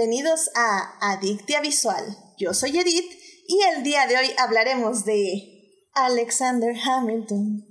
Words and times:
bienvenidos 0.00 0.48
a 0.54 0.96
Adictia 1.12 1.60
Visual. 1.60 2.16
Yo 2.38 2.54
soy 2.54 2.70
Edith 2.78 3.12
y 3.46 3.60
el 3.64 3.82
día 3.82 4.06
de 4.06 4.16
hoy 4.16 4.34
hablaremos 4.38 5.04
de 5.04 5.90
Alexander 5.92 6.74
Hamilton. 6.74 7.66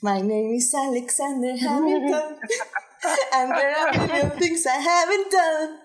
My 0.00 0.22
name 0.22 0.54
is 0.54 0.74
Alexander 0.74 1.54
Hamilton. 1.60 2.38
And 3.34 3.50
there 3.50 3.76
are 3.76 3.88
a 3.88 4.06
million 4.06 4.30
things 4.38 4.66
I 4.66 4.80
haven't 4.80 5.30
done. 5.30 5.80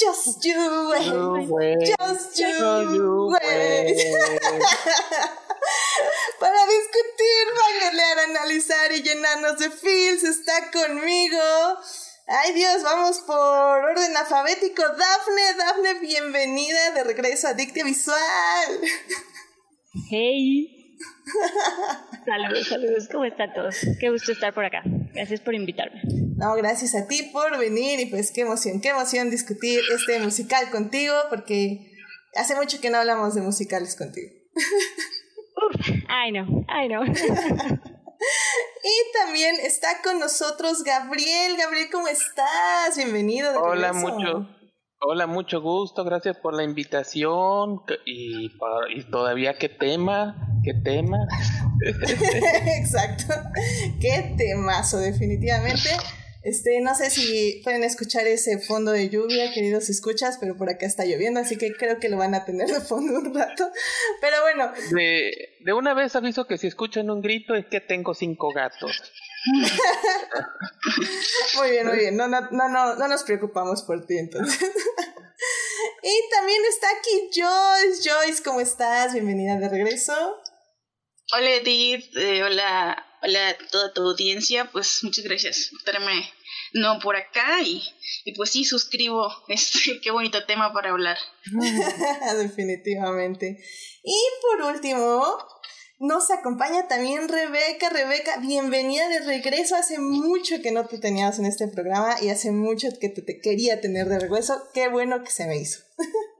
Just 0.00 0.42
you 0.46 0.90
wait. 1.50 1.94
Just 2.00 2.38
you 2.38 3.28
wait. 3.32 3.98
Para 6.40 6.66
discutir, 6.66 7.44
mangalear, 7.54 8.18
analizar 8.30 8.92
y 8.92 9.02
llenarnos 9.02 9.58
de 9.58 9.70
feels 9.70 10.22
está 10.22 10.70
conmigo 10.70 11.38
Ay 12.28 12.54
Dios, 12.54 12.82
vamos 12.82 13.20
por 13.20 13.36
orden 13.36 14.16
alfabético. 14.16 14.82
Dafne, 14.82 15.54
Dafne, 15.56 16.00
bienvenida 16.00 16.90
de 16.90 17.04
regreso 17.04 17.46
a 17.46 17.54
Dictia 17.54 17.84
Visual. 17.84 18.18
Hey. 20.10 20.98
saludos, 22.24 22.66
saludos, 22.66 23.08
¿cómo 23.12 23.26
están 23.26 23.54
todos? 23.54 23.76
Qué 24.00 24.10
gusto 24.10 24.32
estar 24.32 24.52
por 24.52 24.64
acá. 24.64 24.82
Gracias 25.14 25.40
por 25.40 25.54
invitarme. 25.54 26.02
No, 26.36 26.56
gracias 26.56 26.96
a 26.96 27.06
ti 27.06 27.30
por 27.32 27.56
venir 27.58 28.00
y 28.00 28.06
pues 28.06 28.32
qué 28.32 28.40
emoción, 28.40 28.80
qué 28.80 28.88
emoción 28.88 29.30
discutir 29.30 29.80
este 29.94 30.18
musical 30.18 30.68
contigo 30.70 31.14
porque 31.30 31.92
hace 32.34 32.56
mucho 32.56 32.80
que 32.80 32.90
no 32.90 32.98
hablamos 32.98 33.36
de 33.36 33.42
musicales 33.42 33.94
contigo. 33.94 34.32
Uf, 34.56 35.88
I 36.08 36.32
know, 36.32 36.66
I 36.68 36.88
know. 36.88 37.86
Y 38.84 39.12
también 39.18 39.56
está 39.62 40.00
con 40.02 40.18
nosotros 40.20 40.82
Gabriel. 40.82 41.56
Gabriel, 41.56 41.88
¿cómo 41.90 42.08
estás? 42.08 42.96
Bienvenido. 42.96 43.60
Hola, 43.60 43.92
mucho. 43.92 44.48
Hola, 45.00 45.26
mucho 45.26 45.60
gusto. 45.60 46.04
Gracias 46.04 46.36
por 46.38 46.54
la 46.54 46.62
invitación. 46.62 47.82
Y, 48.04 48.52
y 48.94 49.10
todavía, 49.10 49.58
¿qué 49.58 49.68
tema? 49.68 50.36
¿Qué 50.64 50.74
tema? 50.74 51.18
Exacto. 52.78 53.34
Qué 54.00 54.34
temazo, 54.36 54.98
definitivamente. 54.98 55.90
Este, 56.46 56.80
no 56.80 56.94
sé 56.94 57.10
si 57.10 57.60
pueden 57.64 57.82
escuchar 57.82 58.24
ese 58.28 58.60
fondo 58.60 58.92
de 58.92 59.08
lluvia, 59.08 59.52
queridos 59.52 59.90
escuchas, 59.90 60.38
pero 60.38 60.56
por 60.56 60.70
acá 60.70 60.86
está 60.86 61.04
lloviendo, 61.04 61.40
así 61.40 61.58
que 61.58 61.72
creo 61.72 61.98
que 61.98 62.08
lo 62.08 62.18
van 62.18 62.36
a 62.36 62.44
tener 62.44 62.68
de 62.68 62.80
fondo 62.80 63.18
un 63.18 63.34
rato. 63.34 63.68
Pero 64.20 64.42
bueno. 64.42 64.72
De, 64.92 65.56
de 65.58 65.72
una 65.72 65.92
vez 65.92 66.14
aviso 66.14 66.46
que 66.46 66.56
si 66.56 66.68
escuchan 66.68 67.10
un 67.10 67.20
grito 67.20 67.56
es 67.56 67.66
que 67.66 67.80
tengo 67.80 68.14
cinco 68.14 68.52
gatos. 68.52 69.12
muy 71.56 71.70
bien, 71.70 71.88
muy 71.88 71.98
bien. 71.98 72.16
No, 72.16 72.28
no, 72.28 72.40
no, 72.52 72.68
no, 72.68 72.94
no 72.94 73.08
nos 73.08 73.24
preocupamos 73.24 73.82
por 73.82 74.06
ti 74.06 74.16
entonces. 74.16 74.56
y 74.60 76.30
también 76.30 76.62
está 76.68 76.86
aquí 76.96 77.28
Joyce. 77.34 78.08
Joyce, 78.08 78.44
¿cómo 78.44 78.60
estás? 78.60 79.14
Bienvenida 79.14 79.58
de 79.58 79.68
regreso. 79.68 80.14
Hola 81.32 81.50
Edith, 81.50 82.16
eh, 82.16 82.44
hola, 82.44 83.04
hola 83.20 83.48
a 83.48 83.58
toda 83.72 83.92
tu 83.92 84.02
audiencia, 84.02 84.70
pues 84.70 85.02
muchas 85.02 85.24
gracias 85.24 85.70
por 85.72 85.80
estarme 85.80 86.35
no 86.76 86.98
por 87.00 87.16
acá 87.16 87.62
y, 87.62 87.82
y 88.24 88.34
pues 88.34 88.50
sí 88.50 88.64
suscribo 88.64 89.28
este 89.48 90.00
qué 90.00 90.10
bonito 90.10 90.44
tema 90.46 90.72
para 90.72 90.90
hablar. 90.90 91.16
Definitivamente. 92.36 93.62
Y 94.02 94.18
por 94.42 94.74
último, 94.74 95.38
nos 95.98 96.30
acompaña 96.30 96.88
también 96.88 97.28
Rebeca. 97.28 97.88
Rebeca, 97.88 98.36
bienvenida 98.38 99.08
de 99.08 99.20
regreso. 99.20 99.76
Hace 99.76 99.98
mucho 99.98 100.60
que 100.62 100.70
no 100.70 100.86
te 100.86 100.98
tenías 100.98 101.38
en 101.38 101.46
este 101.46 101.68
programa 101.68 102.16
y 102.20 102.28
hace 102.28 102.52
mucho 102.52 102.88
que 103.00 103.08
te 103.08 103.40
quería 103.40 103.80
tener 103.80 104.08
de 104.08 104.18
regreso. 104.18 104.62
Qué 104.74 104.88
bueno 104.88 105.24
que 105.24 105.30
se 105.30 105.46
me 105.46 105.56
hizo. 105.56 105.80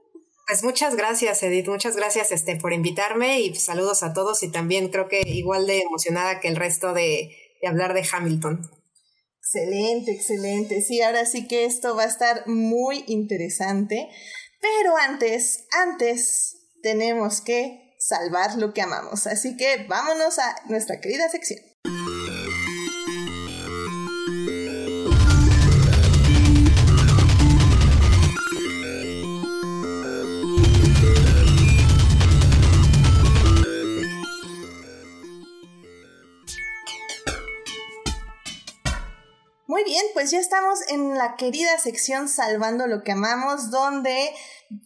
Pues 0.49 0.63
muchas 0.63 0.95
gracias, 0.95 1.43
Edith. 1.43 1.67
Muchas 1.67 1.97
gracias 1.97 2.31
este, 2.31 2.55
por 2.55 2.71
invitarme 2.71 3.41
y 3.41 3.53
saludos 3.55 4.01
a 4.01 4.13
todos 4.13 4.43
y 4.43 4.49
también 4.49 4.87
creo 4.87 5.09
que 5.09 5.19
igual 5.19 5.67
de 5.67 5.81
emocionada 5.81 6.39
que 6.39 6.47
el 6.47 6.55
resto 6.55 6.93
de, 6.93 7.35
de 7.61 7.67
hablar 7.67 7.93
de 7.93 8.07
Hamilton. 8.09 8.61
Excelente, 9.47 10.11
excelente. 10.11 10.81
Sí, 10.81 11.01
ahora 11.01 11.25
sí 11.25 11.47
que 11.47 11.63
esto 11.63 11.95
va 11.95 12.03
a 12.03 12.07
estar 12.07 12.47
muy 12.47 13.05
interesante. 13.07 14.09
Pero 14.59 14.97
antes, 14.97 15.65
antes 15.71 16.57
tenemos 16.83 17.39
que 17.39 17.95
salvar 17.97 18.57
lo 18.57 18.73
que 18.73 18.81
amamos. 18.81 19.25
Así 19.25 19.55
que 19.55 19.85
vámonos 19.87 20.37
a 20.39 20.55
nuestra 20.67 20.99
querida 20.99 21.29
sección. 21.29 21.59
Muy 39.77 39.83
bien, 39.83 40.05
pues 40.15 40.31
ya 40.31 40.39
estamos 40.39 40.79
en 40.89 41.19
la 41.19 41.35
querida 41.35 41.77
sección 41.77 42.27
Salvando 42.27 42.87
lo 42.87 43.03
que 43.03 43.11
amamos, 43.11 43.69
donde 43.69 44.31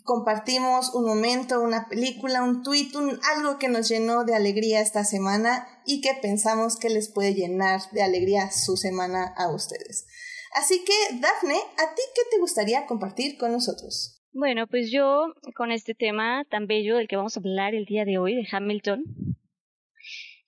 compartimos 0.03 0.93
un 0.93 1.05
momento, 1.05 1.61
una 1.61 1.87
película, 1.87 2.43
un 2.43 2.61
tweet, 2.61 2.89
un, 2.95 3.17
algo 3.33 3.57
que 3.57 3.69
nos 3.69 3.87
llenó 3.87 4.25
de 4.25 4.35
alegría 4.35 4.81
esta 4.81 5.05
semana 5.05 5.65
y 5.85 6.01
que 6.01 6.09
pensamos 6.21 6.75
que 6.75 6.89
les 6.89 7.09
puede 7.09 7.33
llenar 7.33 7.79
de 7.93 8.03
alegría 8.03 8.51
su 8.51 8.75
semana 8.75 9.33
a 9.37 9.49
ustedes. 9.55 10.07
Así 10.55 10.83
que, 10.83 11.15
Dafne, 11.21 11.55
¿a 11.55 11.95
ti 11.95 12.01
qué 12.13 12.21
te 12.29 12.41
gustaría 12.41 12.85
compartir 12.85 13.37
con 13.37 13.53
nosotros? 13.53 14.21
Bueno, 14.33 14.67
pues 14.67 14.91
yo 14.91 15.21
con 15.55 15.71
este 15.71 15.95
tema 15.95 16.43
tan 16.49 16.67
bello 16.67 16.97
del 16.97 17.07
que 17.07 17.15
vamos 17.15 17.37
a 17.37 17.39
hablar 17.39 17.75
el 17.75 17.85
día 17.85 18.03
de 18.03 18.17
hoy, 18.17 18.35
de 18.35 18.45
Hamilton, 18.51 19.05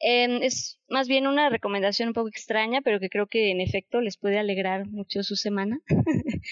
Em, 0.05 0.43
es 0.43 0.81
más 0.89 1.07
bien 1.07 1.27
una 1.27 1.49
recomendación 1.49 2.09
un 2.09 2.13
poco 2.13 2.27
extraña, 2.27 2.81
pero 2.81 2.99
que 2.99 3.09
creo 3.09 3.27
que 3.27 3.51
en 3.51 3.61
efecto 3.61 4.01
les 4.01 4.17
puede 4.17 4.37
alegrar 4.37 4.85
mucho 4.85 5.23
su 5.23 5.37
semana. 5.37 5.79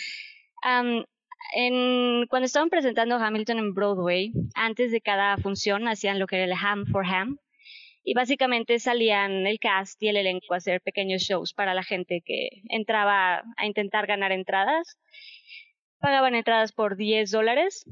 en, 1.53 2.27
cuando 2.27 2.45
estaban 2.45 2.69
presentando 2.69 3.17
Hamilton 3.17 3.59
en 3.59 3.73
Broadway, 3.73 4.31
antes 4.55 4.93
de 4.93 5.01
cada 5.01 5.35
función 5.35 5.89
hacían 5.89 6.17
lo 6.17 6.27
que 6.27 6.37
era 6.37 6.45
el 6.45 6.53
Ham 6.53 6.85
for 6.85 7.05
Ham. 7.05 7.39
Y 8.05 8.13
básicamente 8.13 8.79
salían 8.79 9.45
el 9.45 9.59
cast 9.59 10.01
y 10.01 10.07
el 10.07 10.15
elenco 10.15 10.53
a 10.53 10.57
hacer 10.57 10.79
pequeños 10.79 11.21
shows 11.23 11.53
para 11.53 11.73
la 11.73 11.83
gente 11.83 12.21
que 12.25 12.61
entraba 12.69 13.43
a 13.57 13.65
intentar 13.65 14.07
ganar 14.07 14.31
entradas. 14.31 14.97
Pagaban 15.99 16.35
entradas 16.35 16.71
por 16.71 16.95
10 16.95 17.29
dólares 17.31 17.85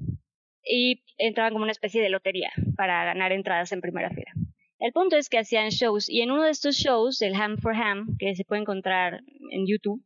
y 0.63 1.03
entraban 1.17 1.51
como 1.51 1.63
una 1.63 1.73
especie 1.73 2.01
de 2.01 2.09
lotería 2.09 2.51
para 2.77 3.03
ganar 3.03 3.33
entradas 3.33 3.73
en 3.73 3.81
primera 3.81 4.09
fila. 4.09 4.31
El 4.79 4.93
punto 4.93 5.17
es 5.17 5.27
que 5.27 5.37
hacían 5.37 5.69
shows 5.69 6.09
y 6.09 6.21
en 6.21 6.31
uno 6.31 6.43
de 6.43 6.51
estos 6.51 6.77
shows, 6.77 7.21
el 7.21 7.35
Ham 7.35 7.57
for 7.57 7.75
Ham, 7.75 8.15
que 8.17 8.33
se 8.35 8.45
puede 8.45 8.61
encontrar 8.61 9.21
en 9.51 9.67
YouTube, 9.67 10.01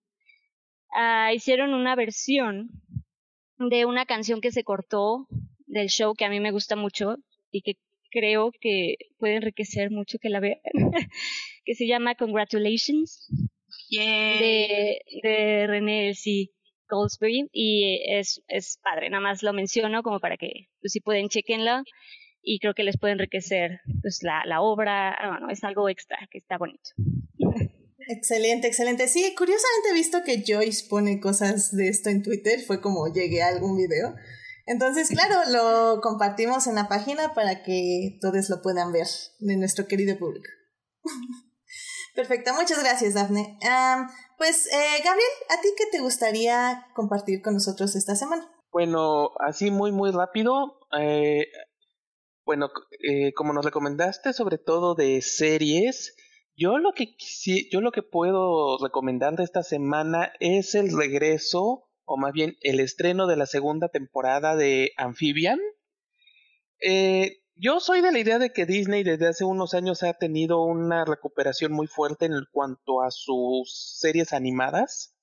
uh, 0.95 1.34
hicieron 1.34 1.73
una 1.75 1.95
versión 1.95 2.69
de 3.57 3.85
una 3.85 4.06
canción 4.06 4.41
que 4.41 4.51
se 4.51 4.63
cortó 4.63 5.28
del 5.67 5.89
show 5.89 6.16
que 6.16 6.25
a 6.25 6.29
mí 6.29 6.39
me 6.39 6.51
gusta 6.51 6.75
mucho 6.75 7.17
y 7.51 7.62
que 7.62 7.75
creo 8.09 8.51
que 8.59 8.95
puede 9.19 9.35
enriquecer 9.35 9.91
mucho 9.91 10.17
que 10.19 10.29
la 10.29 10.39
vean, 10.39 10.59
que 11.66 11.75
se 11.75 11.88
llama 11.88 12.16
Congratulations 12.16 13.28
de, 13.91 15.01
de 15.22 15.68
René 15.68 16.13
C. 16.15 16.50
Goldsberry 16.89 17.48
y 17.51 18.01
es, 18.07 18.44
es 18.48 18.80
padre, 18.83 19.09
nada 19.09 19.21
más 19.21 19.42
lo 19.42 19.53
menciono 19.53 20.03
como 20.03 20.19
para 20.19 20.38
que 20.38 20.68
pues, 20.81 20.92
si 20.92 21.00
pueden 21.00 21.30
chequenlo 21.30 21.83
y 22.44 22.60
creo 22.60 22.74
que 22.74 22.84
les 22.84 22.98
puede 22.98 23.13
enriquecer 23.13 23.80
pues, 24.01 24.19
la, 24.22 24.44
la 24.45 24.62
obra. 24.62 25.12
Ah, 25.13 25.30
bueno, 25.30 25.50
es 25.50 25.63
algo 25.63 25.90
extra 25.90 26.18
que 26.30 26.38
está 26.38 26.57
bonito. 26.57 26.92
Excelente, 28.07 28.68
excelente. 28.68 29.07
Sí, 29.07 29.34
curiosamente 29.38 29.90
he 29.92 29.94
visto 29.94 30.24
que 30.25 30.44
Joyce 30.45 30.88
pone 30.90 31.19
cosas 31.19 31.75
de 31.75 31.88
esto 31.88 32.10
en 32.10 32.22
Twitter, 32.22 32.60
fue 32.60 32.81
como 32.81 33.07
llegué 33.07 33.42
a 33.42 33.48
algún 33.48 33.78
video. 33.78 34.13
Entonces, 34.66 35.10
claro, 35.10 35.36
lo 35.51 36.01
compartimos 36.01 36.68
en 36.68 36.75
la 36.75 36.88
página 36.88 37.34
para 37.34 37.63
que 37.63 38.18
todos 38.22 38.50
lo 38.50 38.62
puedan 38.62 38.92
ver 38.92 39.07
de 39.39 39.57
nuestro 39.57 39.88
querido 39.88 40.18
público. 40.18 40.48
Perfecto, 42.16 42.54
muchas 42.54 42.80
gracias, 42.84 43.13
Daphne. 43.16 43.57
pues, 44.38 44.68
eh, 44.68 45.01
Gabriel, 45.04 45.30
¿a 45.50 45.62
ti 45.62 45.69
qué 45.78 45.86
te 45.92 46.00
gustaría 46.01 46.86
compartir 46.94 47.42
con 47.42 47.54
nosotros 47.54 47.96
esta 47.96 48.16
semana? 48.16 48.50
Bueno, 48.72 49.31
así 49.39 49.72
muy, 49.72 49.92
muy 49.92 50.12
rápido. 50.12 50.80
Eh, 51.00 51.46
bueno, 52.45 52.69
eh, 53.01 53.34
como 53.34 53.54
nos 53.54 53.66
recomendaste 53.66 54.34
sobre 54.34 54.57
todo 54.57 54.95
de 54.95 55.22
series, 55.22 56.16
yo 56.56 56.78
lo 56.78 56.94
que 56.94 57.16
yo 57.72 57.81
lo 57.81 57.92
que 57.92 58.04
puedo 58.04 58.78
recomendar 58.78 59.36
de 59.36 59.44
esta 59.44 59.63
semana 59.63 60.34
es 60.40 60.75
el 60.75 60.95
regreso 60.95 61.90
o 62.06 62.18
más 62.18 62.34
bien 62.34 62.57
el 62.62 62.80
estreno 62.80 63.28
de 63.28 63.38
la 63.38 63.45
segunda 63.45 63.90
temporada 63.90 64.56
de 64.56 64.92
Amphibian. 64.98 65.60
Eh, 66.80 67.44
yo 67.56 67.80
soy 67.80 68.01
de 68.01 68.12
la 68.12 68.19
idea 68.19 68.40
de 68.40 68.51
que 68.51 68.66
Disney 68.66 69.04
desde 69.04 69.28
hace 69.28 69.46
unos 69.46 69.74
años 69.74 70.04
ha 70.04 70.13
tenido 70.13 70.63
una 70.63 71.06
recuperación 71.06 71.72
muy 71.72 71.88
fuerte 71.88 72.25
en 72.25 72.34
cuanto 72.51 73.01
a 73.01 73.12
sus 73.12 73.98
series 74.00 74.34
animadas. 74.34 75.16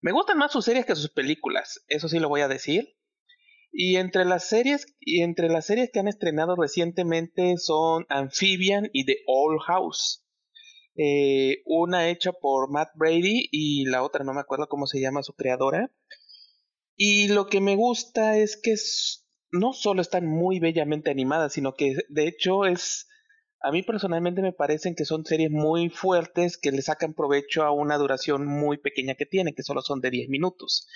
Me 0.00 0.12
gustan 0.12 0.38
más 0.38 0.52
sus 0.52 0.64
series 0.64 0.86
que 0.86 0.96
sus 0.96 1.10
películas, 1.10 1.84
eso 1.88 2.08
sí 2.08 2.18
lo 2.18 2.28
voy 2.28 2.40
a 2.40 2.48
decir. 2.48 2.96
Y 3.76 3.96
entre 3.96 4.24
las 4.24 4.48
series, 4.48 4.86
y 5.00 5.22
entre 5.22 5.48
las 5.48 5.66
series 5.66 5.90
que 5.92 5.98
han 5.98 6.06
estrenado 6.06 6.54
recientemente 6.54 7.56
son 7.58 8.06
Amphibian 8.08 8.88
y 8.92 9.04
The 9.04 9.16
Old 9.26 9.60
House. 9.66 10.24
Eh, 10.94 11.60
una 11.66 12.08
hecha 12.08 12.30
por 12.30 12.70
Matt 12.70 12.90
Brady 12.94 13.48
y 13.50 13.84
la 13.86 14.04
otra 14.04 14.22
no 14.22 14.32
me 14.32 14.40
acuerdo 14.40 14.68
cómo 14.68 14.86
se 14.86 15.00
llama 15.00 15.24
su 15.24 15.34
creadora. 15.34 15.90
Y 16.94 17.26
lo 17.26 17.48
que 17.48 17.60
me 17.60 17.74
gusta 17.74 18.38
es 18.38 18.56
que 18.56 18.76
no 19.50 19.72
solo 19.72 20.02
están 20.02 20.24
muy 20.24 20.60
bellamente 20.60 21.10
animadas, 21.10 21.54
sino 21.54 21.74
que 21.74 21.96
de 22.08 22.28
hecho 22.28 22.66
es, 22.66 23.08
a 23.60 23.72
mí 23.72 23.82
personalmente 23.82 24.40
me 24.40 24.52
parecen 24.52 24.94
que 24.94 25.04
son 25.04 25.24
series 25.24 25.50
muy 25.50 25.88
fuertes 25.88 26.58
que 26.58 26.70
le 26.70 26.80
sacan 26.80 27.12
provecho 27.12 27.64
a 27.64 27.72
una 27.72 27.98
duración 27.98 28.46
muy 28.46 28.78
pequeña 28.78 29.16
que 29.16 29.26
tiene, 29.26 29.52
que 29.52 29.64
solo 29.64 29.82
son 29.82 30.00
de 30.00 30.10
10 30.10 30.28
minutos. 30.28 30.86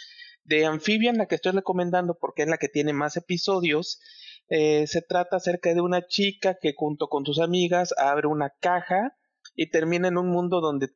De 0.49 0.65
Amphibian, 0.65 1.19
la 1.19 1.27
que 1.27 1.35
estoy 1.35 1.53
recomendando 1.53 2.17
porque 2.19 2.43
es 2.43 2.49
la 2.49 2.57
que 2.57 2.69
tiene 2.69 2.95
más 2.95 3.19
episodios, 3.19 4.01
eh, 4.49 4.87
se 4.87 5.03
trata 5.03 5.37
acerca 5.37 5.75
de 5.75 5.83
una 5.83 6.07
chica 6.07 6.57
que 6.59 6.73
junto 6.75 7.09
con 7.09 7.27
sus 7.27 7.39
amigas 7.39 7.95
abre 7.99 8.29
una 8.29 8.51
caja 8.59 9.15
y 9.55 9.71
termina 9.71 10.09
en 10.09 10.17
un 10.17 10.31
mundo 10.31 10.63
donde 10.63 10.89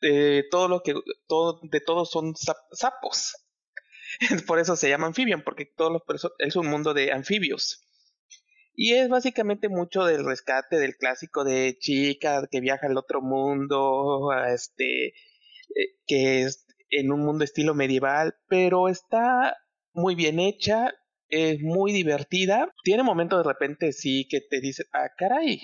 eh, 0.00 0.44
todo 0.50 0.68
lo 0.68 0.80
que 0.82 0.94
todo, 1.26 1.60
de 1.62 1.80
todos 1.80 2.10
son 2.10 2.34
sapos. 2.36 3.34
Por 4.46 4.58
eso 4.60 4.76
se 4.76 4.88
llama 4.88 5.08
Amphibian, 5.08 5.42
porque 5.44 5.66
todos 5.66 5.92
los 5.92 6.32
es 6.38 6.56
un 6.56 6.68
mundo 6.68 6.94
de 6.94 7.12
anfibios. 7.12 7.82
Y 8.74 8.94
es 8.94 9.08
básicamente 9.08 9.68
mucho 9.68 10.04
del 10.04 10.24
rescate 10.24 10.78
del 10.78 10.96
clásico 10.96 11.44
de 11.44 11.76
chica 11.78 12.46
que 12.50 12.60
viaja 12.60 12.86
al 12.86 12.96
otro 12.96 13.20
mundo, 13.20 14.30
este, 14.48 15.08
eh, 15.08 15.14
que 16.06 16.42
es 16.42 16.65
en 16.90 17.12
un 17.12 17.20
mundo 17.20 17.44
estilo 17.44 17.74
medieval, 17.74 18.34
pero 18.48 18.88
está 18.88 19.56
muy 19.92 20.14
bien 20.14 20.38
hecha, 20.38 20.92
es 21.28 21.60
muy 21.60 21.92
divertida. 21.92 22.72
Tiene 22.84 23.02
momentos 23.02 23.44
de 23.44 23.48
repente 23.52 23.92
sí 23.92 24.26
que 24.28 24.40
te 24.40 24.60
dice, 24.60 24.84
ah, 24.92 25.10
caray, 25.16 25.60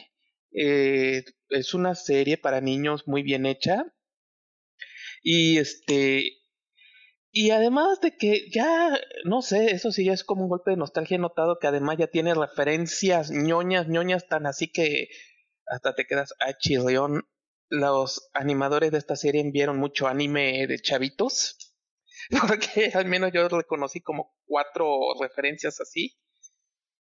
eh, 0.52 1.24
es 1.50 1.74
una 1.74 1.94
serie 1.94 2.38
para 2.38 2.60
niños 2.60 3.06
muy 3.06 3.22
bien 3.22 3.46
hecha. 3.46 3.84
Y 5.22 5.58
este, 5.58 6.24
y 7.34 7.50
además 7.50 8.00
de 8.00 8.16
que 8.16 8.50
ya, 8.50 8.98
no 9.24 9.40
sé, 9.40 9.72
eso 9.72 9.90
sí 9.90 10.04
ya 10.04 10.12
es 10.12 10.22
como 10.22 10.42
un 10.42 10.50
golpe 10.50 10.72
de 10.72 10.76
nostalgia. 10.76 11.16
He 11.16 11.18
notado 11.18 11.58
que 11.58 11.66
además 11.66 11.96
ya 11.98 12.08
tiene 12.08 12.34
referencias 12.34 13.30
ñoñas, 13.30 13.88
ñoñas 13.88 14.28
tan 14.28 14.46
así 14.46 14.68
que 14.70 15.08
hasta 15.66 15.94
te 15.94 16.04
quedas 16.04 16.34
a 16.40 16.56
chirrión. 16.58 17.22
Los 17.74 18.28
animadores 18.34 18.90
de 18.90 18.98
esta 18.98 19.16
serie 19.16 19.40
enviaron 19.40 19.78
mucho 19.78 20.06
anime 20.06 20.66
de 20.66 20.78
chavitos. 20.78 21.56
Porque 22.46 22.90
al 22.92 23.06
menos 23.06 23.32
yo 23.32 23.48
reconocí 23.48 24.02
como 24.02 24.34
cuatro 24.44 25.14
referencias 25.18 25.80
así. 25.80 26.14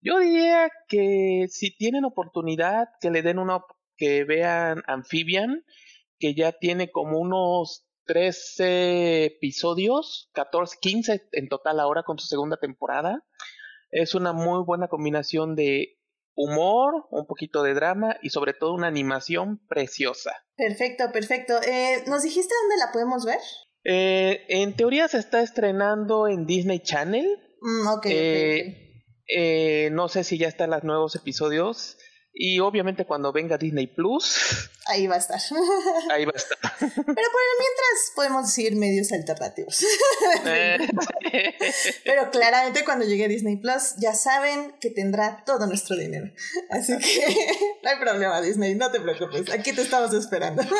Yo 0.02 0.19
diría 0.19 0.69
que 0.90 1.46
si 1.50 1.74
tienen 1.74 2.04
oportunidad, 2.04 2.90
que 3.00 3.12
le 3.12 3.22
den 3.22 3.40
una, 3.40 3.62
que 3.96 4.25
vean 4.25 4.84
Amphibian, 4.88 5.64
que 6.19 6.36
ya 6.36 6.52
tiene 6.52 6.92
como 6.92 7.18
unos 7.18 7.88
13 8.04 9.24
episodios, 9.24 10.30
14, 10.34 10.80
15 10.81 11.30
en 11.31 11.48
total 11.48 11.80
ahora 11.80 12.04
con 12.04 12.19
su 12.19 12.28
segunda 12.28 12.58
temporada. 12.58 13.24
Es 13.90 14.16
una 14.16 14.34
muy 14.34 14.66
buena 14.66 14.90
combinación 14.90 15.56
de 15.56 15.97
humor, 16.38 17.07
un 17.10 17.25
poquito 17.25 17.63
de 17.63 17.74
drama 17.74 18.16
y 18.22 18.30
sobre 18.30 18.54
todo 18.54 18.74
una 18.74 18.88
animación 18.88 19.60
preciosa. 19.68 20.31
Perfecto, 20.56 21.12
perfecto. 21.12 21.60
Eh, 21.63 22.04
¿Nos 22.07 22.24
dijiste 22.24 22.54
dónde 22.62 22.78
la 22.78 22.92
podemos 22.94 23.25
ver? 23.25 23.39
Eh, 23.84 24.45
en 24.50 24.75
teoría 24.75 25.07
se 25.07 25.18
está 25.18 25.42
estrenando 25.42 26.28
en 26.28 26.45
Disney 26.45 26.80
Channel. 26.80 27.25
Mm, 27.60 27.88
okay, 27.88 28.13
eh, 28.16 28.88
eh, 29.28 29.89
no 29.92 30.07
sé 30.10 30.24
si 30.24 30.38
ya 30.38 30.48
están 30.48 30.69
los 30.69 30.84
nuevos 30.84 31.16
episodios. 31.16 31.98
Y 32.40 32.60
obviamente 32.60 33.06
cuando 33.06 33.33
venga 33.33 33.57
Disney 33.57 33.88
Plus. 33.88 34.69
Ahí 34.86 35.07
va 35.07 35.16
a 35.16 35.18
estar. 35.18 35.40
Ahí 36.12 36.24
va 36.24 36.33
a 36.36 36.38
estar. 36.38 36.57
Pero 36.80 36.95
por 36.95 37.16
el 37.16 37.16
mientras 37.16 38.12
podemos 38.16 38.45
decir 38.45 38.75
medios 38.75 39.12
alternativos. 39.12 39.83
Eh, 40.45 40.78
Pero 42.06 42.32
claramente 42.32 42.84
cuando 42.84 43.06
llegue 43.06 43.28
Disney 43.28 43.58
Plus 43.58 43.96
ya 43.98 44.14
saben 44.14 44.76
que 44.80 44.90
tendrá 44.90 45.44
todo 45.46 45.68
nuestro 45.68 45.96
dinero. 45.96 46.32
Así 46.70 46.98
que 46.98 47.48
no 47.84 47.90
hay 47.90 48.00
problema 48.00 48.42
Disney, 48.42 48.76
no 48.76 48.92
te 48.92 49.00
preocupes. 49.00 49.52
Aquí 49.52 49.74
te 49.74 49.82
estamos 49.82 50.14
esperando. 50.14 50.64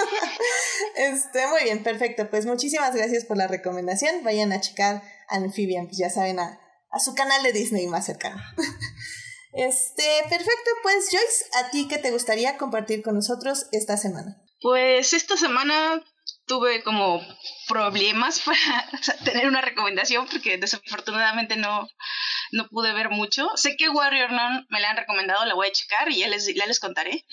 Este, 0.96 1.46
muy 1.48 1.64
bien, 1.64 1.84
perfecto. 1.84 2.28
Pues 2.30 2.48
muchísimas 2.48 2.96
gracias 2.96 3.24
por 3.26 3.38
la 3.38 3.48
recomendación. 3.48 4.24
Vayan 4.24 4.52
a 4.52 4.62
checar 4.62 5.04
Amphibian, 5.30 5.86
pues 5.86 5.98
ya 5.98 6.10
saben 6.10 6.40
a, 6.40 6.60
a 6.90 7.00
su 7.00 7.14
canal 7.14 7.44
de 7.44 7.52
Disney 7.52 7.86
más 7.86 8.06
cercano. 8.06 8.42
Este, 9.54 10.04
perfecto, 10.30 10.72
pues 10.84 11.10
Joyce, 11.12 11.46
¿a 11.60 11.70
ti 11.72 11.88
qué 11.88 11.98
te 11.98 12.12
gustaría 12.12 12.58
compartir 12.58 13.04
con 13.04 13.16
nosotros 13.16 13.68
esta 13.72 13.98
semana? 13.98 14.42
Pues 14.62 15.14
esta 15.14 15.38
semana 15.38 16.04
tuve 16.48 16.82
como 16.82 17.22
problemas 17.68 18.40
para 18.46 18.90
tener 19.24 19.48
una 19.48 19.62
recomendación 19.62 20.28
porque 20.28 20.58
desafortunadamente 20.58 21.56
no, 21.58 21.88
no 22.52 22.68
pude 22.70 22.94
ver 22.94 23.10
mucho. 23.10 23.50
Sé 23.56 23.78
que 23.78 23.90
Warrior 23.90 24.32
Non 24.32 24.66
me 24.70 24.80
la 24.80 24.90
han 24.90 24.98
recomendado, 24.98 25.46
la 25.46 25.54
voy 25.54 25.68
a 25.68 25.72
checar 25.72 26.10
y 26.10 26.20
ya 26.20 26.28
les, 26.28 26.48
ya 26.54 26.66
les 26.66 26.80
contaré. 26.80 27.26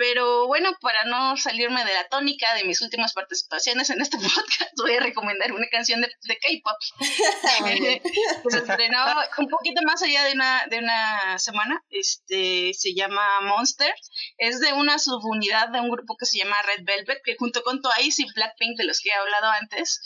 Pero 0.00 0.46
bueno, 0.46 0.70
para 0.80 1.04
no 1.04 1.36
salirme 1.36 1.84
de 1.84 1.92
la 1.92 2.08
tónica 2.08 2.54
de 2.54 2.64
mis 2.64 2.80
últimas 2.80 3.12
participaciones 3.12 3.90
en 3.90 4.00
este 4.00 4.16
podcast, 4.34 4.72
voy 4.78 4.94
a 4.94 5.00
recomendar 5.00 5.52
una 5.52 5.66
canción 5.68 6.00
de, 6.00 6.08
de 6.22 6.38
K-pop 6.38 6.78
que 7.66 8.00
se 8.48 8.58
estrenó 8.60 9.04
un 9.36 9.48
poquito 9.48 9.82
más 9.84 10.02
allá 10.02 10.24
de 10.24 10.32
una, 10.32 10.64
de 10.70 10.78
una 10.78 11.38
semana. 11.38 11.84
Este 11.90 12.72
se 12.72 12.94
llama 12.94 13.42
Monster. 13.42 13.92
Es 14.38 14.60
de 14.60 14.72
una 14.72 14.98
subunidad 14.98 15.68
de 15.68 15.80
un 15.80 15.90
grupo 15.90 16.16
que 16.16 16.24
se 16.24 16.38
llama 16.38 16.62
Red 16.62 16.86
Velvet, 16.86 17.20
que 17.22 17.36
junto 17.36 17.62
con 17.62 17.82
Twice 17.82 18.22
y 18.22 18.32
Blackpink, 18.34 18.78
de 18.78 18.84
los 18.84 19.00
que 19.00 19.10
he 19.10 19.12
hablado 19.12 19.48
antes, 19.48 20.00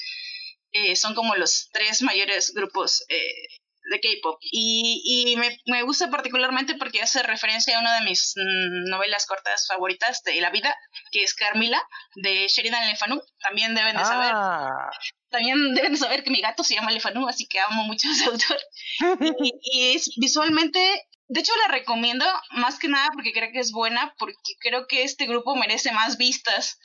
eh, 0.73 0.96
son 0.96 1.14
como 1.14 1.37
los 1.37 1.69
tres 1.73 2.02
mayores 2.02 2.53
grupos 2.53 3.05
eh, 3.08 3.46
de 3.91 4.00
K-pop. 4.00 4.38
Y, 4.43 5.03
y 5.05 5.36
me, 5.36 5.58
me, 5.67 5.82
gusta 5.82 6.10
particularmente 6.10 6.74
porque 6.74 7.03
hace 7.03 7.22
referencia 7.22 7.76
a 7.76 7.81
una 7.81 7.98
de 7.98 8.05
mis 8.05 8.34
mm, 8.36 8.91
novelas 8.91 9.26
cortas 9.26 9.67
favoritas 9.67 10.22
de 10.22 10.41
la 10.41 10.50
vida, 10.50 10.76
que 11.12 11.22
es 11.22 11.34
Carmila, 11.34 11.82
de 12.17 12.46
Sheridan 12.48 12.88
Le 12.88 12.96
Fanu. 12.96 13.20
También 13.41 13.74
deben 13.74 13.96
de 13.96 14.05
saber. 14.05 14.32
Ah. 14.34 14.91
También 15.31 15.74
deben 15.74 15.93
de 15.93 15.98
saber 15.98 16.22
que 16.22 16.31
mi 16.31 16.41
gato 16.41 16.64
se 16.64 16.74
llama 16.74 16.91
Le 16.91 17.00
Fanu, 17.00 17.29
así 17.29 17.46
que 17.46 17.60
amo 17.60 17.84
mucho 17.84 18.08
a 18.08 18.12
ese 18.12 18.24
autor. 18.24 18.58
y, 19.43 19.53
y 19.62 19.96
es 19.96 20.10
visualmente 20.17 20.81
de 21.26 21.41
hecho, 21.41 21.53
la 21.56 21.72
recomiendo 21.72 22.26
más 22.50 22.79
que 22.79 22.88
nada 22.88 23.10
porque 23.14 23.32
creo 23.32 23.50
que 23.50 23.60
es 23.60 23.72
buena, 23.72 24.14
porque 24.19 24.36
creo 24.60 24.86
que 24.86 25.05
este 25.05 25.26
grupo 25.26 25.56
merece 25.56 25.91
más 25.93 26.19
vistas, 26.19 26.79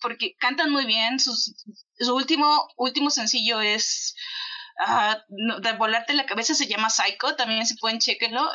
porque 0.00 0.34
cantan 0.38 0.70
muy 0.70 0.86
bien. 0.86 1.20
Sus, 1.20 1.54
su 1.98 2.14
último, 2.14 2.68
último 2.76 3.10
sencillo 3.10 3.60
es 3.60 4.14
uh, 4.86 5.60
de 5.60 5.72
volarte 5.72 6.14
la 6.14 6.26
cabeza 6.26 6.54
se 6.54 6.66
llama 6.66 6.90
Psycho, 6.90 7.36
también 7.36 7.66
se 7.66 7.76
pueden 7.76 7.98
chequenlo. 7.98 8.48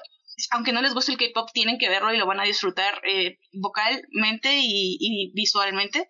Aunque 0.51 0.71
no 0.71 0.81
les 0.81 0.93
guste 0.93 1.11
el 1.11 1.17
K-pop, 1.17 1.49
tienen 1.53 1.77
que 1.77 1.89
verlo 1.89 2.13
y 2.13 2.17
lo 2.17 2.25
van 2.25 2.39
a 2.39 2.45
disfrutar 2.45 3.01
eh, 3.05 3.37
vocalmente 3.51 4.49
y, 4.59 5.31
visualmente. 5.35 6.07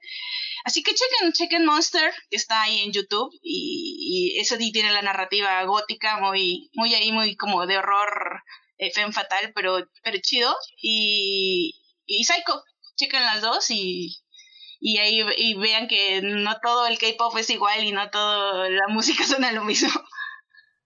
Así 0.64 0.84
que 0.84 0.94
chequen, 0.94 1.34
chequen 1.34 1.66
Monster, 1.66 2.14
que 2.30 2.38
está 2.38 2.62
ahí 2.62 2.82
en 2.82 2.94
YouTube, 2.94 3.32
y, 3.42 4.40
y 4.40 4.72
tiene 4.72 4.92
la 4.92 5.02
narrativa 5.02 5.64
gótica, 5.64 6.20
muy, 6.20 6.70
muy 6.76 6.94
ahí, 6.94 7.12
muy 7.12 7.36
como 7.36 7.66
de 7.66 7.78
horror, 7.78 8.44
eh, 8.78 8.92
femme 8.92 9.12
fatal, 9.12 9.52
pero, 9.54 9.86
pero 10.04 10.18
chido. 10.22 10.56
Y, 10.82 11.74
y 12.06 12.24
Psycho, 12.24 12.64
chequen 12.96 13.24
las 13.24 13.42
dos 13.42 13.70
y, 13.72 14.16
y 14.84 14.98
ahí 14.98 15.24
y 15.38 15.54
vean 15.54 15.88
que 15.88 16.22
no 16.24 16.60
todo 16.60 16.88
el 16.88 16.98
K-pop 16.98 17.38
es 17.38 17.52
igual 17.52 17.84
y 17.84 17.92
no 17.92 18.10
toda 18.10 18.68
la 18.68 18.88
música 18.90 19.24
suena 19.26 19.52
lo 19.52 19.64
mismo. 19.64 19.90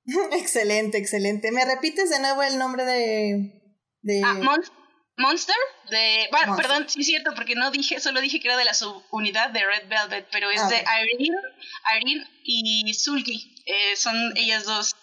excelente, 0.34 0.98
excelente. 0.98 1.52
¿Me 1.52 1.66
repites 1.66 2.10
de 2.10 2.20
nuevo 2.20 2.44
el 2.44 2.60
nombre 2.60 2.84
de... 2.84 3.64
de... 4.02 4.22
Ah, 4.24 4.38
Monster, 5.18 5.56
de... 5.90 6.28
Bueno, 6.30 6.48
Monster. 6.48 6.68
perdón, 6.68 6.90
sí 6.90 7.00
es 7.00 7.08
cierto, 7.08 7.32
porque 7.36 7.56
no 7.56 7.72
dije, 7.72 8.02
solo 8.02 8.20
dije 8.20 8.42
que 8.42 8.50
era 8.50 8.58
de 8.58 8.66
la 8.66 8.74
subunidad 8.74 9.50
de 9.52 9.66
Red 9.66 9.88
Velvet, 9.88 10.28
pero 10.30 10.52
es 10.52 10.60
ah, 10.60 10.68
de 10.68 10.76
Irene, 10.76 11.38
Irene 11.98 12.28
y 12.44 12.94
Sulgi. 12.94 13.64
Eh, 13.66 13.96
son 13.96 14.16
ellas 14.36 14.66
dos, 14.66 14.94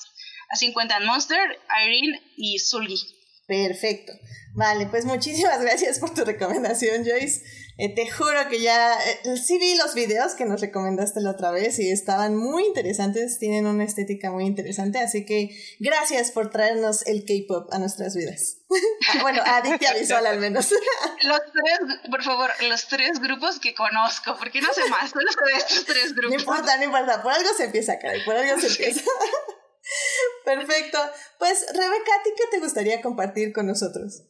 así 0.50 0.66
encuentran 0.66 1.06
Monster, 1.06 1.58
Irene 1.86 2.20
y 2.36 2.58
Sulgi. 2.58 3.00
Perfecto. 3.46 4.12
Vale, 4.54 4.86
pues 4.86 5.06
muchísimas 5.06 5.60
gracias 5.62 5.98
por 5.98 6.12
tu 6.12 6.24
recomendación, 6.24 7.04
Joyce. 7.04 7.42
Eh, 7.78 7.94
te 7.94 8.10
juro 8.10 8.48
que 8.50 8.60
ya 8.60 8.92
eh, 8.94 9.36
sí 9.36 9.58
vi 9.58 9.76
los 9.76 9.94
videos 9.94 10.34
que 10.34 10.44
nos 10.44 10.60
recomendaste 10.60 11.20
la 11.20 11.30
otra 11.30 11.50
vez 11.50 11.78
y 11.78 11.90
estaban 11.90 12.36
muy 12.36 12.66
interesantes, 12.66 13.38
tienen 13.38 13.66
una 13.66 13.84
estética 13.84 14.30
muy 14.30 14.44
interesante, 14.44 14.98
así 14.98 15.24
que 15.24 15.50
gracias 15.80 16.32
por 16.32 16.50
traernos 16.50 17.06
el 17.06 17.24
K-pop 17.24 17.72
a 17.72 17.78
nuestras 17.78 18.14
vidas. 18.14 18.58
bueno, 19.22 19.42
a 19.44 19.56
Adictia 19.56 19.94
Visual 19.94 20.26
al 20.26 20.38
menos. 20.38 20.70
los 21.22 21.40
tres, 21.40 21.98
por 22.10 22.22
favor, 22.22 22.50
los 22.68 22.86
tres 22.88 23.18
grupos 23.20 23.58
que 23.58 23.74
conozco, 23.74 24.36
porque 24.38 24.60
no 24.60 24.72
sé 24.74 24.86
más, 24.90 25.10
solo 25.10 25.30
de 25.46 25.56
estos 25.56 25.86
tres 25.86 26.14
grupos. 26.14 26.30
No 26.30 26.40
importa, 26.40 26.76
no 26.76 26.84
importa, 26.84 27.22
por 27.22 27.32
algo 27.32 27.48
se 27.56 27.64
empieza, 27.64 27.98
Karen, 27.98 28.22
por 28.24 28.36
algo 28.36 28.60
se 28.60 28.66
empieza. 28.66 29.02
Perfecto. 30.44 30.98
Pues, 31.38 31.66
Rebeca, 31.72 32.14
¿a 32.20 32.22
ti 32.22 32.30
qué 32.36 32.44
te 32.50 32.60
gustaría 32.60 33.00
compartir 33.00 33.52
con 33.52 33.66
nosotros? 33.66 34.24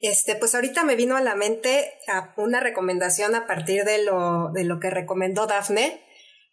Este, 0.00 0.36
pues 0.36 0.54
ahorita 0.54 0.84
me 0.84 0.94
vino 0.94 1.16
a 1.16 1.20
la 1.20 1.34
mente 1.34 1.92
una 2.36 2.60
recomendación 2.60 3.34
a 3.34 3.46
partir 3.46 3.84
de 3.84 4.04
lo, 4.04 4.50
de 4.52 4.64
lo 4.64 4.78
que 4.78 4.90
recomendó 4.90 5.46
Dafne, 5.46 6.00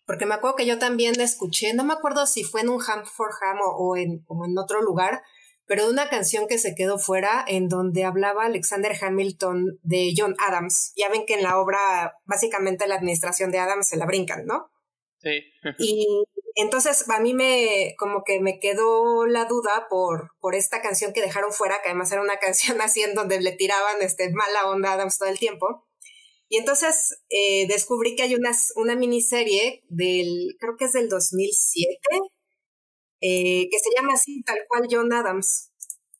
porque 0.06 0.26
me 0.26 0.36
acuerdo 0.36 0.56
que 0.56 0.66
yo 0.66 0.80
también 0.80 1.20
escuché, 1.20 1.74
no 1.74 1.84
me 1.84 1.94
acuerdo 1.94 2.26
si 2.26 2.44
fue 2.44 2.62
en 2.62 2.70
un 2.70 2.82
Ham 2.82 3.06
for 3.06 3.30
Ham 3.42 3.58
o, 3.62 3.98
en, 3.98 4.24
como 4.24 4.46
en 4.46 4.58
otro 4.58 4.82
lugar, 4.82 5.22
pero 5.68 5.86
de 5.86 5.92
una 5.92 6.10
canción 6.10 6.48
que 6.48 6.60
se 6.60 6.76
quedó 6.76 7.00
fuera 7.00 7.44
en 7.48 7.68
donde 7.68 8.04
hablaba 8.04 8.46
Alexander 8.46 8.94
Hamilton 9.00 9.80
de 9.82 10.14
John 10.16 10.36
Adams. 10.40 10.94
Ya 10.96 11.10
ven 11.10 11.26
que 11.26 11.34
en 11.34 11.44
la 11.44 11.60
obra 11.60 11.80
básicamente 12.26 12.88
la 12.88 12.96
administración 12.96 13.52
de 13.52 13.60
Adams 13.60 13.88
se 13.88 13.98
la 13.98 14.06
brincan, 14.06 14.46
¿no? 14.46 14.70
Sí. 15.18 15.44
y 15.80 16.24
entonces, 16.56 17.10
a 17.10 17.20
mí 17.20 17.34
me, 17.34 17.96
como 17.98 18.24
que 18.24 18.40
me 18.40 18.60
quedó 18.60 19.26
la 19.28 19.44
duda 19.44 19.88
por, 19.90 20.32
por 20.40 20.56
esta 20.56 20.82
canción 20.82 21.12
que 21.12 21.22
dejaron 21.22 21.52
fuera, 21.52 21.82
que 21.82 21.90
además 21.90 22.12
era 22.14 22.22
una 22.22 22.40
canción 22.40 22.82
así 22.82 23.02
en 23.02 23.14
donde 23.14 23.42
le 23.42 23.52
tiraban 23.52 24.02
este, 24.02 24.32
mala 24.32 24.70
onda 24.70 24.92
a 24.92 24.94
Adams 24.94 25.18
todo 25.18 25.30
el 25.30 25.38
tiempo. 25.38 25.86
Y 26.48 26.58
entonces 26.58 27.24
eh, 27.30 27.68
descubrí 27.68 28.16
que 28.16 28.24
hay 28.24 28.36
una, 28.36 28.96
miniserie 28.96 29.84
del, 29.90 30.56
creo 30.60 30.78
que 30.78 30.86
es 30.86 30.94
del 30.94 31.10
2007, 31.10 32.00
eh, 33.22 33.68
que 33.70 33.80
se 33.80 33.90
llama 33.96 34.14
así, 34.14 34.42
tal 34.44 34.60
cual 34.70 34.88
John 34.90 35.12
Adams. 35.12 35.72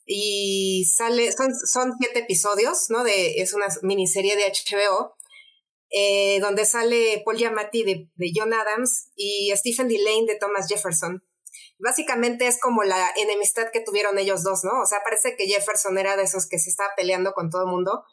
Y 0.06 0.86
sale, 0.94 1.32
son, 1.32 1.54
son 1.56 1.94
siete 2.00 2.20
episodios, 2.20 2.88
¿no? 2.90 3.04
De, 3.04 3.42
es 3.42 3.54
una 3.54 3.68
miniserie 3.84 4.36
de 4.36 4.52
HBO 4.52 5.16
eh, 5.90 6.40
donde 6.42 6.66
sale 6.66 7.22
Paul 7.24 7.38
Giamatti 7.38 7.84
de, 7.84 8.32
John 8.36 8.54
Adams 8.54 9.12
y 9.16 9.52
Stephen 9.56 9.88
Delane 9.88 10.26
de 10.28 10.38
Thomas 10.40 10.68
Jefferson. 10.68 11.24
Básicamente 11.78 12.48
es 12.48 12.60
como 12.60 12.84
la 12.84 13.14
enemistad 13.18 13.70
que 13.72 13.82
tuvieron 13.82 14.18
ellos 14.18 14.44
dos, 14.44 14.64
¿no? 14.64 14.82
O 14.82 14.86
sea, 14.86 15.00
parece 15.04 15.36
que 15.38 15.46
Jefferson 15.46 15.98
era 15.98 16.16
de 16.16 16.24
esos 16.24 16.48
que 16.48 16.60
se 16.60 16.70
estaba 16.70 16.90
peleando 16.96 17.34
con 17.34 17.50
todo 17.50 17.64
el 17.64 17.68
mundo, 17.70 18.04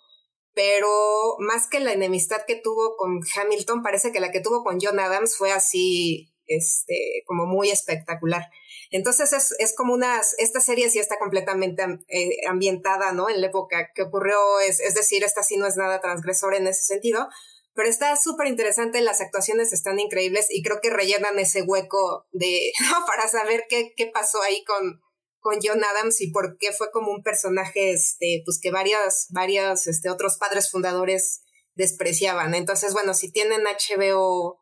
pero 0.55 1.37
más 1.39 1.69
que 1.69 1.81
la 1.81 1.93
enemistad 1.93 2.45
que 2.47 2.57
tuvo 2.57 2.97
con 2.97 3.21
Hamilton, 3.37 3.83
parece 3.83 4.13
que 4.13 4.21
la 4.21 4.33
que 4.33 4.41
tuvo 4.41 4.65
con 4.65 4.79
John 4.81 4.99
Adams 4.99 5.37
fue 5.37 5.53
así, 5.53 6.35
este, 6.47 7.23
como 7.27 7.47
muy 7.47 7.71
espectacular. 7.71 8.51
Entonces 8.91 9.33
es, 9.33 9.55
es 9.59 9.75
como 9.75 9.95
unas, 9.95 10.35
esta 10.39 10.61
serie 10.61 10.91
sí 10.91 10.99
está 10.99 11.19
completamente 11.19 11.83
eh, 12.09 12.47
ambientada, 12.47 13.13
¿no? 13.13 13.31
En 13.31 13.41
la 13.41 13.47
época 13.47 13.91
que 13.95 14.03
ocurrió, 14.03 14.61
es, 14.61 14.81
es 14.81 14.95
decir, 14.95 15.25
esta 15.25 15.43
sí 15.43 15.57
no 15.57 15.67
es 15.67 15.77
nada 15.77 16.01
transgresor 16.01 16.55
en 16.55 16.67
ese 16.67 16.85
sentido, 16.85 17.29
pero 17.75 17.89
está 17.89 18.17
súper 18.17 18.49
interesante, 18.49 19.01
las 19.01 19.21
actuaciones 19.21 19.73
están 19.73 19.99
increíbles 19.99 20.47
y 20.51 20.63
creo 20.63 20.81
que 20.83 20.91
rellenan 20.91 21.39
ese 21.39 21.63
hueco 21.63 22.27
de, 22.33 22.73
¿no? 22.91 23.07
Para 23.07 23.29
saber 23.29 23.65
qué, 23.69 23.93
qué 23.97 24.07
pasó 24.07 24.43
ahí 24.43 24.63
con, 24.65 25.01
con 25.41 25.59
John 25.63 25.83
Adams 25.83 26.21
y 26.21 26.31
por 26.31 26.59
qué 26.59 26.73
fue 26.73 26.91
como 26.91 27.11
un 27.11 27.23
personaje, 27.23 27.93
este, 27.93 28.43
pues 28.45 28.59
que 28.61 28.71
varias, 28.71 29.29
varias, 29.31 29.87
este, 29.87 30.11
otros 30.11 30.37
padres 30.39 30.71
fundadores 30.71 31.43
despreciaban. 31.75 32.55
Entonces, 32.55 32.93
bueno, 32.93 33.15
si 33.15 33.33
tienen 33.33 33.63
HBO 33.63 34.59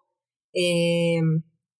eh, 0.52 1.20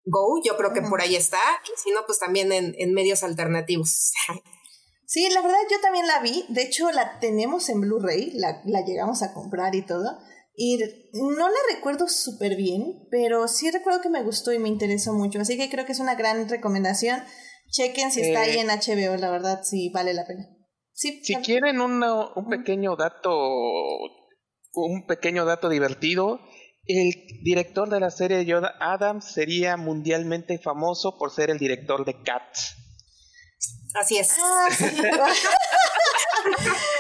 Go, 0.05 0.41
yo 0.45 0.57
creo 0.57 0.73
que 0.73 0.83
por 0.83 1.01
ahí 1.01 1.15
está, 1.15 1.41
y 1.65 1.79
si 1.81 1.91
no, 1.91 2.01
pues 2.07 2.19
también 2.19 2.53
en, 2.53 2.75
en 2.79 2.93
medios 2.93 3.23
alternativos. 3.23 4.13
Sí, 5.13 5.29
la 5.35 5.43
verdad 5.43 5.59
yo 5.69 5.81
también 5.81 6.07
la 6.07 6.21
vi, 6.21 6.45
de 6.51 6.63
hecho 6.63 6.89
la 6.93 7.19
tenemos 7.19 7.69
en 7.69 7.81
Blu-ray, 7.81 8.31
la, 8.35 8.63
la 8.65 8.85
llegamos 8.85 9.25
a 9.25 9.35
comprar 9.35 9.75
y 9.75 9.85
todo. 9.85 10.21
Y 10.55 10.79
no 11.13 11.49
la 11.49 11.59
recuerdo 11.75 12.09
súper 12.09 12.57
bien, 12.57 13.07
pero 13.11 13.49
sí 13.49 13.71
recuerdo 13.71 14.01
que 14.01 14.11
me 14.11 14.23
gustó 14.23 14.53
y 14.53 14.59
me 14.59 14.69
interesó 14.69 15.13
mucho. 15.13 15.41
Así 15.41 15.57
que 15.57 15.71
creo 15.71 15.87
que 15.87 15.93
es 15.93 16.01
una 16.01 16.15
gran 16.15 16.49
recomendación. 16.49 17.23
Chequen 17.71 18.11
si 18.11 18.21
está 18.21 18.43
ahí 18.43 18.57
eh. 18.57 18.61
en 18.61 18.69
HBO, 18.69 19.17
la 19.17 19.31
verdad, 19.31 19.63
sí 19.63 19.91
vale 19.95 20.13
la 20.13 20.27
pena. 20.27 20.47
Sí, 20.93 21.21
si 21.25 21.35
quieren 21.37 21.81
un 21.81 22.49
pequeño 22.51 22.97
dato, 22.97 23.31
un 24.75 25.07
pequeño 25.07 25.45
dato 25.47 25.69
divertido, 25.69 26.41
el 26.85 27.15
director 27.43 27.89
de 27.89 28.01
la 28.01 28.11
serie 28.11 28.45
Yoda 28.45 28.75
Adams 28.81 29.33
sería 29.33 29.77
mundialmente 29.77 30.59
famoso 30.59 31.17
por 31.17 31.31
ser 31.31 31.51
el 31.51 31.59
director 31.59 32.05
de 32.05 32.21
Cats. 32.23 32.77
Así 33.95 34.19
es. 34.19 34.31
Ah, 34.43 34.69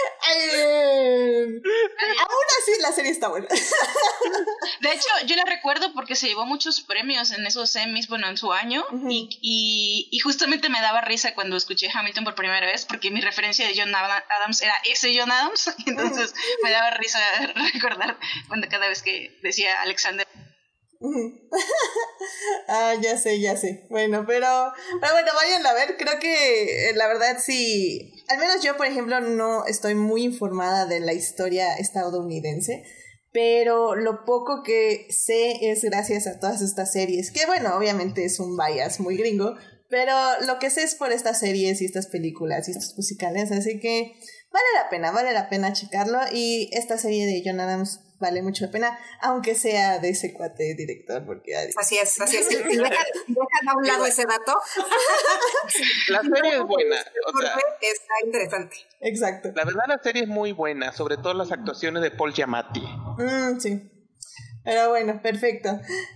aún 2.19 2.47
así 2.63 2.73
la 2.81 2.93
serie 2.93 3.11
está 3.11 3.29
buena. 3.29 3.49
De 3.49 4.93
hecho, 4.93 5.09
yo 5.27 5.37
la 5.37 5.45
recuerdo 5.45 5.93
porque 5.93 6.17
se 6.17 6.29
llevó 6.29 6.47
muchos 6.47 6.81
premios 6.81 7.31
en 7.33 7.47
esos 7.47 7.71
semis, 7.71 8.09
bueno, 8.09 8.29
en 8.29 8.37
su 8.37 8.53
año, 8.53 8.85
y, 9.09 10.09
y, 10.11 10.19
justamente 10.21 10.69
me 10.69 10.81
daba 10.81 11.01
risa 11.01 11.35
cuando 11.35 11.57
escuché 11.57 11.89
Hamilton 11.93 12.25
por 12.25 12.35
primera 12.35 12.67
vez, 12.67 12.85
porque 12.87 13.11
mi 13.11 13.21
referencia 13.21 13.67
de 13.67 13.75
John 13.77 13.95
Adams 13.95 14.63
era 14.63 14.75
ese 14.85 15.17
John 15.19 15.31
Adams, 15.31 15.75
entonces 15.87 16.35
me 16.63 16.71
daba 16.71 16.91
risa 16.91 17.19
recordar 17.73 18.19
cuando 18.49 18.69
cada 18.69 18.89
vez 18.89 19.03
que 19.03 19.39
decía 19.43 19.81
Alexander 19.83 20.27
ah, 22.69 22.95
ya 23.01 23.19
sé, 23.19 23.41
ya 23.41 23.57
sé. 23.57 23.87
Bueno, 23.89 24.25
pero, 24.27 24.47
pero 25.01 25.13
bueno, 25.13 25.31
vayan 25.35 25.67
a 25.67 25.73
ver. 25.73 25.97
Creo 25.97 26.19
que 26.21 26.91
eh, 26.91 26.93
la 26.95 27.09
verdad 27.09 27.39
sí. 27.39 28.13
Al 28.29 28.39
menos 28.39 28.63
yo, 28.63 28.77
por 28.77 28.87
ejemplo, 28.87 29.21
no 29.21 29.65
estoy 29.65 29.95
muy 29.95 30.23
informada 30.23 30.87
de 30.87 31.01
la 31.01 31.15
historia 31.15 31.77
estadounidense. 31.77 32.85
Pero 33.33 33.95
lo 33.95 34.25
poco 34.25 34.63
que 34.63 35.07
sé 35.11 35.71
es 35.71 35.85
gracias 35.85 36.27
a 36.27 36.39
todas 36.39 36.61
estas 36.61 36.93
series. 36.93 37.31
Que 37.31 37.47
bueno, 37.47 37.77
obviamente 37.77 38.25
es 38.25 38.39
un 38.39 38.57
bias 38.57 39.01
muy 39.01 39.17
gringo. 39.17 39.55
Pero 39.89 40.15
lo 40.47 40.59
que 40.59 40.71
sé 40.71 40.83
es 40.83 40.95
por 40.95 41.13
estas 41.13 41.41
series 41.41 41.81
y 41.81 41.87
estas 41.87 42.09
películas 42.09 42.69
y 42.69 42.73
estos 42.73 42.95
musicales. 42.97 43.51
Así 43.53 43.81
que 43.81 44.13
vale 44.53 44.67
la 44.75 44.89
pena, 44.91 45.13
vale 45.13 45.33
la 45.33 45.49
pena 45.49 45.73
checarlo. 45.73 46.19
Y 46.33 46.69
esta 46.73 46.99
serie 46.99 47.27
de 47.27 47.43
John 47.45 47.59
Adams 47.59 48.01
vale 48.21 48.43
mucho 48.43 48.67
la 48.67 48.71
pena, 48.71 48.99
aunque 49.21 49.55
sea 49.55 49.99
de 49.99 50.11
ese 50.11 50.33
cuate 50.35 50.75
director, 50.75 51.25
porque... 51.25 51.57
Así 51.77 51.99
es, 51.99 52.21
así 52.21 52.37
es. 52.37 52.49
Dejan, 52.49 53.69
a 53.69 53.77
un 53.77 53.87
lado 53.87 54.07
ese 54.07 54.25
dato. 54.25 54.61
La 56.09 56.21
serie 56.21 56.57
es 56.57 56.63
buena. 56.65 56.97
está 56.97 58.15
interesante. 58.25 58.77
Exacto. 59.01 59.51
La 59.55 59.65
verdad 59.65 59.85
la 59.89 59.99
serie 60.03 60.23
es 60.23 60.29
muy 60.29 60.53
buena, 60.53 60.93
sobre 60.93 61.17
todo 61.17 61.35
las 61.35 61.51
actuaciones 61.51 62.03
de 62.03 62.11
Paul 62.11 62.33
Giamatti. 62.33 62.81
Mm, 62.81 63.59
sí. 63.59 63.91
Pero 64.63 64.91
bueno, 64.91 65.23
perfecto. 65.23 65.71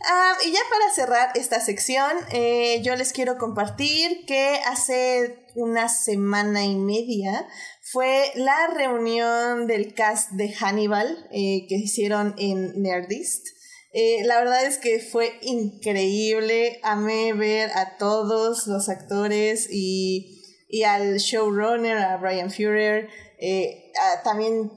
Ah, 0.06 0.34
y 0.44 0.52
ya 0.52 0.60
para 0.70 0.94
cerrar 0.94 1.30
esta 1.34 1.60
sección, 1.60 2.12
eh, 2.30 2.82
yo 2.82 2.94
les 2.94 3.12
quiero 3.12 3.38
compartir 3.38 4.26
que 4.26 4.60
hace 4.66 5.46
una 5.54 5.88
semana 5.88 6.64
y 6.64 6.76
media 6.76 7.46
fue 7.94 8.32
la 8.34 8.74
reunión 8.76 9.68
del 9.68 9.94
cast 9.94 10.32
de 10.32 10.52
Hannibal 10.52 11.28
eh, 11.30 11.64
que 11.68 11.76
hicieron 11.76 12.34
en 12.38 12.82
Nerdist. 12.82 13.46
Eh, 13.92 14.24
la 14.24 14.40
verdad 14.40 14.66
es 14.66 14.78
que 14.78 14.98
fue 14.98 15.32
increíble. 15.42 16.80
Amé 16.82 17.34
ver 17.34 17.70
a 17.76 17.96
todos 17.96 18.66
los 18.66 18.88
actores 18.88 19.68
y, 19.70 20.42
y 20.68 20.82
al 20.82 21.18
showrunner, 21.18 21.98
a 21.98 22.16
Brian 22.16 22.50
Fuhrer. 22.50 23.10
Eh, 23.38 23.92
también 24.24 24.72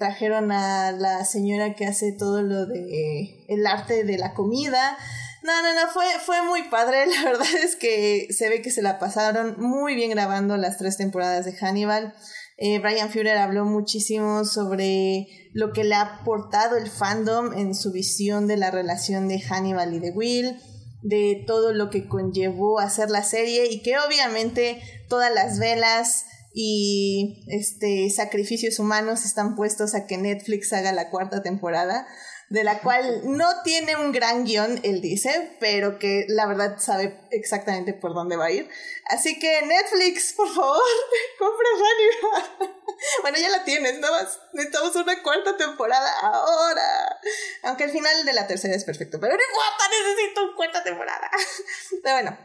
trajeron 0.00 0.50
a 0.50 0.90
la 0.90 1.24
señora 1.24 1.74
que 1.74 1.86
hace 1.86 2.10
todo 2.10 2.42
lo 2.42 2.66
de 2.66 3.44
el 3.46 3.64
arte 3.64 4.02
de 4.02 4.18
la 4.18 4.34
comida. 4.34 4.98
No, 5.44 5.62
no, 5.62 5.74
no, 5.74 5.92
fue, 5.92 6.06
fue 6.24 6.42
muy 6.42 6.62
padre. 6.70 7.06
La 7.14 7.22
verdad 7.22 7.46
es 7.62 7.76
que 7.76 8.28
se 8.30 8.48
ve 8.48 8.62
que 8.62 8.70
se 8.70 8.80
la 8.80 8.98
pasaron 8.98 9.56
muy 9.58 9.94
bien 9.94 10.10
grabando 10.10 10.56
las 10.56 10.78
tres 10.78 10.96
temporadas 10.96 11.44
de 11.44 11.52
Hannibal. 11.52 12.14
Eh, 12.56 12.78
Brian 12.78 13.10
Fuller 13.10 13.36
habló 13.36 13.66
muchísimo 13.66 14.46
sobre 14.46 15.26
lo 15.52 15.72
que 15.72 15.84
le 15.84 15.96
ha 15.96 16.20
aportado 16.20 16.78
el 16.78 16.88
fandom 16.88 17.52
en 17.52 17.74
su 17.74 17.92
visión 17.92 18.46
de 18.46 18.56
la 18.56 18.70
relación 18.70 19.28
de 19.28 19.38
Hannibal 19.38 19.92
y 19.92 19.98
de 19.98 20.12
Will, 20.12 20.56
de 21.02 21.44
todo 21.46 21.74
lo 21.74 21.90
que 21.90 22.08
conllevó 22.08 22.78
hacer 22.78 23.10
la 23.10 23.22
serie 23.22 23.70
y 23.70 23.82
que 23.82 23.98
obviamente 23.98 24.80
todas 25.10 25.34
las 25.34 25.58
velas 25.58 26.24
y 26.54 27.44
este 27.48 28.08
sacrificios 28.08 28.78
humanos 28.78 29.26
están 29.26 29.56
puestos 29.56 29.94
a 29.94 30.06
que 30.06 30.16
Netflix 30.16 30.72
haga 30.72 30.92
la 30.92 31.10
cuarta 31.10 31.42
temporada. 31.42 32.06
De 32.48 32.64
la 32.64 32.80
cual 32.80 33.22
no 33.24 33.62
tiene 33.62 33.96
un 33.96 34.12
gran 34.12 34.44
guion, 34.44 34.80
él 34.82 35.00
dice, 35.00 35.56
pero 35.60 35.98
que 35.98 36.26
la 36.28 36.46
verdad 36.46 36.78
sabe 36.78 37.18
exactamente 37.30 37.94
por 37.94 38.14
dónde 38.14 38.36
va 38.36 38.46
a 38.46 38.50
ir. 38.50 38.68
Así 39.06 39.38
que 39.38 39.62
Netflix, 39.62 40.34
por 40.34 40.48
favor, 40.48 40.82
compra 41.38 41.68
Hannibal. 41.72 42.74
bueno, 43.22 43.38
ya 43.38 43.48
la 43.48 43.64
tienes, 43.64 43.98
¿no? 43.98 44.08
Necesitamos 44.52 44.94
una 44.96 45.22
cuarta 45.22 45.56
temporada 45.56 46.20
ahora. 46.20 47.18
Aunque 47.62 47.84
el 47.84 47.90
final 47.90 48.24
de 48.24 48.32
la 48.32 48.46
tercera 48.46 48.74
es 48.74 48.84
perfecto, 48.84 49.18
pero 49.20 49.34
no 49.34 49.42
importa, 49.42 49.84
necesito 49.90 50.44
una 50.44 50.56
cuarta 50.56 50.84
temporada. 50.84 51.30
pero 52.02 52.14
bueno, 52.16 52.38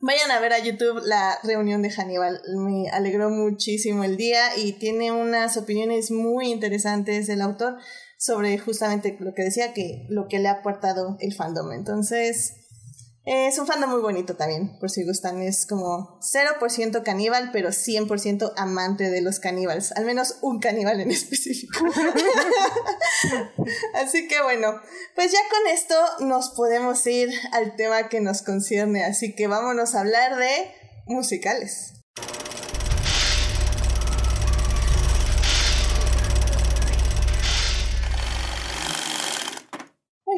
Vayan 0.00 0.30
a 0.30 0.38
ver 0.38 0.52
a 0.52 0.60
YouTube 0.60 1.02
la 1.04 1.40
reunión 1.42 1.82
de 1.82 1.90
Hannibal. 1.90 2.40
Me 2.54 2.88
alegró 2.90 3.30
muchísimo 3.30 4.04
el 4.04 4.16
día 4.16 4.56
y 4.56 4.74
tiene 4.74 5.10
unas 5.10 5.56
opiniones 5.56 6.12
muy 6.12 6.52
interesantes 6.52 7.26
del 7.26 7.42
autor 7.42 7.78
sobre 8.18 8.58
justamente 8.58 9.16
lo 9.20 9.32
que 9.32 9.44
decía 9.44 9.72
que 9.72 10.04
lo 10.10 10.28
que 10.28 10.40
le 10.40 10.48
ha 10.48 10.52
aportado 10.52 11.16
el 11.20 11.32
fandom. 11.32 11.72
Entonces, 11.72 12.56
es 13.24 13.58
un 13.58 13.66
fandom 13.66 13.90
muy 13.90 14.00
bonito 14.00 14.36
también, 14.36 14.78
por 14.80 14.90
si 14.90 15.04
gustan. 15.04 15.42
Es 15.42 15.66
como 15.66 16.18
0% 16.20 17.02
caníbal, 17.02 17.50
pero 17.52 17.68
100% 17.68 18.54
amante 18.56 19.10
de 19.10 19.20
los 19.20 19.38
caníbales. 19.38 19.92
Al 19.92 20.04
menos 20.04 20.38
un 20.40 20.60
caníbal 20.60 21.00
en 21.00 21.10
específico. 21.10 21.78
Así 23.94 24.26
que 24.28 24.42
bueno, 24.42 24.80
pues 25.14 25.30
ya 25.30 25.38
con 25.50 25.72
esto 25.72 25.94
nos 26.20 26.50
podemos 26.50 27.06
ir 27.06 27.30
al 27.52 27.76
tema 27.76 28.08
que 28.08 28.20
nos 28.20 28.42
concierne. 28.42 29.04
Así 29.04 29.34
que 29.34 29.46
vámonos 29.46 29.94
a 29.94 30.00
hablar 30.00 30.36
de 30.36 30.72
musicales. 31.06 31.97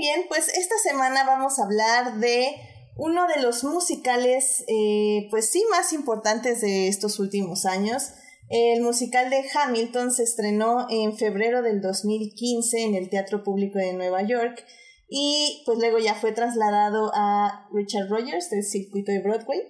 Bien, 0.01 0.25
pues 0.29 0.49
esta 0.49 0.77
semana 0.83 1.25
vamos 1.25 1.59
a 1.59 1.65
hablar 1.65 2.21
de 2.21 2.57
uno 2.97 3.27
de 3.27 3.43
los 3.43 3.65
musicales, 3.65 4.65
eh, 4.67 5.29
pues 5.31 5.51
sí, 5.51 5.63
más 5.71 5.93
importantes 5.93 6.63
de 6.63 6.89
estos 6.89 7.19
últimos 7.19 7.67
años. 7.67 8.13
El 8.49 8.81
musical 8.81 9.29
de 9.29 9.45
Hamilton 9.55 10.11
se 10.11 10.23
estrenó 10.23 10.87
en 10.89 11.17
febrero 11.17 11.63
del 11.63 11.83
2015 11.83 12.83
en 12.83 12.95
el 12.95 13.11
Teatro 13.11 13.45
Público 13.45 13.79
de 13.79 13.93
Nueva 13.93 14.23
York 14.23 14.65
y 15.09 15.63
pues 15.67 15.79
luego 15.79 15.99
ya 15.99 16.15
fue 16.15 16.33
trasladado 16.33 17.13
a 17.15 17.69
Richard 17.73 18.09
Rogers 18.09 18.49
del 18.49 18.65
circuito 18.65 19.13
de 19.13 19.21
Broadway 19.21 19.61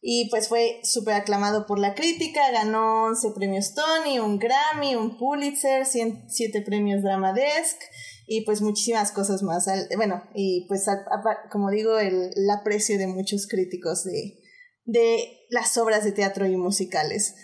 y 0.00 0.30
pues 0.30 0.48
fue 0.48 0.80
súper 0.84 1.14
aclamado 1.14 1.66
por 1.66 1.78
la 1.78 1.94
crítica, 1.94 2.50
ganó 2.52 3.06
11 3.06 3.32
premios 3.34 3.74
Tony, 3.74 4.18
un 4.20 4.38
Grammy, 4.38 4.94
un 4.94 5.18
Pulitzer, 5.18 5.84
7 5.84 6.62
premios 6.62 7.02
Drama 7.02 7.32
Desk 7.32 7.78
y 8.32 8.42
pues 8.42 8.62
muchísimas 8.62 9.10
cosas 9.10 9.42
más. 9.42 9.66
Bueno, 9.96 10.22
y 10.36 10.64
pues 10.68 10.86
como 11.50 11.68
digo, 11.68 11.98
el, 11.98 12.30
aprecio 12.48 12.96
de 12.96 13.08
muchos 13.08 13.48
críticos 13.48 14.04
de, 14.04 14.38
de 14.84 15.46
las 15.50 15.76
obras 15.76 16.04
de 16.04 16.12
teatro 16.12 16.46
y 16.46 16.56
musicales. 16.56 17.34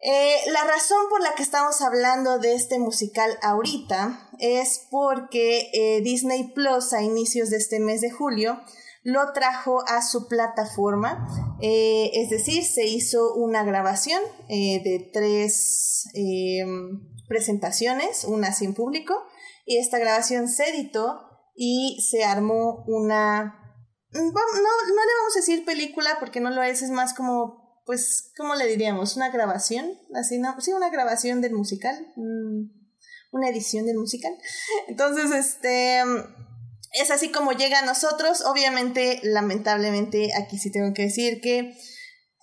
Eh, 0.00 0.36
la 0.50 0.64
razón 0.64 1.02
por 1.10 1.20
la 1.22 1.34
que 1.34 1.42
estamos 1.42 1.82
hablando 1.82 2.38
de 2.38 2.54
este 2.54 2.78
musical 2.78 3.30
ahorita 3.42 4.30
es 4.38 4.86
porque 4.90 5.70
eh, 5.74 6.00
Disney 6.00 6.50
Plus 6.54 6.94
a 6.94 7.02
inicios 7.02 7.50
de 7.50 7.58
este 7.58 7.78
mes 7.78 8.00
de 8.00 8.10
julio 8.10 8.58
lo 9.02 9.34
trajo 9.34 9.84
a 9.86 10.00
su 10.00 10.28
plataforma, 10.28 11.28
eh, 11.60 12.10
es 12.14 12.30
decir, 12.30 12.64
se 12.64 12.86
hizo 12.86 13.34
una 13.34 13.64
grabación 13.64 14.22
de 14.48 15.10
tres 15.12 16.04
presentaciones, 17.28 18.24
una 18.24 18.54
sin 18.54 18.74
público, 18.74 19.14
y 19.64 19.78
esta 19.78 19.98
grabación 19.98 20.48
se 20.48 20.70
editó 20.70 21.28
y 21.54 22.04
se 22.08 22.24
armó 22.24 22.84
una... 22.86 23.58
Mm, 24.10 24.18
no, 24.18 24.30
no 24.32 25.04
le 25.04 25.14
vamos 25.20 25.36
a 25.36 25.40
decir 25.40 25.64
película 25.64 26.16
porque 26.20 26.40
no 26.40 26.50
lo 26.50 26.62
es, 26.62 26.82
es 26.82 26.90
más 26.90 27.14
como, 27.14 27.82
pues, 27.86 28.32
¿cómo 28.36 28.54
le 28.54 28.66
diríamos? 28.66 29.16
Una 29.16 29.30
grabación, 29.30 29.98
así, 30.14 30.38
¿no? 30.38 30.60
Sí, 30.60 30.72
una 30.72 30.90
grabación 30.90 31.40
del 31.40 31.52
musical, 31.52 32.12
mm, 32.16 32.70
una 33.32 33.48
edición 33.48 33.86
del 33.86 33.96
musical. 33.96 34.32
Entonces, 34.88 35.30
este, 35.30 36.02
es 36.92 37.10
así 37.10 37.30
como 37.30 37.52
llega 37.52 37.80
a 37.80 37.86
nosotros. 37.86 38.44
Obviamente, 38.44 39.20
lamentablemente, 39.22 40.30
aquí 40.36 40.58
sí 40.58 40.70
tengo 40.70 40.92
que 40.92 41.02
decir 41.02 41.40
que 41.40 41.74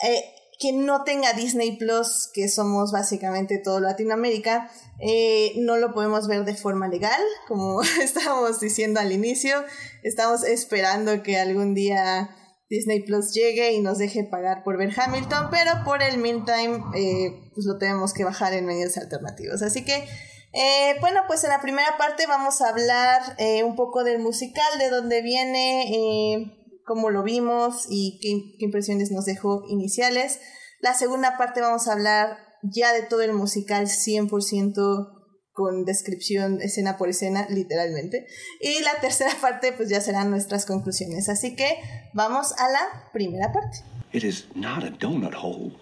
eh, 0.02 0.36
que 0.60 0.74
no 0.74 1.06
tenga 1.06 1.32
Disney 1.32 1.78
Plus, 1.78 2.30
que 2.34 2.50
somos 2.50 2.92
básicamente 2.92 3.60
todo 3.60 3.80
Latinoamérica, 3.80 4.70
eh, 5.00 5.54
no 5.56 5.78
lo 5.78 5.94
podemos 5.94 6.28
ver 6.28 6.44
de 6.44 6.54
forma 6.54 6.90
legal, 6.90 7.22
como 7.48 7.82
estábamos 8.04 8.60
diciendo 8.60 9.00
al 9.00 9.14
inicio. 9.14 9.64
Estamos 10.04 10.44
esperando 10.44 11.24
que 11.24 11.40
algún 11.40 11.74
día 11.74 12.30
Disney 12.70 13.04
Plus 13.04 13.34
llegue 13.34 13.72
y 13.72 13.80
nos 13.80 14.00
deje 14.00 14.26
pagar 14.26 14.64
por 14.66 14.78
ver 14.78 14.92
Hamilton, 14.96 15.48
pero 15.50 15.72
por 15.86 16.04
el 16.04 16.18
meantime, 16.18 16.84
eh, 16.94 17.50
pues 17.56 17.66
lo 17.66 17.78
tenemos 17.78 18.14
que 18.14 18.26
bajar 18.26 18.52
en 18.54 18.66
medios 18.66 18.98
alternativos. 18.98 19.62
Así 19.62 19.86
que, 19.86 20.06
eh, 20.52 20.96
bueno, 21.00 21.22
pues 21.26 21.42
en 21.46 21.52
la 21.52 21.62
primera 21.62 21.98
parte 21.98 22.28
vamos 22.28 22.62
a 22.62 22.70
hablar 22.70 23.22
un 23.64 23.78
poco 23.78 24.04
del 24.04 24.20
musical, 24.20 24.78
de 24.78 24.90
dónde 24.90 25.22
viene 25.22 26.56
cómo 26.90 27.12
lo 27.12 27.22
vimos 27.22 27.86
y 27.88 28.20
qué, 28.20 28.66
impresiones 28.66 29.12
nos 29.12 29.26
dejó 29.26 29.64
iniciales. 29.70 30.40
La 30.82 30.94
segunda 30.94 31.38
parte 31.38 31.62
vamos 31.62 31.88
a 31.88 31.94
hablar 31.94 32.38
ya 32.64 32.94
de 32.94 33.04
todo 33.04 33.22
el 33.22 33.34
musical 33.34 33.88
100% 33.88 35.20
con 35.52 35.84
descripción 35.84 36.62
escena 36.62 36.98
por 36.98 37.10
escena, 37.10 37.46
literalmente. 37.50 38.26
Y 38.62 38.82
la 38.82 38.96
tercera 39.02 39.32
parte, 39.42 39.74
pues 39.74 39.90
ya 39.90 40.00
serán 40.00 40.30
nuestras 40.30 40.66
conclusiones. 40.66 41.28
Así 41.28 41.56
que 41.56 41.82
vamos 42.14 42.54
a 42.58 42.70
la 42.70 43.12
primera 43.12 43.52
parte. 43.52 43.80
It 44.14 44.24
is 44.24 44.48
not 44.56 44.84
a 44.84 44.90
donut 44.90 45.36
hole, 45.36 45.74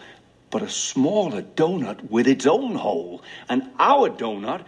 but 0.51 0.63
a 0.63 0.69
smaller 0.69 1.45
donut 1.55 2.01
with 2.09 2.27
its 2.27 2.47
own 2.47 2.75
hole. 2.75 3.21
And 3.47 3.71
our 3.79 4.09
donut 4.09 4.65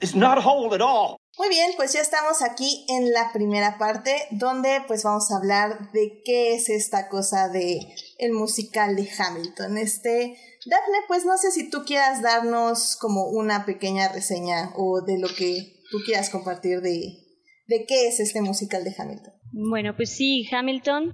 is 0.00 0.14
not 0.14 0.38
a 0.38 0.40
hole 0.40 0.74
at 0.74 0.80
all. 0.80 1.18
Muy 1.38 1.50
bien, 1.50 1.72
pues 1.76 1.92
ya 1.92 2.00
estamos 2.00 2.40
aquí 2.40 2.86
en 2.88 3.12
la 3.12 3.30
primera 3.30 3.76
parte 3.76 4.16
donde 4.30 4.82
pues 4.86 5.02
vamos 5.02 5.30
a 5.30 5.36
hablar 5.36 5.92
de 5.92 6.22
qué 6.24 6.54
es 6.54 6.70
esta 6.70 7.10
cosa 7.10 7.50
de 7.50 7.80
el 8.18 8.32
musical 8.32 8.96
de 8.96 9.06
Hamilton. 9.06 9.76
Este, 9.76 10.38
Daphne, 10.64 10.98
pues 11.08 11.26
no 11.26 11.36
sé 11.36 11.50
si 11.50 11.68
tú 11.68 11.84
quieras 11.84 12.22
darnos 12.22 12.96
como 12.96 13.28
una 13.28 13.66
pequeña 13.66 14.08
reseña 14.08 14.72
o 14.76 15.02
de 15.02 15.18
lo 15.18 15.28
que 15.28 15.82
tú 15.90 15.98
quieras 16.06 16.30
compartir 16.30 16.80
de, 16.80 17.18
de 17.66 17.84
qué 17.86 18.08
es 18.08 18.18
este 18.18 18.40
musical 18.40 18.82
de 18.82 18.94
Hamilton. 18.96 19.34
Bueno, 19.52 19.94
pues 19.94 20.08
sí, 20.08 20.48
Hamilton 20.50 21.12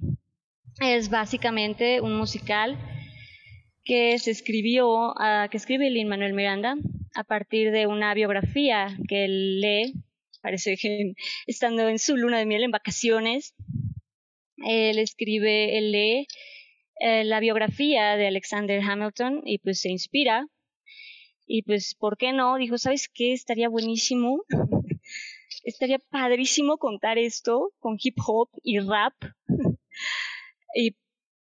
es 0.81 1.11
básicamente 1.11 2.01
un 2.01 2.17
musical 2.17 2.79
que 3.85 4.17
se 4.21 4.31
escribió, 4.31 5.11
uh, 5.11 5.49
que 5.51 5.57
escribe 5.57 5.91
Lin 5.91 6.09
Manuel 6.09 6.35
Miranda 6.35 6.77
a 7.17 7.25
partir 7.25 7.73
de 7.73 7.89
una 7.89 8.15
biografía 8.15 8.97
que 9.09 9.25
él 9.25 9.61
lee 9.61 10.05
parece 10.43 10.77
que 10.77 11.15
estando 11.47 11.89
en 11.89 11.99
su 11.99 12.17
luna 12.17 12.39
de 12.39 12.47
miel 12.47 12.65
en 12.65 12.71
vacaciones, 12.71 13.55
él 14.59 14.99
escribe, 14.99 15.79
él 15.79 15.93
lee 15.93 16.27
eh, 17.01 17.25
la 17.25 17.41
biografía 17.41 18.17
de 18.17 18.27
Alexander 18.27 18.81
Hamilton 18.81 19.43
y 19.45 19.59
pues 19.59 19.81
se 19.81 19.91
inspira. 19.91 20.47
Y 21.47 21.63
pues, 21.63 21.95
¿por 21.99 22.17
qué 22.17 22.33
no? 22.33 22.57
Dijo, 22.57 22.79
¿sabes 22.79 23.11
qué? 23.13 23.33
Estaría 23.33 23.69
buenísimo. 23.69 24.45
Estaría 25.65 25.99
padrísimo 25.99 26.79
contar 26.79 27.19
esto 27.19 27.73
con 27.79 27.97
hip 28.01 28.17
hop 28.25 28.49
y 28.63 28.79
rap. 28.79 29.15
y 30.75 30.97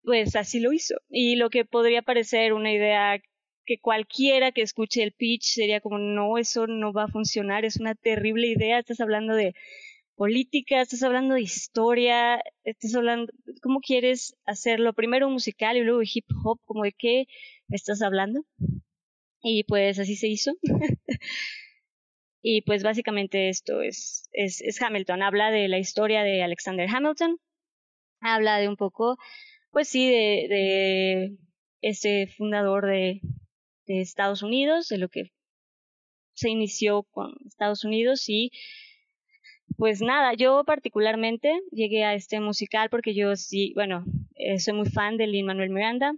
pues 0.03 0.37
así 0.37 0.61
lo 0.61 0.73
hizo. 0.73 0.95
Y 1.09 1.37
lo 1.37 1.51
que 1.51 1.65
podría 1.65 2.03
parecer 2.03 2.53
una 2.53 2.73
idea 2.73 3.21
que 3.69 3.79
cualquiera 3.79 4.51
que 4.51 4.63
escuche 4.63 5.03
el 5.03 5.13
pitch 5.13 5.53
sería 5.53 5.83
como, 5.83 5.99
no, 5.99 6.39
eso 6.39 6.67
no 6.67 6.95
va 6.95 7.05
a 7.05 7.09
funcionar, 7.09 7.67
es 7.67 7.77
una 7.77 7.95
terrible 7.95 8.47
idea, 8.47 8.79
estás 8.79 8.99
hablando 9.01 9.35
de 9.35 9.55
política, 10.17 10.81
estás 10.81 11.03
hablando 11.03 11.35
de 11.35 11.43
historia, 11.43 12.43
estás 12.65 12.95
hablando, 12.95 13.31
¿cómo 13.61 13.81
quieres 13.81 14.35
hacerlo? 14.47 14.95
Primero 14.95 15.29
musical 15.29 15.77
y 15.77 15.83
luego 15.83 16.01
hip 16.03 16.25
hop, 16.43 16.59
como 16.65 16.85
de 16.85 16.93
qué 16.93 17.27
estás 17.69 18.01
hablando. 18.01 18.41
Y 19.43 19.65
pues 19.65 19.99
así 19.99 20.17
se 20.17 20.29
hizo. 20.29 20.53
y 22.43 22.63
pues 22.63 22.83
básicamente 22.83 23.51
esto 23.51 23.83
es, 23.83 24.31
es, 24.33 24.63
es 24.63 24.81
Hamilton, 24.81 25.23
habla 25.23 25.51
de 25.51 25.69
la 25.69 25.79
historia 25.79 26.23
de 26.23 26.43
Alexander 26.43 26.89
Hamilton, 26.89 27.39
habla 28.21 28.57
de 28.61 28.69
un 28.69 28.77
poco, 28.77 29.19
pues 29.73 29.89
sí, 29.91 30.09
de, 30.09 30.47
de 30.49 31.37
ese 31.83 32.29
fundador 32.29 32.87
de, 32.87 33.21
de 33.89 34.01
Estados 34.01 34.43
Unidos, 34.43 34.89
de 34.89 34.99
lo 34.99 35.09
que 35.09 35.33
se 36.35 36.51
inició 36.51 37.03
con 37.03 37.35
Estados 37.47 37.85
Unidos 37.85 38.29
y 38.29 38.53
pues 39.77 40.01
nada, 40.01 40.35
yo 40.35 40.65
particularmente 40.65 41.61
llegué 41.71 42.05
a 42.05 42.15
este 42.15 42.41
musical 42.41 42.89
porque 42.91 43.15
yo 43.15 43.37
sí, 43.37 43.73
bueno, 43.75 44.05
eh, 44.35 44.59
soy 44.59 44.75
muy 44.75 44.89
fan 44.89 45.17
de 45.17 45.27
Lin 45.27 45.47
Manuel 45.47 45.71
Miranda. 45.71 46.15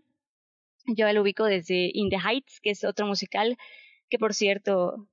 Yo 0.87 1.13
lo 1.13 1.23
ubico 1.23 1.45
desde 1.45 1.91
In 1.93 2.11
the 2.11 2.17
Heights, 2.17 2.61
que 2.61 2.71
es 2.71 2.85
otro 2.85 3.07
musical 3.07 3.57
que 4.09 4.19
por 4.19 4.35
cierto 4.35 5.09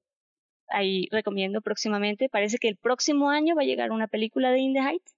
ahí 0.70 1.08
recomiendo 1.12 1.62
próximamente. 1.62 2.30
Parece 2.30 2.58
que 2.58 2.68
el 2.68 2.78
próximo 2.78 3.30
año 3.30 3.56
va 3.56 3.64
a 3.64 3.66
llegar 3.66 3.92
una 3.92 4.08
película 4.08 4.52
de 4.52 4.60
In 4.60 4.74
the 4.74 4.80
Heights. 4.80 5.17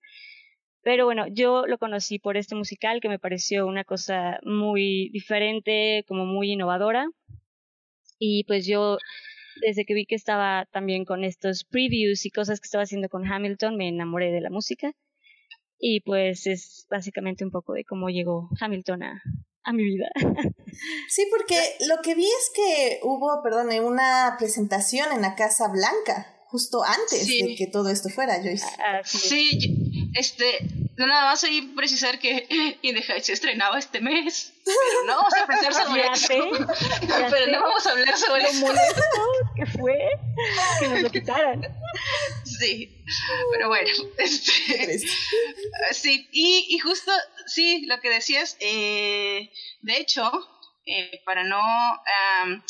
Pero 0.82 1.06
bueno, 1.06 1.26
yo 1.28 1.66
lo 1.68 1.78
conocí 1.78 2.20
por 2.20 2.38
este 2.38 2.56
musical 2.56 3.02
que 3.02 3.10
me 3.10 3.20
pareció 3.20 3.68
una 3.68 3.84
cosa 3.84 4.40
muy 4.44 5.10
diferente, 5.10 6.06
como 6.08 6.26
muy 6.26 6.54
innovadora. 6.54 7.10
Y 8.18 8.44
pues 8.46 8.66
yo, 8.66 8.98
desde 9.62 9.86
que 9.86 9.94
vi 9.94 10.06
que 10.06 10.16
estaba 10.16 10.66
también 10.72 11.06
con 11.06 11.24
estos 11.24 11.66
previews 11.66 12.26
y 12.26 12.32
cosas 12.32 12.60
que 12.60 12.66
estaba 12.66 12.84
haciendo 12.84 13.10
con 13.10 13.30
Hamilton, 13.30 13.76
me 13.76 13.90
enamoré 13.90 14.32
de 14.32 14.42
la 14.42 14.50
música. 14.50 14.94
Y 15.78 16.02
pues 16.02 16.48
es 16.48 16.86
básicamente 16.90 17.44
un 17.44 17.52
poco 17.52 17.74
de 17.74 17.86
cómo 17.86 18.10
llegó 18.10 18.50
Hamilton 18.60 19.04
a, 19.04 19.24
a 19.64 19.74
mi 19.74 19.84
vida. 19.84 20.10
Sí, 21.10 21.26
porque 21.32 21.58
lo 21.88 22.00
que 22.02 22.14
vi 22.14 22.26
es 22.26 22.52
que 22.56 23.00
hubo, 23.02 23.42
perdón, 23.44 23.68
una 23.84 24.36
presentación 24.38 25.12
en 25.12 25.22
la 25.24 25.36
Casa 25.36 25.68
Blanca 25.68 26.40
justo 26.50 26.84
antes 26.84 27.28
de 27.28 27.56
que 27.56 27.68
todo 27.68 27.90
esto 27.90 28.10
fuera, 28.10 28.42
Joyce. 28.42 28.66
Ah, 28.80 29.02
sí, 29.04 29.89
este, 30.14 30.60
nada 30.98 31.26
más 31.26 31.44
ahí 31.44 31.62
precisar 31.76 32.20
que 32.20 32.48
In 32.82 32.96
the 32.96 33.22
se 33.22 33.34
estrenaba 33.34 33.78
este 33.80 34.02
mes, 34.02 34.54
pero 34.66 35.06
no 35.08 35.16
vamos 35.18 35.34
a 35.34 35.46
pensar 35.46 35.74
sobre 35.86 36.02
eso. 36.02 36.68
pero 37.30 37.52
no 37.52 37.62
vamos 37.62 37.86
a 37.86 37.92
hablar 37.92 38.18
sobre 38.18 38.44
lo 38.44 38.54
molesto 38.54 39.02
que 39.56 39.66
fue 39.66 40.10
que 40.80 40.88
nos 40.88 41.02
lo 41.02 41.10
quitaran. 41.10 41.62
Sí, 42.44 43.04
pero 43.52 43.68
bueno, 43.70 43.90
este, 44.18 45.00
sí, 45.94 46.28
y, 46.32 46.68
y 46.70 46.80
justo, 46.80 47.12
sí, 47.46 47.86
lo 47.86 48.00
que 48.00 48.10
decías, 48.10 48.58
eh, 48.60 49.52
de 49.82 49.98
hecho, 49.98 50.32
eh, 50.86 51.22
para 51.26 51.44
no... 51.44 51.60
Eh, 51.60 52.62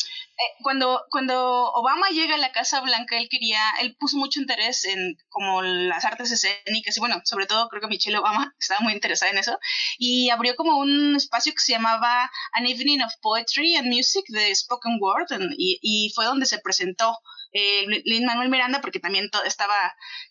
cuando, 0.62 1.02
cuando 1.10 1.70
Obama 1.72 2.08
llega 2.08 2.34
a 2.34 2.38
la 2.38 2.52
Casa 2.52 2.80
Blanca, 2.80 3.18
él 3.18 3.28
quería, 3.30 3.60
él 3.82 3.94
puso 3.98 4.16
mucho 4.16 4.40
interés 4.40 4.84
en 4.86 5.16
como 5.28 5.60
las 5.60 6.04
artes 6.06 6.30
escénicas 6.30 6.96
y 6.96 7.00
bueno, 7.00 7.20
sobre 7.24 7.46
todo 7.46 7.68
creo 7.68 7.82
que 7.82 7.88
Michelle 7.88 8.16
Obama 8.16 8.54
estaba 8.58 8.80
muy 8.80 8.94
interesada 8.94 9.30
en 9.32 9.38
eso 9.38 9.58
y 9.98 10.30
abrió 10.30 10.56
como 10.56 10.78
un 10.78 11.16
espacio 11.16 11.52
que 11.52 11.60
se 11.60 11.72
llamaba 11.72 12.30
An 12.52 12.66
Evening 12.66 13.02
of 13.02 13.12
Poetry 13.20 13.76
and 13.76 13.88
Music 13.88 14.24
de 14.28 14.54
Spoken 14.54 14.98
Word 14.98 15.26
y, 15.58 15.78
y 15.82 16.12
fue 16.14 16.24
donde 16.24 16.46
se 16.46 16.58
presentó 16.58 17.18
eh, 17.52 17.84
Lin 18.04 18.24
Manuel 18.24 18.48
Miranda 18.48 18.80
porque 18.80 19.00
también 19.00 19.28
estaba 19.44 19.74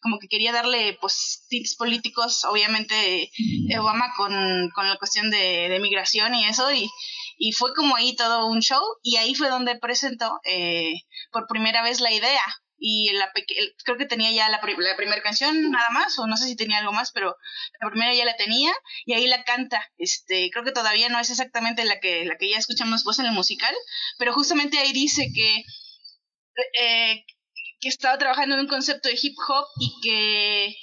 como 0.01 0.17
que 0.19 0.27
quería 0.27 0.53
darle 0.53 0.97
pues 1.01 1.45
tintes 1.49 1.75
políticos 1.75 2.45
obviamente 2.45 3.29
Obama 3.77 4.13
con, 4.15 4.69
con 4.73 4.87
la 4.87 4.95
cuestión 4.97 5.29
de, 5.29 5.67
de 5.69 5.79
migración 5.79 6.33
y 6.33 6.45
eso 6.45 6.71
y 6.71 6.89
y 7.39 7.53
fue 7.53 7.73
como 7.73 7.95
ahí 7.95 8.15
todo 8.15 8.45
un 8.47 8.59
show 8.59 8.83
y 9.01 9.15
ahí 9.15 9.33
fue 9.33 9.49
donde 9.49 9.79
presentó 9.79 10.39
eh, 10.43 10.93
por 11.31 11.47
primera 11.47 11.81
vez 11.81 12.01
la 12.01 12.11
idea 12.11 12.43
y 12.77 13.11
la 13.13 13.31
creo 13.83 13.97
que 13.97 14.05
tenía 14.05 14.31
ya 14.31 14.49
la, 14.49 14.59
la 14.61 14.95
primera 14.97 15.21
canción 15.21 15.71
nada 15.71 15.89
más 15.89 16.19
o 16.19 16.27
no 16.27 16.37
sé 16.37 16.45
si 16.45 16.55
tenía 16.55 16.79
algo 16.79 16.91
más 16.91 17.11
pero 17.11 17.35
la 17.81 17.89
primera 17.89 18.13
ya 18.13 18.25
la 18.25 18.35
tenía 18.35 18.71
y 19.05 19.13
ahí 19.13 19.27
la 19.27 19.43
canta 19.43 19.81
este 19.97 20.49
creo 20.51 20.65
que 20.65 20.71
todavía 20.71 21.09
no 21.09 21.19
es 21.19 21.29
exactamente 21.29 21.85
la 21.85 21.99
que 21.99 22.25
la 22.25 22.37
que 22.37 22.49
ya 22.49 22.57
escuchamos 22.57 23.03
vos 23.03 23.19
en 23.19 23.25
el 23.25 23.31
musical 23.31 23.73
pero 24.17 24.33
justamente 24.33 24.77
ahí 24.77 24.91
dice 24.91 25.27
que 25.33 25.63
eh, 26.81 27.25
que 27.79 27.87
estaba 27.87 28.17
trabajando 28.17 28.55
en 28.55 28.61
un 28.61 28.67
concepto 28.67 29.07
de 29.07 29.17
hip 29.21 29.35
hop 29.47 29.65
y 29.79 30.01
que 30.01 30.75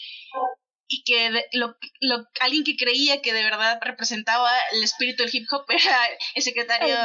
y 0.89 1.03
que 1.05 1.31
lo, 1.53 1.77
lo, 2.01 2.25
alguien 2.41 2.65
que 2.65 2.77
creía 2.77 3.21
que 3.21 3.33
de 3.33 3.43
verdad 3.43 3.79
representaba 3.83 4.51
el 4.73 4.83
espíritu 4.83 5.25
del 5.25 5.35
hip 5.35 5.47
hop 5.51 5.65
era 5.69 6.09
el 6.35 6.43
secretario 6.43 6.97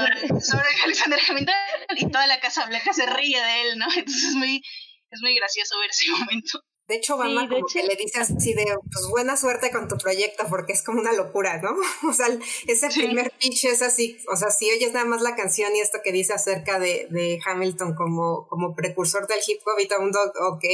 sobre 0.41 0.67
Alexander 0.85 1.19
Hamilton 1.27 1.55
y 1.97 2.11
toda 2.11 2.27
la 2.27 2.39
Casa 2.39 2.65
Blanca 2.67 2.93
se 2.93 3.05
ríe 3.05 3.41
de 3.41 3.61
él, 3.61 3.77
¿no? 3.77 3.85
Entonces 3.95 4.23
es 4.23 4.35
muy, 4.35 4.61
es 5.09 5.21
muy 5.21 5.35
gracioso 5.35 5.79
ver 5.79 5.89
ese 5.89 6.11
momento. 6.11 6.63
De 6.87 6.97
hecho, 6.97 7.15
Obama 7.15 7.47
como 7.47 7.65
que 7.67 7.83
le 7.83 7.95
dice 7.95 8.19
así 8.19 8.53
de, 8.53 8.65
pues 8.65 9.07
buena 9.09 9.37
suerte 9.37 9.71
con 9.71 9.87
tu 9.87 9.95
proyecto, 9.97 10.45
porque 10.49 10.73
es 10.73 10.83
como 10.83 10.99
una 10.99 11.13
locura, 11.13 11.61
¿no? 11.61 11.69
O 12.09 12.11
sea, 12.11 12.27
ese 12.67 12.89
primer 12.89 13.31
pitch 13.39 13.63
es 13.65 13.81
así, 13.81 14.17
o 14.29 14.35
sea, 14.35 14.51
si 14.51 14.69
oyes 14.69 14.91
nada 14.91 15.05
más 15.05 15.21
la 15.21 15.35
canción 15.35 15.73
y 15.73 15.79
esto 15.79 15.99
que 16.03 16.11
dice 16.11 16.33
acerca 16.33 16.79
de, 16.79 17.07
de 17.09 17.39
Hamilton 17.45 17.95
como, 17.95 18.45
como 18.49 18.75
precursor 18.75 19.25
del 19.25 19.39
hip 19.47 19.61
hop 19.65 19.79
y 19.79 19.87
todo 19.87 19.99
el 19.99 20.03
mundo, 20.03 20.19
ok, 20.49 20.65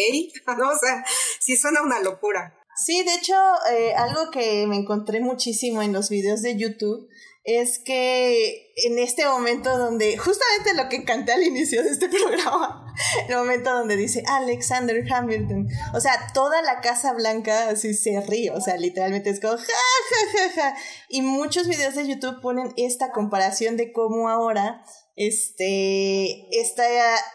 ¿no? 0.58 0.70
O 0.70 0.78
sea, 0.80 1.06
sí 1.40 1.56
suena 1.56 1.84
una 1.84 2.00
locura. 2.00 2.57
Sí, 2.78 3.04
de 3.04 3.16
hecho, 3.16 3.34
eh, 3.72 3.94
algo 3.96 4.30
que 4.32 4.68
me 4.68 4.76
encontré 4.76 5.20
muchísimo 5.20 5.82
en 5.82 5.94
los 5.94 6.10
videos 6.10 6.42
de 6.42 6.58
YouTube 6.58 7.08
es 7.48 7.80
que 7.80 8.74
en 8.76 9.00
este 9.00 9.26
momento 9.26 9.78
donde, 9.78 10.18
justamente 10.18 10.74
lo 10.76 10.90
que 10.90 11.06
canté 11.06 11.32
al 11.32 11.44
inicio 11.44 11.82
de 11.82 11.92
este 11.92 12.10
programa, 12.10 12.94
el 13.28 13.36
momento 13.36 13.72
donde 13.72 13.96
dice 13.96 14.22
Alexander 14.28 15.02
Hamilton, 15.10 15.66
o 15.94 16.02
sea, 16.02 16.28
toda 16.34 16.62
la 16.62 16.82
Casa 16.82 17.14
Blanca 17.14 17.70
así 17.70 17.94
se 17.94 18.20
ríe, 18.20 18.52
o 18.52 18.60
sea, 18.60 18.76
literalmente 18.76 19.30
es 19.30 19.40
como 19.40 19.58
ja, 19.58 19.64
ja, 19.64 20.40
ja, 20.40 20.50
ja. 20.56 20.76
Y 21.08 21.22
muchos 21.22 21.70
videos 21.70 21.96
de 21.96 22.06
YouTube 22.06 22.42
ponen 22.42 22.74
esta 22.76 23.12
comparación 23.12 23.78
de 23.78 23.94
cómo 23.94 24.28
ahora, 24.28 24.84
este, 25.16 26.48
esta, 26.52 26.84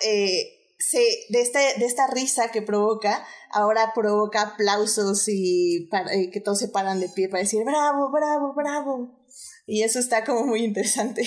eh, 0.05 0.62
se, 0.83 1.27
de, 1.29 1.41
este, 1.41 1.59
de 1.79 1.87
esta 1.87 2.09
risa 2.09 2.51
que 2.51 2.61
provoca, 2.61 3.25
ahora 3.51 3.93
provoca 3.95 4.43
aplausos 4.43 5.29
y, 5.29 5.89
que 6.33 6.41
todos 6.41 6.59
se 6.59 6.69
paran 6.69 7.01
de 7.01 7.09
pie 7.09 7.29
para 7.29 7.43
decir 7.43 7.65
bravo, 7.65 8.11
bravo, 8.11 8.53
bravo. 8.55 9.25
Y 9.67 9.85
eso 9.85 10.01
está 10.01 10.25
como 10.25 10.45
muy 10.45 10.65
interesante. 10.65 11.23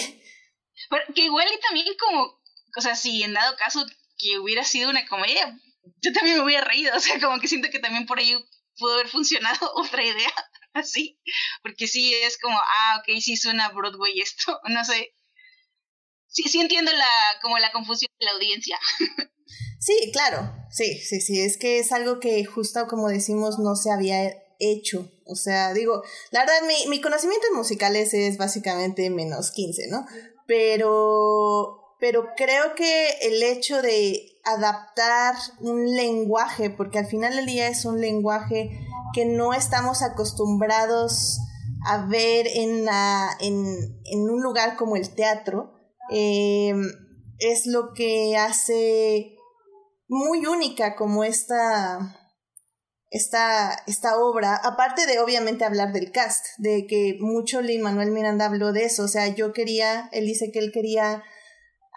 que 1.16 1.22
igual 1.22 1.48
y 1.56 1.62
también 1.62 1.88
como, 1.98 2.24
o 2.78 2.82
sea, 2.82 2.96
si 2.96 3.24
en 3.24 3.34
dado 3.34 3.56
caso 3.56 3.86
que 4.18 4.40
hubiera 4.40 4.66
sido 4.66 4.90
una 4.90 5.08
comedia, 5.08 5.58
yo 6.02 6.12
también 6.12 6.38
me 6.38 6.44
hubiera 6.44 6.66
reído, 6.66 6.96
o 6.96 7.00
sea, 7.00 7.20
como 7.22 7.40
que 7.40 7.48
siento 7.48 7.70
que 7.70 7.80
también 7.80 8.06
por 8.06 8.20
ahí 8.20 8.36
pudo 8.78 8.96
haber 8.96 9.08
funcionado 9.08 9.72
otra 9.76 10.04
idea 10.04 10.34
así, 10.74 11.18
porque 11.64 11.88
sí 11.88 12.14
es 12.14 12.38
como, 12.38 12.58
ah, 12.58 13.00
ok, 13.00 13.20
sí 13.22 13.38
suena 13.38 13.70
Broadway 13.70 14.20
esto, 14.20 14.60
no 14.70 14.84
sé. 14.84 15.16
Sí, 16.28 16.44
sí 16.50 16.60
entiendo 16.60 16.92
la, 16.92 17.40
como 17.42 17.58
la 17.58 17.72
confusión 17.72 18.12
de 18.20 18.26
la 18.26 18.32
audiencia. 18.34 18.78
Sí, 19.80 20.12
claro, 20.12 20.52
sí, 20.70 20.98
sí, 20.98 21.22
sí, 21.22 21.42
es 21.42 21.58
que 21.58 21.80
es 21.80 21.92
algo 21.92 22.20
que 22.20 22.44
justo 22.46 22.88
como 22.88 23.08
decimos 23.08 23.60
no 23.60 23.76
se 23.76 23.92
había 23.92 24.34
hecho. 24.60 25.12
O 25.26 25.36
sea, 25.36 25.74
digo, 25.74 26.04
la 26.32 26.42
verdad, 26.42 26.68
mi, 26.68 26.90
mi 26.90 27.02
conocimiento 27.02 27.48
en 27.50 27.58
musicales 27.58 28.14
es 28.14 28.38
básicamente 28.38 29.10
menos 29.10 29.52
15, 29.52 29.88
¿no? 29.90 30.06
Pero, 30.48 31.96
pero 32.00 32.30
creo 32.36 32.76
que 32.76 33.10
el 33.22 33.42
hecho 33.44 33.82
de 33.82 34.40
adaptar 34.44 35.36
un 35.60 35.86
lenguaje, 35.96 36.70
porque 36.70 37.00
al 37.00 37.08
final 37.08 37.36
del 37.36 37.48
día 37.48 37.68
es 37.68 37.86
un 37.86 38.00
lenguaje 38.00 38.70
que 39.14 39.26
no 39.26 39.54
estamos 39.54 40.04
acostumbrados 40.04 41.40
a 41.88 42.06
ver 42.06 42.48
en, 42.48 42.86
la, 42.86 43.30
en, 43.40 44.02
en 44.06 44.30
un 44.30 44.42
lugar 44.42 44.76
como 44.78 44.96
el 44.96 45.14
teatro, 45.14 45.74
eh, 46.12 46.74
es 47.40 47.66
lo 47.66 47.94
que 47.94 48.38
hace 48.38 49.35
muy 50.16 50.46
única 50.46 50.96
como 50.96 51.26
esta, 51.26 52.18
esta, 53.10 53.84
esta 53.86 54.18
obra, 54.18 54.56
aparte 54.56 55.06
de 55.06 55.20
obviamente 55.20 55.66
hablar 55.66 55.92
del 55.92 56.12
cast, 56.12 56.46
de 56.58 56.88
que 56.88 57.18
mucho 57.20 57.62
Lin 57.62 57.82
Manuel 57.82 58.12
Miranda 58.12 58.46
habló 58.46 58.72
de 58.72 58.86
eso, 58.86 59.04
o 59.04 59.08
sea, 59.10 59.28
yo 59.28 59.52
quería, 59.52 60.10
él 60.14 60.26
dice 60.26 60.52
que 60.54 60.60
él 60.60 60.72
quería 60.74 61.24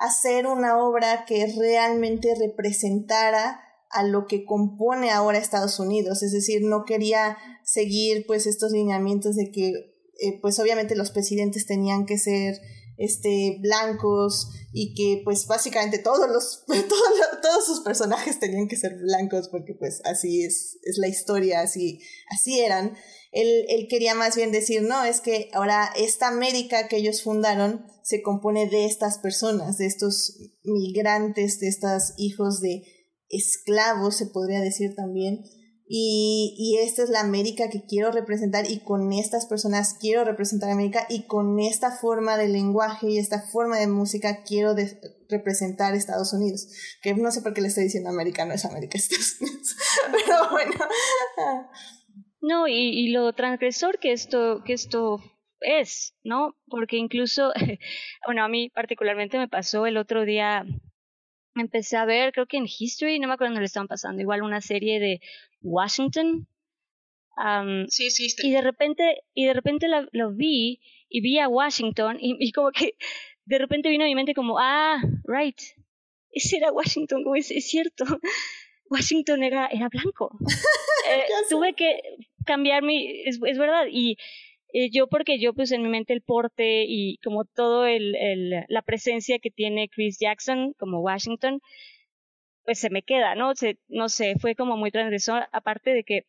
hacer 0.00 0.46
una 0.48 0.78
obra 0.78 1.24
que 1.26 1.46
realmente 1.58 2.34
representara 2.34 3.60
a 3.90 4.02
lo 4.02 4.26
que 4.26 4.44
compone 4.44 5.10
ahora 5.10 5.38
Estados 5.38 5.78
Unidos, 5.78 6.22
es 6.24 6.32
decir, 6.32 6.62
no 6.62 6.84
quería 6.84 7.38
seguir 7.64 8.24
pues 8.26 8.46
estos 8.46 8.72
lineamientos 8.72 9.36
de 9.36 9.50
que 9.52 9.68
eh, 10.20 10.40
pues 10.42 10.58
obviamente 10.58 10.96
los 10.96 11.12
presidentes 11.12 11.66
tenían 11.66 12.04
que 12.04 12.18
ser 12.18 12.56
este, 12.96 13.58
blancos 13.62 14.50
y 14.72 14.94
que 14.94 15.22
pues 15.24 15.46
básicamente 15.46 15.98
todos 15.98 16.28
los 16.28 16.64
todos, 16.66 17.42
todos 17.42 17.66
sus 17.66 17.80
personajes 17.80 18.38
tenían 18.38 18.68
que 18.68 18.76
ser 18.76 18.96
blancos 18.96 19.48
porque 19.48 19.74
pues 19.74 20.00
así 20.04 20.42
es, 20.42 20.78
es 20.82 20.98
la 20.98 21.08
historia, 21.08 21.60
así, 21.60 22.00
así 22.30 22.60
eran. 22.60 22.96
Él, 23.30 23.66
él 23.68 23.88
quería 23.90 24.14
más 24.14 24.36
bien 24.36 24.52
decir, 24.52 24.82
no, 24.82 25.04
es 25.04 25.20
que 25.20 25.50
ahora 25.52 25.90
esta 25.96 26.28
América 26.28 26.88
que 26.88 26.96
ellos 26.96 27.22
fundaron 27.22 27.84
se 28.02 28.22
compone 28.22 28.68
de 28.68 28.86
estas 28.86 29.18
personas, 29.18 29.76
de 29.76 29.86
estos 29.86 30.38
migrantes, 30.64 31.60
de 31.60 31.68
estos 31.68 32.14
hijos 32.16 32.60
de 32.60 32.82
esclavos, 33.28 34.16
se 34.16 34.26
podría 34.26 34.60
decir 34.60 34.94
también, 34.94 35.44
y, 35.88 36.54
y, 36.58 36.78
esta 36.84 37.02
es 37.02 37.08
la 37.08 37.20
América 37.20 37.70
que 37.70 37.84
quiero 37.86 38.12
representar 38.12 38.70
y 38.70 38.80
con 38.80 39.12
estas 39.12 39.46
personas 39.46 39.96
quiero 39.98 40.22
representar 40.22 40.70
América 40.70 41.06
y 41.08 41.22
con 41.22 41.58
esta 41.60 41.90
forma 41.90 42.36
de 42.36 42.48
lenguaje 42.48 43.10
y 43.10 43.18
esta 43.18 43.40
forma 43.40 43.78
de 43.78 43.86
música 43.86 44.42
quiero 44.44 44.74
representar 45.30 45.94
Estados 45.94 46.32
Unidos. 46.34 46.68
Que 47.02 47.14
no 47.14 47.30
sé 47.30 47.40
por 47.40 47.54
qué 47.54 47.62
le 47.62 47.68
estoy 47.68 47.84
diciendo 47.84 48.10
América, 48.10 48.44
no 48.44 48.52
es 48.52 48.66
América, 48.66 48.98
Estados 48.98 49.40
Unidos. 49.40 49.76
Pero 50.12 50.50
bueno. 50.50 50.88
No, 52.40 52.68
y, 52.68 52.74
y 52.74 53.08
lo 53.12 53.32
transgresor 53.32 53.98
que 53.98 54.12
esto, 54.12 54.62
que 54.64 54.74
esto 54.74 55.20
es, 55.60 56.14
¿no? 56.22 56.54
Porque 56.66 56.96
incluso, 56.96 57.52
bueno, 58.26 58.44
a 58.44 58.48
mí 58.48 58.68
particularmente 58.68 59.38
me 59.38 59.48
pasó 59.48 59.86
el 59.86 59.96
otro 59.96 60.24
día 60.24 60.64
empecé 61.60 61.96
a 61.96 62.04
ver, 62.04 62.32
creo 62.32 62.46
que 62.46 62.56
en 62.56 62.66
History, 62.66 63.18
no 63.18 63.28
me 63.28 63.34
acuerdo 63.34 63.50
dónde 63.50 63.60
le 63.60 63.66
estaban 63.66 63.88
pasando, 63.88 64.22
igual 64.22 64.42
una 64.42 64.60
serie 64.60 65.00
de 65.00 65.20
Washington. 65.62 66.46
sí, 67.88 68.10
sí, 68.10 68.28
y 68.42 68.50
de 68.52 68.62
repente, 68.62 69.22
y 69.34 69.46
de 69.46 69.54
repente 69.54 69.86
lo, 70.12 70.32
vi 70.32 70.80
y 71.08 71.20
vi 71.20 71.38
a 71.38 71.48
Washington 71.48 72.18
y, 72.20 72.52
como 72.52 72.70
que 72.70 72.94
de 73.44 73.58
repente 73.58 73.88
vino 73.88 74.04
a 74.04 74.08
mi 74.08 74.14
mente 74.14 74.34
como, 74.34 74.58
ah, 74.58 75.00
right, 75.24 75.58
ese 76.32 76.58
era 76.58 76.72
Washington, 76.72 77.24
como 77.24 77.36
es, 77.36 77.50
es 77.50 77.68
cierto. 77.68 78.04
Washington 78.90 79.42
era, 79.42 79.66
era 79.66 79.88
blanco. 79.88 80.36
Eh, 81.10 81.24
tuve 81.48 81.72
que 81.72 82.02
cambiar 82.44 82.82
mi, 82.82 83.22
es, 83.24 83.38
es 83.42 83.56
verdad, 83.56 83.86
y 83.90 84.18
eh, 84.74 84.90
yo 84.92 85.06
porque 85.06 85.38
yo 85.38 85.54
pues 85.54 85.72
en 85.72 85.82
mi 85.82 85.88
mente 85.88 86.12
el 86.12 86.20
porte 86.20 86.84
y 86.86 87.16
como 87.24 87.46
todo 87.46 87.86
el, 87.86 88.14
el, 88.14 88.50
la 88.68 88.82
presencia 88.82 89.38
que 89.38 89.50
tiene 89.50 89.88
Chris 89.88 90.18
Jackson 90.20 90.74
como 90.78 91.00
Washington, 91.00 91.60
pues 92.68 92.80
se 92.80 92.90
me 92.90 93.00
queda, 93.00 93.34
¿no? 93.34 93.54
Se, 93.54 93.78
no 93.88 94.10
sé, 94.10 94.34
fue 94.38 94.54
como 94.54 94.76
muy 94.76 94.90
transgresor, 94.90 95.48
aparte 95.52 95.88
de 95.94 96.04
que 96.04 96.26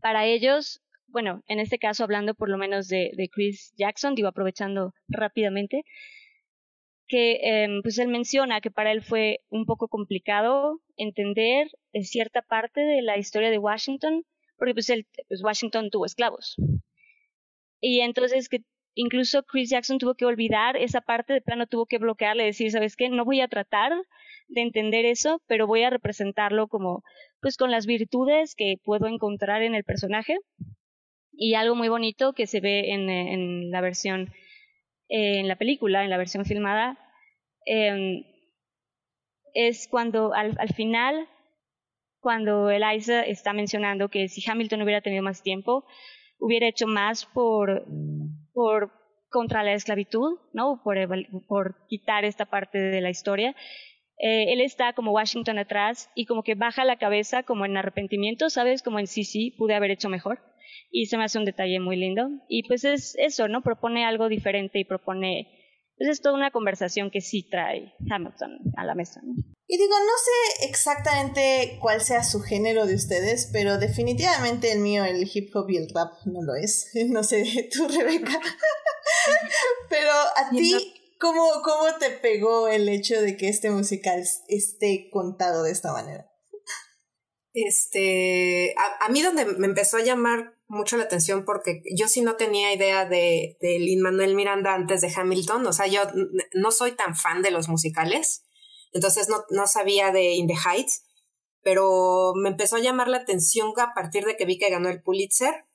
para 0.00 0.26
ellos, 0.26 0.82
bueno, 1.06 1.44
en 1.46 1.60
este 1.60 1.78
caso 1.78 2.02
hablando 2.02 2.34
por 2.34 2.48
lo 2.48 2.58
menos 2.58 2.88
de, 2.88 3.12
de 3.16 3.28
Chris 3.28 3.72
Jackson, 3.76 4.16
digo 4.16 4.26
aprovechando 4.26 4.94
rápidamente, 5.06 5.84
que 7.06 7.34
eh, 7.34 7.68
pues 7.84 8.00
él 8.00 8.08
menciona 8.08 8.60
que 8.60 8.72
para 8.72 8.90
él 8.90 9.04
fue 9.04 9.42
un 9.48 9.64
poco 9.64 9.86
complicado 9.86 10.80
entender 10.96 11.68
cierta 12.02 12.42
parte 12.42 12.80
de 12.80 13.02
la 13.02 13.16
historia 13.16 13.50
de 13.50 13.58
Washington, 13.58 14.24
porque 14.56 14.74
pues, 14.74 14.92
pues 15.28 15.40
Washington 15.40 15.88
tuvo 15.88 16.04
esclavos. 16.04 16.56
Y 17.80 18.00
entonces 18.00 18.48
que 18.48 18.64
incluso 18.94 19.42
Chris 19.42 19.70
Jackson 19.70 19.98
tuvo 19.98 20.14
que 20.14 20.24
olvidar 20.24 20.76
esa 20.76 21.00
parte, 21.00 21.32
de 21.32 21.40
plano 21.40 21.66
tuvo 21.66 21.86
que 21.86 21.98
bloquearle, 21.98 22.44
decir, 22.44 22.70
¿sabes 22.70 22.96
qué? 22.96 23.08
No 23.08 23.24
voy 23.24 23.40
a 23.40 23.48
tratar 23.48 23.92
de 24.48 24.62
entender 24.62 25.04
eso, 25.04 25.42
pero 25.46 25.66
voy 25.66 25.82
a 25.82 25.90
representarlo 25.90 26.68
como, 26.68 27.02
pues 27.40 27.56
con 27.56 27.70
las 27.70 27.86
virtudes 27.86 28.54
que 28.54 28.76
puedo 28.82 29.06
encontrar 29.06 29.62
en 29.62 29.74
el 29.74 29.84
personaje. 29.84 30.38
Y 31.32 31.54
algo 31.54 31.74
muy 31.74 31.88
bonito 31.88 32.32
que 32.32 32.46
se 32.46 32.60
ve 32.60 32.92
en, 32.92 33.70
la 33.70 33.80
versión, 33.80 34.32
eh, 35.08 35.40
en 35.40 35.48
la 35.48 35.56
película, 35.56 36.04
en 36.04 36.10
la 36.10 36.16
versión 36.16 36.44
filmada, 36.44 36.96
eh, 37.66 38.24
es 39.52 39.88
cuando 39.88 40.32
al, 40.34 40.54
al 40.58 40.72
final, 40.74 41.28
cuando 42.20 42.70
Eliza 42.70 43.22
está 43.22 43.52
mencionando 43.52 44.08
que 44.08 44.28
si 44.28 44.48
Hamilton 44.48 44.82
hubiera 44.82 45.00
tenido 45.00 45.22
más 45.22 45.42
tiempo, 45.42 45.84
hubiera 46.38 46.68
hecho 46.68 46.86
más 46.86 47.26
por, 47.26 47.86
por 48.52 48.92
contra 49.30 49.62
la 49.64 49.72
esclavitud, 49.72 50.38
¿no? 50.52 50.80
Por, 50.84 50.96
por 51.48 51.86
quitar 51.88 52.24
esta 52.24 52.46
parte 52.46 52.78
de 52.78 53.00
la 53.00 53.10
historia. 53.10 53.54
Eh, 54.18 54.52
él 54.52 54.60
está 54.60 54.92
como 54.92 55.12
Washington 55.12 55.58
atrás 55.58 56.08
y 56.14 56.26
como 56.26 56.44
que 56.44 56.54
baja 56.54 56.84
la 56.84 56.98
cabeza 56.98 57.42
como 57.42 57.64
en 57.64 57.76
arrepentimiento, 57.76 58.48
¿sabes? 58.48 58.82
Como 58.82 59.00
en 59.00 59.06
sí, 59.06 59.24
sí, 59.24 59.50
pude 59.58 59.74
haber 59.74 59.90
hecho 59.90 60.08
mejor. 60.08 60.38
Y 60.90 61.06
se 61.06 61.18
me 61.18 61.24
hace 61.24 61.38
un 61.38 61.44
detalle 61.44 61.80
muy 61.80 61.96
lindo. 61.96 62.28
Y 62.48 62.62
pues 62.68 62.84
es 62.84 63.16
eso, 63.18 63.48
¿no? 63.48 63.62
Propone 63.62 64.04
algo 64.04 64.28
diferente 64.28 64.78
y 64.78 64.84
propone... 64.84 65.48
Pues 65.96 66.10
es 66.10 66.20
toda 66.20 66.34
una 66.34 66.50
conversación 66.50 67.10
que 67.10 67.20
sí 67.20 67.48
trae 67.48 67.94
Hamilton 68.10 68.58
a 68.76 68.84
la 68.84 68.94
mesa. 68.94 69.20
¿no? 69.22 69.34
Y 69.66 69.78
digo, 69.78 69.94
no 69.98 70.12
sé 70.18 70.66
exactamente 70.68 71.78
cuál 71.80 72.00
sea 72.00 72.22
su 72.22 72.40
género 72.40 72.86
de 72.86 72.94
ustedes, 72.94 73.48
pero 73.52 73.78
definitivamente 73.78 74.70
el 74.70 74.80
mío, 74.80 75.04
el 75.04 75.28
hip 75.32 75.54
hop 75.54 75.70
y 75.70 75.78
el 75.78 75.88
rap, 75.94 76.12
no 76.26 76.42
lo 76.42 76.54
es. 76.54 76.90
No 77.08 77.22
sé, 77.22 77.68
tú, 77.72 77.88
Rebeca. 77.88 78.38
pero 79.88 80.10
a 80.10 80.50
ti, 80.50 80.94
¿cómo, 81.18 81.62
¿cómo 81.62 81.96
te 81.98 82.10
pegó 82.10 82.68
el 82.68 82.88
hecho 82.88 83.20
de 83.20 83.36
que 83.36 83.48
este 83.48 83.70
musical 83.70 84.22
esté 84.48 85.08
contado 85.10 85.62
de 85.62 85.72
esta 85.72 85.92
manera? 85.92 86.30
Este, 87.54 88.74
a, 89.00 89.08
mí 89.10 89.22
donde 89.22 89.44
me 89.44 89.66
empezó 89.66 89.96
a 89.96 90.02
llamar 90.02 90.53
mucho 90.66 90.96
la 90.96 91.04
atención 91.04 91.44
porque 91.44 91.82
yo 91.96 92.08
sí 92.08 92.22
no 92.22 92.36
tenía 92.36 92.72
idea 92.72 93.06
de, 93.06 93.56
de 93.60 93.78
Lin 93.78 94.00
Manuel 94.00 94.34
Miranda 94.34 94.74
antes 94.74 95.00
de 95.00 95.12
Hamilton, 95.14 95.66
o 95.66 95.72
sea, 95.72 95.86
yo 95.86 96.00
no 96.54 96.70
soy 96.70 96.92
tan 96.92 97.14
fan 97.16 97.42
de 97.42 97.50
los 97.50 97.68
musicales, 97.68 98.44
entonces 98.92 99.28
no, 99.28 99.44
no 99.50 99.66
sabía 99.66 100.12
de 100.12 100.32
In 100.32 100.46
the 100.46 100.54
Heights, 100.54 101.04
pero 101.64 102.34
me 102.36 102.50
empezó 102.50 102.76
a 102.76 102.80
llamar 102.80 103.08
la 103.08 103.18
atención 103.18 103.72
a 103.78 103.92
partir 103.94 104.24
de 104.24 104.36
que 104.36 104.44
vi 104.44 104.58
que 104.58 104.70
ganó 104.70 104.88
el 104.88 105.02
Pulitzer. 105.02 105.66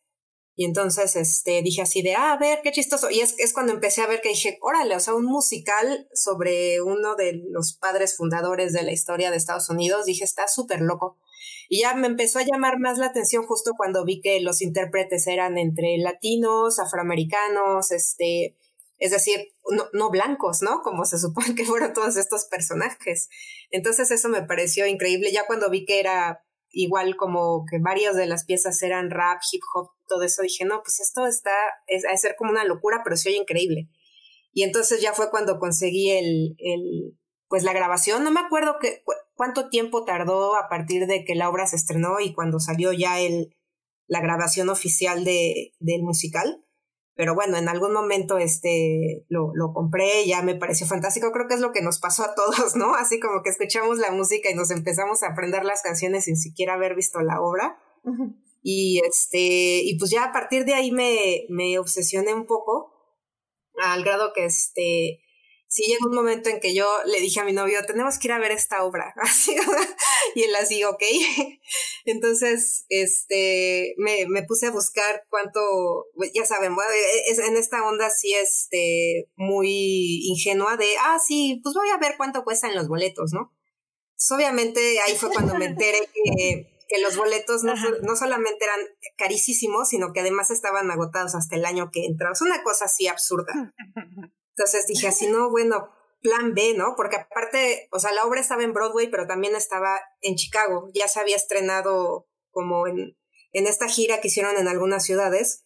Y 0.55 0.65
entonces 0.65 1.15
este, 1.15 1.61
dije 1.61 1.81
así 1.81 2.01
de, 2.01 2.15
ah, 2.15 2.33
a 2.33 2.37
ver, 2.37 2.59
qué 2.61 2.71
chistoso. 2.71 3.09
Y 3.09 3.21
es, 3.21 3.33
es 3.39 3.53
cuando 3.53 3.71
empecé 3.71 4.01
a 4.01 4.07
ver 4.07 4.21
que 4.21 4.29
dije, 4.29 4.59
órale, 4.61 4.95
o 4.95 4.99
sea, 4.99 5.15
un 5.15 5.25
musical 5.25 6.09
sobre 6.13 6.81
uno 6.81 7.15
de 7.15 7.41
los 7.49 7.73
padres 7.73 8.17
fundadores 8.17 8.73
de 8.73 8.83
la 8.83 8.91
historia 8.91 9.31
de 9.31 9.37
Estados 9.37 9.69
Unidos. 9.69 10.05
Dije, 10.05 10.25
está 10.25 10.47
súper 10.49 10.81
loco. 10.81 11.17
Y 11.71 11.81
ya 11.81 11.93
me 11.93 12.07
empezó 12.07 12.39
a 12.39 12.43
llamar 12.43 12.79
más 12.79 12.97
la 12.97 13.05
atención 13.05 13.45
justo 13.45 13.73
cuando 13.77 14.03
vi 14.03 14.21
que 14.21 14.41
los 14.41 14.61
intérpretes 14.63 15.27
eran 15.27 15.59
entre 15.59 15.99
latinos, 15.99 16.79
afroamericanos, 16.79 17.91
este, 17.91 18.57
es 18.97 19.11
decir, 19.11 19.53
no, 19.69 19.85
no, 19.93 20.09
blancos, 20.09 20.63
¿no? 20.63 20.81
Como 20.81 21.05
se 21.05 21.19
supone 21.19 21.53
que 21.55 21.65
fueron 21.65 21.93
todos 21.93 22.17
estos 22.17 22.45
personajes. 22.45 23.29
Entonces 23.69 24.09
eso 24.09 24.29
me 24.29 24.41
pareció 24.41 24.87
increíble. 24.87 25.31
Ya 25.31 25.45
cuando 25.45 25.69
vi 25.69 25.85
que 25.85 25.99
era 25.99 26.43
igual 26.71 27.15
como 27.15 27.65
que 27.69 27.77
varias 27.79 28.15
de 28.15 28.25
las 28.25 28.45
piezas 28.45 28.81
eran 28.81 29.11
rap, 29.11 29.39
hip 29.51 29.61
hop, 29.75 29.91
todo 30.07 30.23
eso, 30.23 30.41
dije, 30.41 30.65
no, 30.65 30.81
pues 30.83 30.99
esto 30.99 31.27
está, 31.27 31.51
es, 31.85 32.03
a 32.03 32.17
ser 32.17 32.35
como 32.35 32.49
una 32.49 32.63
locura, 32.63 33.01
pero 33.03 33.15
sí 33.15 33.29
oye 33.29 33.37
increíble. 33.37 33.89
Y 34.53 34.63
entonces 34.63 35.01
ya 35.01 35.13
fue 35.13 35.29
cuando 35.29 35.59
conseguí 35.59 36.09
el, 36.09 36.55
el 36.57 37.18
pues 37.49 37.63
la 37.63 37.73
grabación. 37.73 38.23
No 38.23 38.31
me 38.31 38.39
acuerdo 38.39 38.77
que, 38.79 39.03
cuánto 39.35 39.69
tiempo 39.69 40.05
tardó 40.05 40.55
a 40.55 40.69
partir 40.69 41.07
de 41.07 41.25
que 41.25 41.35
la 41.35 41.49
obra 41.49 41.67
se 41.67 41.75
estrenó 41.75 42.21
y 42.21 42.33
cuando 42.33 42.61
salió 42.61 42.93
ya 42.93 43.19
el, 43.19 43.53
la 44.07 44.21
grabación 44.21 44.69
oficial 44.69 45.25
de, 45.25 45.73
del 45.79 46.03
musical 46.03 46.63
pero 47.19 47.35
bueno, 47.35 47.57
en 47.57 47.67
algún 47.67 47.91
momento 47.91 48.37
este, 48.37 49.25
lo, 49.27 49.51
lo 49.53 49.73
compré, 49.73 50.25
ya 50.25 50.41
me 50.41 50.55
pareció 50.55 50.87
fantástico, 50.87 51.33
creo 51.33 51.49
que 51.49 51.55
es 51.55 51.59
lo 51.59 51.73
que 51.73 51.81
nos 51.81 51.99
pasó 51.99 52.23
a 52.23 52.33
todos, 52.33 52.77
¿no? 52.77 52.95
Así 52.95 53.19
como 53.19 53.43
que 53.43 53.49
escuchamos 53.49 53.97
la 53.97 54.11
música 54.11 54.49
y 54.49 54.55
nos 54.55 54.71
empezamos 54.71 55.21
a 55.21 55.27
aprender 55.27 55.65
las 55.65 55.81
canciones 55.81 56.23
sin 56.23 56.37
siquiera 56.37 56.75
haber 56.75 56.95
visto 56.95 57.19
la 57.19 57.41
obra. 57.41 57.77
Y 58.63 59.01
este, 59.05 59.81
y 59.83 59.97
pues 59.99 60.11
ya 60.11 60.23
a 60.23 60.31
partir 60.31 60.63
de 60.63 60.75
ahí 60.75 60.93
me, 60.93 61.45
me 61.49 61.77
obsesioné 61.77 62.33
un 62.33 62.45
poco, 62.45 62.93
al 63.83 64.01
grado 64.05 64.31
que 64.33 64.45
este, 64.45 65.19
sí 65.69 65.83
llegó 65.83 66.09
un 66.09 66.15
momento 66.15 66.49
en 66.49 66.59
que 66.59 66.73
yo 66.73 66.85
le 67.05 67.21
dije 67.21 67.39
a 67.39 67.45
mi 67.45 67.53
novio, 67.53 67.85
tenemos 67.85 68.17
que 68.17 68.27
ir 68.27 68.31
a 68.33 68.39
ver 68.39 68.51
esta 68.51 68.83
obra. 68.83 69.13
Así, 69.21 69.55
y 70.35 70.43
él 70.43 70.55
así, 70.55 70.83
ok. 70.83 71.01
Entonces, 72.05 72.85
este, 72.89 73.93
me, 73.97 74.25
me 74.27 74.43
puse 74.43 74.67
a 74.67 74.71
buscar 74.71 75.25
cuánto, 75.29 75.59
ya 76.33 76.45
saben, 76.45 76.75
es, 77.27 77.39
en 77.39 77.55
esta 77.55 77.87
onda 77.87 78.09
sí, 78.09 78.33
este, 78.33 79.29
muy 79.35 80.27
ingenua 80.27 80.75
de, 80.75 80.87
ah, 81.01 81.19
sí, 81.25 81.61
pues 81.63 81.75
voy 81.75 81.89
a 81.89 81.97
ver 81.97 82.15
cuánto 82.17 82.43
cuestan 82.43 82.75
los 82.75 82.87
boletos, 82.87 83.31
¿no? 83.31 83.53
Pues 84.15 84.31
obviamente 84.31 84.99
ahí 84.99 85.15
fue 85.15 85.29
cuando 85.29 85.55
me 85.55 85.65
enteré 85.65 85.99
que, 86.13 86.67
que 86.87 87.01
los 87.01 87.15
boletos 87.15 87.63
no, 87.63 87.73
no, 88.01 88.15
solamente 88.15 88.65
eran 88.65 88.79
carísimos, 89.15 89.89
sino 89.89 90.11
que 90.11 90.19
además 90.19 90.49
estaban 90.49 90.89
agotados 90.91 91.35
hasta 91.35 91.55
el 91.55 91.65
año 91.65 91.89
que 91.91 92.05
entraba. 92.05 92.33
Es 92.33 92.41
una 92.41 92.63
cosa 92.63 92.85
así 92.85 93.07
absurda. 93.07 93.73
Entonces 94.59 94.87
dije 94.87 95.07
así, 95.07 95.27
no, 95.27 95.49
bueno, 95.49 95.89
plan 96.21 96.53
B, 96.53 96.73
¿no? 96.75 96.95
Porque 96.97 97.15
aparte, 97.15 97.87
o 97.93 97.99
sea, 97.99 98.11
la 98.11 98.25
obra 98.25 98.41
estaba 98.41 98.61
en 98.61 98.73
Broadway, 98.73 99.09
pero 99.09 99.25
también 99.25 99.55
estaba 99.55 99.97
en 100.19 100.35
Chicago. 100.35 100.89
Ya 100.93 101.07
se 101.07 101.21
había 101.21 101.37
estrenado 101.37 102.27
como 102.51 102.85
en, 102.85 103.17
en 103.53 103.67
esta 103.67 103.87
gira 103.87 104.19
que 104.19 104.27
hicieron 104.27 104.57
en 104.57 104.67
algunas 104.67 105.05
ciudades. 105.05 105.63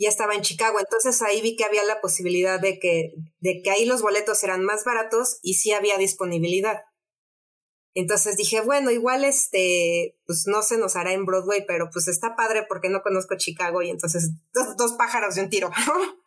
Ya 0.00 0.08
estaba 0.08 0.34
en 0.34 0.42
Chicago. 0.42 0.80
Entonces 0.80 1.22
ahí 1.22 1.42
vi 1.42 1.54
que 1.54 1.64
había 1.64 1.84
la 1.84 2.00
posibilidad 2.00 2.58
de 2.58 2.80
que, 2.80 3.12
de 3.38 3.62
que 3.62 3.70
ahí 3.70 3.86
los 3.86 4.02
boletos 4.02 4.42
eran 4.42 4.64
más 4.64 4.82
baratos 4.82 5.38
y 5.40 5.54
sí 5.54 5.70
había 5.70 5.96
disponibilidad. 5.96 6.82
Entonces 7.94 8.36
dije, 8.36 8.62
bueno, 8.62 8.90
igual 8.90 9.24
este, 9.24 10.18
pues 10.26 10.48
no 10.48 10.62
se 10.62 10.76
nos 10.76 10.96
hará 10.96 11.12
en 11.12 11.24
Broadway, 11.24 11.64
pero 11.68 11.88
pues 11.92 12.08
está 12.08 12.34
padre 12.34 12.66
porque 12.68 12.88
no 12.88 13.00
conozco 13.00 13.36
Chicago 13.36 13.80
y 13.82 13.90
entonces 13.90 14.32
dos, 14.52 14.76
dos 14.76 14.94
pájaros 14.94 15.36
de 15.36 15.42
un 15.42 15.50
tiro. 15.50 15.70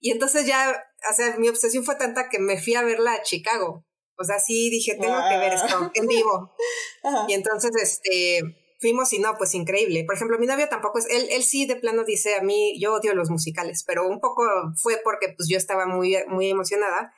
Y 0.00 0.10
entonces 0.10 0.46
ya, 0.46 0.82
o 1.10 1.14
sea, 1.14 1.36
mi 1.36 1.48
obsesión 1.48 1.84
fue 1.84 1.94
tanta 1.96 2.28
que 2.28 2.38
me 2.38 2.60
fui 2.60 2.74
a 2.74 2.82
verla 2.82 3.12
a 3.12 3.22
Chicago. 3.22 3.84
O 4.16 4.24
sea, 4.24 4.38
sí 4.38 4.68
dije, 4.70 4.96
tengo 5.00 5.18
que 5.28 5.36
ver 5.38 5.52
esto 5.54 5.90
en 5.94 6.06
vivo. 6.06 6.54
Y 7.28 7.32
entonces, 7.32 7.70
este, 7.80 8.42
fuimos 8.80 9.12
y 9.12 9.18
no, 9.18 9.34
pues 9.38 9.54
increíble. 9.54 10.04
Por 10.04 10.14
ejemplo, 10.14 10.38
mi 10.38 10.46
novio 10.46 10.68
tampoco 10.68 10.98
es, 10.98 11.06
él, 11.08 11.28
él 11.30 11.42
sí 11.42 11.66
de 11.66 11.76
plano 11.76 12.04
dice 12.04 12.34
a 12.34 12.42
mí, 12.42 12.78
yo 12.78 12.94
odio 12.94 13.14
los 13.14 13.30
musicales, 13.30 13.84
pero 13.86 14.06
un 14.06 14.20
poco 14.20 14.42
fue 14.76 15.00
porque 15.02 15.32
pues 15.36 15.48
yo 15.48 15.56
estaba 15.56 15.86
muy, 15.86 16.16
muy 16.28 16.50
emocionada. 16.50 17.12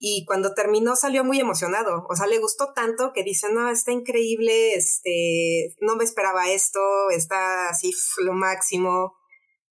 Y 0.00 0.24
cuando 0.26 0.54
terminó 0.54 0.94
salió 0.94 1.24
muy 1.24 1.40
emocionado, 1.40 2.06
o 2.08 2.14
sea, 2.14 2.28
le 2.28 2.38
gustó 2.38 2.72
tanto 2.72 3.12
que 3.12 3.24
dice, 3.24 3.48
no, 3.52 3.68
está 3.68 3.90
increíble, 3.90 4.74
este, 4.74 5.74
no 5.80 5.96
me 5.96 6.04
esperaba 6.04 6.48
esto, 6.50 6.80
está 7.10 7.68
así 7.68 7.92
lo 8.24 8.32
máximo. 8.32 9.17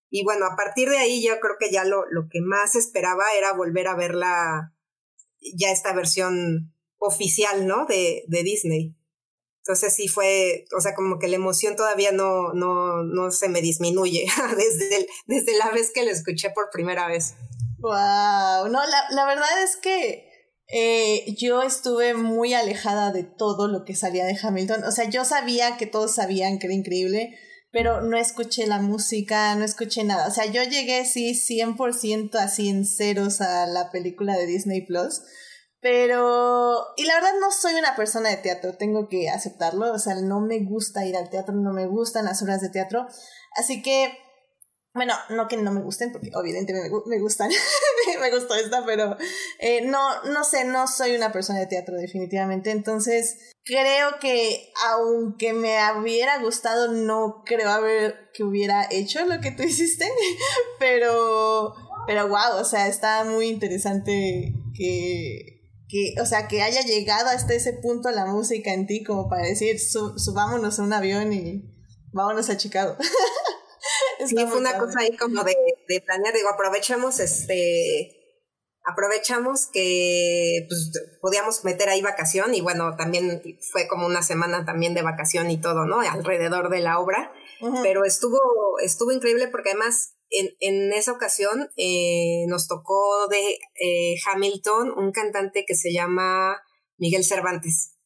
Y 0.10 0.24
bueno, 0.24 0.46
a 0.46 0.56
partir 0.56 0.89
de 0.89 0.98
ahí 0.98 1.26
yo 1.26 1.39
creo 1.39 1.56
que 1.60 1.72
ya 1.72 1.84
lo, 1.84 2.06
lo 2.10 2.28
que 2.30 2.41
más 2.41 2.76
esperaba 2.76 3.24
era 3.38 3.54
volver 3.54 3.88
a 3.88 3.96
ver 3.96 4.15
la, 4.15 4.74
ya 5.56 5.72
esta 5.72 5.93
versión 5.93 6.74
oficial, 6.98 7.67
¿no? 7.67 7.86
De, 7.86 8.24
de 8.28 8.43
Disney. 8.43 8.96
Entonces 9.60 9.93
sí 9.93 10.08
fue, 10.08 10.65
o 10.78 10.80
sea, 10.80 10.96
como 10.96 11.20
que 11.20 11.28
la 11.28 11.36
emoción 11.36 11.76
todavía 11.76 12.13
no, 12.13 12.54
no, 12.54 13.04
no 13.04 13.32
se 13.32 13.50
me 13.50 13.62
disminuye 13.62 14.26
desde, 14.58 15.08
desde 15.26 15.58
la 15.58 15.72
vez 15.72 15.91
que 15.93 16.06
lo 16.06 16.12
escuché 16.12 16.52
por 16.52 16.70
primera 16.72 17.08
vez. 17.08 17.36
Wow, 17.80 18.70
no, 18.70 18.80
la, 18.86 19.04
la 19.12 19.26
verdad 19.26 19.62
es 19.63 19.76
que 19.76 20.28
eh, 20.70 21.34
yo 21.38 21.62
estuve 21.62 22.13
muy 22.13 22.54
alejada 22.54 23.12
de 23.12 23.24
todo 23.24 23.67
lo 23.67 23.86
que 23.86 23.96
salía 23.96 24.26
de 24.26 24.38
Hamilton. 24.41 24.84
O 24.84 24.91
sea, 24.91 25.10
yo 25.10 25.24
sabía 25.26 25.78
que 25.78 25.86
todos 25.86 26.15
sabían 26.15 26.60
que 26.60 26.67
era 26.67 26.74
increíble, 26.74 27.38
pero 27.71 28.01
no 28.01 28.17
escuché 28.17 28.65
la 28.67 28.80
música, 28.80 29.53
no 29.56 29.65
escuché 29.65 30.03
nada. 30.03 30.27
O 30.27 30.32
sea, 30.32 30.45
yo 30.45 30.63
llegué, 30.63 31.06
sí, 31.06 31.34
100% 31.34 32.36
así 32.36 32.69
en 32.69 32.86
ceros 32.86 33.41
a 33.41 33.67
la 33.67 33.91
película 33.91 34.36
de 34.38 34.45
Disney 34.45 34.86
Plus. 34.86 35.21
Pero, 35.80 36.86
y 36.97 37.06
la 37.06 37.15
verdad 37.15 37.34
no 37.39 37.51
soy 37.51 37.75
una 37.75 37.95
persona 37.95 38.30
de 38.30 38.38
teatro, 38.38 38.77
tengo 38.77 39.08
que 39.08 39.30
aceptarlo. 39.30 39.93
O 39.93 39.99
sea, 39.99 40.15
no 40.15 40.41
me 40.41 40.63
gusta 40.63 41.06
ir 41.06 41.15
al 41.15 41.30
teatro, 41.30 41.53
no 41.53 41.73
me 41.73 41.86
gustan 41.88 42.25
las 42.25 42.41
obras 42.41 42.62
de 42.62 42.69
teatro. 42.69 43.08
Así 43.56 43.82
que 43.82 44.12
bueno, 44.97 45.13
no 45.29 45.47
que 45.47 45.55
no 45.55 45.71
me 45.71 45.81
gusten, 45.81 46.12
porque 46.12 46.31
obviamente 46.33 46.73
me, 46.73 47.19
gustan, 47.19 47.49
me 48.19 48.31
gustó 48.31 48.55
esta, 48.55 48.86
pero 48.86 49.15
eh, 49.60 49.81
no, 49.86 50.23
no 50.23 50.43
sé, 50.43 50.65
no 50.65 50.88
soy 50.88 51.15
una 51.15 51.31
persona 51.31 51.60
de 51.60 51.67
teatro 51.67 51.95
definitivamente, 51.95 52.71
entonces 52.71 53.38
creo 53.63 54.19
que 54.19 54.73
aunque 54.89 55.53
me 55.53 55.77
hubiera 55.99 56.39
gustado, 56.39 56.91
no 56.91 57.43
creo 57.45 57.69
haber 57.69 58.31
que 58.33 58.43
hubiera 58.43 58.88
hecho 58.91 59.25
lo 59.25 59.39
que 59.39 59.51
tú 59.51 59.63
hiciste, 59.63 60.05
pero, 60.79 61.73
pero 62.07 62.27
wow, 62.27 62.60
o 62.60 62.65
sea, 62.65 62.88
está 62.88 63.23
muy 63.23 63.47
interesante 63.47 64.53
que, 64.75 65.62
que, 65.88 66.15
o 66.19 66.25
sea, 66.25 66.47
que 66.47 66.63
haya 66.63 66.81
llegado 66.81 67.29
hasta 67.29 67.53
ese 67.53 67.73
punto 67.73 68.12
la 68.12 68.25
música 68.25 68.73
en 68.73 68.88
ti 68.88 69.03
como 69.03 69.29
para 69.29 69.43
decir, 69.43 69.79
subámonos 69.79 70.79
a 70.79 70.83
un 70.83 70.91
avión 70.93 71.31
y 71.31 71.71
vámonos 72.12 72.49
a 72.49 72.57
Chicago. 72.57 72.97
sí, 74.25 74.36
fue 74.47 74.58
una 74.58 74.77
cosa 74.77 75.01
ahí 75.01 75.15
como 75.17 75.43
de, 75.43 75.56
de 75.88 76.01
planear, 76.01 76.34
digo, 76.34 76.49
aprovechamos 76.49 77.19
este 77.19 78.13
aprovechamos 78.88 79.67
que 79.67 80.65
pues, 80.69 80.91
podíamos 81.21 81.65
meter 81.65 81.89
ahí 81.89 82.01
vacación 82.01 82.56
y 82.56 82.62
bueno, 82.62 82.95
también 82.95 83.41
fue 83.71 83.88
como 83.88 84.06
una 84.06 84.21
semana 84.21 84.65
también 84.65 84.93
de 84.93 85.01
vacación 85.01 85.51
y 85.51 85.60
todo, 85.60 85.86
¿no? 85.86 85.99
Alrededor 85.99 86.69
de 86.69 86.80
la 86.80 86.99
obra, 86.99 87.34
pero 87.84 88.06
estuvo, 88.06 88.39
estuvo 88.82 89.12
increíble 89.12 89.49
porque 89.49 89.71
además 89.71 90.15
en, 90.30 90.56
en 90.62 90.93
esa 90.93 91.12
ocasión 91.12 91.69
eh, 91.75 92.45
nos 92.47 92.69
tocó 92.69 93.27
de 93.27 93.60
eh, 93.75 94.15
Hamilton 94.25 94.91
un 94.97 95.12
cantante 95.12 95.65
que 95.67 95.75
se 95.75 95.91
llama 95.91 96.62
Miguel 96.97 97.25
Cervantes 97.25 97.96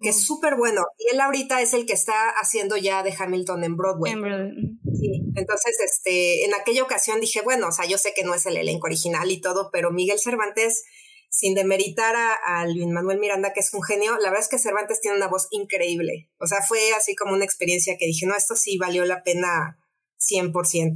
que 0.00 0.10
es 0.10 0.24
súper 0.24 0.56
bueno. 0.56 0.84
Y 0.98 1.14
él 1.14 1.20
ahorita 1.20 1.60
es 1.60 1.74
el 1.74 1.86
que 1.86 1.92
está 1.92 2.30
haciendo 2.40 2.76
ya 2.76 3.02
de 3.02 3.14
Hamilton 3.16 3.64
en 3.64 3.76
Broadway. 3.76 4.12
Sí, 4.12 5.32
entonces, 5.34 5.76
este, 5.84 6.44
en 6.44 6.54
aquella 6.54 6.82
ocasión 6.82 7.20
dije, 7.20 7.42
bueno, 7.42 7.68
o 7.68 7.72
sea, 7.72 7.86
yo 7.86 7.98
sé 7.98 8.12
que 8.14 8.24
no 8.24 8.34
es 8.34 8.46
el 8.46 8.56
elenco 8.56 8.86
original 8.86 9.30
y 9.30 9.40
todo, 9.40 9.70
pero 9.72 9.90
Miguel 9.90 10.18
Cervantes, 10.18 10.84
sin 11.30 11.54
demeritar 11.54 12.14
a, 12.16 12.34
a 12.34 12.66
Luis 12.66 12.86
Manuel 12.86 13.18
Miranda, 13.18 13.52
que 13.52 13.60
es 13.60 13.72
un 13.74 13.82
genio, 13.82 14.16
la 14.18 14.30
verdad 14.30 14.40
es 14.40 14.48
que 14.48 14.58
Cervantes 14.58 15.00
tiene 15.00 15.16
una 15.16 15.28
voz 15.28 15.48
increíble. 15.50 16.30
O 16.40 16.46
sea, 16.46 16.62
fue 16.62 16.92
así 16.96 17.14
como 17.14 17.34
una 17.34 17.44
experiencia 17.44 17.96
que 17.98 18.06
dije, 18.06 18.26
no, 18.26 18.36
esto 18.36 18.54
sí 18.54 18.78
valió 18.78 19.04
la 19.04 19.22
pena 19.22 19.78
100%. 20.18 20.94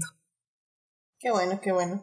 Qué 1.18 1.30
bueno, 1.30 1.60
qué 1.62 1.72
bueno. 1.72 2.02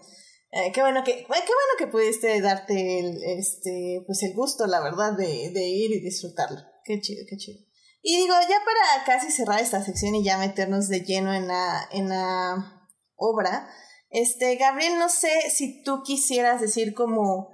Eh, 0.51 0.71
qué 0.73 0.81
bueno 0.81 1.03
que 1.03 1.13
qué 1.13 1.25
bueno 1.27 1.73
que 1.77 1.85
pudiste 1.85 2.41
darte 2.41 2.99
el 2.99 3.21
este 3.37 4.01
pues 4.07 4.23
el 4.23 4.33
gusto 4.33 4.65
la 4.65 4.81
verdad 4.81 5.15
de, 5.15 5.51
de 5.51 5.67
ir 5.67 5.91
y 5.91 5.99
disfrutarlo 5.99 6.57
Qué 6.89 6.99
chido, 7.01 7.23
qué 7.29 7.37
chido. 7.37 7.59
Y 8.01 8.17
digo, 8.17 8.33
ya 8.49 8.57
para 8.65 9.05
casi 9.05 9.31
cerrar 9.31 9.61
esta 9.61 9.83
sección 9.83 10.15
y 10.15 10.23
ya 10.23 10.39
meternos 10.39 10.87
de 10.87 11.01
lleno 11.01 11.35
en 11.35 11.47
la, 11.47 11.87
en 11.91 12.09
la 12.09 12.87
obra, 13.15 13.69
este, 14.09 14.55
Gabriel, 14.55 14.97
no 14.97 15.07
sé 15.07 15.29
si 15.51 15.83
tú 15.83 16.01
quisieras 16.03 16.59
decir 16.59 16.95
como 16.95 17.49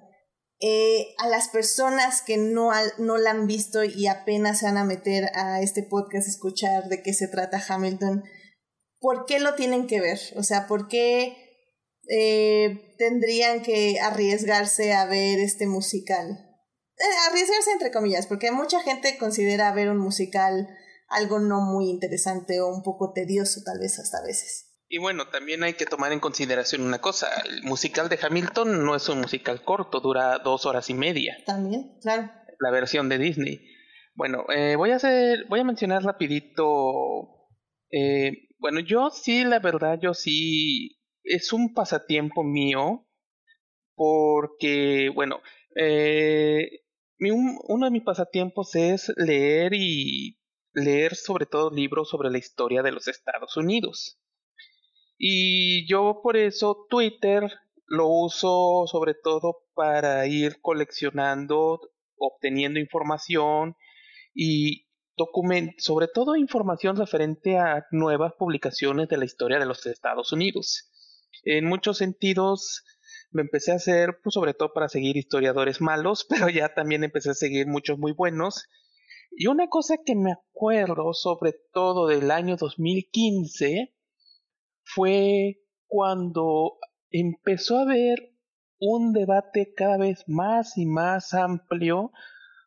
eh, 0.62 1.08
a 1.17 1.28
las 1.28 1.50
personas 1.50 2.21
que 2.21 2.38
no, 2.38 2.71
no 2.98 3.17
la 3.17 3.32
han 3.32 3.45
visto 3.45 3.84
y 3.84 4.08
apenas 4.08 4.60
se 4.60 4.67
van 4.67 4.78
a 4.78 4.86
meter 4.86 5.26
a 5.36 5.60
este 5.60 5.84
podcast 5.84 6.30
a 6.30 6.32
escuchar 6.32 6.88
de 6.88 7.04
qué 7.04 7.13
se 7.13 7.28
trata 7.28 7.62
Hamilton, 7.67 8.24
¿por 9.02 9.26
qué 9.26 9.41
lo 9.41 9.56
tienen 9.56 9.86
que 9.86 10.00
ver? 10.00 10.21
O 10.38 10.43
sea, 10.43 10.65
¿por 10.65 10.88
qué 10.88 11.36
eh, 12.08 12.95
tendrían 12.98 13.63
que 13.63 14.00
arriesgarse 14.00 14.93
a 14.93 15.04
ver 15.04 15.41
este 15.41 15.67
musical? 15.67 16.44
Eh, 16.97 17.29
arriesgarse 17.29 17.71
entre 17.71 17.91
comillas, 17.91 18.27
porque 18.27 18.51
mucha 18.51 18.81
gente 18.81 19.17
considera 19.17 19.73
ver 19.73 19.89
un 19.89 19.97
musical 19.97 20.67
algo 21.08 21.39
no 21.39 21.62
muy 21.62 21.89
interesante 21.89 22.62
o 22.62 22.67
un 22.67 22.84
poco 22.84 23.12
tedioso 23.13 23.62
tal 23.63 23.79
vez 23.79 23.99
hasta 23.99 24.23
veces. 24.23 24.71
Y 24.88 24.99
bueno, 24.99 25.27
también 25.29 25.63
hay 25.63 25.73
que 25.73 25.86
tomar 25.86 26.12
en 26.12 26.19
consideración 26.19 26.84
una 26.84 26.99
cosa, 26.99 27.27
el 27.45 27.63
musical 27.63 28.08
de 28.08 28.19
Hamilton 28.21 28.86
no 28.86 28.95
es 28.95 29.10
un 29.10 29.21
musical 29.21 29.63
corto, 29.63 29.99
dura 29.99 30.38
dos 30.39 30.65
horas 30.65 30.89
y 30.89 30.93
media. 30.93 31.38
También, 31.45 31.97
claro. 32.01 32.31
La 32.60 32.71
versión 32.71 33.10
de 33.10 33.17
Disney. 33.17 33.62
Bueno, 34.13 34.45
eh, 34.55 34.75
voy 34.75 34.91
a 34.91 34.95
hacer, 34.95 35.45
voy 35.49 35.60
a 35.60 35.65
mencionar 35.65 36.03
rapidito, 36.03 37.49
eh, 37.91 38.47
bueno, 38.60 38.79
yo 38.79 39.10
sí, 39.10 39.43
la 39.43 39.60
verdad, 39.60 39.99
yo 40.01 40.13
sí, 40.13 41.01
es 41.23 41.51
un 41.51 41.73
pasatiempo 41.73 42.43
mío, 42.43 43.05
porque, 43.95 45.10
bueno, 45.13 45.41
eh, 45.75 46.85
uno 47.19 47.86
de 47.86 47.91
mis 47.91 48.04
pasatiempos 48.04 48.75
es 48.75 49.12
leer 49.15 49.73
y 49.73 50.38
leer 50.73 51.15
sobre 51.15 51.45
todo 51.45 51.71
libros 51.71 52.10
sobre 52.10 52.30
la 52.30 52.38
historia 52.38 52.84
de 52.84 52.91
los 52.91 53.08
Estados 53.08 53.56
Unidos. 53.58 54.19
Y 55.17 55.88
yo 55.88 56.19
por 56.21 56.36
eso 56.36 56.86
Twitter 56.89 57.49
lo 57.88 58.08
uso 58.08 58.86
sobre 58.88 59.13
todo 59.13 59.63
para 59.73 60.28
ir 60.28 60.60
coleccionando, 60.62 61.80
obteniendo 62.17 62.80
información 62.80 63.75
y 64.34 64.86
sobre 65.78 66.10
todo 66.10 66.36
información 66.36 66.97
referente 66.97 67.58
a 67.58 67.86
nuevas 67.91 68.34
publicaciones 68.38 69.08
de 69.08 69.17
la 69.17 69.25
historia 69.25 69.60
de 69.60 69.65
los 69.65 69.86
Estados 69.86 70.34
Unidos. 70.34 70.91
En 71.43 71.65
muchos 71.65 71.99
sentidos, 71.99 72.84
me 73.36 73.41
empecé 73.41 73.74
a 73.74 73.76
hacer, 73.76 74.19
pues 74.24 74.34
sobre 74.34 74.54
todo 74.54 74.71
para 74.74 74.88
seguir 74.88 75.17
historiadores 75.17 75.82
malos, 75.82 76.26
pero 76.30 76.50
ya 76.50 76.74
también 76.74 77.04
empecé 77.04 77.32
a 77.32 77.36
seguir 77.36 77.67
muchos 77.67 78.00
muy 78.00 78.13
buenos. 78.13 78.67
Y 79.32 79.48
una 79.48 79.67
cosa 79.67 79.98
que 80.06 80.15
me 80.15 80.32
acuerdo 80.32 81.13
sobre 81.13 81.54
todo 81.74 82.08
del 82.08 82.32
año 82.32 82.56
2015 82.56 83.93
fue 84.84 85.60
cuando 85.88 86.78
empezó 87.10 87.78
a 87.78 87.82
haber 87.82 88.34
un 88.80 89.12
debate 89.12 89.74
cada 89.76 89.98
vez 89.98 90.24
más 90.28 90.78
y 90.78 90.86
más 90.86 91.34
amplio 91.34 92.12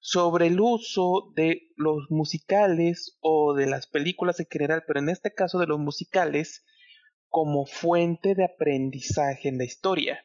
sobre 0.00 0.48
el 0.48 0.60
uso 0.60 1.32
de 1.34 1.70
los 1.76 2.10
musicales 2.10 3.16
o 3.20 3.54
de 3.54 3.66
las 3.66 3.86
películas 3.86 4.38
en 4.38 4.46
general, 4.50 4.84
pero 4.86 5.00
en 5.00 5.08
este 5.08 5.32
caso 5.32 5.58
de 5.58 5.66
los 5.66 5.78
musicales 5.78 6.64
como 7.28 7.64
fuente 7.64 8.34
de 8.34 8.44
aprendizaje 8.44 9.48
en 9.48 9.58
la 9.58 9.64
historia. 9.64 10.24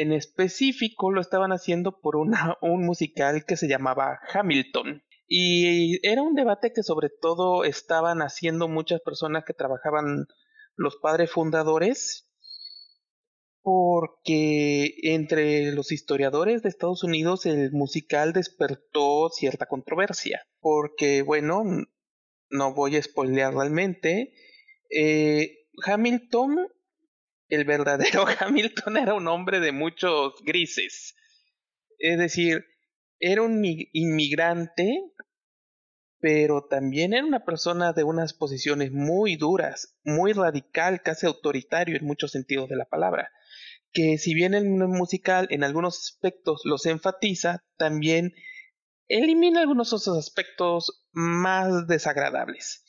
En 0.00 0.12
específico 0.12 1.10
lo 1.10 1.20
estaban 1.20 1.50
haciendo 1.50 1.98
por 2.00 2.14
un 2.62 2.86
musical 2.86 3.44
que 3.44 3.56
se 3.56 3.66
llamaba 3.66 4.20
Hamilton. 4.32 5.02
Y 5.26 5.98
era 6.06 6.22
un 6.22 6.36
debate 6.36 6.72
que 6.72 6.84
sobre 6.84 7.08
todo 7.10 7.64
estaban 7.64 8.22
haciendo 8.22 8.68
muchas 8.68 9.00
personas 9.00 9.42
que 9.44 9.54
trabajaban 9.54 10.26
los 10.76 10.98
padres 11.02 11.32
fundadores, 11.32 12.30
porque 13.60 14.94
entre 15.02 15.72
los 15.72 15.90
historiadores 15.90 16.62
de 16.62 16.68
Estados 16.68 17.02
Unidos 17.02 17.44
el 17.44 17.72
musical 17.72 18.32
despertó 18.32 19.30
cierta 19.30 19.66
controversia, 19.66 20.46
porque 20.60 21.22
bueno, 21.22 21.64
no 22.50 22.72
voy 22.72 22.96
a 22.96 23.02
spoilear 23.02 23.52
realmente, 23.52 24.32
eh, 24.90 25.66
Hamilton 25.84 26.68
el 27.48 27.64
verdadero 27.64 28.26
Hamilton 28.40 28.96
era 28.96 29.14
un 29.14 29.28
hombre 29.28 29.60
de 29.60 29.72
muchos 29.72 30.34
grises. 30.44 31.14
Es 31.98 32.18
decir, 32.18 32.64
era 33.18 33.42
un 33.42 33.62
inmigrante, 33.64 35.02
pero 36.20 36.66
también 36.68 37.12
era 37.12 37.24
una 37.24 37.44
persona 37.44 37.92
de 37.92 38.04
unas 38.04 38.34
posiciones 38.34 38.92
muy 38.92 39.36
duras, 39.36 39.98
muy 40.04 40.32
radical, 40.32 41.02
casi 41.02 41.26
autoritario 41.26 41.96
en 41.96 42.04
muchos 42.04 42.32
sentidos 42.32 42.68
de 42.68 42.76
la 42.76 42.84
palabra. 42.84 43.30
Que 43.92 44.18
si 44.18 44.34
bien 44.34 44.54
el 44.54 44.66
musical 44.66 45.48
en 45.50 45.64
algunos 45.64 45.98
aspectos 45.98 46.62
los 46.64 46.86
enfatiza, 46.86 47.64
también 47.76 48.34
elimina 49.08 49.60
algunos 49.60 49.92
otros 49.92 50.18
aspectos 50.18 51.06
más 51.12 51.86
desagradables. 51.86 52.84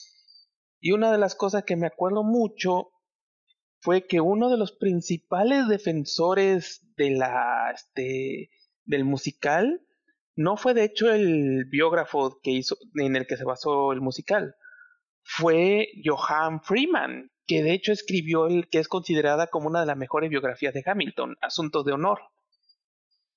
Y 0.82 0.92
una 0.92 1.12
de 1.12 1.18
las 1.18 1.36
cosas 1.36 1.64
que 1.64 1.76
me 1.76 1.88
acuerdo 1.88 2.24
mucho 2.24 2.92
fue 3.80 4.06
que 4.06 4.22
uno 4.22 4.50
de 4.50 4.58
los 4.58 4.72
principales 4.74 5.68
defensores 5.68 6.82
este, 6.98 8.50
del 8.86 9.06
musical 9.06 9.82
no 10.36 10.58
fue 10.58 10.74
de 10.74 10.84
hecho 10.84 11.12
el 11.12 11.66
biógrafo 11.66 12.40
que 12.42 12.52
hizo, 12.52 12.78
en 12.96 13.16
el 13.16 13.26
que 13.28 13.38
se 13.38 13.46
basó 13.46 13.92
el 13.92 14.02
musical, 14.02 14.56
fue 15.22 15.90
Johann 16.04 16.62
Freeman, 16.62 17.32
que 17.46 17.62
de 17.64 17.74
hecho 17.74 17.92
escribió 17.92 18.48
el 18.48 18.70
que 18.70 18.80
es 18.80 18.88
considerada 18.88 19.48
como 19.48 19.68
una 19.68 19.82
de 19.82 19.86
las 19.86 19.98
mejores 19.98 20.30
biografías 20.30 20.74
de 20.74 20.84
Hamilton, 20.86 21.38
Asuntos 21.42 21.86
de 21.86 21.94
Honor, 21.94 22.20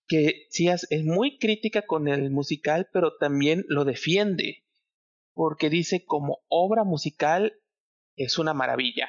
que 0.06 0.46
sí 0.50 0.68
es 0.68 0.86
muy 1.04 1.38
crítica 1.38 1.82
con 1.82 2.08
el 2.08 2.30
musical, 2.30 2.88
pero 2.92 3.16
también 3.16 3.64
lo 3.68 3.84
defiende, 3.84 4.64
porque 5.34 5.70
dice 5.70 6.04
como 6.04 6.40
obra 6.48 6.84
musical 6.84 7.54
es 8.16 8.38
una 8.38 8.54
maravilla. 8.54 9.08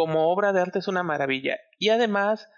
Como 0.00 0.32
obra 0.32 0.54
de 0.54 0.62
arte 0.62 0.78
es 0.78 0.88
una 0.88 1.02
maravilla. 1.02 1.58
Y 1.78 1.90
además 1.90 2.48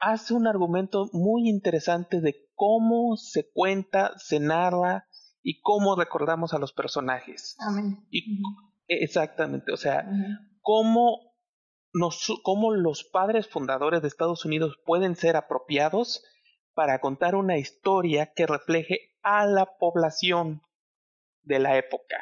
hace 0.00 0.34
un 0.34 0.48
argumento 0.48 1.08
muy 1.12 1.48
interesante 1.48 2.20
de 2.20 2.50
cómo 2.56 3.16
se 3.16 3.48
cuenta, 3.52 4.10
se 4.16 4.40
narra 4.40 5.06
y 5.40 5.60
cómo 5.60 5.94
recordamos 5.94 6.52
a 6.52 6.58
los 6.58 6.72
personajes. 6.72 7.54
Amén. 7.60 8.04
Y, 8.10 8.42
exactamente, 8.88 9.72
o 9.72 9.76
sea, 9.76 10.04
cómo, 10.62 11.36
nos, 11.92 12.26
cómo 12.42 12.72
los 12.72 13.04
padres 13.04 13.46
fundadores 13.46 14.02
de 14.02 14.08
Estados 14.08 14.44
Unidos 14.44 14.80
pueden 14.84 15.14
ser 15.14 15.36
apropiados 15.36 16.24
para 16.74 17.00
contar 17.00 17.36
una 17.36 17.56
historia 17.56 18.32
que 18.34 18.48
refleje 18.48 19.12
a 19.22 19.46
la 19.46 19.78
población 19.78 20.60
de 21.44 21.60
la 21.60 21.78
época. 21.78 22.16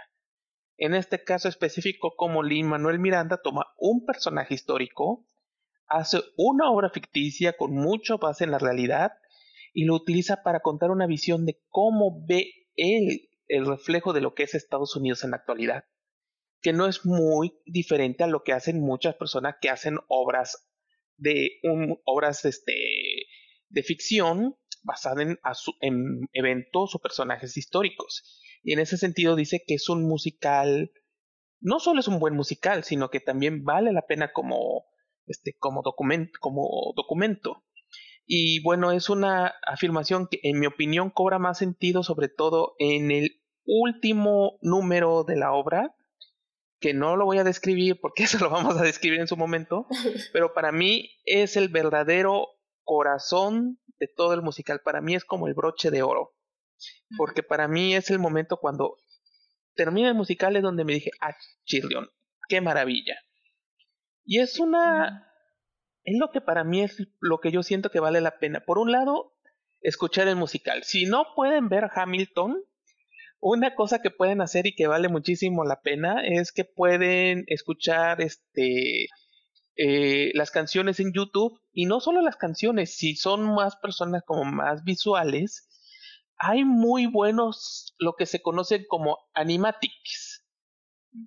En 0.77 0.95
este 0.95 1.23
caso 1.23 1.49
específico, 1.49 2.15
como 2.17 2.43
Lin 2.43 2.67
Manuel 2.67 2.99
Miranda 2.99 3.41
toma 3.43 3.67
un 3.79 4.05
personaje 4.05 4.55
histórico, 4.55 5.27
hace 5.87 6.21
una 6.37 6.71
obra 6.71 6.91
ficticia 6.91 7.57
con 7.57 7.73
mucha 7.73 8.17
base 8.17 8.45
en 8.45 8.51
la 8.51 8.59
realidad 8.59 9.13
y 9.73 9.85
lo 9.85 9.95
utiliza 9.95 10.43
para 10.43 10.61
contar 10.61 10.91
una 10.91 11.07
visión 11.07 11.47
de 11.47 11.61
cómo 11.69 12.25
ve 12.27 12.53
él 12.77 13.29
el 13.47 13.67
reflejo 13.67 14.13
de 14.13 14.21
lo 14.21 14.35
que 14.35 14.45
es 14.45 14.55
Estados 14.55 14.97
Unidos 14.97 15.23
en 15.23 15.31
la 15.31 15.37
actualidad, 15.37 15.85
que 16.61 16.73
no 16.73 16.87
es 16.87 17.05
muy 17.05 17.61
diferente 17.67 18.25
a 18.25 18.29
lo 18.29 18.43
que 18.43 18.53
hacen 18.53 18.81
muchas 18.81 19.15
personas 19.17 19.57
que 19.61 19.69
hacen 19.69 19.99
obras 20.09 20.71
de 21.17 21.61
obras 22.05 22.45
este, 22.45 22.75
de 23.69 23.83
ficción 23.83 24.57
basadas 24.83 25.39
en 25.81 26.29
eventos 26.33 26.95
o 26.95 26.99
personajes 26.99 27.57
históricos. 27.57 28.41
Y 28.65 28.73
en 28.73 28.81
ese 28.81 28.97
sentido 28.97 29.37
dice 29.37 29.63
que 29.65 29.75
es 29.75 29.89
un 29.91 30.03
musical, 30.03 30.91
no 31.61 31.79
solo 31.79 32.01
es 32.01 32.09
un 32.09 32.19
buen 32.19 32.35
musical, 32.35 32.83
sino 32.83 33.11
que 33.11 33.21
también 33.21 33.63
vale 33.63 33.93
la 33.93 34.07
pena 34.07 34.33
como, 34.33 34.87
este, 35.27 35.55
como, 35.59 35.83
documento, 35.83 36.33
como 36.41 36.93
documento. 36.97 37.63
Y 38.27 38.63
bueno, 38.63 38.91
es 38.91 39.11
una 39.11 39.53
afirmación 39.67 40.29
que 40.31 40.41
en 40.43 40.59
mi 40.59 40.67
opinión 40.67 41.11
cobra 41.11 41.39
más 41.39 41.59
sentido 41.59 42.03
sobre 42.03 42.29
todo 42.29 42.75
en 42.79 43.11
el 43.11 43.43
último 43.67 44.59
número 44.63 45.25
de 45.25 45.37
la 45.37 45.53
obra, 45.53 45.95
que 46.81 46.95
no 46.95 47.17
lo 47.17 47.27
voy 47.27 47.37
a 47.37 47.45
describir 47.45 47.99
porque 48.01 48.23
eso 48.25 48.39
lo 48.39 48.49
vamos 48.49 48.79
a 48.79 48.83
describir 48.83 49.21
en 49.21 49.29
su 49.29 49.37
momento, 49.37 49.87
pero 50.33 50.55
para 50.55 50.73
mí 50.73 51.11
es 51.27 51.59
el 51.59 51.69
verdadero 51.69 52.49
corazón 52.83 53.79
de 53.99 54.09
todo 54.09 54.33
el 54.33 54.41
musical, 54.41 54.81
para 54.83 55.03
mí 55.03 55.15
es 55.15 55.27
como 55.27 55.49
el 55.49 55.55
broche 55.55 55.91
de 55.91 56.03
oro 56.03 56.35
porque 57.17 57.43
para 57.43 57.69
mí 57.69 57.95
es 57.95 58.11
el 58.11 58.19
momento 58.19 58.59
cuando 58.59 58.97
termina 59.75 60.09
el 60.09 60.15
musical 60.15 60.57
es 60.57 60.63
donde 60.63 60.85
me 60.85 60.95
dije, 60.95 61.11
ah, 61.21 61.35
Chirrion, 61.65 62.09
qué 62.49 62.61
maravilla. 62.61 63.17
Y 64.25 64.41
es 64.41 64.59
una, 64.59 65.29
es 66.05 66.19
lo 66.19 66.31
que 66.31 66.41
para 66.41 66.65
mí 66.65 66.83
es 66.83 66.97
lo 67.21 67.39
que 67.39 67.51
yo 67.51 67.63
siento 67.63 67.91
que 67.91 68.01
vale 68.01 68.21
la 68.21 68.39
pena. 68.39 68.61
Por 68.61 68.79
un 68.79 68.93
lado, 68.93 69.35
escuchar 69.81 70.29
el 70.29 70.37
musical. 70.37 70.83
Si 70.85 71.07
no 71.07 71.27
pueden 71.35 71.69
ver 71.69 71.91
Hamilton, 71.95 72.63
una 73.41 73.75
cosa 73.75 74.01
que 74.01 74.11
pueden 74.11 74.41
hacer 74.41 74.67
y 74.67 74.75
que 74.75 74.87
vale 74.87 75.09
muchísimo 75.09 75.65
la 75.65 75.83
pena 75.83 76.25
es 76.25 76.51
que 76.51 76.65
pueden 76.65 77.45
escuchar 77.49 78.23
este 78.23 79.09
eh, 79.77 80.31
las 80.35 80.51
canciones 80.51 81.01
en 81.01 81.13
YouTube 81.13 81.61
y 81.73 81.87
no 81.87 82.01
solo 82.01 82.23
las 82.23 82.37
canciones, 82.37 82.97
si 82.97 83.17
son 83.17 83.55
más 83.55 83.77
personas 83.77 84.23
como 84.25 84.45
más 84.45 84.85
visuales, 84.85 85.69
hay 86.39 86.65
muy 86.65 87.07
buenos, 87.07 87.95
lo 87.99 88.15
que 88.15 88.27
se 88.27 88.43
conocen 88.43 88.85
como 88.89 89.19
animatics, 89.35 90.45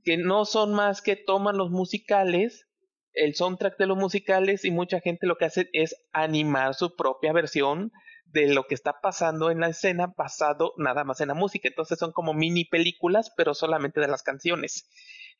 que 0.03 0.17
no 0.17 0.45
son 0.45 0.73
más 0.73 1.01
que 1.01 1.15
toman 1.15 1.57
los 1.57 1.71
musicales, 1.71 2.67
el 3.13 3.35
soundtrack 3.35 3.77
de 3.77 3.87
los 3.87 3.97
musicales 3.97 4.63
y 4.63 4.71
mucha 4.71 4.99
gente 4.99 5.27
lo 5.27 5.37
que 5.37 5.45
hace 5.45 5.69
es 5.73 5.95
animar 6.11 6.75
su 6.75 6.95
propia 6.95 7.33
versión 7.33 7.91
de 8.25 8.53
lo 8.53 8.65
que 8.67 8.75
está 8.75 8.99
pasando 9.01 9.49
en 9.49 9.59
la 9.59 9.69
escena 9.69 10.13
basado 10.15 10.73
nada 10.77 11.03
más 11.03 11.21
en 11.21 11.29
la 11.29 11.33
música. 11.33 11.67
Entonces 11.67 11.97
son 11.97 12.11
como 12.11 12.33
mini 12.33 12.65
películas, 12.65 13.31
pero 13.35 13.53
solamente 13.53 13.99
de 13.99 14.07
las 14.07 14.21
canciones. 14.21 14.87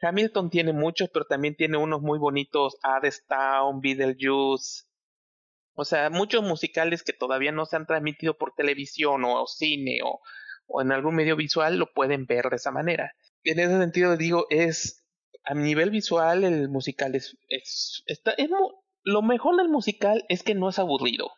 Hamilton 0.02 0.50
tiene 0.50 0.74
muchos, 0.74 1.10
pero 1.14 1.26
también 1.26 1.56
tiene 1.56 1.78
unos 1.78 2.02
muy 2.02 2.20
bonitos, 2.20 2.78
Town, 3.28 3.82
Beetlejuice, 3.82 4.86
o 5.80 5.86
sea, 5.86 6.10
muchos 6.10 6.44
musicales 6.44 7.04
que 7.04 7.14
todavía 7.14 7.52
no 7.52 7.68
se 7.68 7.76
han 7.76 7.86
transmitido 7.86 8.36
por 8.36 8.56
televisión 8.56 9.24
o, 9.24 9.46
cine 9.46 10.00
o, 10.04 10.20
o, 10.66 10.82
en 10.82 10.92
algún 10.92 11.14
medio 11.14 11.36
visual 11.36 11.78
lo 11.78 11.94
pueden 11.94 12.26
ver 12.26 12.50
de 12.50 12.56
esa 12.56 12.72
manera. 12.72 13.14
En 13.44 13.60
ese 13.60 13.78
sentido 13.78 14.18
digo, 14.18 14.48
es 14.50 15.06
a 15.44 15.54
nivel 15.54 15.92
visual 15.92 16.44
el 16.44 16.68
musical 16.68 17.14
es, 17.14 17.38
es, 17.48 18.04
está, 18.08 18.32
es 18.32 18.50
lo 19.04 19.22
mejor 19.22 19.56
del 19.56 19.70
musical 19.70 20.26
es 20.30 20.42
que 20.42 20.56
no 20.56 20.68
es 20.68 20.80
aburrido. 20.80 21.30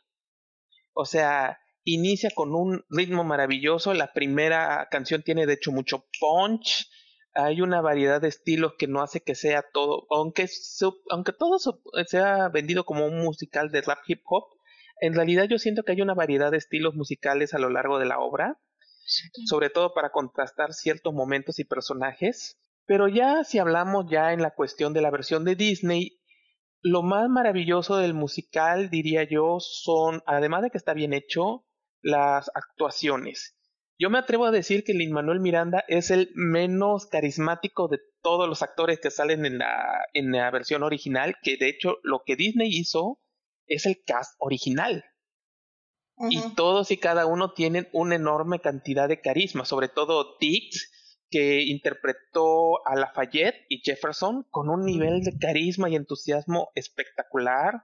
O 0.93 1.03
sea, 1.03 1.59
inicia 1.83 2.31
con 2.33 2.55
un 2.55 2.85
ritmo 2.89 3.25
maravilloso, 3.25 3.93
la 3.93 4.13
primera 4.13 4.87
canción 4.89 5.21
tiene 5.21 5.47
de 5.47 5.55
hecho 5.55 5.73
mucho 5.73 6.05
punch, 6.17 6.89
hay 7.33 7.61
una 7.61 7.81
variedad 7.81 8.21
de 8.21 8.27
estilos 8.27 8.73
que 8.77 8.87
no 8.87 9.01
hace 9.01 9.21
que 9.21 9.35
sea 9.35 9.63
todo, 9.73 10.07
aunque, 10.09 10.47
aunque 11.09 11.33
todo 11.33 11.57
sea 12.07 12.49
vendido 12.49 12.83
como 12.85 13.05
un 13.05 13.19
musical 13.19 13.71
de 13.71 13.81
rap 13.81 13.99
hip 14.07 14.21
hop, 14.25 14.45
en 15.01 15.13
realidad 15.13 15.45
yo 15.49 15.57
siento 15.57 15.83
que 15.83 15.93
hay 15.93 16.01
una 16.01 16.13
variedad 16.13 16.51
de 16.51 16.57
estilos 16.57 16.95
musicales 16.95 17.53
a 17.53 17.59
lo 17.59 17.69
largo 17.69 17.99
de 17.99 18.05
la 18.05 18.19
obra, 18.19 18.59
sobre 19.45 19.69
todo 19.69 19.93
para 19.93 20.11
contrastar 20.11 20.73
ciertos 20.73 21.13
momentos 21.13 21.59
y 21.59 21.63
personajes. 21.63 22.59
Pero 22.85 23.07
ya 23.07 23.43
si 23.43 23.59
hablamos 23.59 24.05
ya 24.09 24.33
en 24.33 24.41
la 24.41 24.51
cuestión 24.51 24.93
de 24.93 25.01
la 25.01 25.11
versión 25.11 25.45
de 25.45 25.55
Disney, 25.55 26.19
lo 26.81 27.03
más 27.03 27.29
maravilloso 27.29 27.97
del 27.97 28.13
musical, 28.13 28.89
diría 28.89 29.23
yo, 29.23 29.57
son, 29.59 30.21
además 30.25 30.63
de 30.63 30.71
que 30.71 30.77
está 30.77 30.93
bien 30.93 31.13
hecho, 31.13 31.65
las 32.01 32.49
actuaciones. 32.53 33.58
Yo 33.99 34.09
me 34.09 34.17
atrevo 34.17 34.45
a 34.45 34.51
decir 34.51 34.85
que 34.85 34.93
Lin 34.93 35.11
Manuel 35.11 35.41
Miranda 35.41 35.83
es 35.89 36.09
el 36.09 36.31
menos 36.33 37.05
carismático 37.07 37.89
de 37.89 37.99
todos 38.21 38.47
los 38.47 38.61
actores 38.61 39.01
que 39.01 39.11
salen 39.11 39.45
en 39.45 39.57
la, 39.57 40.05
en 40.13 40.31
la 40.31 40.49
versión 40.51 40.83
original, 40.83 41.35
que 41.43 41.57
de 41.57 41.67
hecho 41.67 41.97
lo 42.03 42.23
que 42.25 42.37
Disney 42.37 42.69
hizo 42.71 43.19
es 43.67 43.85
el 43.85 44.01
cast 44.05 44.35
original. 44.39 45.03
Y 46.29 46.53
todos 46.55 46.91
y 46.91 46.97
cada 46.97 47.25
uno 47.25 47.53
tienen 47.53 47.87
una 47.93 48.15
enorme 48.15 48.59
cantidad 48.59 49.07
de 49.07 49.21
carisma, 49.21 49.65
sobre 49.65 49.89
todo 49.89 50.37
Dix, 50.39 50.91
que 51.29 51.63
interpretó 51.63 52.85
a 52.87 52.95
Lafayette 52.95 53.65
y 53.69 53.81
Jefferson 53.83 54.45
con 54.49 54.69
un 54.69 54.85
nivel 54.85 55.21
de 55.21 55.37
carisma 55.37 55.89
y 55.89 55.95
entusiasmo 55.95 56.71
espectacular. 56.75 57.83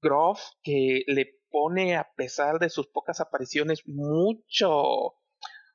Groff, 0.00 0.40
que 0.62 1.02
le 1.06 1.40
pone, 1.50 1.96
a 1.96 2.08
pesar 2.16 2.58
de 2.58 2.70
sus 2.70 2.86
pocas 2.88 3.20
apariciones, 3.20 3.82
mucho, 3.86 5.14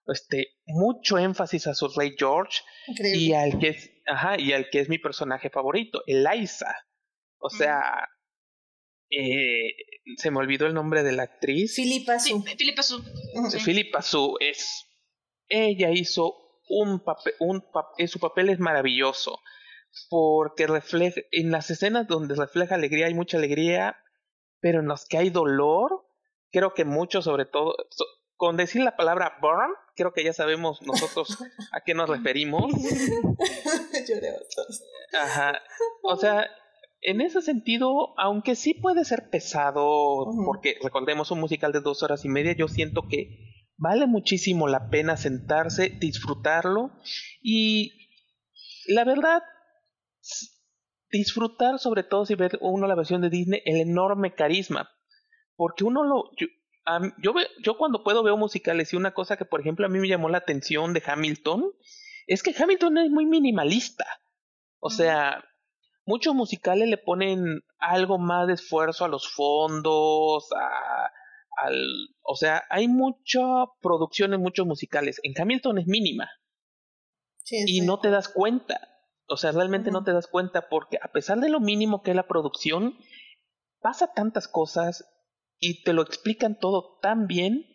este, 0.08 0.56
mucho 0.66 1.18
énfasis 1.18 1.68
a 1.68 1.74
su 1.74 1.88
rey 1.90 2.16
George 2.18 2.62
y 3.14 3.34
al 3.34 3.60
que 3.60 3.70
es, 3.70 3.92
ajá, 4.08 4.40
y 4.40 4.54
al 4.54 4.70
que 4.70 4.80
es 4.80 4.90
mi 4.90 4.98
personaje 4.98 5.50
favorito, 5.50 6.02
Eliza. 6.08 6.76
O 7.38 7.50
sea, 7.50 8.10
eh, 9.10 9.76
se 10.18 10.32
me 10.32 10.40
olvidó 10.40 10.68
el 10.68 10.74
nombre 10.74 11.04
de 11.04 11.12
la 11.12 11.24
actriz. 11.24 11.76
Philippa 11.76 12.20
Sue. 12.20 12.42
Philippa 13.64 14.02
Sue. 14.02 14.36
es, 14.40 14.88
ella 15.48 15.90
hizo 15.92 16.36
un 16.70 17.04
papel, 17.04 17.34
un 17.40 17.62
papel, 17.72 18.08
su 18.08 18.20
papel 18.20 18.50
es 18.50 18.60
maravilloso 18.60 19.40
porque 20.10 20.68
refleja, 20.68 21.22
en 21.32 21.52
las 21.52 21.70
escenas 21.70 22.08
donde 22.08 22.36
refleja 22.36 22.76
alegría 22.76 23.08
hay 23.08 23.14
mucha 23.14 23.38
alegría, 23.38 23.98
pero 24.60 24.80
en 24.80 24.88
las 24.88 25.06
que 25.06 25.18
hay 25.18 25.30
dolor, 25.30 26.08
creo 26.52 26.74
que 26.74 26.86
mucho 26.86 27.22
sobre 27.22 27.46
todo, 27.46 27.76
con 28.36 28.58
decir 28.58 28.84
la 28.84 28.96
palabra 28.96 29.38
burn, 29.42 29.74
creo 29.96 30.14
que 30.14 30.24
ya 30.24 30.34
sabemos 30.34 30.82
nosotros 30.82 31.38
a 31.72 31.82
qué 31.82 31.94
nos 31.94 32.10
referimos. 32.10 32.72
Ajá. 35.14 35.62
O 36.04 36.16
sea, 36.16 36.48
en 37.02 37.22
ese 37.22 37.42
sentido, 37.42 38.14
aunque 38.18 38.56
sí 38.56 38.74
puede 38.74 39.06
ser 39.06 39.30
pesado, 39.30 40.26
porque 40.46 40.78
recordemos 40.82 41.32
un 41.32 41.40
musical 41.40 41.72
de 41.72 41.82
dos 41.82 42.04
horas 42.04 42.26
y 42.26 42.30
media, 42.30 42.54
yo 42.54 42.68
siento 42.68 43.08
que 43.08 43.52
vale 43.78 44.06
muchísimo 44.08 44.68
la 44.68 44.90
pena 44.90 45.18
sentarse, 45.18 45.90
disfrutarlo 45.90 46.92
y 47.42 47.92
la 48.88 49.04
verdad, 49.04 49.42
disfrutar 51.12 51.80
sobre 51.80 52.04
todo 52.04 52.26
si 52.26 52.36
ve 52.36 52.50
uno 52.62 52.88
la 52.88 52.96
versión 52.96 53.22
de 53.22 53.30
Disney, 53.30 53.62
el 53.66 53.82
enorme 53.82 54.34
carisma, 54.34 54.90
porque 55.56 55.84
uno 55.84 56.04
lo, 56.04 56.30
yo, 57.18 57.34
yo 57.64 57.78
cuando 57.78 58.04
puedo 58.04 58.24
veo 58.24 58.38
musicales 58.38 58.94
y 58.94 58.98
una 58.98 59.14
cosa 59.14 59.38
que, 59.38 59.46
por 59.46 59.62
ejemplo, 59.62 59.86
a 59.86 59.90
mí 59.90 60.00
me 60.00 60.08
llamó 60.08 60.30
la 60.30 60.40
atención 60.40 60.94
de 60.94 61.04
Hamilton 61.06 61.72
es 62.28 62.44
que 62.44 62.56
Hamilton 62.58 62.98
es 63.00 63.10
muy 63.10 63.26
minimalista. 63.26 64.06
O 64.80 64.90
sea, 64.90 65.44
muchos 66.06 66.34
musicales 66.34 66.88
le 66.88 66.98
ponen 66.98 67.62
algo 67.78 68.18
más 68.18 68.48
de 68.48 68.54
esfuerzo 68.54 69.06
a 69.06 69.10
los 69.10 69.32
fondos, 69.32 70.50
a, 70.54 71.12
al, 71.58 72.10
o 72.24 72.36
sea, 72.36 72.64
hay 72.70 72.88
mucha 72.88 73.42
producción 73.82 74.34
en 74.34 74.42
muchos 74.42 74.66
musicales. 74.66 75.20
En 75.24 75.34
Hamilton 75.40 75.80
es 75.80 75.88
mínima. 75.88 76.30
y 77.50 77.82
no 77.82 78.00
te 78.00 78.10
das 78.10 78.30
cuenta. 78.30 78.88
O 79.28 79.38
sea, 79.38 79.52
realmente 79.52 79.92
no 79.92 80.04
te 80.04 80.14
das 80.14 80.28
cuenta 80.28 80.68
porque 80.70 80.98
a 81.02 81.12
pesar 81.12 81.40
de 81.40 81.50
lo 81.50 81.60
mínimo 81.60 82.02
que 82.02 82.12
es 82.12 82.16
la 82.16 82.28
producción, 82.28 82.98
pasa 83.82 84.14
tantas 84.14 84.48
cosas 84.48 85.11
y 85.62 85.84
te 85.84 85.94
lo 85.94 86.02
explican 86.02 86.58
todo 86.60 86.98
tan 87.02 87.28
bien 87.28 87.66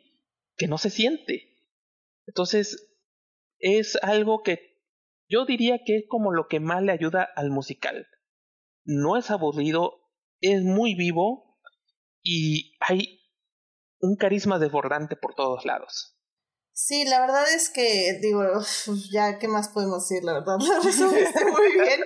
que 0.57 0.67
no 0.67 0.77
se 0.77 0.91
siente. 0.91 1.57
Entonces, 2.27 2.99
es 3.59 3.97
algo 4.03 4.43
que 4.43 4.83
yo 5.29 5.47
diría 5.47 5.79
que 5.87 5.97
es 5.97 6.05
como 6.09 6.33
lo 6.33 6.49
que 6.49 6.61
más 6.61 6.83
le 6.83 6.93
ayuda 6.93 7.23
al 7.37 7.51
musical. 7.51 8.07
No 8.85 9.17
es 9.17 9.31
aburrido, 9.31 10.01
es 10.41 10.63
muy 10.63 10.95
vivo 10.95 11.59
y 12.23 12.77
hay 12.81 13.21
un 14.01 14.17
carisma 14.17 14.59
desbordante 14.59 15.17
por 15.17 15.35
todos 15.35 15.65
lados. 15.65 16.17
Sí, 16.73 17.07
la 17.07 17.21
verdad 17.21 17.45
es 17.55 17.71
que, 17.71 18.19
digo, 18.21 18.43
ya, 19.11 19.39
¿qué 19.39 19.49
más 19.49 19.71
podemos 19.71 20.07
decir? 20.07 20.23
La 20.25 20.35
verdad, 20.35 20.59
lo 20.61 20.83
resumiste 20.83 21.45
muy 21.47 21.73
bien 21.73 22.01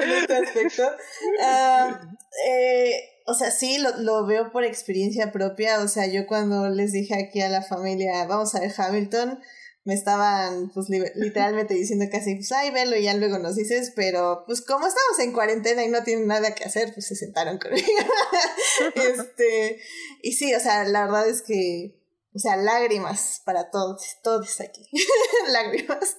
en 0.00 0.10
este 0.10 0.36
aspecto. 0.36 0.82
Ah, 1.42 2.00
eh, 2.46 3.19
o 3.30 3.34
sea, 3.34 3.50
sí, 3.52 3.78
lo, 3.78 3.96
lo, 3.98 4.26
veo 4.26 4.50
por 4.50 4.64
experiencia 4.64 5.30
propia. 5.30 5.80
O 5.80 5.88
sea, 5.88 6.06
yo 6.06 6.26
cuando 6.26 6.68
les 6.68 6.92
dije 6.92 7.14
aquí 7.14 7.40
a 7.40 7.48
la 7.48 7.62
familia, 7.62 8.24
vamos 8.26 8.54
a 8.54 8.60
ver 8.60 8.72
Hamilton, 8.76 9.38
me 9.84 9.94
estaban 9.94 10.70
pues 10.74 10.88
literalmente 11.14 11.74
diciendo 11.74 12.06
casi, 12.10 12.34
pues 12.34 12.50
ay, 12.52 12.70
velo 12.70 12.96
y 12.96 13.04
ya 13.04 13.14
luego 13.14 13.38
nos 13.38 13.56
dices, 13.56 13.92
pero 13.94 14.42
pues 14.46 14.62
como 14.62 14.86
estamos 14.86 15.18
en 15.20 15.32
cuarentena 15.32 15.84
y 15.84 15.88
no 15.88 16.02
tienen 16.02 16.26
nada 16.26 16.54
que 16.54 16.64
hacer, 16.64 16.92
pues 16.92 17.06
se 17.06 17.14
sentaron 17.14 17.58
conmigo. 17.58 17.86
este, 18.96 19.80
y 20.22 20.32
sí, 20.32 20.52
o 20.54 20.60
sea, 20.60 20.84
la 20.84 21.06
verdad 21.06 21.28
es 21.28 21.42
que, 21.42 21.96
o 22.34 22.38
sea, 22.38 22.56
lágrimas 22.56 23.42
para 23.44 23.70
todos, 23.70 24.18
todos 24.22 24.60
aquí, 24.60 24.88
lágrimas. 25.48 26.16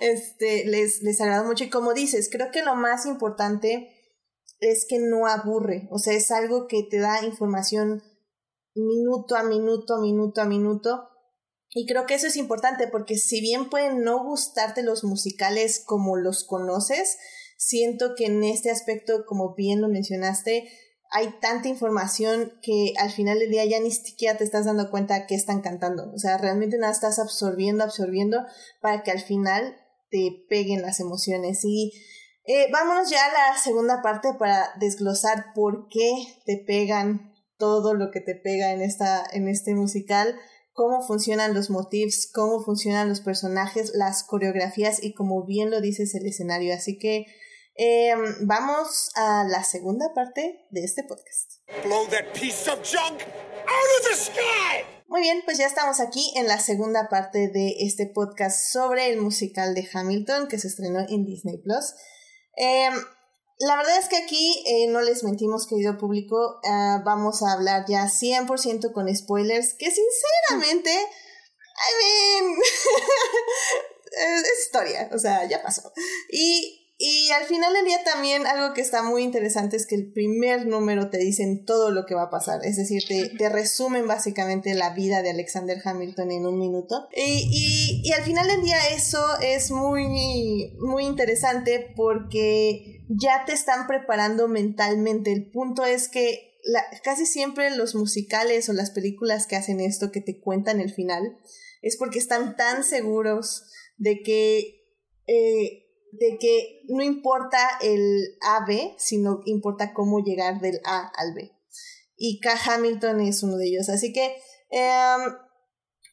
Este, 0.00 0.66
les, 0.66 1.02
les 1.02 1.20
agradó 1.20 1.44
mucho 1.44 1.64
y 1.64 1.70
como 1.70 1.94
dices, 1.94 2.28
creo 2.30 2.50
que 2.50 2.62
lo 2.62 2.74
más 2.74 3.06
importante 3.06 3.91
es 4.70 4.86
que 4.88 4.98
no 4.98 5.26
aburre, 5.26 5.88
o 5.90 5.98
sea, 5.98 6.14
es 6.14 6.30
algo 6.30 6.66
que 6.66 6.82
te 6.82 6.98
da 6.98 7.24
información 7.24 8.02
minuto 8.74 9.36
a 9.36 9.42
minuto, 9.42 9.98
minuto 9.98 10.40
a 10.40 10.46
minuto 10.46 11.08
y 11.74 11.86
creo 11.86 12.06
que 12.06 12.14
eso 12.14 12.26
es 12.26 12.36
importante 12.36 12.86
porque 12.86 13.16
si 13.16 13.40
bien 13.40 13.70
pueden 13.70 14.02
no 14.02 14.22
gustarte 14.24 14.82
los 14.82 15.04
musicales 15.04 15.82
como 15.84 16.16
los 16.16 16.44
conoces, 16.44 17.16
siento 17.56 18.14
que 18.16 18.26
en 18.26 18.44
este 18.44 18.70
aspecto, 18.70 19.24
como 19.26 19.54
bien 19.54 19.80
lo 19.80 19.88
mencionaste, 19.88 20.68
hay 21.10 21.28
tanta 21.40 21.68
información 21.68 22.52
que 22.62 22.94
al 22.98 23.10
final 23.10 23.38
del 23.38 23.50
día 23.50 23.64
ya 23.64 23.80
ni 23.80 23.90
siquiera 23.90 24.36
te 24.36 24.44
estás 24.44 24.66
dando 24.66 24.90
cuenta 24.90 25.26
que 25.26 25.34
están 25.34 25.60
cantando. 25.60 26.10
O 26.14 26.18
sea, 26.18 26.38
realmente 26.38 26.78
nada 26.78 26.92
estás 26.92 27.18
absorbiendo, 27.18 27.84
absorbiendo 27.84 28.38
para 28.80 29.02
que 29.02 29.10
al 29.10 29.20
final 29.20 29.76
te 30.10 30.44
peguen 30.48 30.82
las 30.82 31.00
emociones. 31.00 31.60
Y 31.64 31.92
eh, 32.44 32.68
vámonos 32.72 33.10
ya 33.10 33.24
a 33.24 33.32
la 33.32 33.58
segunda 33.58 34.02
parte 34.02 34.34
para 34.38 34.72
desglosar 34.78 35.52
por 35.54 35.88
qué 35.88 36.10
te 36.44 36.62
pegan 36.66 37.32
todo 37.56 37.94
lo 37.94 38.10
que 38.10 38.20
te 38.20 38.34
pega 38.34 38.72
en, 38.72 38.82
esta, 38.82 39.24
en 39.32 39.48
este 39.48 39.74
musical 39.74 40.36
cómo 40.72 41.06
funcionan 41.06 41.54
los 41.54 41.70
motifs, 41.70 42.30
cómo 42.32 42.62
funcionan 42.64 43.08
los 43.08 43.20
personajes, 43.20 43.92
las 43.94 44.24
coreografías 44.24 45.02
y 45.02 45.14
como 45.14 45.44
bien 45.44 45.70
lo 45.70 45.80
dices 45.80 46.14
el 46.14 46.26
escenario. 46.26 46.74
Así 46.74 46.98
que 46.98 47.26
em, 47.74 48.46
vamos 48.46 49.10
a 49.14 49.44
la 49.44 49.64
segunda 49.64 50.12
parte 50.14 50.66
de 50.70 50.84
este 50.84 51.04
podcast. 51.04 51.52
Muy 55.06 55.20
bien, 55.20 55.42
pues 55.44 55.58
ya 55.58 55.66
estamos 55.66 56.00
aquí 56.00 56.32
en 56.36 56.46
la 56.46 56.58
segunda 56.58 57.08
parte 57.10 57.48
de 57.48 57.76
este 57.80 58.06
podcast 58.06 58.72
sobre 58.72 59.10
el 59.10 59.20
musical 59.20 59.74
de 59.74 59.86
Hamilton 59.92 60.48
que 60.48 60.58
se 60.58 60.68
estrenó 60.68 61.00
en 61.00 61.26
Disney 61.26 61.58
Plus. 61.58 61.94
Em, 62.56 62.94
la 63.58 63.76
verdad 63.76 63.98
es 63.98 64.08
que 64.08 64.16
aquí 64.16 64.64
eh, 64.66 64.88
no 64.88 65.00
les 65.00 65.22
mentimos, 65.22 65.66
querido 65.66 65.96
público, 65.96 66.60
ah, 66.64 67.00
vamos 67.04 67.42
a 67.42 67.52
hablar 67.52 67.84
ya 67.88 68.08
100% 68.08 68.92
con 68.92 69.14
spoilers, 69.14 69.74
que 69.74 69.90
sinceramente, 69.90 70.90
I 70.90 72.40
mean, 72.42 72.56
es 74.42 74.64
historia, 74.66 75.08
o 75.12 75.18
sea, 75.18 75.48
ya 75.48 75.62
pasó. 75.62 75.92
Y 76.30 76.81
y 77.04 77.32
al 77.32 77.46
final 77.46 77.72
del 77.72 77.84
día 77.84 78.04
también 78.04 78.46
algo 78.46 78.74
que 78.74 78.80
está 78.80 79.02
muy 79.02 79.24
interesante 79.24 79.76
es 79.76 79.88
que 79.88 79.96
el 79.96 80.12
primer 80.12 80.66
número 80.66 81.10
te 81.10 81.18
dicen 81.18 81.64
todo 81.64 81.90
lo 81.90 82.06
que 82.06 82.14
va 82.14 82.22
a 82.22 82.30
pasar, 82.30 82.64
es 82.64 82.76
decir, 82.76 83.02
te, 83.08 83.28
te 83.36 83.48
resumen 83.48 84.06
básicamente 84.06 84.72
la 84.74 84.94
vida 84.94 85.20
de 85.20 85.30
Alexander 85.30 85.82
Hamilton 85.84 86.30
en 86.30 86.46
un 86.46 86.60
minuto. 86.60 87.08
Y, 87.12 87.48
y, 87.50 88.08
y, 88.08 88.12
al 88.12 88.22
final 88.22 88.46
del 88.46 88.62
día 88.62 88.76
eso 88.94 89.18
es 89.40 89.72
muy, 89.72 90.76
muy 90.78 91.04
interesante 91.04 91.92
porque 91.96 93.04
ya 93.08 93.46
te 93.46 93.52
están 93.52 93.88
preparando 93.88 94.46
mentalmente. 94.46 95.32
El 95.32 95.50
punto 95.50 95.84
es 95.84 96.08
que 96.08 96.60
la, 96.62 96.84
casi 97.02 97.26
siempre 97.26 97.74
los 97.74 97.96
musicales 97.96 98.68
o 98.68 98.74
las 98.74 98.92
películas 98.92 99.48
que 99.48 99.56
hacen 99.56 99.80
esto, 99.80 100.12
que 100.12 100.20
te 100.20 100.38
cuentan 100.38 100.78
el 100.78 100.94
final, 100.94 101.36
es 101.82 101.96
porque 101.96 102.20
están 102.20 102.54
tan 102.54 102.84
seguros 102.84 103.64
de 103.96 104.22
que... 104.22 104.78
Eh, 105.26 105.81
de 106.12 106.36
que 106.38 106.82
no 106.88 107.02
importa 107.02 107.58
el 107.80 108.36
A, 108.42 108.64
B, 108.66 108.94
sino 108.98 109.40
importa 109.46 109.94
cómo 109.94 110.20
llegar 110.20 110.60
del 110.60 110.80
A 110.84 111.10
al 111.16 111.32
B. 111.34 111.50
Y 112.16 112.38
K. 112.40 112.54
Hamilton 112.66 113.20
es 113.22 113.42
uno 113.42 113.56
de 113.56 113.66
ellos. 113.66 113.88
Así 113.88 114.12
que, 114.12 114.36
em, 114.70 115.20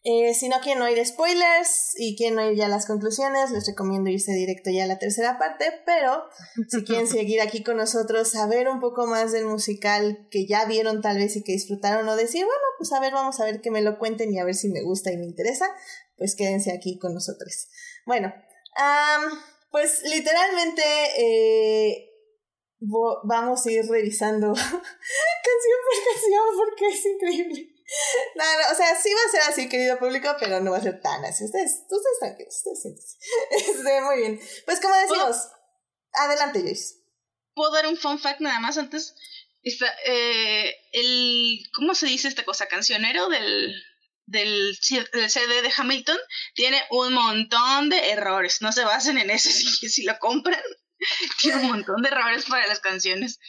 eh, 0.05 0.33
si 0.33 0.47
no 0.47 0.61
quieren 0.61 0.81
oír 0.81 1.05
spoilers 1.05 1.93
y 1.97 2.15
quieren 2.15 2.39
oír 2.39 2.57
ya 2.57 2.69
las 2.69 2.85
conclusiones, 2.85 3.51
les 3.51 3.67
recomiendo 3.67 4.09
irse 4.09 4.31
directo 4.31 4.69
ya 4.69 4.85
a 4.85 4.87
la 4.87 4.97
tercera 4.99 5.37
parte, 5.37 5.65
pero 5.85 6.23
si 6.69 6.83
quieren 6.85 7.05
seguir 7.05 7.41
aquí 7.41 7.61
con 7.61 7.75
nosotros, 7.75 8.31
saber 8.31 8.69
un 8.69 8.79
poco 8.79 9.05
más 9.05 9.33
del 9.33 9.45
musical 9.45 10.29
que 10.31 10.47
ya 10.47 10.63
vieron 10.63 11.01
tal 11.01 11.17
vez 11.17 11.35
y 11.35 11.43
que 11.43 11.51
disfrutaron 11.51 12.07
o 12.07 12.15
decir, 12.15 12.45
bueno, 12.45 12.63
pues 12.77 12.93
a 12.93 13.01
ver, 13.01 13.11
vamos 13.11 13.41
a 13.41 13.45
ver 13.45 13.59
que 13.59 13.69
me 13.69 13.81
lo 13.81 13.99
cuenten 13.99 14.33
y 14.33 14.39
a 14.39 14.45
ver 14.45 14.55
si 14.55 14.69
me 14.69 14.81
gusta 14.81 15.11
y 15.11 15.17
me 15.17 15.25
interesa, 15.25 15.65
pues 16.17 16.35
quédense 16.35 16.71
aquí 16.71 16.97
con 16.97 17.13
nosotros. 17.13 17.67
Bueno, 18.05 18.33
pues 19.69 20.01
literalmente 20.03 20.83
eh, 21.17 22.09
vamos 23.23 23.65
a 23.65 23.71
ir 23.71 23.85
revisando 23.85 24.53
canción 24.53 25.79
por 25.85 26.13
canción 26.13 26.45
porque 26.57 26.87
es 26.87 27.05
increíble. 27.05 27.75
No, 28.35 28.43
o 28.71 28.75
sea, 28.75 28.95
sí 28.95 29.09
va 29.13 29.19
a 29.25 29.31
ser 29.31 29.41
así, 29.49 29.69
querido 29.69 29.97
público, 29.97 30.29
pero 30.39 30.59
no 30.59 30.71
va 30.71 30.77
a 30.77 30.81
ser 30.81 31.01
tan 31.01 31.25
así. 31.25 31.45
Ustedes, 31.45 31.83
ustedes 31.89 32.19
tranquilos, 32.19 32.55
ustedes 32.55 32.81
siéntense. 32.81 33.17
Este, 33.51 34.01
muy 34.01 34.17
bien. 34.17 34.41
Pues 34.65 34.79
como 34.79 34.95
decimos, 34.95 35.49
adelante, 36.13 36.61
Joyce. 36.61 36.95
¿Puedo 37.55 37.71
dar 37.73 37.87
un 37.87 37.97
fun 37.97 38.19
fact 38.19 38.41
nada 38.41 38.59
más 38.59 38.77
antes? 38.77 39.15
Está, 39.63 39.87
eh, 40.05 40.73
el, 40.93 41.59
¿cómo 41.75 41.95
se 41.95 42.05
dice 42.05 42.27
esta 42.27 42.45
cosa? 42.45 42.67
Cancionero 42.67 43.27
del, 43.27 43.73
del, 44.29 44.77
CD 44.81 45.61
de 45.61 45.71
Hamilton 45.75 46.17
tiene 46.53 46.81
un 46.91 47.13
montón 47.13 47.89
de 47.89 48.11
errores. 48.11 48.61
No 48.61 48.71
se 48.71 48.83
basen 48.83 49.17
en 49.17 49.29
eso 49.29 49.49
si, 49.51 49.89
si 49.89 50.03
lo 50.03 50.17
compran. 50.19 50.61
tiene 51.41 51.61
un 51.61 51.67
montón 51.67 52.01
de 52.01 52.09
errores 52.09 52.45
para 52.45 52.67
las 52.67 52.79
canciones. 52.79 53.39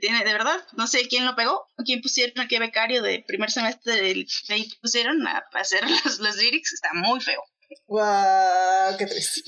Tiene, 0.00 0.24
de 0.24 0.32
verdad, 0.32 0.60
no 0.72 0.88
sé 0.88 1.06
quién 1.06 1.24
lo 1.24 1.36
pegó, 1.36 1.68
quién 1.84 2.02
pusieron 2.02 2.40
aquí 2.40 2.58
becario 2.58 3.02
de 3.02 3.24
primer 3.24 3.52
semestre 3.52 3.94
del 3.94 4.26
ahí 4.48 4.68
pusieron 4.82 5.24
a, 5.28 5.44
hacer 5.52 5.88
los, 6.04 6.18
los 6.18 6.36
lyrics, 6.36 6.72
está 6.72 6.88
muy 6.92 7.20
feo. 7.20 7.40
Wow, 7.88 8.96
qué 8.98 9.06
triste. 9.06 9.42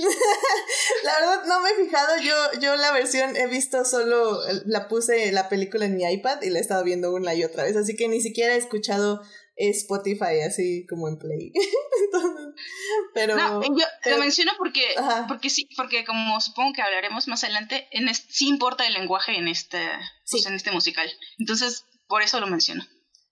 la 1.04 1.14
verdad 1.20 1.44
no 1.46 1.60
me 1.60 1.70
he 1.70 1.84
fijado, 1.84 2.18
yo, 2.18 2.60
yo 2.60 2.76
la 2.76 2.92
versión 2.92 3.36
he 3.36 3.46
visto 3.46 3.84
solo, 3.84 4.40
la 4.66 4.88
puse 4.88 5.30
la 5.32 5.48
película 5.48 5.86
en 5.86 5.96
mi 5.96 6.04
iPad 6.04 6.42
y 6.42 6.50
la 6.50 6.58
he 6.58 6.62
estado 6.62 6.84
viendo 6.84 7.12
una 7.12 7.34
y 7.34 7.44
otra 7.44 7.64
vez, 7.64 7.76
así 7.76 7.96
que 7.96 8.08
ni 8.08 8.20
siquiera 8.20 8.54
he 8.54 8.58
escuchado 8.58 9.22
Spotify 9.58 10.40
así 10.46 10.86
como 10.86 11.08
en 11.08 11.18
Play. 11.18 11.52
pero 13.14 13.36
no, 13.36 13.62
yo 13.62 13.84
lo 14.06 14.18
menciono 14.18 14.52
porque 14.56 14.82
porque 15.26 15.50
sí, 15.50 15.68
porque 15.76 16.04
como 16.04 16.40
supongo 16.40 16.72
que 16.74 16.82
hablaremos 16.82 17.26
más 17.28 17.42
adelante, 17.44 17.88
en 17.90 18.12
sí 18.14 18.48
importa 18.48 18.86
el 18.86 18.94
lenguaje 18.94 19.36
en 19.36 19.48
este 19.48 19.78
pues, 20.30 20.46
en 20.46 20.54
este 20.54 20.70
musical. 20.70 21.10
Entonces, 21.38 21.84
por 22.06 22.22
eso 22.22 22.40
lo 22.40 22.46
menciono. 22.46 22.84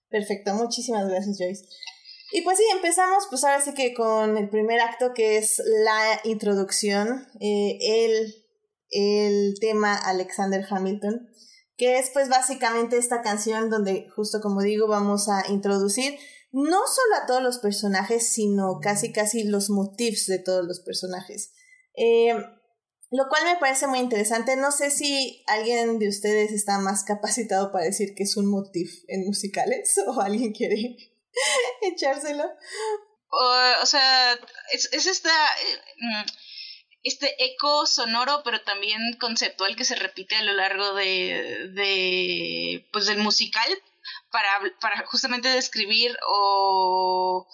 Perfecto, 0.09 0.53
muchísimas 0.53 1.07
gracias, 1.07 1.37
Joyce. 1.39 1.65
Y 2.33 2.41
pues 2.41 2.57
sí, 2.57 2.63
empezamos 2.73 3.25
pues 3.29 3.43
ahora 3.45 3.61
sí 3.61 3.73
que 3.73 3.93
con 3.93 4.37
el 4.37 4.49
primer 4.49 4.81
acto 4.81 5.13
que 5.13 5.37
es 5.37 5.61
la 5.65 6.19
introducción, 6.25 7.25
eh, 7.39 7.77
el, 7.81 8.35
el 8.91 9.53
tema 9.61 9.95
Alexander 9.95 10.65
Hamilton 10.69 11.29
que 11.77 11.99
es 11.99 12.09
pues 12.11 12.27
básicamente 12.27 12.97
esta 12.97 13.21
canción 13.21 13.69
donde 13.69 14.09
justo 14.15 14.41
como 14.41 14.61
digo 14.61 14.87
vamos 14.87 15.29
a 15.29 15.43
introducir 15.49 16.17
no 16.51 16.79
solo 16.87 17.15
a 17.21 17.25
todos 17.27 17.43
los 17.43 17.59
personajes, 17.59 18.29
sino 18.29 18.79
casi 18.81 19.11
casi 19.11 19.43
los 19.43 19.69
motifs 19.69 20.25
de 20.27 20.39
todos 20.39 20.65
los 20.65 20.79
personajes. 20.79 21.53
Eh, 21.95 22.33
lo 23.09 23.29
cual 23.29 23.43
me 23.45 23.57
parece 23.57 23.87
muy 23.87 23.99
interesante. 23.99 24.55
No 24.55 24.71
sé 24.71 24.89
si 24.89 25.43
alguien 25.47 25.99
de 25.99 26.09
ustedes 26.09 26.51
está 26.51 26.79
más 26.79 27.03
capacitado 27.03 27.71
para 27.71 27.85
decir 27.85 28.15
que 28.15 28.23
es 28.23 28.35
un 28.37 28.47
motif 28.47 29.03
en 29.07 29.25
musicales 29.25 29.95
o 30.07 30.19
alguien 30.19 30.53
quiere 30.53 30.97
echárselo. 31.81 32.45
o 33.29 33.85
sea, 33.85 34.33
es, 34.73 34.89
es 34.91 35.05
esta... 35.05 35.29
Eh, 35.29 35.77
mm, 36.01 36.46
este 37.03 37.35
eco 37.43 37.85
sonoro, 37.85 38.41
pero 38.43 38.61
también 38.61 39.17
conceptual 39.19 39.75
que 39.75 39.85
se 39.85 39.95
repite 39.95 40.35
a 40.35 40.43
lo 40.43 40.53
largo 40.53 40.93
de, 40.93 42.87
pues 42.91 43.05
del 43.05 43.19
musical 43.19 43.69
para, 44.31 44.59
para 44.79 45.05
justamente 45.07 45.49
describir 45.49 46.17
o 46.27 47.47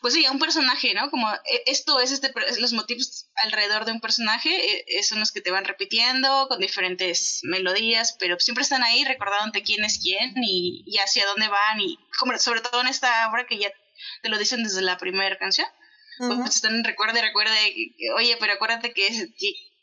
pues 0.00 0.14
sí, 0.14 0.26
un 0.28 0.38
personaje, 0.38 0.94
¿no? 0.94 1.10
Como 1.10 1.32
e, 1.32 1.62
esto 1.66 2.00
es 2.00 2.12
este 2.12 2.32
los 2.60 2.72
motivos 2.72 3.26
alrededor 3.36 3.84
de 3.84 3.92
un 3.92 4.00
personaje 4.00 4.84
e, 4.86 5.02
son 5.02 5.20
los 5.20 5.32
que 5.32 5.40
te 5.40 5.50
van 5.50 5.64
repitiendo 5.64 6.48
con 6.48 6.60
diferentes 6.60 7.40
melodías, 7.44 8.16
pero 8.18 8.38
siempre 8.38 8.62
están 8.62 8.82
ahí 8.82 9.04
recordándote 9.04 9.62
quién 9.62 9.84
es 9.84 9.98
quién 9.98 10.34
y, 10.42 10.84
y 10.86 10.98
hacia 10.98 11.26
dónde 11.26 11.48
van 11.48 11.80
y 11.80 11.98
sobre 12.38 12.60
todo 12.60 12.80
en 12.80 12.88
esta 12.88 13.28
obra 13.28 13.46
que 13.46 13.58
ya 13.58 13.72
te 14.22 14.28
lo 14.28 14.38
dicen 14.38 14.62
desde 14.62 14.82
la 14.82 14.98
primera 14.98 15.36
canción 15.38 15.66
pues 16.18 16.56
están 16.56 16.84
recuerde, 16.84 17.20
recuerde, 17.20 17.54
oye, 18.16 18.36
pero 18.38 18.54
acuérdate 18.54 18.92
que, 18.92 19.08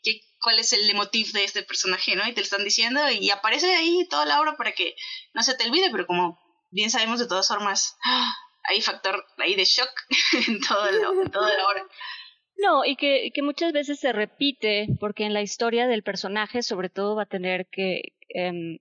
que, 0.02 0.20
cuál 0.40 0.58
es 0.58 0.72
el 0.72 0.94
motif 0.94 1.32
de 1.32 1.44
este 1.44 1.62
personaje, 1.62 2.16
¿no? 2.16 2.26
Y 2.26 2.32
te 2.32 2.40
lo 2.40 2.44
están 2.44 2.64
diciendo 2.64 3.00
y 3.10 3.30
aparece 3.30 3.74
ahí 3.74 4.06
toda 4.10 4.26
la 4.26 4.40
obra 4.40 4.56
para 4.56 4.72
que 4.72 4.94
no 5.32 5.42
se 5.42 5.54
te 5.54 5.64
olvide, 5.64 5.90
pero 5.90 6.06
como 6.06 6.38
bien 6.70 6.90
sabemos 6.90 7.18
de 7.18 7.28
todas 7.28 7.48
formas, 7.48 7.96
hay 8.64 8.80
factor 8.80 9.24
ahí 9.38 9.54
de 9.54 9.64
shock 9.64 9.90
en, 10.48 10.60
todo 10.60 10.88
en 11.22 11.30
toda 11.30 11.56
la 11.56 11.66
obra. 11.66 11.86
No, 12.56 12.84
y 12.84 12.96
que, 12.96 13.30
que, 13.34 13.42
muchas 13.42 13.72
veces 13.72 13.98
se 13.98 14.12
repite, 14.12 14.86
porque 15.00 15.24
en 15.24 15.34
la 15.34 15.42
historia 15.42 15.86
del 15.86 16.02
personaje 16.02 16.62
sobre 16.62 16.88
todo 16.88 17.16
va 17.16 17.24
a 17.24 17.26
tener 17.26 17.66
que 17.66 18.12
em, 18.28 18.78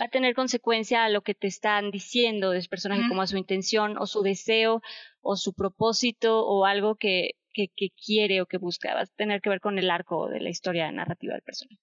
a 0.00 0.08
tener 0.08 0.34
consecuencia 0.34 1.04
a 1.04 1.08
lo 1.08 1.22
que 1.22 1.34
te 1.34 1.46
están 1.46 1.90
diciendo 1.90 2.50
de 2.50 2.58
ese 2.58 2.68
personaje, 2.68 3.08
como 3.08 3.22
a 3.22 3.26
su 3.26 3.36
intención 3.36 3.96
o 3.98 4.06
su 4.06 4.22
deseo 4.22 4.82
o 5.20 5.36
su 5.36 5.52
propósito 5.52 6.44
o 6.44 6.64
algo 6.64 6.96
que, 6.96 7.32
que, 7.52 7.68
que, 7.74 7.88
quiere 7.90 8.42
o 8.42 8.46
que 8.46 8.58
busca. 8.58 8.94
Va 8.94 9.02
a 9.02 9.06
tener 9.06 9.40
que 9.40 9.50
ver 9.50 9.60
con 9.60 9.78
el 9.78 9.90
arco 9.90 10.28
de 10.28 10.40
la 10.40 10.50
historia 10.50 10.90
narrativa 10.90 11.34
del 11.34 11.42
personaje. 11.42 11.80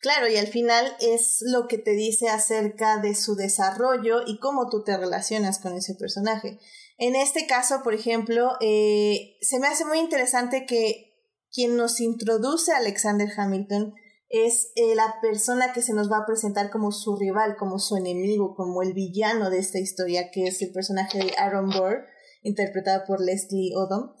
Claro, 0.00 0.28
y 0.28 0.36
al 0.36 0.46
final 0.46 0.96
es 1.00 1.44
lo 1.52 1.66
que 1.66 1.76
te 1.76 1.90
dice 1.90 2.28
acerca 2.28 2.98
de 2.98 3.14
su 3.14 3.34
desarrollo 3.34 4.22
y 4.26 4.38
cómo 4.38 4.70
tú 4.70 4.82
te 4.82 4.96
relacionas 4.96 5.58
con 5.58 5.74
ese 5.74 5.94
personaje. 5.94 6.58
En 6.96 7.16
este 7.16 7.46
caso, 7.46 7.82
por 7.82 7.92
ejemplo, 7.92 8.52
eh, 8.60 9.36
se 9.42 9.58
me 9.58 9.66
hace 9.66 9.84
muy 9.84 9.98
interesante 9.98 10.64
que 10.64 11.10
quien 11.52 11.76
nos 11.76 12.00
introduce 12.00 12.72
a 12.72 12.78
Alexander 12.78 13.28
Hamilton 13.36 13.94
es 14.30 14.70
eh, 14.76 14.94
la 14.94 15.16
persona 15.20 15.72
que 15.72 15.82
se 15.82 15.92
nos 15.92 16.10
va 16.10 16.18
a 16.18 16.26
presentar 16.26 16.70
como 16.70 16.92
su 16.92 17.16
rival, 17.16 17.56
como 17.58 17.80
su 17.80 17.96
enemigo, 17.96 18.54
como 18.54 18.80
el 18.82 18.94
villano 18.94 19.50
de 19.50 19.58
esta 19.58 19.80
historia, 19.80 20.30
que 20.30 20.44
es 20.44 20.62
el 20.62 20.72
personaje 20.72 21.18
de 21.18 21.34
Aaron 21.36 21.68
Burr, 21.68 22.06
interpretado 22.42 23.02
por 23.08 23.20
Leslie 23.20 23.74
Odom. 23.74 24.14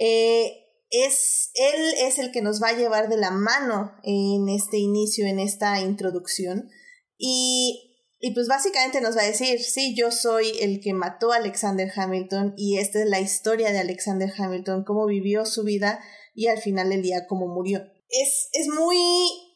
Eh, 0.00 0.50
es, 0.88 1.50
él 1.54 1.94
es 1.98 2.18
el 2.18 2.32
que 2.32 2.40
nos 2.40 2.62
va 2.62 2.68
a 2.68 2.76
llevar 2.76 3.10
de 3.10 3.18
la 3.18 3.30
mano 3.30 3.92
en 4.02 4.48
este 4.48 4.78
inicio, 4.78 5.26
en 5.26 5.38
esta 5.38 5.78
introducción. 5.78 6.70
Y, 7.18 7.98
y 8.18 8.32
pues 8.32 8.48
básicamente 8.48 9.02
nos 9.02 9.14
va 9.14 9.22
a 9.22 9.26
decir, 9.26 9.60
sí, 9.60 9.94
yo 9.94 10.10
soy 10.10 10.52
el 10.62 10.80
que 10.80 10.94
mató 10.94 11.32
a 11.32 11.36
Alexander 11.36 11.92
Hamilton 11.94 12.54
y 12.56 12.78
esta 12.78 13.00
es 13.00 13.06
la 13.10 13.20
historia 13.20 13.72
de 13.72 13.78
Alexander 13.80 14.32
Hamilton, 14.36 14.84
cómo 14.84 15.04
vivió 15.04 15.44
su 15.44 15.64
vida 15.64 16.02
y 16.34 16.46
al 16.46 16.58
final 16.58 16.88
del 16.88 17.02
día 17.02 17.26
cómo 17.28 17.46
murió. 17.46 17.80
Es, 18.08 18.48
es 18.52 18.66
muy 18.66 18.96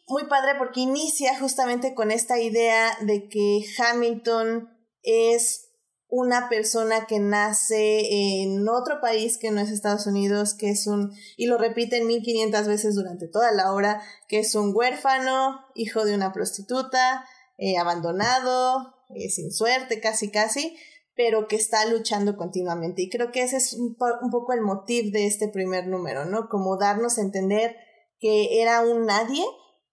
muy 0.07 0.27
padre 0.29 0.53
porque 0.59 0.81
inicia 0.81 1.39
justamente 1.39 1.95
con 1.95 2.11
esta 2.11 2.39
idea 2.39 2.97
de 3.01 3.29
que 3.29 3.65
Hamilton 3.79 4.69
es 5.03 5.71
una 6.09 6.49
persona 6.49 7.07
que 7.07 7.19
nace 7.19 8.43
en 8.43 8.69
otro 8.69 9.01
país 9.01 9.37
que 9.37 9.51
no 9.51 9.61
es 9.61 9.71
Estados 9.71 10.07
Unidos, 10.07 10.55
que 10.55 10.71
es 10.71 10.87
un, 10.87 11.13
y 11.37 11.47
lo 11.47 11.59
repiten 11.59 12.07
1500 12.07 12.69
veces 12.69 12.95
durante 12.95 13.27
toda 13.27 13.51
la 13.51 13.73
obra, 13.73 14.01
que 14.29 14.39
es 14.39 14.55
un 14.55 14.73
huérfano, 14.75 15.61
hijo 15.75 16.05
de 16.05 16.15
una 16.15 16.33
prostituta, 16.33 17.25
eh, 17.59 17.79
abandonado, 17.79 18.95
eh, 19.15 19.29
sin 19.29 19.51
suerte 19.51 20.01
casi 20.01 20.31
casi, 20.31 20.77
pero 21.17 21.49
que 21.49 21.57
está 21.57 21.85
luchando 21.87 22.37
continuamente. 22.37 23.03
Y 23.03 23.11
creo 23.11 23.33
que 23.33 23.43
ese 23.43 23.57
es 23.57 23.73
un 23.73 23.97
poco 23.97 24.53
el 24.53 24.61
motivo 24.61 25.11
de 25.11 25.27
este 25.27 25.49
primer 25.49 25.89
número, 25.89 26.27
¿no? 26.27 26.49
Como 26.49 26.77
darnos 26.77 27.19
a 27.19 27.23
entender 27.23 27.77
que 28.21 28.63
era 28.63 28.83
un 28.83 29.07
nadie, 29.07 29.45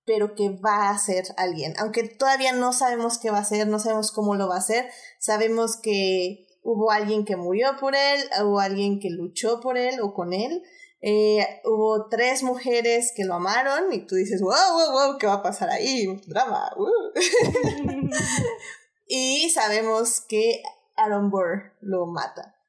pero 0.06 0.36
que 0.36 0.50
va 0.50 0.90
a 0.90 0.98
ser 0.98 1.26
alguien. 1.38 1.74
Aunque 1.78 2.04
todavía 2.04 2.54
no 2.54 2.74
sabemos 2.74 3.18
qué 3.18 3.30
va 3.30 3.40
a 3.40 3.46
ser, 3.46 3.68
no 3.68 3.80
sabemos 3.80 4.12
cómo 4.12 4.36
lo 4.36 4.48
va 4.48 4.56
a 4.56 4.60
hacer, 4.60 4.90
sabemos 5.20 5.78
que 5.78 6.48
hubo 6.64 6.92
alguien 6.92 7.26
que 7.26 7.36
murió 7.36 7.76
por 7.80 7.96
él, 7.96 8.20
hubo 8.44 8.60
alguien 8.60 9.00
que 9.00 9.10
luchó 9.10 9.60
por 9.60 9.78
él 9.78 10.00
o 10.02 10.14
con 10.14 10.34
él. 10.34 10.64
Eh, 11.04 11.62
hubo 11.66 12.08
tres 12.10 12.44
mujeres 12.44 13.12
que 13.16 13.26
lo 13.26 13.36
amaron 13.36 13.92
y 13.92 14.06
tú 14.06 14.16
dices, 14.16 14.42
wow, 14.42 14.54
wow, 14.74 14.92
wow, 14.92 15.18
¿qué 15.18 15.26
va 15.26 15.34
a 15.34 15.44
pasar 15.44 15.70
ahí? 15.70 16.22
Drama. 16.28 16.72
Uh". 16.78 17.12
y 19.08 19.50
sabemos 19.50 20.22
que 20.22 20.62
Aaron 20.96 21.32
Burr 21.32 21.74
lo 21.82 22.06
mata. 22.06 22.61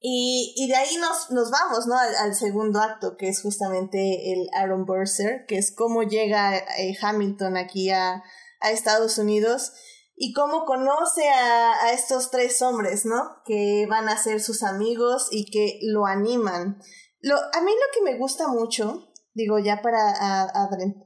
Y, 0.00 0.54
y 0.56 0.68
de 0.68 0.76
ahí 0.76 0.96
nos, 0.96 1.30
nos 1.30 1.50
vamos, 1.50 1.86
¿no? 1.86 1.96
Al, 1.98 2.34
segundo 2.34 2.80
acto, 2.80 3.16
que 3.16 3.28
es 3.28 3.42
justamente 3.42 4.32
el 4.32 4.48
Aaron 4.54 4.84
Burser, 4.84 5.44
que 5.46 5.58
es 5.58 5.74
cómo 5.74 6.04
llega 6.04 6.56
eh, 6.56 6.96
Hamilton 7.00 7.56
aquí 7.56 7.90
a, 7.90 8.22
a, 8.60 8.70
Estados 8.70 9.18
Unidos 9.18 9.72
y 10.14 10.32
cómo 10.32 10.64
conoce 10.66 11.28
a, 11.28 11.72
a, 11.82 11.92
estos 11.92 12.30
tres 12.30 12.62
hombres, 12.62 13.06
¿no? 13.06 13.42
Que 13.44 13.86
van 13.90 14.08
a 14.08 14.22
ser 14.22 14.40
sus 14.40 14.62
amigos 14.62 15.28
y 15.32 15.50
que 15.50 15.80
lo 15.82 16.06
animan. 16.06 16.78
Lo, 17.20 17.34
a 17.36 17.60
mí 17.60 17.72
lo 17.72 17.92
que 17.92 18.02
me 18.02 18.18
gusta 18.18 18.46
mucho, 18.46 19.08
digo, 19.34 19.58
ya 19.58 19.82
para 19.82 20.12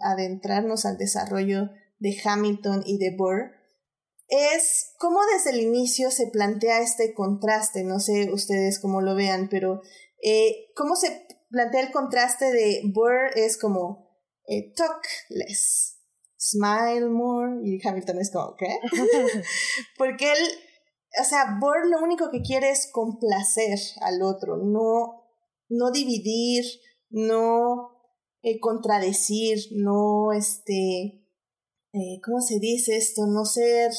adentrarnos 0.00 0.84
al 0.84 0.98
desarrollo 0.98 1.70
de 1.98 2.20
Hamilton 2.22 2.82
y 2.84 2.98
de 2.98 3.16
Burr, 3.16 3.61
es 4.32 4.94
cómo 4.98 5.20
desde 5.34 5.50
el 5.50 5.60
inicio 5.60 6.10
se 6.10 6.26
plantea 6.28 6.80
este 6.80 7.12
contraste, 7.12 7.84
no 7.84 8.00
sé 8.00 8.32
ustedes 8.32 8.80
cómo 8.80 9.02
lo 9.02 9.14
vean, 9.14 9.50
pero 9.50 9.82
eh, 10.22 10.70
cómo 10.74 10.96
se 10.96 11.26
plantea 11.50 11.82
el 11.82 11.92
contraste 11.92 12.50
de 12.50 12.80
Burr 12.94 13.30
es 13.36 13.58
como 13.58 14.08
eh, 14.46 14.72
talk 14.74 15.02
less, 15.28 15.98
smile 16.38 17.10
more, 17.10 17.60
y 17.62 17.86
Hamilton 17.86 18.20
es 18.20 18.30
como, 18.32 18.56
¿qué? 18.56 18.78
Porque 19.98 20.32
él, 20.32 20.48
o 21.20 21.24
sea, 21.24 21.58
Burr 21.60 21.86
lo 21.90 22.02
único 22.02 22.30
que 22.30 22.40
quiere 22.40 22.70
es 22.70 22.90
complacer 22.90 23.78
al 24.00 24.22
otro, 24.22 24.56
no, 24.56 25.26
no 25.68 25.90
dividir, 25.90 26.64
no 27.10 28.00
eh, 28.40 28.58
contradecir, 28.60 29.58
no, 29.72 30.32
este, 30.32 31.22
¿cómo 32.24 32.40
se 32.40 32.58
dice 32.60 32.96
esto? 32.96 33.26
No 33.26 33.44
ser 33.44 33.92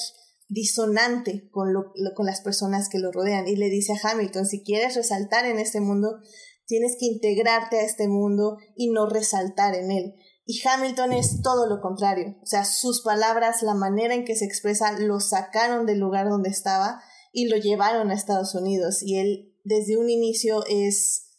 disonante 0.48 1.50
con, 1.52 1.74
lo, 1.74 1.94
con 2.16 2.26
las 2.26 2.42
personas 2.42 2.90
que 2.90 3.00
lo 3.00 3.12
rodean. 3.12 3.48
Y 3.48 3.56
le 3.56 3.70
dice 3.70 3.94
a 3.94 4.10
Hamilton, 4.10 4.46
si 4.46 4.64
quieres 4.64 4.96
resaltar 4.96 5.46
en 5.46 5.60
este 5.60 5.82
mundo, 5.82 6.20
tienes 6.66 6.96
que 7.00 7.06
integrarte 7.06 7.80
a 7.80 7.84
este 7.84 8.08
mundo 8.08 8.58
y 8.76 8.92
no 8.92 9.08
resaltar 9.08 9.76
en 9.76 9.92
él. 9.92 10.16
Y 10.46 10.62
Hamilton 10.68 11.14
es 11.14 11.42
todo 11.42 11.68
lo 11.68 11.82
contrario. 11.82 12.36
O 12.42 12.46
sea, 12.46 12.66
sus 12.66 13.02
palabras, 13.02 13.64
la 13.64 13.74
manera 13.74 14.14
en 14.14 14.26
que 14.26 14.36
se 14.36 14.46
expresa, 14.46 15.00
lo 15.00 15.20
sacaron 15.20 15.86
del 15.86 16.00
lugar 16.00 16.28
donde 16.28 16.50
estaba 16.50 17.02
y 17.32 17.48
lo 17.48 17.58
llevaron 17.58 18.12
a 18.12 18.14
Estados 18.14 18.54
Unidos. 18.54 19.02
Y 19.02 19.18
él 19.18 19.56
desde 19.64 19.98
un 19.98 20.10
inicio 20.10 20.64
es... 20.68 21.30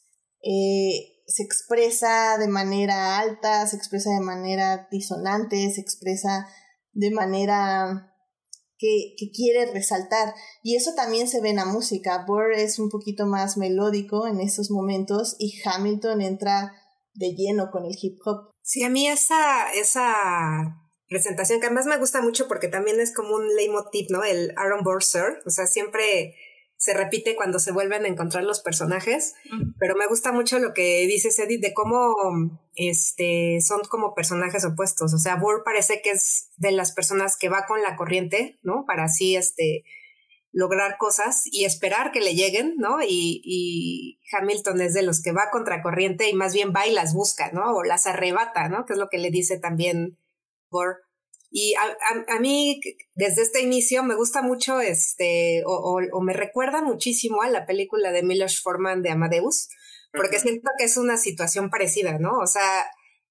Eh, 0.43 1.11
se 1.27 1.43
expresa 1.43 2.37
de 2.39 2.49
manera 2.49 3.19
alta, 3.19 3.67
se 3.67 3.77
expresa 3.77 4.11
de 4.11 4.21
manera 4.21 4.89
disonante, 4.91 5.71
se 5.71 5.81
expresa 5.81 6.47
de 6.93 7.11
manera 7.11 8.14
que, 8.79 9.15
quiere 9.35 9.73
resaltar. 9.73 10.35
Y 10.63 10.77
eso 10.77 10.95
también 10.95 11.29
se 11.29 11.41
ve 11.41 11.51
en 11.51 11.57
la 11.57 11.65
música. 11.65 12.25
Burr 12.27 12.53
es 12.53 12.79
un 12.79 12.89
poquito 12.91 13.27
más 13.27 13.57
melódico 13.57 14.27
en 14.27 14.41
esos 14.41 14.71
momentos 14.71 15.37
y 15.39 15.61
Hamilton 15.65 16.21
entra 16.21 16.73
de 17.15 17.35
lleno 17.35 17.71
con 17.71 17.85
el 17.85 17.97
hip 18.01 18.19
hop. 18.25 18.51
Sí, 18.63 18.83
a 18.83 18.89
mí 18.89 19.07
esa, 19.07 19.73
esa 19.73 20.81
presentación 21.09 21.61
que 21.61 21.67
además 21.67 21.87
me 21.87 21.99
gusta 21.99 22.23
mucho 22.23 22.49
porque 22.49 22.69
también 22.69 23.01
es 23.01 23.15
como 23.15 23.35
un 23.35 23.55
leitmotiv, 23.55 24.07
¿no? 24.11 24.25
El 24.25 24.53
Aaron 24.57 24.83
Burr 24.83 25.03
Sir. 25.03 25.43
O 25.47 25.51
sea, 25.51 25.67
siempre 25.67 26.35
se 26.85 26.93
repite 26.93 27.35
cuando 27.35 27.59
se 27.59 27.73
vuelven 27.73 28.05
a 28.05 28.09
encontrar 28.09 28.45
los 28.45 28.61
personajes, 28.61 29.33
pero 29.79 29.97
me 29.97 30.07
gusta 30.07 30.33
mucho 30.33 30.59
lo 30.59 30.75
que 30.75 31.07
dice 31.07 31.31
Edith 31.43 31.63
de 31.63 31.73
cómo 31.73 32.15
este, 32.75 33.63
son 33.63 33.81
como 33.89 34.15
personajes 34.15 34.67
opuestos. 34.67 35.15
O 35.15 35.19
sea, 35.19 35.37
Burr 35.37 35.63
parece 35.65 36.03
que 36.03 36.11
es 36.11 36.51
de 36.59 36.73
las 36.73 36.93
personas 36.93 37.39
que 37.39 37.49
va 37.49 37.65
con 37.65 37.81
la 37.81 37.97
corriente, 37.97 38.59
¿no? 38.63 38.85
Para 38.87 39.05
así, 39.05 39.35
este, 39.35 39.85
lograr 40.53 40.99
cosas 40.99 41.45
y 41.47 41.65
esperar 41.65 42.13
que 42.13 42.21
le 42.21 42.35
lleguen, 42.35 42.75
¿no? 42.77 43.01
Y, 43.01 43.41
y, 43.43 44.21
Hamilton 44.37 44.83
es 44.83 44.93
de 44.93 45.05
los 45.05 45.23
que 45.23 45.33
va 45.33 45.49
contracorriente 45.51 46.29
y 46.29 46.35
más 46.35 46.53
bien 46.53 46.75
va 46.77 46.87
y 46.87 46.93
las 46.93 47.15
busca, 47.15 47.51
¿no? 47.53 47.75
O 47.75 47.83
las 47.83 48.07
arrebata, 48.07 48.69
¿no? 48.69 48.85
Que 48.85 48.93
es 48.93 48.99
lo 48.99 49.09
que 49.09 49.17
le 49.17 49.31
dice 49.31 49.59
también 49.59 50.19
Gore. 50.69 50.99
Y 51.57 51.75
a, 51.75 52.35
a, 52.35 52.41
mí, 52.41 52.81
desde 53.15 53.43
este 53.43 53.63
inicio, 53.63 54.03
me 54.03 54.17
gusta 54.17 54.43
mucho, 54.43 54.81
este, 54.81 55.63
o, 55.65 56.01
o, 56.13 56.21
me 56.21 56.33
recuerda 56.33 56.83
muchísimo 56.83 57.43
a 57.43 57.49
la 57.49 57.65
película 57.65 58.11
de 58.11 58.25
Milos 58.25 58.61
Forman 58.61 59.03
de 59.03 59.11
Amadeus, 59.11 59.69
porque 60.13 60.41
siento 60.41 60.69
que 60.77 60.87
es 60.87 60.97
una 60.97 61.17
situación 61.17 61.71
parecida, 61.71 62.19
¿no? 62.19 62.39
O 62.39 62.49
sea, 62.49 62.85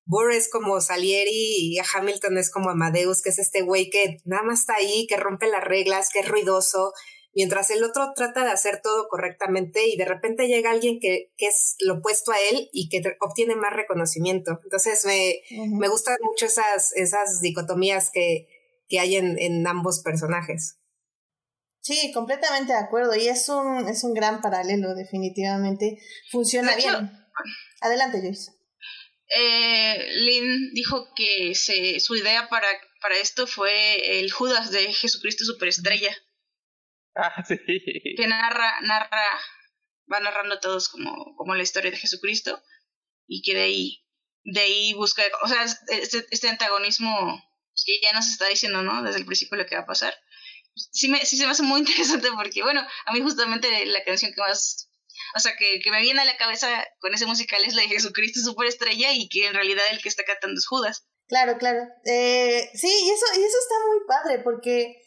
Burr 0.06 0.32
es 0.32 0.50
como 0.50 0.80
Salieri 0.80 1.30
y 1.34 1.78
Hamilton 1.80 2.38
es 2.38 2.50
como 2.50 2.70
Amadeus, 2.70 3.22
que 3.22 3.30
es 3.32 3.40
este 3.40 3.62
güey 3.62 3.90
que 3.90 4.22
nada 4.24 4.44
más 4.44 4.62
está 4.62 4.76
ahí, 4.76 5.06
que 5.06 5.18
rompe 5.18 5.48
las 5.48 5.66
reglas, 5.66 6.08
que 6.10 6.20
es 6.20 6.30
ruidoso, 6.30 6.94
mientras 7.36 7.70
el 7.70 7.84
otro 7.84 8.14
trata 8.16 8.44
de 8.44 8.52
hacer 8.52 8.82
todo 8.82 9.08
correctamente 9.10 9.88
y 9.88 9.98
de 9.98 10.06
repente 10.06 10.48
llega 10.48 10.72
alguien 10.72 11.00
que, 11.00 11.32
es 11.38 11.76
lo 11.80 11.96
opuesto 11.96 12.32
a 12.32 12.40
él 12.52 12.70
y 12.72 12.90
que 12.90 13.02
obtiene 13.20 13.56
más 13.56 13.74
reconocimiento. 13.74 14.60
Entonces 14.64 15.06
me, 15.06 15.42
me 15.70 15.88
gustan 15.88 16.18
mucho 16.22 16.46
esas, 16.46 16.94
esas 16.96 17.42
dicotomías 17.42 18.10
que, 18.12 18.48
que 18.88 19.00
hay 19.00 19.16
en, 19.16 19.38
en 19.40 19.66
ambos 19.68 20.02
personajes. 20.02 20.80
Sí, 21.84 22.14
completamente 22.14 22.72
de 22.72 22.80
acuerdo. 22.80 23.14
Y 23.14 23.28
es 23.28 23.50
un, 23.50 23.90
es 23.90 24.04
un 24.06 24.14
gran 24.14 24.42
paralelo, 24.42 24.96
definitivamente. 24.96 26.00
Funciona 26.32 26.76
bien. 26.76 27.12
Adelante, 27.82 28.22
Joyce. 28.22 28.52
Eh, 29.36 30.08
Lynn 30.16 30.74
dijo 30.74 31.08
que 31.14 31.56
se, 31.56 32.00
su 32.00 32.16
idea 32.16 32.48
para, 32.50 32.68
para 33.02 33.18
esto 33.18 33.48
fue 33.48 34.20
el 34.20 34.32
Judas 34.32 34.72
de 34.72 34.94
Jesucristo 34.94 35.44
Superestrella. 35.44 36.16
Ah, 37.16 37.43
sí. 37.45 37.57
Que 38.18 38.28
narra, 38.28 38.82
narra, 38.82 39.28
va 40.11 40.20
narrando 40.20 40.59
todos 40.59 40.89
como, 40.89 41.36
como 41.36 41.53
la 41.53 41.61
historia 41.61 41.91
de 41.91 41.97
Jesucristo 41.97 42.61
y 43.28 43.41
que 43.43 43.53
de 43.53 43.64
ahí, 43.64 44.05
de 44.43 44.59
ahí 44.59 44.93
busca, 44.93 45.22
o 45.43 45.47
sea, 45.47 45.64
este, 45.64 46.26
este 46.32 46.49
antagonismo 46.49 47.39
que 47.86 47.99
ya 48.01 48.11
nos 48.14 48.28
está 48.28 48.47
diciendo, 48.47 48.82
¿no? 48.82 49.03
Desde 49.03 49.20
el 49.20 49.26
principio 49.26 49.57
lo 49.57 49.66
que 49.66 49.76
va 49.76 49.82
a 49.82 49.88
pasar. 49.88 50.14
Sí, 50.76 51.09
me, 51.09 51.24
sí 51.26 51.38
se 51.38 51.45
me 51.45 51.51
hace 51.51 51.64
muy 51.64 51.80
interesante 51.82 52.30
porque, 52.36 52.64
bueno, 52.64 52.86
a 53.05 53.14
mí 53.14 53.22
justamente 53.22 53.86
la 53.86 54.03
canción 54.03 54.32
que 54.34 54.41
más, 54.41 54.89
o 55.36 55.39
sea, 55.39 55.55
que, 55.55 55.80
que 55.82 55.91
me 55.91 56.01
viene 56.01 56.22
a 56.22 56.26
la 56.26 56.38
cabeza 56.38 56.68
con 56.99 57.14
ese 57.14 57.26
musical 57.26 57.64
es 57.64 57.76
la 57.76 57.84
de 57.84 57.89
Jesucristo 57.89 58.39
Superestrella 58.41 59.14
y 59.14 59.30
que 59.30 59.47
en 59.47 59.53
realidad 59.53 59.84
el 59.91 60.01
que 60.01 60.09
está 60.09 60.24
cantando 60.24 60.57
es 60.57 60.68
Judas. 60.68 61.07
Claro, 61.28 61.57
claro. 61.57 61.80
Eh, 62.05 62.70
sí, 62.74 62.88
y 62.88 63.09
eso, 63.09 63.26
y 63.39 63.43
eso 63.43 63.57
está 63.57 63.76
muy 63.88 63.99
padre 64.07 64.43
porque 64.43 65.03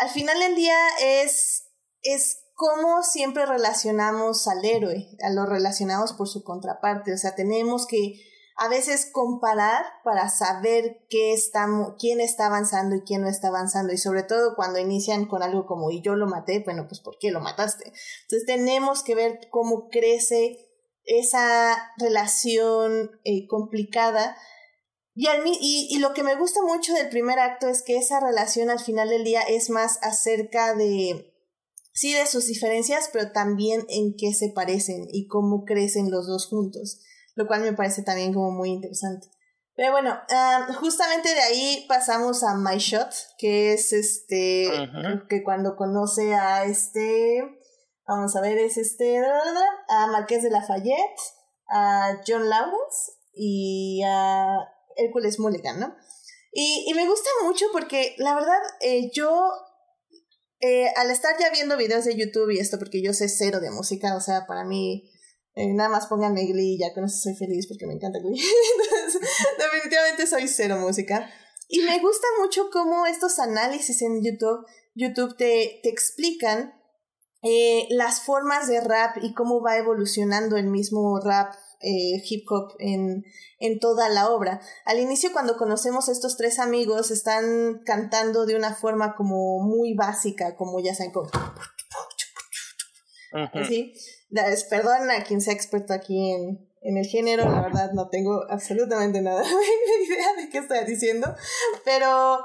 al 0.00 0.08
final 0.08 0.38
del 0.40 0.54
día 0.54 0.76
es, 1.00 1.68
es 2.02 2.42
cómo 2.54 3.02
siempre 3.02 3.46
relacionamos 3.46 4.48
al 4.48 4.64
héroe, 4.64 5.08
a 5.22 5.30
lo 5.30 5.46
relacionamos 5.46 6.14
por 6.14 6.26
su 6.26 6.42
contraparte, 6.42 7.12
o 7.12 7.18
sea, 7.18 7.34
tenemos 7.34 7.86
que 7.86 8.14
a 8.56 8.68
veces 8.68 9.08
comparar 9.10 9.84
para 10.04 10.28
saber 10.28 11.06
qué 11.08 11.32
estamos, 11.32 11.94
quién 11.98 12.20
está 12.20 12.46
avanzando 12.46 12.96
y 12.96 13.02
quién 13.02 13.22
no 13.22 13.28
está 13.28 13.48
avanzando, 13.48 13.92
y 13.92 13.98
sobre 13.98 14.22
todo 14.22 14.54
cuando 14.56 14.78
inician 14.78 15.26
con 15.26 15.42
algo 15.42 15.66
como 15.66 15.90
y 15.90 16.02
yo 16.02 16.16
lo 16.16 16.26
maté, 16.26 16.60
bueno, 16.60 16.86
pues 16.88 17.00
¿por 17.00 17.18
qué 17.18 17.30
lo 17.30 17.40
mataste? 17.40 17.92
Entonces 18.22 18.46
tenemos 18.46 19.02
que 19.02 19.14
ver 19.14 19.40
cómo 19.50 19.88
crece 19.88 20.68
esa 21.04 21.92
relación 21.98 23.20
eh, 23.24 23.46
complicada 23.48 24.36
y, 25.20 25.28
y, 25.60 25.88
y, 25.90 25.98
lo 25.98 26.14
que 26.14 26.22
me 26.22 26.34
gusta 26.34 26.62
mucho 26.62 26.94
del 26.94 27.10
primer 27.10 27.38
acto 27.38 27.68
es 27.68 27.82
que 27.82 27.98
esa 27.98 28.20
relación 28.20 28.70
al 28.70 28.80
final 28.80 29.10
del 29.10 29.22
día 29.22 29.42
es 29.42 29.68
más 29.68 29.98
acerca 30.00 30.74
de, 30.74 31.34
sí, 31.92 32.14
de 32.14 32.26
sus 32.26 32.46
diferencias, 32.46 33.10
pero 33.12 33.30
también 33.30 33.84
en 33.90 34.14
qué 34.16 34.32
se 34.32 34.48
parecen 34.48 35.08
y 35.12 35.26
cómo 35.26 35.66
crecen 35.66 36.10
los 36.10 36.26
dos 36.26 36.46
juntos, 36.48 37.00
lo 37.34 37.46
cual 37.46 37.60
me 37.60 37.74
parece 37.74 38.02
también 38.02 38.32
como 38.32 38.50
muy 38.50 38.70
interesante. 38.70 39.28
Pero 39.76 39.92
bueno, 39.92 40.18
justamente 40.80 41.34
de 41.34 41.40
ahí 41.40 41.84
pasamos 41.86 42.42
a 42.42 42.54
My 42.54 42.78
Shot, 42.78 43.12
que 43.36 43.74
es 43.74 43.92
este, 43.92 44.70
que 45.28 45.42
cuando 45.42 45.76
conoce 45.76 46.34
a 46.34 46.64
este, 46.64 47.42
vamos 48.06 48.34
a 48.36 48.40
ver, 48.40 48.56
es 48.56 48.78
este, 48.78 49.20
a 49.88 50.06
Marqués 50.06 50.42
de 50.42 50.50
Lafayette, 50.50 51.20
a 51.68 52.22
John 52.26 52.48
Lawrence 52.48 53.12
y 53.34 54.02
a 54.06 54.58
Hércules 55.00 55.38
Mulligan, 55.38 55.80
¿no? 55.80 55.94
Y, 56.52 56.84
y 56.88 56.94
me 56.94 57.06
gusta 57.06 57.28
mucho 57.44 57.66
porque 57.72 58.14
la 58.18 58.34
verdad 58.34 58.58
eh, 58.80 59.10
yo 59.12 59.30
eh, 60.60 60.88
al 60.96 61.10
estar 61.10 61.38
ya 61.38 61.50
viendo 61.50 61.76
videos 61.76 62.04
de 62.04 62.16
YouTube 62.16 62.50
y 62.50 62.58
esto, 62.58 62.78
porque 62.78 63.02
yo 63.02 63.12
sé 63.12 63.28
cero 63.28 63.60
de 63.60 63.70
música, 63.70 64.16
o 64.16 64.20
sea, 64.20 64.46
para 64.46 64.64
mí 64.64 65.10
eh, 65.54 65.72
nada 65.72 65.88
más 65.88 66.06
pónganme 66.06 66.46
Glee 66.46 66.78
ya 66.78 66.92
con 66.92 67.04
eso 67.04 67.16
soy 67.16 67.34
feliz 67.36 67.66
porque 67.68 67.86
me 67.86 67.94
encanta 67.94 68.18
Glee. 68.18 68.40
definitivamente 69.58 70.26
soy 70.26 70.48
cero 70.48 70.76
música. 70.78 71.30
Y 71.68 71.80
me 71.82 71.98
gusta 72.00 72.26
mucho 72.40 72.68
cómo 72.72 73.06
estos 73.06 73.38
análisis 73.38 74.02
en 74.02 74.24
YouTube, 74.24 74.66
YouTube 74.94 75.36
te, 75.36 75.78
te 75.84 75.88
explican 75.88 76.74
las 77.90 78.22
formas 78.22 78.68
de 78.68 78.80
rap 78.80 79.16
y 79.22 79.32
cómo 79.32 79.62
va 79.62 79.78
evolucionando 79.78 80.56
el 80.56 80.66
mismo 80.66 81.18
rap 81.20 81.54
eh, 81.80 82.22
hip 82.28 82.44
hop 82.50 82.74
en, 82.78 83.24
en 83.58 83.78
toda 83.78 84.08
la 84.08 84.30
obra. 84.30 84.60
Al 84.84 84.98
inicio, 84.98 85.32
cuando 85.32 85.56
conocemos 85.56 86.08
a 86.08 86.12
estos 86.12 86.36
tres 86.36 86.58
amigos, 86.58 87.10
están 87.10 87.82
cantando 87.84 88.46
de 88.46 88.56
una 88.56 88.74
forma 88.74 89.14
como 89.14 89.60
muy 89.60 89.94
básica, 89.94 90.56
como 90.56 90.80
ya 90.80 90.94
saben, 90.94 91.12
como... 91.12 91.30
¿Sí? 93.66 93.94
Perdón 94.68 95.10
a 95.10 95.24
quien 95.24 95.40
sea 95.40 95.54
experto 95.54 95.92
aquí 95.92 96.32
en, 96.32 96.68
en 96.82 96.96
el 96.96 97.06
género, 97.06 97.44
la 97.44 97.62
verdad 97.62 97.92
no 97.92 98.08
tengo 98.08 98.44
absolutamente 98.48 99.20
nada 99.20 99.42
de 99.42 100.04
idea 100.04 100.34
de 100.36 100.48
qué 100.50 100.58
estoy 100.58 100.84
diciendo, 100.84 101.34
pero, 101.84 102.44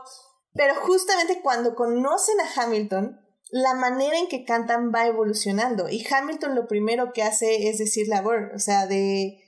pero 0.53 0.75
justamente 0.81 1.41
cuando 1.41 1.75
conocen 1.75 2.35
a 2.41 2.61
Hamilton, 2.61 3.24
la 3.55 3.73
manera 3.73 4.19
en 4.19 4.27
que 4.27 4.43
cantan 4.43 4.91
va 4.93 5.07
evolucionando. 5.07 5.87
Y 5.87 6.05
Hamilton 6.05 6.55
lo 6.55 6.67
primero 6.67 7.13
que 7.13 7.23
hace 7.23 7.69
es 7.69 7.77
decir 7.77 8.05
la 8.09 8.21
word, 8.21 8.53
o 8.53 8.59
sea, 8.59 8.85
de 8.85 9.39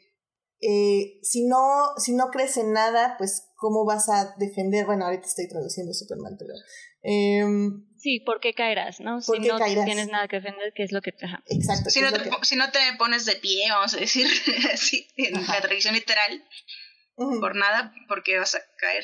eh, 0.62 1.20
si 1.24 1.46
no, 1.46 1.60
si 1.98 2.14
no 2.14 2.28
crees 2.32 2.56
en 2.56 2.72
nada, 2.72 3.16
pues 3.18 3.52
cómo 3.58 3.84
vas 3.84 4.08
a 4.08 4.34
defender, 4.38 4.86
bueno, 4.86 5.04
ahorita 5.04 5.28
estoy 5.28 5.50
traduciendo 5.50 5.94
súper 5.94 6.20
mal, 6.20 6.38
pero 6.40 6.54
em, 7.02 7.86
Sí, 7.98 8.22
¿por 8.22 8.40
qué 8.40 8.54
caerás? 8.54 9.02
¿no? 9.02 9.20
si 9.20 9.40
no 9.40 9.58
tienes 9.58 10.08
nada 10.08 10.30
que 10.30 10.38
defender, 10.38 10.72
¿qué 10.74 10.84
es 10.84 10.94
lo 10.94 11.02
que 11.02 11.12
te... 11.12 11.26
Exacto. 11.48 11.90
Si 11.90 12.00
no, 12.00 12.10
te, 12.14 12.30
si 12.44 12.56
no 12.56 12.72
te 12.72 12.80
pones 12.98 13.26
de 13.26 13.36
pie, 13.36 13.66
vamos 13.70 13.94
a 13.94 13.98
decir, 13.98 14.26
así, 14.74 15.06
en 15.18 15.34
la 15.34 15.60
tradición 15.60 15.96
literal, 15.96 16.46
por 17.18 17.58
nada, 17.58 17.94
porque 18.08 18.38
vas 18.38 18.56
a 18.56 18.62
caer. 18.78 19.04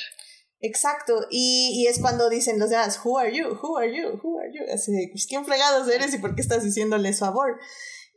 Exacto, 0.65 1.27
y, 1.29 1.71
y, 1.73 1.87
es 1.87 1.99
cuando 1.99 2.29
dicen 2.29 2.57
los 2.57 2.69
demás, 2.69 2.97
who 3.03 3.17
are 3.17 3.35
you, 3.35 3.49
who 3.61 3.77
are 3.77 3.93
you, 3.93 4.17
who 4.23 4.39
are 4.39 4.49
you, 4.49 4.63
así 4.73 4.93
de, 4.93 5.09
pues, 5.11 5.27
¿quién 5.27 5.43
fregados 5.43 5.89
eres 5.89 6.13
y 6.13 6.19
por 6.19 6.35
qué 6.35 6.41
estás 6.41 6.63
diciéndole 6.63 7.11
favor? 7.11 7.59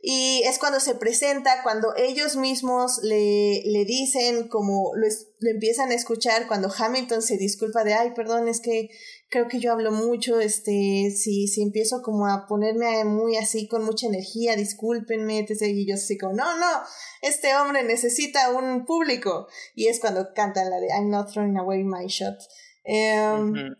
Y 0.01 0.43
es 0.45 0.57
cuando 0.57 0.79
se 0.79 0.95
presenta, 0.95 1.61
cuando 1.61 1.93
ellos 1.97 2.37
mismos 2.37 2.99
le, 3.03 3.63
le 3.65 3.83
dicen, 3.83 4.47
como 4.47 4.93
lo, 4.95 5.07
lo, 5.39 5.51
empiezan 5.51 5.91
a 5.91 5.95
escuchar, 5.95 6.47
cuando 6.47 6.71
Hamilton 6.71 7.21
se 7.21 7.35
disculpa 7.35 7.83
de, 7.83 7.95
ay, 7.95 8.11
perdón, 8.15 8.47
es 8.47 8.61
que 8.61 8.91
creo 9.29 9.47
que 9.47 9.59
yo 9.59 9.71
hablo 9.71 9.91
mucho, 9.91 10.39
este, 10.39 11.11
si, 11.11 11.47
si 11.47 11.61
empiezo 11.61 12.01
como 12.01 12.27
a 12.27 12.45
ponerme 12.47 13.03
muy 13.03 13.37
así, 13.37 13.67
con 13.67 13.83
mucha 13.83 14.07
energía, 14.07 14.55
discúlpenme, 14.55 15.45
y 15.49 15.87
yo 15.87 15.95
así 15.95 16.17
como, 16.17 16.33
no, 16.33 16.57
no, 16.57 16.81
este 17.21 17.55
hombre 17.55 17.83
necesita 17.83 18.51
un 18.51 18.85
público. 18.85 19.47
Y 19.75 19.87
es 19.87 19.99
cuando 19.99 20.33
cantan 20.33 20.69
la 20.69 20.79
de 20.79 20.87
I'm 20.87 21.09
not 21.09 21.31
throwing 21.31 21.57
away 21.57 21.83
my 21.83 22.07
shot. 22.07 22.37
Em, 22.83 23.75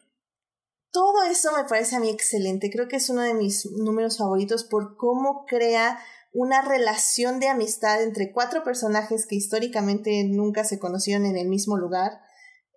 todo 0.92 1.24
eso 1.24 1.52
me 1.56 1.64
parece 1.64 1.96
a 1.96 2.00
mí 2.00 2.10
excelente. 2.10 2.70
Creo 2.70 2.88
que 2.88 2.98
es 2.98 3.10
uno 3.10 3.22
de 3.22 3.34
mis 3.34 3.66
números 3.72 4.18
favoritos 4.18 4.66
por 4.66 4.98
cómo 4.98 5.46
crea 5.48 6.00
una 6.34 6.62
relación 6.62 7.40
de 7.40 7.48
amistad 7.48 8.04
entre 8.04 8.32
cuatro 8.32 8.64
personajes 8.64 9.26
que 9.26 9.36
históricamente 9.36 10.24
nunca 10.26 10.66
se 10.66 10.78
conocieron 10.78 11.26
en 11.26 11.38
el 11.38 11.48
mismo 11.48 11.78
lugar 11.78 12.20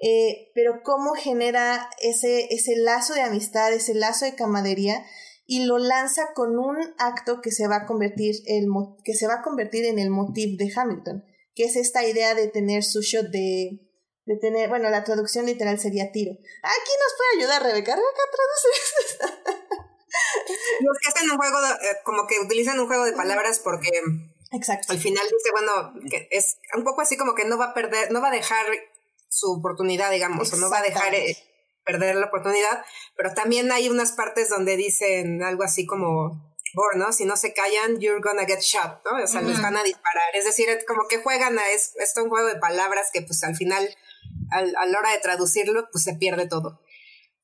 eh, 0.00 0.50
pero 0.54 0.82
cómo 0.82 1.12
genera 1.12 1.90
ese, 2.00 2.46
ese 2.54 2.76
lazo 2.76 3.14
de 3.14 3.22
amistad, 3.22 3.72
ese 3.72 3.94
lazo 3.94 4.24
de 4.24 4.34
camadería 4.34 5.04
y 5.46 5.64
lo 5.64 5.78
lanza 5.78 6.32
con 6.32 6.58
un 6.58 6.76
acto 6.98 7.40
que 7.42 7.50
se 7.50 7.66
va 7.66 7.76
a 7.76 7.86
convertir, 7.86 8.36
el, 8.46 8.66
que 9.04 9.14
se 9.14 9.26
va 9.26 9.34
a 9.34 9.42
convertir 9.42 9.84
en 9.84 9.98
el 9.98 10.08
motif 10.08 10.56
de 10.56 10.72
Hamilton, 10.74 11.24
que 11.54 11.64
es 11.64 11.76
esta 11.76 12.04
idea 12.06 12.34
de 12.34 12.48
tener 12.48 12.84
su 12.84 13.02
shot 13.02 13.26
de, 13.26 13.80
de 14.26 14.36
tener, 14.36 14.68
bueno, 14.68 14.88
la 14.90 15.04
traducción 15.04 15.46
literal 15.46 15.78
sería 15.78 16.12
tiro. 16.12 16.32
Aquí 16.32 16.92
nos 17.00 17.14
puede 17.16 17.38
ayudar 17.38 17.62
Rebeca, 17.62 17.96
Rebeca 17.96 18.22
traduce. 18.32 19.48
Los 20.80 20.98
que 20.98 21.08
hacen 21.08 21.30
un 21.30 21.36
juego, 21.36 21.58
eh, 21.58 21.96
como 22.04 22.26
que 22.26 22.38
utilizan 22.40 22.78
un 22.80 22.86
juego 22.86 23.04
de 23.04 23.12
palabras 23.12 23.60
porque 23.60 23.90
Exacto. 24.52 24.92
al 24.92 24.98
final 24.98 25.24
dice, 25.24 25.50
bueno, 25.52 25.92
que 26.08 26.28
es 26.30 26.58
un 26.76 26.84
poco 26.84 27.00
así 27.00 27.16
como 27.16 27.34
que 27.34 27.44
no 27.44 27.58
va 27.58 27.66
a 27.66 27.74
perder, 27.74 28.10
no 28.12 28.20
va 28.20 28.28
a 28.28 28.32
dejar 28.32 28.66
su 29.30 29.52
oportunidad, 29.52 30.10
digamos, 30.10 30.52
o 30.52 30.56
no 30.56 30.68
va 30.68 30.78
a 30.78 30.82
dejar 30.82 31.14
eh, 31.14 31.36
perder 31.84 32.16
la 32.16 32.26
oportunidad, 32.26 32.84
pero 33.16 33.32
también 33.32 33.72
hay 33.72 33.88
unas 33.88 34.12
partes 34.12 34.50
donde 34.50 34.76
dicen 34.76 35.42
algo 35.42 35.62
así 35.62 35.86
como, 35.86 36.54
¿no? 36.96 37.12
Si 37.12 37.24
no 37.24 37.36
se 37.36 37.54
callan, 37.54 38.00
you're 38.00 38.20
gonna 38.20 38.44
get 38.44 38.60
shot, 38.60 39.02
¿no? 39.04 39.22
O 39.22 39.26
sea, 39.26 39.40
les 39.40 39.62
van 39.62 39.76
a 39.76 39.82
disparar. 39.82 40.34
Es 40.34 40.44
decir, 40.44 40.66
como 40.86 41.08
que 41.08 41.18
juegan 41.18 41.58
a 41.58 41.68
es, 41.70 41.94
es 41.96 42.12
un 42.16 42.28
juego 42.28 42.48
de 42.48 42.56
palabras 42.56 43.10
que 43.12 43.22
pues 43.22 43.42
al 43.44 43.56
final, 43.56 43.88
al, 44.50 44.74
a 44.76 44.86
la 44.86 44.98
hora 44.98 45.12
de 45.12 45.18
traducirlo, 45.18 45.88
pues 45.92 46.04
se 46.04 46.14
pierde 46.14 46.48
todo. 46.48 46.80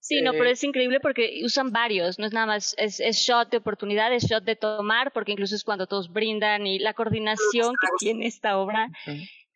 Sí, 0.00 0.22
no, 0.22 0.32
pero 0.32 0.48
es 0.48 0.62
increíble 0.62 1.00
porque 1.00 1.40
usan 1.44 1.72
varios, 1.72 2.20
no 2.20 2.26
es 2.26 2.32
nada 2.32 2.46
más, 2.46 2.76
es, 2.78 3.00
es, 3.00 3.16
shot 3.16 3.50
de 3.50 3.56
oportunidad, 3.56 4.14
es 4.14 4.22
shot 4.22 4.44
de 4.44 4.54
tomar, 4.54 5.12
porque 5.12 5.32
incluso 5.32 5.56
es 5.56 5.64
cuando 5.64 5.88
todos 5.88 6.12
brindan 6.12 6.64
y 6.64 6.78
la 6.78 6.94
coordinación 6.94 7.74
que 7.80 7.88
tiene 7.98 8.28
esta 8.28 8.56
obra 8.56 8.88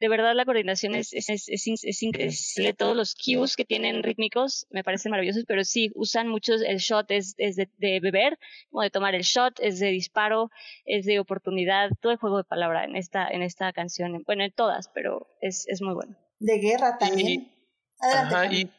de 0.01 0.09
verdad 0.09 0.34
la 0.34 0.46
coordinación 0.46 0.94
es, 0.94 1.12
es, 1.12 1.28
es, 1.28 1.46
es, 1.48 2.03
increíble. 2.03 2.74
Todos 2.76 2.96
los 2.96 3.14
cues 3.14 3.55
que 3.55 3.66
tienen 3.66 4.03
rítmicos 4.03 4.66
me 4.70 4.82
parecen 4.82 5.11
maravillosos, 5.11 5.44
pero 5.46 5.62
sí, 5.62 5.90
usan 5.94 6.26
muchos, 6.26 6.62
el 6.62 6.78
shot 6.78 7.11
es, 7.11 7.34
es 7.36 7.57
de, 7.57 7.68
de, 7.76 8.01
beber, 8.01 8.38
como 8.70 8.82
de 8.82 8.90
tomar 8.90 9.14
el 9.14 9.22
shot, 9.22 9.61
es 9.61 9.78
de 9.78 9.88
disparo, 9.88 10.51
es 10.86 11.05
de 11.05 11.18
oportunidad, 11.18 11.90
todo 12.01 12.12
el 12.12 12.18
juego 12.18 12.38
de 12.38 12.44
palabra 12.44 12.84
en 12.84 12.96
esta, 12.96 13.28
en 13.28 13.42
esta 13.42 13.72
canción, 13.74 14.22
bueno, 14.24 14.42
en 14.42 14.53
todas, 14.53 14.88
pero 14.94 15.28
es, 15.42 15.66
es 15.68 15.82
muy 15.82 15.92
bueno. 15.92 16.16
De 16.38 16.59
guerra 16.59 16.96
también. 16.96 17.53
Adelante. 17.98 18.70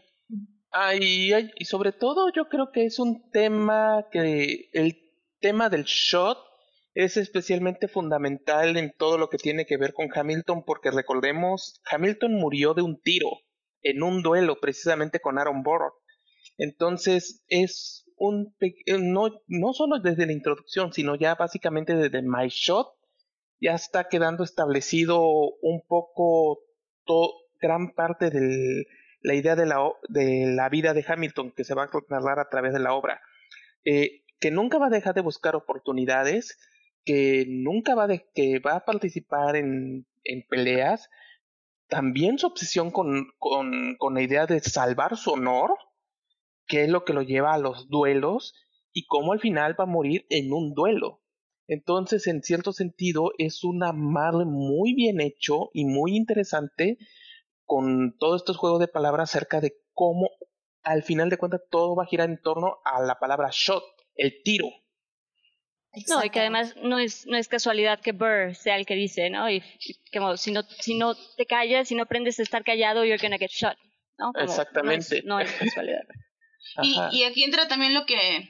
Ajá, 0.73 0.97
y, 0.97 1.31
y, 1.31 1.51
y 1.55 1.65
sobre 1.65 1.91
todo 1.91 2.31
yo 2.33 2.49
creo 2.49 2.71
que 2.71 2.85
es 2.85 2.97
un 2.97 3.29
tema 3.29 4.07
que 4.11 4.71
el 4.73 4.97
tema 5.39 5.69
del 5.69 5.83
shot 5.83 6.50
es 6.93 7.17
especialmente 7.17 7.87
fundamental 7.87 8.77
en 8.77 8.93
todo 8.97 9.17
lo 9.17 9.29
que 9.29 9.37
tiene 9.37 9.65
que 9.65 9.77
ver 9.77 9.93
con 9.93 10.09
Hamilton 10.13 10.63
porque 10.65 10.91
recordemos, 10.91 11.81
Hamilton 11.89 12.33
murió 12.33 12.73
de 12.73 12.81
un 12.81 12.99
tiro 13.01 13.29
en 13.81 14.03
un 14.03 14.21
duelo 14.21 14.59
precisamente 14.59 15.19
con 15.19 15.39
Aaron 15.39 15.63
Burr. 15.63 15.93
Entonces 16.57 17.43
es 17.47 18.05
un 18.17 18.55
no, 18.99 19.29
no 19.47 19.73
solo 19.73 19.99
desde 19.99 20.25
la 20.25 20.33
introducción, 20.33 20.93
sino 20.93 21.15
ya 21.15 21.35
básicamente 21.35 21.95
desde 21.95 22.21
My 22.21 22.49
Shot 22.49 22.87
ya 23.59 23.73
está 23.73 24.09
quedando 24.09 24.43
establecido 24.43 25.21
un 25.61 25.81
poco 25.87 26.59
gran 27.59 27.93
parte 27.93 28.29
de 28.29 28.85
la 29.21 29.35
idea 29.35 29.55
de 29.55 29.65
la, 29.65 29.77
de 30.09 30.45
la 30.47 30.69
vida 30.69 30.93
de 30.93 31.05
Hamilton 31.07 31.51
que 31.51 31.63
se 31.63 31.75
va 31.75 31.83
a 31.83 31.89
narrar 32.09 32.39
a 32.39 32.49
través 32.49 32.73
de 32.73 32.79
la 32.79 32.93
obra. 32.93 33.21
Eh, 33.85 34.23
que 34.39 34.51
nunca 34.51 34.79
va 34.79 34.87
a 34.87 34.91
dejar 34.91 35.13
de 35.13 35.21
buscar 35.21 35.55
oportunidades, 35.55 36.57
que 37.05 37.45
nunca 37.47 37.95
va, 37.95 38.07
de, 38.07 38.29
que 38.33 38.59
va 38.59 38.77
a 38.77 38.85
participar 38.85 39.55
en, 39.55 40.07
en 40.23 40.45
peleas, 40.47 41.09
también 41.87 42.37
su 42.37 42.47
obsesión 42.47 42.91
con, 42.91 43.27
con, 43.37 43.95
con 43.97 44.13
la 44.13 44.21
idea 44.21 44.45
de 44.45 44.59
salvar 44.61 45.17
su 45.17 45.31
honor, 45.31 45.71
que 46.67 46.83
es 46.83 46.89
lo 46.89 47.03
que 47.03 47.13
lo 47.13 47.21
lleva 47.21 47.53
a 47.53 47.59
los 47.59 47.89
duelos, 47.89 48.53
y 48.93 49.05
cómo 49.05 49.33
al 49.33 49.39
final 49.39 49.75
va 49.79 49.85
a 49.85 49.87
morir 49.87 50.25
en 50.29 50.53
un 50.53 50.73
duelo. 50.73 51.21
Entonces, 51.67 52.27
en 52.27 52.43
cierto 52.43 52.73
sentido, 52.73 53.31
es 53.37 53.63
una 53.63 53.93
madre 53.93 54.45
muy 54.45 54.93
bien 54.93 55.21
hecho 55.21 55.69
y 55.73 55.85
muy 55.85 56.15
interesante 56.15 56.97
con 57.65 58.17
todos 58.17 58.41
estos 58.41 58.57
juegos 58.57 58.79
de 58.81 58.89
palabras 58.89 59.29
acerca 59.29 59.61
de 59.61 59.77
cómo 59.93 60.29
al 60.83 61.03
final 61.03 61.29
de 61.29 61.37
cuentas 61.37 61.61
todo 61.69 61.95
va 61.95 62.03
a 62.03 62.07
girar 62.07 62.29
en 62.29 62.41
torno 62.41 62.79
a 62.83 63.01
la 63.01 63.19
palabra 63.19 63.49
shot, 63.51 63.83
el 64.15 64.41
tiro. 64.43 64.67
No, 66.07 66.23
y 66.23 66.29
que 66.29 66.39
además 66.39 66.73
no 66.77 66.99
es, 66.99 67.25
no 67.27 67.37
es 67.37 67.49
casualidad 67.49 67.99
que 67.99 68.13
Burr 68.13 68.55
sea 68.55 68.77
el 68.77 68.85
que 68.85 68.95
dice, 68.95 69.29
¿no? 69.29 69.49
Y, 69.49 69.61
como 70.13 70.37
si 70.37 70.51
no, 70.51 70.63
si 70.63 70.95
no 70.95 71.15
te 71.35 71.45
callas, 71.45 71.89
si 71.89 71.95
no 71.95 72.03
aprendes 72.03 72.39
a 72.39 72.43
estar 72.43 72.63
callado, 72.63 73.03
you're 73.03 73.21
gonna 73.21 73.37
get 73.37 73.51
shot, 73.51 73.77
¿no? 74.17 74.31
Exactamente. 74.41 75.21
No 75.25 75.39
es, 75.39 75.51
casualidad. 75.51 76.03
y, 76.81 76.97
y, 77.11 77.23
aquí 77.23 77.43
entra 77.43 77.67
también 77.67 77.93
lo 77.93 78.05
que, 78.05 78.49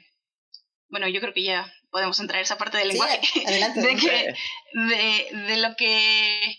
bueno, 0.88 1.08
yo 1.08 1.20
creo 1.20 1.34
que 1.34 1.42
ya 1.42 1.72
podemos 1.90 2.18
entrar 2.20 2.38
en 2.38 2.44
esa 2.44 2.58
parte 2.58 2.78
del 2.78 2.88
lenguaje, 2.88 3.20
adelante, 3.44 3.80
de, 3.88 3.96
que, 3.96 4.34
de, 4.74 5.46
de 5.48 5.56
lo 5.56 5.74
que 5.74 6.56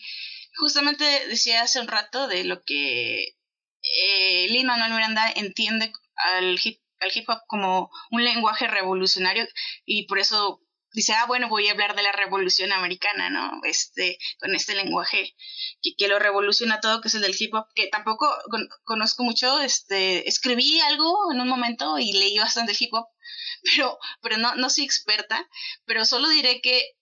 justamente 0.57 1.05
decía 1.27 1.61
hace 1.61 1.79
un 1.79 1.88
rato, 1.88 2.27
de 2.27 2.43
lo 2.43 2.61
que 2.61 3.36
eh, 3.84 4.47
Lin 4.49 4.67
Manuel 4.67 4.93
Miranda 4.93 5.31
entiende 5.36 5.91
al 6.36 6.59
hip, 6.63 6.79
al 6.99 7.11
hip 7.13 7.29
hop 7.29 7.39
como 7.47 7.89
un 8.11 8.23
lenguaje 8.23 8.67
revolucionario 8.67 9.45
y 9.86 10.07
por 10.07 10.19
eso 10.19 10.62
dice, 10.93 11.13
ah, 11.13 11.25
bueno, 11.25 11.49
voy 11.49 11.67
a 11.67 11.71
hablar 11.71 11.95
de 11.95 12.03
la 12.03 12.11
revolución 12.11 12.71
americana, 12.71 13.29
¿no? 13.29 13.61
Este, 13.63 14.17
con 14.39 14.55
este 14.55 14.75
lenguaje 14.75 15.35
que, 15.81 15.95
que 15.97 16.07
lo 16.07 16.19
revoluciona 16.19 16.79
todo, 16.79 17.01
que 17.01 17.07
es 17.07 17.15
el 17.15 17.21
del 17.21 17.35
hip 17.37 17.53
hop, 17.53 17.65
que 17.75 17.87
tampoco 17.87 18.29
conozco 18.83 19.23
mucho, 19.23 19.59
este, 19.59 20.27
escribí 20.27 20.79
algo 20.81 21.31
en 21.33 21.41
un 21.41 21.49
momento 21.49 21.97
y 21.99 22.13
leí 22.13 22.37
bastante 22.37 22.75
hip 22.77 22.93
hop, 22.93 23.07
pero, 23.63 23.97
pero 24.21 24.37
no, 24.37 24.55
no 24.55 24.69
soy 24.69 24.85
experta, 24.85 25.47
pero 25.85 26.05
solo 26.05 26.29
diré 26.29 26.61
que 26.61 26.95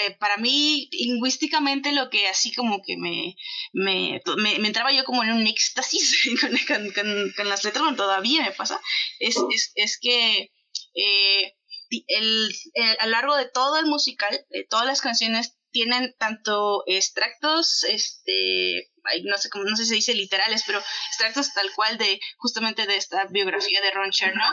eh, 0.00 0.16
para 0.18 0.36
mí, 0.36 0.90
lingüísticamente, 0.92 1.92
lo 1.92 2.10
que 2.10 2.28
así 2.28 2.52
como 2.52 2.82
que 2.82 2.98
me, 2.98 3.36
me, 3.72 4.20
me, 4.36 4.66
entraba 4.66 4.92
yo 4.92 5.04
como 5.04 5.24
en 5.24 5.32
un 5.32 5.46
éxtasis 5.46 6.28
con, 6.40 7.48
las 7.48 7.64
letras, 7.64 7.82
bueno, 7.82 7.96
todavía 7.96 8.42
me 8.42 8.52
pasa, 8.52 8.78
es, 9.18 9.36
es, 9.50 9.72
es 9.76 9.98
que 9.98 10.52
eh, 10.94 11.54
el, 11.90 12.54
a 13.00 13.06
lo 13.06 13.12
largo 13.12 13.36
de 13.36 13.48
todo 13.48 13.78
el 13.78 13.86
musical, 13.86 14.44
de 14.50 14.64
todas 14.68 14.86
las 14.86 15.00
canciones 15.00 15.58
tienen 15.70 16.14
tanto 16.18 16.82
extractos, 16.86 17.84
este, 17.84 18.90
no 19.24 19.38
sé 19.38 19.50
cómo, 19.50 19.64
no 19.64 19.76
sé 19.76 19.84
si 19.84 19.88
se 19.88 19.94
dice 19.94 20.14
literales, 20.14 20.62
pero 20.66 20.82
extractos 21.08 21.52
tal 21.52 21.70
cual 21.74 21.98
de 21.98 22.20
justamente 22.38 22.86
de 22.86 22.96
esta 22.96 23.26
biografía 23.26 23.80
de 23.80 23.90
Ron 23.90 24.10
Chernow, 24.10 24.52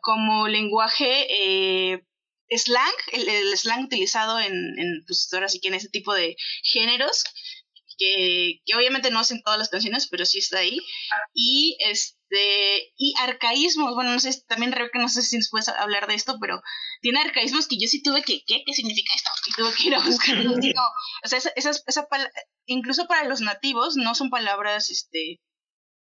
como 0.00 0.48
lenguaje 0.48 1.26
eh, 1.30 2.04
slang, 2.50 2.92
el, 3.12 3.56
slang 3.56 3.84
utilizado 3.84 4.38
en, 4.38 4.52
en 4.78 5.04
pues 5.06 5.28
ahora 5.32 5.48
sí 5.48 5.60
que 5.60 5.68
en 5.68 5.74
ese 5.74 5.88
tipo 5.88 6.12
de 6.14 6.36
géneros, 6.62 7.24
que, 8.02 8.60
que 8.64 8.74
obviamente 8.74 9.10
no 9.10 9.20
hacen 9.20 9.42
todas 9.42 9.58
las 9.58 9.68
canciones, 9.68 10.08
pero 10.08 10.26
sí 10.26 10.38
está 10.38 10.58
ahí, 10.58 10.78
y 11.34 11.76
este 11.80 12.92
y 12.96 13.14
arcaísmos, 13.18 13.94
bueno, 13.94 14.12
no 14.12 14.18
sé, 14.18 14.42
también 14.48 14.72
que 14.72 14.98
no 14.98 15.08
sé 15.08 15.22
si 15.22 15.36
nos 15.36 15.50
puedes 15.50 15.68
hablar 15.68 16.06
de 16.06 16.14
esto, 16.14 16.38
pero 16.40 16.60
tiene 17.00 17.20
arcaísmos 17.20 17.68
que 17.68 17.76
yo 17.78 17.86
sí 17.86 18.02
tuve 18.02 18.22
que, 18.22 18.42
¿qué, 18.46 18.62
¿Qué 18.66 18.72
significa 18.72 19.12
esto? 19.14 19.30
Y 19.46 19.52
tuve 19.52 19.74
que 19.74 19.86
ir 19.88 19.94
a 19.94 20.04
buscarlo. 20.04 20.52
o 21.24 21.28
sea, 21.28 21.38
esas, 21.54 21.82
esa, 21.86 22.08
incluso 22.66 23.06
para 23.06 23.28
los 23.28 23.40
nativos 23.40 23.96
no 23.96 24.14
son 24.14 24.30
palabras, 24.30 24.90
este, 24.90 25.40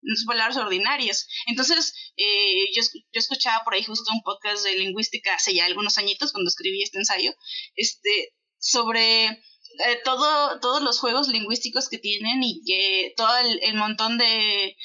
no 0.03 0.16
son 0.16 0.26
palabras 0.26 0.57
ordinarias. 0.57 1.26
Entonces, 1.46 1.92
eh, 2.16 2.72
yo, 2.74 2.82
yo 3.12 3.18
escuchaba 3.18 3.64
por 3.64 3.74
ahí 3.74 3.82
justo 3.82 4.11
un 4.12 4.22
podcast 4.22 4.64
de 4.64 4.78
lingüística 4.78 5.34
hace 5.34 5.55
ya 5.55 5.66
algunos 5.66 5.98
añitos, 5.98 6.32
cuando 6.32 6.48
escribí 6.48 6.82
este 6.82 6.98
ensayo, 6.98 7.34
este, 7.74 8.34
sobre 8.59 9.42
eh, 9.87 10.01
todo, 10.05 10.61
todos 10.61 10.83
los 10.83 10.99
juegos 10.99 11.28
lingüísticos 11.28 11.89
que 11.89 11.99
tienen 11.99 12.43
y 12.43 12.62
que 12.64 13.14
todo 13.16 13.37
el 13.39 13.74
montón 13.74 14.18
de 14.18 14.76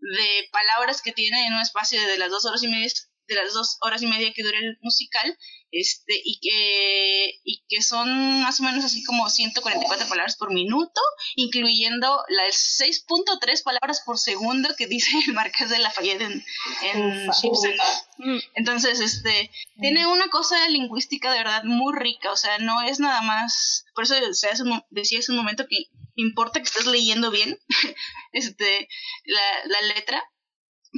de 0.00 0.48
palabras 0.50 1.02
que 1.02 1.12
tiene 1.12 1.46
en 1.46 1.54
un 1.54 1.60
espacio 1.60 2.00
de 2.00 2.18
las 2.18 2.30
dos 2.30 2.44
horas 2.46 2.62
y 2.62 2.68
media 2.68 2.88
de 3.28 3.36
las 3.36 3.54
dos 3.54 3.78
horas 3.82 4.02
y 4.02 4.08
media 4.08 4.32
que 4.32 4.42
dura 4.42 4.58
el 4.58 4.76
musical 4.80 5.38
este 5.70 6.20
y 6.24 6.40
que 6.40 7.40
y 7.44 7.62
que 7.68 7.80
son 7.80 8.42
más 8.42 8.58
o 8.58 8.64
menos 8.64 8.84
así 8.84 9.04
como 9.04 9.30
144 9.30 10.08
palabras 10.08 10.36
por 10.36 10.52
minuto 10.52 11.00
incluyendo 11.36 12.24
las 12.28 12.80
6.3 12.80 13.62
palabras 13.62 14.02
por 14.04 14.18
segundo 14.18 14.68
que 14.76 14.88
dice 14.88 15.10
el 15.28 15.34
Marqués 15.34 15.70
de 15.70 15.78
Lafayette 15.78 16.22
en, 16.22 16.44
en 16.82 17.26
mm. 17.28 18.38
entonces 18.54 18.98
este 18.98 19.52
tiene 19.80 20.06
una 20.08 20.26
cosa 20.28 20.68
lingüística 20.68 21.30
de 21.30 21.38
verdad 21.38 21.62
muy 21.62 21.96
rica 21.96 22.32
o 22.32 22.36
sea 22.36 22.58
no 22.58 22.82
es 22.82 22.98
nada 22.98 23.22
más 23.22 23.84
por 24.00 24.04
eso 24.04 24.14
o 24.30 24.32
sea, 24.32 24.52
decía 24.88 25.18
hace 25.18 25.32
un 25.32 25.36
momento 25.36 25.66
que 25.68 25.90
importa 26.14 26.58
que 26.58 26.64
estés 26.64 26.86
leyendo 26.86 27.30
bien 27.30 27.58
este, 28.32 28.88
la, 29.26 29.40
la 29.66 29.94
letra, 29.94 30.24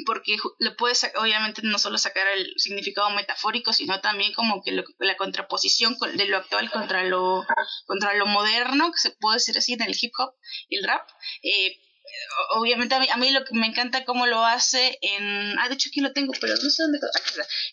porque 0.07 0.37
le 0.61 0.71
puedes 0.71 1.11
obviamente 1.17 1.63
no 1.65 1.79
solo 1.79 1.99
sacar 1.99 2.29
el 2.29 2.55
significado 2.59 3.11
metafórico, 3.11 3.73
sino 3.73 4.01
también 4.01 4.33
como 4.35 4.63
que 4.63 4.71
la 4.99 5.17
contraposición 5.17 5.97
de 6.15 6.27
lo 6.27 6.37
actual 6.37 6.71
contra 6.71 7.03
lo, 7.03 7.45
contra 7.87 8.15
lo 8.15 8.27
moderno, 8.27 8.93
que 8.93 8.99
se 8.99 9.11
puede 9.11 9.39
decir 9.39 9.59
así 9.59 9.73
en 9.73 9.83
el 9.83 9.97
hip 10.01 10.13
hop 10.17 10.35
y 10.69 10.77
el 10.77 10.85
rap. 10.85 11.05
Eh, 11.43 11.81
obviamente 12.57 12.95
a 12.95 13.17
mí, 13.17 13.31
lo 13.31 13.45
que 13.45 13.55
me 13.55 13.67
encanta 13.67 14.05
cómo 14.05 14.27
lo 14.27 14.45
hace 14.45 14.99
en 15.01 15.59
ah 15.59 15.69
de 15.69 15.75
hecho 15.75 15.89
aquí 15.89 16.01
lo 16.01 16.13
tengo 16.13 16.33
pero 16.41 16.55
no 16.55 16.71
sé 16.71 16.83
dónde 16.83 16.99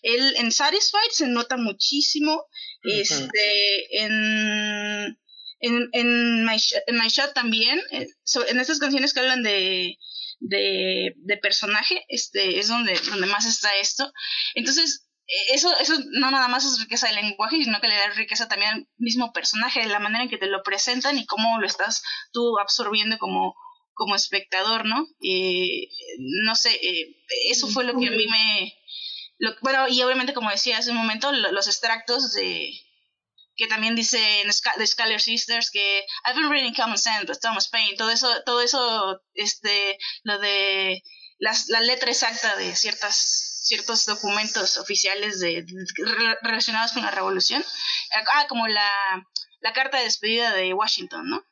él 0.02 0.34
en 0.36 0.52
Satisfied 0.52 1.10
se 1.10 1.26
nota 1.26 1.56
muchísimo 1.56 2.46
este 2.82 4.02
en 4.02 5.18
en, 5.60 5.88
en, 5.92 6.44
my, 6.44 6.56
en 6.86 6.96
My 6.96 7.08
Shot 7.08 7.34
también, 7.34 7.80
eh, 7.92 8.06
en 8.48 8.60
estas 8.60 8.78
canciones 8.78 9.12
que 9.12 9.20
hablan 9.20 9.42
de, 9.42 9.98
de, 10.40 11.12
de, 11.16 11.36
personaje, 11.36 12.04
este, 12.08 12.58
es 12.58 12.68
donde, 12.68 12.98
donde 13.10 13.26
más 13.26 13.44
está 13.44 13.76
esto. 13.76 14.10
Entonces, 14.54 15.06
e, 15.26 15.54
eso, 15.54 15.76
eso 15.78 15.94
no 16.12 16.30
nada 16.30 16.48
más 16.48 16.64
es 16.64 16.80
riqueza 16.80 17.06
del 17.06 17.16
lenguaje, 17.16 17.62
sino 17.62 17.80
que 17.80 17.88
le 17.88 17.96
da 17.96 18.10
riqueza 18.10 18.48
también 18.48 18.70
al 18.70 18.88
mismo 18.96 19.32
personaje, 19.32 19.86
la 19.86 20.00
manera 20.00 20.24
en 20.24 20.30
que 20.30 20.38
te 20.38 20.46
lo 20.46 20.62
presentan 20.62 21.18
y 21.18 21.26
cómo 21.26 21.60
lo 21.60 21.66
estás 21.66 22.02
tú 22.32 22.58
absorbiendo 22.58 23.18
como, 23.18 23.54
como 24.00 24.14
espectador, 24.14 24.86
¿no? 24.86 25.06
Eh, 25.22 25.88
no 26.18 26.54
sé, 26.56 26.70
eh, 26.70 27.22
eso 27.50 27.68
fue 27.68 27.84
lo 27.84 27.92
que 27.98 28.08
a 28.08 28.10
mí 28.10 28.26
me... 28.26 28.74
bueno, 29.60 29.88
y 29.88 30.00
obviamente 30.02 30.32
como 30.32 30.48
decía 30.48 30.78
hace 30.78 30.90
un 30.90 30.96
momento, 30.96 31.30
los 31.32 31.68
extractos 31.68 32.32
de 32.32 32.72
que 33.56 33.66
también 33.66 33.94
dice 33.94 34.40
en 34.40 34.48
The 34.78 34.86
Scalar 34.86 35.20
Sisters 35.20 35.70
que 35.70 36.06
I've 36.24 36.34
been 36.34 36.50
reading 36.50 36.72
Common 36.72 36.96
Sense, 36.96 37.26
but 37.26 37.40
Thomas 37.42 37.68
Paine, 37.68 37.94
todo 37.94 38.10
eso, 38.10 38.26
todo 38.46 38.62
eso, 38.62 39.20
este, 39.34 39.98
lo 40.22 40.38
de 40.38 41.02
las, 41.38 41.68
la 41.68 41.82
letra 41.82 42.10
exacta 42.10 42.56
de 42.56 42.74
ciertas 42.74 43.48
ciertos 43.62 44.06
documentos 44.06 44.78
oficiales 44.78 45.40
de, 45.40 45.66
relacionados 46.40 46.92
con 46.92 47.02
la 47.02 47.10
revolución. 47.10 47.62
Ah, 48.32 48.46
como 48.48 48.66
la, 48.66 48.90
la 49.60 49.72
carta 49.74 49.98
de 49.98 50.04
despedida 50.04 50.54
de 50.54 50.72
Washington, 50.72 51.28
¿no? 51.28 51.44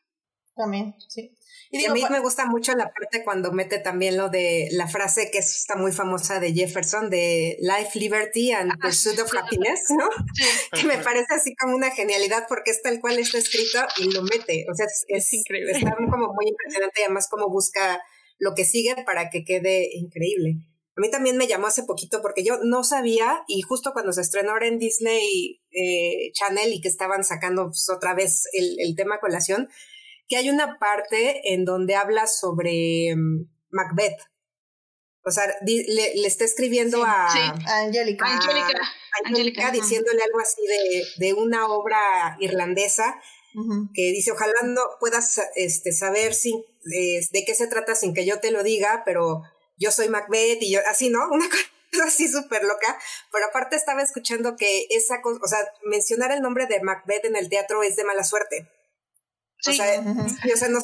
También, 0.57 0.95
sí. 1.09 1.38
Y, 1.71 1.85
a 1.85 1.93
mí 1.93 2.03
me 2.11 2.21
gusta 2.21 2.47
mucho 2.47 2.73
la 2.75 2.91
parte 2.91 3.23
cuando 3.25 3.53
mete 3.53 3.79
también 3.79 4.17
lo 4.17 4.31
de 4.31 4.69
la 4.73 4.89
frase 4.89 5.31
que 5.31 5.39
está 5.39 5.77
muy 5.77 5.93
famosa 5.93 6.41
de 6.41 6.55
Jefferson 6.55 7.11
de 7.11 7.59
Life, 7.61 7.99
Liberty 7.99 8.53
and 8.53 8.73
ah, 8.73 8.77
Pursuit 8.81 9.19
of 9.21 9.31
Happiness, 9.35 9.85
¿no? 9.91 10.09
Que 10.73 10.87
me 10.87 10.97
parece 10.99 11.35
así 11.35 11.55
como 11.57 11.77
una 11.77 11.91
genialidad 11.91 12.47
porque 12.49 12.71
es 12.71 12.81
tal 12.81 13.01
cual 13.01 13.19
está 13.19 13.39
escrito 13.39 13.81
y 13.99 14.11
lo 14.13 14.23
mete. 14.23 14.65
O 14.71 14.75
sea, 14.75 14.87
es, 15.09 15.35
increíble. 15.35 15.73
Está 15.73 15.95
como 15.95 16.33
muy 16.33 16.49
impresionante 16.49 17.01
y 17.01 17.05
además 17.05 17.29
como 17.29 17.51
busca 17.51 18.01
lo 18.39 18.55
que 18.55 18.65
sigue 18.65 18.95
para 19.05 19.29
que 19.29 19.45
quede 19.45 19.91
increíble. 19.93 20.57
A 20.97 21.01
mí 21.01 21.11
también 21.11 21.37
me 21.37 21.47
llamó 21.47 21.69
hace 21.69 21.85
poquito 21.85 22.23
porque 22.23 22.43
yo 22.43 22.59
no 22.65 22.83
sabía 22.83 23.45
y 23.47 23.61
justo 23.61 23.93
cuando 23.93 24.13
se 24.13 24.23
estrenó 24.23 24.51
ahora 24.51 24.67
en 24.67 24.79
Disney 24.79 25.61
eh, 25.71 26.33
Channel 26.33 26.73
y 26.73 26.81
que 26.81 26.89
estaban 26.89 27.23
sacando 27.25 27.67
pues, 27.67 27.89
otra 27.89 28.15
vez 28.15 28.45
el, 28.53 28.75
el 28.81 28.97
tema 28.97 29.21
colación, 29.21 29.69
que 30.29 30.37
hay 30.37 30.51
una 30.51 30.79
parte 30.79 31.53
en 31.53 31.65
donde 31.65 31.95
habla 31.95 32.27
sobre 32.27 33.15
mm, 33.17 33.49
Macbeth. 33.71 34.19
O 35.25 35.31
sea, 35.31 35.45
le, 35.63 36.27
está 36.27 36.45
escribiendo 36.45 37.05
a, 37.05 37.27
Angélica. 37.67 38.25
Angélica. 39.25 39.71
diciéndole 39.71 40.23
algo 40.23 40.41
así 40.41 40.63
de, 40.67 41.27
de 41.27 41.35
una 41.35 41.67
obra 41.69 42.37
irlandesa 42.41 43.21
que 43.95 44.13
dice, 44.13 44.33
ojalá 44.33 44.63
no 44.65 44.83
puedas 45.01 45.41
este, 45.57 45.93
saber 45.93 46.35
sin, 46.35 46.63
de 46.85 47.45
qué 47.45 47.55
se 47.55 47.67
trata 47.67 47.95
sin 47.95 48.15
que 48.15 48.27
yo 48.27 48.41
te 48.41 48.51
lo 48.51 48.63
diga, 48.63 49.03
pero 49.05 49.43
yo 49.77 49.91
soy 49.91 50.09
Macbeth 50.09 50.63
y 50.63 50.73
yo, 50.73 50.81
así, 50.87 51.09
¿no? 51.09 51.29
Una 51.31 51.49
cosa 51.49 52.07
así 52.07 52.29
súper 52.29 52.63
loca, 52.63 52.99
pero 53.33 53.47
aparte 53.47 53.77
estaba 53.77 54.03
escuchando 54.03 54.57
que 54.57 54.87
esa 54.91 55.21
cosa, 55.23 55.41
o 55.43 55.49
sea, 55.49 55.59
mencionar 55.85 56.31
el 56.33 56.43
nombre 56.43 56.67
de 56.67 56.81
Macbeth 56.83 57.25
en 57.25 57.37
el 57.37 57.49
teatro 57.49 57.83
es 57.83 57.97
de 57.97 58.05
mala 58.05 58.25
suerte. 58.25 58.69
O 59.67 59.73
sea, 59.73 60.69
no, 60.69 60.79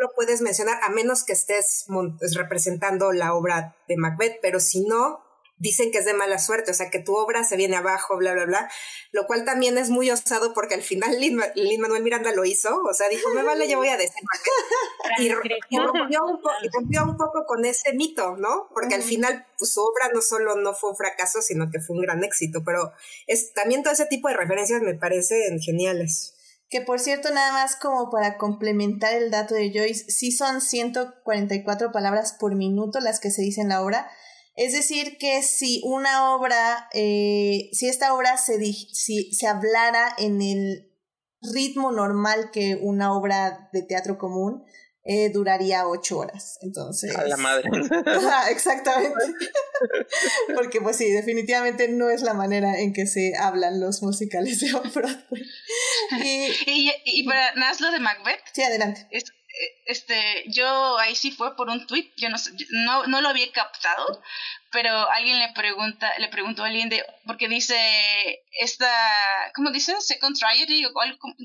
lo 0.00 0.14
puedes 0.14 0.40
mencionar 0.40 0.78
a 0.82 0.88
menos 0.88 1.24
que 1.24 1.32
estés 1.32 1.86
representando 2.34 3.12
la 3.12 3.34
obra 3.34 3.76
de 3.86 3.96
Macbeth, 3.96 4.38
pero 4.40 4.60
si 4.60 4.80
no, 4.80 5.24
dicen 5.58 5.90
que 5.92 5.98
es 5.98 6.04
de 6.04 6.14
mala 6.14 6.38
suerte, 6.38 6.70
o 6.70 6.74
sea, 6.74 6.90
que 6.90 6.98
tu 6.98 7.14
obra 7.14 7.44
se 7.44 7.56
viene 7.56 7.76
abajo, 7.76 8.16
bla, 8.16 8.32
bla, 8.32 8.44
bla, 8.44 8.70
lo 9.12 9.26
cual 9.26 9.44
también 9.44 9.78
es 9.78 9.88
muy 9.88 10.10
osado 10.10 10.52
porque 10.52 10.74
al 10.74 10.82
final 10.82 11.18
Lin, 11.20 11.36
Manuel 11.80 12.02
Miranda 12.02 12.32
lo 12.32 12.44
hizo, 12.44 12.82
o 12.82 12.92
sea, 12.92 13.08
dijo, 13.08 13.30
me 13.30 13.42
vale, 13.42 13.68
yo 13.68 13.78
voy 13.78 13.88
a 13.88 13.96
decir 13.96 14.22
y, 15.18 15.28
rompió 15.30 16.24
un, 16.24 17.08
un 17.08 17.16
poco 17.16 17.44
con 17.46 17.64
ese 17.64 17.92
mito, 17.92 18.36
¿no? 18.36 18.68
Porque 18.72 18.94
al 18.94 19.02
final 19.02 19.46
pues, 19.58 19.72
su 19.72 19.80
obra 19.80 20.10
no 20.12 20.20
solo 20.20 20.56
no 20.56 20.74
fue 20.74 20.90
un 20.90 20.96
fracaso, 20.96 21.40
sino 21.40 21.70
que 21.70 21.80
fue 21.80 21.96
un 21.96 22.02
gran 22.02 22.24
éxito, 22.24 22.62
pero 22.64 22.92
es 23.26 23.52
también 23.52 23.82
todo 23.82 23.92
ese 23.92 24.06
tipo 24.06 24.28
de 24.28 24.34
referencias 24.34 24.82
me 24.82 24.94
parecen 24.94 25.60
geniales. 25.60 26.33
Que 26.68 26.80
por 26.80 26.98
cierto, 26.98 27.30
nada 27.30 27.52
más 27.52 27.76
como 27.76 28.10
para 28.10 28.36
complementar 28.36 29.14
el 29.14 29.30
dato 29.30 29.54
de 29.54 29.70
Joyce, 29.72 30.10
sí 30.10 30.32
son 30.32 30.60
144 30.60 31.92
palabras 31.92 32.36
por 32.38 32.54
minuto 32.54 33.00
las 33.00 33.20
que 33.20 33.30
se 33.30 33.42
dicen 33.42 33.64
en 33.64 33.68
la 33.70 33.82
obra. 33.82 34.10
Es 34.56 34.72
decir, 34.72 35.18
que 35.18 35.42
si 35.42 35.82
una 35.84 36.34
obra, 36.34 36.88
eh, 36.92 37.70
si 37.72 37.88
esta 37.88 38.14
obra 38.14 38.36
se, 38.36 38.58
si 38.62 39.32
se 39.32 39.46
hablara 39.46 40.14
en 40.16 40.40
el 40.40 40.90
ritmo 41.52 41.92
normal 41.92 42.50
que 42.52 42.78
una 42.80 43.12
obra 43.12 43.68
de 43.72 43.82
teatro 43.82 44.18
común, 44.18 44.64
eh, 45.04 45.28
duraría 45.30 45.86
ocho 45.86 46.18
horas. 46.18 46.58
Entonces. 46.62 47.14
A 47.14 47.24
la 47.24 47.36
madre. 47.36 47.70
exactamente. 48.50 49.24
Porque, 50.54 50.80
pues 50.80 50.96
sí, 50.96 51.10
definitivamente 51.10 51.88
no 51.88 52.08
es 52.08 52.22
la 52.22 52.32
manera 52.32 52.80
en 52.80 52.94
que 52.94 53.06
se 53.06 53.34
hablan 53.38 53.80
los 53.80 54.02
musicales 54.02 54.60
de 54.60 54.72
Broadway. 54.72 55.42
y, 56.22 56.46
y, 56.66 56.92
y 57.04 57.24
para 57.24 57.54
nada 57.54 57.74
lo 57.80 57.90
de 57.90 58.00
Macbeth. 58.00 58.40
Sí, 58.54 58.62
adelante. 58.62 59.06
este, 59.86 60.44
yo 60.46 60.98
ahí 60.98 61.14
sí 61.14 61.32
fue 61.32 61.54
por 61.54 61.68
un 61.68 61.86
tweet, 61.86 62.10
yo 62.16 62.30
no, 62.30 62.36
no, 62.70 63.06
no 63.06 63.20
lo 63.20 63.28
había 63.28 63.52
captado, 63.52 64.22
pero 64.72 65.10
alguien 65.10 65.38
le 65.38 65.52
pregunta, 65.52 66.10
le 66.18 66.28
preguntó 66.28 66.62
a 66.62 66.68
alguien 66.68 66.88
de, 66.88 67.04
porque 67.26 67.48
dice, 67.48 67.76
esta, 68.58 68.90
¿cómo 69.54 69.70
dice? 69.70 69.94
Second 70.00 70.38
tragedy, 70.38 70.86
o 70.86 70.92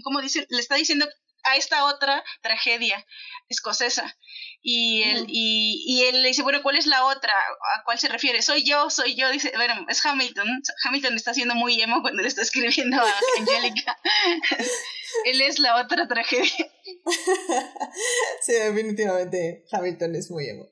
¿cómo 0.04 0.22
dice? 0.22 0.46
Le 0.50 0.60
está 0.60 0.76
diciendo 0.76 1.06
a 1.52 1.56
esta 1.56 1.86
otra 1.86 2.24
tragedia 2.42 3.06
escocesa. 3.50 4.18
Y 4.62 5.04
él, 5.04 5.26
y, 5.30 5.84
y, 5.88 6.04
él 6.04 6.22
le 6.22 6.28
dice, 6.28 6.44
bueno, 6.44 6.62
¿cuál 6.62 6.76
es 6.76 6.86
la 6.86 7.06
otra? 7.06 7.34
¿A 7.34 7.84
cuál 7.86 7.98
se 7.98 8.10
refiere? 8.10 8.42
Soy 8.42 8.64
yo, 8.64 8.90
soy 8.90 9.16
yo. 9.16 9.30
Dice, 9.32 9.52
bueno, 9.56 9.86
es 9.88 10.06
Hamilton. 10.06 10.48
Hamilton 10.86 11.16
está 11.16 11.34
siendo 11.34 11.56
muy 11.56 11.82
emo 11.82 12.02
cuando 12.02 12.22
le 12.22 12.28
está 12.28 12.42
escribiendo 12.42 12.98
a 12.98 13.14
Angélica. 13.40 13.98
él 15.26 15.42
es 15.42 15.60
la 15.60 15.82
otra 15.82 16.08
tragedia. 16.08 16.72
sí, 18.42 18.54
definitivamente 18.54 19.66
Hamilton 19.72 20.16
es 20.16 20.30
muy 20.30 20.50
emo. 20.50 20.68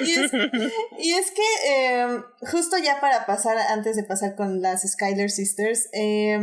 y, 0.00 0.12
es, 0.12 0.32
y, 0.98 1.12
es, 1.14 1.30
que 1.30 1.42
em, 1.66 2.24
justo 2.50 2.76
ya 2.78 3.00
para 3.00 3.26
pasar, 3.26 3.56
antes 3.56 3.96
de 3.96 4.04
pasar 4.04 4.34
con 4.36 4.60
las 4.60 4.82
Skyler 4.82 5.30
Sisters, 5.30 5.88
eh, 5.92 6.40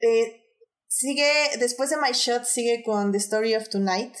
eh, 0.00 0.39
sigue, 0.90 1.32
después 1.58 1.88
de 1.88 1.96
My 1.96 2.12
Shot, 2.12 2.44
sigue 2.44 2.82
con 2.84 3.12
The 3.12 3.18
Story 3.18 3.54
of 3.54 3.68
Tonight, 3.68 4.12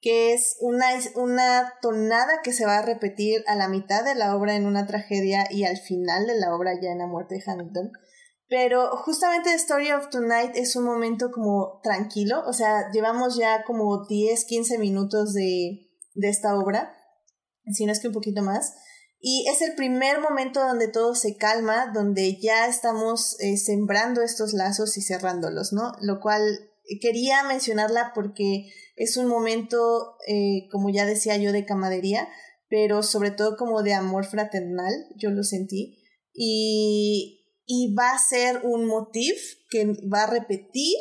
que 0.00 0.34
es 0.34 0.56
una, 0.60 0.86
una 1.16 1.72
tonada 1.80 2.42
que 2.44 2.52
se 2.52 2.66
va 2.66 2.78
a 2.78 2.82
repetir 2.82 3.42
a 3.48 3.56
la 3.56 3.68
mitad 3.68 4.04
de 4.04 4.14
la 4.14 4.36
obra 4.36 4.54
en 4.54 4.66
una 4.66 4.86
tragedia 4.86 5.48
y 5.50 5.64
al 5.64 5.78
final 5.78 6.26
de 6.26 6.38
la 6.38 6.54
obra 6.54 6.72
ya 6.80 6.90
en 6.90 6.98
la 6.98 7.06
muerte 7.06 7.34
de 7.34 7.42
Hamilton. 7.44 7.90
Pero 8.46 8.96
justamente 8.98 9.50
The 9.50 9.56
Story 9.56 9.90
of 9.90 10.10
Tonight 10.10 10.54
es 10.54 10.76
un 10.76 10.84
momento 10.84 11.30
como 11.32 11.80
tranquilo, 11.82 12.42
o 12.46 12.52
sea, 12.52 12.90
llevamos 12.92 13.36
ya 13.36 13.64
como 13.64 14.06
10, 14.06 14.44
15 14.44 14.78
minutos 14.78 15.32
de, 15.32 15.90
de 16.14 16.28
esta 16.28 16.56
obra, 16.56 16.94
si 17.72 17.84
no 17.84 17.92
es 17.92 18.00
que 18.00 18.08
un 18.08 18.14
poquito 18.14 18.42
más. 18.42 18.74
Y 19.20 19.46
es 19.48 19.62
el 19.62 19.74
primer 19.74 20.20
momento 20.20 20.60
donde 20.60 20.88
todo 20.88 21.14
se 21.14 21.36
calma, 21.36 21.90
donde 21.92 22.38
ya 22.40 22.68
estamos 22.68 23.36
eh, 23.40 23.56
sembrando 23.56 24.22
estos 24.22 24.52
lazos 24.52 24.96
y 24.96 25.02
cerrándolos, 25.02 25.72
¿no? 25.72 25.92
Lo 26.00 26.20
cual 26.20 26.40
quería 27.00 27.42
mencionarla 27.42 28.12
porque 28.14 28.72
es 28.96 29.16
un 29.16 29.26
momento, 29.26 30.16
eh, 30.26 30.68
como 30.70 30.88
ya 30.90 31.04
decía 31.04 31.36
yo, 31.36 31.52
de 31.52 31.64
camadería, 31.64 32.28
pero 32.68 33.02
sobre 33.02 33.30
todo 33.30 33.56
como 33.56 33.82
de 33.82 33.94
amor 33.94 34.24
fraternal, 34.24 34.92
yo 35.16 35.30
lo 35.30 35.42
sentí. 35.42 35.98
Y, 36.32 37.44
y 37.66 37.94
va 37.94 38.12
a 38.12 38.18
ser 38.18 38.60
un 38.64 38.86
motif 38.86 39.36
que 39.68 39.86
va 40.12 40.24
a 40.24 40.30
repetir 40.30 40.96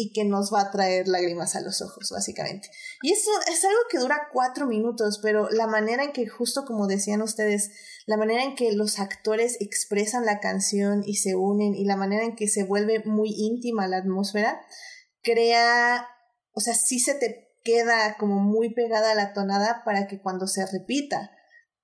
y 0.00 0.12
que 0.12 0.24
nos 0.24 0.50
va 0.52 0.62
a 0.62 0.70
traer 0.70 1.08
lágrimas 1.08 1.56
a 1.56 1.60
los 1.60 1.82
ojos, 1.82 2.10
básicamente. 2.10 2.70
Y 3.02 3.12
eso 3.12 3.30
es 3.52 3.62
algo 3.64 3.80
que 3.90 3.98
dura 3.98 4.28
cuatro 4.32 4.66
minutos, 4.66 5.20
pero 5.22 5.50
la 5.50 5.66
manera 5.66 6.04
en 6.04 6.12
que, 6.12 6.26
justo 6.26 6.64
como 6.64 6.86
decían 6.86 7.20
ustedes, 7.20 7.70
la 8.06 8.16
manera 8.16 8.42
en 8.42 8.54
que 8.54 8.72
los 8.72 8.98
actores 8.98 9.58
expresan 9.60 10.24
la 10.24 10.40
canción 10.40 11.02
y 11.04 11.16
se 11.16 11.34
unen 11.34 11.74
y 11.74 11.84
la 11.84 11.96
manera 11.96 12.24
en 12.24 12.34
que 12.34 12.48
se 12.48 12.64
vuelve 12.64 13.02
muy 13.04 13.28
íntima 13.36 13.86
la 13.88 13.98
atmósfera, 13.98 14.62
crea, 15.22 16.08
o 16.52 16.60
sea, 16.60 16.72
sí 16.72 16.98
se 16.98 17.14
te 17.14 17.50
queda 17.62 18.16
como 18.18 18.36
muy 18.36 18.72
pegada 18.72 19.14
la 19.14 19.34
tonada 19.34 19.82
para 19.84 20.06
que 20.06 20.22
cuando 20.22 20.46
se 20.46 20.64
repita 20.64 21.30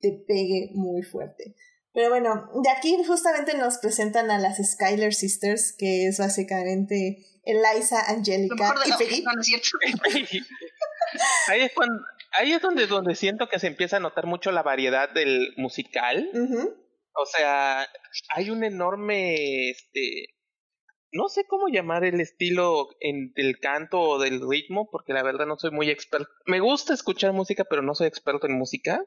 te 0.00 0.24
pegue 0.26 0.70
muy 0.72 1.02
fuerte. 1.02 1.54
Pero 1.92 2.08
bueno, 2.10 2.50
de 2.62 2.70
aquí 2.70 2.96
justamente 3.06 3.56
nos 3.56 3.78
presentan 3.78 4.30
a 4.30 4.38
las 4.38 4.58
Skyler 4.58 5.14
Sisters, 5.14 5.72
que 5.72 6.06
es 6.06 6.18
básicamente 6.18 7.24
Eliza, 7.46 8.10
Angélica 8.10 8.74
y 9.86 9.96
Peggy. 9.98 10.42
ahí, 11.48 11.60
es 11.62 11.72
ahí 12.32 12.52
es 12.52 12.60
donde, 12.60 12.88
donde 12.88 13.14
siento 13.14 13.48
que 13.48 13.60
se 13.60 13.68
empieza 13.68 13.98
a 13.98 14.00
notar 14.00 14.26
mucho 14.26 14.50
la 14.50 14.64
variedad 14.64 15.08
del 15.08 15.54
musical. 15.56 16.28
O 17.14 17.24
sea, 17.24 17.88
hay 18.34 18.50
un 18.50 18.64
enorme, 18.64 19.70
este, 19.70 20.34
no 21.12 21.28
sé 21.28 21.46
cómo 21.46 21.68
llamar 21.68 22.04
el 22.04 22.20
estilo 22.20 22.88
en, 23.00 23.32
del 23.34 23.58
canto 23.60 24.00
o 24.00 24.18
del 24.18 24.40
ritmo, 24.46 24.90
porque 24.90 25.12
la 25.12 25.22
verdad 25.22 25.46
no 25.46 25.56
soy 25.56 25.70
muy 25.70 25.88
experto. 25.88 26.28
Me 26.46 26.58
gusta 26.58 26.94
escuchar 26.94 27.32
música, 27.32 27.64
pero 27.64 27.80
no 27.80 27.94
soy 27.94 28.08
experto 28.08 28.48
en 28.48 28.58
música. 28.58 29.04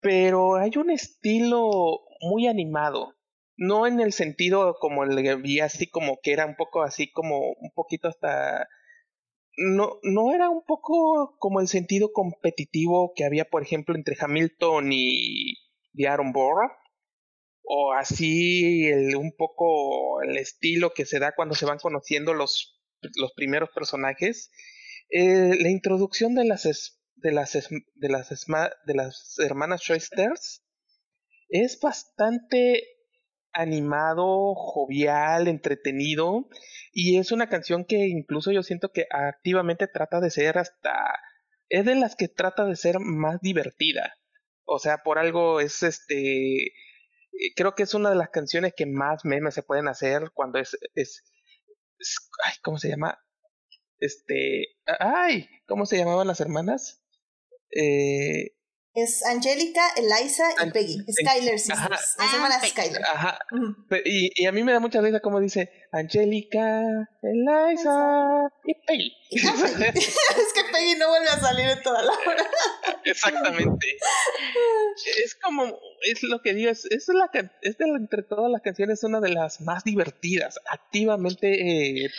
Pero 0.00 0.56
hay 0.56 0.70
un 0.76 0.90
estilo 0.90 2.02
muy 2.20 2.46
animado 2.46 3.16
no 3.56 3.86
en 3.86 4.00
el 4.00 4.12
sentido 4.12 4.76
como 4.80 5.04
le 5.04 5.36
vi 5.36 5.60
así 5.60 5.86
como 5.86 6.18
que 6.22 6.32
era 6.32 6.46
un 6.46 6.56
poco 6.56 6.82
así 6.82 7.10
como 7.10 7.38
un 7.38 7.70
poquito 7.74 8.08
hasta 8.08 8.68
no, 9.56 9.98
no 10.02 10.34
era 10.34 10.48
un 10.48 10.64
poco 10.64 11.36
como 11.38 11.60
el 11.60 11.68
sentido 11.68 12.12
competitivo 12.12 13.12
que 13.14 13.24
había, 13.24 13.44
por 13.44 13.62
ejemplo, 13.62 13.94
entre 13.94 14.16
Hamilton 14.18 14.92
y, 14.92 15.54
y 15.92 16.06
Aaron 16.06 16.32
Burr, 16.32 16.70
o 17.62 17.92
así 17.92 18.86
el, 18.86 19.16
un 19.16 19.32
poco 19.36 20.22
el 20.22 20.36
estilo 20.36 20.92
que 20.94 21.06
se 21.06 21.18
da 21.18 21.32
cuando 21.34 21.54
se 21.54 21.66
van 21.66 21.78
conociendo 21.78 22.34
los, 22.34 22.80
los 23.16 23.32
primeros 23.32 23.70
personajes. 23.70 24.50
Eh, 25.10 25.56
la 25.60 25.68
introducción 25.68 26.34
de 26.34 26.44
las, 26.44 26.62
de 27.16 27.32
las, 27.32 27.52
de 27.52 28.08
las, 28.08 28.46
de 28.86 28.94
las 28.94 29.38
hermanas 29.38 29.82
Schuesters 29.82 30.64
es 31.50 31.78
bastante 31.80 32.82
animado, 33.52 34.54
jovial, 34.54 35.48
entretenido 35.48 36.48
y 36.92 37.18
es 37.18 37.32
una 37.32 37.48
canción 37.48 37.84
que 37.84 38.06
incluso 38.08 38.52
yo 38.52 38.62
siento 38.62 38.90
que 38.92 39.06
activamente 39.10 39.88
trata 39.88 40.20
de 40.20 40.30
ser 40.30 40.58
hasta 40.58 40.92
es 41.68 41.84
de 41.84 41.94
las 41.94 42.16
que 42.16 42.28
trata 42.28 42.66
de 42.66 42.76
ser 42.76 42.98
más 43.00 43.40
divertida. 43.40 44.14
O 44.64 44.78
sea, 44.78 44.98
por 44.98 45.18
algo 45.18 45.60
es 45.60 45.82
este 45.82 46.72
creo 47.56 47.74
que 47.74 47.84
es 47.84 47.94
una 47.94 48.10
de 48.10 48.16
las 48.16 48.30
canciones 48.30 48.74
que 48.76 48.86
más 48.86 49.24
memes 49.24 49.54
se 49.54 49.62
pueden 49.62 49.88
hacer 49.88 50.30
cuando 50.34 50.58
es 50.58 50.76
es, 50.94 51.24
es 51.98 52.30
ay, 52.44 52.54
¿cómo 52.62 52.78
se 52.78 52.88
llama? 52.88 53.18
Este, 53.98 54.66
ay, 54.98 55.48
¿cómo 55.66 55.86
se 55.86 55.96
llamaban 55.96 56.26
las 56.26 56.40
hermanas? 56.40 57.02
Eh, 57.70 58.56
es 58.94 59.24
Angélica, 59.24 59.80
Eliza 59.96 60.44
y 60.64 60.70
Peggy. 60.70 61.04
Skyler 61.10 61.58
Sisters. 61.58 62.16
Las 62.18 62.34
hermanas 62.34 62.68
Skyler. 62.68 63.02
Ajá. 63.02 63.38
y, 64.04 64.30
y, 64.42 64.46
a 64.46 64.52
mí 64.52 64.62
me 64.62 64.72
da 64.72 64.80
mucha 64.80 65.00
risa 65.00 65.20
como 65.20 65.40
dice 65.40 65.70
Angélica, 65.92 67.08
Eliza 67.22 68.50
y 68.64 68.74
Peggy. 68.86 69.12
es 69.30 70.52
que 70.54 70.64
Peggy 70.72 70.96
no 70.98 71.08
vuelve 71.08 71.28
a 71.28 71.40
salir 71.40 71.68
en 71.68 71.82
toda 71.82 72.02
la 72.02 72.12
hora. 72.12 72.50
Exactamente. 73.04 73.96
es 75.24 75.34
como, 75.36 75.78
es 76.02 76.22
lo 76.22 76.42
que 76.42 76.52
digo, 76.52 76.70
es, 76.70 76.84
es, 76.84 77.08
la, 77.08 77.30
es 77.62 77.78
de 77.78 77.84
entre 77.86 78.22
todas 78.22 78.50
las 78.50 78.60
canciones 78.60 79.02
una 79.04 79.20
de 79.20 79.30
las 79.30 79.62
más 79.62 79.84
divertidas. 79.84 80.60
Activamente 80.70 82.04
eh, 82.04 82.10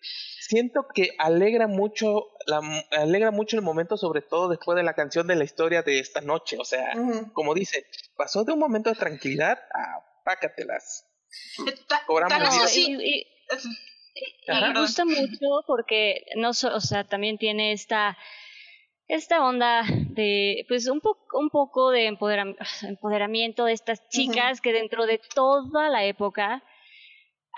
siento 0.00 0.86
que 0.92 1.10
alegra 1.18 1.66
mucho, 1.66 2.28
la, 2.46 2.60
alegra 2.90 3.30
mucho 3.30 3.56
el 3.56 3.62
momento, 3.62 3.96
sobre 3.96 4.22
todo 4.22 4.48
después 4.48 4.76
de 4.76 4.82
la 4.82 4.94
canción 4.94 5.26
de 5.26 5.36
la 5.36 5.44
historia 5.44 5.82
de 5.82 6.00
esta 6.00 6.20
noche. 6.20 6.56
O 6.58 6.64
sea, 6.64 6.92
como 7.32 7.54
dice, 7.54 7.86
pasó 8.16 8.44
de 8.44 8.52
un 8.52 8.58
momento 8.58 8.90
de 8.90 8.96
tranquilidad 8.96 9.58
a 9.72 10.04
pácatelas. 10.24 11.06
Cobramos 12.06 12.76
y, 12.76 13.26
me 14.48 14.80
gusta 14.80 15.04
mucho 15.04 15.64
porque 15.66 16.24
no 16.36 16.50
o 16.50 16.80
sea, 16.80 17.04
también 17.04 17.38
tiene 17.38 17.72
esta 17.72 18.18
esta 19.06 19.44
onda 19.44 19.84
de 20.10 20.64
pues 20.68 20.86
un 20.88 21.00
poco 21.00 21.38
un 21.38 21.50
poco 21.50 21.90
de 21.90 22.06
empoderamiento 22.06 23.64
de 23.64 23.72
estas 23.72 24.08
chicas 24.08 24.60
que 24.60 24.72
dentro 24.72 25.06
de 25.06 25.20
toda 25.34 25.88
la 25.88 26.04
época 26.04 26.62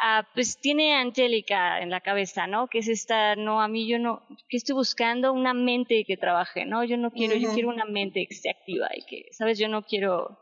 Ah, 0.00 0.26
pues 0.34 0.58
tiene 0.58 0.94
Angélica 0.94 1.80
en 1.80 1.90
la 1.90 2.00
cabeza, 2.00 2.46
¿no? 2.46 2.66
Que 2.68 2.78
es 2.78 2.88
esta, 2.88 3.36
no, 3.36 3.60
a 3.60 3.68
mí 3.68 3.86
yo 3.88 3.98
no, 3.98 4.26
que 4.48 4.56
estoy 4.56 4.74
buscando 4.74 5.32
una 5.32 5.54
mente 5.54 6.04
que 6.06 6.16
trabaje, 6.16 6.64
¿no? 6.64 6.82
Yo 6.82 6.96
no 6.96 7.10
quiero, 7.10 7.36
yo 7.36 7.52
quiero 7.52 7.68
una 7.68 7.84
mente 7.84 8.26
que 8.26 8.34
esté 8.34 8.50
activa 8.50 8.88
y 8.94 9.04
que, 9.04 9.26
¿sabes? 9.32 9.58
Yo 9.58 9.68
no 9.68 9.82
quiero, 9.82 10.38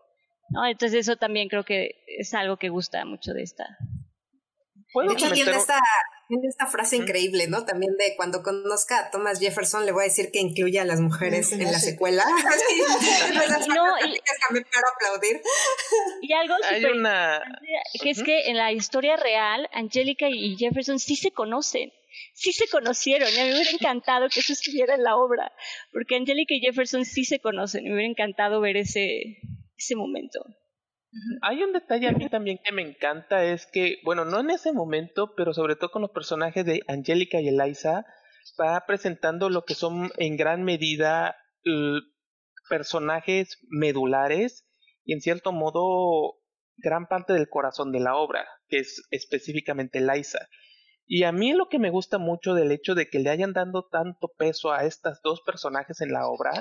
¿no? 0.51 0.65
Entonces 0.67 1.01
eso 1.01 1.17
también 1.17 1.49
creo 1.49 1.65
que 1.65 2.03
es 2.07 2.33
algo 2.33 2.57
que 2.57 2.69
gusta 2.69 3.05
mucho 3.05 3.33
de 3.33 3.43
esta. 3.43 3.67
De 4.95 5.13
hecho, 5.13 5.31
tiene 5.33 5.53
esta, 5.53 5.79
tiene 6.31 6.47
esta 6.49 6.67
frase 6.67 6.97
increíble, 6.97 7.49
¿no? 7.49 7.65
También 7.65 7.97
de 7.97 8.15
cuando 8.17 8.43
conozca 8.43 9.01
a 9.01 9.11
Thomas 9.11 9.41
Jefferson, 9.41 9.85
le 9.85 9.91
voy 9.91 10.03
a 10.03 10.05
decir 10.05 10.31
que 10.31 10.39
incluya 10.39 10.83
a 10.83 10.85
las 10.85 11.01
mujeres 11.01 11.51
en 11.51 11.65
la 11.65 11.81
secuela. 11.81 12.25
no, 13.69 13.99
y, 14.07 14.21
para 14.51 14.87
aplaudir. 14.95 15.43
Y 16.23 16.33
algo 16.33 16.55
Hay 16.69 16.85
una... 16.85 17.43
que 18.01 18.11
es 18.11 18.23
que 18.23 18.49
en 18.49 18.57
la 18.57 18.73
historia 18.73 19.17
real, 19.17 19.69
Angélica 19.73 20.29
y 20.31 20.57
Jefferson 20.57 21.01
sí 21.01 21.17
se 21.17 21.33
conocen 21.33 21.93
sí 22.33 22.53
se 22.53 22.69
conocieron. 22.69 23.29
Y 23.29 23.39
a 23.39 23.45
mí 23.45 23.51
me 23.51 23.57
hubiera 23.57 23.71
encantado 23.71 24.29
que 24.29 24.41
eso 24.41 24.53
estuviera 24.53 24.95
en 24.95 25.03
la 25.03 25.17
obra, 25.17 25.53
porque 25.93 26.17
Angélica 26.17 26.55
y 26.55 26.61
Jefferson 26.61 27.05
sí 27.05 27.25
se 27.25 27.41
conocen. 27.41 27.85
Me 27.85 27.93
hubiera 27.93 28.09
encantado 28.09 28.61
ver 28.61 28.77
ese, 28.77 29.39
ese 29.77 29.97
momento. 29.97 30.41
Hay 31.43 31.63
un 31.63 31.73
detalle 31.73 32.09
a 32.09 32.13
mí 32.13 32.29
también 32.29 32.59
que 32.63 32.73
me 32.73 32.83
encanta, 32.83 33.45
es 33.45 33.67
que, 33.67 33.97
bueno, 34.05 34.25
no 34.25 34.41
en 34.41 34.51
ese 34.51 34.73
momento, 34.73 35.35
pero 35.37 35.53
sobre 35.53 35.77
todo 35.77 35.91
con 35.91 36.03
los 36.03 36.13
personajes 36.13 36.65
de 36.65 36.83
Angélica 36.87 37.41
y 37.41 37.49
Eliza, 37.49 38.05
va 38.61 38.85
presentando 38.87 39.49
lo 39.49 39.65
que 39.65 39.75
son 39.75 40.11
en 40.17 40.37
gran 40.37 40.63
medida 40.63 41.37
personajes 42.69 43.59
medulares 43.69 44.67
y 45.05 45.13
en 45.13 45.21
cierto 45.21 45.53
modo 45.53 46.39
gran 46.77 47.07
parte 47.07 47.33
del 47.33 47.49
corazón 47.49 47.93
de 47.93 48.01
la 48.01 48.17
obra, 48.17 48.47
que 48.69 48.79
es 48.79 49.03
específicamente 49.11 49.99
Eliza. 49.99 50.49
Y 51.07 51.25
a 51.25 51.33
mí 51.33 51.53
lo 51.53 51.69
que 51.69 51.81
me 51.81 51.91
gusta 51.91 52.19
mucho 52.19 52.55
del 52.55 52.71
hecho 52.71 52.95
de 52.95 53.09
que 53.09 53.19
le 53.19 53.31
hayan 53.31 53.53
dado 53.53 53.89
tanto 53.91 54.29
peso 54.39 54.73
a 54.73 54.85
estas 54.85 55.21
dos 55.23 55.43
personajes 55.45 56.01
en 56.01 56.13
la 56.13 56.29
obra 56.29 56.53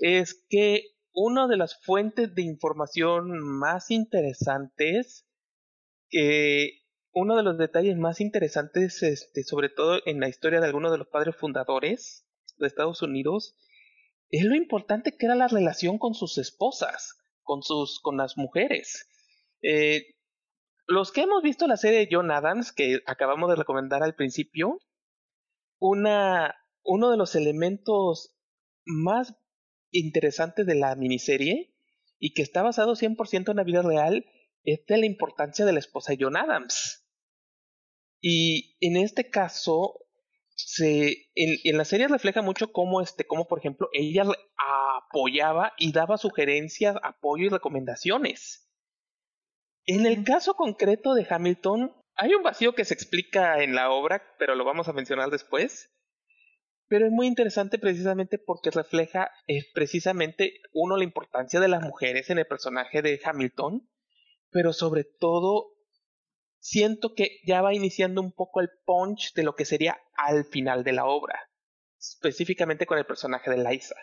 es 0.00 0.42
que 0.48 0.84
una 1.12 1.46
de 1.46 1.56
las 1.56 1.78
fuentes 1.82 2.34
de 2.34 2.42
información 2.42 3.38
más 3.40 3.90
interesantes, 3.90 5.26
que 6.08 6.82
uno 7.12 7.36
de 7.36 7.42
los 7.42 7.58
detalles 7.58 7.96
más 7.96 8.20
interesantes, 8.20 9.02
este, 9.02 9.44
sobre 9.44 9.68
todo 9.68 10.00
en 10.06 10.20
la 10.20 10.28
historia 10.28 10.60
de 10.60 10.66
algunos 10.66 10.92
de 10.92 10.98
los 10.98 11.08
padres 11.08 11.36
fundadores 11.36 12.26
de 12.58 12.66
Estados 12.66 13.02
Unidos, 13.02 13.56
es 14.30 14.44
lo 14.44 14.54
importante 14.54 15.16
que 15.16 15.26
era 15.26 15.34
la 15.34 15.48
relación 15.48 15.98
con 15.98 16.14
sus 16.14 16.38
esposas, 16.38 17.18
con 17.42 17.62
sus, 17.62 18.00
con 18.00 18.16
las 18.16 18.38
mujeres. 18.38 19.08
Eh, 19.62 20.14
los 20.86 21.12
que 21.12 21.22
hemos 21.22 21.42
visto 21.42 21.66
la 21.66 21.76
serie 21.76 22.00
de 22.00 22.08
John 22.10 22.30
Adams, 22.30 22.72
que 22.72 23.00
acabamos 23.06 23.50
de 23.50 23.56
recomendar 23.56 24.02
al 24.02 24.14
principio, 24.14 24.78
una, 25.78 26.54
uno 26.82 27.10
de 27.10 27.16
los 27.16 27.34
elementos 27.34 28.34
más 28.84 29.34
interesante 29.92 30.64
de 30.64 30.74
la 30.74 30.94
miniserie 30.96 31.74
y 32.18 32.34
que 32.34 32.42
está 32.42 32.62
basado 32.62 32.94
100% 32.94 33.50
en 33.50 33.56
la 33.56 33.64
vida 33.64 33.82
real 33.82 34.26
es 34.64 34.84
de 34.86 34.96
la 34.96 35.06
importancia 35.06 35.64
de 35.64 35.72
la 35.72 35.78
esposa 35.78 36.12
de 36.12 36.18
John 36.20 36.36
Adams. 36.36 37.06
Y 38.20 38.76
en 38.80 38.96
este 38.96 39.28
caso, 39.28 40.06
se, 40.54 41.30
en, 41.34 41.76
la 41.76 41.84
serie 41.84 42.08
refleja 42.08 42.42
mucho 42.42 42.72
cómo, 42.72 43.00
este, 43.00 43.26
cómo, 43.26 43.48
por 43.48 43.58
ejemplo, 43.58 43.88
ella 43.92 44.24
apoyaba 44.56 45.72
y 45.78 45.92
daba 45.92 46.18
sugerencias, 46.18 46.96
apoyo 47.02 47.46
y 47.46 47.48
recomendaciones. 47.48 48.70
En 49.84 50.06
el 50.06 50.22
caso 50.22 50.54
concreto 50.54 51.14
de 51.14 51.26
Hamilton, 51.28 51.92
hay 52.14 52.34
un 52.34 52.42
vacío 52.42 52.74
que 52.74 52.84
se 52.84 52.94
explica 52.94 53.62
en 53.62 53.74
la 53.74 53.90
obra, 53.90 54.22
pero 54.38 54.54
lo 54.54 54.64
vamos 54.64 54.88
a 54.88 54.92
mencionar 54.92 55.30
después. 55.30 55.90
Pero 56.92 57.06
es 57.06 57.10
muy 57.10 57.26
interesante 57.26 57.78
precisamente 57.78 58.36
porque 58.36 58.70
refleja 58.70 59.30
es 59.46 59.64
precisamente, 59.72 60.60
uno, 60.74 60.98
la 60.98 61.04
importancia 61.04 61.58
de 61.58 61.68
las 61.68 61.82
mujeres 61.82 62.28
en 62.28 62.36
el 62.36 62.46
personaje 62.46 63.00
de 63.00 63.18
Hamilton, 63.24 63.88
pero 64.50 64.74
sobre 64.74 65.04
todo 65.04 65.70
siento 66.58 67.14
que 67.14 67.38
ya 67.46 67.62
va 67.62 67.72
iniciando 67.72 68.20
un 68.20 68.30
poco 68.30 68.60
el 68.60 68.68
punch 68.84 69.32
de 69.32 69.42
lo 69.42 69.54
que 69.54 69.64
sería 69.64 69.96
al 70.18 70.44
final 70.44 70.84
de 70.84 70.92
la 70.92 71.06
obra, 71.06 71.40
específicamente 71.98 72.84
con 72.84 72.98
el 72.98 73.06
personaje 73.06 73.50
de 73.50 73.56
Liza. 73.56 73.94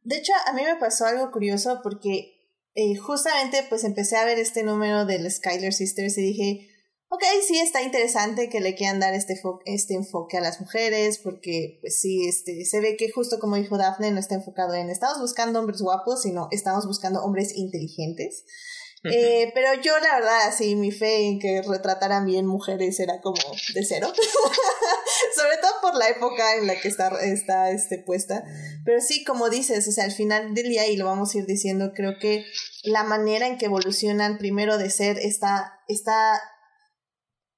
De 0.00 0.16
hecho, 0.16 0.32
a 0.44 0.52
mí 0.54 0.62
me 0.64 0.80
pasó 0.80 1.04
algo 1.04 1.30
curioso 1.30 1.78
porque 1.84 2.40
eh, 2.74 2.96
justamente 2.96 3.64
pues 3.68 3.84
empecé 3.84 4.16
a 4.16 4.24
ver 4.24 4.40
este 4.40 4.64
número 4.64 5.06
del 5.06 5.30
Skyler 5.30 5.72
Sisters 5.72 6.18
y 6.18 6.22
dije, 6.22 6.71
ok, 7.12 7.22
sí 7.46 7.58
está 7.58 7.82
interesante 7.82 8.48
que 8.48 8.60
le 8.60 8.74
quieran 8.74 8.98
dar 8.98 9.12
este, 9.12 9.38
este 9.66 9.94
enfoque 9.94 10.38
a 10.38 10.40
las 10.40 10.62
mujeres, 10.62 11.18
porque 11.18 11.76
pues 11.82 12.00
sí, 12.00 12.26
este, 12.26 12.64
se 12.64 12.80
ve 12.80 12.96
que 12.96 13.10
justo 13.10 13.38
como 13.38 13.56
dijo 13.56 13.76
Daphne, 13.76 14.12
no 14.12 14.18
está 14.18 14.34
enfocado 14.34 14.72
en 14.72 14.88
estamos 14.88 15.20
buscando 15.20 15.60
hombres 15.60 15.82
guapos, 15.82 16.22
sino 16.22 16.48
estamos 16.50 16.86
buscando 16.86 17.22
hombres 17.22 17.54
inteligentes. 17.54 18.44
Eh, 19.04 19.50
pero 19.52 19.74
yo 19.82 19.98
la 19.98 20.14
verdad, 20.14 20.46
así 20.46 20.76
mi 20.76 20.92
fe 20.92 21.26
en 21.26 21.40
que 21.40 21.60
retrataran 21.62 22.24
bien 22.24 22.46
mujeres 22.46 23.00
era 23.00 23.20
como 23.20 23.42
de 23.74 23.84
cero. 23.84 24.12
Sobre 25.36 25.56
todo 25.60 25.72
por 25.82 25.96
la 25.96 26.08
época 26.08 26.56
en 26.56 26.68
la 26.68 26.80
que 26.80 26.86
está, 26.86 27.08
está 27.20 27.70
este, 27.72 27.98
puesta. 27.98 28.44
Pero 28.84 29.00
sí, 29.00 29.24
como 29.24 29.50
dices, 29.50 29.86
o 29.88 29.92
sea, 29.92 30.04
al 30.04 30.12
final 30.12 30.54
del 30.54 30.68
día, 30.68 30.86
y 30.86 30.96
lo 30.96 31.06
vamos 31.06 31.34
a 31.34 31.38
ir 31.38 31.46
diciendo, 31.46 31.92
creo 31.96 32.18
que 32.20 32.46
la 32.84 33.02
manera 33.02 33.48
en 33.48 33.58
que 33.58 33.66
evolucionan 33.66 34.38
primero 34.38 34.78
de 34.78 34.88
ser 34.88 35.18
esta, 35.18 35.80
esta 35.88 36.40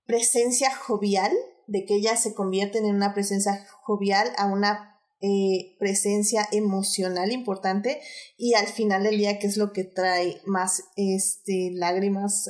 presencia 0.06 0.74
jovial, 0.74 1.32
de 1.66 1.84
que 1.84 1.94
ellas 1.94 2.22
se 2.22 2.34
convierten 2.34 2.84
en 2.84 2.94
una 2.94 3.14
presencia 3.14 3.66
jovial 3.82 4.32
a 4.36 4.46
una 4.46 5.00
eh, 5.20 5.76
presencia 5.78 6.46
emocional 6.52 7.32
importante 7.32 8.02
y 8.36 8.54
al 8.54 8.66
final 8.66 9.04
del 9.04 9.16
día 9.16 9.38
que 9.38 9.46
es 9.46 9.56
lo 9.56 9.72
que 9.72 9.84
trae 9.84 10.42
más 10.44 10.82
este 10.96 11.70
lágrimas 11.72 12.46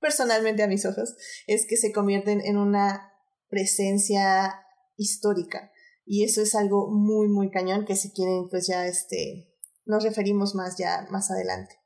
personalmente 0.00 0.62
a 0.62 0.68
mis 0.68 0.84
ojos 0.84 1.16
es 1.46 1.66
que 1.66 1.76
se 1.76 1.92
convierten 1.92 2.40
en 2.44 2.58
una 2.58 3.12
presencia 3.48 4.54
histórica. 4.96 5.72
Y 6.04 6.24
eso 6.24 6.42
es 6.42 6.54
algo 6.54 6.88
muy, 6.90 7.28
muy 7.28 7.50
cañón 7.50 7.84
que 7.84 7.96
si 7.96 8.12
quieren, 8.12 8.48
pues 8.48 8.66
ya 8.66 8.86
este, 8.86 9.52
nos 9.84 10.04
referimos 10.04 10.54
más 10.54 10.76
ya 10.78 11.06
más 11.10 11.30
adelante. 11.30 11.76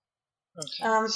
Um, 0.83 1.07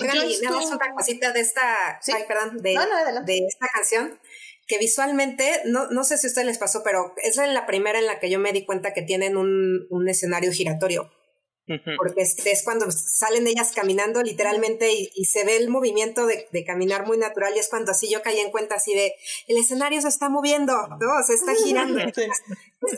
nada 0.43 0.57
más 0.57 0.67
una 0.67 0.95
cosita 0.95 1.33
de 1.33 1.41
esta, 1.41 2.01
perdón, 2.27 2.63
de, 2.63 2.77
de 3.25 3.47
esta 3.47 3.69
canción 3.73 4.19
que 4.67 4.79
visualmente, 4.79 5.61
no, 5.67 5.91
no 5.91 6.05
sé 6.05 6.17
si 6.17 6.27
a 6.27 6.29
ustedes 6.29 6.47
les 6.47 6.59
pasó, 6.59 6.83
pero 6.83 7.15
es 7.23 7.37
la 7.37 7.67
primera 7.67 7.99
en 7.99 8.07
la 8.07 8.19
que 8.19 8.31
yo 8.31 8.39
me 8.39 8.53
di 8.53 8.65
cuenta 8.65 8.95
que 8.95 9.03
tienen 9.03 9.37
un, 9.37 9.87
un 9.91 10.09
escenario 10.09 10.53
giratorio. 10.53 11.11
Porque 11.67 12.21
es, 12.21 12.63
cuando 12.63 12.91
salen 12.91 13.47
ellas 13.47 13.73
caminando 13.75 14.23
literalmente 14.23 14.93
y, 14.93 15.25
se 15.25 15.45
ve 15.45 15.57
el 15.57 15.71
movimiento 15.71 16.27
de, 16.27 16.47
de, 16.53 16.65
caminar 16.65 17.07
muy 17.07 17.17
natural 17.17 17.55
y 17.57 17.59
es 17.59 17.69
cuando 17.69 17.93
así 17.93 18.11
yo 18.11 18.21
caí 18.23 18.39
en 18.39 18.51
cuenta 18.51 18.75
así 18.75 18.95
de 18.95 19.15
el 19.49 19.57
escenario 19.57 20.03
se 20.03 20.09
está 20.09 20.29
moviendo, 20.29 20.75
¿no? 21.01 21.23
se 21.27 21.35
está 21.35 21.55
girando. 21.55 21.99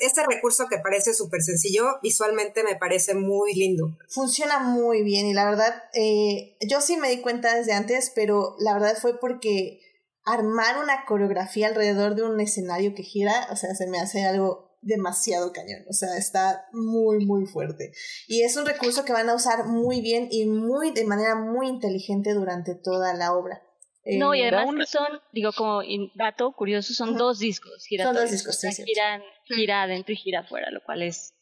Este 0.01 0.27
recurso 0.27 0.67
que 0.69 0.79
parece 0.79 1.15
súper 1.15 1.43
sencillo, 1.43 2.01
visualmente 2.03 2.65
me 2.65 2.75
parece 2.75 3.15
muy 3.15 3.55
lindo. 3.55 3.97
Funciona 4.09 4.59
muy 4.59 5.05
bien 5.05 5.27
y 5.27 5.33
la 5.33 5.45
verdad, 5.45 5.85
eh, 5.95 6.57
yo 6.69 6.81
sí 6.81 6.97
me 6.97 7.09
di 7.09 7.21
cuenta 7.21 7.55
desde 7.55 7.73
antes, 7.73 8.11
pero 8.13 8.57
la 8.59 8.75
verdad 8.75 8.97
fue 9.01 9.21
porque 9.21 9.81
armar 10.25 10.83
una 10.83 11.05
coreografía 11.05 11.69
alrededor 11.69 12.17
de 12.17 12.25
un 12.25 12.41
escenario 12.41 12.95
que 12.97 13.05
gira, 13.05 13.47
o 13.53 13.57
sea, 13.57 13.77
se 13.77 13.87
me 13.87 14.01
hace 14.01 14.25
algo 14.25 14.66
demasiado 14.87 15.53
cañón, 15.53 15.85
o 15.89 15.93
sea, 15.93 16.17
está 16.17 16.67
muy, 16.73 17.27
muy 17.27 17.47
fuerte. 17.47 17.93
Y 18.27 18.43
es 18.43 18.57
un 18.57 18.67
recurso 18.67 19.05
que 19.05 19.13
van 19.13 19.29
a 19.29 19.35
usar 19.35 19.67
muy 19.67 20.01
bien 20.01 20.29
y 20.31 20.47
muy, 20.47 20.93
de 20.93 21.05
manera 21.05 21.35
muy 21.35 21.69
inteligente 21.69 22.33
durante 22.33 22.75
toda 22.75 23.13
la 23.15 23.35
obra. 23.35 23.63
No, 24.05 24.35
y 24.35 24.43
eh, 24.43 24.51
además 24.53 24.89
son, 24.89 25.21
digo, 25.33 25.51
como 25.53 25.83
dato 26.15 26.53
curioso, 26.53 26.95
son 26.95 27.17
dos 27.17 27.41
discos 27.41 27.85
giratorios. 27.87 28.17
Son 28.17 28.25
dos 28.25 28.31
discos, 28.31 28.61
sí, 28.61 28.85
giran, 28.85 29.21
gira 29.45 29.83
adentro 29.83 30.13
y 30.13 30.17
gira 30.17 30.41
afuera, 30.41 30.71
lo 30.71 30.81
cual 30.83 31.03
es... 31.03 31.35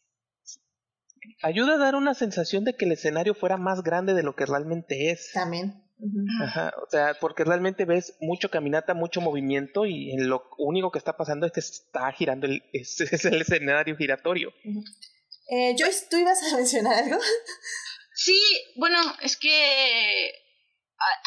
Ayuda 1.41 1.75
a 1.75 1.77
dar 1.77 1.95
una 1.95 2.13
sensación 2.13 2.63
de 2.65 2.75
que 2.75 2.85
el 2.85 2.91
escenario 2.91 3.35
fuera 3.35 3.57
más 3.57 3.83
grande 3.83 4.13
de 4.13 4.23
lo 4.23 4.35
que 4.35 4.45
realmente 4.45 5.11
es. 5.11 5.31
También. 5.33 5.84
Ajá, 6.41 6.73
o 6.85 6.89
sea, 6.89 7.15
porque 7.19 7.43
realmente 7.43 7.85
ves 7.85 8.15
mucho 8.19 8.49
caminata, 8.49 8.93
mucho 8.93 9.21
movimiento 9.21 9.85
y 9.85 10.11
en 10.11 10.29
lo 10.29 10.49
único 10.57 10.91
que 10.91 10.99
está 10.99 11.15
pasando 11.15 11.45
es 11.45 11.53
que 11.53 11.61
está 11.61 12.11
girando, 12.11 12.47
el, 12.47 12.63
es, 12.73 13.25
el 13.25 13.41
escenario 13.41 13.95
giratorio. 13.95 14.53
eh, 15.49 15.75
Joyce, 15.77 16.07
¿tú 16.09 16.17
ibas 16.17 16.41
a 16.43 16.55
mencionar 16.57 17.03
algo? 17.03 17.19
Sí, 18.13 18.39
bueno, 18.75 18.97
es 19.21 19.37
que 19.37 20.31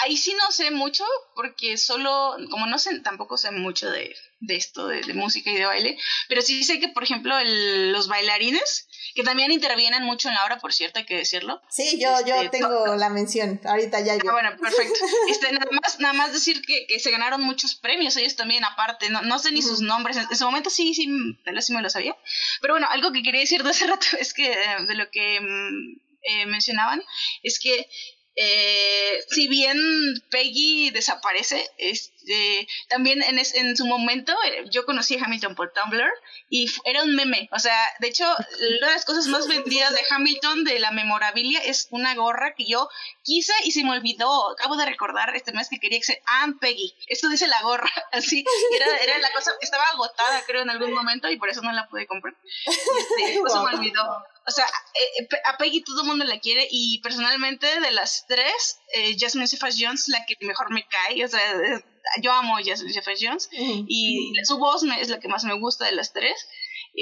ahí 0.05 0.16
sí 0.16 0.35
no 0.35 0.51
sé 0.51 0.70
mucho, 0.70 1.05
porque 1.35 1.77
solo, 1.77 2.36
como 2.51 2.66
no 2.66 2.78
sé, 2.78 3.01
tampoco 3.01 3.36
sé 3.36 3.51
mucho 3.51 3.90
de, 3.90 4.15
de 4.40 4.57
esto, 4.57 4.86
de, 4.89 5.15
música 5.15 5.51
y 5.51 5.57
de 5.57 5.66
baile, 5.66 5.99
pero 6.28 6.43
sí 6.43 6.65
sé 6.65 6.81
que, 6.81 6.89
por 6.89 7.03
ejemplo, 7.03 7.39
el, 7.39 7.93
los 7.93 8.09
bailarines, 8.09 8.89
que 9.15 9.23
también 9.23 9.51
intervienen 9.51 10.05
mucho 10.05 10.28
en 10.28 10.35
la 10.35 10.45
obra, 10.45 10.59
por 10.59 10.73
cierto, 10.73 10.99
hay 10.99 11.07
que 11.07 11.16
decirlo. 11.16 11.61
Sí, 11.69 11.99
yo, 12.01 12.15
yo 12.27 12.36
este, 12.36 12.59
tengo 12.59 12.97
la 12.97 13.11
mención, 13.11 13.61
ahorita 13.65 14.01
ya 14.01 14.16
yo. 14.16 14.31
Ah, 14.31 14.32
bueno, 14.32 14.57
perfecto. 14.57 14.99
Este, 15.28 15.53
nada, 15.53 15.70
más, 15.82 16.01
nada 16.01 16.15
más 16.15 16.32
decir 16.32 16.62
que, 16.62 16.86
que, 16.86 16.99
se 16.99 17.11
ganaron 17.11 17.43
muchos 17.43 17.74
premios, 17.74 18.16
ellos 18.16 18.36
también 18.36 18.65
aparte, 18.65 19.11
no, 19.11 19.23
no 19.23 19.39
sé 19.39 19.53
ni 19.53 19.62
sus 19.62 19.81
nombres, 19.81 20.16
en, 20.16 20.27
ese 20.31 20.45
momento 20.45 20.70
sí, 20.70 20.95
sí, 20.95 21.07
tal 21.45 21.55
vez 21.55 21.66
sí 21.66 21.74
me 21.74 21.82
lo 21.82 21.90
sabía, 21.90 22.16
pero 22.61 22.74
bueno, 22.74 22.86
algo 22.90 23.12
que 23.12 23.23
quería 23.23 23.40
decir 23.40 23.62
de 23.62 23.70
hace 23.70 23.86
rato 23.86 24.07
es 24.20 24.32
que, 24.32 24.49
de 24.49 24.95
lo 24.95 25.11
que... 25.11 25.40
Mm, 25.40 26.09
eh, 26.23 26.47
mencionaban 26.47 27.01
es 27.43 27.59
que 27.59 27.89
eh, 28.40 29.24
si 29.31 29.48
bien 29.48 29.77
Peggy 30.31 30.90
desaparece, 30.90 31.69
este, 31.77 32.69
también 32.89 33.20
en, 33.20 33.36
en 33.36 33.77
su 33.77 33.85
momento 33.85 34.32
eh, 34.44 34.65
yo 34.70 34.85
conocí 34.86 35.16
a 35.16 35.24
Hamilton 35.24 35.56
por 35.56 35.73
Tumblr 35.73 36.09
y 36.48 36.66
era 36.85 37.02
un 37.02 37.16
meme. 37.16 37.48
O 37.51 37.59
sea, 37.59 37.77
de 37.98 38.06
hecho, 38.06 38.24
una 38.24 38.86
de 38.86 38.93
las 38.94 39.05
cosas 39.05 39.27
más 39.27 39.48
vendidas 39.48 39.93
de 39.93 40.02
Hamilton 40.09 40.62
de 40.62 40.78
la 40.78 40.93
memorabilia 40.93 41.59
es 41.65 41.89
una 41.90 42.15
gorra 42.15 42.55
que 42.55 42.65
yo 42.65 42.89
quise 43.24 43.52
y 43.65 43.73
se 43.73 43.82
me 43.82 43.90
olvidó. 43.90 44.52
Acabo 44.52 44.77
de 44.77 44.86
recordar 44.86 45.35
este 45.35 45.52
mes 45.52 45.69
que 45.69 45.81
quería 45.81 45.98
que 45.98 46.05
sea 46.05 46.16
I'm 46.40 46.60
Peggy. 46.60 46.94
Esto 47.09 47.28
dice 47.28 47.48
la 47.48 47.60
gorra, 47.62 47.90
así. 48.12 48.44
Era, 48.73 48.98
era 48.98 49.19
la 49.19 49.32
cosa, 49.32 49.51
estaba 49.60 49.82
agotada, 49.94 50.44
creo, 50.47 50.62
en 50.62 50.70
algún 50.70 50.93
momento 50.93 51.28
y 51.28 51.39
por 51.39 51.48
eso 51.48 51.60
no 51.62 51.73
la 51.73 51.89
pude 51.89 52.06
comprar. 52.06 52.36
Este, 52.66 53.35
se 53.35 53.59
me 53.59 53.77
olvidó. 53.77 54.24
O 54.49 54.51
sea, 54.51 54.65
eh, 54.65 55.23
eh, 55.23 55.29
a 55.45 55.59
Peggy 55.59 55.83
todo 55.83 56.01
el 56.01 56.07
mundo 56.09 56.25
la 56.25 56.41
quiere 56.41 56.66
y 56.70 57.01
personalmente 57.01 57.66
de 57.81 57.91
las 57.91 58.25
tres, 58.27 58.81
eh, 58.95 59.15
Jasmine 59.19 59.47
Cephas 59.47 59.77
Jones 59.79 60.09
la 60.09 60.25
que 60.25 60.35
mejor 60.41 60.73
me 60.73 60.87
cae. 60.89 61.23
O 61.23 61.29
sea, 61.29 61.41
yo 62.23 62.33
amo 62.33 62.57
a 62.57 62.62
Jasmine 62.65 62.95
Cephas 62.95 63.19
Jones 63.20 63.51
y 63.53 64.33
su 64.45 64.57
voz 64.57 64.83
es 64.83 65.11
la 65.11 65.20
que 65.20 65.29
más 65.29 65.45
me 65.45 65.59
gusta 65.61 65.85
de 65.85 65.93
las 65.93 66.15
tres. 66.15 66.49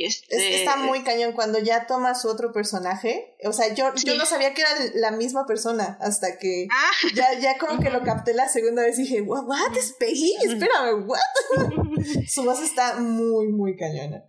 Este... 0.04 0.56
está 0.56 0.76
muy 0.76 1.02
cañón 1.02 1.32
cuando 1.32 1.58
ya 1.58 1.86
toma 1.86 2.14
su 2.14 2.28
otro 2.28 2.52
personaje. 2.52 3.36
O 3.44 3.52
sea, 3.52 3.72
yo, 3.74 3.92
yo 3.94 4.16
no 4.16 4.26
sabía 4.26 4.54
que 4.54 4.62
era 4.62 4.70
la 4.94 5.10
misma 5.10 5.46
persona 5.46 5.98
hasta 6.00 6.38
que 6.38 6.68
ah. 6.70 6.90
ya, 7.14 7.38
ya 7.38 7.58
como 7.58 7.80
que 7.80 7.90
lo 7.90 8.02
capté 8.02 8.34
la 8.34 8.48
segunda 8.48 8.82
vez 8.82 8.98
y 8.98 9.02
dije, 9.02 9.20
what, 9.22 9.44
what 9.46 9.76
es 9.76 9.94
Peggy? 9.98 10.34
Espérame, 10.44 11.06
what? 11.06 11.20
su 12.28 12.44
voz 12.44 12.60
está 12.62 12.98
muy, 12.98 13.48
muy 13.48 13.76
cañona. 13.76 14.24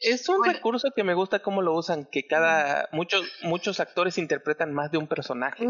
Es 0.00 0.28
un 0.28 0.44
recurso 0.44 0.88
que 0.94 1.04
me 1.04 1.14
gusta 1.14 1.40
cómo 1.40 1.62
lo 1.62 1.74
usan, 1.74 2.06
que 2.10 2.26
cada, 2.26 2.88
muchos, 2.92 3.26
muchos 3.42 3.80
actores 3.80 4.18
interpretan 4.18 4.72
más 4.72 4.90
de 4.90 4.98
un 4.98 5.08
personaje. 5.08 5.64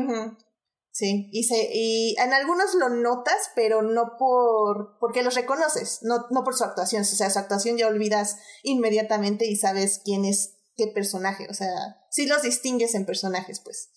Sí, 1.00 1.30
y, 1.32 1.44
se, 1.44 1.70
y 1.72 2.14
en 2.18 2.34
algunos 2.34 2.74
lo 2.74 2.90
notas, 2.90 3.52
pero 3.54 3.80
no 3.80 4.18
por 4.18 4.98
porque 5.00 5.22
los 5.22 5.34
reconoces, 5.34 6.00
no, 6.02 6.26
no 6.30 6.44
por 6.44 6.54
su 6.54 6.62
actuación. 6.62 7.00
O 7.00 7.04
sea, 7.06 7.30
su 7.30 7.38
actuación 7.38 7.78
ya 7.78 7.86
olvidas 7.86 8.36
inmediatamente 8.62 9.46
y 9.46 9.56
sabes 9.56 10.02
quién 10.04 10.26
es 10.26 10.58
qué 10.76 10.88
personaje. 10.88 11.46
O 11.48 11.54
sea, 11.54 11.70
sí 12.10 12.26
los 12.26 12.42
distingues 12.42 12.94
en 12.94 13.06
personajes, 13.06 13.60
pues. 13.60 13.88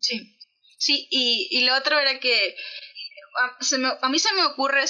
Sí. 0.00 0.38
Sí, 0.78 1.06
y, 1.10 1.48
y 1.50 1.66
lo 1.66 1.76
otro 1.76 1.98
era 1.98 2.18
que 2.18 2.54
a, 3.38 3.62
se 3.62 3.78
me, 3.78 3.88
a 4.00 4.08
mí 4.08 4.18
se 4.18 4.32
me 4.34 4.44
ocurre, 4.44 4.84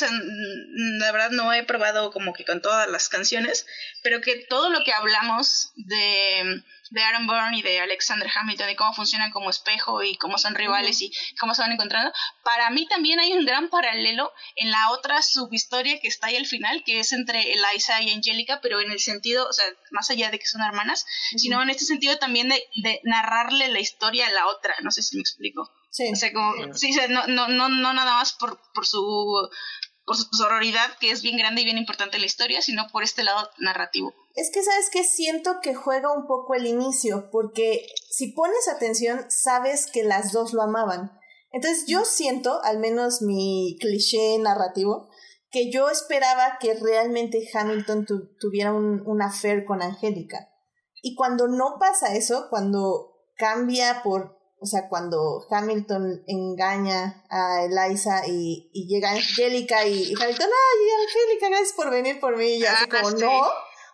la 0.99 1.13
verdad 1.13 1.31
no 1.31 1.53
he 1.53 1.65
probado 1.65 2.11
como 2.13 2.33
que 2.33 2.45
con 2.45 2.61
todas 2.61 2.89
las 2.89 3.09
canciones, 3.09 3.67
pero 4.03 4.21
que 4.21 4.47
todo 4.49 4.71
lo 4.71 4.83
que 4.85 4.93
hablamos 4.93 5.73
de 5.77 6.63
de 6.91 7.03
Aaron 7.03 7.27
Byrne 7.27 7.59
y 7.59 7.63
de 7.63 7.81
Alexander 7.81 8.29
Hamilton 8.33 8.71
y 8.71 8.77
cómo 8.77 8.93
funcionan 8.93 9.31
como 9.31 9.51
espejo 9.51 10.03
y 10.03 10.17
cómo 10.17 10.39
son 10.39 10.55
rivales 10.55 11.01
y 11.03 11.13
cómo 11.39 11.55
se 11.55 11.63
van 11.63 11.73
encontrando, 11.73 12.13
para 12.45 12.71
mí 12.71 12.87
también 12.87 13.19
hay 13.19 13.33
un 13.33 13.45
gran 13.45 13.69
paralelo 13.69 14.33
en 14.57 14.71
la 14.71 14.91
otra 14.91 15.23
subhistoria 15.23 16.01
que 16.01 16.09
está 16.09 16.29
ahí 16.29 16.37
al 16.37 16.47
final, 16.47 16.83
que 16.85 17.01
es 17.01 17.13
entre 17.13 17.53
Eliza 17.53 18.01
y 18.03 18.11
Angélica, 18.11 18.61
pero 18.61 18.81
en 18.81 18.91
el 18.91 19.01
sentido, 19.01 19.49
o 19.49 19.53
sea, 19.53 19.65
más 19.91 20.11
allá 20.11 20.31
de 20.31 20.39
que 20.39 20.47
son 20.47 20.63
hermanas, 20.63 21.07
sino 21.37 21.63
en 21.63 21.71
este 21.71 21.85
sentido 21.85 22.19
también 22.19 22.49
de, 22.49 22.63
de, 22.77 23.01
narrarle 23.05 23.69
la 23.69 23.81
historia 23.81 24.27
a 24.27 24.31
la 24.31 24.47
otra, 24.47 24.75
no 24.83 24.91
sé 24.91 25.03
si 25.03 25.17
me 25.17 25.21
explico. 25.21 25.71
Sí. 25.97 26.11
O 26.13 26.17
sea, 26.17 26.31
como, 26.31 26.75
sí, 26.75 26.95
no, 27.09 27.27
no, 27.27 27.49
no, 27.49 27.71
no 27.71 27.93
nada 27.95 28.17
más 28.17 28.35
por, 28.35 28.61
por 28.75 28.87
su 28.87 29.49
por 30.05 30.15
su 30.17 30.25
sororidad, 30.31 30.91
que 31.01 31.11
es 31.11 31.23
bien 31.23 31.39
grande 31.39 31.63
y 31.63 31.65
bien 31.65 31.79
importante 31.79 32.17
en 32.17 32.21
la 32.21 32.27
historia, 32.27 32.61
sino 32.61 32.87
por 32.93 33.03
este 33.03 33.25
lado 33.25 33.49
narrativo. 33.59 34.15
Es 34.35 34.51
que, 34.53 34.63
¿sabes 34.63 34.91
que 34.93 35.03
Siento 35.03 35.57
que 35.63 35.75
juega 35.75 36.13
un 36.13 36.27
poco 36.27 36.55
el 36.55 36.67
inicio, 36.67 37.31
porque 37.33 37.87
si 38.11 38.33
pones 38.33 38.69
atención, 38.69 39.25
sabes 39.31 39.87
que 39.91 40.05
las 40.05 40.33
dos 40.33 40.53
lo 40.53 40.63
amaban. 40.63 41.19
Entonces 41.51 41.87
yo 41.89 42.05
siento, 42.05 42.63
al 42.63 42.79
menos 42.79 43.23
mi 43.23 43.79
cliché 43.81 44.39
narrativo, 44.39 45.09
que 45.51 45.73
yo 45.73 45.89
esperaba 45.89 46.59
que 46.61 46.75
realmente 46.75 47.49
Hamilton 47.53 48.07
tuviera 48.39 48.75
un, 48.75 49.03
un 49.07 49.23
affair 49.23 49.65
con 49.65 49.81
Angélica. 49.81 50.51
Y 51.03 51.15
cuando 51.15 51.49
no 51.49 51.79
pasa 51.81 52.15
eso, 52.15 52.49
cuando 52.51 53.15
cambia 53.39 54.03
por 54.03 54.36
o 54.59 54.67
sea, 54.67 54.89
cuando 54.89 55.47
Hamilton 55.51 56.23
engaña 56.27 57.25
a 57.29 57.65
Eliza 57.65 58.27
y, 58.27 58.71
y 58.73 58.87
llega 58.87 59.11
Angélica 59.11 59.87
y, 59.87 60.15
Hamilton, 60.15 60.49
ay, 60.49 60.89
Angélica, 61.07 61.49
gracias 61.51 61.73
por 61.75 61.91
venir 61.91 62.19
por 62.21 62.37
mí. 62.37 62.55
Y 62.55 62.61
yo 62.61 62.69
así 62.71 62.85
ah, 62.85 63.01
como, 63.03 63.11
no, 63.13 63.43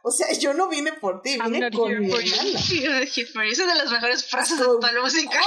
o 0.04 0.10
sea, 0.10 0.32
yo 0.32 0.52
no 0.52 0.68
vine 0.68 0.92
por 0.92 1.22
ti, 1.22 1.38
vine 1.44 1.70
con 1.70 1.88
mi 1.88 2.10
hermana. 2.10 2.24
Esa 3.04 3.40
es 3.40 3.58
de 3.58 3.74
las 3.74 3.90
mejores 3.90 4.26
frases 4.26 4.58
de 4.58 4.64
toda 4.64 4.92
la 4.92 5.00
música. 5.00 5.40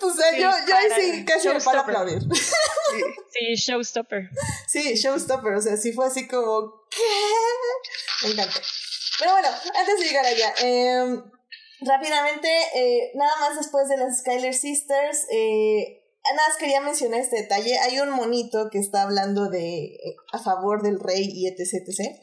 o 0.00 0.10
sea, 0.14 0.38
yo, 0.38 0.50
yo 0.66 0.76
ahí 0.76 0.88
sí 0.96 1.24
casi 1.26 1.48
me 1.48 1.60
para 1.60 1.80
aplaudir. 1.80 2.20
Sí, 3.30 3.54
showstopper. 3.54 4.30
Sí, 4.66 4.94
showstopper, 4.94 5.54
o 5.54 5.60
sea, 5.60 5.76
sí 5.76 5.92
fue 5.92 6.06
así 6.06 6.26
como, 6.26 6.72
¿qué? 6.90 8.26
Me 8.26 8.32
encantó. 8.32 8.60
Pero 9.18 9.32
bueno, 9.32 9.48
antes 9.78 9.98
de 9.98 10.04
llegar 10.06 10.24
allá, 10.24 10.54
eh, 10.62 11.22
Rápidamente, 11.80 12.48
eh, 12.74 13.12
nada 13.14 13.32
más 13.40 13.56
después 13.56 13.88
de 13.88 13.96
las 13.96 14.18
Skyler 14.18 14.54
Sisters, 14.54 15.26
eh, 15.30 16.02
nada 16.34 16.48
más 16.48 16.56
quería 16.56 16.80
mencionar 16.80 17.20
este 17.20 17.42
detalle. 17.42 17.78
Hay 17.78 18.00
un 18.00 18.10
monito 18.10 18.68
que 18.70 18.78
está 18.78 19.02
hablando 19.02 19.48
de 19.48 19.84
eh, 19.84 20.16
a 20.32 20.38
favor 20.38 20.82
del 20.82 20.98
rey 20.98 21.30
y 21.32 21.46
etc, 21.46 21.74
etc. 21.86 22.16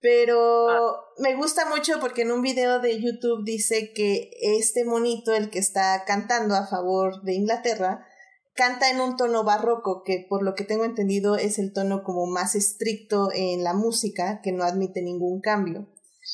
Pero 0.00 0.68
ah. 0.68 1.04
me 1.18 1.34
gusta 1.34 1.68
mucho 1.68 1.98
porque 1.98 2.22
en 2.22 2.30
un 2.30 2.42
video 2.42 2.78
de 2.78 3.00
YouTube 3.00 3.44
dice 3.44 3.92
que 3.92 4.30
este 4.40 4.84
monito, 4.84 5.34
el 5.34 5.50
que 5.50 5.58
está 5.58 6.04
cantando 6.06 6.54
a 6.54 6.66
favor 6.66 7.22
de 7.22 7.34
Inglaterra, 7.34 8.06
canta 8.54 8.90
en 8.90 9.00
un 9.00 9.16
tono 9.16 9.42
barroco, 9.42 10.02
que 10.04 10.24
por 10.28 10.44
lo 10.44 10.54
que 10.54 10.64
tengo 10.64 10.84
entendido 10.84 11.36
es 11.36 11.58
el 11.58 11.72
tono 11.72 12.04
como 12.04 12.26
más 12.26 12.54
estricto 12.54 13.30
en 13.34 13.64
la 13.64 13.74
música, 13.74 14.40
que 14.40 14.52
no 14.52 14.62
admite 14.62 15.02
ningún 15.02 15.40
cambio. 15.40 15.88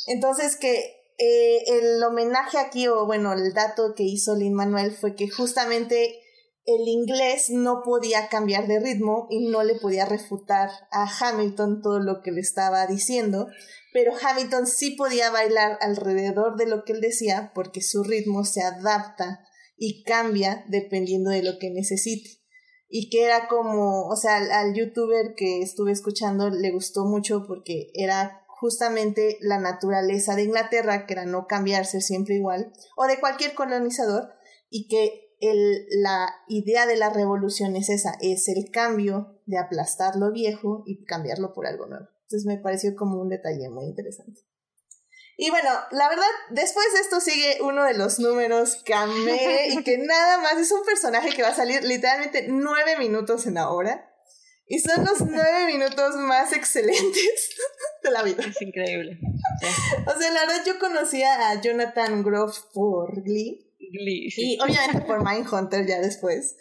Entonces 0.06 0.56
que 0.56 0.99
eh, 1.22 1.64
el 1.66 2.02
homenaje 2.02 2.56
aquí, 2.56 2.88
o 2.88 3.04
bueno, 3.04 3.34
el 3.34 3.52
dato 3.52 3.92
que 3.94 4.04
hizo 4.04 4.34
Lin 4.34 4.54
Manuel 4.54 4.90
fue 4.90 5.14
que 5.14 5.28
justamente 5.28 6.18
el 6.64 6.88
inglés 6.88 7.50
no 7.50 7.82
podía 7.84 8.28
cambiar 8.28 8.66
de 8.66 8.80
ritmo 8.80 9.26
y 9.28 9.46
no 9.48 9.62
le 9.62 9.74
podía 9.74 10.06
refutar 10.06 10.70
a 10.90 11.06
Hamilton 11.06 11.82
todo 11.82 11.98
lo 11.98 12.22
que 12.22 12.32
le 12.32 12.40
estaba 12.40 12.86
diciendo, 12.86 13.48
pero 13.92 14.12
Hamilton 14.18 14.66
sí 14.66 14.92
podía 14.92 15.30
bailar 15.30 15.76
alrededor 15.82 16.56
de 16.56 16.64
lo 16.64 16.84
que 16.84 16.94
él 16.94 17.02
decía 17.02 17.52
porque 17.54 17.82
su 17.82 18.02
ritmo 18.02 18.44
se 18.44 18.62
adapta 18.62 19.44
y 19.76 20.02
cambia 20.04 20.64
dependiendo 20.68 21.28
de 21.28 21.42
lo 21.42 21.58
que 21.58 21.68
necesite. 21.68 22.30
Y 22.88 23.10
que 23.10 23.24
era 23.24 23.46
como, 23.46 24.08
o 24.08 24.16
sea, 24.16 24.38
al, 24.38 24.50
al 24.50 24.74
youtuber 24.74 25.34
que 25.36 25.60
estuve 25.60 25.92
escuchando 25.92 26.48
le 26.48 26.70
gustó 26.70 27.04
mucho 27.04 27.44
porque 27.46 27.90
era 27.92 28.39
justamente 28.60 29.38
la 29.40 29.58
naturaleza 29.58 30.36
de 30.36 30.42
Inglaterra, 30.42 31.06
que 31.06 31.14
era 31.14 31.24
no 31.24 31.46
cambiarse 31.46 32.02
siempre 32.02 32.34
igual, 32.34 32.72
o 32.96 33.06
de 33.06 33.18
cualquier 33.18 33.54
colonizador, 33.54 34.28
y 34.68 34.86
que 34.88 35.34
el, 35.40 35.86
la 36.02 36.28
idea 36.46 36.86
de 36.86 36.96
la 36.96 37.08
revolución 37.08 37.74
es 37.74 37.88
esa, 37.88 38.12
es 38.20 38.48
el 38.48 38.70
cambio 38.70 39.40
de 39.46 39.58
aplastar 39.58 40.16
lo 40.16 40.30
viejo 40.30 40.82
y 40.86 41.04
cambiarlo 41.06 41.54
por 41.54 41.66
algo 41.66 41.86
nuevo. 41.86 42.06
Entonces 42.24 42.46
me 42.46 42.58
pareció 42.58 42.94
como 42.94 43.20
un 43.20 43.30
detalle 43.30 43.70
muy 43.70 43.86
interesante. 43.86 44.42
Y 45.38 45.48
bueno, 45.48 45.70
la 45.90 46.10
verdad, 46.10 46.28
después 46.50 46.86
de 46.92 47.00
esto 47.00 47.18
sigue 47.18 47.62
uno 47.62 47.84
de 47.84 47.94
los 47.94 48.18
números 48.18 48.82
que 48.84 48.92
amé 48.92 49.68
y 49.70 49.82
que 49.82 49.96
nada 50.06 50.36
más 50.36 50.58
es 50.58 50.70
un 50.70 50.84
personaje 50.84 51.30
que 51.30 51.42
va 51.42 51.48
a 51.48 51.54
salir 51.54 51.82
literalmente 51.82 52.44
nueve 52.46 52.98
minutos 52.98 53.46
en 53.46 53.54
la 53.54 53.70
hora. 53.70 54.09
Y 54.70 54.78
son 54.78 55.04
los 55.04 55.20
nueve 55.22 55.66
minutos 55.66 56.14
más 56.14 56.52
excelentes 56.52 57.56
de 58.04 58.10
la 58.12 58.22
vida. 58.22 58.44
Es 58.48 58.62
increíble. 58.62 59.18
O 60.06 60.16
sea, 60.16 60.30
la 60.30 60.42
verdad 60.42 60.62
yo 60.64 60.78
conocía 60.78 61.50
a 61.50 61.60
Jonathan 61.60 62.22
Groff 62.22 62.56
por 62.72 63.20
Glee. 63.20 63.66
Y 63.80 64.60
obviamente 64.60 65.00
por 65.00 65.24
Mindhunter 65.24 65.84
ya 65.88 65.98
después. 66.00 66.54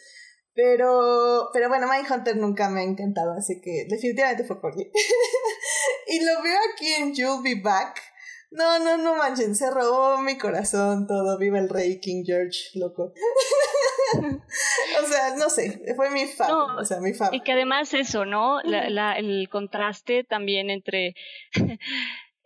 Pero, 0.55 1.51
pero 1.53 1.69
bueno, 1.69 1.87
Mindhunter 1.87 2.35
nunca 2.35 2.67
me 2.67 2.81
ha 2.81 2.83
encantado, 2.83 3.33
así 3.33 3.61
que 3.61 3.85
definitivamente 3.87 4.43
fue 4.43 4.59
por 4.59 4.73
Glee. 4.73 4.91
y 6.07 6.25
lo 6.25 6.41
veo 6.41 6.57
aquí 6.73 6.87
en 6.95 7.13
You'll 7.13 7.43
Be 7.43 7.61
Back. 7.61 8.01
No, 8.49 8.79
no, 8.79 8.97
no 8.97 9.15
manchen, 9.17 9.55
se 9.55 9.69
robó 9.69 10.17
mi 10.17 10.35
corazón 10.39 11.05
todo. 11.05 11.37
Viva 11.37 11.59
el 11.59 11.69
rey 11.69 11.99
King 11.99 12.23
George, 12.25 12.71
loco. 12.73 13.13
o 15.03 15.07
sea, 15.07 15.35
no 15.37 15.49
sé, 15.49 15.81
fue 15.95 16.09
mi 16.09 16.25
fab. 16.25 16.77
o 16.77 16.85
sea, 16.85 16.99
mi 16.99 17.13
fab. 17.13 17.33
Y 17.33 17.41
que 17.41 17.51
además 17.51 17.93
eso, 17.93 18.25
¿no? 18.25 18.61
La, 18.63 18.89
la, 18.89 19.13
el 19.13 19.49
contraste 19.49 20.23
también 20.23 20.69
entre 20.69 21.15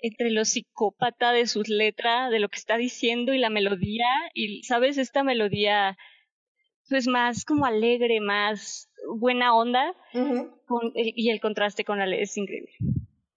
entre 0.03 0.31
lo 0.31 0.43
psicópata 0.43 1.31
de 1.31 1.47
sus 1.47 1.69
letras, 1.69 2.29
de 2.29 2.39
lo 2.39 2.49
que 2.49 2.57
está 2.57 2.75
diciendo 2.75 3.33
y 3.33 3.37
la 3.37 3.49
melodía, 3.49 4.05
y 4.33 4.61
sabes, 4.63 4.97
esta 4.97 5.23
melodía 5.23 5.97
pues 6.89 7.07
más 7.07 7.45
como 7.45 7.65
alegre, 7.65 8.19
más 8.19 8.89
buena 9.17 9.55
onda, 9.55 9.95
con, 10.67 10.91
y 10.93 11.29
el 11.29 11.39
contraste 11.39 11.85
con 11.85 11.99
la 11.99 12.05
es 12.15 12.37
increíble. 12.37 12.73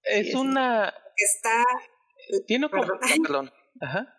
Es 0.03 0.35
una... 0.35 0.93
Está... 1.17 1.65
Tiene 2.47 2.69
como... 2.69 2.85
Perdón. 3.23 3.53
Ajá. 3.81 4.16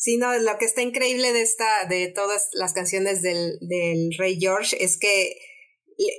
Sí, 0.00 0.16
no, 0.16 0.32
lo 0.38 0.58
que 0.58 0.64
está 0.64 0.80
increíble 0.80 1.32
de 1.32 1.42
esta, 1.42 1.66
de 1.88 2.06
todas 2.14 2.50
las 2.52 2.72
canciones 2.72 3.20
del, 3.20 3.58
del 3.60 4.14
Rey 4.16 4.38
George 4.38 4.76
es 4.82 4.96
que 4.96 5.36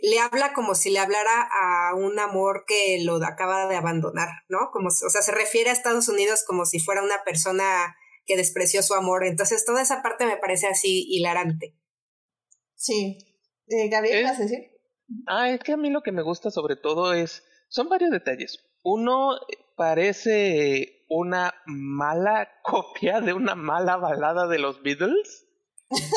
le, 0.03 0.19
habla 0.19 0.51
como 0.53 0.75
si 0.75 0.89
le 0.89 0.99
hablara 0.99 1.49
a 1.49 1.95
un 1.95 2.19
amor 2.19 2.65
que 2.67 3.01
lo 3.05 3.15
acaba 3.25 3.67
de 3.67 3.77
abandonar, 3.77 4.27
¿no? 4.49 4.69
Como, 4.73 4.89
o 4.89 5.09
sea, 5.09 5.21
se 5.21 5.31
refiere 5.31 5.69
a 5.69 5.73
Estados 5.73 6.09
Unidos 6.09 6.43
como 6.45 6.65
si 6.65 6.79
fuera 6.79 7.01
una 7.01 7.23
persona 7.23 7.95
que 8.25 8.35
despreció 8.35 8.83
su 8.83 8.95
amor. 8.95 9.25
Entonces, 9.25 9.63
toda 9.63 9.81
esa 9.81 10.01
parte 10.01 10.25
me 10.25 10.35
parece 10.35 10.67
así 10.67 11.05
hilarante. 11.09 11.77
Sí. 12.75 13.17
Eh, 13.67 13.87
Gabriel, 13.87 14.25
¿vas 14.25 14.39
a 14.39 14.43
decir? 14.43 14.59
Ah, 15.25 15.51
es 15.51 15.61
que 15.61 15.71
a 15.71 15.77
mí 15.77 15.89
lo 15.89 16.01
que 16.01 16.11
me 16.11 16.21
gusta 16.21 16.51
sobre 16.51 16.75
todo 16.75 17.13
es, 17.13 17.43
son 17.69 17.87
varios 17.87 18.11
detalles. 18.11 18.59
Uno 18.83 19.39
parece 19.79 21.05
una 21.07 21.55
mala 21.65 22.49
copia 22.63 23.21
de 23.21 23.31
una 23.31 23.55
mala 23.55 23.95
balada 23.95 24.45
de 24.47 24.59
los 24.59 24.83
Beatles, 24.83 25.47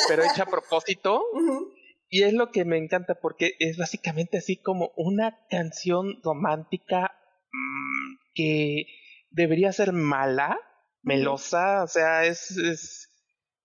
pero 0.08 0.24
hecha 0.24 0.42
a 0.42 0.50
propósito. 0.50 1.22
Y 2.14 2.24
es 2.24 2.34
lo 2.34 2.50
que 2.50 2.66
me 2.66 2.76
encanta 2.76 3.14
porque 3.14 3.54
es 3.58 3.78
básicamente 3.78 4.36
así 4.36 4.60
como 4.60 4.92
una 4.96 5.46
canción 5.48 6.20
romántica 6.22 7.10
mmm, 7.50 8.16
que 8.34 8.84
debería 9.30 9.72
ser 9.72 9.94
mala, 9.94 10.58
melosa, 11.00 11.82
o 11.82 11.86
sea, 11.86 12.26
es, 12.26 12.50
es 12.58 13.08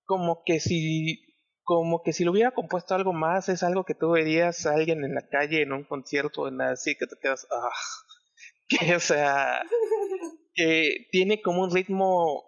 como 0.05 0.43
que 0.45 0.61
si 0.61 1.25
como 1.63 2.01
que 2.03 2.13
si 2.13 2.23
lo 2.23 2.31
hubiera 2.31 2.51
compuesto 2.51 2.95
algo 2.95 3.11
más, 3.11 3.49
es 3.49 3.63
algo 3.63 3.83
que 3.83 3.95
tú 3.95 4.11
verías 4.11 4.65
a 4.65 4.75
alguien 4.75 5.03
en 5.03 5.13
la 5.13 5.27
calle, 5.27 5.63
en 5.63 5.73
un 5.73 5.83
concierto, 5.83 6.47
en 6.47 6.61
así 6.61 6.95
que 6.95 7.05
te 7.05 7.17
quedas, 7.21 7.45
ah, 7.51 7.69
que 8.67 8.77
o 8.95 8.99
sea, 8.99 9.61
que 10.53 11.07
tiene 11.11 11.41
como 11.41 11.63
un 11.63 11.73
ritmo, 11.73 12.43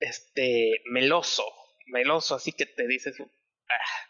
este, 0.00 0.82
meloso, 0.90 1.44
meloso, 1.86 2.34
así 2.34 2.52
que 2.52 2.66
te 2.66 2.86
dices, 2.86 3.16
ah, 3.20 4.08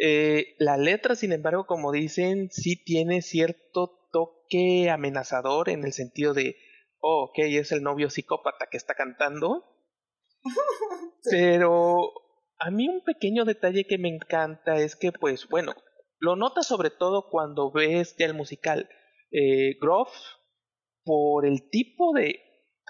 eh, 0.00 0.54
la 0.58 0.76
letra, 0.76 1.14
sin 1.14 1.32
embargo, 1.32 1.66
como 1.66 1.92
dicen, 1.92 2.50
sí 2.50 2.82
tiene 2.82 3.22
cierto 3.22 4.08
toque 4.12 4.90
amenazador 4.90 5.68
en 5.68 5.84
el 5.84 5.92
sentido 5.92 6.34
de, 6.34 6.56
oh, 7.00 7.24
ok, 7.24 7.38
es 7.38 7.72
el 7.72 7.82
novio 7.82 8.10
psicópata 8.10 8.68
que 8.70 8.76
está 8.76 8.94
cantando. 8.94 9.64
Pero 11.30 12.12
a 12.58 12.70
mí 12.70 12.88
un 12.88 13.02
pequeño 13.02 13.44
detalle 13.44 13.86
que 13.86 13.98
me 13.98 14.08
encanta 14.08 14.76
es 14.76 14.96
que, 14.96 15.12
pues, 15.12 15.48
bueno, 15.48 15.74
lo 16.18 16.36
notas 16.36 16.66
sobre 16.66 16.90
todo 16.90 17.28
cuando 17.28 17.72
ves 17.72 18.16
ya 18.16 18.26
el 18.26 18.34
musical. 18.34 18.88
Eh, 19.30 19.78
Groff, 19.80 20.10
por 21.04 21.46
el 21.46 21.68
tipo 21.70 22.12
de 22.12 22.40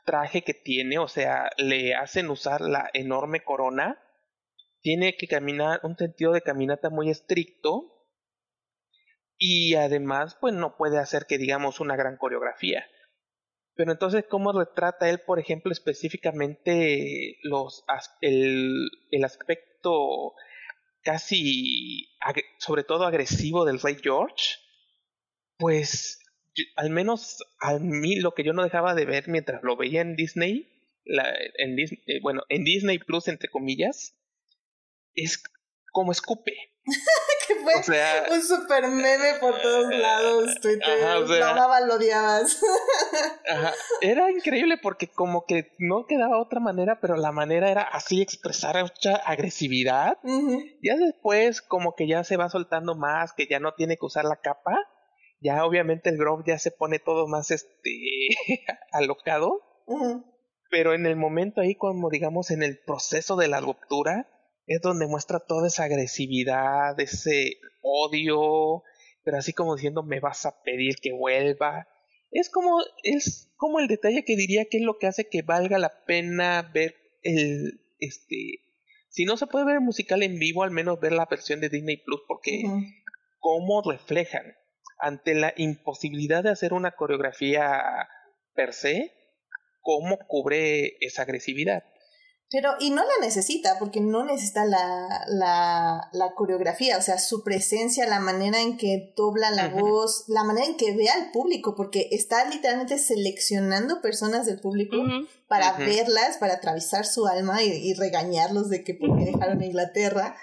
traje 0.04 0.42
que 0.42 0.54
tiene, 0.54 0.98
o 0.98 1.08
sea, 1.08 1.50
le 1.58 1.94
hacen 1.94 2.30
usar 2.30 2.60
la 2.60 2.90
enorme 2.92 3.44
corona 3.44 3.98
tiene 4.82 5.16
que 5.16 5.28
caminar 5.28 5.80
un 5.84 5.96
sentido 5.96 6.32
de 6.32 6.42
caminata 6.42 6.90
muy 6.90 7.08
estricto 7.08 7.88
y 9.38 9.74
además 9.74 10.36
pues 10.40 10.54
no 10.54 10.76
puede 10.76 10.98
hacer 10.98 11.26
que 11.26 11.38
digamos 11.38 11.80
una 11.80 11.96
gran 11.96 12.16
coreografía. 12.16 12.84
Pero 13.74 13.92
entonces, 13.92 14.26
¿cómo 14.28 14.52
retrata 14.52 15.08
él, 15.08 15.20
por 15.20 15.38
ejemplo, 15.38 15.72
específicamente 15.72 17.38
los, 17.42 17.84
el, 18.20 18.90
el 19.10 19.24
aspecto 19.24 20.34
casi, 21.00 22.10
sobre 22.58 22.84
todo 22.84 23.06
agresivo 23.06 23.64
del 23.64 23.80
rey 23.80 23.96
George? 24.02 24.58
Pues, 25.56 26.18
al 26.76 26.90
menos 26.90 27.38
a 27.60 27.78
mí 27.78 28.16
lo 28.16 28.32
que 28.32 28.44
yo 28.44 28.52
no 28.52 28.62
dejaba 28.62 28.94
de 28.94 29.06
ver 29.06 29.28
mientras 29.28 29.62
lo 29.62 29.76
veía 29.76 30.00
en 30.00 30.16
Disney, 30.16 30.68
la, 31.04 31.32
en 31.58 31.76
Disney 31.76 32.02
eh, 32.06 32.20
bueno, 32.22 32.42
en 32.48 32.64
Disney 32.64 32.98
Plus, 32.98 33.28
entre 33.28 33.50
comillas, 33.50 34.16
es 35.14 35.42
como 35.92 36.12
escupe. 36.12 36.52
que 37.46 37.54
fue 37.56 37.74
un 38.30 38.42
super 38.42 38.88
meme 38.88 39.34
por 39.40 39.60
todos 39.60 39.94
lados, 39.94 40.54
Twitter, 40.60 41.04
ajá, 41.04 41.18
o 41.18 41.86
lo 41.86 41.94
odiabas. 41.94 42.60
ajá. 43.48 43.72
Era 44.00 44.30
increíble 44.30 44.78
porque 44.82 45.08
como 45.08 45.44
que 45.46 45.72
no 45.78 46.06
quedaba 46.06 46.40
otra 46.40 46.60
manera, 46.60 46.98
pero 47.00 47.16
la 47.16 47.30
manera 47.30 47.70
era 47.70 47.82
así 47.82 48.20
expresar 48.20 48.80
mucha 48.82 49.16
agresividad. 49.16 50.18
Ya 50.82 50.96
después 50.96 51.62
como 51.62 51.94
que 51.94 52.08
ya 52.08 52.24
se 52.24 52.36
va 52.36 52.48
soltando 52.48 52.96
más, 52.96 53.32
que 53.32 53.46
ya 53.46 53.60
no 53.60 53.74
tiene 53.74 53.96
que 53.96 54.06
usar 54.06 54.24
la 54.24 54.36
capa. 54.36 54.76
Ya 55.42 55.64
obviamente 55.64 56.08
el 56.08 56.18
Grove 56.18 56.44
ya 56.46 56.58
se 56.58 56.70
pone 56.70 57.00
todo 57.00 57.26
más 57.26 57.50
este 57.50 57.90
alocado. 58.92 59.60
Pero 60.70 60.94
en 60.94 61.04
el 61.04 61.16
momento 61.16 61.60
ahí 61.60 61.74
como 61.74 62.08
digamos 62.08 62.50
en 62.50 62.62
el 62.62 62.78
proceso 62.78 63.36
de 63.36 63.48
la 63.48 63.60
ruptura, 63.60 64.28
es 64.66 64.80
donde 64.80 65.06
muestra 65.06 65.40
toda 65.40 65.66
esa 65.66 65.84
agresividad, 65.84 66.98
ese 66.98 67.56
odio, 67.82 68.84
pero 69.24 69.38
así 69.38 69.52
como 69.52 69.74
diciendo 69.74 70.02
me 70.02 70.20
vas 70.20 70.46
a 70.46 70.62
pedir 70.62 70.96
que 70.96 71.12
vuelva. 71.12 71.88
Es 72.30 72.48
como, 72.48 72.78
es 73.02 73.52
como 73.56 73.80
el 73.80 73.88
detalle 73.88 74.24
que 74.24 74.36
diría 74.36 74.66
que 74.70 74.78
es 74.78 74.82
lo 74.82 74.98
que 74.98 75.08
hace 75.08 75.28
que 75.28 75.42
valga 75.42 75.78
la 75.78 76.04
pena 76.06 76.70
ver 76.72 76.94
el, 77.22 77.80
este, 77.98 78.60
si 79.10 79.24
no 79.24 79.36
se 79.36 79.46
puede 79.46 79.66
ver 79.66 79.74
el 79.74 79.82
musical 79.82 80.22
en 80.22 80.38
vivo, 80.38 80.62
al 80.62 80.70
menos 80.70 81.00
ver 81.00 81.12
la 81.12 81.26
versión 81.26 81.60
de 81.60 81.68
Disney 81.68 81.98
Plus, 81.98 82.22
porque 82.26 82.62
cómo 83.40 83.82
reflejan 83.82 84.54
ante 85.02 85.34
la 85.34 85.52
imposibilidad 85.56 86.42
de 86.42 86.50
hacer 86.50 86.72
una 86.72 86.92
coreografía 86.92 88.08
per 88.54 88.72
se, 88.72 89.12
cómo 89.82 90.16
cubre 90.28 90.96
esa 91.00 91.22
agresividad. 91.22 91.82
Pero, 92.52 92.74
y 92.78 92.90
no 92.90 93.02
la 93.02 93.26
necesita, 93.26 93.78
porque 93.78 94.02
no 94.02 94.24
necesita 94.26 94.66
la, 94.66 95.24
la, 95.26 96.10
la 96.12 96.34
coreografía, 96.34 96.98
o 96.98 97.02
sea, 97.02 97.18
su 97.18 97.42
presencia, 97.42 98.06
la 98.06 98.20
manera 98.20 98.60
en 98.60 98.76
que 98.76 99.14
dobla 99.16 99.50
la 99.50 99.68
voz, 99.68 100.24
la 100.28 100.44
manera 100.44 100.66
en 100.66 100.76
que 100.76 100.94
ve 100.94 101.08
al 101.08 101.30
público, 101.30 101.74
porque 101.74 102.08
está 102.12 102.44
literalmente 102.44 102.98
seleccionando 102.98 104.02
personas 104.02 104.44
del 104.44 104.60
público 104.60 104.98
para 105.48 105.72
verlas, 105.78 106.36
para 106.36 106.54
atravesar 106.54 107.06
su 107.06 107.26
alma 107.26 107.62
y, 107.62 107.70
y, 107.70 107.94
regañarlos 107.94 108.68
de 108.68 108.84
que 108.84 108.94
por 108.94 109.16
qué 109.18 109.24
dejaron 109.24 109.62
Inglaterra. 109.62 110.36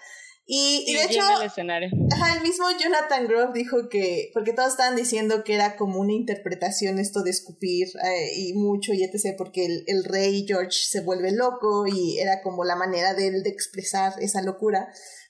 Y, 0.51 0.95
de 0.95 1.03
hecho, 1.03 1.21
el, 1.43 2.41
mismo 2.41 2.65
Jonathan 2.71 3.27
Grove 3.27 3.51
dijo 3.53 3.87
que, 3.87 4.31
porque 4.33 4.51
todos 4.51 4.69
estaban 4.69 4.95
diciendo 4.95 5.43
que 5.43 5.53
era 5.53 5.75
como 5.75 5.99
una 5.99 6.13
interpretación 6.13 6.97
esto 6.97 7.21
de 7.21 7.29
escupir 7.29 7.87
eh, 8.03 8.31
y 8.35 8.53
mucho 8.53 8.91
y 8.93 9.03
etc., 9.03 9.35
porque 9.37 9.67
el, 9.67 9.83
el, 9.85 10.03
rey 10.05 10.45
George 10.47 10.71
se 10.71 11.01
vuelve 11.01 11.31
loco 11.33 11.85
y 11.85 12.17
era 12.17 12.41
como 12.41 12.65
la 12.65 12.75
manera 12.75 13.13
de 13.13 13.27
él 13.27 13.43
de 13.43 13.51
expresar 13.51 14.13
esa 14.21 14.41
locura. 14.41 14.89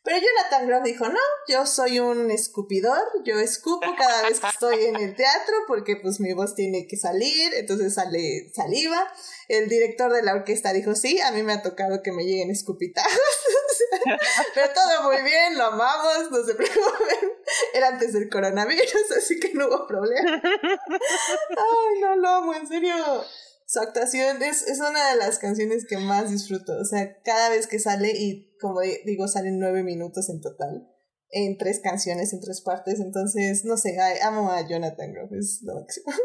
Pero 0.10 0.22
Jonathan 0.22 0.68
Groff 0.68 0.84
dijo, 0.84 1.08
no, 1.08 1.20
yo 1.48 1.68
soy 1.68 2.00
un 2.00 2.32
escupidor, 2.32 3.00
yo 3.24 3.40
escupo 3.40 3.94
cada 3.96 4.24
vez 4.24 4.40
que 4.40 4.48
estoy 4.48 4.86
en 4.86 4.96
el 4.96 5.16
teatro 5.16 5.54
porque 5.68 5.98
pues 5.98 6.20
mi 6.20 6.34
voz 6.34 6.56
tiene 6.56 6.88
que 6.88 6.98
salir, 6.98 7.54
entonces 7.54 7.94
sale 7.94 8.52
saliva. 8.52 9.08
El 9.50 9.70
director 9.70 10.12
de 10.12 10.24
la 10.24 10.34
orquesta 10.34 10.74
dijo, 10.74 10.96
sí, 10.96 11.22
a 11.22 11.32
mí 11.32 11.44
me 11.44 11.54
ha 11.54 11.62
tocado 11.62 12.02
que 12.02 12.12
me 12.12 12.24
lleguen 12.24 12.50
escupitados, 12.50 13.14
pero 14.56 14.74
todo 14.74 15.12
muy 15.12 15.22
bien, 15.22 15.56
lo 15.56 15.66
amamos, 15.66 16.32
no 16.32 16.44
se 16.44 16.56
preocupen. 16.56 17.32
Era 17.76 17.90
antes 17.90 18.12
del 18.14 18.30
coronavirus, 18.30 19.12
así 19.16 19.40
que 19.40 19.54
no 19.54 19.68
hubo 19.68 19.86
problema. 19.86 20.42
Ay, 20.44 22.02
no 22.02 22.16
lo 22.16 22.30
amo, 22.30 22.56
en 22.56 22.68
serio 22.68 22.96
su 23.70 23.80
actuación 23.80 24.42
es, 24.42 24.64
es 24.64 24.80
una 24.80 25.12
de 25.12 25.18
las 25.18 25.38
canciones 25.38 25.86
que 25.88 25.98
más 25.98 26.32
disfruto. 26.32 26.74
O 26.82 26.86
sea, 26.86 27.22
cada 27.22 27.52
vez 27.52 27.68
que 27.68 27.78
sale, 27.78 28.12
y 28.18 28.58
como 28.60 28.80
digo, 29.06 29.28
salen 29.28 29.60
nueve 29.60 29.84
minutos 29.84 30.28
en 30.32 30.42
total, 30.42 30.90
en 31.30 31.56
tres 31.56 31.80
canciones, 31.80 32.34
en 32.34 32.42
tres 32.42 32.62
partes. 32.62 33.00
Entonces, 33.00 33.66
no 33.66 33.78
sé, 33.78 33.96
amo 34.24 34.50
a 34.50 34.68
Jonathan 34.68 35.14
Groff, 35.14 35.32
es 35.34 35.62
lo 35.64 35.76
máximo. 35.76 36.08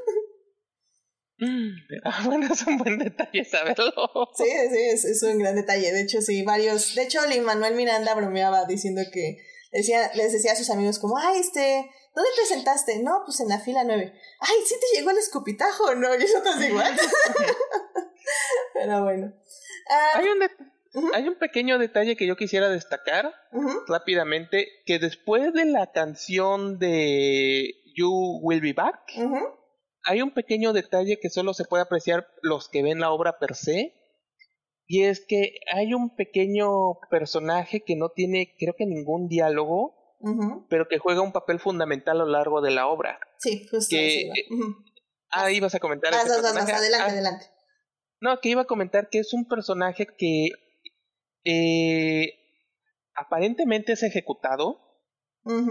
Ah, 2.04 2.22
bueno, 2.24 2.46
es 2.50 2.66
un 2.66 2.78
buen 2.78 2.96
detalle 2.96 3.44
saberlo. 3.44 3.92
Sí, 4.38 4.44
sí, 4.70 4.78
es, 4.92 5.04
es 5.04 5.22
un 5.24 5.38
gran 5.38 5.56
detalle. 5.56 5.92
De 5.92 6.00
hecho, 6.00 6.22
sí, 6.22 6.42
varios. 6.42 6.94
De 6.94 7.02
hecho, 7.02 7.26
Lin 7.26 7.42
Manuel 7.42 7.74
Miranda 7.74 8.14
bromeaba 8.14 8.64
diciendo 8.64 9.02
que 9.12 9.36
decía, 9.72 10.10
les 10.14 10.32
decía 10.32 10.52
a 10.52 10.56
sus 10.56 10.70
amigos 10.70 10.98
como, 10.98 11.18
ay, 11.18 11.40
este, 11.40 11.90
¿dónde 12.14 12.30
te 12.36 12.46
sentaste? 12.46 13.02
No, 13.02 13.22
pues 13.24 13.40
en 13.40 13.48
la 13.48 13.60
fila 13.60 13.84
nueve. 13.84 14.18
Ay, 14.40 14.56
¿sí 14.66 14.74
te 14.80 14.98
llegó 14.98 15.10
el 15.10 15.18
escupitajo? 15.18 15.94
No, 15.94 16.14
y 16.14 16.22
eso 16.22 16.40
te 16.42 16.66
igual. 16.66 16.96
Pero 18.74 19.04
bueno. 19.04 19.32
Ah, 19.90 20.10
hay, 20.14 20.26
un 20.28 20.40
hay 21.12 21.28
un 21.28 21.34
pequeño 21.36 21.78
detalle 21.78 22.16
que 22.16 22.26
yo 22.26 22.36
quisiera 22.36 22.68
destacar 22.68 23.34
rápidamente, 23.88 24.68
que 24.86 24.98
después 24.98 25.52
de 25.52 25.64
la 25.64 25.90
canción 25.92 26.78
de 26.78 27.74
You 27.96 28.40
Will 28.42 28.60
Be 28.60 28.72
Back, 28.72 29.00
hay 30.04 30.22
un 30.22 30.32
pequeño 30.32 30.72
detalle 30.72 31.18
que 31.20 31.30
solo 31.30 31.54
se 31.54 31.64
puede 31.64 31.82
apreciar 31.82 32.28
los 32.42 32.68
que 32.68 32.82
ven 32.82 33.00
la 33.00 33.10
obra 33.10 33.38
per 33.38 33.54
se, 33.56 33.94
y 34.86 35.04
es 35.04 35.24
que 35.26 35.54
hay 35.72 35.94
un 35.94 36.14
pequeño 36.14 36.68
personaje 37.10 37.80
que 37.80 37.96
no 37.96 38.10
tiene, 38.10 38.54
creo 38.58 38.74
que 38.76 38.86
ningún 38.86 39.28
diálogo, 39.28 39.96
pero 40.68 40.88
que 40.88 40.98
juega 40.98 41.20
un 41.20 41.32
papel 41.32 41.58
fundamental 41.58 42.20
a 42.20 42.24
lo 42.24 42.30
largo 42.30 42.60
de 42.60 42.70
la 42.70 42.86
obra. 42.86 43.18
Sí, 43.38 43.66
justo. 43.70 43.94
Que, 43.94 44.30
Ah, 45.30 45.50
ibas 45.50 45.74
a 45.74 45.80
comentar. 45.80 46.14
Ah, 46.14 46.20
adelante, 46.20 46.72
ah, 46.72 47.06
adelante. 47.06 47.46
No, 48.20 48.40
que 48.40 48.50
iba 48.50 48.62
a 48.62 48.66
comentar 48.66 49.08
que 49.10 49.18
es 49.18 49.34
un 49.34 49.48
personaje 49.48 50.06
que 50.16 50.50
eh, 51.44 52.34
aparentemente 53.14 53.92
es 53.92 54.02
ejecutado. 54.02 54.80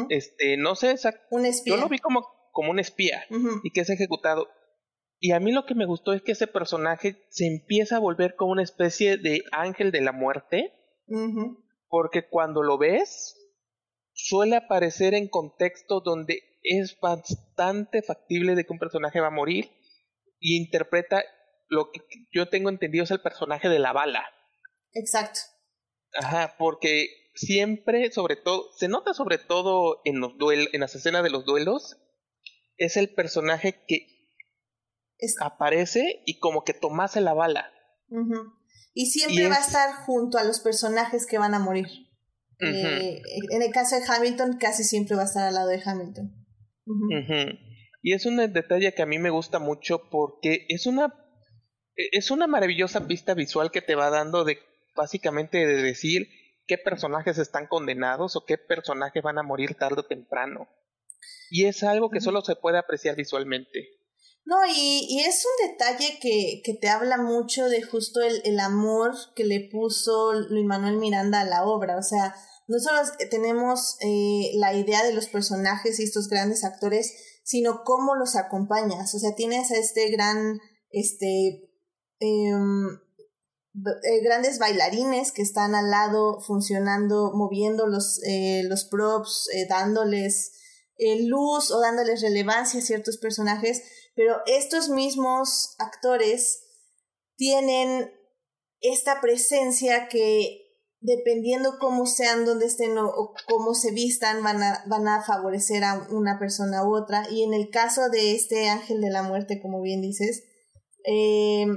Este, 0.10 0.58
no 0.58 0.76
sé, 0.76 0.96
un 1.32 1.46
espía. 1.48 1.76
yo 1.76 1.82
lo 1.82 1.90
vi 1.90 1.98
como, 1.98 2.28
como 2.52 2.70
un 2.70 2.80
espía 2.80 3.26
y 3.64 3.72
que 3.72 3.82
es 3.82 3.90
ejecutado. 3.90 4.48
Y 5.20 5.32
a 5.32 5.40
mí 5.40 5.52
lo 5.52 5.66
que 5.66 5.74
me 5.74 5.86
gustó 5.86 6.14
es 6.14 6.22
que 6.22 6.34
ese 6.34 6.46
personaje 6.46 7.26
se 7.30 7.48
empieza 7.48 7.96
a 7.96 8.00
volver 8.00 8.36
como 8.36 8.52
una 8.52 8.62
especie 8.62 9.18
de 9.18 9.44
ángel 9.52 9.92
de 9.92 10.02
la 10.02 10.12
muerte. 10.12 10.74
Porque 11.88 12.28
cuando 12.28 12.62
lo 12.62 12.78
ves, 12.78 13.36
suele 14.14 14.56
aparecer 14.56 15.14
en 15.14 15.28
contextos 15.28 16.04
donde 16.04 16.42
es 16.64 16.98
bastante 17.00 18.02
factible 18.02 18.56
de 18.56 18.66
que 18.66 18.74
un 18.74 18.80
personaje 18.80 19.20
va 19.20 19.28
a 19.28 19.32
morir 19.32 19.72
y 20.40 20.58
interpreta 20.58 21.24
lo 21.70 21.92
que 21.92 22.02
yo 22.32 22.50
tengo 22.50 22.70
entendido 22.70 23.04
es 23.04 23.12
el 23.12 23.22
personaje 23.22 23.70
de 23.70 23.80
la 23.80 23.94
bala. 23.94 24.24
Exacto. 24.94 25.40
Ajá, 26.14 26.56
porque 26.58 27.08
siempre, 27.36 28.12
sobre 28.12 28.36
todo, 28.36 28.72
se 28.78 28.88
nota 28.88 29.14
sobre 29.14 29.40
todo 29.40 30.02
en 30.06 30.20
los 30.20 30.38
duel 30.38 30.70
en 30.74 30.82
las 30.82 30.96
escenas 30.96 31.24
de 31.24 31.32
los 31.32 31.46
duelos, 31.46 31.98
es 32.78 32.98
el 32.98 33.14
personaje 33.14 33.84
que 33.88 34.08
aparece 35.40 36.22
y 36.26 36.40
como 36.40 36.64
que 36.64 36.74
tomase 36.74 37.22
la 37.22 37.34
bala. 37.34 37.72
Y 38.94 39.08
siempre 39.08 39.48
va 39.48 39.56
a 39.56 39.66
estar 39.66 40.06
junto 40.06 40.38
a 40.38 40.44
los 40.44 40.60
personajes 40.60 41.26
que 41.26 41.40
van 41.40 41.56
a 41.56 41.60
morir. 41.60 41.88
Eh, 42.66 43.22
en 43.52 43.62
el 43.62 43.72
caso 43.72 43.96
de 43.96 44.04
Hamilton, 44.08 44.58
casi 44.60 44.84
siempre 44.84 45.16
va 45.16 45.24
a 45.24 45.26
estar 45.26 45.48
al 45.48 45.54
lado 45.54 45.70
de 45.70 45.82
Hamilton. 45.84 46.32
Y 48.02 48.14
es 48.14 48.26
un 48.26 48.38
detalle 48.38 48.94
que 48.94 49.02
a 49.02 49.06
mí 49.06 49.18
me 49.18 49.30
gusta 49.30 49.60
mucho 49.60 50.10
porque 50.10 50.66
es 50.70 50.86
una 50.86 51.14
es 51.96 52.32
una 52.32 52.48
maravillosa 52.48 53.08
pista 53.08 53.34
visual 53.34 53.72
que 53.72 53.82
te 53.82 53.96
va 53.96 54.10
dando 54.10 54.44
de 54.44 54.58
básicamente 54.96 55.66
de 55.66 55.82
decir 55.82 56.28
qué 56.66 56.78
personajes 56.78 57.38
están 57.38 57.68
condenados 57.68 58.36
o 58.36 58.46
qué 58.46 58.58
personajes 58.58 59.22
van 59.22 59.38
a 59.38 59.44
morir 59.44 59.76
tarde 59.76 60.02
o 60.02 60.06
temprano. 60.06 60.68
Y 61.50 61.66
es 61.66 61.84
algo 61.84 62.10
que 62.10 62.22
solo 62.22 62.42
se 62.42 62.56
puede 62.56 62.78
apreciar 62.78 63.16
visualmente. 63.16 63.90
No, 64.46 64.58
y, 64.68 65.06
y 65.10 65.22
es 65.22 65.46
un 65.46 65.70
detalle 65.70 66.20
que, 66.20 66.62
que, 66.66 66.74
te 66.74 66.90
habla 66.90 67.18
mucho 67.18 67.70
de 67.70 67.82
justo 67.82 68.22
el, 68.22 68.42
el 68.44 68.60
amor 68.60 69.14
que 69.36 69.46
le 69.46 69.70
puso 69.72 70.34
Luis 70.34 70.66
Manuel 70.66 70.98
Miranda 70.98 71.42
a 71.42 71.46
la 71.46 71.64
obra. 71.64 71.98
O 71.98 72.02
sea, 72.02 72.36
nosotros 72.68 73.12
tenemos 73.30 73.98
eh, 74.02 74.52
la 74.56 74.74
idea 74.74 75.04
de 75.04 75.14
los 75.14 75.28
personajes 75.28 76.00
y 76.00 76.04
estos 76.04 76.28
grandes 76.28 76.64
actores, 76.64 77.14
sino 77.44 77.84
cómo 77.84 78.16
los 78.16 78.36
acompañas. 78.36 79.14
O 79.16 79.20
sea, 79.20 79.36
tienes 79.36 79.72
a 79.72 79.78
este 79.78 80.10
gran, 80.10 80.60
este, 80.90 81.70
em, 82.20 82.88
eh, 83.76 84.24
grandes 84.24 84.60
bailarines 84.60 85.32
que 85.32 85.42
están 85.42 85.76
al 85.76 85.90
lado 85.90 86.40
funcionando, 86.42 87.32
moviendo 87.34 87.88
los, 87.88 88.22
eh, 88.26 88.64
los 88.66 88.86
props, 88.86 89.50
dándoles 89.70 90.52
luz 91.26 91.70
o 91.72 91.82
dándoles 91.82 92.22
relevancia 92.22 92.80
a 92.80 92.84
ciertos 92.84 93.18
personajes 93.18 93.82
pero 94.16 94.42
estos 94.46 94.90
mismos 94.90 95.76
actores 95.80 96.64
tienen 97.36 98.12
esta 98.82 99.22
presencia 99.22 100.08
que 100.08 100.63
dependiendo 101.04 101.78
cómo 101.80 102.06
sean, 102.06 102.46
dónde 102.46 102.66
estén 102.66 102.98
o, 102.98 103.34
cómo 103.48 103.76
se 103.76 103.92
vistan, 103.92 104.42
van 104.42 104.64
a, 104.64 104.84
van 104.88 105.08
a 105.08 105.22
favorecer 105.22 105.84
a 105.84 106.08
una 106.10 106.40
persona 106.40 106.84
u 106.84 106.96
otra. 106.96 107.30
Y 107.30 107.44
en 107.44 107.54
el 107.54 107.70
caso 107.70 108.10
de 108.10 108.34
este 108.34 108.70
ángel 108.70 109.02
de 109.02 109.12
la 109.12 109.22
muerte, 109.22 109.62
como 109.62 109.82
bien 109.82 110.02
dices, 110.02 110.44
eh, 111.06 111.68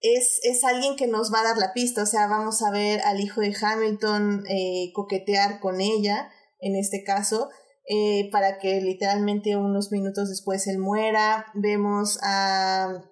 es, 0.00 0.40
es, 0.44 0.64
alguien 0.64 0.96
que 0.96 1.08
nos 1.08 1.32
va 1.32 1.40
a 1.40 1.44
dar 1.44 1.58
la 1.58 1.72
pista. 1.72 2.04
O 2.04 2.06
sea, 2.06 2.28
vamos 2.28 2.62
a 2.62 2.70
ver 2.70 3.00
al 3.00 3.20
hijo 3.20 3.40
de 3.40 3.54
Hamilton 3.60 4.44
eh, 4.48 4.92
coquetear 4.94 5.60
con 5.60 5.80
ella, 5.80 6.30
en 6.60 6.76
este 6.76 7.02
caso. 7.04 7.50
Eh, 7.88 8.30
para 8.32 8.58
que 8.58 8.80
literalmente 8.80 9.56
unos 9.56 9.92
minutos 9.92 10.28
después 10.28 10.66
él 10.66 10.78
muera. 10.78 11.46
Vemos 11.54 12.18
a 12.22 13.02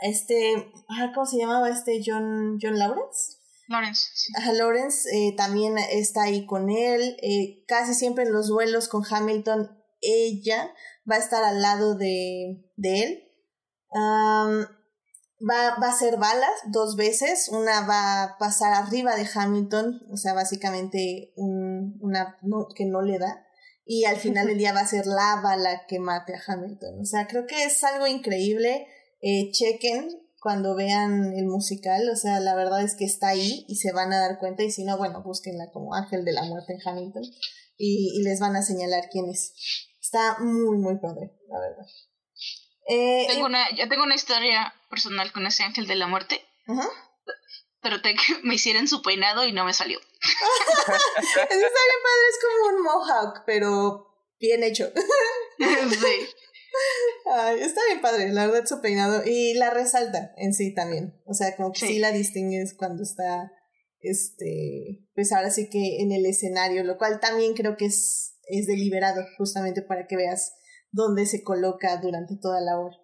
este, 0.00 0.72
ah, 0.88 1.12
¿cómo 1.14 1.26
se 1.26 1.38
llamaba 1.38 1.70
este 1.70 2.02
John, 2.04 2.58
John 2.60 2.78
Lawrence? 2.78 3.33
Lawrence, 3.68 4.08
Lawrence 4.52 5.08
eh, 5.10 5.34
también 5.36 5.78
está 5.78 6.24
ahí 6.24 6.46
con 6.46 6.70
él. 6.70 7.16
Eh, 7.22 7.64
casi 7.66 7.94
siempre 7.94 8.24
en 8.24 8.32
los 8.32 8.50
vuelos 8.50 8.88
con 8.88 9.02
Hamilton, 9.08 9.70
ella 10.00 10.72
va 11.10 11.16
a 11.16 11.18
estar 11.18 11.44
al 11.44 11.62
lado 11.62 11.96
de, 11.96 12.70
de 12.76 13.02
él. 13.02 13.24
va, 13.94 15.76
va 15.80 15.86
a 15.86 15.90
hacer 15.90 16.18
balas 16.18 16.50
dos 16.66 16.96
veces. 16.96 17.48
Una 17.48 17.86
va 17.86 18.22
a 18.22 18.38
pasar 18.38 18.72
arriba 18.74 19.16
de 19.16 19.28
Hamilton, 19.32 20.02
o 20.12 20.16
sea, 20.16 20.34
básicamente 20.34 21.32
un, 21.36 21.98
una 22.00 22.38
que 22.74 22.84
no 22.84 23.02
le 23.02 23.18
da 23.18 23.44
y 23.86 24.04
al 24.04 24.16
final 24.16 24.46
del 24.46 24.58
día 24.58 24.72
va 24.72 24.80
a 24.80 24.86
ser 24.86 25.06
la 25.06 25.40
bala 25.42 25.86
que 25.86 25.98
mate 25.98 26.34
a 26.34 26.42
Hamilton. 26.46 27.00
O 27.00 27.04
sea, 27.04 27.26
creo 27.26 27.46
que 27.46 27.64
es 27.64 27.82
algo 27.84 28.06
increíble. 28.06 28.86
Eh, 29.20 29.50
chequen 29.52 30.08
cuando 30.44 30.76
vean 30.76 31.32
el 31.32 31.46
musical, 31.46 32.06
o 32.12 32.16
sea, 32.16 32.38
la 32.38 32.54
verdad 32.54 32.82
es 32.82 32.94
que 32.94 33.06
está 33.06 33.28
ahí 33.28 33.64
y 33.66 33.76
se 33.76 33.92
van 33.92 34.12
a 34.12 34.20
dar 34.20 34.38
cuenta 34.38 34.62
y 34.62 34.70
si 34.70 34.84
no, 34.84 34.98
bueno, 34.98 35.22
búsquenla 35.22 35.70
como 35.72 35.94
Ángel 35.94 36.22
de 36.22 36.32
la 36.32 36.42
Muerte 36.42 36.74
en 36.74 36.86
Hamilton 36.86 37.22
y, 37.78 38.22
les 38.22 38.40
van 38.40 38.54
a 38.54 38.60
señalar 38.60 39.08
quién 39.10 39.30
es. 39.30 39.54
Está 40.02 40.36
muy, 40.40 40.76
muy 40.76 40.98
padre, 41.00 41.32
la 41.48 41.60
verdad. 41.60 41.86
Eh, 42.90 43.24
tengo 43.26 43.46
una, 43.46 43.74
yo 43.74 43.88
tengo 43.88 44.02
una 44.02 44.16
historia 44.16 44.74
personal 44.90 45.32
con 45.32 45.46
ese 45.46 45.62
Ángel 45.62 45.86
de 45.86 45.94
la 45.94 46.08
Muerte. 46.08 46.44
traté 47.80 48.14
que 48.14 48.34
me 48.44 48.56
hicieran 48.56 48.86
su 48.86 49.00
peinado 49.00 49.46
y 49.46 49.52
no 49.52 49.64
me 49.64 49.72
salió. 49.72 49.98
Eso 49.98 50.06
está 50.86 51.48
bien 51.48 52.02
padre, 52.02 52.26
es 52.28 52.38
como 52.42 52.76
un 52.76 52.82
mohawk, 52.82 53.44
pero 53.46 54.14
bien 54.38 54.62
hecho. 54.62 54.92
sí. 55.58 56.28
Ay, 57.32 57.60
está 57.60 57.80
bien 57.88 58.00
padre, 58.00 58.32
la 58.32 58.46
verdad, 58.46 58.66
su 58.66 58.80
peinado. 58.80 59.22
Y 59.24 59.54
la 59.54 59.70
resalta 59.70 60.32
en 60.36 60.52
sí 60.52 60.74
también. 60.74 61.20
O 61.26 61.34
sea, 61.34 61.56
como 61.56 61.72
que 61.72 61.80
sí, 61.80 61.86
Sí. 61.86 61.98
la 61.98 62.12
distingues 62.12 62.74
cuando 62.74 63.02
está, 63.02 63.50
este, 64.00 65.06
pues 65.14 65.32
ahora 65.32 65.50
sí 65.50 65.68
que 65.70 66.02
en 66.02 66.12
el 66.12 66.26
escenario, 66.26 66.84
lo 66.84 66.98
cual 66.98 67.20
también 67.20 67.54
creo 67.54 67.76
que 67.76 67.86
es, 67.86 68.36
es 68.48 68.66
deliberado, 68.66 69.22
justamente 69.38 69.82
para 69.82 70.06
que 70.06 70.16
veas 70.16 70.52
dónde 70.90 71.26
se 71.26 71.42
coloca 71.42 71.96
durante 71.98 72.36
toda 72.36 72.60
la 72.60 72.78
obra. 72.78 72.96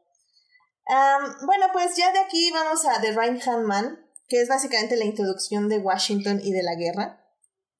Bueno, 1.46 1.66
pues 1.72 1.96
ya 1.96 2.12
de 2.12 2.18
aquí 2.18 2.50
vamos 2.52 2.84
a 2.84 3.00
The 3.00 3.08
Hand 3.08 3.66
Man, 3.66 3.98
que 4.28 4.40
es 4.40 4.48
básicamente 4.48 4.96
la 4.96 5.04
introducción 5.04 5.68
de 5.68 5.78
Washington 5.78 6.40
y 6.42 6.52
de 6.52 6.62
la 6.62 6.74
guerra. 6.74 7.16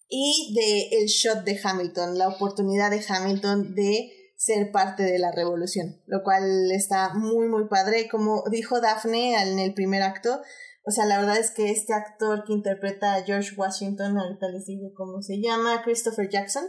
Y 0.08 0.54
de 0.54 0.98
el 0.98 1.06
shot 1.06 1.44
de 1.44 1.60
Hamilton, 1.62 2.18
la 2.18 2.28
oportunidad 2.28 2.90
de 2.90 3.04
Hamilton 3.06 3.74
de 3.74 4.10
ser 4.40 4.72
parte 4.72 5.02
de 5.02 5.18
la 5.18 5.32
revolución, 5.32 6.00
lo 6.06 6.22
cual 6.22 6.72
está 6.72 7.12
muy, 7.12 7.46
muy 7.46 7.68
padre. 7.68 8.08
Como 8.08 8.42
dijo 8.50 8.80
Daphne 8.80 9.34
en 9.34 9.58
el 9.58 9.74
primer 9.74 10.02
acto, 10.02 10.40
o 10.86 10.90
sea, 10.90 11.04
la 11.04 11.18
verdad 11.18 11.36
es 11.36 11.50
que 11.50 11.70
este 11.70 11.92
actor 11.92 12.44
que 12.46 12.54
interpreta 12.54 13.12
a 13.12 13.22
George 13.22 13.54
Washington, 13.54 14.18
ahorita 14.18 14.48
les 14.48 14.64
digo 14.64 14.92
cómo 14.96 15.20
se 15.20 15.42
llama, 15.42 15.82
Christopher 15.84 16.30
Jackson, 16.30 16.64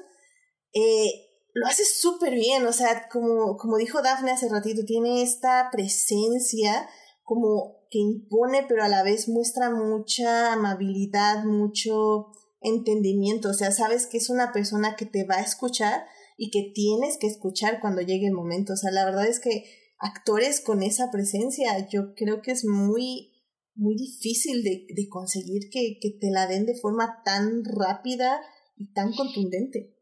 eh, 0.73 1.29
lo 1.53 1.65
hace 1.65 1.85
súper 1.85 2.33
bien, 2.33 2.67
o 2.67 2.73
sea, 2.73 3.07
como, 3.09 3.55
como 3.55 3.77
dijo 3.77 4.01
Daphne 4.01 4.31
hace 4.31 4.49
ratito, 4.49 4.81
tiene 4.85 5.21
esta 5.21 5.69
presencia 5.71 6.89
como 7.23 7.85
que 7.89 7.99
impone, 7.99 8.65
pero 8.67 8.83
a 8.83 8.89
la 8.89 9.01
vez 9.01 9.29
muestra 9.29 9.69
mucha 9.69 10.51
amabilidad, 10.51 11.45
mucho 11.45 12.33
entendimiento, 12.59 13.51
o 13.51 13.53
sea, 13.53 13.71
sabes 13.71 14.07
que 14.07 14.17
es 14.17 14.29
una 14.29 14.51
persona 14.51 14.97
que 14.97 15.05
te 15.05 15.23
va 15.23 15.35
a 15.35 15.41
escuchar 15.41 16.05
y 16.37 16.51
que 16.51 16.71
tienes 16.73 17.17
que 17.19 17.27
escuchar 17.27 17.79
cuando 17.79 18.01
llegue 18.01 18.27
el 18.27 18.33
momento, 18.33 18.73
o 18.73 18.77
sea, 18.77 18.91
la 18.91 19.05
verdad 19.05 19.27
es 19.27 19.39
que 19.39 19.65
actores 19.99 20.61
con 20.61 20.81
esa 20.83 21.11
presencia, 21.11 21.87
yo 21.89 22.13
creo 22.15 22.41
que 22.41 22.51
es 22.51 22.65
muy, 22.65 23.31
muy 23.75 23.95
difícil 23.95 24.63
de, 24.63 24.85
de 24.89 25.07
conseguir 25.09 25.69
que, 25.71 25.99
que 26.01 26.11
te 26.19 26.31
la 26.31 26.47
den 26.47 26.65
de 26.65 26.75
forma 26.75 27.21
tan 27.23 27.63
rápida 27.65 28.41
y 28.77 28.91
tan 28.93 29.13
contundente. 29.13 29.95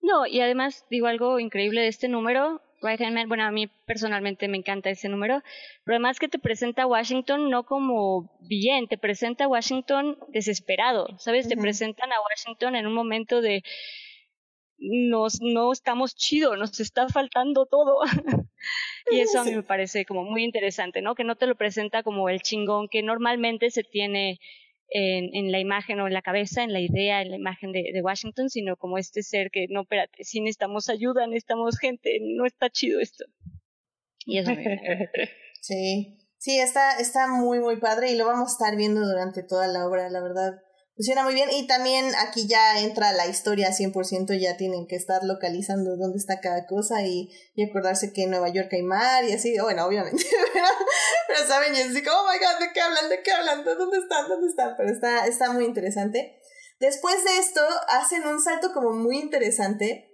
No, 0.00 0.26
y 0.26 0.40
además 0.40 0.84
digo 0.90 1.06
algo 1.06 1.38
increíble 1.38 1.82
de 1.82 1.88
este 1.88 2.08
número, 2.08 2.62
Right 2.80 3.00
Hand 3.00 3.14
Man, 3.14 3.28
bueno, 3.28 3.44
a 3.44 3.50
mí 3.50 3.66
personalmente 3.86 4.46
me 4.48 4.56
encanta 4.56 4.90
ese 4.90 5.08
número, 5.08 5.42
pero 5.84 5.96
además 5.96 6.18
que 6.18 6.28
te 6.28 6.38
presenta 6.38 6.82
a 6.82 6.86
Washington 6.86 7.50
no 7.50 7.64
como 7.64 8.30
bien, 8.40 8.86
te 8.86 8.98
presenta 8.98 9.44
a 9.44 9.48
Washington 9.48 10.16
desesperado, 10.28 11.08
¿sabes? 11.18 11.48
Te 11.48 11.56
presentan 11.56 12.12
a 12.12 12.20
Washington 12.30 12.76
en 12.76 12.86
un 12.86 12.94
momento 12.94 13.40
de 13.40 13.62
nos, 14.78 15.40
no 15.40 15.72
estamos 15.72 16.14
chido, 16.14 16.56
nos 16.56 16.78
está 16.80 17.08
faltando 17.08 17.66
todo. 17.66 18.00
y 19.10 19.20
eso 19.20 19.40
a 19.40 19.44
mí 19.44 19.54
me 19.54 19.62
parece 19.62 20.04
como 20.04 20.24
muy 20.24 20.44
interesante, 20.44 21.02
¿no? 21.02 21.14
Que 21.14 21.24
no 21.24 21.36
te 21.36 21.46
lo 21.46 21.56
presenta 21.56 22.02
como 22.02 22.28
el 22.28 22.40
chingón 22.42 22.88
que 22.88 23.02
normalmente 23.02 23.70
se 23.70 23.82
tiene 23.82 24.38
en, 24.90 25.34
en 25.34 25.52
la 25.52 25.58
imagen 25.58 26.00
o 26.00 26.06
en 26.06 26.14
la 26.14 26.22
cabeza, 26.22 26.62
en 26.62 26.72
la 26.72 26.80
idea, 26.80 27.20
en 27.20 27.30
la 27.30 27.36
imagen 27.36 27.72
de, 27.72 27.90
de 27.92 28.02
Washington, 28.02 28.48
sino 28.48 28.76
como 28.76 28.98
este 28.98 29.22
ser 29.22 29.50
que, 29.50 29.66
no, 29.68 29.82
espérate, 29.82 30.24
sí 30.24 30.40
necesitamos 30.40 30.88
ayuda, 30.88 31.26
necesitamos 31.26 31.78
gente, 31.78 32.18
no 32.22 32.46
está 32.46 32.70
chido 32.70 33.00
esto. 33.00 33.24
Y 34.24 34.38
eso 34.38 34.54
me, 34.54 35.10
Sí, 35.60 36.18
sí, 36.38 36.58
está, 36.58 36.98
está 36.98 37.28
muy, 37.28 37.60
muy 37.60 37.78
padre 37.78 38.12
y 38.12 38.16
lo 38.16 38.26
vamos 38.26 38.50
a 38.50 38.52
estar 38.52 38.76
viendo 38.76 39.00
durante 39.00 39.42
toda 39.42 39.66
la 39.66 39.86
obra, 39.86 40.08
la 40.08 40.22
verdad. 40.22 40.62
Funciona 40.98 41.22
muy 41.22 41.32
bien 41.32 41.48
y 41.52 41.64
también 41.68 42.12
aquí 42.16 42.48
ya 42.48 42.80
entra 42.80 43.12
la 43.12 43.28
historia 43.28 43.70
100%, 43.70 44.36
ya 44.36 44.56
tienen 44.56 44.88
que 44.88 44.96
estar 44.96 45.22
localizando 45.22 45.96
dónde 45.96 46.18
está 46.18 46.40
cada 46.40 46.66
cosa 46.66 47.02
y, 47.02 47.30
y 47.54 47.62
acordarse 47.62 48.12
que 48.12 48.24
en 48.24 48.30
Nueva 48.30 48.48
York 48.48 48.68
hay 48.72 48.82
mar 48.82 49.22
y 49.22 49.32
así, 49.32 49.56
bueno, 49.60 49.86
obviamente, 49.86 50.24
pero, 51.28 51.46
saben, 51.46 51.72
y 51.72 51.78
es 51.78 51.90
así 51.90 52.02
como, 52.02 52.16
oh 52.16 52.24
my 52.24 52.36
god, 52.40 52.66
¿de 52.66 52.72
qué 52.74 52.80
hablan? 52.80 53.08
¿De 53.08 53.22
qué 53.22 53.30
hablan? 53.30 53.64
¿De 53.64 53.76
¿Dónde 53.76 53.98
están? 53.98 54.28
¿Dónde 54.28 54.48
están? 54.48 54.74
Pero 54.76 54.90
está, 54.90 55.26
está 55.28 55.52
muy 55.52 55.66
interesante. 55.66 56.40
Después 56.80 57.22
de 57.22 57.38
esto, 57.38 57.60
hacen 57.90 58.26
un 58.26 58.42
salto 58.42 58.72
como 58.72 58.90
muy 58.90 59.20
interesante, 59.20 60.07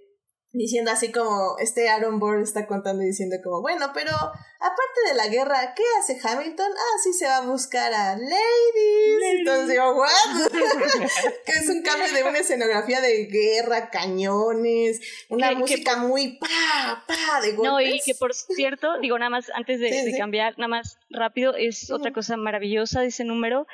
diciendo 0.56 0.90
así 0.93 1.10
como, 1.12 1.56
este 1.59 1.89
Aaron 1.89 2.18
Burr 2.20 2.40
está 2.43 2.66
contando 2.66 3.02
y 3.02 3.06
diciendo 3.06 3.36
como, 3.43 3.60
bueno, 3.60 3.90
pero 3.93 4.12
aparte 4.12 5.01
de 5.09 5.14
la 5.14 5.26
guerra, 5.26 5.74
¿qué 5.74 5.82
hace 5.98 6.16
Hamilton? 6.22 6.70
Ah, 6.72 6.98
sí 7.02 7.12
se 7.12 7.26
va 7.26 7.39
a 7.39 7.47
buscar 7.47 7.93
a 7.93 8.16
ladies. 8.16 9.39
Entonces 9.39 9.68
digo, 9.68 9.97
¿what? 9.97 10.09
que 11.44 11.52
es 11.52 11.68
un 11.68 11.82
cambio 11.82 12.10
de 12.12 12.22
una 12.22 12.39
escenografía 12.39 13.01
de 13.01 13.26
guerra, 13.26 13.90
cañones, 13.90 15.01
una 15.28 15.48
Que- 15.48 15.55
que 15.55 15.59
música 15.60 15.97
muy 15.97 16.39
pa, 16.39 17.05
pa, 17.06 17.40
de 17.43 17.52
golpes. 17.52 17.70
No, 17.72 17.81
y 17.81 18.01
que 18.01 18.14
por 18.14 18.32
cierto, 18.32 18.98
digo 19.01 19.18
nada 19.18 19.31
más, 19.31 19.51
antes 19.55 19.81
de, 19.81 19.90
Sí, 19.93 20.05
de 20.05 20.12
sí. 20.12 20.18
cambiar, 20.18 20.56
nada 20.59 20.68
más 20.68 20.98
rápido, 21.10 21.55
es 21.56 21.90
otra 21.90 22.12
cosa 22.12 22.36
maravillosa 22.36 23.01
de 23.01 23.09
ese 23.09 23.24
número, 23.24 23.66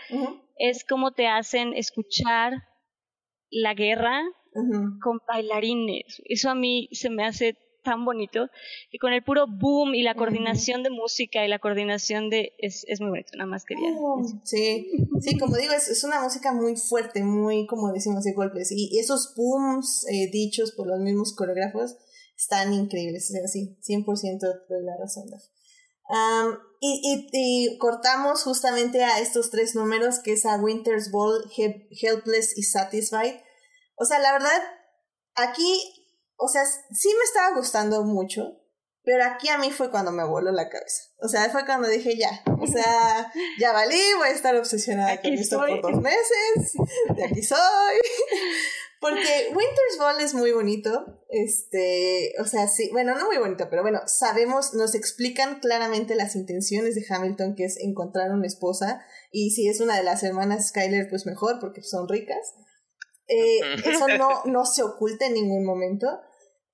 es 0.56 0.84
cómo 0.88 1.12
te 1.12 1.28
hacen 1.28 1.74
escuchar 1.74 2.54
la 3.50 3.74
guerra 3.74 4.22
ujú. 4.54 4.98
con 5.02 5.20
bailarines. 5.26 6.22
Eso 6.24 6.50
a 6.50 6.54
mí 6.54 6.88
se 6.92 7.10
me 7.10 7.24
hace 7.24 7.56
tan 7.82 8.04
bonito 8.04 8.48
que 8.90 8.98
con 8.98 9.14
el 9.14 9.24
puro 9.24 9.46
boom 9.48 9.94
y 9.94 10.02
la 10.02 10.14
coordinación 10.14 10.82
de 10.82 10.90
música 10.90 11.42
y 11.46 11.48
la 11.48 11.58
coordinación 11.58 12.28
de... 12.28 12.52
es, 12.58 12.84
es 12.88 13.00
muy 13.00 13.08
bonito, 13.08 13.30
nada 13.38 13.48
más 13.48 13.64
quería 13.64 13.88
decir. 13.90 14.40
Sí, 14.44 14.90
sí, 15.22 15.38
como 15.38 15.56
digo, 15.56 15.72
es, 15.72 15.88
es 15.88 16.04
una 16.04 16.20
música 16.22 16.52
muy 16.52 16.76
fuerte, 16.76 17.24
muy, 17.24 17.66
como 17.66 17.90
decimos, 17.90 18.22
de 18.24 18.34
golpes. 18.34 18.70
Y, 18.70 18.90
y 18.92 18.98
esos 18.98 19.32
booms 19.34 20.04
eh, 20.12 20.28
dichos 20.30 20.72
por 20.72 20.88
los 20.88 21.00
mismos 21.00 21.34
coreógrafos 21.34 21.96
están 22.36 22.74
increíbles. 22.74 23.30
O 23.30 23.32
sea, 23.32 23.46
sí, 23.48 23.78
100% 23.80 24.40
de 24.68 24.82
la 24.82 24.96
razón. 24.98 25.24
Am, 26.10 26.58
y, 26.80 27.00
y, 27.02 27.28
y 27.72 27.78
cortamos 27.78 28.42
justamente 28.42 29.04
a 29.04 29.20
estos 29.20 29.50
tres 29.50 29.74
números, 29.74 30.18
que 30.22 30.32
es 30.32 30.44
a 30.44 30.56
Winter's 30.60 31.10
Ball, 31.10 31.44
He- 31.56 31.88
Helpless 32.02 32.58
y 32.58 32.62
Satisfied. 32.64 33.36
O 34.00 34.06
sea, 34.06 34.18
la 34.18 34.32
verdad, 34.32 34.62
aquí, 35.34 35.78
o 36.36 36.48
sea, 36.48 36.64
sí 36.64 37.08
me 37.18 37.22
estaba 37.22 37.54
gustando 37.54 38.02
mucho, 38.02 38.58
pero 39.04 39.24
aquí 39.24 39.50
a 39.50 39.58
mí 39.58 39.70
fue 39.70 39.90
cuando 39.90 40.10
me 40.10 40.24
voló 40.24 40.52
la 40.52 40.70
cabeza. 40.70 41.02
O 41.18 41.28
sea, 41.28 41.50
fue 41.50 41.66
cuando 41.66 41.86
dije 41.86 42.16
ya, 42.16 42.42
o 42.58 42.66
sea, 42.66 43.30
ya 43.60 43.72
valí, 43.72 44.00
voy 44.16 44.28
a 44.28 44.32
estar 44.32 44.56
obsesionada 44.56 45.12
Aquí 45.12 45.28
con 45.28 45.38
esto 45.38 45.58
soy. 45.58 45.80
por 45.82 45.92
dos 45.92 46.00
meses, 46.00 46.72
de 47.14 47.24
aquí 47.26 47.42
soy. 47.42 47.58
Porque 49.00 49.48
Winter's 49.48 49.98
Ball 49.98 50.20
es 50.20 50.32
muy 50.32 50.52
bonito, 50.52 51.22
este, 51.28 52.32
o 52.38 52.46
sea, 52.46 52.68
sí, 52.68 52.88
bueno, 52.92 53.14
no 53.16 53.26
muy 53.26 53.36
bonito, 53.36 53.68
pero 53.68 53.82
bueno, 53.82 54.00
sabemos, 54.06 54.72
nos 54.72 54.94
explican 54.94 55.60
claramente 55.60 56.14
las 56.14 56.36
intenciones 56.36 56.94
de 56.94 57.04
Hamilton, 57.06 57.54
que 57.54 57.64
es 57.64 57.78
encontrar 57.80 58.30
una 58.30 58.46
esposa, 58.46 59.04
y 59.30 59.50
si 59.50 59.68
es 59.68 59.80
una 59.80 59.96
de 59.96 60.04
las 60.04 60.22
hermanas 60.22 60.68
Skyler, 60.68 61.08
pues 61.08 61.26
mejor, 61.26 61.60
porque 61.60 61.82
son 61.82 62.08
ricas. 62.08 62.54
Eh, 63.30 63.60
eso 63.84 64.08
no, 64.18 64.42
no 64.44 64.66
se 64.66 64.82
oculta 64.82 65.26
en 65.26 65.34
ningún 65.34 65.64
momento. 65.64 66.06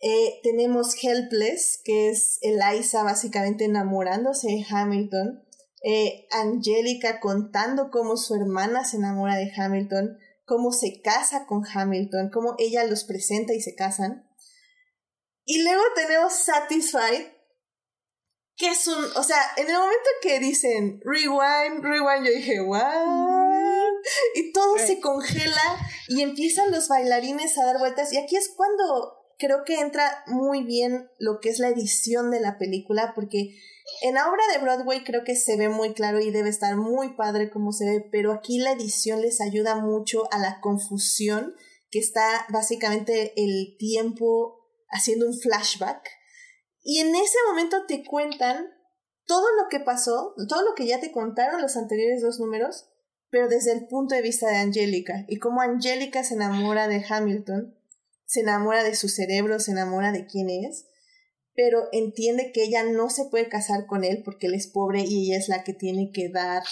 Eh, 0.00 0.40
tenemos 0.42 0.94
Helpless, 1.02 1.80
que 1.84 2.10
es 2.10 2.38
Eliza 2.40 3.02
básicamente 3.02 3.66
enamorándose 3.66 4.48
de 4.48 4.64
Hamilton. 4.68 5.42
Eh, 5.84 6.26
Angélica 6.32 7.20
contando 7.20 7.90
cómo 7.90 8.16
su 8.16 8.34
hermana 8.34 8.84
se 8.84 8.96
enamora 8.96 9.36
de 9.36 9.52
Hamilton, 9.54 10.16
cómo 10.44 10.72
se 10.72 11.00
casa 11.02 11.46
con 11.46 11.62
Hamilton, 11.64 12.30
cómo 12.32 12.54
ella 12.58 12.84
los 12.84 13.04
presenta 13.04 13.52
y 13.52 13.60
se 13.60 13.74
casan. 13.74 14.26
Y 15.44 15.62
luego 15.62 15.82
tenemos 15.94 16.32
Satisfied, 16.32 17.26
que 18.56 18.68
es 18.68 18.86
un, 18.88 19.04
o 19.16 19.22
sea, 19.22 19.38
en 19.58 19.68
el 19.68 19.74
momento 19.74 20.08
que 20.22 20.40
dicen 20.40 21.00
rewind, 21.04 21.84
rewind, 21.84 22.26
yo 22.26 22.32
dije, 22.32 22.60
what? 22.62 23.35
Y 24.34 24.52
todo 24.52 24.78
se 24.78 25.00
congela 25.00 25.78
y 26.08 26.22
empiezan 26.22 26.70
los 26.70 26.88
bailarines 26.88 27.58
a 27.58 27.64
dar 27.64 27.78
vueltas. 27.78 28.12
Y 28.12 28.18
aquí 28.18 28.36
es 28.36 28.52
cuando 28.54 29.14
creo 29.38 29.64
que 29.64 29.80
entra 29.80 30.24
muy 30.26 30.62
bien 30.62 31.10
lo 31.18 31.40
que 31.40 31.50
es 31.50 31.58
la 31.58 31.68
edición 31.68 32.30
de 32.30 32.40
la 32.40 32.58
película, 32.58 33.12
porque 33.14 33.54
en 34.02 34.14
la 34.14 34.28
obra 34.28 34.42
de 34.52 34.58
Broadway 34.58 35.04
creo 35.04 35.24
que 35.24 35.36
se 35.36 35.56
ve 35.56 35.68
muy 35.68 35.94
claro 35.94 36.20
y 36.20 36.30
debe 36.30 36.48
estar 36.48 36.76
muy 36.76 37.14
padre 37.14 37.50
como 37.50 37.72
se 37.72 37.84
ve, 37.84 38.08
pero 38.10 38.32
aquí 38.32 38.58
la 38.58 38.72
edición 38.72 39.20
les 39.20 39.40
ayuda 39.40 39.76
mucho 39.76 40.24
a 40.32 40.38
la 40.38 40.60
confusión 40.60 41.54
que 41.90 41.98
está 41.98 42.46
básicamente 42.48 43.32
el 43.36 43.76
tiempo 43.78 44.66
haciendo 44.88 45.26
un 45.26 45.38
flashback. 45.38 46.08
Y 46.82 47.00
en 47.00 47.14
ese 47.14 47.38
momento 47.48 47.86
te 47.86 48.04
cuentan 48.04 48.66
todo 49.26 49.46
lo 49.60 49.68
que 49.68 49.80
pasó, 49.80 50.34
todo 50.48 50.62
lo 50.62 50.74
que 50.74 50.86
ya 50.86 51.00
te 51.00 51.12
contaron 51.12 51.60
los 51.60 51.76
anteriores 51.76 52.22
dos 52.22 52.38
números, 52.38 52.88
pero 53.36 53.48
desde 53.48 53.74
el 53.74 53.86
punto 53.86 54.14
de 54.14 54.22
vista 54.22 54.48
de 54.48 54.56
Angélica 54.56 55.26
y 55.28 55.36
cómo 55.36 55.60
Angélica 55.60 56.24
se 56.24 56.32
enamora 56.32 56.88
de 56.88 57.04
Hamilton, 57.06 57.78
se 58.24 58.40
enamora 58.40 58.82
de 58.82 58.96
su 58.96 59.10
cerebro, 59.10 59.60
se 59.60 59.72
enamora 59.72 60.10
de 60.10 60.24
quién 60.24 60.48
es, 60.48 60.86
pero 61.54 61.90
entiende 61.92 62.50
que 62.50 62.64
ella 62.64 62.82
no 62.84 63.10
se 63.10 63.26
puede 63.26 63.50
casar 63.50 63.84
con 63.84 64.04
él 64.04 64.22
porque 64.24 64.46
él 64.46 64.54
es 64.54 64.68
pobre 64.68 65.04
y 65.06 65.26
ella 65.26 65.38
es 65.38 65.50
la 65.50 65.64
que 65.64 65.74
tiene 65.74 66.12
que 66.14 66.30
dar 66.30 66.62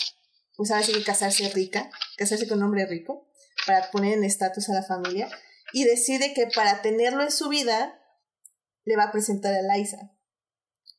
pues 0.57 0.73
sí 0.86 0.93
que 0.95 1.05
casarse 1.05 1.51
rica, 1.51 1.91
casarse 2.16 2.49
con 2.49 2.57
un 2.57 2.65
hombre 2.65 2.86
rico, 2.86 3.27
para 3.66 3.91
poner 3.91 4.15
en 4.15 4.24
estatus 4.24 4.70
a 4.70 4.73
la 4.73 4.85
familia, 4.85 5.28
y 5.74 5.85
decide 5.85 6.32
que 6.32 6.47
para 6.47 6.81
tenerlo 6.81 7.24
en 7.24 7.31
su 7.31 7.51
vida, 7.51 8.01
le 8.85 8.97
va 8.97 9.05
a 9.05 9.12
presentar 9.12 9.53
a 9.53 9.77
Liza. 9.77 10.16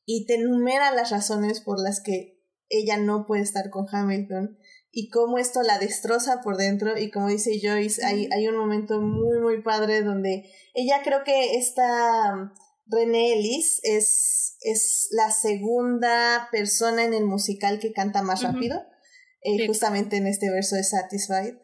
Y 0.06 0.28
te 0.28 0.36
enumera 0.36 0.92
las 0.92 1.10
razones 1.10 1.60
por 1.60 1.82
las 1.82 2.02
que 2.02 2.40
ella 2.70 2.98
no 2.98 3.26
puede 3.26 3.42
estar 3.42 3.72
con 3.72 3.88
Hamilton 3.92 4.60
y 4.98 5.10
cómo 5.10 5.38
esto 5.38 5.62
la 5.62 5.78
destroza 5.78 6.42
por 6.42 6.56
dentro 6.56 6.98
y 6.98 7.12
como 7.12 7.28
dice 7.28 7.60
Joyce, 7.62 8.04
hay, 8.06 8.30
hay 8.32 8.48
un 8.48 8.56
momento 8.56 9.02
muy 9.02 9.40
muy 9.40 9.62
padre 9.62 10.04
donde 10.04 10.50
ella 10.74 11.02
creo 11.04 11.26
que 11.26 11.58
esta 11.58 12.54
René 12.88 13.34
Ellis 13.34 13.82
es, 13.84 14.58
es 14.62 15.10
la 15.12 15.32
segunda 15.32 16.48
persona 16.50 17.04
en 17.04 17.14
el 17.14 17.26
musical 17.26 17.80
que 17.80 17.92
canta 17.92 18.22
más 18.22 18.42
rápido, 18.42 18.82
eh, 19.42 19.68
justamente 19.68 20.16
en 20.16 20.28
este 20.28 20.50
verso 20.50 20.78
de 20.78 20.84
Satisfied. 20.84 21.56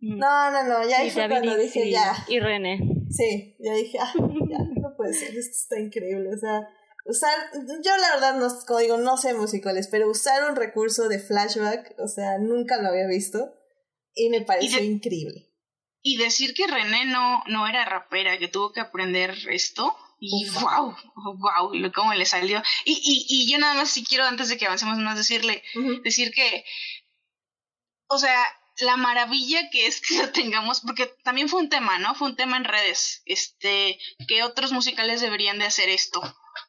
No, 0.00 0.50
no, 0.50 0.62
no, 0.62 0.88
ya 0.88 1.02
dije 1.02 1.28
cuando 1.28 1.56
dije 1.56 1.90
ya. 1.90 2.14
Y 2.28 2.38
René. 2.38 2.78
Sí, 3.10 3.56
ya 3.58 3.74
dije, 3.74 3.98
ah, 4.00 4.12
ya, 4.16 4.58
no 4.80 4.96
puede 4.96 5.12
ser, 5.12 5.36
esto 5.36 5.56
está 5.56 5.80
increíble, 5.80 6.30
o 6.34 6.38
sea, 6.38 6.68
usar, 7.08 7.34
yo 7.84 7.96
la 7.96 8.14
verdad 8.14 8.34
no, 8.36 8.48
como 8.66 8.78
digo, 8.78 8.98
no 8.98 9.16
sé 9.16 9.34
musicales, 9.34 9.88
pero 9.90 10.10
usar 10.10 10.48
un 10.48 10.56
recurso 10.56 11.08
de 11.08 11.18
flashback, 11.18 11.94
o 11.98 12.06
sea, 12.06 12.38
nunca 12.38 12.80
lo 12.80 12.88
había 12.88 13.06
visto 13.06 13.54
y 14.14 14.28
me 14.28 14.42
pareció 14.42 14.82
increíble. 14.84 15.46
Y 16.02 16.16
decir 16.16 16.54
que 16.54 16.66
René 16.66 17.06
no, 17.06 17.42
no 17.46 17.66
era 17.66 17.84
rapera, 17.84 18.38
que 18.38 18.48
tuvo 18.48 18.72
que 18.72 18.80
aprender 18.80 19.34
esto, 19.50 19.96
y 20.20 20.48
wow, 20.50 20.96
wow, 21.36 21.92
cómo 21.94 22.14
le 22.14 22.26
salió. 22.26 22.62
Y, 22.84 22.92
y, 22.92 23.26
y 23.28 23.50
yo 23.50 23.58
nada 23.58 23.74
más 23.74 23.90
si 23.90 24.04
quiero, 24.04 24.24
antes 24.24 24.48
de 24.48 24.56
que 24.56 24.66
avancemos 24.66 24.98
más, 24.98 25.16
decirle, 25.16 25.62
decir 26.02 26.32
que, 26.32 26.64
o 28.08 28.18
sea, 28.18 28.44
la 28.80 28.96
maravilla 28.96 29.70
que 29.70 29.86
es 29.86 30.00
que 30.00 30.18
lo 30.22 30.30
tengamos, 30.30 30.80
porque 30.80 31.06
también 31.24 31.48
fue 31.48 31.60
un 31.60 31.68
tema, 31.68 31.98
¿no? 31.98 32.14
Fue 32.14 32.28
un 32.28 32.36
tema 32.36 32.56
en 32.56 32.64
redes, 32.64 33.22
este, 33.24 33.98
que 34.26 34.42
otros 34.42 34.72
musicales 34.72 35.20
deberían 35.20 35.58
de 35.58 35.66
hacer 35.66 35.88
esto. 35.88 36.20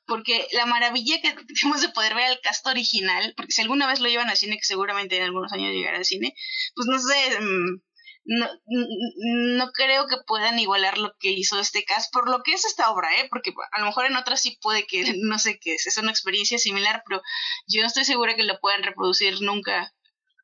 Porque 0.09 0.47
la 0.51 0.65
maravilla 0.65 1.21
que 1.21 1.31
tenemos 1.61 1.81
de 1.81 1.89
poder 1.89 2.15
ver 2.15 2.25
al 2.25 2.41
cast 2.41 2.67
original, 2.67 3.33
porque 3.37 3.53
si 3.53 3.61
alguna 3.61 3.87
vez 3.87 4.01
lo 4.01 4.09
llevan 4.09 4.29
al 4.29 4.37
cine, 4.37 4.57
que 4.57 4.65
seguramente 4.65 5.15
en 5.15 5.23
algunos 5.23 5.53
años 5.53 5.71
llegará 5.71 5.97
al 5.97 6.05
cine, 6.05 6.35
pues 6.75 6.87
no 6.87 6.99
sé, 6.99 7.39
mm, 7.39 7.81
no, 8.25 8.47
no 8.67 9.71
creo 9.71 10.07
que 10.07 10.17
puedan 10.27 10.59
igualar 10.59 10.97
lo 10.97 11.15
que 11.19 11.31
hizo 11.31 11.59
este 11.59 11.83
cast 11.83 12.11
por 12.11 12.29
lo 12.29 12.43
que 12.43 12.53
es 12.53 12.65
esta 12.65 12.91
obra, 12.91 13.09
¿eh? 13.17 13.27
Porque 13.29 13.53
a 13.71 13.79
lo 13.79 13.85
mejor 13.85 14.05
en 14.05 14.17
otras 14.17 14.41
sí 14.41 14.57
puede 14.61 14.85
que, 14.85 15.03
no 15.23 15.39
sé, 15.39 15.59
qué 15.59 15.75
es, 15.75 15.87
es 15.87 15.97
una 15.97 16.11
experiencia 16.11 16.57
similar, 16.57 17.03
pero 17.07 17.21
yo 17.67 17.81
no 17.81 17.87
estoy 17.87 18.05
segura 18.05 18.35
que 18.35 18.43
lo 18.43 18.59
puedan 18.59 18.83
reproducir 18.83 19.41
nunca. 19.41 19.93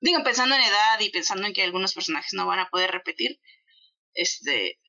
Digo, 0.02 0.24
pensando 0.24 0.56
en 0.56 0.62
edad 0.62 1.00
y 1.00 1.10
pensando 1.10 1.48
en 1.48 1.54
que 1.54 1.64
algunos 1.64 1.94
personajes 1.94 2.34
no 2.34 2.46
van 2.46 2.60
a 2.60 2.70
poder 2.70 2.92
repetir, 2.92 3.40
este, 4.14 4.80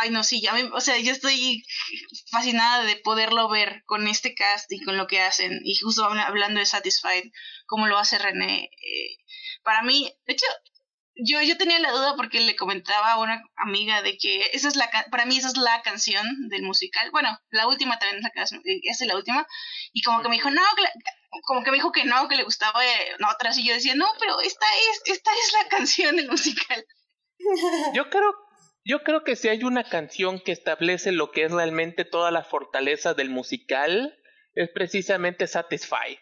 ay 0.00 0.10
no, 0.10 0.24
sí, 0.24 0.40
ya 0.40 0.52
me, 0.52 0.64
o 0.64 0.80
sea, 0.80 0.98
yo 0.98 1.12
estoy 1.12 1.64
fascinada 2.30 2.84
de 2.84 2.96
poderlo 2.96 3.48
ver 3.48 3.82
con 3.86 4.06
este 4.06 4.34
cast 4.34 4.70
y 4.72 4.82
con 4.82 4.96
lo 4.96 5.06
que 5.06 5.20
hacen, 5.20 5.60
y 5.64 5.76
justo 5.76 6.04
hablando 6.04 6.60
de 6.60 6.66
Satisfied, 6.66 7.24
como 7.66 7.86
lo 7.86 7.98
hace 7.98 8.18
René, 8.18 8.64
eh, 8.64 9.16
para 9.62 9.82
mí, 9.82 10.12
de 10.26 10.32
hecho, 10.34 10.46
yo, 11.16 11.40
yo 11.42 11.56
tenía 11.56 11.78
la 11.78 11.92
duda 11.92 12.16
porque 12.16 12.40
le 12.40 12.56
comentaba 12.56 13.12
a 13.12 13.18
una 13.18 13.42
amiga 13.56 14.02
de 14.02 14.18
que 14.18 14.50
esa 14.52 14.68
es 14.68 14.76
la 14.76 14.90
para 15.10 15.26
mí 15.26 15.36
esa 15.36 15.48
es 15.48 15.56
la 15.56 15.80
canción 15.82 16.26
del 16.48 16.62
musical. 16.62 17.10
Bueno, 17.12 17.38
la 17.50 17.68
última 17.68 17.98
también 17.98 18.18
es 18.18 18.24
la 18.24 18.30
canción, 18.30 18.60
eh, 18.64 18.80
es 18.82 19.00
la 19.00 19.16
última. 19.16 19.46
Y 19.92 20.02
como 20.02 20.22
que 20.22 20.28
me 20.28 20.34
dijo, 20.36 20.50
no, 20.50 20.62
como 21.44 21.62
que 21.62 21.70
me 21.70 21.76
dijo 21.76 21.92
que 21.92 22.04
no, 22.04 22.28
que 22.28 22.36
le 22.36 22.42
gustaba 22.42 22.84
eh, 22.84 23.16
otras. 23.32 23.56
Y 23.58 23.64
yo 23.64 23.74
decía, 23.74 23.94
no, 23.94 24.06
pero 24.18 24.40
esta 24.40 24.66
es, 24.90 25.14
esta 25.16 25.30
es 25.30 25.52
la 25.52 25.68
canción 25.68 26.16
del 26.16 26.28
musical. 26.28 26.84
Yo 27.94 28.10
creo, 28.10 28.34
yo 28.84 29.02
creo 29.02 29.24
que 29.24 29.36
si 29.36 29.48
hay 29.48 29.64
una 29.64 29.84
canción 29.84 30.40
que 30.40 30.52
establece 30.52 31.12
lo 31.12 31.30
que 31.30 31.44
es 31.44 31.52
realmente 31.52 32.04
toda 32.04 32.30
la 32.30 32.44
fortaleza 32.44 33.14
del 33.14 33.30
musical, 33.30 34.18
es 34.52 34.70
precisamente 34.72 35.46
Satisfy. 35.46 36.18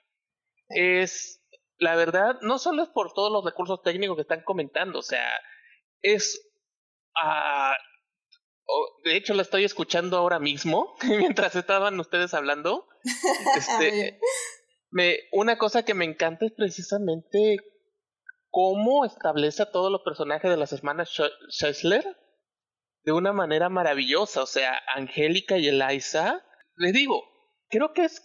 Es 0.69 1.43
la 1.79 1.97
verdad, 1.97 2.39
no 2.43 2.59
solo 2.59 2.85
es 2.85 2.89
por 2.91 3.13
todos 3.13 3.33
los 3.33 3.45
recursos 3.45 3.83
técnicos 3.83 4.17
que 4.17 4.23
están 4.23 4.43
comentando, 4.45 5.01
o 5.01 5.03
sea, 5.03 5.29
es... 6.01 6.41
Uh, 7.15 7.75
de 9.05 9.17
hecho, 9.17 9.35
la 9.35 9.43
estoy 9.43 9.65
escuchando 9.65 10.17
ahora 10.17 10.39
mismo, 10.39 10.95
mientras 11.03 11.57
estaban 11.57 11.99
ustedes 11.99 12.33
hablando. 12.35 12.89
Este, 13.57 14.21
me, 14.91 15.19
una 15.33 15.59
cosa 15.59 15.85
que 15.85 15.95
me 15.95 16.05
encanta 16.05 16.47
es 16.47 16.53
precisamente 16.53 17.57
cómo 18.51 19.05
establece 19.05 19.65
a 19.65 19.71
todos 19.73 19.91
los 19.91 20.03
personajes 20.03 20.49
de 20.49 20.57
las 20.57 20.73
hermanas 20.73 21.11
Schessler 21.51 22.17
de 23.05 23.13
una 23.13 23.33
manera 23.33 23.69
maravillosa. 23.69 24.43
O 24.43 24.47
sea, 24.47 24.81
Angélica 24.95 25.59
y 25.59 25.69
Eliza, 25.69 26.45
les 26.77 26.93
digo, 26.93 27.23
creo 27.69 27.93
que 27.93 28.05
es 28.05 28.23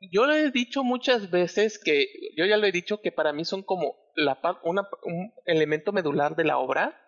yo 0.00 0.26
le 0.26 0.40
he 0.40 0.50
dicho 0.50 0.82
muchas 0.82 1.30
veces 1.30 1.78
que, 1.78 2.06
yo 2.36 2.46
ya 2.46 2.56
lo 2.56 2.66
he 2.66 2.72
dicho 2.72 3.00
que 3.02 3.12
para 3.12 3.32
mí 3.32 3.44
son 3.44 3.62
como 3.62 3.96
la, 4.14 4.38
una, 4.64 4.88
un 5.04 5.32
elemento 5.44 5.92
medular 5.92 6.36
de 6.36 6.44
la 6.44 6.58
obra 6.58 6.98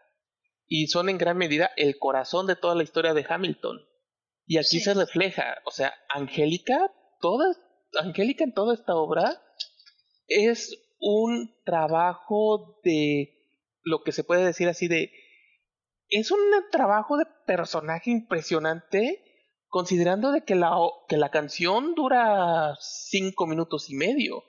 y 0.67 0.89
son 0.89 1.09
en 1.09 1.19
gran 1.19 1.39
medida 1.39 1.71
el 1.77 1.99
corazón 1.99 2.47
de 2.47 2.57
toda 2.57 2.75
la 2.75 2.83
historia 2.83 3.15
de 3.15 3.25
Hamilton. 3.27 3.81
Y 4.47 4.59
aquí 4.59 4.81
se 4.81 4.95
refleja, 4.95 5.59
o 5.65 5.71
sea, 5.71 5.95
Angélica, 6.09 6.93
toda, 7.21 7.47
Angélica 7.99 8.45
en 8.45 8.53
toda 8.53 8.75
esta 8.75 8.95
obra 8.95 9.41
es 10.27 10.77
un 10.99 11.55
trabajo 11.65 12.81
de 12.85 13.39
lo 13.83 14.03
que 14.03 14.13
se 14.13 14.25
puede 14.25 14.45
decir 14.45 14.69
así 14.69 14.89
de 14.89 15.11
es 16.13 16.31
un 16.31 16.41
trabajo 16.71 17.17
de 17.17 17.27
personaje 17.47 18.11
impresionante 18.11 19.25
considerando 19.69 20.33
de 20.33 20.45
que 20.45 20.55
la, 20.55 20.77
que 21.09 21.17
la 21.17 21.31
canción 21.31 21.95
dura 21.95 22.77
cinco 22.81 23.47
minutos 23.47 23.89
y 23.89 23.95
medio. 23.95 24.45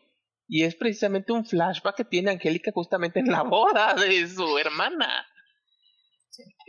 Y 0.48 0.64
es 0.64 0.76
precisamente 0.76 1.31
un 1.31 1.45
flashback 1.45 1.95
que 1.95 2.06
tiene 2.06 2.31
Angélica 2.31 2.72
justamente 2.73 3.22
en 3.22 3.31
la 3.31 3.44
boda 3.44 3.94
de 3.95 4.27
su 4.27 4.57
hermana. 4.57 5.26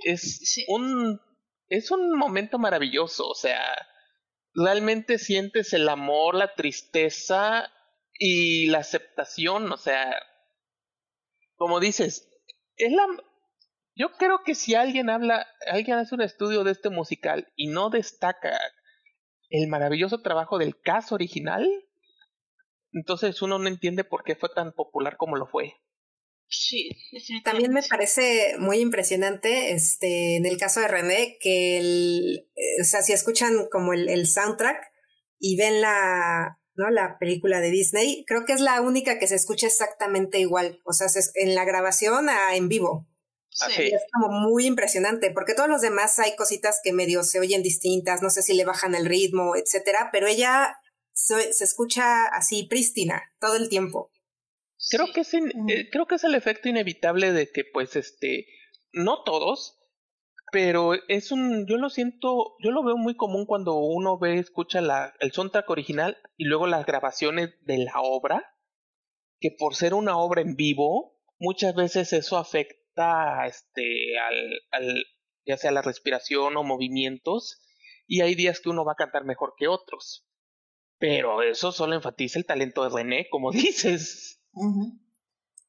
Es 0.04 0.64
un 0.68 1.20
es 1.68 1.90
un 1.90 2.16
momento 2.16 2.58
maravilloso, 2.58 3.26
o 3.28 3.34
sea, 3.34 3.60
realmente 4.54 5.18
sientes 5.18 5.72
el 5.72 5.88
amor, 5.88 6.34
la 6.34 6.54
tristeza 6.54 7.72
y 8.18 8.66
la 8.66 8.78
aceptación, 8.78 9.72
o 9.72 9.76
sea, 9.76 10.14
como 11.56 11.80
dices, 11.80 12.28
es 12.76 12.92
la 12.92 13.06
yo 13.96 14.12
creo 14.18 14.40
que 14.44 14.54
si 14.54 14.74
alguien 14.74 15.10
habla, 15.10 15.46
alguien 15.66 15.98
hace 15.98 16.14
un 16.14 16.22
estudio 16.22 16.64
de 16.64 16.72
este 16.72 16.90
musical 16.90 17.52
y 17.56 17.68
no 17.68 17.90
destaca 17.90 18.58
el 19.50 19.68
maravilloso 19.68 20.20
trabajo 20.20 20.58
del 20.58 20.80
caso 20.80 21.14
original, 21.14 21.68
entonces 22.92 23.40
uno 23.42 23.58
no 23.58 23.68
entiende 23.68 24.04
por 24.04 24.24
qué 24.24 24.34
fue 24.36 24.48
tan 24.54 24.72
popular 24.72 25.16
como 25.16 25.36
lo 25.36 25.46
fue. 25.46 25.74
Sí, 26.46 26.90
También 27.42 27.72
me 27.72 27.82
parece 27.82 28.56
muy 28.58 28.78
impresionante, 28.78 29.72
este, 29.72 30.36
en 30.36 30.46
el 30.46 30.56
caso 30.58 30.80
de 30.80 30.88
René, 30.88 31.36
que 31.40 31.78
el, 31.78 32.48
eh, 32.54 32.82
o 32.82 32.84
sea, 32.84 33.02
si 33.02 33.12
escuchan 33.12 33.66
como 33.70 33.92
el, 33.92 34.08
el 34.08 34.26
soundtrack 34.26 34.76
y 35.38 35.56
ven 35.56 35.80
la, 35.80 36.58
¿no? 36.76 36.90
La 36.90 37.18
película 37.18 37.60
de 37.60 37.70
Disney, 37.70 38.24
creo 38.26 38.44
que 38.44 38.52
es 38.52 38.60
la 38.60 38.80
única 38.82 39.18
que 39.18 39.26
se 39.26 39.34
escucha 39.34 39.66
exactamente 39.66 40.38
igual, 40.38 40.80
o 40.84 40.92
sea, 40.92 41.08
en 41.34 41.54
la 41.54 41.64
grabación 41.64 42.28
a 42.28 42.54
en 42.54 42.68
vivo. 42.68 43.08
Sí. 43.54 43.82
Es 43.82 44.02
como 44.12 44.30
muy 44.30 44.66
impresionante, 44.66 45.30
porque 45.30 45.54
todos 45.54 45.68
los 45.68 45.80
demás 45.80 46.18
hay 46.18 46.34
cositas 46.34 46.80
que 46.82 46.92
medio 46.92 47.22
se 47.22 47.38
oyen 47.38 47.62
distintas, 47.62 48.20
no 48.20 48.28
sé 48.28 48.42
si 48.42 48.54
le 48.54 48.64
bajan 48.64 48.96
el 48.96 49.06
ritmo, 49.06 49.54
etcétera, 49.54 50.08
pero 50.12 50.26
ella 50.26 50.76
se, 51.12 51.50
escucha 51.50 52.24
así 52.26 52.64
prístina 52.64 53.22
todo 53.38 53.54
el 53.54 53.68
tiempo. 53.68 54.10
Creo 54.90 55.06
que 55.14 55.20
es 55.20 55.32
eh, 55.32 55.88
creo 55.90 56.06
que 56.06 56.16
es 56.16 56.24
el 56.24 56.34
efecto 56.34 56.68
inevitable 56.68 57.32
de 57.32 57.50
que 57.50 57.62
pues 57.72 57.94
este 57.94 58.46
no 58.92 59.22
todos, 59.22 59.78
pero 60.50 60.94
es 61.08 61.30
un 61.30 61.66
yo 61.66 61.76
lo 61.76 61.90
siento, 61.90 62.56
yo 62.58 62.72
lo 62.72 62.82
veo 62.82 62.96
muy 62.96 63.16
común 63.16 63.46
cuando 63.46 63.76
uno 63.76 64.18
ve 64.18 64.40
escucha 64.40 64.80
la 64.80 65.14
el 65.20 65.30
soundtrack 65.30 65.70
original 65.70 66.18
y 66.36 66.44
luego 66.44 66.66
las 66.66 66.84
grabaciones 66.84 67.50
de 67.62 67.78
la 67.78 68.00
obra, 68.02 68.44
que 69.38 69.54
por 69.56 69.76
ser 69.76 69.94
una 69.94 70.18
obra 70.18 70.42
en 70.42 70.56
vivo, 70.56 71.16
muchas 71.38 71.74
veces 71.76 72.12
eso 72.12 72.36
afecta 72.36 72.83
este, 73.46 74.18
al, 74.18 74.60
al, 74.70 75.04
ya 75.44 75.56
sea 75.56 75.70
la 75.70 75.82
respiración 75.82 76.56
o 76.56 76.62
movimientos, 76.62 77.60
y 78.06 78.20
hay 78.20 78.34
días 78.34 78.60
que 78.60 78.68
uno 78.68 78.84
va 78.84 78.92
a 78.92 78.96
cantar 78.96 79.24
mejor 79.24 79.54
que 79.56 79.68
otros. 79.68 80.26
Pero 80.98 81.42
eso 81.42 81.72
solo 81.72 81.94
enfatiza 81.94 82.38
el 82.38 82.46
talento 82.46 82.84
de 82.84 82.90
René, 82.90 83.26
como 83.30 83.50
dices. 83.52 84.40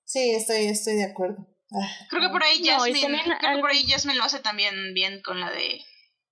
Sí, 0.04 0.32
estoy, 0.32 0.66
estoy 0.66 0.96
de 0.96 1.06
acuerdo. 1.06 1.48
Ah. 1.72 1.90
Creo 2.10 2.22
que 2.22 2.30
por 2.30 2.44
ahí 2.44 2.64
Jasmine, 2.64 3.24
creo 3.24 3.56
que 3.56 3.60
por 3.60 3.72
ahí 3.72 3.84
Jasmine 3.88 4.18
lo 4.18 4.24
hace 4.24 4.40
también 4.40 4.94
bien 4.94 5.22
con 5.24 5.40
la 5.40 5.52
de 5.52 5.82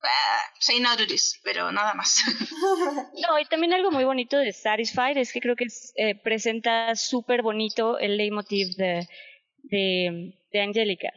ah, 0.03 0.41
say 0.59 0.79
no 0.79 0.95
to 0.95 1.07
this, 1.07 1.39
pero 1.43 1.71
nada 1.71 1.93
más. 1.95 2.19
no, 3.27 3.39
y 3.39 3.45
también 3.45 3.73
algo 3.73 3.89
muy 3.89 4.03
bonito 4.03 4.37
de 4.37 4.53
Satisfied 4.53 5.17
es 5.17 5.33
que 5.33 5.41
creo 5.41 5.55
que 5.55 5.65
eh, 5.95 6.15
presenta 6.15 6.95
súper 6.95 7.41
bonito 7.41 7.97
el 7.97 8.17
leitmotiv 8.17 8.75
de, 8.75 9.07
de, 9.63 10.35
de 10.51 10.61
Angélica. 10.61 11.09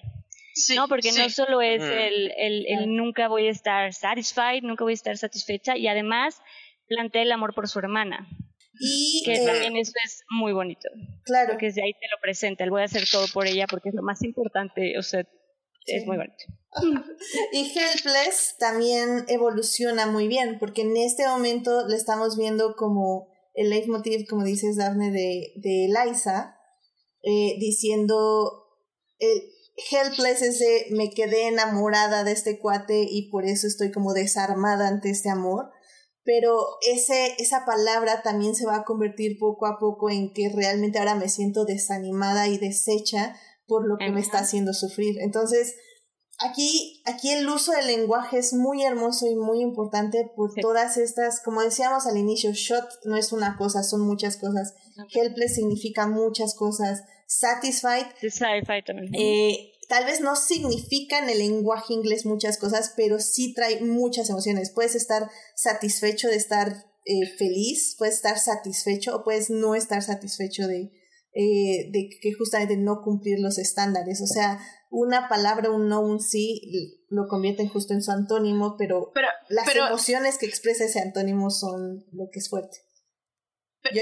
¿no? 0.75 0.89
Porque 0.89 1.13
no 1.13 1.29
solo 1.29 1.61
es 1.61 1.83
el, 1.83 2.33
el, 2.37 2.67
el, 2.67 2.97
nunca 2.97 3.29
voy 3.29 3.47
a 3.47 3.51
estar 3.51 3.93
satisfied, 3.93 4.63
nunca 4.63 4.85
voy 4.85 4.93
a 4.93 4.95
estar 4.95 5.17
satisfecha, 5.19 5.77
y 5.77 5.87
además 5.87 6.41
plantea 6.89 7.23
el 7.23 7.33
amor 7.33 7.55
por 7.55 7.69
su 7.69 7.79
hermana. 7.79 8.27
Y, 8.79 9.23
que 9.25 9.35
eh, 9.35 9.47
también 9.47 9.77
eso 9.77 9.93
es 10.05 10.23
muy 10.31 10.53
bonito. 10.53 10.89
Claro. 11.25 11.51
Porque 11.51 11.67
desde 11.67 11.83
ahí 11.83 11.93
te 11.93 12.09
lo 12.11 12.21
presenta, 12.21 12.65
él 12.65 12.71
voy 12.71 12.83
a 12.83 12.87
hacer 12.87 13.05
todo 13.11 13.27
por 13.33 13.47
ella 13.47 13.67
porque 13.67 13.89
es 13.89 13.95
lo 13.95 14.03
más 14.03 14.23
importante, 14.23 14.99
o 14.99 15.03
sea, 15.03 15.27
es 15.87 16.07
muy 16.07 16.17
bonito. 16.17 16.45
y 17.53 17.73
Helpless 17.79 18.57
también 18.59 19.25
evoluciona 19.29 20.07
muy 20.07 20.29
bien, 20.29 20.59
porque 20.59 20.83
en 20.83 20.97
este 20.97 21.27
momento 21.27 21.87
le 21.89 21.97
estamos 21.97 22.37
viendo 22.37 22.75
como 22.77 23.29
el 23.55 23.71
leitmotiv, 23.71 24.27
como 24.29 24.45
dices, 24.45 24.77
Daphne, 24.77 25.11
de, 25.11 25.53
de 25.57 25.87
Eliza, 25.87 26.56
eh, 27.27 27.57
diciendo, 27.59 28.65
el, 29.19 29.43
Helpless 29.91 30.43
es 30.43 30.59
de 30.59 30.87
me 30.91 31.11
quedé 31.11 31.49
enamorada 31.49 32.25
de 32.25 32.33
este 32.33 32.59
cuate 32.59 33.07
y 33.09 33.31
por 33.31 33.45
eso 33.45 33.67
estoy 33.67 33.93
como 33.93 34.15
desarmada 34.15 34.89
ante 34.89 35.11
este 35.11 35.29
amor. 35.29 35.71
Pero 36.25 36.59
ese, 36.91 37.35
esa 37.39 37.65
palabra 37.65 38.23
también 38.23 38.55
se 38.55 38.67
va 38.67 38.77
a 38.77 38.85
convertir 38.85 39.39
poco 39.39 39.67
a 39.67 39.79
poco 39.79 40.11
en 40.11 40.33
que 40.33 40.49
realmente 40.49 40.99
ahora 40.99 41.15
me 41.15 41.29
siento 41.29 41.65
desanimada 41.65 42.49
y 42.49 42.59
deshecha 42.59 43.37
por 43.67 43.87
lo 43.87 43.97
que 43.97 44.11
me 44.11 44.21
está 44.21 44.39
haciendo 44.39 44.73
sufrir. 44.73 45.21
Entonces, 45.21 45.77
aquí, 46.41 47.03
aquí 47.05 47.31
el 47.31 47.49
uso 47.49 47.73
del 47.73 47.87
lenguaje 47.87 48.39
es 48.39 48.55
muy 48.55 48.83
hermoso 48.83 49.27
y 49.29 49.37
muy 49.37 49.61
importante 49.61 50.29
por 50.35 50.53
todas 50.61 50.97
estas, 50.97 51.41
como 51.45 51.63
decíamos 51.63 52.07
al 52.07 52.17
inicio, 52.17 52.51
shot 52.53 52.89
no 53.05 53.17
es 53.17 53.33
una 53.33 53.57
cosa, 53.57 53.83
son 53.85 54.01
muchas 54.01 54.37
cosas. 54.37 54.75
Helpless 55.15 55.55
significa 55.55 56.09
muchas 56.09 56.55
cosas. 56.55 57.05
Satisfied. 57.27 58.07
Eh, 59.13 59.73
tal 59.89 60.05
vez 60.05 60.21
no 60.21 60.37
significa 60.37 61.19
en 61.19 61.29
el 61.29 61.39
lenguaje 61.39 61.93
inglés 61.93 62.25
muchas 62.25 62.57
cosas, 62.59 62.93
pero 62.97 63.19
sí 63.19 63.53
trae 63.55 63.81
muchas 63.81 64.31
emociones. 64.31 64.71
Puedes 64.71 64.95
estar 64.95 65.29
satisfecho 65.55 66.29
de 66.29 66.37
estar 66.37 66.87
eh, 67.05 67.27
feliz, 67.37 67.95
puedes 67.99 68.17
estar 68.17 68.39
satisfecho 68.39 69.17
o 69.17 69.25
puedes 69.25 69.51
no 69.51 69.75
estar 69.75 70.03
satisfecho 70.03 70.67
de, 70.67 70.93
eh, 71.35 71.91
de 71.93 72.09
que 72.21 72.33
justamente 72.33 72.77
no 72.77 73.03
cumplir 73.03 73.41
los 73.41 73.59
estándares. 73.59 74.21
O 74.23 74.27
sea, 74.27 74.59
una 74.91 75.29
palabra, 75.29 75.71
un 75.71 75.89
no, 75.89 76.01
un 76.01 76.21
sí, 76.21 76.61
lo 77.09 77.27
convierten 77.29 77.69
justo 77.69 77.93
en 77.93 78.03
su 78.03 78.11
antónimo, 78.11 78.77
pero, 78.79 79.13
las 79.49 79.69
emociones 79.75 80.39
que 80.39 80.47
expresa 80.47 80.85
ese 80.85 81.01
antónimo 81.01 81.51
son 81.51 82.07
lo 82.13 82.29
que 82.33 82.39
es 82.39 82.49
fuerte. 82.49 82.86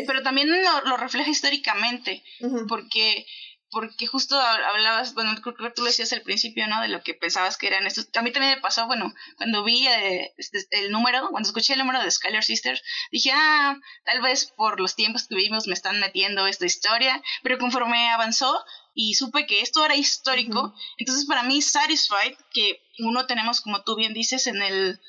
Pero, 0.07 0.23
también 0.23 0.49
lo, 0.85 0.97
refleja 0.97 1.31
históricamente, 1.31 2.23
porque 2.69 3.27
porque 3.75 4.07
justo 4.07 4.41
hablabas, 4.41 5.15
bueno, 5.15 5.35
creo 5.43 5.57
que 5.57 5.71
tú 5.71 5.83
lo 5.83 5.89
decías 5.89 6.13
al 6.13 6.23
principio, 6.23 6.67
¿no? 6.69 6.81
De 6.81 6.89
lo 6.89 7.03
que 7.03 7.13
pensabas 7.13 7.59
que 7.59 7.67
eran 7.67 7.87
estos. 7.87 8.09
A 8.15 8.23
mí 8.23 8.31
también 8.33 8.55
me 8.55 8.61
pasó, 8.61 8.87
bueno, 8.87 9.13
cuando 9.37 9.65
vi 9.65 9.87
eh, 9.87 10.33
este, 10.39 10.65
el 10.71 10.93
número, 10.93 11.29
cuando 11.31 11.49
escuché 11.49 11.73
el 11.73 11.81
número 11.81 12.01
de 12.01 12.11
Skylar 12.11 12.45
Sisters, 12.45 12.83
dije, 13.11 13.33
ah, 13.35 13.77
tal 14.05 14.23
vez 14.23 14.53
por 14.57 14.81
los 14.81 14.95
tiempos 14.95 15.27
que 15.27 15.35
vivimos 15.35 15.67
me 15.67 15.75
están 15.75 15.99
metiendo 15.99 16.47
esta 16.47 16.67
historia, 16.67 17.21
pero 17.43 17.59
conforme 17.59 18.09
avanzó 18.11 18.65
y 18.95 19.15
supe 19.15 19.45
que 19.47 19.61
esto 19.61 19.85
era 19.85 19.97
histórico, 19.97 20.73
entonces 20.97 21.27
para 21.27 21.43
mí 21.43 21.61
Satisfied, 21.61 22.37
que 22.53 22.81
uno 23.01 23.27
tenemos, 23.27 23.61
como 23.61 23.83
tú 23.83 23.97
bien 23.97 24.15
dices, 24.15 24.47
en 24.47 24.63
el 24.63 25.01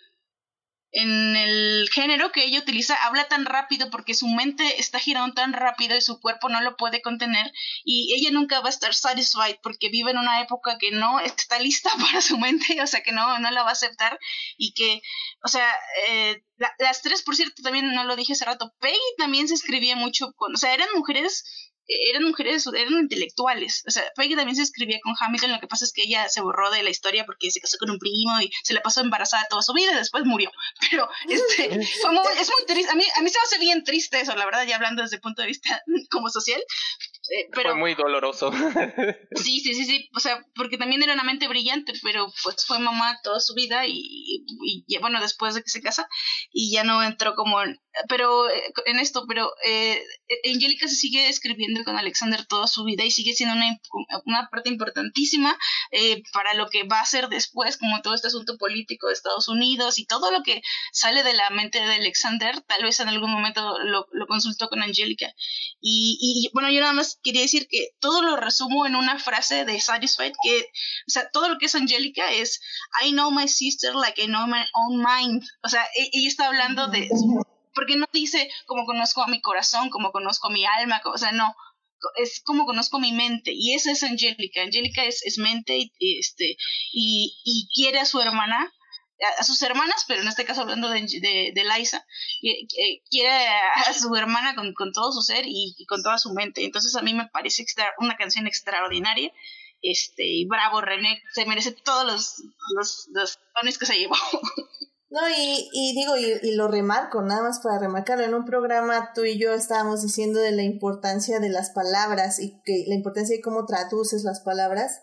en 0.96 1.36
el 1.36 1.90
género 1.92 2.32
que 2.32 2.46
ella 2.46 2.60
utiliza 2.60 2.96
habla 3.04 3.28
tan 3.28 3.44
rápido 3.44 3.90
porque 3.90 4.14
su 4.14 4.28
mente 4.30 4.80
está 4.80 4.98
girando 4.98 5.34
tan 5.34 5.52
rápido 5.52 5.98
y 5.98 6.02
su 6.02 6.22
cuerpo 6.22 6.48
no 6.48 6.62
lo 6.62 6.78
puede 6.78 7.02
contener 7.02 7.52
y 7.84 8.16
ella 8.16 8.32
nunca 8.32 8.62
va 8.62 8.68
a 8.68 8.70
estar 8.70 8.96
satisfied 8.96 9.58
porque 9.62 9.90
vive 9.90 10.12
en 10.12 10.18
una 10.18 10.42
época 10.42 10.78
que 10.78 10.92
no 10.92 11.20
está 11.20 11.60
lista 11.60 11.90
para 12.00 12.22
su 12.22 12.38
mente, 12.38 12.82
o 12.82 12.88
sea 12.88 13.04
que 13.04 13.12
no, 13.12 13.40
no 13.40 13.52
la 13.52 13.64
va 13.64 13.70
a 13.70 13.74
aceptar 13.74 14.18
y 14.58 14.74
que, 14.74 15.02
o 15.44 15.50
sea, 15.50 15.70
eh, 16.08 16.42
las 16.80 17.02
tres, 17.02 17.24
por 17.24 17.36
cierto, 17.36 17.62
también 17.62 17.94
no 17.94 18.06
lo 18.06 18.16
dije 18.16 18.32
hace 18.32 18.46
rato, 18.46 18.74
Peggy 18.80 18.98
también 19.18 19.50
se 19.50 19.56
escribía 19.56 19.98
mucho 19.98 20.32
con, 20.38 20.54
o 20.54 20.58
sea, 20.58 20.74
eran 20.74 20.88
mujeres 20.96 21.44
eran 21.88 22.24
mujeres, 22.24 22.66
eran 22.68 22.94
intelectuales. 22.94 23.84
O 23.88 23.92
sea, 23.92 24.04
Peggy 24.16 24.36
también 24.36 24.56
se 24.56 24.64
escribía 24.64 25.00
con 25.04 25.16
Hamilton, 25.20 25.52
lo 25.52 25.60
que 25.60 25.68
pasa 25.68 25.86
es 25.86 25.94
que 25.94 26.04
ella 26.04 26.28
se 26.30 26.42
borró 26.42 26.72
de 26.72 26.84
la 26.84 26.90
historia 26.90 27.26
porque 27.26 27.52
se 27.52 27.60
casó 27.60 27.78
con 27.78 27.90
un 27.90 28.00
primo 28.00 28.40
y 28.42 28.52
se 28.64 28.74
la 28.74 28.82
pasó 28.82 29.02
embarazada 29.02 29.46
toda 29.50 29.62
su 29.62 29.74
vida 29.74 29.92
y 29.92 29.96
después 29.96 30.26
murió. 30.26 30.52
Pero 30.92 31.10
este, 31.30 31.86
fue 32.02 32.12
muy, 32.12 32.24
es 32.40 32.50
muy 32.50 32.66
triste. 32.68 32.92
A 32.92 32.96
mí, 32.96 33.04
a 33.16 33.22
mí 33.22 33.30
se 33.30 33.40
me 33.40 33.44
hace 33.44 33.60
bien 33.60 33.84
triste 33.84 34.20
eso, 34.20 34.36
la 34.36 34.46
verdad, 34.46 34.66
ya 34.66 34.76
hablando 34.76 35.04
desde 35.04 35.18
el 35.18 35.22
punto 35.22 35.42
de 35.42 35.48
vista 35.48 35.82
como 36.12 36.30
social. 36.30 36.62
Eh, 37.30 37.50
pero, 37.54 37.72
fue 37.72 37.80
muy 37.80 37.96
doloroso. 37.96 38.52
sí, 39.36 39.60
sí, 39.60 39.74
sí, 39.74 39.86
sí. 39.86 40.10
O 40.16 40.20
sea, 40.20 40.46
porque 40.56 40.78
también 40.78 41.02
era 41.04 41.14
una 41.14 41.24
mente 41.24 41.48
brillante, 41.48 41.94
pero 42.04 42.28
pues 42.44 42.66
fue 42.66 42.80
mamá 42.80 43.20
toda 43.24 43.40
su 43.40 43.54
vida 43.54 43.86
y, 43.88 44.46
y, 44.88 44.98
bueno, 45.00 45.20
después 45.22 45.56
de 45.56 45.64
que 45.64 45.70
se 45.70 45.82
casa 45.82 46.08
y 46.52 46.72
ya 46.72 46.84
no 46.84 47.02
entró 47.04 47.36
como 47.36 47.62
en, 47.62 47.80
pero 48.08 48.50
eh, 48.50 48.74
en 48.86 49.00
esto, 49.00 49.26
pero 49.28 49.52
eh, 49.66 50.02
Angélica 50.46 50.88
se 50.88 50.96
sigue 50.96 51.30
escribiendo 51.30 51.84
con 51.84 51.98
Alexander 51.98 52.46
toda 52.46 52.68
su 52.68 52.84
vida 52.84 53.04
y 53.04 53.12
sigue 53.12 53.34
siendo 53.34 53.56
una, 53.56 53.80
una 54.26 54.50
parte 54.50 54.70
importantísima 54.70 55.58
eh, 55.92 56.22
para 56.34 56.54
lo 56.54 56.68
que 56.70 56.84
va 56.84 57.00
a 57.00 57.06
ser 57.06 57.30
después, 57.30 57.78
como 57.78 58.02
todo 58.02 58.14
este 58.14 58.28
asunto 58.28 58.58
político 58.58 59.08
de 59.08 59.14
Estados 59.14 59.48
Unidos 59.48 59.98
y 59.98 60.06
todo 60.06 60.32
lo 60.32 60.44
que 60.44 60.62
sale 60.92 61.24
de 61.24 61.34
la 61.34 61.50
mente 61.50 61.80
de 61.80 61.96
Alexander, 61.96 62.62
tal 62.62 62.84
vez 62.84 63.00
en 63.00 63.08
algún 63.08 63.32
momento 63.32 63.80
lo, 63.84 64.08
lo 64.12 64.28
consultó 64.28 64.70
con 64.70 64.82
Angélica. 64.82 65.34
Y, 65.82 66.18
y 66.20 66.50
bueno, 66.54 66.70
yo 66.72 66.82
nada 66.82 66.94
más 66.94 67.15
quería 67.24 67.42
decir 67.42 67.68
que 67.70 67.90
todo 68.00 68.22
lo 68.22 68.36
resumo 68.36 68.86
en 68.86 68.96
una 68.96 69.20
frase 69.20 69.66
de 69.66 69.80
Satisfied, 69.80 70.34
que, 70.44 70.60
o 70.60 71.12
sea, 71.12 71.30
todo 71.32 71.50
lo 71.50 71.58
que 71.58 71.66
es 71.66 71.76
Angélica 71.76 72.32
es, 72.32 72.62
I 73.04 73.12
know 73.12 73.32
my 73.32 73.48
sister 73.48 73.94
like 73.96 74.22
I 74.22 74.28
know 74.28 74.48
my 74.48 74.64
own 74.74 74.98
mind. 74.98 75.44
O 75.64 75.70
sea, 75.70 75.84
e, 75.98 76.10
ella 76.14 76.28
está 76.28 76.48
hablando 76.48 76.88
de 76.88 77.10
porque 77.74 77.98
no 77.98 78.06
dice 78.14 78.50
como 78.66 78.86
conozco 78.86 79.22
a 79.22 79.28
mi 79.28 79.42
corazón, 79.42 79.90
como 79.90 80.12
conozco 80.12 80.50
mi 80.50 80.66
alma, 80.66 81.02
o 81.06 81.18
sea, 81.18 81.34
no, 81.34 81.54
es 82.16 82.42
como 82.44 82.66
conozco 82.66 83.00
mi 83.00 83.12
mente 83.12 83.52
y 83.54 83.74
esa 83.74 83.92
es 83.92 84.04
Angélica. 84.04 84.62
Angélica 84.62 85.04
es, 85.04 85.24
es 85.26 85.38
mente 85.38 85.78
y, 86.00 86.20
este, 86.20 86.58
y, 86.92 87.38
y, 87.44 87.68
quiere 87.74 88.00
a 88.00 88.06
su 88.06 88.20
hermana, 88.20 88.74
a, 89.38 89.44
sus 89.44 89.62
hermanas, 89.62 90.06
pero 90.08 90.22
en 90.22 90.28
este 90.28 90.46
caso 90.46 90.62
hablando 90.62 90.90
de, 90.90 91.02
de, 91.02 91.64
Liza, 91.78 92.06
quiere 93.10 93.48
a 93.48 93.94
su 93.94 94.14
hermana 94.16 94.56
con, 94.56 94.74
con 94.74 94.92
todo 94.92 95.12
su 95.12 95.22
ser 95.22 95.46
y, 95.48 95.76
con 95.88 96.04
toda 96.04 96.18
su 96.18 96.34
mente. 96.34 96.64
Entonces 96.64 96.96
a 96.96 97.02
mí 97.02 97.14
me 97.14 97.28
parece 97.28 97.66
una 98.00 98.18
canción 98.18 98.48
extraordinaria. 98.48 99.32
Este, 99.82 100.26
y 100.26 100.46
bravo, 100.46 100.82
René, 100.82 101.22
se 101.34 101.46
merece 101.46 101.72
todos 101.72 102.06
los, 102.06 102.44
los, 102.76 103.40
los 103.64 103.78
que 103.78 103.86
se 103.86 103.98
llevó. 103.98 104.16
No, 105.08 105.22
y, 105.30 105.70
y 105.72 105.94
digo, 105.94 106.18
y, 106.18 106.26
y, 106.46 106.56
lo 106.56 106.68
remarco, 106.68 107.22
nada 107.22 107.42
más 107.42 107.60
para 107.60 107.80
remarcarlo, 107.80 108.26
en 108.26 108.34
un 108.34 108.44
programa 108.44 109.14
tú 109.14 109.24
y 109.24 109.40
yo 109.40 109.54
estábamos 109.54 110.02
diciendo 110.02 110.42
de 110.42 110.52
la 110.52 110.64
importancia 110.64 111.40
de 111.40 111.48
las 111.48 111.70
palabras 111.70 112.40
y 112.40 112.60
que 112.66 112.84
la 112.88 112.96
importancia 112.96 113.34
de 113.34 113.42
cómo 113.42 113.66
traduces 113.66 114.24
las 114.24 114.42
palabras. 114.42 115.00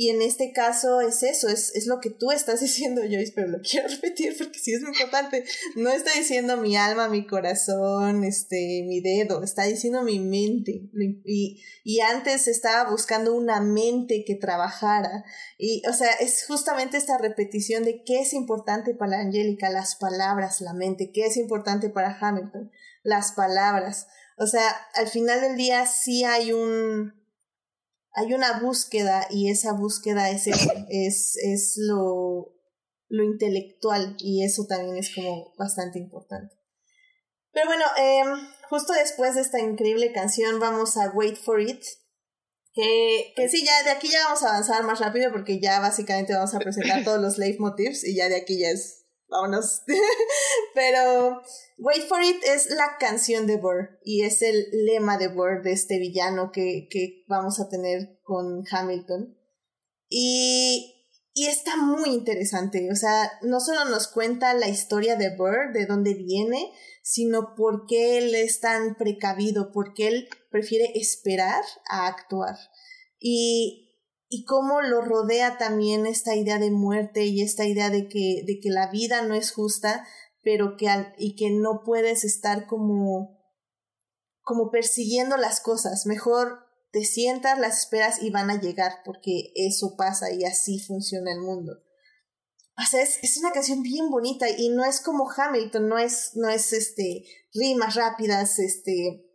Y 0.00 0.10
en 0.10 0.22
este 0.22 0.52
caso 0.52 1.00
es 1.00 1.24
eso, 1.24 1.48
es, 1.48 1.74
es 1.74 1.88
lo 1.88 1.98
que 1.98 2.10
tú 2.10 2.30
estás 2.30 2.60
diciendo, 2.60 3.00
Joyce, 3.00 3.32
pero 3.34 3.48
lo 3.48 3.58
quiero 3.60 3.88
repetir 3.88 4.32
porque 4.38 4.60
sí 4.60 4.72
es 4.72 4.80
muy 4.80 4.92
importante. 4.92 5.42
No 5.74 5.90
está 5.90 6.12
diciendo 6.16 6.56
mi 6.56 6.76
alma, 6.76 7.08
mi 7.08 7.26
corazón, 7.26 8.22
este, 8.22 8.84
mi 8.86 9.00
dedo, 9.00 9.42
está 9.42 9.64
diciendo 9.64 10.04
mi 10.04 10.20
mente. 10.20 10.88
Y, 11.24 11.60
y 11.82 11.98
antes 11.98 12.46
estaba 12.46 12.88
buscando 12.88 13.34
una 13.34 13.60
mente 13.60 14.22
que 14.24 14.36
trabajara. 14.36 15.24
Y, 15.58 15.82
o 15.88 15.92
sea, 15.92 16.12
es 16.20 16.44
justamente 16.46 16.96
esta 16.96 17.18
repetición 17.18 17.82
de 17.82 18.04
qué 18.04 18.20
es 18.20 18.34
importante 18.34 18.94
para 18.94 19.18
Angélica, 19.18 19.68
las 19.68 19.96
palabras, 19.96 20.60
la 20.60 20.74
mente, 20.74 21.10
qué 21.12 21.26
es 21.26 21.36
importante 21.36 21.90
para 21.90 22.16
Hamilton, 22.20 22.70
las 23.02 23.32
palabras. 23.32 24.06
O 24.36 24.46
sea, 24.46 24.68
al 24.94 25.08
final 25.08 25.40
del 25.40 25.56
día 25.56 25.86
sí 25.86 26.22
hay 26.22 26.52
un, 26.52 27.17
hay 28.12 28.34
una 28.34 28.60
búsqueda 28.60 29.26
y 29.30 29.50
esa 29.50 29.72
búsqueda 29.72 30.30
es, 30.30 30.46
es, 30.46 31.36
es 31.36 31.74
lo, 31.76 32.54
lo 33.08 33.24
intelectual 33.24 34.16
y 34.18 34.44
eso 34.44 34.66
también 34.68 34.96
es 34.96 35.14
como 35.14 35.54
bastante 35.56 35.98
importante. 35.98 36.54
Pero 37.52 37.66
bueno, 37.66 37.84
em, 37.96 38.48
justo 38.68 38.92
después 38.92 39.34
de 39.34 39.40
esta 39.40 39.60
increíble 39.60 40.12
canción 40.12 40.60
vamos 40.60 40.96
a 40.96 41.10
Wait 41.10 41.36
for 41.36 41.60
It, 41.60 41.82
que, 42.72 43.32
que 43.34 43.48
sí, 43.48 43.64
ya 43.64 43.82
de 43.84 43.90
aquí 43.90 44.08
ya 44.08 44.24
vamos 44.24 44.42
a 44.42 44.50
avanzar 44.50 44.84
más 44.84 45.00
rápido 45.00 45.32
porque 45.32 45.60
ya 45.60 45.80
básicamente 45.80 46.34
vamos 46.34 46.54
a 46.54 46.60
presentar 46.60 47.02
todos 47.04 47.20
los 47.20 47.38
leitmotivs 47.38 48.04
y 48.04 48.14
ya 48.14 48.28
de 48.28 48.36
aquí 48.36 48.58
ya 48.58 48.70
es 48.70 48.97
vámonos. 49.28 49.82
Pero 50.74 51.42
Wait 51.78 52.08
for 52.08 52.22
It 52.22 52.42
es 52.44 52.70
la 52.70 52.96
canción 52.98 53.46
de 53.46 53.56
Burr 53.56 53.98
y 54.02 54.22
es 54.22 54.42
el 54.42 54.66
lema 54.72 55.16
de 55.16 55.28
Burr 55.28 55.62
de 55.62 55.72
este 55.72 55.98
villano 55.98 56.50
que, 56.52 56.88
que 56.90 57.24
vamos 57.28 57.60
a 57.60 57.68
tener 57.68 58.18
con 58.22 58.64
Hamilton. 58.70 59.36
Y, 60.08 61.06
y 61.34 61.46
está 61.46 61.76
muy 61.76 62.10
interesante, 62.10 62.88
o 62.90 62.96
sea, 62.96 63.30
no 63.42 63.60
solo 63.60 63.84
nos 63.84 64.08
cuenta 64.08 64.54
la 64.54 64.68
historia 64.68 65.16
de 65.16 65.36
Burr, 65.36 65.72
de 65.72 65.86
dónde 65.86 66.14
viene, 66.14 66.72
sino 67.02 67.54
por 67.54 67.86
qué 67.86 68.18
él 68.18 68.34
es 68.34 68.60
tan 68.60 68.96
precavido, 68.96 69.70
por 69.70 69.94
qué 69.94 70.08
él 70.08 70.28
prefiere 70.50 70.90
esperar 70.94 71.62
a 71.88 72.06
actuar. 72.06 72.56
Y, 73.20 73.87
y 74.28 74.44
cómo 74.44 74.82
lo 74.82 75.00
rodea 75.00 75.58
también 75.58 76.06
esta 76.06 76.36
idea 76.36 76.58
de 76.58 76.70
muerte 76.70 77.24
y 77.24 77.42
esta 77.42 77.66
idea 77.66 77.90
de 77.90 78.08
que, 78.08 78.42
de 78.46 78.60
que 78.60 78.70
la 78.70 78.90
vida 78.90 79.22
no 79.22 79.34
es 79.34 79.52
justa, 79.52 80.06
pero 80.42 80.76
que 80.76 80.88
y 81.18 81.34
que 81.34 81.50
no 81.50 81.82
puedes 81.84 82.24
estar 82.24 82.66
como 82.66 83.38
como 84.42 84.70
persiguiendo 84.70 85.36
las 85.36 85.60
cosas, 85.60 86.06
mejor 86.06 86.68
te 86.90 87.04
sientas, 87.04 87.58
las 87.58 87.80
esperas 87.80 88.22
y 88.22 88.30
van 88.30 88.50
a 88.50 88.58
llegar 88.58 89.02
porque 89.04 89.52
eso 89.54 89.94
pasa 89.96 90.32
y 90.32 90.44
así 90.44 90.78
funciona 90.78 91.32
el 91.32 91.40
mundo. 91.40 91.74
O 92.78 92.90
sea, 92.90 93.02
es, 93.02 93.36
una 93.36 93.50
canción 93.50 93.82
bien 93.82 94.08
bonita 94.08 94.48
y 94.48 94.70
no 94.70 94.84
es 94.84 95.00
como 95.00 95.28
Hamilton, 95.30 95.88
no 95.88 95.98
es, 95.98 96.30
no 96.34 96.48
es 96.48 96.72
este, 96.72 97.24
rimas 97.52 97.96
rápidas, 97.96 98.58
este, 98.58 99.26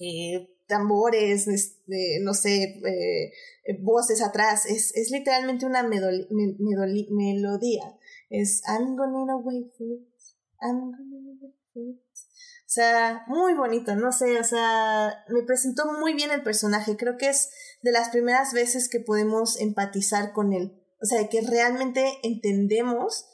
eh, 0.00 0.48
tambores, 0.70 1.46
este, 1.46 2.20
no 2.22 2.32
sé, 2.32 2.80
eh, 2.86 3.32
voces 3.82 4.22
atrás, 4.22 4.64
es, 4.64 4.96
es 4.96 5.10
literalmente 5.10 5.66
una 5.66 5.82
melodía. 5.82 6.30
Es 8.30 8.62
I'm 8.66 8.96
gonna 8.96 9.36
wait 9.36 9.70
for 9.76 9.86
it, 9.86 10.08
I'm 10.62 10.92
gonna 10.92 11.36
wait 11.40 11.54
for 11.74 11.82
it. 11.82 12.00
O 12.70 12.72
sea, 12.72 13.24
muy 13.26 13.54
bonito, 13.54 13.96
no 13.96 14.12
sé, 14.12 14.38
o 14.38 14.44
sea, 14.44 15.24
me 15.28 15.42
presentó 15.42 15.92
muy 16.00 16.14
bien 16.14 16.30
el 16.30 16.44
personaje. 16.44 16.96
Creo 16.96 17.16
que 17.18 17.28
es 17.28 17.50
de 17.82 17.90
las 17.90 18.10
primeras 18.10 18.52
veces 18.52 18.88
que 18.88 19.00
podemos 19.00 19.60
empatizar 19.60 20.32
con 20.32 20.52
él. 20.52 20.80
O 21.02 21.04
sea, 21.04 21.28
que 21.28 21.40
realmente 21.40 22.04
entendemos 22.22 23.26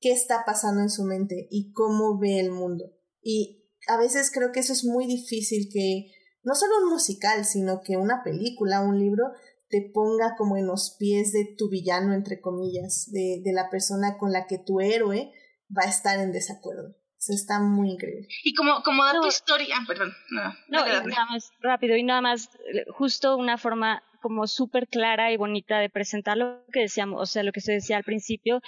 qué 0.00 0.12
está 0.12 0.44
pasando 0.44 0.82
en 0.82 0.90
su 0.90 1.04
mente 1.04 1.48
y 1.50 1.72
cómo 1.72 2.18
ve 2.18 2.40
el 2.40 2.50
mundo. 2.50 2.92
Y 3.22 3.70
a 3.86 3.96
veces 3.96 4.30
creo 4.30 4.52
que 4.52 4.60
eso 4.60 4.74
es 4.74 4.84
muy 4.84 5.06
difícil 5.06 5.70
que 5.72 6.12
no 6.42 6.54
solo 6.54 6.78
un 6.82 6.90
musical, 6.90 7.44
sino 7.44 7.80
que 7.82 7.96
una 7.96 8.22
película, 8.22 8.80
un 8.80 8.98
libro, 8.98 9.24
te 9.68 9.90
ponga 9.92 10.34
como 10.36 10.56
en 10.56 10.66
los 10.66 10.96
pies 10.98 11.32
de 11.32 11.54
tu 11.56 11.68
villano, 11.68 12.14
entre 12.14 12.40
comillas, 12.40 13.10
de, 13.12 13.42
de 13.44 13.52
la 13.52 13.68
persona 13.70 14.16
con 14.18 14.32
la 14.32 14.46
que 14.46 14.58
tu 14.58 14.80
héroe 14.80 15.32
va 15.76 15.82
a 15.82 15.90
estar 15.90 16.18
en 16.18 16.32
desacuerdo 16.32 16.94
está 17.28 17.60
muy 17.60 17.90
increíble. 17.90 18.28
Y 18.44 18.54
como, 18.54 18.82
como 18.82 19.04
dato 19.04 19.26
historia, 19.26 19.76
ah, 19.78 19.84
perdón, 19.86 20.12
no, 20.30 20.54
no, 20.68 20.86
nada 20.86 21.26
más 21.30 21.50
rápido 21.60 21.96
y 21.96 22.02
nada 22.02 22.20
más, 22.20 22.50
justo 22.90 23.36
una 23.36 23.58
forma 23.58 24.02
como 24.20 24.46
súper 24.46 24.88
clara 24.88 25.32
y 25.32 25.36
bonita 25.36 25.78
de 25.78 25.90
presentar 25.90 26.36
lo 26.36 26.64
que 26.72 26.80
decíamos, 26.80 27.20
o 27.20 27.26
sea, 27.26 27.42
lo 27.42 27.52
que 27.52 27.60
se 27.60 27.72
decía 27.72 27.96
al 27.96 28.04
principio, 28.04 28.60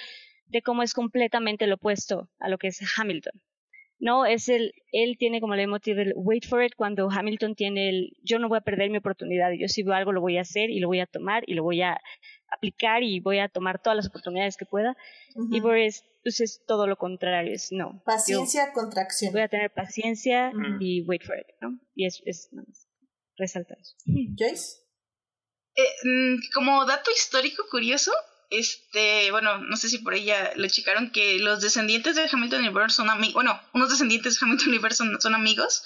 de 0.46 0.62
cómo 0.62 0.82
es 0.82 0.94
completamente 0.94 1.66
lo 1.66 1.76
opuesto 1.76 2.28
a 2.38 2.48
lo 2.48 2.58
que 2.58 2.68
es 2.68 2.80
Hamilton. 2.98 3.40
No, 4.00 4.24
es 4.24 4.48
el, 4.48 4.72
él 4.92 5.16
tiene 5.18 5.40
como 5.40 5.54
el 5.54 5.60
emotivo 5.60 5.98
del 5.98 6.14
wait 6.16 6.46
for 6.46 6.64
it, 6.64 6.72
cuando 6.74 7.08
Hamilton 7.10 7.54
tiene 7.54 7.90
el 7.90 8.16
yo 8.22 8.38
no 8.38 8.48
voy 8.48 8.58
a 8.58 8.62
perder 8.62 8.90
mi 8.90 8.96
oportunidad, 8.98 9.52
yo 9.52 9.68
si 9.68 9.82
veo 9.82 9.94
algo 9.94 10.12
lo 10.12 10.22
voy 10.22 10.38
a 10.38 10.40
hacer 10.40 10.70
y 10.70 10.80
lo 10.80 10.88
voy 10.88 11.00
a 11.00 11.06
tomar 11.06 11.44
y 11.46 11.52
lo 11.52 11.62
voy 11.62 11.82
a 11.82 12.00
aplicar 12.50 13.02
y 13.02 13.20
voy 13.20 13.38
a 13.38 13.48
tomar 13.48 13.82
todas 13.82 13.96
las 13.96 14.08
oportunidades 14.08 14.56
que 14.56 14.64
pueda. 14.64 14.96
Y 15.50 15.60
Boris 15.60 16.02
pues 16.22 16.40
es 16.40 16.62
todo 16.66 16.86
lo 16.86 16.96
contrario, 16.96 17.54
es 17.54 17.68
no. 17.72 18.02
Paciencia, 18.04 18.72
contracción. 18.72 19.32
Voy 19.32 19.42
a 19.42 19.48
tener 19.48 19.70
paciencia 19.70 20.52
y 20.80 21.02
wait 21.02 21.22
for 21.22 21.38
it, 21.38 21.46
¿no? 21.60 21.78
Y 21.94 22.06
es, 22.06 22.22
es 22.24 22.50
resaltar 23.36 23.78
eso. 23.78 23.94
Joyce. 24.36 24.80
Eh, 25.76 25.82
mm, 26.04 26.36
como 26.54 26.84
dato 26.84 27.10
histórico 27.10 27.64
curioso, 27.70 28.12
este, 28.50 29.30
bueno, 29.30 29.58
no 29.58 29.76
sé 29.76 29.88
si 29.88 29.98
por 29.98 30.14
ella 30.14 30.52
lo 30.56 30.68
checaron 30.68 31.12
que 31.12 31.38
los 31.38 31.60
descendientes 31.60 32.16
de 32.16 32.28
Hamilton 32.30 32.72
Burr 32.72 32.90
son 32.90 33.08
amigos, 33.08 33.34
bueno, 33.34 33.60
unos 33.72 33.90
descendientes 33.90 34.38
de 34.38 34.44
Hamilton 34.44 34.80
Burr 34.80 34.92
son, 34.92 35.20
son, 35.20 35.34
amigos, 35.34 35.82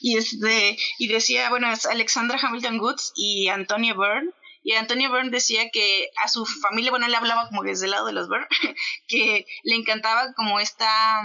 y 0.00 0.16
este, 0.16 0.78
y 0.98 1.08
decía, 1.08 1.50
bueno, 1.50 1.70
es 1.72 1.86
Alexandra 1.86 2.38
Hamilton 2.40 2.78
Goods 2.78 3.12
y 3.16 3.48
Antonia 3.48 3.94
Byrne, 3.94 4.30
y 4.62 4.72
Antonio 4.72 5.10
Byrne 5.10 5.30
decía 5.30 5.68
que 5.70 6.08
a 6.22 6.28
su 6.28 6.46
familia, 6.46 6.90
bueno, 6.90 7.06
él 7.06 7.14
hablaba 7.14 7.48
como 7.48 7.64
desde 7.64 7.86
el 7.86 7.90
lado 7.90 8.06
de 8.06 8.12
los 8.12 8.28
Byrne, 8.28 8.48
que 9.08 9.46
le 9.64 9.74
encantaba 9.74 10.32
como 10.34 10.60
esta, 10.60 11.22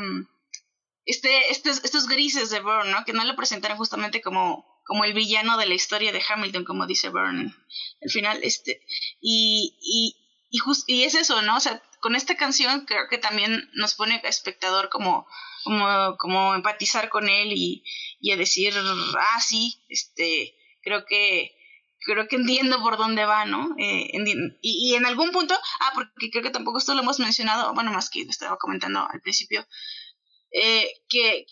este, 1.06 1.52
estos, 1.52 1.84
estos 1.84 2.07
grises 2.07 2.49
de 2.49 2.61
Byrne, 2.61 2.91
¿no? 2.91 3.06
Que 3.06 3.14
no 3.14 3.24
le 3.24 3.36
presentaran 3.36 3.78
justamente 3.78 4.22
como, 4.22 4.82
como 4.86 5.06
el 5.06 5.14
villano 5.14 5.57
de 5.57 5.68
la 5.68 5.76
historia 5.76 6.11
de 6.11 6.24
Hamilton, 6.28 6.66
como 6.66 6.88
dice 6.88 7.10
Byrne 7.10 7.53
al 8.02 8.10
final, 8.10 8.40
este, 8.44 8.82
y, 9.22 10.16
y, 10.50 10.60
y 10.88 11.04
es 11.04 11.16
eso, 11.16 11.42
¿no? 11.42 11.58
O 11.58 11.60
sea, 11.60 11.82
con 12.00 12.16
esta 12.16 12.36
canción 12.36 12.86
creo 12.86 13.08
que 13.10 13.18
también 13.18 13.70
nos 13.74 13.96
pone 13.96 14.22
espectador 14.24 14.90
como, 14.90 15.28
como, 15.64 16.18
como 16.18 16.56
empatizar 16.56 17.10
con 17.10 17.30
él 17.30 17.52
y, 17.54 17.84
y 18.20 18.32
a 18.32 18.38
decir, 18.38 18.74
ah, 19.18 19.42
sí, 19.42 19.84
este, 19.90 20.56
creo 20.82 21.06
que 21.06 21.56
creo 22.02 22.28
que 22.28 22.38
entiendo 22.38 22.82
por 22.82 22.98
dónde 22.98 23.26
va, 23.26 23.46
¿no? 23.46 23.76
Eh, 23.78 24.10
y, 24.62 24.92
y, 24.92 24.96
en 24.96 25.06
algún 25.06 25.32
punto, 25.32 25.54
ah, 25.82 25.92
porque 25.94 26.32
creo 26.32 26.44
que 26.44 26.50
tampoco 26.50 26.78
esto 26.78 26.94
lo 26.94 27.02
hemos 27.02 27.20
mencionado, 27.20 27.74
bueno, 27.74 27.92
más 27.92 28.10
que 28.10 28.24
lo 28.24 28.30
estaba 28.32 28.58
comentando 28.58 29.02
al 29.02 29.22
principio, 29.22 29.68
eh, 30.52 30.90
que, 31.10 31.46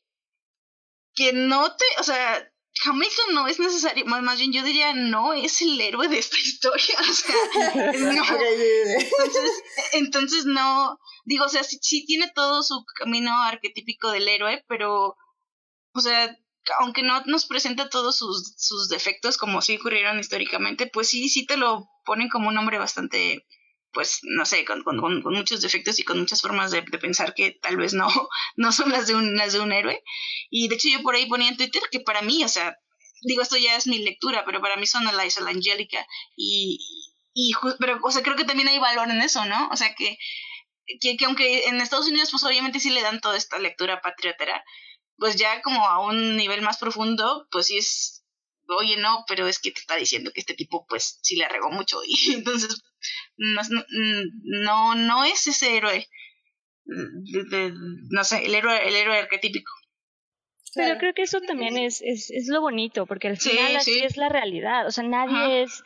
que 1.13 1.33
no 1.33 1.75
te, 1.75 1.85
o 1.99 2.03
sea, 2.03 2.49
Hamilton 2.85 3.33
no 3.33 3.47
es 3.47 3.59
necesario, 3.59 4.05
más, 4.05 4.21
más 4.21 4.39
bien 4.39 4.53
yo 4.53 4.63
diría, 4.63 4.93
no 4.93 5.33
es 5.33 5.61
el 5.61 5.79
héroe 5.79 6.07
de 6.07 6.19
esta 6.19 6.37
historia, 6.37 6.95
o 7.09 7.13
sea, 7.13 7.35
no. 7.93 8.23
entonces, 8.23 9.63
entonces 9.93 10.45
no, 10.45 10.99
digo, 11.25 11.45
o 11.45 11.49
sea, 11.49 11.63
sí, 11.63 11.79
sí 11.81 12.05
tiene 12.05 12.31
todo 12.33 12.63
su 12.63 12.83
camino 12.99 13.31
arquetípico 13.43 14.11
del 14.11 14.27
héroe, 14.27 14.63
pero, 14.67 15.15
o 15.93 15.99
sea, 15.99 16.35
aunque 16.79 17.03
no 17.03 17.21
nos 17.25 17.45
presenta 17.45 17.89
todos 17.89 18.17
sus, 18.17 18.53
sus 18.57 18.89
defectos 18.89 19.37
como 19.37 19.61
si 19.61 19.77
ocurrieron 19.77 20.19
históricamente, 20.19 20.87
pues 20.87 21.09
sí, 21.09 21.29
sí 21.29 21.45
te 21.45 21.57
lo 21.57 21.87
ponen 22.05 22.29
como 22.29 22.49
un 22.49 22.57
hombre 22.57 22.77
bastante, 22.77 23.45
pues 23.97 24.19
no 24.21 24.45
sé, 24.45 24.63
con, 24.63 24.83
con, 24.83 24.99
con 25.23 25.33
muchos 25.33 25.59
defectos 25.59 25.97
y 25.97 26.03
con 26.03 26.19
muchas 26.19 26.39
formas 26.39 26.69
de, 26.69 26.83
de, 26.83 26.99
pensar 26.99 27.33
que 27.33 27.49
tal 27.49 27.77
vez 27.77 27.95
no, 27.95 28.07
no 28.55 28.71
son 28.71 28.91
las 28.91 29.07
de, 29.07 29.15
un, 29.15 29.35
las 29.35 29.53
de 29.53 29.59
un 29.59 29.73
héroe. 29.73 30.03
Y 30.51 30.67
de 30.67 30.75
hecho 30.75 30.87
yo 30.87 31.01
por 31.01 31.15
ahí 31.15 31.25
ponía 31.25 31.49
en 31.49 31.57
Twitter 31.57 31.81
que 31.91 31.99
para 31.99 32.21
mí, 32.21 32.43
o 32.43 32.47
sea, 32.47 32.77
digo, 33.23 33.41
esto 33.41 33.57
ya 33.57 33.75
es 33.75 33.87
mi 33.87 33.97
lectura, 33.97 34.45
pero 34.45 34.61
para 34.61 34.75
mí 34.75 34.85
son 34.85 35.07
Eliza, 35.07 35.41
la 35.41 35.49
Angélica. 35.49 36.05
Y, 36.35 36.77
y, 37.33 37.53
pero, 37.79 37.97
o 38.03 38.11
sea, 38.11 38.21
creo 38.21 38.35
que 38.35 38.45
también 38.45 38.67
hay 38.67 38.77
valor 38.77 39.09
en 39.09 39.19
eso, 39.19 39.43
¿no? 39.45 39.67
O 39.69 39.75
sea, 39.75 39.95
que, 39.95 40.19
que, 41.01 41.17
que 41.17 41.25
aunque 41.25 41.65
en 41.65 41.81
Estados 41.81 42.07
Unidos, 42.07 42.29
pues 42.29 42.43
obviamente 42.43 42.79
sí 42.79 42.91
le 42.91 43.01
dan 43.01 43.19
toda 43.19 43.35
esta 43.35 43.57
lectura 43.57 43.99
patriotera, 43.99 44.63
pues 45.17 45.37
ya 45.37 45.63
como 45.63 45.87
a 45.87 46.05
un 46.05 46.37
nivel 46.37 46.61
más 46.61 46.77
profundo, 46.77 47.47
pues 47.49 47.65
sí 47.65 47.79
es, 47.79 48.23
oye, 48.67 48.97
no, 48.97 49.25
pero 49.27 49.47
es 49.47 49.57
que 49.57 49.71
te 49.71 49.79
está 49.79 49.95
diciendo 49.95 50.29
que 50.31 50.41
este 50.41 50.53
tipo 50.53 50.85
pues 50.87 51.17
sí 51.23 51.35
le 51.35 51.49
regó 51.49 51.71
mucho 51.71 51.99
y 52.07 52.35
entonces 52.35 52.83
no, 53.37 53.61
no, 54.63 54.95
no 54.95 55.23
es 55.25 55.47
ese 55.47 55.77
héroe, 55.77 56.07
no 56.85 58.23
sé, 58.23 58.45
el 58.45 58.55
héroe, 58.55 58.87
el 58.87 58.95
héroe 58.95 59.19
arquetípico. 59.19 59.71
Pero 60.75 60.99
creo 60.99 61.13
que 61.13 61.23
eso 61.23 61.41
también 61.41 61.77
es, 61.77 62.01
es, 62.01 62.29
es 62.29 62.47
lo 62.49 62.61
bonito, 62.61 63.05
porque 63.07 63.29
al 63.29 63.37
final 63.37 63.75
así 63.77 63.99
es 63.99 64.17
la 64.17 64.29
realidad, 64.29 64.85
o 64.85 64.91
sea, 64.91 65.03
nadie 65.03 65.63
es, 65.63 65.81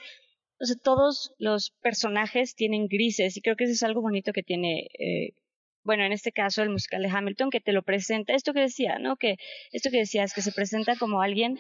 o 0.60 0.66
sea, 0.66 0.76
todos 0.84 1.34
los 1.38 1.72
personajes 1.82 2.56
tienen 2.56 2.88
grises 2.88 3.38
y 3.38 3.42
creo 3.42 3.56
que 3.56 3.66
eso 3.66 3.74
es 3.74 3.84
algo 3.84 4.02
bonito 4.02 4.34
que 4.34 4.44
tiene 4.44 4.90
eh, 5.00 5.34
bueno, 5.84 6.04
en 6.04 6.12
este 6.12 6.32
caso 6.32 6.62
el 6.62 6.70
musical 6.70 7.02
de 7.02 7.10
Hamilton, 7.10 7.50
que 7.50 7.60
te 7.60 7.74
lo 7.74 7.84
presenta, 7.84 8.34
esto 8.34 8.54
que 8.54 8.62
decía, 8.62 9.00
¿no? 9.00 9.16
Que 9.18 9.38
esto 9.72 9.90
que 9.90 9.98
decías, 9.98 10.34
que 10.34 10.42
se 10.42 10.52
presenta 10.52 10.96
como 10.96 11.22
alguien 11.22 11.60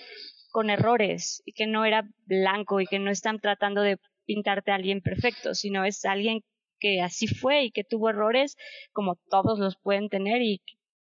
con 0.52 0.70
errores 0.70 1.42
y 1.46 1.54
que 1.54 1.66
no 1.66 1.86
era 1.86 2.04
blanco 2.26 2.82
y 2.82 2.86
que 2.86 3.00
no 3.00 3.10
están 3.10 3.40
tratando 3.40 3.82
de 3.82 3.98
pintarte 4.32 4.72
a 4.72 4.76
alguien 4.76 5.02
perfecto, 5.02 5.54
sino 5.54 5.84
es 5.84 6.06
alguien 6.06 6.40
que 6.80 7.02
así 7.02 7.28
fue 7.28 7.66
y 7.66 7.72
que 7.72 7.84
tuvo 7.84 8.10
errores 8.10 8.56
como 8.94 9.18
todos 9.30 9.60
los 9.60 9.76
pueden 9.76 10.08
tener 10.08 10.42
y 10.42 10.62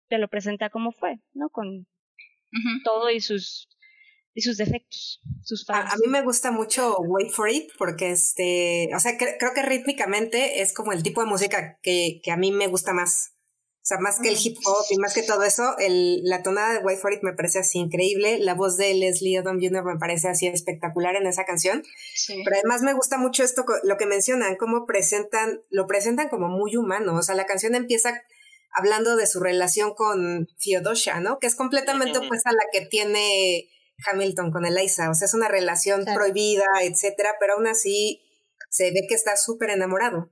te 0.10 0.18
lo 0.18 0.28
presenta 0.28 0.72
como 0.72 0.92
fue, 0.92 1.20
¿no? 1.34 1.50
Con 1.50 1.86
todo 2.84 3.12
y 3.12 3.20
sus 3.22 3.70
y 4.34 4.42
sus 4.42 4.58
defectos, 4.58 5.22
sus 5.44 5.70
A, 5.70 5.96
mí 5.98 6.08
me 6.08 6.24
gusta 6.24 6.52
mucho 6.52 6.98
Wait 7.00 7.32
for 7.32 7.50
It 7.50 7.72
porque, 7.78 8.12
este, 8.12 8.90
o 8.96 9.00
sea, 9.00 9.18
creo 9.18 9.54
que 9.54 9.64
rítmicamente 9.64 10.62
es 10.62 10.74
como 10.74 10.92
el 10.94 11.04
tipo 11.04 11.22
de 11.22 11.28
música 11.28 11.78
que, 11.84 12.22
que, 12.24 12.32
a 12.32 12.38
mí 12.38 12.52
me 12.52 12.68
gusta 12.68 12.94
más. 12.94 13.36
O 13.90 13.96
sea, 13.96 13.98
más 13.98 14.20
que 14.20 14.30
el 14.30 14.38
hip 14.40 14.56
hop 14.64 14.86
y 14.92 14.98
más 15.00 15.16
que 15.16 15.24
todo 15.24 15.42
eso, 15.42 15.76
el, 15.80 16.22
la 16.24 16.44
tonada 16.44 16.74
de 16.74 16.86
Wait 16.86 17.00
for 17.00 17.12
It 17.12 17.24
me 17.24 17.34
parece 17.34 17.58
así 17.58 17.80
increíble. 17.80 18.38
La 18.38 18.54
voz 18.54 18.78
de 18.78 18.94
Leslie 18.94 19.40
Odom 19.40 19.60
Jr. 19.60 19.84
me 19.84 19.98
parece 19.98 20.28
así 20.28 20.46
espectacular 20.46 21.16
en 21.16 21.26
esa 21.26 21.44
canción. 21.44 21.82
Pero 22.28 22.56
además 22.56 22.84
me 22.84 22.94
gusta 22.94 23.18
mucho 23.18 23.44
esto, 23.44 23.66
lo 23.82 23.98
que 23.98 24.06
mencionan, 24.06 24.58
cómo 24.58 24.86
presentan, 24.86 25.64
lo 25.72 25.88
presentan 25.88 26.30
como 26.30 26.50
muy 26.50 26.76
humano. 26.76 27.16
O 27.16 27.24
sea, 27.24 27.34
la 27.34 27.48
canción 27.48 27.74
empieza 27.74 28.22
hablando 28.74 29.16
de 29.16 29.26
su 29.26 29.40
relación 29.40 29.96
con 29.96 30.48
Theodosia, 30.64 31.20
¿no? 31.20 31.40
Que 31.40 31.48
es 31.48 31.56
completamente 31.56 32.20
opuesta 32.20 32.52
a 32.52 32.54
la 32.54 32.66
que 32.72 32.86
tiene 32.86 33.72
Hamilton 34.06 34.52
con 34.52 34.68
Eliza, 34.68 35.10
o 35.10 35.16
sea, 35.16 35.26
es 35.26 35.34
una 35.34 35.48
relación 35.48 36.06
prohibida, 36.06 36.68
etcétera, 36.84 37.38
pero 37.40 37.56
aún 37.56 37.66
así 37.66 38.22
se 38.70 38.92
ve 38.92 39.08
que 39.10 39.16
está 39.16 39.36
súper 39.36 39.72
enamorado. 39.72 40.30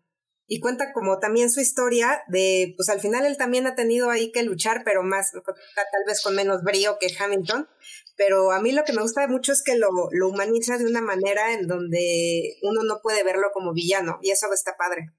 Y 0.48 0.60
cuenta 0.60 0.94
como 0.94 1.20
también 1.20 1.50
su 1.52 1.60
historia 1.60 2.24
de, 2.28 2.74
pues 2.78 2.90
al 2.90 3.02
final 3.02 3.26
él 3.26 3.38
también 3.38 3.68
ha 3.68 3.76
tenido 3.76 4.10
ahí 4.10 4.32
que 4.32 4.44
luchar, 4.44 4.84
pero 4.86 5.04
más, 5.04 5.32
tal 5.32 6.04
vez 6.08 6.22
con 6.22 6.36
menos 6.36 6.64
brío 6.64 6.98
que 7.00 7.14
Hamilton. 7.18 7.68
Pero 8.16 8.52
a 8.52 8.62
mí 8.62 8.72
lo 8.72 8.84
que 8.84 8.94
me 8.94 9.02
gusta 9.02 9.28
mucho 9.28 9.52
es 9.52 9.62
que 9.62 9.76
lo, 9.76 9.90
lo 10.12 10.30
humaniza 10.30 10.78
de 10.78 10.86
una 10.86 11.02
manera 11.02 11.54
en 11.54 11.68
donde 11.68 12.58
uno 12.64 12.84
no 12.84 13.02
puede 13.04 13.24
verlo 13.24 13.50
como 13.54 13.74
villano, 13.74 14.20
y 14.24 14.32
eso 14.32 14.52
está 14.54 14.76
padre. 14.76 15.12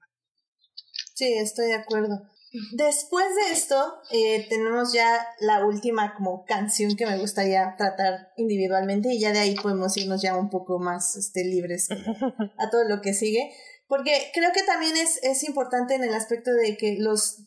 Sí, 1.13 1.33
estoy 1.37 1.67
de 1.67 1.75
acuerdo. 1.75 2.29
Después 2.71 3.25
de 3.35 3.53
esto, 3.53 3.75
eh, 4.11 4.47
tenemos 4.49 4.91
ya 4.91 5.19
la 5.39 5.65
última 5.65 6.15
como 6.15 6.45
canción 6.45 6.95
que 6.95 7.05
me 7.05 7.19
gustaría 7.19 7.75
tratar 7.77 8.29
individualmente 8.37 9.13
y 9.13 9.19
ya 9.19 9.31
de 9.31 9.39
ahí 9.39 9.55
podemos 9.55 9.95
irnos 9.97 10.21
ya 10.21 10.35
un 10.35 10.49
poco 10.49 10.79
más 10.79 11.15
este, 11.15 11.43
libres 11.43 11.89
a 12.57 12.69
todo 12.71 12.85
lo 12.85 13.01
que 13.01 13.13
sigue. 13.13 13.51
Porque 13.89 14.29
creo 14.35 14.51
que 14.53 14.61
también 14.63 14.95
es, 14.95 15.19
es 15.23 15.43
importante 15.43 15.95
en 15.95 16.03
el 16.03 16.13
aspecto 16.13 16.51
de 16.51 16.77
que 16.77 16.97
los, 16.99 17.39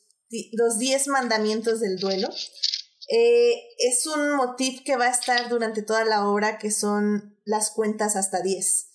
los 0.53 0.79
diez 0.79 1.07
mandamientos 1.07 1.79
del 1.79 1.99
duelo 1.99 2.29
eh, 3.09 3.55
es 3.79 4.07
un 4.07 4.35
motif 4.35 4.83
que 4.85 4.97
va 4.97 5.07
a 5.07 5.11
estar 5.11 5.49
durante 5.49 5.83
toda 5.83 6.05
la 6.05 6.29
obra, 6.29 6.59
que 6.59 6.73
son 6.73 7.39
las 7.45 7.71
cuentas 7.71 8.17
hasta 8.17 8.43
diez. 8.43 8.89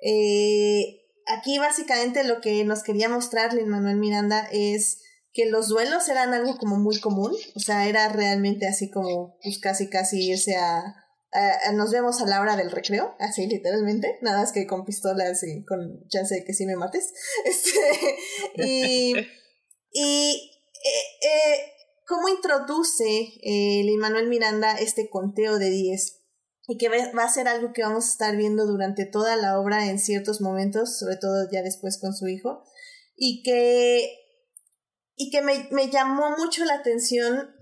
Eh, 0.00 1.02
aquí 1.26 1.58
básicamente 1.58 2.24
lo 2.24 2.40
que 2.40 2.64
nos 2.64 2.82
quería 2.82 3.10
mostrarle 3.10 3.66
Manuel 3.66 3.96
Miranda 3.96 4.48
es 4.50 5.02
que 5.34 5.44
los 5.44 5.68
duelos 5.68 6.08
eran 6.08 6.32
algo 6.32 6.56
como 6.56 6.76
muy 6.76 7.00
común, 7.00 7.34
o 7.54 7.60
sea, 7.60 7.86
era 7.86 8.08
realmente 8.08 8.66
así 8.66 8.90
como 8.90 9.36
pues 9.42 9.58
casi 9.58 9.90
casi 9.90 10.30
irse 10.30 10.56
a 10.56 11.03
nos 11.74 11.90
vemos 11.90 12.20
a 12.20 12.26
la 12.26 12.40
hora 12.40 12.56
del 12.56 12.70
recreo, 12.70 13.14
así 13.18 13.46
literalmente, 13.46 14.18
nada 14.22 14.40
más 14.40 14.52
que 14.52 14.66
con 14.66 14.84
pistolas 14.84 15.42
y 15.42 15.64
con 15.64 16.06
chance 16.08 16.34
de 16.34 16.44
que 16.44 16.54
sí 16.54 16.66
me 16.66 16.76
mates. 16.76 17.12
Este, 17.44 18.16
y 18.56 19.14
y 19.94 20.52
eh, 20.84 21.26
eh, 21.26 21.72
cómo 22.06 22.28
introduce 22.28 23.04
eh, 23.04 23.80
el 23.80 23.96
Manuel 23.98 24.28
Miranda 24.28 24.76
este 24.76 25.08
conteo 25.08 25.58
de 25.58 25.70
10 25.70 26.20
y 26.66 26.78
que 26.78 26.88
va 26.88 27.22
a 27.22 27.28
ser 27.28 27.46
algo 27.46 27.72
que 27.72 27.82
vamos 27.82 28.06
a 28.06 28.10
estar 28.10 28.36
viendo 28.36 28.66
durante 28.66 29.06
toda 29.06 29.36
la 29.36 29.58
obra 29.60 29.86
en 29.88 29.98
ciertos 29.98 30.40
momentos, 30.40 30.98
sobre 30.98 31.16
todo 31.16 31.48
ya 31.52 31.62
después 31.62 31.98
con 32.00 32.14
su 32.14 32.26
hijo, 32.26 32.64
y 33.16 33.42
que, 33.42 34.10
y 35.14 35.30
que 35.30 35.42
me, 35.42 35.68
me 35.70 35.90
llamó 35.90 36.30
mucho 36.38 36.64
la 36.64 36.74
atención 36.74 37.53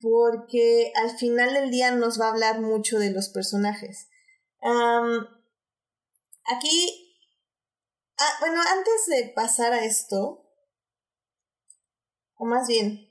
porque 0.00 0.92
al 0.94 1.16
final 1.16 1.54
del 1.54 1.70
día 1.70 1.90
nos 1.92 2.20
va 2.20 2.26
a 2.26 2.30
hablar 2.30 2.60
mucho 2.60 2.98
de 2.98 3.10
los 3.10 3.28
personajes. 3.28 4.08
aquí, 6.44 7.16
ah, 8.18 8.32
bueno, 8.40 8.60
antes 8.60 9.06
de 9.06 9.32
pasar 9.34 9.72
a 9.72 9.84
esto, 9.84 10.44
o 12.36 12.44
más 12.46 12.68
bien, 12.68 13.08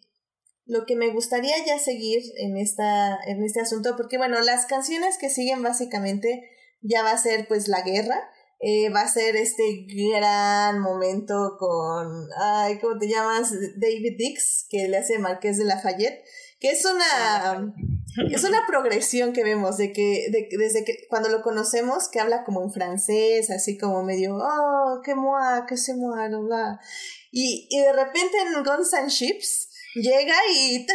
lo 0.66 0.86
que 0.86 0.96
me 0.96 1.12
gustaría 1.14 1.56
ya 1.66 1.80
seguir 1.80 2.22
en, 2.38 2.58
esta, 2.58 3.18
en 3.26 3.44
este 3.44 3.62
asunto, 3.62 3.96
porque 3.96 4.18
bueno, 4.18 4.42
las 4.42 4.66
canciones 4.66 5.18
que 5.18 5.30
siguen 5.30 5.64
básicamente 5.64 6.50
ya 6.82 7.04
va 7.04 7.12
a 7.12 7.18
ser 7.18 7.48
pues 7.48 7.68
la 7.68 7.82
guerra, 7.82 8.30
eh, 8.60 8.90
va 8.90 9.02
a 9.02 9.08
ser 9.08 9.36
este 9.36 9.86
gran 9.88 10.80
momento 10.80 11.58
con, 11.60 12.28
ay, 12.38 12.80
¿cómo 12.80 12.98
te 12.98 13.08
llamas? 13.08 13.52
David 13.78 14.16
Dix, 14.18 14.66
que 14.70 14.88
le 14.88 14.98
hace 14.98 15.20
Marqués 15.20 15.58
de 15.58 15.66
Lafayette 15.66 16.24
que 16.60 16.72
es 16.72 16.86
una 16.86 17.74
es 18.32 18.44
una 18.44 18.66
progresión 18.66 19.32
que 19.34 19.44
vemos 19.44 19.78
de 19.78 19.94
que 19.94 20.28
desde 20.32 20.84
que 20.84 21.06
cuando 21.08 21.30
lo 21.30 21.42
conocemos 21.44 22.10
que 22.10 22.20
habla 22.20 22.44
como 22.44 22.64
en 22.64 22.72
francés 22.72 23.50
así 23.52 23.78
como 23.78 24.04
medio 24.04 24.36
oh 24.36 25.02
que 25.04 25.14
moi 25.14 25.66
que 25.68 25.78
se 25.78 25.94
moi 25.94 26.28
bla 26.30 26.80
y, 27.32 27.68
y 27.70 27.80
de 27.82 27.94
repente 27.94 28.38
en 28.42 28.64
Guns 28.64 28.94
and 28.94 29.10
Ships 29.10 29.70
llega 29.94 30.36
y 30.52 30.86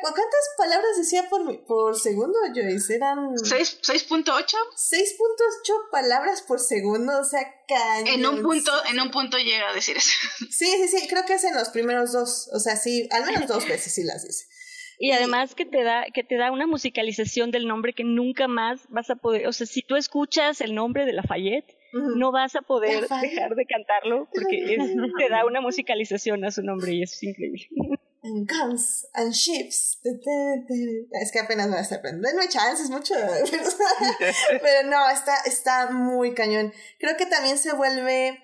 ¿cuántas 0.00 0.44
palabras 0.56 0.96
decía 0.96 1.28
por 1.28 1.64
por 1.64 1.98
segundo 1.98 2.38
Joyce? 2.54 2.96
eran 2.96 3.34
6.8 3.34 4.24
6.8 4.24 4.54
palabras 5.90 6.42
por 6.42 6.60
segundo 6.60 7.20
o 7.20 7.24
sea 7.24 7.40
cañón. 7.66 8.08
En 8.08 8.26
un 8.26 8.42
punto 8.42 8.72
en 8.90 9.00
un 9.00 9.10
punto 9.10 9.38
llega 9.38 9.70
a 9.70 9.74
decir 9.74 9.96
eso. 9.96 10.10
Sí 10.50 10.66
sí 10.66 10.88
sí 10.88 11.08
creo 11.08 11.24
que 11.24 11.34
es 11.34 11.44
en 11.44 11.54
los 11.54 11.68
primeros 11.70 12.12
dos 12.12 12.48
o 12.52 12.60
sea 12.60 12.76
sí 12.76 13.08
al 13.10 13.24
menos 13.26 13.46
dos 13.46 13.66
veces 13.66 13.92
sí 13.92 14.02
las 14.04 14.24
dice 14.24 14.46
y 14.98 15.12
además 15.12 15.54
que 15.54 15.64
te 15.64 15.84
da 15.84 16.06
que 16.12 16.24
te 16.24 16.36
da 16.36 16.50
una 16.50 16.66
musicalización 16.66 17.50
del 17.50 17.66
nombre 17.66 17.92
que 17.92 18.04
nunca 18.04 18.48
más 18.48 18.80
vas 18.88 19.10
a 19.10 19.16
poder, 19.16 19.46
o 19.46 19.52
sea, 19.52 19.66
si 19.66 19.82
tú 19.82 19.96
escuchas 19.96 20.60
el 20.60 20.74
nombre 20.74 21.04
de 21.04 21.12
Lafayette, 21.12 21.76
no 21.92 22.32
vas 22.32 22.54
a 22.56 22.62
poder 22.62 23.08
dejar 23.08 23.54
de 23.54 23.66
cantarlo 23.66 24.28
porque 24.32 24.76
te 25.18 25.28
da 25.28 25.46
una 25.46 25.60
musicalización 25.60 26.44
a 26.44 26.50
su 26.50 26.62
nombre 26.62 26.92
y 26.92 27.02
eso 27.02 27.14
es 27.14 27.22
increíble. 27.22 27.68
And 28.22 28.50
guns 28.50 29.06
and 29.14 29.32
ships. 29.32 30.00
Es 31.22 31.32
que 31.32 31.38
apenas 31.38 31.68
me 31.68 31.74
va 31.74 31.78
a 31.78 31.82
estar 31.82 32.00
aprendiendo. 32.00 32.42
No 32.42 32.48
chance, 32.48 32.82
es 32.82 32.90
mucho. 32.90 33.14
Pero 34.62 34.88
no, 34.88 35.08
está, 35.08 35.34
está 35.46 35.90
muy 35.90 36.34
cañón. 36.34 36.72
Creo 36.98 37.16
que 37.16 37.26
también 37.26 37.58
se 37.58 37.72
vuelve 37.74 38.38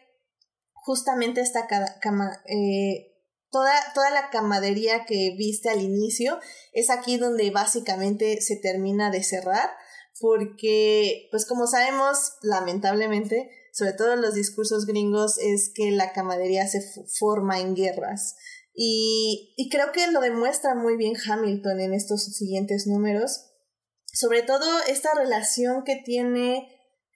justamente 0.74 1.40
esta 1.40 1.66
cama, 1.66 2.42
eh, 2.46 3.13
toda, 3.54 3.72
toda 3.94 4.10
la 4.10 4.30
camadería 4.30 5.04
que 5.06 5.36
viste 5.38 5.70
al 5.70 5.80
inicio 5.80 6.40
es 6.72 6.90
aquí 6.90 7.18
donde 7.18 7.52
básicamente 7.52 8.40
se 8.40 8.56
termina 8.56 9.12
de 9.12 9.22
cerrar, 9.22 9.70
porque, 10.18 11.28
pues 11.30 11.46
como 11.46 11.68
sabemos, 11.68 12.32
lamentablemente, 12.42 13.48
sobre 13.72 13.92
todo 13.92 14.14
en 14.14 14.22
los 14.22 14.34
discursos 14.34 14.86
gringos, 14.86 15.38
es 15.38 15.70
que 15.72 15.92
la 15.92 16.12
camadería 16.12 16.66
se 16.66 16.80
forma 17.16 17.60
en 17.60 17.76
guerras. 17.76 18.34
Y, 18.74 19.54
y 19.56 19.68
creo 19.70 19.92
que 19.92 20.10
lo 20.10 20.20
demuestra 20.20 20.74
muy 20.74 20.96
bien 20.96 21.14
Hamilton 21.14 21.78
en 21.78 21.94
estos 21.94 22.24
siguientes 22.24 22.88
números. 22.88 23.52
Sobre 24.12 24.42
todo 24.42 24.66
esta 24.88 25.14
relación 25.14 25.84
que 25.84 26.02
tiene 26.04 26.68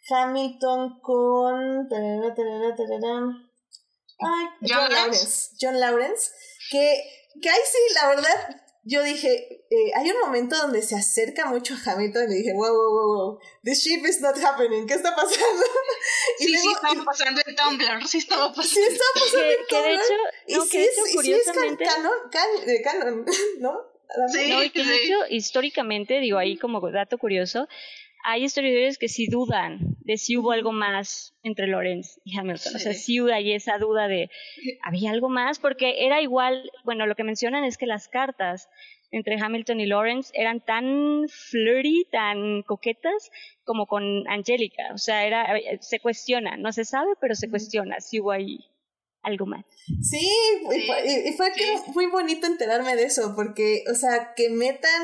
Hamilton 0.09 1.01
con... 1.03 1.89
Ay, 4.21 4.47
John, 4.63 4.91
Lawrence. 4.91 5.51
John 5.61 5.79
Lawrence. 5.79 6.31
Que, 6.71 7.05
que 7.41 7.49
ahí 7.49 7.61
sí, 7.65 7.79
la 7.95 8.09
verdad, 8.09 8.63
yo 8.85 9.03
dije, 9.03 9.65
eh, 9.71 9.93
hay 9.95 10.11
un 10.11 10.21
momento 10.21 10.57
donde 10.57 10.83
se 10.83 10.97
acerca 10.97 11.47
mucho 11.47 11.75
a 11.75 11.93
Hamilton 11.93 12.25
y 12.25 12.29
le 12.29 12.35
dije, 12.37 12.53
wow, 12.55 12.75
wow, 12.75 12.91
wow, 12.91 13.17
wow, 13.17 13.39
this 13.63 13.85
ship 13.85 14.05
is 14.07 14.21
not 14.21 14.37
happening, 14.43 14.87
¿qué 14.87 14.95
está 14.95 15.15
pasando? 15.15 15.65
y 16.41 16.45
sí, 16.45 16.53
luego, 16.53 16.71
sí 16.71 16.75
estaba 16.75 17.05
pasando 17.05 17.43
en 17.47 17.57
Tumblr, 17.57 18.07
sí 18.09 18.19
estaba 18.19 18.49
pasando. 18.49 18.69
Sí 18.69 18.81
estaba 18.81 19.11
pasando 19.15 19.45
en 19.45 19.67
Tumblr. 19.67 19.69
Que 19.69 19.83
de 19.83 19.95
hecho, 19.95 20.15
no, 20.49 20.65
y 20.65 20.69
que 20.69 20.79
de 20.79 20.85
hecho, 20.85 21.03
curiosamente... 21.15 21.85
es 21.85 21.95
canon, 21.95 22.13
can, 22.31 22.83
canon, 22.83 23.27
¿no? 23.61 23.99
Sí, 24.33 24.51
no, 24.51 24.63
y 24.63 24.71
que 24.71 24.85
de 24.85 24.97
hecho, 24.97 25.17
históricamente, 25.29 26.19
digo 26.21 26.39
ahí 26.39 26.57
como 26.57 26.81
dato 26.91 27.19
curioso, 27.19 27.69
hay 28.25 28.45
historiadores 28.45 28.99
que 28.99 29.09
sí 29.09 29.27
dudan 29.27 29.97
de 30.01 30.17
si 30.17 30.37
hubo 30.37 30.53
algo 30.53 30.73
más 30.73 31.35
entre 31.43 31.67
Lawrence 31.67 32.21
y 32.25 32.39
Hamilton. 32.39 32.77
O 32.77 32.79
sea, 32.79 32.95
sí 32.95 33.19
hay 33.33 33.53
esa 33.53 33.79
duda 33.79 34.09
de, 34.09 34.31
¿había 34.83 35.11
algo 35.11 35.29
más? 35.29 35.59
Porque 35.59 36.07
era 36.07 36.21
igual, 36.21 36.71
bueno, 36.85 37.07
lo 37.07 37.15
que 37.15 37.25
mencionan 37.25 37.65
es 37.65 37.79
que 37.79 37.87
las 37.87 38.09
cartas 38.09 38.69
entre 39.11 39.41
Hamilton 39.41 39.81
y 39.81 39.87
Lawrence 39.87 40.31
eran 40.35 40.61
tan 40.61 41.27
flirty, 41.29 42.07
tan 42.11 42.63
coquetas 42.63 43.31
como 43.65 43.87
con 43.87 44.29
Angélica. 44.29 44.91
O 44.93 44.99
sea, 44.99 45.27
era, 45.27 45.47
se 45.81 46.01
cuestiona, 46.01 46.57
no 46.57 46.73
se 46.73 46.85
sabe, 46.85 47.11
pero 47.21 47.35
se 47.35 47.49
cuestiona 47.49 48.01
si 48.01 48.21
hubo 48.21 48.33
ahí 48.33 48.59
algo 49.23 49.47
más. 49.47 49.65
Sí, 50.03 50.29
y 51.27 51.33
fue 51.33 51.51
muy 51.95 52.07
bonito 52.07 52.47
enterarme 52.47 52.97
de 52.97 53.05
eso, 53.05 53.35
porque, 53.35 53.85
o 53.91 53.95
sea, 53.95 54.33
que 54.37 54.49
metan 54.51 55.03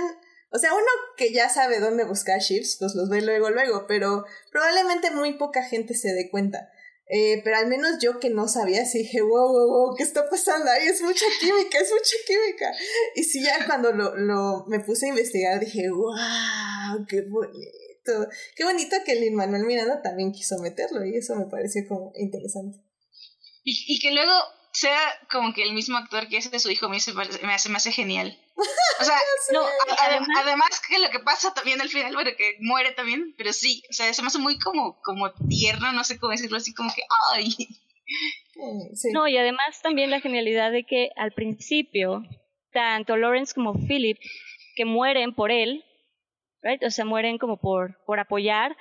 o 0.54 0.58
sea, 0.58 0.72
uno 0.72 0.86
que 1.16 1.32
ya 1.32 1.48
sabe 1.48 1.80
dónde 1.80 2.04
buscar 2.04 2.40
ships, 2.40 2.76
pues 2.78 2.94
los 2.94 3.08
ve 3.08 3.20
luego, 3.22 3.50
luego, 3.50 3.86
pero 3.88 4.24
probablemente 4.52 5.10
muy 5.10 5.32
poca 5.32 5.64
gente 5.64 5.94
se 5.94 6.12
dé 6.12 6.30
cuenta. 6.30 6.70
Eh, 7.06 7.42
pero 7.42 7.56
al 7.56 7.66
menos 7.66 7.98
yo 8.00 8.20
que 8.20 8.30
no 8.30 8.46
sabía, 8.46 8.86
sí 8.86 8.98
dije, 8.98 9.20
wow, 9.20 9.48
wow, 9.48 9.68
wow, 9.68 9.96
¿qué 9.96 10.04
está 10.04 10.30
pasando 10.30 10.70
ahí? 10.70 10.86
Es 10.86 11.02
mucha 11.02 11.26
química, 11.40 11.78
es 11.78 11.90
mucha 11.90 12.16
química. 12.24 12.72
Y 13.16 13.24
sí, 13.24 13.42
ya 13.42 13.66
cuando 13.66 13.90
lo, 13.92 14.16
lo 14.16 14.64
me 14.68 14.78
puse 14.78 15.06
a 15.06 15.08
investigar, 15.08 15.58
dije, 15.58 15.90
wow, 15.90 17.04
qué 17.08 17.22
bonito. 17.22 18.28
Qué 18.54 18.64
bonito 18.64 18.96
que 19.04 19.12
el 19.12 19.32
Manuel 19.32 19.64
Miranda 19.64 20.02
también 20.02 20.30
quiso 20.30 20.58
meterlo 20.58 21.04
y 21.04 21.16
eso 21.16 21.34
me 21.34 21.46
pareció 21.46 21.82
como 21.88 22.12
interesante. 22.14 22.78
Y, 23.64 23.74
y 23.88 23.98
que 23.98 24.12
luego 24.12 24.32
sea 24.74 24.98
como 25.30 25.54
que 25.54 25.62
el 25.62 25.72
mismo 25.72 25.96
actor 25.96 26.28
que 26.28 26.36
es 26.36 26.50
de 26.50 26.58
su 26.58 26.70
hijo 26.70 26.88
me, 26.88 26.98
me, 27.42 27.54
hace, 27.54 27.68
me 27.68 27.76
hace 27.76 27.92
genial. 27.92 28.38
O 29.00 29.04
sea, 29.04 29.18
no, 29.52 29.60
además, 30.38 30.80
que 30.88 31.00
lo 31.00 31.10
que 31.10 31.18
pasa 31.18 31.52
también 31.52 31.80
al 31.80 31.88
final, 31.88 32.14
bueno, 32.14 32.30
que 32.38 32.56
muere 32.60 32.92
también, 32.92 33.34
pero 33.36 33.52
sí, 33.52 33.82
o 33.90 33.92
sea, 33.92 34.14
se 34.14 34.22
me 34.22 34.28
hace 34.28 34.38
muy 34.38 34.56
como, 34.56 35.00
como 35.02 35.32
tierno, 35.48 35.90
no 35.92 36.04
sé 36.04 36.18
cómo 36.20 36.30
decirlo 36.30 36.58
así, 36.58 36.72
como 36.72 36.94
que, 36.94 37.02
¡ay! 37.32 37.48
Mm, 38.54 39.12
no, 39.12 39.26
y 39.26 39.36
además 39.36 39.82
también 39.82 40.10
la 40.10 40.20
genialidad 40.20 40.70
de 40.70 40.84
que 40.84 41.10
al 41.16 41.32
principio, 41.32 42.22
tanto 42.72 43.16
Lawrence 43.16 43.52
como 43.52 43.74
Philip, 43.74 44.18
que 44.76 44.84
mueren 44.84 45.34
por 45.34 45.50
él, 45.50 45.84
right? 46.62 46.82
o 46.84 46.90
sea, 46.90 47.04
mueren 47.04 47.38
como 47.38 47.60
por, 47.60 47.98
por 48.06 48.20
apoyar, 48.20 48.76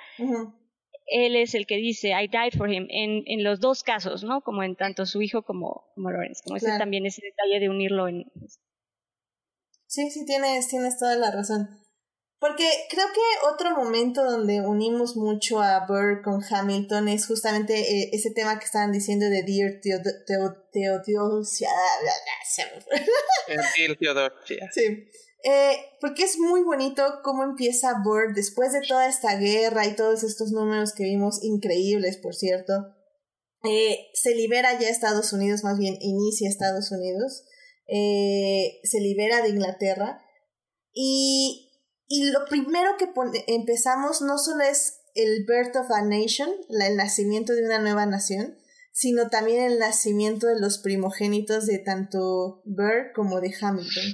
él 1.06 1.36
es 1.36 1.54
el 1.54 1.66
que 1.66 1.76
dice 1.76 2.10
I 2.10 2.28
died 2.28 2.52
for 2.56 2.70
him 2.70 2.86
en, 2.90 3.22
en 3.26 3.44
los 3.44 3.60
dos 3.60 3.82
casos, 3.82 4.24
¿no? 4.24 4.42
Como 4.42 4.62
en 4.62 4.76
tanto 4.76 5.06
su 5.06 5.22
hijo 5.22 5.42
como, 5.42 5.90
como 5.94 6.10
Lawrence, 6.10 6.42
como 6.44 6.56
ese 6.56 6.68
también 6.78 7.06
ese 7.06 7.22
detalle 7.22 7.60
de 7.60 7.68
unirlo 7.68 8.08
en... 8.08 8.24
Sí, 9.86 10.10
sí, 10.10 10.26
tienes, 10.26 10.68
tienes 10.68 10.98
toda 10.98 11.16
la 11.16 11.30
razón. 11.30 11.80
Porque 12.40 12.68
creo 12.90 13.06
que 13.06 13.20
otro 13.48 13.70
momento 13.70 14.22
donde 14.22 14.60
unimos 14.60 15.16
mucho 15.16 15.62
a 15.62 15.86
Burr 15.86 16.20
con 16.22 16.42
Hamilton 16.44 17.08
es 17.08 17.26
justamente 17.26 17.80
eh, 17.80 18.10
ese 18.12 18.32
tema 18.32 18.58
que 18.58 18.66
estaban 18.66 18.92
diciendo 18.92 19.24
de 19.26 19.44
Dear 19.44 19.80
Theodosia. 19.80 20.20
Dear 20.74 21.02
Theodosia. 23.96 24.70
Sí. 24.72 25.08
Eh, 25.44 25.76
porque 26.00 26.24
es 26.24 26.38
muy 26.38 26.62
bonito 26.62 27.02
cómo 27.22 27.44
empieza 27.44 28.00
Burr 28.02 28.34
después 28.34 28.72
de 28.72 28.80
toda 28.80 29.06
esta 29.08 29.36
guerra 29.36 29.86
y 29.86 29.94
todos 29.94 30.24
estos 30.24 30.52
números 30.52 30.92
que 30.94 31.04
vimos, 31.04 31.42
increíbles, 31.42 32.16
por 32.16 32.34
cierto. 32.34 32.72
Eh, 33.62 34.08
se 34.14 34.34
libera 34.34 34.78
ya 34.78 34.88
Estados 34.88 35.32
Unidos, 35.32 35.64
más 35.64 35.78
bien 35.78 35.96
inicia 36.00 36.48
Estados 36.48 36.90
Unidos. 36.90 37.44
se 37.86 39.00
libera 39.00 39.42
de 39.42 39.50
Inglaterra. 39.50 40.22
Y 40.92 41.64
y 42.06 42.30
lo 42.30 42.44
primero 42.46 42.96
que 42.98 43.08
empezamos 43.46 44.20
no 44.22 44.38
solo 44.38 44.62
es 44.62 45.00
el 45.14 45.44
birth 45.46 45.76
of 45.76 45.90
a 45.90 46.02
nation, 46.02 46.50
el 46.68 46.96
nacimiento 46.96 47.54
de 47.54 47.64
una 47.64 47.78
nueva 47.78 48.06
nación, 48.06 48.56
sino 48.94 49.28
también 49.28 49.60
el 49.64 49.80
nacimiento 49.80 50.46
de 50.46 50.60
los 50.60 50.78
primogénitos 50.78 51.66
de 51.66 51.80
tanto 51.80 52.62
Burr 52.64 53.12
como 53.12 53.40
de 53.40 53.52
Hamilton, 53.60 54.04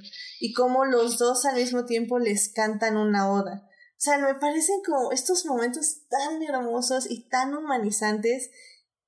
y 0.40 0.54
cómo 0.54 0.86
los 0.86 1.18
dos 1.18 1.44
al 1.44 1.56
mismo 1.56 1.84
tiempo 1.84 2.18
les 2.18 2.50
cantan 2.50 2.96
una 2.96 3.30
oda. 3.30 3.68
O 3.68 4.00
sea, 4.00 4.16
me 4.16 4.34
parecen 4.36 4.76
como 4.84 5.12
estos 5.12 5.44
momentos 5.44 6.06
tan 6.08 6.42
hermosos 6.42 7.10
y 7.10 7.28
tan 7.28 7.54
humanizantes 7.54 8.50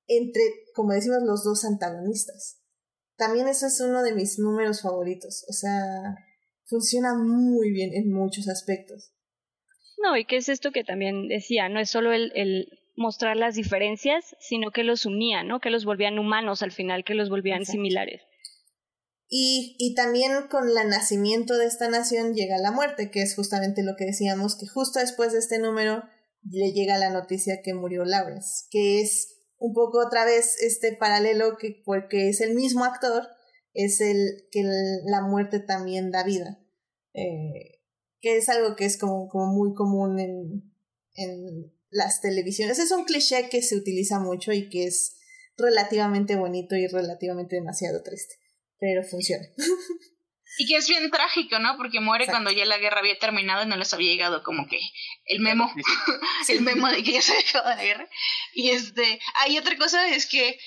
entre, 0.07 0.43
como 0.75 0.93
decimos, 0.93 1.23
los 1.23 1.43
dos 1.43 1.65
antagonistas. 1.65 2.61
También 3.17 3.49
eso 3.49 3.67
es 3.67 3.81
uno 3.81 4.03
de 4.03 4.13
mis 4.13 4.39
números 4.39 4.83
favoritos. 4.83 5.47
O 5.49 5.55
sea, 5.55 6.17
funciona 6.67 7.15
muy 7.15 7.73
bien 7.73 7.95
en 7.95 8.13
muchos 8.13 8.47
aspectos. 8.47 9.15
No, 10.03 10.19
y 10.19 10.27
qué 10.27 10.37
es 10.37 10.51
esto 10.51 10.71
que 10.71 10.85
también 10.85 11.29
decía, 11.29 11.71
no 11.71 11.81
es 11.81 11.89
solo 11.89 12.13
el, 12.13 12.31
el 12.35 12.69
mostrar 12.95 13.37
las 13.37 13.55
diferencias, 13.55 14.37
sino 14.41 14.71
que 14.71 14.85
los 14.85 15.07
unía, 15.07 15.43
¿no? 15.43 15.61
Que 15.61 15.71
los 15.71 15.85
volvían 15.85 16.19
humanos 16.19 16.63
al 16.63 16.73
final, 16.73 17.05
que 17.05 17.15
los 17.15 17.31
volvían 17.31 17.65
similares. 17.65 18.23
Y, 19.29 19.77
y 19.79 19.95
también 19.95 20.33
con 20.51 20.69
el 20.69 20.89
nacimiento 20.89 21.57
de 21.57 21.67
esta 21.67 21.89
nación 21.89 22.35
llega 22.35 22.59
la 22.59 22.71
muerte, 22.71 23.11
que 23.11 23.23
es 23.23 23.35
justamente 23.35 23.83
lo 23.83 23.97
que 23.97 24.05
decíamos, 24.05 24.57
que 24.59 24.67
justo 24.67 24.99
después 24.99 25.33
de 25.33 25.39
este 25.39 25.59
número 25.59 26.03
le 26.51 26.73
llega 26.73 26.99
la 26.99 27.11
noticia 27.11 27.63
que 27.63 27.73
murió 27.73 28.05
Lawrence, 28.05 28.67
que 28.71 29.01
es 29.01 29.39
un 29.57 29.73
poco 29.73 30.05
otra 30.05 30.25
vez 30.25 30.61
este 30.61 30.97
paralelo 30.97 31.57
que 31.57 31.81
porque 31.85 32.29
es 32.29 32.41
el 32.41 32.55
mismo 32.55 32.85
actor, 32.85 33.23
es 33.73 34.01
el 34.01 34.49
que 34.51 34.65
la 35.07 35.23
muerte 35.23 35.61
también 35.61 36.11
da 36.11 36.25
vida. 36.25 36.59
Eh, 37.15 37.81
que 38.21 38.37
es 38.37 38.49
algo 38.49 38.77
que 38.77 38.85
es 38.85 38.99
como, 38.99 39.29
como 39.29 39.53
muy 39.53 39.75
común 39.75 40.19
en, 40.19 40.73
en 41.15 41.73
las 41.93 42.21
televisiones. 42.21 42.79
Es 42.79 42.91
un 42.91 43.05
cliché 43.05 43.49
que 43.49 43.63
se 43.63 43.77
utiliza 43.77 44.19
mucho 44.19 44.53
y 44.53 44.69
que 44.69 44.87
es 44.87 45.17
relativamente 45.57 46.37
bonito 46.37 46.75
y 46.75 46.89
relativamente 46.89 47.57
demasiado 47.57 48.03
triste, 48.03 48.35
pero 48.79 49.05
funciona. 49.05 49.47
Y 50.59 50.67
que 50.67 50.77
es 50.77 50.87
bien 50.87 51.11
trágico, 51.11 51.59
¿no? 51.61 51.77
Porque 51.79 52.01
muere 52.01 52.27
cuando 52.27 52.51
ya 52.51 52.67
la 52.67 52.77
guerra 52.77 52.99
había 52.99 53.19
terminado 53.19 53.63
y 53.63 53.67
no 53.67 53.77
les 53.77 53.95
había 53.95 54.13
llegado 54.13 54.43
como 54.43 54.69
que 54.69 54.79
el 55.25 55.41
memo, 55.41 55.73
el 56.49 56.61
memo 56.61 56.89
de 56.89 57.03
que 57.03 57.13
ya 57.13 57.23
se 57.23 57.33
había 57.33 57.49
acabado 57.49 57.77
la 57.77 57.83
guerra. 57.83 58.11
Y 58.53 58.71
este, 58.71 59.19
hay 59.37 59.57
otra 59.57 59.79
cosa 59.79 60.07
es 60.09 60.27
que 60.27 60.59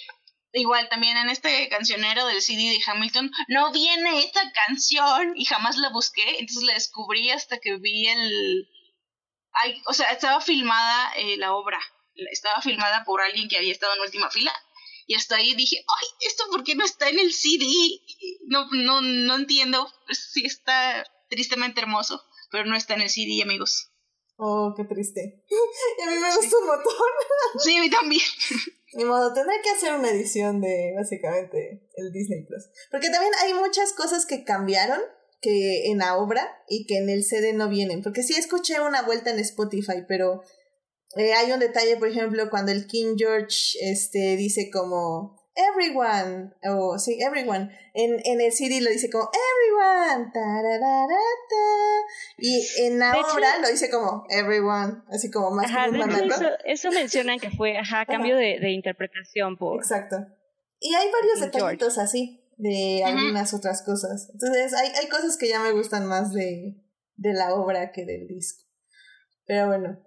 igual 0.54 0.90
también 0.90 1.18
en 1.18 1.30
este 1.30 1.70
cancionero 1.70 2.26
del 2.26 2.42
CD 2.42 2.70
de 2.70 2.80
Hamilton 2.86 3.32
no 3.48 3.72
viene 3.72 4.20
esta 4.20 4.42
canción 4.68 5.34
y 5.36 5.46
jamás 5.46 5.78
la 5.78 5.90
busqué, 5.90 6.40
entonces 6.40 6.64
la 6.64 6.74
descubrí 6.74 7.30
hasta 7.30 7.60
que 7.60 7.78
vi 7.78 8.08
el... 8.08 8.68
Ay, 9.64 9.82
o 9.88 9.94
sea, 9.94 10.12
estaba 10.12 10.42
filmada 10.42 11.14
eh, 11.18 11.38
la 11.38 11.54
obra, 11.54 11.80
estaba 12.32 12.62
filmada 12.62 13.04
por 13.06 13.22
alguien 13.22 13.48
que 13.48 13.58
había 13.58 13.72
estado 13.72 13.94
en 13.94 14.02
última 14.02 14.30
fila 14.30 14.54
y 15.08 15.16
hasta 15.16 15.36
ahí 15.36 15.54
dije, 15.56 15.78
ay, 15.78 16.08
¿esto 16.28 16.44
por 16.52 16.64
qué 16.64 16.76
no 16.76 16.84
está 16.84 17.10
en 17.10 17.20
el 17.20 17.32
CD? 17.32 17.66
No, 18.48 18.68
no, 18.72 19.02
no 19.02 19.36
entiendo, 19.36 19.88
pues 20.06 20.32
sí 20.32 20.46
está 20.46 21.06
tristemente 21.30 21.82
hermoso, 21.82 22.22
pero 22.52 22.66
no 22.66 22.76
está 22.76 22.96
en 22.96 23.02
el 23.02 23.10
CD, 23.10 23.42
amigos. 23.44 23.92
Oh, 24.38 24.74
qué 24.76 24.84
triste. 24.84 25.44
Y 25.98 26.02
a 26.02 26.12
mí 26.12 26.20
me 26.20 26.36
gusta 26.36 26.58
un 26.58 26.68
montón. 26.68 26.94
Sí, 27.60 27.78
a 27.78 27.82
mí 27.82 27.90
también. 27.90 28.22
Ni 28.94 29.06
modo, 29.06 29.34
tendré 29.34 29.62
que 29.62 29.70
hacer 29.70 29.94
una 29.94 30.10
edición 30.10 30.60
de 30.60 30.94
básicamente 30.96 31.90
el 31.96 32.12
Disney 32.12 32.46
Plus. 32.46 32.66
Porque 32.92 33.10
también 33.10 33.32
hay 33.42 33.54
muchas 33.54 33.94
cosas 33.94 34.26
que 34.26 34.44
cambiaron 34.44 35.02
que 35.46 35.92
en 35.92 36.00
la 36.00 36.18
obra 36.18 36.64
y 36.68 36.88
que 36.88 36.98
en 36.98 37.10
el 37.10 37.24
CD 37.24 37.54
no 37.54 37.70
vienen. 37.70 38.02
Porque 38.02 38.24
sí 38.24 38.34
escuché 38.34 38.80
una 38.80 39.04
vuelta 39.04 39.30
en 39.30 39.38
Spotify, 39.38 40.04
pero 40.08 40.42
eh, 41.16 41.34
hay 41.34 41.52
un 41.52 41.60
detalle, 41.60 41.98
por 41.98 42.08
ejemplo, 42.08 42.50
cuando 42.50 42.72
el 42.72 42.88
King 42.88 43.16
George 43.16 43.78
este, 43.80 44.36
dice 44.38 44.72
como 44.72 45.38
everyone, 45.56 46.52
o 46.68 46.98
sí, 46.98 47.20
everyone. 47.22 47.70
En, 47.94 48.20
en 48.26 48.42
el 48.42 48.52
CD 48.52 48.82
lo 48.82 48.90
dice 48.90 49.10
como 49.10 49.30
everyone, 49.32 50.32
y 52.38 52.68
en 52.82 53.00
la 53.00 53.12
obra 53.12 53.60
lo 53.60 53.70
dice 53.70 53.90
como 53.90 54.26
everyone, 54.30 55.04
así 55.10 55.30
como 55.30 55.52
más 55.52 55.68
ajá, 55.68 55.88
eso, 55.88 56.50
eso, 56.66 56.92
mencionan 56.92 57.40
que 57.40 57.52
fue, 57.52 57.78
ajá, 57.78 58.06
cambio 58.06 58.36
de, 58.36 58.60
de, 58.60 58.72
interpretación 58.72 59.58
por... 59.58 59.78
Exacto. 59.78 60.18
Y 60.80 60.94
hay 60.94 61.10
varios 61.12 61.40
detallitos 61.40 61.98
así, 61.98 62.45
de 62.58 63.04
algunas 63.06 63.54
otras 63.54 63.84
cosas. 63.84 64.30
Entonces, 64.32 64.74
hay, 64.74 64.90
hay 65.00 65.10
cosas 65.10 65.38
que 65.38 65.50
ya 65.50 65.60
me 65.60 65.72
gustan 65.72 66.06
más 66.06 66.34
de, 66.34 66.76
de 67.16 67.34
la 67.34 67.54
obra 67.54 67.92
que 67.92 68.06
del 68.06 68.28
disco. 68.28 68.64
Pero 69.46 69.68
bueno. 69.68 70.00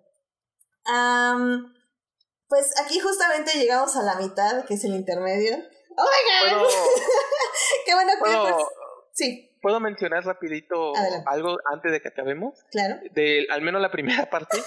Um, 0.86 1.72
pues 2.48 2.74
aquí 2.82 2.98
justamente 2.98 3.58
llegamos 3.58 3.94
a 3.96 4.02
la 4.02 4.16
mitad, 4.16 4.64
que 4.64 4.74
es 4.74 4.84
el 4.84 4.94
intermedio. 4.94 5.56
¡Oh, 5.96 6.04
my 6.04 6.60
God! 6.60 6.68
¡Qué 7.86 7.94
bueno 7.94 8.12
que... 8.12 8.18
Pues, 8.20 8.66
sí. 9.12 9.58
¿Puedo 9.60 9.80
mencionar 9.80 10.24
rapidito 10.24 10.92
algo 11.26 11.58
antes 11.72 11.92
de 11.92 12.00
que 12.00 12.08
acabemos? 12.08 12.58
Claro. 12.70 13.00
De 13.12 13.46
al 13.50 13.60
menos 13.62 13.82
la 13.82 13.90
primera 13.90 14.30
parte. 14.30 14.58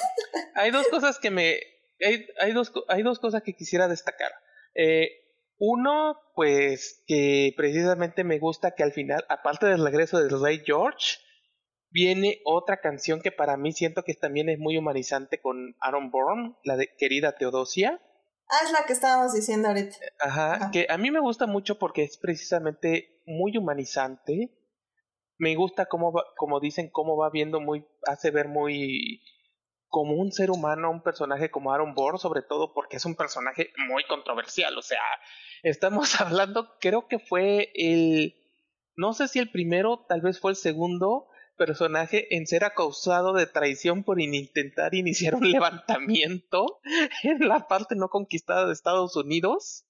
hay 0.56 0.72
dos 0.72 0.88
cosas 0.90 1.18
que 1.20 1.32
me... 1.32 1.60
Hay, 2.04 2.28
hay, 2.40 2.52
dos, 2.52 2.72
hay 2.88 3.04
dos 3.04 3.20
cosas 3.20 3.44
que 3.44 3.54
quisiera 3.54 3.88
destacar. 3.88 4.32
Eh, 4.76 5.21
uno, 5.64 6.18
pues 6.34 7.04
que 7.06 7.54
precisamente 7.56 8.24
me 8.24 8.40
gusta 8.40 8.72
que 8.72 8.82
al 8.82 8.94
final, 8.94 9.24
aparte 9.30 9.68
del 9.68 9.84
regreso 9.84 10.18
del 10.18 10.42
Rey 10.42 10.64
George, 10.66 11.20
viene 11.92 12.42
otra 12.46 12.78
canción 12.82 13.22
que 13.22 13.32
para 13.32 13.58
mí 13.58 13.72
siento 13.72 14.02
que 14.02 14.16
también 14.16 14.50
es 14.50 14.58
muy 14.58 14.76
humanizante 14.76 15.40
con 15.40 15.76
Aaron 15.80 16.10
Bourne, 16.10 16.56
la 16.64 16.78
de 16.78 16.90
querida 16.98 17.38
Teodosia. 17.38 18.02
Ah, 18.50 18.66
es 18.66 18.72
la 18.72 18.88
que 18.88 18.94
estábamos 18.94 19.36
diciendo 19.36 19.68
ahorita. 19.68 19.96
Ajá, 20.20 20.72
que 20.72 20.88
a 20.90 20.98
mí 20.98 21.12
me 21.12 21.20
gusta 21.20 21.46
mucho 21.46 21.78
porque 21.78 22.02
es 22.02 22.18
precisamente 22.18 23.22
muy 23.28 23.56
humanizante. 23.56 24.58
Me 25.38 25.54
gusta 25.56 25.86
cómo 25.86 26.12
como 26.38 26.60
dicen, 26.60 26.90
cómo 26.90 27.18
va 27.18 27.30
viendo 27.30 27.60
muy, 27.60 27.86
hace 28.08 28.32
ver 28.32 28.48
muy 28.48 29.22
como 29.90 30.16
un 30.16 30.32
ser 30.32 30.50
humano, 30.50 30.90
un 30.90 31.04
personaje 31.04 31.52
como 31.52 31.72
Aaron 31.72 31.94
Bourne, 31.94 32.18
sobre 32.18 32.42
todo 32.42 32.74
porque 32.74 32.98
es 32.98 33.06
un 33.06 33.16
personaje 33.16 33.72
muy 33.88 34.06
controversial. 34.06 34.76
O 34.76 34.82
sea, 34.82 35.04
estamos 35.64 36.20
hablando, 36.22 36.78
creo 36.80 37.08
que 37.08 37.20
fue 37.20 37.72
el, 37.76 38.36
no 38.96 39.14
sé 39.14 39.28
si 39.28 39.40
el 39.40 39.52
primero, 39.52 40.06
tal 40.08 40.22
vez 40.22 40.40
fue 40.40 40.52
el 40.52 40.58
segundo, 40.58 41.28
personaje 41.58 42.36
en 42.36 42.48
ser 42.48 42.64
acusado 42.64 43.34
de 43.34 43.46
traición 43.46 44.04
por 44.04 44.20
intentar 44.20 44.96
iniciar 44.96 45.36
un 45.36 45.52
levantamiento 45.52 46.80
en 47.22 47.48
la 47.48 47.68
parte 47.68 47.96
no 47.96 48.10
conquistada 48.10 48.66
de 48.66 48.74
Estados 48.74 49.16
Unidos. 49.16 49.86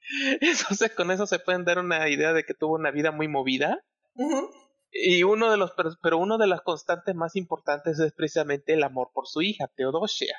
Entonces 0.40 0.92
con 0.94 1.10
eso 1.10 1.26
se 1.26 1.38
pueden 1.38 1.64
dar 1.64 1.78
una 1.78 2.08
idea 2.08 2.32
de 2.32 2.44
que 2.44 2.54
tuvo 2.54 2.74
una 2.74 2.90
vida 2.90 3.10
muy 3.10 3.28
movida. 3.28 3.82
Y 4.90 5.22
uno 5.22 5.50
de 5.50 5.56
los, 5.56 5.72
pero 6.02 6.18
uno 6.18 6.38
de 6.38 6.46
las 6.46 6.60
constantes 6.62 7.14
más 7.14 7.36
importantes 7.36 7.98
es 8.00 8.12
precisamente 8.12 8.74
el 8.74 8.82
amor 8.82 9.10
por 9.14 9.26
su 9.26 9.42
hija, 9.42 9.68
Teodosia. 9.76 10.36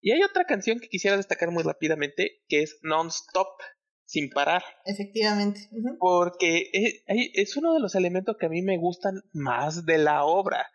Y 0.00 0.12
hay 0.12 0.22
otra 0.22 0.44
canción 0.44 0.78
que 0.80 0.88
quisiera 0.88 1.16
destacar 1.16 1.50
muy 1.50 1.62
rápidamente, 1.62 2.42
que 2.48 2.62
es 2.62 2.78
Non-Stop, 2.82 3.48
sin 4.04 4.30
parar. 4.30 4.62
Efectivamente. 4.84 5.68
Porque 5.98 6.70
es, 6.72 7.02
es, 7.06 7.56
uno 7.56 7.74
de 7.74 7.80
los 7.80 7.94
elementos 7.94 8.36
que 8.38 8.46
a 8.46 8.48
mí 8.48 8.62
me 8.62 8.78
gustan 8.78 9.22
más 9.32 9.84
de 9.84 9.98
la 9.98 10.24
obra, 10.24 10.66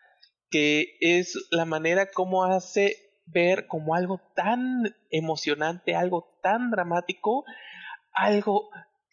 que 0.50 0.96
es 1.00 1.34
la 1.50 1.64
manera 1.64 2.10
como 2.10 2.44
hace 2.44 2.96
ver 3.26 3.66
como 3.66 3.94
algo 3.94 4.20
tan 4.36 4.94
emocionante, 5.10 5.96
algo 5.96 6.38
tan 6.42 6.70
dramático, 6.70 7.44
algo 8.12 8.68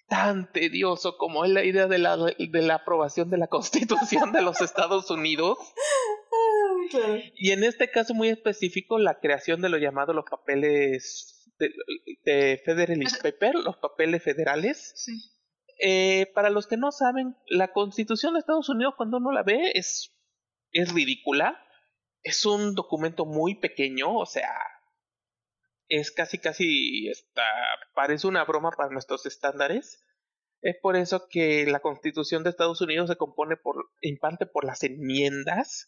tan 0.07 0.51
tedioso 0.51 1.17
como 1.17 1.45
es 1.45 1.51
la 1.51 1.63
idea 1.63 1.88
de 1.88 1.97
la, 1.97 2.17
de 2.17 2.61
la 2.61 2.75
aprobación 2.75 3.29
de 3.29 3.38
la 3.38 3.47
Constitución 3.47 4.33
de 4.33 4.41
los 4.41 4.61
Estados 4.61 5.09
Unidos. 5.09 5.57
Y 7.35 7.51
en 7.51 7.63
este 7.63 7.89
caso 7.89 8.13
muy 8.13 8.30
específico, 8.30 8.99
la 8.99 9.19
creación 9.19 9.61
de 9.61 9.69
lo 9.69 9.77
llamado 9.77 10.13
los 10.13 10.26
papeles 10.30 11.49
de, 11.57 11.72
de 12.26 12.61
Federalist 12.63 13.22
Paper, 13.22 13.55
los 13.55 13.77
papeles 13.77 14.23
federales. 14.23 14.93
Sí. 14.95 15.13
Eh, 15.84 16.31
para 16.35 16.51
los 16.51 16.68
que 16.68 16.77
no 16.77 16.91
saben, 16.91 17.35
la 17.47 17.73
Constitución 17.73 18.34
de 18.34 18.39
Estados 18.39 18.69
Unidos 18.69 18.93
cuando 18.95 19.18
uno 19.18 19.31
la 19.31 19.43
ve 19.43 19.72
es, 19.73 20.15
es 20.72 20.93
ridícula. 20.93 21.59
Es 22.23 22.45
un 22.45 22.76
documento 22.76 23.26
muy 23.26 23.55
pequeño, 23.55 24.15
o 24.15 24.27
sea, 24.27 24.53
es 25.88 26.11
casi 26.11 26.38
casi 26.38 27.09
está, 27.09 27.43
parece 27.95 28.27
una 28.27 28.45
broma 28.45 28.69
para 28.72 28.91
nuestros 28.91 29.26
estándares. 29.26 30.05
Es 30.61 30.76
por 30.81 30.95
eso 30.95 31.27
que 31.27 31.65
la 31.65 31.80
Constitución 31.80 32.43
de 32.43 32.51
Estados 32.51 32.80
Unidos 32.81 33.09
se 33.09 33.15
compone 33.15 33.57
por, 33.57 33.89
en 34.01 34.19
parte 34.19 34.45
por 34.45 34.63
las 34.65 34.84
enmiendas, 34.84 35.88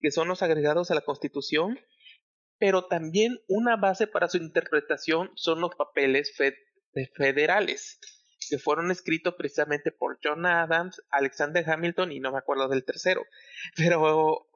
que 0.00 0.10
son 0.10 0.28
los 0.28 0.42
agregados 0.42 0.90
a 0.90 0.94
la 0.94 1.00
Constitución, 1.02 1.78
pero 2.58 2.86
también 2.86 3.40
una 3.48 3.76
base 3.76 4.06
para 4.06 4.28
su 4.28 4.36
interpretación 4.36 5.30
son 5.34 5.60
los 5.60 5.74
papeles 5.74 6.32
federales, 7.16 7.98
que 8.48 8.58
fueron 8.58 8.90
escritos 8.90 9.34
precisamente 9.36 9.90
por 9.90 10.18
John 10.22 10.46
Adams, 10.46 11.02
Alexander 11.10 11.68
Hamilton 11.68 12.12
y 12.12 12.20
no 12.20 12.32
me 12.32 12.38
acuerdo 12.38 12.68
del 12.68 12.84
tercero. 12.84 13.22
Pero, 13.76 14.48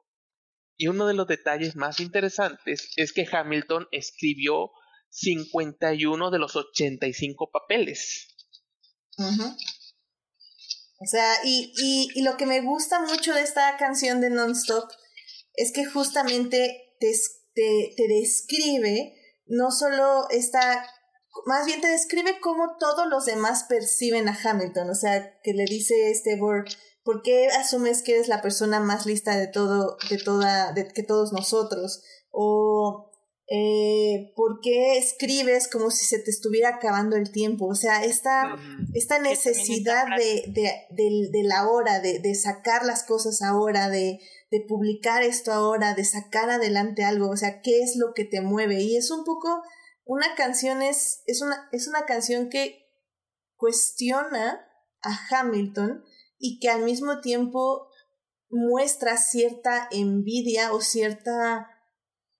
y 0.77 0.87
uno 0.87 1.07
de 1.07 1.13
los 1.13 1.27
detalles 1.27 1.75
más 1.75 1.99
interesantes 1.99 2.91
es 2.95 3.11
que 3.13 3.27
Hamilton 3.29 3.87
escribió 3.91 4.71
51 5.09 6.31
de 6.31 6.39
los 6.39 6.55
85 6.55 7.51
papeles. 7.51 8.35
O 11.01 11.05
sea, 11.05 11.33
y, 11.43 11.73
y, 11.77 12.09
y, 12.15 12.23
lo 12.23 12.37
que 12.37 12.45
me 12.45 12.61
gusta 12.61 13.01
mucho 13.01 13.33
de 13.33 13.41
esta 13.41 13.75
canción 13.77 14.21
de 14.21 14.29
Nonstop 14.29 14.89
es 15.59 15.73
que 15.73 15.85
justamente 15.85 16.95
te, 16.99 17.11
te, 17.53 17.93
te 17.95 18.07
describe 18.07 19.13
no 19.45 19.71
solo 19.71 20.29
esta, 20.29 20.85
más 21.45 21.65
bien 21.65 21.81
te 21.81 21.87
describe 21.87 22.39
cómo 22.39 22.77
todos 22.79 23.07
los 23.07 23.25
demás 23.25 23.65
perciben 23.67 24.29
a 24.29 24.39
Hamilton, 24.41 24.89
o 24.89 24.95
sea, 24.95 25.37
que 25.43 25.53
le 25.53 25.65
dice 25.65 26.11
este 26.11 26.37
Borg, 26.37 26.65
¿por 27.03 27.21
qué 27.23 27.47
asumes 27.47 28.03
que 28.03 28.13
eres 28.13 28.29
la 28.29 28.41
persona 28.41 28.79
más 28.79 29.05
lista 29.05 29.37
de 29.37 29.47
todo, 29.47 29.97
de 30.09 30.17
toda, 30.17 30.71
de 30.71 30.87
que 30.87 31.03
todos 31.03 31.33
nosotros? 31.33 32.03
O 32.31 33.11
eh, 33.51 34.31
¿por 34.35 34.59
qué 34.61 34.97
escribes 34.97 35.67
como 35.67 35.89
si 35.89 36.05
se 36.05 36.19
te 36.19 36.29
estuviera 36.29 36.75
acabando 36.75 37.15
el 37.15 37.31
tiempo? 37.31 37.65
O 37.65 37.75
sea, 37.75 38.05
esta, 38.05 38.55
esta 38.93 39.19
necesidad 39.19 40.05
de, 40.15 40.43
de, 40.53 40.71
de, 40.91 41.29
de, 41.31 41.43
la 41.43 41.67
hora, 41.67 41.99
de, 41.99 42.19
de 42.19 42.35
sacar 42.35 42.85
las 42.85 43.03
cosas 43.03 43.41
ahora, 43.41 43.89
de, 43.89 44.19
de 44.51 44.65
publicar 44.67 45.23
esto 45.23 45.51
ahora, 45.51 45.93
de 45.93 46.03
sacar 46.03 46.49
adelante 46.49 47.03
algo, 47.03 47.29
o 47.29 47.37
sea, 47.37 47.61
¿qué 47.61 47.81
es 47.81 47.95
lo 47.95 48.13
que 48.13 48.25
te 48.25 48.41
mueve? 48.41 48.81
Y 48.81 48.97
es 48.97 49.11
un 49.11 49.23
poco, 49.23 49.61
una 50.05 50.35
canción 50.35 50.81
es, 50.81 51.21
es, 51.27 51.41
una, 51.41 51.69
es 51.71 51.87
una 51.87 52.05
canción 52.05 52.49
que 52.49 52.87
cuestiona 53.55 54.65
a 55.01 55.17
Hamilton 55.29 56.03
y 56.37 56.59
que 56.59 56.69
al 56.69 56.83
mismo 56.83 57.21
tiempo 57.21 57.89
muestra 58.49 59.17
cierta 59.17 59.87
envidia 59.91 60.73
o 60.73 60.81
cierta 60.81 61.67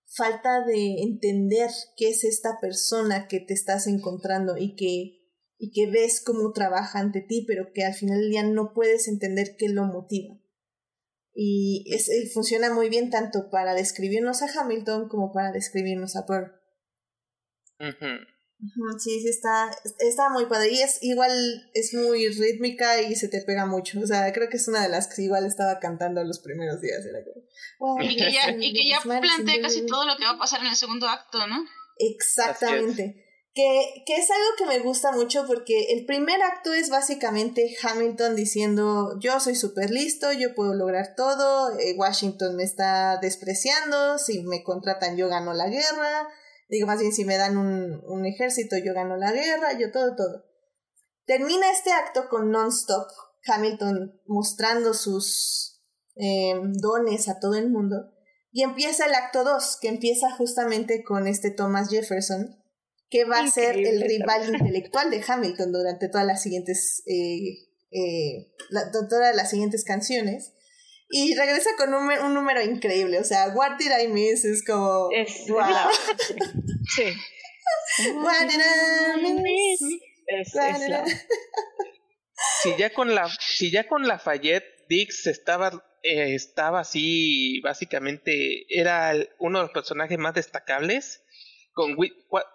falta 0.08 0.66
de 0.66 1.04
entender 1.04 1.70
qué 1.96 2.10
es 2.10 2.24
esta 2.24 2.60
persona 2.60 3.28
que 3.28 3.40
te 3.40 3.54
estás 3.54 3.86
encontrando 3.86 4.58
y 4.58 4.76
que, 4.76 5.20
y 5.60 5.72
que 5.72 5.92
ves 5.92 6.24
cómo 6.26 6.52
trabaja 6.52 7.00
ante 7.00 7.22
ti, 7.22 7.46
pero 7.48 7.72
que 7.74 7.86
al 7.86 7.94
final 7.94 8.20
del 8.20 8.32
día 8.32 8.44
no 8.44 8.74
puedes 8.74 9.08
entender 9.08 9.56
qué 9.58 9.70
lo 9.70 9.86
motiva. 9.86 10.40
Y 11.42 11.86
es, 11.88 12.34
funciona 12.34 12.74
muy 12.74 12.90
bien 12.90 13.10
tanto 13.10 13.50
para 13.50 13.74
describirnos 13.74 14.42
a 14.42 14.60
Hamilton 14.60 15.08
como 15.08 15.32
para 15.32 15.54
describirnos 15.54 16.18
a 16.18 16.26
Pearl. 16.26 16.52
Sí, 18.98 19.22
sí, 19.22 19.30
está, 19.30 19.72
está 20.00 20.30
muy 20.30 20.48
padre. 20.48 20.74
Y 20.74 20.82
es 20.82 21.02
igual, 21.02 21.32
es 21.74 21.94
muy 21.94 22.28
rítmica 22.28 23.02
y 23.02 23.16
se 23.16 23.30
te 23.30 23.42
pega 23.44 23.66
mucho. 23.66 24.02
O 24.02 24.06
sea, 24.06 24.34
creo 24.34 24.50
que 24.50 24.58
es 24.58 24.68
una 24.68 24.84
de 24.84 24.90
las 24.90 25.08
que 25.08 25.22
igual 25.22 25.46
estaba 25.46 25.80
cantando 25.80 26.22
los 26.26 26.40
primeros 26.40 26.82
días. 26.82 27.06
Era 27.06 27.20
y 28.02 28.18
que 28.18 28.34
ya, 28.34 28.52
y 28.52 28.74
que 28.74 28.90
ya 28.90 29.00
plantea 29.00 29.62
casi 29.62 29.86
todo 29.86 30.06
lo 30.06 30.18
que 30.18 30.26
va 30.26 30.32
a 30.32 30.40
pasar 30.40 30.60
en 30.60 30.68
el 30.68 30.76
segundo 30.76 31.08
acto, 31.08 31.48
¿no? 31.48 31.64
Exactamente. 32.00 33.29
Que, 33.54 34.04
que 34.06 34.16
es 34.16 34.30
algo 34.30 34.48
que 34.58 34.66
me 34.66 34.80
gusta 34.80 35.12
mucho 35.12 35.46
porque 35.48 35.92
el 35.92 36.06
primer 36.06 36.42
acto 36.42 36.72
es 36.72 36.90
básicamente 36.90 37.76
Hamilton 37.82 38.36
diciendo 38.36 39.18
yo 39.20 39.40
soy 39.40 39.56
súper 39.56 39.90
listo, 39.90 40.32
yo 40.32 40.54
puedo 40.54 40.76
lograr 40.76 41.16
todo, 41.18 41.78
eh, 41.80 41.96
Washington 41.98 42.56
me 42.56 42.64
está 42.64 43.18
despreciando, 43.18 44.20
si 44.20 44.44
me 44.44 44.64
contratan 44.64 45.18
yo 45.18 45.28
gano 45.28 45.54
la 45.54 45.68
guerra, 45.68 46.30
Digo, 46.70 46.86
más 46.86 47.00
bien, 47.00 47.12
si 47.12 47.26
me 47.26 47.38
dan 47.38 47.58
un, 47.58 48.04
un 48.06 48.26
ejército, 48.26 48.76
yo 48.78 48.94
gano 48.94 49.18
la 49.18 49.32
guerra, 49.32 49.74
yo 49.78 49.92
todo, 49.92 50.16
todo. 50.16 50.46
Termina 51.26 51.72
este 51.72 51.92
acto 51.92 52.30
con 52.30 52.52
non-stop, 52.52 53.08
Hamilton 53.48 54.22
mostrando 54.28 54.94
sus 54.94 55.82
eh, 56.16 56.54
dones 56.80 57.28
a 57.28 57.40
todo 57.40 57.56
el 57.56 57.72
mundo. 57.72 58.14
Y 58.52 58.62
empieza 58.64 59.08
el 59.08 59.16
acto 59.16 59.44
2, 59.44 59.80
que 59.82 59.88
empieza 59.88 60.32
justamente 60.36 61.04
con 61.04 61.28
este 61.28 61.50
Thomas 61.50 61.90
Jefferson, 61.90 62.64
que 63.10 63.26
va 63.26 63.40
a 63.40 63.48
ser 63.50 63.76
el 63.76 64.02
rival 64.02 64.54
intelectual 64.54 65.10
de 65.10 65.24
Hamilton 65.26 65.72
durante 65.72 66.10
todas 66.10 66.28
las 66.28 66.44
siguientes, 66.44 67.04
eh, 67.08 67.68
eh, 67.92 68.52
todas 69.10 69.36
las 69.36 69.50
siguientes 69.50 69.84
canciones. 69.84 70.54
Y 71.12 71.36
regresa 71.36 71.72
con 71.76 71.92
un, 71.92 72.08
un, 72.08 72.34
número 72.36 72.62
increíble. 72.62 73.18
O 73.18 73.24
sea, 73.24 73.50
What 73.50 73.78
Did 73.80 73.92
I 74.00 74.08
Miss 74.10 74.46
es 74.46 74.64
como. 74.64 75.10
Es, 75.12 75.46
wow. 75.50 75.64
sí. 76.96 77.04
What 78.16 78.48
Did 78.48 78.62
I 78.62 79.34
Miss? 79.42 79.82
Es, 80.28 80.54
es 80.56 80.90
la... 80.90 81.04
si 82.62 82.76
ya 82.78 82.94
con 82.94 83.16
la 83.16 83.28
si 83.28 83.72
ya 83.72 83.88
con 83.88 84.08
Lafayette 84.08 84.86
Dix 84.88 85.26
estaba 85.26 85.84
eh, 86.04 86.36
estaba 86.36 86.82
así 86.82 87.60
básicamente 87.62 88.66
era 88.70 89.14
uno 89.40 89.58
de 89.58 89.64
los 89.64 89.74
personajes 89.74 90.20
más 90.20 90.36
destacables 90.36 91.24
con 91.74 91.96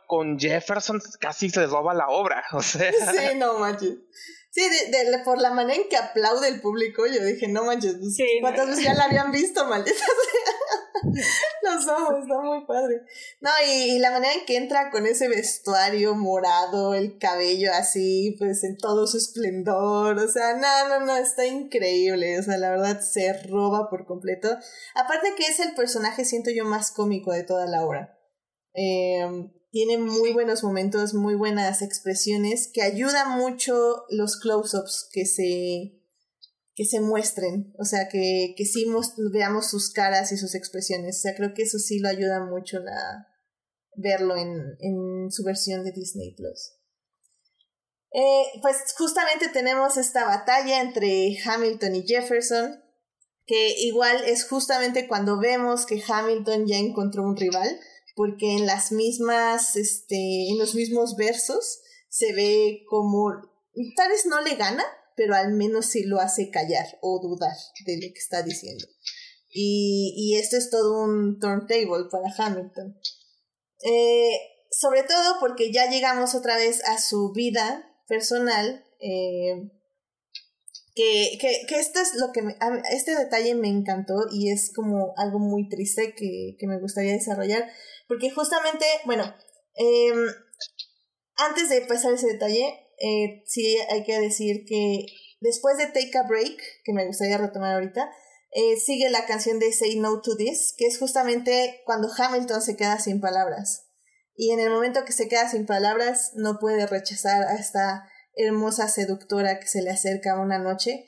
con 0.06 0.38
Jefferson 0.38 1.00
casi 1.20 1.50
se 1.50 1.66
roba 1.66 1.94
la 1.94 2.08
obra 2.08 2.44
o 2.52 2.62
sea 2.62 2.92
sí 2.92 3.36
no 3.36 3.58
manches 3.58 3.98
Sí, 4.54 4.62
de, 4.62 5.10
de, 5.10 5.18
por 5.24 5.40
la 5.40 5.50
manera 5.50 5.82
en 5.82 5.88
que 5.88 5.96
aplaude 5.96 6.46
el 6.46 6.60
público, 6.60 7.04
yo 7.08 7.24
dije, 7.24 7.48
no 7.48 7.64
manches, 7.64 7.96
pues, 7.98 8.14
sí, 8.14 8.38
¿cuántas 8.40 8.68
veces 8.68 8.84
ya 8.84 8.94
la 8.94 9.06
habían 9.06 9.32
visto, 9.32 9.64
maldita 9.66 10.04
Los 11.62 11.88
ojos, 11.88 12.20
está 12.22 12.38
muy 12.38 12.64
padre. 12.64 13.00
No, 13.40 13.50
y, 13.66 13.96
y, 13.96 13.98
la 13.98 14.12
manera 14.12 14.32
en 14.32 14.46
que 14.46 14.56
entra 14.56 14.92
con 14.92 15.08
ese 15.08 15.26
vestuario 15.26 16.14
morado, 16.14 16.94
el 16.94 17.18
cabello 17.18 17.72
así, 17.74 18.36
pues 18.38 18.62
en 18.62 18.76
todo 18.76 19.08
su 19.08 19.16
esplendor, 19.16 20.18
o 20.18 20.28
sea, 20.28 20.54
no, 20.54 20.88
no, 20.88 21.04
no, 21.04 21.16
está 21.16 21.44
increíble, 21.46 22.38
o 22.38 22.42
sea, 22.44 22.56
la 22.56 22.70
verdad 22.70 23.00
se 23.00 23.32
roba 23.48 23.90
por 23.90 24.06
completo. 24.06 24.56
Aparte 24.94 25.34
que 25.36 25.46
es 25.46 25.58
el 25.58 25.74
personaje, 25.74 26.24
siento 26.24 26.50
yo, 26.52 26.64
más 26.64 26.92
cómico 26.92 27.32
de 27.32 27.42
toda 27.42 27.66
la 27.66 27.84
obra. 27.84 28.16
Eh, 28.74 29.50
tiene 29.70 29.98
muy 29.98 30.32
buenos 30.32 30.62
momentos, 30.62 31.14
muy 31.14 31.34
buenas 31.34 31.82
expresiones, 31.82 32.70
que 32.72 32.82
ayuda 32.82 33.36
mucho 33.36 34.04
los 34.08 34.38
close-ups 34.38 35.08
que 35.12 35.26
se, 35.26 36.00
que 36.76 36.84
se 36.84 37.00
muestren, 37.00 37.74
o 37.78 37.84
sea, 37.84 38.08
que, 38.08 38.54
que 38.56 38.66
sí 38.66 38.86
veamos 39.32 39.68
sus 39.68 39.90
caras 39.90 40.30
y 40.30 40.36
sus 40.36 40.54
expresiones. 40.54 41.18
O 41.18 41.20
sea, 41.22 41.34
creo 41.34 41.54
que 41.54 41.62
eso 41.62 41.78
sí 41.78 41.98
lo 41.98 42.08
ayuda 42.08 42.46
mucho 42.46 42.78
a 42.78 43.26
verlo 43.96 44.36
en, 44.36 44.76
en 44.78 45.30
su 45.32 45.42
versión 45.42 45.82
de 45.82 45.90
Disney 45.90 46.34
Plus. 46.36 46.74
Eh, 48.12 48.44
pues 48.62 48.76
justamente 48.96 49.48
tenemos 49.48 49.96
esta 49.96 50.24
batalla 50.24 50.80
entre 50.80 51.36
Hamilton 51.44 51.96
y 51.96 52.06
Jefferson, 52.06 52.80
que 53.44 53.74
igual 53.80 54.22
es 54.24 54.48
justamente 54.48 55.08
cuando 55.08 55.40
vemos 55.40 55.84
que 55.84 56.00
Hamilton 56.06 56.66
ya 56.68 56.78
encontró 56.78 57.24
un 57.24 57.36
rival 57.36 57.68
porque 58.14 58.56
en 58.56 58.66
las 58.66 58.92
mismas, 58.92 59.76
este, 59.76 60.48
en 60.50 60.58
los 60.58 60.74
mismos 60.74 61.16
versos 61.16 61.80
se 62.08 62.32
ve 62.32 62.84
como, 62.88 63.30
tal 63.96 64.08
vez 64.08 64.26
no 64.26 64.40
le 64.40 64.54
gana, 64.54 64.84
pero 65.16 65.34
al 65.34 65.52
menos 65.52 65.86
sí 65.86 66.04
lo 66.04 66.20
hace 66.20 66.50
callar 66.50 66.98
o 67.00 67.20
dudar 67.20 67.56
de 67.86 67.94
lo 67.96 68.12
que 68.12 68.18
está 68.18 68.42
diciendo. 68.42 68.86
Y, 69.50 70.14
y 70.16 70.36
esto 70.36 70.56
es 70.56 70.70
todo 70.70 71.04
un 71.04 71.38
turntable 71.38 72.08
para 72.10 72.34
Hamilton. 72.36 72.96
Eh, 73.84 74.30
sobre 74.70 75.02
todo 75.04 75.38
porque 75.40 75.72
ya 75.72 75.88
llegamos 75.88 76.34
otra 76.34 76.56
vez 76.56 76.82
a 76.84 77.00
su 77.00 77.32
vida 77.32 77.88
personal, 78.08 78.84
eh, 79.00 79.70
que, 80.94 81.38
que, 81.40 81.66
que 81.68 81.78
esto 81.78 82.00
es 82.00 82.14
lo 82.14 82.32
que 82.32 82.40
este 82.92 83.16
detalle 83.16 83.54
me 83.54 83.68
encantó 83.68 84.14
y 84.32 84.50
es 84.50 84.72
como 84.72 85.12
algo 85.16 85.38
muy 85.38 85.68
triste 85.68 86.14
que, 86.14 86.56
que 86.58 86.66
me 86.66 86.78
gustaría 86.78 87.12
desarrollar, 87.12 87.68
porque 88.08 88.30
justamente, 88.30 88.84
bueno, 89.04 89.24
eh, 89.76 90.12
antes 91.36 91.68
de 91.68 91.82
pasar 91.82 92.12
ese 92.12 92.26
detalle, 92.26 92.84
eh, 92.98 93.42
sí 93.46 93.76
hay 93.90 94.04
que 94.04 94.20
decir 94.20 94.64
que 94.66 95.06
después 95.40 95.76
de 95.78 95.86
Take 95.86 96.16
a 96.18 96.28
Break, 96.28 96.60
que 96.84 96.92
me 96.92 97.06
gustaría 97.06 97.38
retomar 97.38 97.74
ahorita, 97.74 98.10
eh, 98.52 98.76
sigue 98.76 99.10
la 99.10 99.26
canción 99.26 99.58
de 99.58 99.72
Say 99.72 99.98
No 99.98 100.20
to 100.20 100.36
This, 100.36 100.74
que 100.76 100.86
es 100.86 100.98
justamente 100.98 101.82
cuando 101.84 102.08
Hamilton 102.16 102.62
se 102.62 102.76
queda 102.76 102.98
sin 103.00 103.20
palabras. 103.20 103.88
Y 104.36 104.52
en 104.52 104.60
el 104.60 104.70
momento 104.70 105.04
que 105.04 105.12
se 105.12 105.28
queda 105.28 105.48
sin 105.48 105.66
palabras, 105.66 106.32
no 106.34 106.58
puede 106.60 106.86
rechazar 106.86 107.42
a 107.42 107.54
esta 107.54 108.08
hermosa 108.36 108.88
seductora 108.88 109.58
que 109.60 109.66
se 109.66 109.82
le 109.82 109.90
acerca 109.90 110.40
una 110.40 110.58
noche 110.58 111.06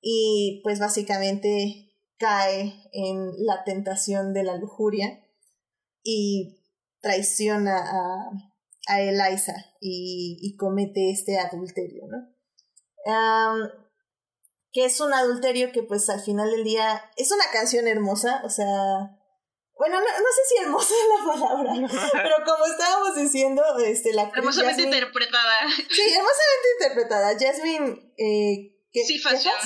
y 0.00 0.60
pues 0.64 0.78
básicamente 0.78 1.92
cae 2.18 2.74
en 2.92 3.32
la 3.38 3.64
tentación 3.64 4.32
de 4.32 4.42
la 4.44 4.56
lujuria 4.56 5.23
y 6.04 6.60
traiciona 7.00 7.76
a, 7.76 8.30
a 8.86 9.00
Eliza 9.00 9.54
y, 9.80 10.56
comete 10.56 11.10
este 11.10 11.38
adulterio, 11.38 12.04
¿no? 12.06 12.32
que 14.72 14.84
es 14.84 15.00
un 15.00 15.12
adulterio 15.12 15.70
que 15.72 15.82
pues 15.82 16.08
al 16.08 16.20
final 16.20 16.50
del 16.50 16.64
día 16.64 17.10
es 17.16 17.30
una 17.30 17.44
canción 17.52 17.86
hermosa, 17.86 18.42
o 18.44 18.50
sea, 18.50 18.66
bueno, 19.76 20.00
no, 20.00 20.06
sé 20.06 20.42
si 20.48 20.62
hermosa 20.62 20.94
es 20.94 21.18
la 21.18 21.32
palabra, 21.32 21.72
pero 22.12 22.36
como 22.44 22.64
estábamos 22.66 23.16
diciendo, 23.16 23.62
este, 23.78 24.12
la 24.12 24.30
Hermosamente 24.34 24.82
interpretada. 24.82 25.68
Sí, 25.90 26.02
hermosamente 26.02 26.68
interpretada. 26.80 27.38
Jasmine, 27.38 28.14
eh, 28.18 28.74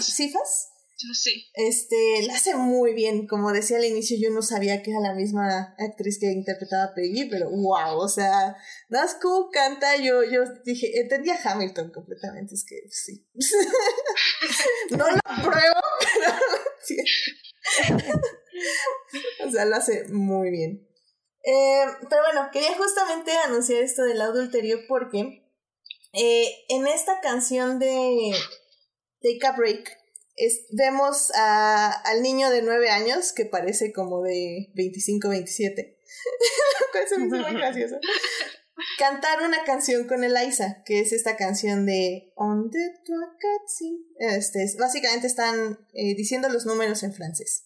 ¿Sifas? 0.01 0.70
Sí. 1.14 1.46
Este, 1.54 2.22
la 2.26 2.34
hace 2.34 2.56
muy 2.56 2.92
bien. 2.92 3.26
Como 3.28 3.52
decía 3.52 3.76
al 3.76 3.84
inicio, 3.84 4.16
yo 4.20 4.30
no 4.30 4.42
sabía 4.42 4.82
que 4.82 4.90
era 4.90 5.00
la 5.00 5.14
misma 5.14 5.74
actriz 5.78 6.18
que 6.18 6.26
interpretaba 6.26 6.84
a 6.84 6.94
Peggy, 6.94 7.28
pero 7.30 7.48
wow, 7.50 7.98
o 7.98 8.08
sea, 8.08 8.56
Nasco 8.88 9.48
canta, 9.52 9.96
yo, 9.96 10.24
yo 10.24 10.42
dije, 10.64 11.00
entendía 11.00 11.38
Hamilton 11.42 11.92
completamente, 11.92 12.54
es 12.54 12.64
que 12.64 12.80
sí. 12.90 13.26
no 14.96 15.08
lo 15.08 15.18
pruebo, 15.42 15.80
pero 16.00 16.32
sí. 16.84 16.96
o 19.46 19.50
sea, 19.50 19.64
lo 19.66 19.76
hace 19.76 20.08
muy 20.08 20.50
bien. 20.50 20.88
Eh, 21.44 21.84
pero 22.10 22.22
bueno, 22.24 22.50
quería 22.52 22.76
justamente 22.76 23.30
anunciar 23.38 23.82
esto 23.82 24.02
del 24.02 24.20
adulterio 24.20 24.80
porque 24.88 25.48
eh, 26.12 26.48
en 26.68 26.88
esta 26.88 27.20
canción 27.20 27.78
de 27.78 28.32
Take 29.22 29.46
a 29.46 29.52
Break 29.52 29.97
vemos 30.70 31.31
al 31.35 32.23
niño 32.23 32.51
de 32.51 32.62
9 32.62 32.90
años 32.90 33.32
que 33.32 33.44
parece 33.44 33.93
como 33.93 34.23
de 34.23 34.70
25, 34.74 35.28
27. 35.28 35.98
Lo 37.19 37.19
muy 37.27 37.55
gracioso. 37.55 37.97
Cantar 38.98 39.43
una 39.43 39.65
canción 39.65 40.06
con 40.06 40.23
Eliza, 40.23 40.82
que 40.85 41.01
es 41.01 41.12
esta 41.12 41.36
canción 41.36 41.85
de 41.85 42.32
On 42.36 42.70
the 42.70 42.78
Este, 44.19 44.65
básicamente 44.78 45.27
están 45.27 45.78
eh, 45.93 46.15
diciendo 46.15 46.48
los 46.48 46.65
números 46.65 47.02
en 47.02 47.12
francés. 47.12 47.65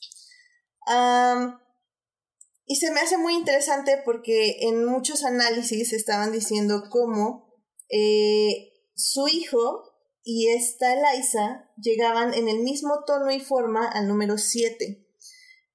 y 2.65 2.77
se 2.77 2.91
me 2.93 3.01
hace 3.01 3.19
muy 3.19 3.35
interesante 3.35 4.01
porque 4.05 4.61
en 4.63 4.87
muchos 4.87 5.25
análisis 5.25 5.93
estaban 5.93 6.33
diciendo 6.33 6.85
cómo 6.91 7.53
eh, 7.91 8.73
su 8.95 9.29
hijo 9.29 9.92
y 10.25 10.49
esta 10.49 10.93
Eliza 10.93 11.71
llegaban 11.77 12.35
en 12.35 12.49
el 12.49 12.61
mismo 12.61 13.05
tono 13.07 13.31
y 13.31 13.41
forma 13.41 13.89
al 13.89 14.09
número 14.09 14.39
7. 14.39 15.07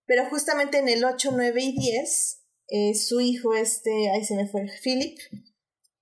Pero 0.06 0.26
justamente 0.30 0.78
en 0.78 0.88
el 0.88 1.04
8, 1.04 1.32
9 1.34 1.62
y 1.62 1.78
10, 1.78 2.44
eh, 2.70 2.96
su 2.96 3.20
hijo, 3.20 3.54
este, 3.54 4.10
ahí 4.10 4.24
se 4.24 4.36
me 4.36 4.48
fue, 4.48 4.68
Philip, 4.84 5.18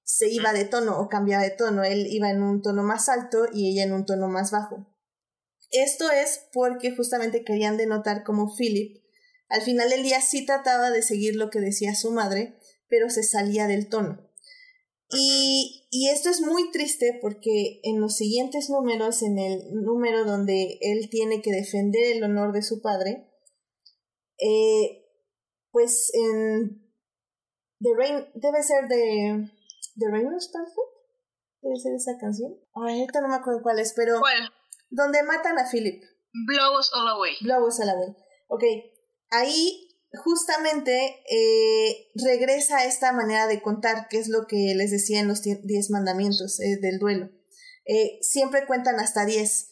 se 0.03 0.29
iba 0.29 0.53
de 0.53 0.65
tono 0.65 0.99
o 0.99 1.09
cambiaba 1.09 1.43
de 1.43 1.51
tono. 1.51 1.83
Él 1.83 2.07
iba 2.07 2.29
en 2.29 2.43
un 2.43 2.61
tono 2.61 2.83
más 2.83 3.09
alto 3.09 3.45
y 3.51 3.71
ella 3.71 3.83
en 3.83 3.93
un 3.93 4.05
tono 4.05 4.27
más 4.27 4.51
bajo. 4.51 4.87
Esto 5.71 6.11
es 6.11 6.47
porque 6.53 6.95
justamente 6.95 7.43
querían 7.43 7.77
denotar 7.77 8.23
como 8.23 8.55
Philip, 8.55 9.03
al 9.49 9.61
final 9.61 9.89
del 9.89 10.03
día 10.03 10.21
sí 10.21 10.45
trataba 10.45 10.89
de 10.91 11.01
seguir 11.01 11.35
lo 11.35 11.49
que 11.49 11.59
decía 11.59 11.95
su 11.95 12.11
madre, 12.11 12.57
pero 12.87 13.09
se 13.09 13.23
salía 13.23 13.67
del 13.67 13.89
tono. 13.89 14.24
Y, 15.11 15.87
y, 15.91 16.09
esto 16.09 16.29
es 16.29 16.41
muy 16.41 16.71
triste 16.71 17.19
porque 17.21 17.79
en 17.83 18.01
los 18.01 18.15
siguientes 18.15 18.69
números, 18.69 19.21
en 19.21 19.37
el 19.37 19.83
número 19.83 20.25
donde 20.25 20.79
él 20.81 21.09
tiene 21.11 21.41
que 21.43 21.51
defender 21.51 22.17
el 22.17 22.23
honor 22.23 22.53
de 22.53 22.63
su 22.63 22.81
padre, 22.81 23.29
eh, 24.39 25.05
pues 25.71 26.11
en 26.13 26.81
The 27.79 27.89
Rain, 27.95 28.25
debe 28.33 28.63
ser 28.63 28.87
de 28.87 29.47
The 29.97 30.05
Rain 30.09 30.27
of 30.27 30.43
debe 31.61 31.75
ser 31.77 31.93
esa 31.95 32.17
canción. 32.19 32.55
Ay, 32.73 33.01
ahorita 33.01 33.21
no 33.21 33.27
me 33.27 33.35
acuerdo 33.35 33.61
cuál 33.61 33.79
es, 33.79 33.93
pero 33.95 34.19
¿Cuál? 34.19 34.51
donde 34.89 35.23
matan 35.23 35.57
a 35.59 35.69
Philip. 35.69 36.01
Blow 36.47 36.79
us 36.79 36.91
all 36.93 37.07
away. 37.09 37.33
Blow 37.41 37.65
us 37.67 37.79
all 37.79 37.89
away. 37.89 38.15
Ok, 38.47 38.63
ahí 39.31 39.84
justamente 40.15 41.23
eh, 41.29 42.11
regresa 42.15 42.77
a 42.77 42.85
esta 42.85 43.11
manera 43.11 43.47
de 43.47 43.61
contar, 43.61 44.07
que 44.09 44.17
es 44.17 44.27
lo 44.27 44.47
que 44.47 44.73
les 44.75 44.91
decía 44.91 45.19
en 45.19 45.27
los 45.27 45.41
diez 45.41 45.89
mandamientos 45.89 46.59
eh, 46.59 46.77
del 46.81 46.99
duelo. 46.99 47.29
Eh, 47.85 48.17
siempre 48.21 48.65
cuentan 48.65 48.99
hasta 48.99 49.25
diez. 49.25 49.71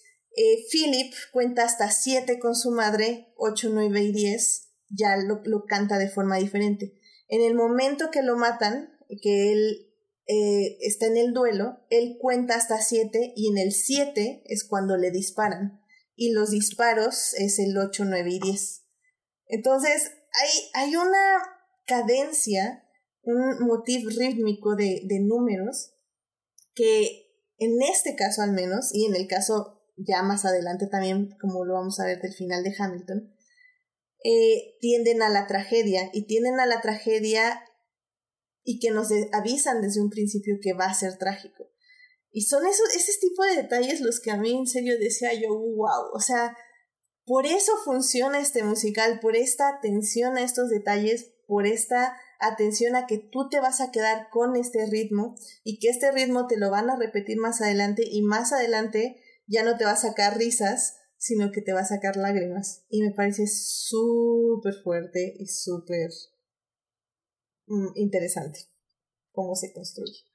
Philip 0.71 1.13
cuenta 1.31 1.63
hasta 1.63 1.91
siete 1.91 2.39
con 2.39 2.55
su 2.55 2.71
madre, 2.71 3.31
ocho, 3.37 3.69
nueve 3.71 4.01
y 4.01 4.11
diez, 4.11 4.71
ya 4.89 5.15
lo, 5.15 5.41
lo, 5.43 5.65
canta 5.65 5.99
de 5.99 6.09
forma 6.09 6.37
diferente. 6.37 6.93
En 7.27 7.41
el 7.41 7.53
momento 7.53 8.09
que 8.09 8.23
lo 8.23 8.35
matan, 8.35 8.97
que 9.21 9.51
él 9.51 9.93
está 10.79 11.05
en 11.05 11.17
el 11.17 11.33
duelo, 11.33 11.85
él 11.91 12.17
cuenta 12.19 12.55
hasta 12.55 12.81
siete 12.81 13.33
y 13.35 13.49
en 13.51 13.59
el 13.59 13.73
siete 13.73 14.41
es 14.45 14.63
cuando 14.63 14.97
le 14.97 15.11
disparan. 15.11 15.81
Y 16.15 16.31
los 16.31 16.49
disparos 16.49 17.35
es 17.35 17.59
el 17.59 17.77
ocho, 17.77 18.03
nueve 18.03 18.31
y 18.31 18.39
diez. 18.39 18.83
Entonces, 19.53 20.13
hay, 20.73 20.95
una 20.95 21.43
cadencia, 21.85 22.83
un 23.23 23.67
motivo 23.67 24.09
rítmico 24.09 24.75
de, 24.75 25.01
números 25.21 25.93
que 26.73 27.27
en 27.57 27.81
este 27.81 28.15
caso 28.15 28.41
al 28.41 28.51
menos, 28.51 28.93
y 28.93 29.05
en 29.05 29.15
el 29.15 29.27
caso 29.27 29.81
ya 29.95 30.23
más 30.23 30.43
adelante 30.43 30.87
también, 30.87 31.29
como 31.39 31.65
lo 31.65 31.75
vamos 31.75 31.99
a 31.99 32.05
ver 32.05 32.19
del 32.19 32.33
final 32.33 32.63
de 32.63 32.73
Hamilton, 32.77 33.33
eh, 34.23 34.77
tienden 34.79 35.21
a 35.21 35.29
la 35.29 35.47
tragedia 35.47 36.09
y 36.13 36.25
tienden 36.25 36.59
a 36.59 36.65
la 36.65 36.81
tragedia 36.81 37.63
y 38.63 38.79
que 38.79 38.91
nos 38.91 39.09
avisan 39.33 39.81
desde 39.81 40.01
un 40.01 40.09
principio 40.09 40.55
que 40.61 40.73
va 40.73 40.85
a 40.85 40.93
ser 40.93 41.17
trágico. 41.17 41.69
Y 42.31 42.41
son 42.41 42.65
esos, 42.65 42.95
ese 42.95 43.11
tipo 43.19 43.43
de 43.43 43.57
detalles 43.57 44.01
los 44.01 44.19
que 44.19 44.31
a 44.31 44.37
mí 44.37 44.51
en 44.57 44.65
serio 44.65 44.97
decía 44.97 45.33
yo, 45.33 45.49
wow, 45.49 46.09
o 46.13 46.19
sea, 46.19 46.57
por 47.25 47.45
eso 47.45 47.71
funciona 47.83 48.39
este 48.39 48.63
musical, 48.63 49.19
por 49.21 49.35
esta 49.35 49.69
atención 49.69 50.37
a 50.37 50.43
estos 50.43 50.69
detalles, 50.69 51.31
por 51.47 51.65
esta 51.67 52.17
atención 52.39 52.95
a 52.95 53.07
que 53.07 53.17
tú 53.17 53.49
te 53.49 53.59
vas 53.59 53.79
a 53.79 53.91
quedar 53.91 54.29
con 54.29 54.55
este 54.55 54.85
ritmo 54.85 55.35
y 55.63 55.79
que 55.79 55.89
este 55.89 56.11
ritmo 56.11 56.47
te 56.47 56.57
lo 56.57 56.69
van 56.69 56.89
a 56.89 56.97
repetir 56.97 57.37
más 57.37 57.61
adelante 57.61 58.03
y 58.05 58.21
más 58.21 58.51
adelante 58.51 59.21
ya 59.47 59.63
no 59.63 59.77
te 59.77 59.85
va 59.85 59.91
a 59.91 59.97
sacar 59.97 60.37
risas, 60.37 60.97
sino 61.17 61.51
que 61.51 61.61
te 61.61 61.73
va 61.73 61.81
a 61.81 61.85
sacar 61.85 62.17
lágrimas. 62.17 62.83
Y 62.89 63.01
me 63.01 63.11
parece 63.11 63.47
súper 63.47 64.73
fuerte 64.83 65.35
y 65.39 65.47
súper 65.47 66.09
mm, 67.67 67.91
interesante 67.95 68.59
cómo 69.31 69.55
se 69.55 69.71
construye 69.71 70.32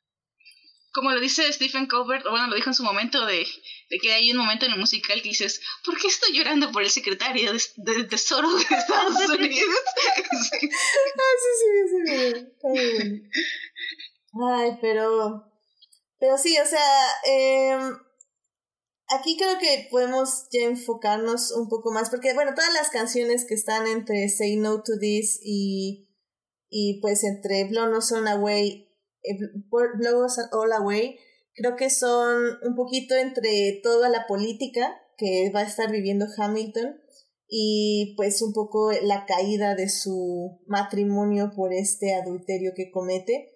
como 0.99 1.13
lo 1.13 1.21
dice 1.21 1.53
Stephen 1.53 1.87
Colbert, 1.87 2.27
o 2.27 2.31
bueno, 2.31 2.49
lo 2.49 2.57
dijo 2.57 2.71
en 2.71 2.75
su 2.75 2.83
momento, 2.83 3.25
de, 3.25 3.47
de, 3.89 3.99
que 3.99 4.13
hay 4.13 4.33
un 4.33 4.39
momento 4.39 4.67
en 4.67 4.73
el 4.73 4.79
musical 4.79 5.23
que 5.23 5.29
dices, 5.29 5.61
¿por 5.85 5.97
qué 5.97 6.09
estoy 6.09 6.37
llorando 6.37 6.73
por 6.73 6.83
el 6.83 6.91
secretario 6.91 7.53
de, 7.53 8.05
Tesoro 8.05 8.49
de 8.55 8.63
Estados 8.63 9.29
Unidos? 9.29 9.79
sí. 10.51 10.69
Ah, 10.71 11.35
sí, 11.43 11.51
sí, 11.61 11.89
sí, 11.91 12.47
sí. 12.61 13.23
Ay, 14.45 14.73
pero, 14.81 15.45
pero 16.19 16.37
sí, 16.37 16.59
o 16.59 16.67
sea, 16.67 16.81
eh, 17.27 17.79
aquí 19.09 19.37
creo 19.39 19.59
que 19.59 19.87
podemos 19.91 20.49
ya 20.51 20.63
enfocarnos 20.63 21.53
un 21.53 21.69
poco 21.69 21.93
más, 21.93 22.11
porque 22.11 22.35
bueno, 22.35 22.55
todas 22.55 22.73
las 22.75 22.91
canciones 22.91 23.47
que 23.47 23.55
están 23.55 23.87
entre 23.87 24.29
Say 24.29 24.57
No 24.57 24.83
to 24.83 24.99
This 25.01 25.39
y, 25.43 26.09
y 26.69 27.01
pues 27.01 27.23
entre 27.23 27.65
Blow 27.69 27.87
No 27.89 28.01
Son 28.01 28.27
Away 28.27 28.88
eh, 29.23 29.39
Blow 29.71 30.25
Us 30.25 30.39
All 30.53 30.73
Away, 30.73 31.19
creo 31.55 31.77
que 31.77 31.91
son 31.91 32.59
un 32.63 32.75
poquito 32.75 33.15
entre 33.17 33.81
toda 33.83 34.09
la 34.09 34.27
política 34.27 35.01
que 35.17 35.51
va 35.55 35.61
a 35.61 35.67
estar 35.67 35.91
viviendo 35.91 36.27
Hamilton 36.37 37.01
y 37.49 38.15
pues 38.17 38.41
un 38.43 38.53
poco 38.53 38.93
la 39.03 39.25
caída 39.27 39.75
de 39.75 39.89
su 39.89 40.61
matrimonio 40.67 41.53
por 41.55 41.73
este 41.73 42.15
adulterio 42.15 42.73
que 42.77 42.91
comete. 42.91 43.55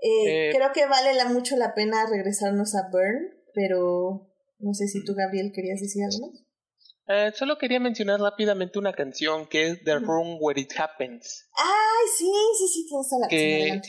Eh, 0.00 0.48
eh, 0.48 0.52
creo 0.54 0.72
que 0.72 0.86
vale 0.86 1.14
la, 1.14 1.26
mucho 1.26 1.56
la 1.56 1.74
pena 1.74 2.06
regresarnos 2.08 2.74
a 2.74 2.88
Burn, 2.90 3.30
pero 3.54 4.32
no 4.58 4.74
sé 4.74 4.86
si 4.86 5.04
tú, 5.04 5.14
Gabriel, 5.14 5.52
querías 5.54 5.80
decir 5.80 6.02
algo 6.04 6.32
más. 6.32 7.36
solo 7.36 7.58
quería 7.58 7.80
mencionar 7.80 8.20
rápidamente 8.20 8.78
una 8.78 8.92
canción 8.92 9.46
que 9.46 9.68
es 9.68 9.84
The 9.84 9.98
Room 9.98 10.38
Where 10.40 10.60
It 10.60 10.72
Happens. 10.78 11.48
Ay, 11.56 12.08
sí, 12.16 12.32
sí, 12.58 12.68
sí, 12.68 12.86
tienes 12.88 13.06
la 13.20 13.28
que, 13.28 13.80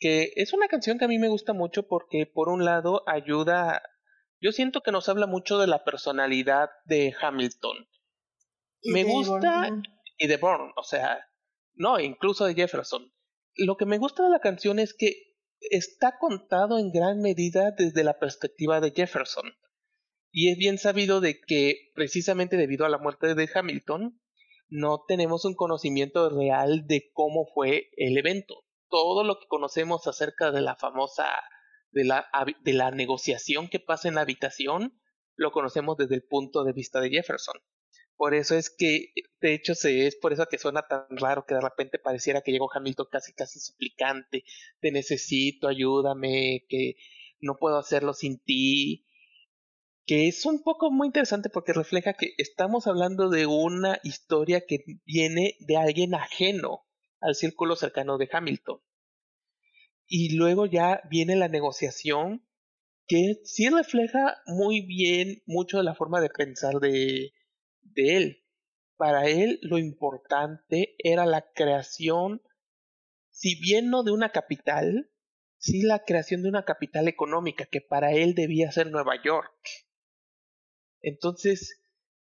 que 0.00 0.32
es 0.34 0.52
una 0.52 0.66
canción 0.66 0.98
que 0.98 1.04
a 1.04 1.08
mí 1.08 1.18
me 1.18 1.28
gusta 1.28 1.52
mucho 1.52 1.86
porque 1.86 2.26
por 2.26 2.48
un 2.48 2.64
lado 2.64 3.04
ayuda, 3.06 3.82
yo 4.40 4.50
siento 4.50 4.80
que 4.80 4.92
nos 4.92 5.08
habla 5.08 5.26
mucho 5.26 5.58
de 5.58 5.66
la 5.66 5.84
personalidad 5.84 6.70
de 6.86 7.14
Hamilton. 7.20 7.86
me 8.84 9.04
gusta 9.04 9.70
y 10.18 10.26
de 10.26 10.36
Bourne, 10.38 10.72
o 10.76 10.82
sea, 10.82 11.26
no, 11.74 12.00
incluso 12.00 12.44
de 12.46 12.54
Jefferson. 12.54 13.12
Lo 13.54 13.76
que 13.76 13.86
me 13.86 13.98
gusta 13.98 14.22
de 14.22 14.30
la 14.30 14.40
canción 14.40 14.78
es 14.78 14.94
que 14.94 15.14
está 15.60 16.18
contado 16.18 16.78
en 16.78 16.90
gran 16.90 17.20
medida 17.20 17.72
desde 17.76 18.04
la 18.04 18.18
perspectiva 18.18 18.80
de 18.80 18.92
Jefferson. 18.92 19.52
Y 20.32 20.50
es 20.50 20.58
bien 20.58 20.78
sabido 20.78 21.20
de 21.20 21.40
que 21.40 21.90
precisamente 21.94 22.56
debido 22.56 22.86
a 22.86 22.90
la 22.90 22.98
muerte 22.98 23.34
de 23.34 23.48
Hamilton, 23.52 24.20
no 24.68 25.04
tenemos 25.06 25.44
un 25.44 25.54
conocimiento 25.54 26.30
real 26.30 26.86
de 26.86 27.10
cómo 27.12 27.46
fue 27.52 27.90
el 27.96 28.16
evento. 28.16 28.64
Todo 28.90 29.24
lo 29.24 29.38
que 29.38 29.46
conocemos 29.48 30.06
acerca 30.06 30.50
de 30.50 30.60
la 30.60 30.76
famosa, 30.76 31.26
de 31.90 32.04
la, 32.04 32.28
de 32.62 32.72
la 32.74 32.90
negociación 32.90 33.68
que 33.68 33.80
pasa 33.80 34.08
en 34.08 34.16
la 34.16 34.22
habitación, 34.22 35.00
lo 35.36 35.52
conocemos 35.52 35.96
desde 35.96 36.16
el 36.16 36.24
punto 36.24 36.64
de 36.64 36.72
vista 36.72 37.00
de 37.00 37.10
Jefferson. 37.10 37.54
Por 38.16 38.34
eso 38.34 38.54
es 38.54 38.68
que, 38.68 39.14
de 39.40 39.54
hecho, 39.54 39.74
se, 39.74 40.06
es 40.06 40.14
por 40.16 40.34
eso 40.34 40.44
que 40.44 40.58
suena 40.58 40.86
tan 40.86 41.06
raro 41.08 41.46
que 41.46 41.54
de 41.54 41.62
repente 41.62 41.98
pareciera 41.98 42.42
que 42.42 42.52
llegó 42.52 42.68
Hamilton 42.70 43.06
casi, 43.10 43.32
casi 43.32 43.60
suplicante, 43.60 44.44
te 44.80 44.92
necesito, 44.92 45.68
ayúdame, 45.68 46.66
que 46.68 46.96
no 47.40 47.56
puedo 47.56 47.78
hacerlo 47.78 48.12
sin 48.12 48.38
ti, 48.38 49.06
que 50.04 50.28
es 50.28 50.44
un 50.44 50.62
poco 50.62 50.90
muy 50.90 51.06
interesante 51.06 51.48
porque 51.48 51.72
refleja 51.72 52.12
que 52.12 52.34
estamos 52.36 52.86
hablando 52.86 53.30
de 53.30 53.46
una 53.46 53.98
historia 54.02 54.66
que 54.66 54.84
viene 55.06 55.56
de 55.60 55.76
alguien 55.78 56.14
ajeno 56.14 56.86
al 57.20 57.34
círculo 57.34 57.76
cercano 57.76 58.18
de 58.18 58.28
Hamilton. 58.32 58.80
Y 60.06 60.36
luego 60.36 60.66
ya 60.66 61.02
viene 61.08 61.36
la 61.36 61.48
negociación 61.48 62.46
que 63.06 63.40
sí 63.44 63.68
refleja 63.68 64.40
muy 64.46 64.80
bien 64.86 65.42
mucho 65.46 65.78
de 65.78 65.84
la 65.84 65.94
forma 65.94 66.20
de 66.20 66.30
pensar 66.30 66.74
de, 66.80 67.32
de 67.80 68.16
él. 68.16 68.44
Para 68.96 69.28
él 69.28 69.58
lo 69.62 69.78
importante 69.78 70.94
era 70.98 71.26
la 71.26 71.50
creación, 71.52 72.42
si 73.30 73.60
bien 73.60 73.90
no 73.90 74.02
de 74.02 74.12
una 74.12 74.30
capital, 74.30 75.10
sí 75.58 75.82
la 75.82 76.04
creación 76.04 76.42
de 76.42 76.48
una 76.48 76.64
capital 76.64 77.08
económica 77.08 77.66
que 77.66 77.80
para 77.80 78.12
él 78.12 78.34
debía 78.34 78.70
ser 78.72 78.90
Nueva 78.90 79.14
York. 79.22 79.52
Entonces, 81.02 81.80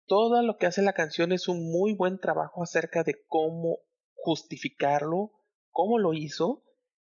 todo 0.06 0.42
lo 0.42 0.56
que 0.56 0.66
hace 0.66 0.82
la 0.82 0.92
canción 0.92 1.32
es 1.32 1.48
un 1.48 1.70
muy 1.70 1.94
buen 1.94 2.18
trabajo 2.18 2.62
acerca 2.62 3.02
de 3.02 3.24
cómo 3.26 3.78
justificarlo, 4.26 5.30
cómo 5.70 6.00
lo 6.00 6.12
hizo, 6.12 6.64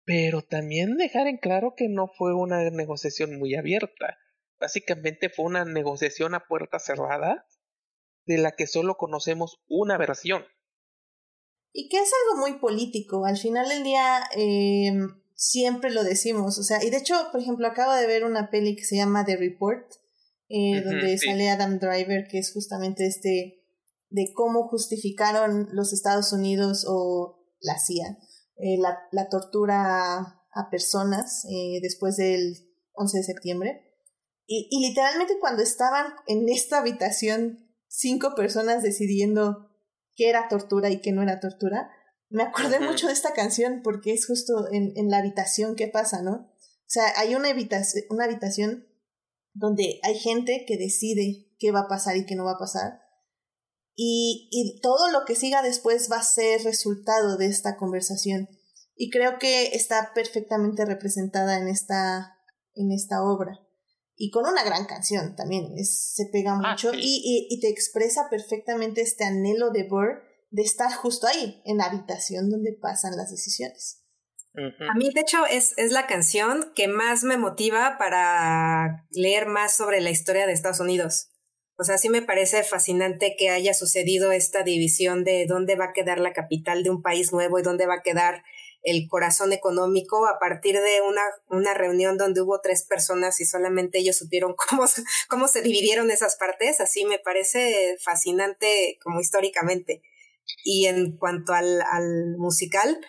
pero 0.06 0.44
también 0.44 0.96
dejar 0.96 1.26
en 1.26 1.38
claro 1.38 1.74
que 1.76 1.90
no 1.90 2.08
fue 2.08 2.36
una 2.36 2.70
negociación 2.70 3.40
muy 3.40 3.56
abierta. 3.56 4.20
Básicamente 4.60 5.30
fue 5.30 5.46
una 5.46 5.66
negociación 5.66 6.36
a 6.36 6.46
puerta 6.46 6.78
cerrada 6.78 7.48
de 8.26 8.38
la 8.38 8.52
que 8.52 8.68
solo 8.68 8.96
conocemos 8.96 9.60
una 9.68 9.98
versión. 9.98 10.46
Y 11.74 11.90
que 11.90 11.98
es 11.98 12.12
algo 12.22 12.42
muy 12.42 12.60
político. 12.60 13.26
Al 13.26 13.38
final 13.38 13.68
del 13.70 13.84
día 13.84 14.22
em, 14.36 15.20
siempre 15.34 15.90
lo 15.90 16.04
decimos. 16.04 16.60
O 16.60 16.64
sea, 16.64 16.84
y 16.84 16.92
de 16.92 16.98
hecho, 16.98 17.16
por 17.32 17.42
ejemplo, 17.42 17.66
acabo 17.66 17.94
de 17.94 18.06
ver 18.06 18.24
una 18.24 18.52
peli 18.52 18.76
que 18.76 18.84
se 18.84 18.98
llama 18.98 19.26
The 19.26 19.36
Report, 19.36 19.94
eh, 20.50 20.82
donde 20.82 21.18
sale 21.18 21.50
Adam 21.50 21.80
Driver, 21.80 22.28
que 22.28 22.38
es 22.38 22.54
justamente 22.54 23.08
este 23.08 23.59
de 24.10 24.32
cómo 24.34 24.68
justificaron 24.68 25.70
los 25.72 25.94
Estados 25.94 26.34
Unidos 26.34 26.86
o 26.88 27.40
la 27.62 27.78
CIA 27.78 28.18
eh, 28.62 28.78
la, 28.78 29.00
la, 29.12 29.30
tortura 29.30 30.20
a, 30.54 30.70
personas 30.70 31.46
eh, 31.50 31.80
después 31.82 32.18
del 32.18 32.58
11 32.94 33.18
de 33.18 33.24
septiembre. 33.24 33.82
Y, 34.46 34.68
y 34.70 34.86
literalmente 34.86 35.40
cuando 35.40 35.64
estaban 35.64 36.08
en 36.28 36.50
esta 36.50 36.80
habitación 36.80 37.70
cinco 37.88 38.36
personas 38.36 38.84
decidiendo 38.84 39.70
qué 40.16 40.30
era 40.30 40.50
tortura 40.50 40.90
y 40.90 41.00
qué 41.00 41.14
no 41.14 41.24
era 41.24 41.40
tortura, 41.40 41.90
me 42.30 42.44
acordé 42.44 42.80
mucho 42.82 43.08
de 43.08 43.14
esta 43.14 43.34
canción 43.34 43.82
porque 43.82 44.14
es 44.14 44.28
justo 44.28 44.68
en, 44.72 44.92
en, 44.96 45.10
la 45.10 45.20
habitación 45.20 45.76
que 45.76 45.88
pasa, 45.88 46.22
¿no? 46.22 46.32
O 46.34 46.92
sea, 46.92 47.04
hay 47.18 47.36
una, 47.36 47.50
habitación, 47.50 48.04
una 48.10 48.26
habitación 48.26 48.88
donde 49.54 50.00
hay 50.04 50.20
gente 50.20 50.66
que 50.68 50.78
decide 50.78 51.48
qué 51.60 51.72
va 51.72 51.82
a 51.82 51.88
pasar 51.88 52.18
y 52.18 52.26
qué 52.26 52.36
no 52.36 52.44
va 52.44 52.54
a 52.54 52.60
pasar. 52.60 53.02
Y, 54.02 54.48
y 54.52 54.80
todo 54.80 55.12
lo 55.12 55.26
que 55.26 55.36
siga 55.36 55.62
después 55.62 56.10
va 56.10 56.20
a 56.20 56.24
ser 56.24 56.64
resultado 56.64 57.36
de 57.36 57.48
esta 57.48 57.76
conversación. 57.76 58.48
Y 58.96 59.10
creo 59.10 59.40
que 59.40 59.76
está 59.76 60.14
perfectamente 60.14 60.86
representada 60.86 61.58
en 61.58 61.68
esta, 61.68 62.38
en 62.76 62.94
esta 62.94 63.22
obra 63.24 63.60
y 64.22 64.32
con 64.32 64.46
una 64.46 64.64
gran 64.66 64.86
canción 64.86 65.34
también, 65.38 65.72
es, 65.78 66.14
se 66.14 66.26
pega 66.32 66.52
ah, 66.52 66.72
mucho 66.72 66.92
y, 66.94 67.48
y, 67.50 67.60
te 67.62 67.70
expresa 67.70 68.28
perfectamente 68.30 69.00
este 69.00 69.24
anhelo 69.24 69.72
de 69.72 69.88
Burr 69.88 70.22
de 70.52 70.62
estar 70.62 70.92
justo 70.94 71.26
ahí, 71.26 71.62
en 71.64 71.78
la 71.78 71.86
habitación 71.86 72.50
donde 72.50 72.78
pasan 72.82 73.16
las 73.16 73.32
decisiones. 73.32 74.04
A 74.54 74.94
mí, 74.98 75.10
de 75.14 75.22
hecho, 75.22 75.46
es, 75.50 75.74
es 75.78 75.94
la 75.94 76.06
canción 76.06 76.74
que 76.76 76.90
más 76.90 77.24
me 77.24 77.38
motiva 77.38 77.98
para 77.98 79.08
leer 79.12 79.48
más 79.48 79.78
sobre 79.78 80.02
la 80.02 80.10
historia 80.10 80.46
de 80.46 80.52
Estados 80.52 80.82
Unidos. 80.82 81.30
O 81.80 81.86
sea, 81.86 81.98
sí 81.98 82.10
me 82.10 82.22
parece 82.22 82.64
fascinante 82.64 83.36
que 83.38 83.50
haya 83.50 83.74
sucedido 83.74 84.34
esta 84.34 84.64
división 84.64 85.24
de 85.24 85.46
dónde 85.48 85.76
va 85.76 85.86
a 85.86 85.94
quedar 85.94 86.20
la 86.20 86.34
capital 86.34 86.84
de 86.84 86.90
un 86.90 87.02
país 87.02 87.32
nuevo 87.32 87.58
y 87.58 87.64
dónde 87.64 87.86
va 87.86 87.96
a 87.96 88.04
quedar 88.04 88.44
el 88.84 89.08
corazón 89.08 89.54
económico 89.54 90.28
a 90.28 90.40
partir 90.40 90.76
de 90.76 91.02
una, 91.08 91.22
una 91.48 91.74
reunión 91.74 92.18
donde 92.18 92.42
hubo 92.42 92.60
tres 92.60 92.86
personas 92.86 93.40
y 93.40 93.46
solamente 93.46 94.00
ellos 94.00 94.18
supieron 94.18 94.56
cómo, 94.70 94.84
cómo 95.30 95.48
se 95.48 95.62
dividieron 95.62 96.12
esas 96.12 96.36
partes. 96.36 96.82
Así 96.82 97.06
me 97.06 97.18
parece 97.18 97.98
fascinante 98.04 99.00
como 99.02 99.22
históricamente. 99.22 100.02
Y 100.66 100.88
en 100.88 101.16
cuanto 101.16 101.54
al, 101.54 101.82
al 101.82 102.36
musical, 102.38 103.00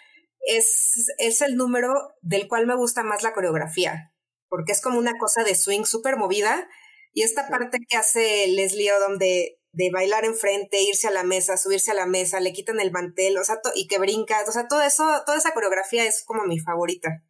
es, 0.46 1.12
es 1.18 1.40
el 1.40 1.56
número 1.56 2.14
del 2.22 2.46
cual 2.46 2.68
me 2.68 2.76
gusta 2.76 3.02
más 3.02 3.24
la 3.24 3.32
coreografía, 3.32 4.12
porque 4.48 4.72
es 4.72 4.80
como 4.80 4.98
una 4.98 5.18
cosa 5.18 5.42
de 5.42 5.56
swing 5.56 5.84
súper 5.84 6.16
movida. 6.16 6.68
Y 7.12 7.22
esta 7.22 7.48
parte 7.48 7.78
que 7.88 7.96
hace 7.96 8.46
Leslie 8.48 8.92
Odom 8.92 9.18
de 9.18 9.60
de 9.72 9.90
bailar 9.90 10.24
enfrente, 10.24 10.82
irse 10.82 11.08
a 11.08 11.12
la 11.12 11.22
mesa, 11.22 11.56
subirse 11.56 11.90
a 11.92 11.94
la 11.94 12.06
mesa, 12.06 12.40
le 12.40 12.52
quitan 12.52 12.80
el 12.80 12.90
mantel, 12.90 13.38
o 13.38 13.44
sea, 13.44 13.56
y 13.74 13.86
que 13.86 13.98
brinca, 13.98 14.42
o 14.48 14.52
sea, 14.52 14.66
todo 14.68 14.82
eso, 14.82 15.04
toda 15.24 15.38
esa 15.38 15.54
coreografía 15.54 16.04
es 16.04 16.24
como 16.24 16.44
mi 16.44 16.58
favorita. 16.58 17.22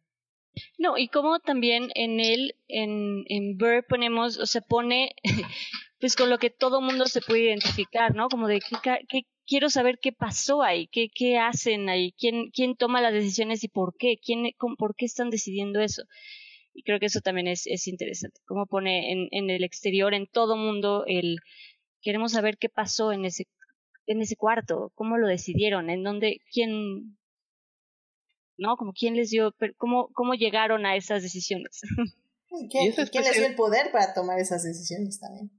No, 0.77 0.97
y 0.97 1.07
como 1.07 1.39
también 1.39 1.91
en 1.95 2.19
él, 2.19 2.55
en, 2.67 3.23
en 3.27 3.57
Burr 3.57 3.85
ponemos, 3.87 4.37
o 4.37 4.45
sea, 4.45 4.61
pone, 4.61 5.15
pues 5.99 6.15
con 6.15 6.29
lo 6.29 6.39
que 6.39 6.49
todo 6.49 6.81
mundo 6.81 7.05
se 7.05 7.21
puede 7.21 7.43
identificar, 7.43 8.15
¿no? 8.15 8.27
Como 8.27 8.47
de 8.47 8.59
qué, 9.07 9.25
quiero 9.45 9.69
saber 9.69 9.99
qué 10.01 10.11
pasó 10.11 10.63
ahí, 10.63 10.87
qué, 10.87 11.09
qué 11.13 11.37
hacen 11.37 11.89
ahí, 11.89 12.13
quién, 12.17 12.49
quién 12.51 12.75
toma 12.75 13.01
las 13.01 13.13
decisiones 13.13 13.63
y 13.63 13.69
por 13.69 13.95
qué, 13.97 14.17
quién, 14.23 14.51
por 14.77 14.95
qué 14.95 15.05
están 15.05 15.29
decidiendo 15.29 15.79
eso. 15.79 16.03
Y 16.73 16.83
creo 16.83 16.99
que 16.99 17.07
eso 17.07 17.19
también 17.21 17.47
es, 17.47 17.67
es 17.67 17.87
interesante, 17.87 18.39
cómo 18.45 18.65
pone 18.65 19.11
en, 19.11 19.27
en 19.31 19.49
el 19.49 19.63
exterior, 19.63 20.13
en 20.13 20.27
todo 20.27 20.55
mundo, 20.55 21.03
el, 21.05 21.37
Queremos 22.01 22.31
saber 22.31 22.57
qué 22.57 22.67
pasó 22.67 23.11
en 23.11 23.25
ese, 23.25 23.47
en 24.07 24.21
ese 24.21 24.35
cuarto, 24.35 24.91
cómo 24.95 25.17
lo 25.17 25.27
decidieron, 25.27 25.89
en 25.89 26.03
dónde, 26.03 26.41
quién, 26.51 27.17
¿no? 28.57 28.75
Como 28.75 28.93
quién 28.93 29.15
les 29.15 29.29
dio, 29.29 29.53
cómo, 29.77 30.09
cómo 30.13 30.33
llegaron 30.33 30.85
a 30.85 30.95
esas 30.95 31.21
decisiones. 31.21 31.81
¿Quién, 32.69 32.91
¿quién 32.91 33.23
les 33.23 33.37
dio 33.37 33.45
el 33.45 33.55
poder 33.55 33.91
para 33.91 34.13
tomar 34.13 34.39
esas 34.39 34.63
decisiones 34.63 35.19
también? 35.19 35.51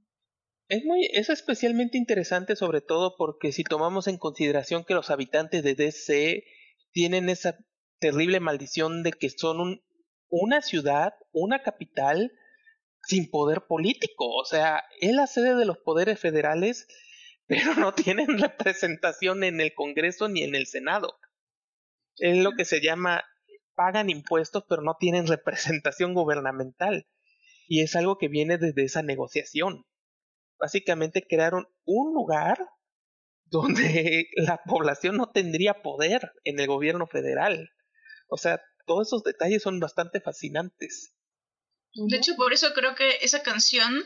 Es, 0.67 0.85
muy, 0.85 1.09
es 1.11 1.29
especialmente 1.29 1.97
interesante 1.97 2.55
sobre 2.55 2.81
todo 2.81 3.15
porque 3.17 3.51
si 3.51 3.63
tomamos 3.63 4.07
en 4.07 4.17
consideración 4.17 4.85
que 4.85 4.93
los 4.93 5.09
habitantes 5.09 5.63
de 5.63 5.73
DC 5.73 6.43
tienen 6.91 7.29
esa 7.29 7.57
terrible 7.99 8.39
maldición 8.39 9.01
de 9.01 9.11
que 9.11 9.29
son 9.29 9.59
un, 9.59 9.81
una 10.33 10.63
ciudad, 10.63 11.13
una 11.31 11.61
capital 11.61 12.31
sin 13.03 13.29
poder 13.29 13.67
político. 13.67 14.27
O 14.29 14.45
sea, 14.45 14.83
es 14.99 15.13
la 15.13 15.27
sede 15.27 15.55
de 15.55 15.65
los 15.65 15.77
poderes 15.77 16.19
federales, 16.19 16.87
pero 17.45 17.75
no 17.75 17.93
tienen 17.93 18.27
representación 18.39 19.43
en 19.43 19.61
el 19.61 19.75
Congreso 19.75 20.27
ni 20.27 20.43
en 20.43 20.55
el 20.55 20.65
Senado. 20.65 21.19
Es 22.17 22.37
lo 22.37 22.53
que 22.53 22.65
se 22.65 22.81
llama, 22.81 23.23
pagan 23.75 24.09
impuestos, 24.09 24.63
pero 24.67 24.81
no 24.81 24.97
tienen 24.99 25.27
representación 25.27 26.15
gubernamental. 26.15 27.07
Y 27.67 27.81
es 27.81 27.95
algo 27.95 28.17
que 28.17 28.27
viene 28.27 28.57
desde 28.57 28.83
esa 28.83 29.03
negociación. 29.03 29.85
Básicamente 30.59 31.25
crearon 31.27 31.67
un 31.85 32.13
lugar 32.13 32.57
donde 33.45 34.29
la 34.35 34.61
población 34.65 35.15
no 35.15 35.29
tendría 35.29 35.83
poder 35.83 36.31
en 36.43 36.59
el 36.59 36.67
gobierno 36.67 37.05
federal. 37.05 37.69
O 38.27 38.37
sea, 38.37 38.61
todos 38.85 39.07
esos 39.07 39.23
detalles 39.23 39.63
son 39.63 39.79
bastante 39.79 40.21
fascinantes. 40.21 41.13
De 41.93 42.17
hecho, 42.17 42.35
por 42.35 42.53
eso 42.53 42.73
creo 42.73 42.95
que 42.95 43.17
esa 43.21 43.43
canción 43.43 44.03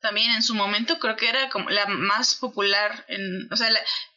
también 0.00 0.30
en 0.30 0.42
su 0.42 0.54
momento 0.54 0.98
creo 0.98 1.16
que 1.16 1.28
era 1.28 1.50
como 1.50 1.68
la 1.70 1.86
más 1.86 2.36
popular 2.36 3.04
en, 3.08 3.52
o 3.52 3.56
sea, 3.56 3.68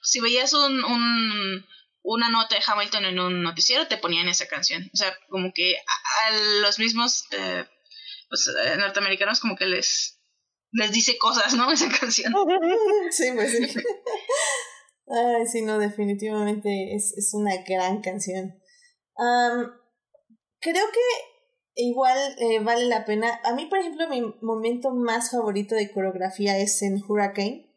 si 0.02 0.20
veías 0.20 0.54
un, 0.54 0.84
un, 0.84 1.66
una 2.04 2.30
nota 2.30 2.56
de 2.56 2.64
Hamilton 2.66 3.06
en 3.06 3.20
un 3.20 3.44
noticiero 3.44 3.88
te 3.88 3.98
ponían 3.98 4.28
esa 4.28 4.48
canción, 4.48 4.90
o 4.94 4.98
sea, 4.98 5.14
como 5.30 5.52
que 5.54 5.76
a, 5.78 6.32
los 6.62 6.80
mismos 6.80 7.26
eh, 7.32 7.66
pues, 8.30 8.48
eh, 8.48 8.78
norteamericanos 8.78 9.40
como 9.40 9.56
que 9.56 9.66
les 9.66 10.22
les 10.74 10.92
dice 10.92 11.18
cosas, 11.18 11.54
¿no? 11.56 11.70
Esa 11.72 11.90
canción. 11.90 12.34
Sí, 13.12 13.32
pues 13.34 13.52
sí. 13.52 13.80
Ay, 15.08 15.46
sí, 15.46 15.62
no, 15.64 15.78
definitivamente 15.78 16.96
es, 16.96 17.14
es 17.18 17.34
una 17.34 17.52
gran 17.68 18.02
canción. 18.02 18.58
Creo 20.62 20.86
que 20.94 21.82
igual 21.84 22.18
eh, 22.38 22.60
vale 22.60 22.86
la 22.86 23.06
pena. 23.06 23.40
A 23.44 23.54
mí, 23.54 23.66
por 23.66 23.80
ejemplo, 23.80 24.08
mi 24.08 24.22
momento 24.42 24.92
más 24.92 25.32
favorito 25.32 25.76
de 25.76 25.92
coreografía 25.92 26.58
es 26.58 26.82
en 26.82 27.02
Hurricane, 27.04 27.68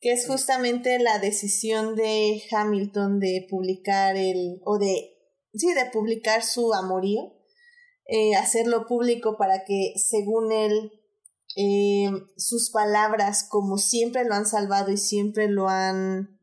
que 0.00 0.12
es 0.12 0.26
justamente 0.26 0.98
la 0.98 1.18
decisión 1.18 1.94
de 1.94 2.42
Hamilton 2.50 3.20
de 3.20 3.46
publicar 3.48 4.16
el, 4.16 4.60
o 4.64 4.78
de, 4.78 5.16
sí, 5.54 5.72
de 5.74 5.86
publicar 5.92 6.42
su 6.42 6.74
amorío, 6.74 7.32
eh, 8.06 8.34
hacerlo 8.34 8.86
público 8.86 9.36
para 9.38 9.64
que, 9.64 9.92
según 9.96 10.50
él, 10.50 10.92
eh, 11.56 12.10
sus 12.36 12.70
palabras, 12.70 13.46
como 13.48 13.76
siempre 13.78 14.24
lo 14.24 14.34
han 14.34 14.46
salvado 14.46 14.90
y 14.90 14.96
siempre 14.96 15.48
lo 15.48 15.68
han 15.68 16.40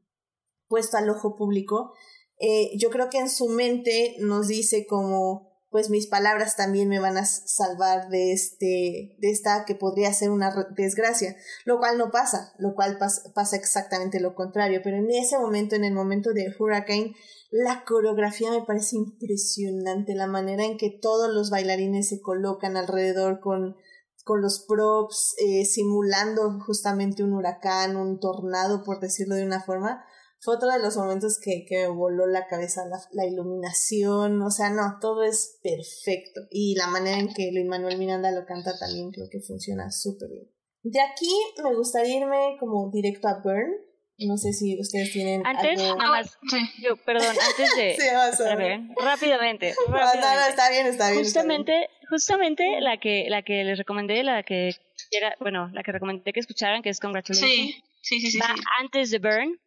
puesto 0.67 0.97
al 0.97 1.09
ojo 1.09 1.35
público, 1.35 1.93
eh, 2.39 2.71
yo 2.77 2.89
creo 2.89 3.09
que 3.09 3.17
en 3.17 3.29
su 3.29 3.49
mente 3.49 4.15
nos 4.19 4.47
dice 4.47 4.85
como 4.87 5.48
pues 5.71 5.89
mis 5.89 6.07
palabras 6.07 6.55
también 6.55 6.89
me 6.89 6.99
van 6.99 7.17
a 7.17 7.25
salvar 7.25 8.09
de 8.09 8.31
este 8.31 9.15
de 9.19 9.29
esta 9.29 9.65
que 9.65 9.75
podría 9.75 10.11
ser 10.13 10.31
una 10.31 10.53
desgracia 10.75 11.35
lo 11.65 11.77
cual 11.79 11.97
no 11.97 12.11
pasa 12.11 12.53
lo 12.57 12.73
cual 12.73 12.97
pasa 12.97 13.55
exactamente 13.55 14.19
lo 14.19 14.35
contrario 14.35 14.81
pero 14.83 14.97
en 14.97 15.11
ese 15.11 15.37
momento 15.37 15.75
en 15.75 15.83
el 15.83 15.93
momento 15.93 16.33
de 16.33 16.53
Hurricane 16.57 17.13
la 17.51 17.83
coreografía 17.83 18.51
me 18.51 18.63
parece 18.63 18.95
impresionante 18.95 20.15
la 20.15 20.27
manera 20.27 20.63
en 20.65 20.77
que 20.77 20.89
todos 20.89 21.33
los 21.33 21.49
bailarines 21.49 22.09
se 22.09 22.21
colocan 22.21 22.77
alrededor 22.77 23.39
con 23.39 23.75
con 24.23 24.41
los 24.41 24.65
props 24.67 25.35
eh, 25.37 25.65
simulando 25.65 26.59
justamente 26.59 27.23
un 27.23 27.33
huracán 27.33 27.95
un 27.95 28.19
tornado 28.19 28.83
por 28.83 28.99
decirlo 28.99 29.35
de 29.35 29.45
una 29.45 29.61
forma 29.61 30.03
fue 30.41 30.55
otro 30.55 30.69
de 30.69 30.79
los 30.79 30.95
momentos 30.95 31.37
que, 31.43 31.65
que 31.67 31.79
me 31.79 31.87
voló 31.89 32.25
la 32.25 32.47
cabeza, 32.47 32.83
la, 33.11 33.25
iluminación, 33.25 34.41
o 34.41 34.49
sea, 34.49 34.69
no, 34.69 34.97
todo 35.01 35.23
es 35.23 35.59
perfecto. 35.61 36.41
Y 36.49 36.75
la 36.75 36.87
manera 36.87 37.19
en 37.19 37.33
que 37.33 37.51
Luis 37.51 37.65
Manuel 37.65 37.97
Miranda 37.97 38.31
lo 38.31 38.45
canta 38.45 38.77
también 38.77 39.11
creo 39.11 39.27
que 39.29 39.41
funciona 39.41 39.91
súper 39.91 40.29
bien. 40.29 40.47
De 40.83 41.01
aquí 41.01 41.29
me 41.61 41.75
gustaría 41.75 42.17
irme 42.17 42.55
como 42.59 42.89
directo 42.91 43.27
a 43.27 43.41
Burn. 43.43 43.69
No 44.19 44.37
sé 44.37 44.51
si 44.51 44.77
ustedes 44.79 45.13
tienen 45.13 45.45
antes, 45.45 45.79
algo... 45.79 45.97
nada 45.97 46.11
más, 46.11 46.37
yo, 46.81 46.97
perdón, 47.05 47.29
antes 47.29 47.75
de... 47.77 47.95
sí, 47.99 48.07
vamos 48.13 48.39
a 48.41 48.55
ver. 48.55 48.81
Rápidamente, 49.01 49.73
rápidamente. 49.87 50.19
No, 50.19 50.35
no, 50.35 50.47
está 50.49 50.69
bien, 50.69 50.87
está 50.87 51.11
bien. 51.11 51.23
Justamente, 51.23 51.89
justamente 52.09 52.81
la 52.81 52.97
que, 52.97 53.27
la 53.29 53.43
que 53.43 53.63
les 53.63 53.77
recomendé, 53.77 54.23
la 54.23 54.43
que 54.43 54.75
era, 55.11 55.35
bueno, 55.39 55.69
la 55.73 55.83
que 55.83 55.93
recomendé 55.93 56.33
que 56.33 56.41
escucharan, 56.41 56.81
que 56.81 56.89
es 56.89 56.99
Congratulations. 56.99 57.49
Sí, 57.49 57.81
sí, 58.01 58.19
sí, 58.19 58.31
sí. 58.31 58.39
Va 58.39 58.53
antes 58.81 59.11
de 59.11 59.19
Burn, 59.19 59.57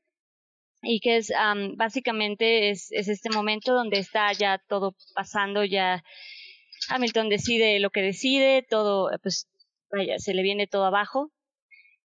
y 0.82 1.00
que 1.00 1.16
es 1.18 1.32
básicamente 1.76 2.70
es, 2.70 2.90
es, 2.90 3.09
este 3.09 3.30
momento 3.30 3.72
donde 3.72 3.98
está 3.98 4.32
ya 4.32 4.59
todo 4.68 4.96
pasando, 5.14 5.64
ya 5.64 6.02
Hamilton 6.88 7.28
decide 7.28 7.78
lo 7.80 7.90
que 7.90 8.02
decide, 8.02 8.66
todo, 8.68 9.10
pues 9.22 9.48
vaya, 9.90 10.18
se 10.18 10.34
le 10.34 10.42
viene 10.42 10.66
todo 10.66 10.84
abajo 10.84 11.30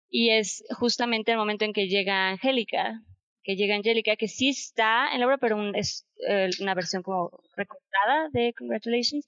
y 0.09 0.31
es 0.31 0.63
justamente 0.77 1.31
el 1.31 1.37
momento 1.37 1.65
en 1.65 1.73
que 1.73 1.87
llega 1.87 2.29
Angélica, 2.29 3.01
que 3.43 3.55
llega 3.55 3.75
Angélica, 3.75 4.15
que 4.15 4.27
sí 4.27 4.49
está 4.49 5.13
en 5.13 5.19
la 5.19 5.27
obra, 5.27 5.37
pero 5.37 5.73
es 5.73 6.05
eh, 6.27 6.49
una 6.59 6.73
versión 6.73 7.03
como 7.03 7.31
recortada 7.55 8.29
de 8.31 8.53
Congratulations. 8.57 9.27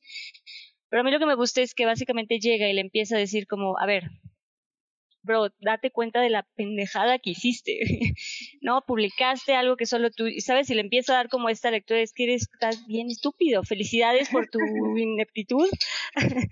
Pero 0.90 1.02
a 1.02 1.04
mí 1.04 1.12
lo 1.12 1.20
que 1.20 1.26
me 1.26 1.36
gusta 1.36 1.62
es 1.62 1.74
que 1.74 1.86
básicamente 1.86 2.40
llega 2.40 2.70
y 2.70 2.74
le 2.74 2.82
empieza 2.82 3.16
a 3.16 3.20
decir 3.20 3.48
como, 3.48 3.78
a 3.78 3.86
ver, 3.86 4.04
bro, 5.28 5.50
date 5.60 5.92
cuenta 5.92 6.22
de 6.22 6.32
la 6.32 6.44
pendejada 6.56 7.20
que 7.20 7.32
hiciste, 7.32 7.80
¿no? 8.62 8.82
Publicaste 8.88 9.54
algo 9.54 9.78
que 9.78 9.86
solo 9.86 10.10
tú, 10.10 10.26
y 10.26 10.42
sabes, 10.42 10.68
si 10.68 10.74
le 10.74 10.82
empiezo 10.82 11.14
a 11.14 11.18
dar 11.18 11.30
como 11.30 11.50
esta 11.50 11.70
lectura, 11.70 12.00
es 12.00 12.14
que 12.14 12.24
eres, 12.24 12.50
estás 12.52 12.88
bien 12.88 13.12
estúpido, 13.12 13.64
felicidades 13.64 14.30
por 14.30 14.48
tu 14.50 14.60
ineptitud. 14.98 15.70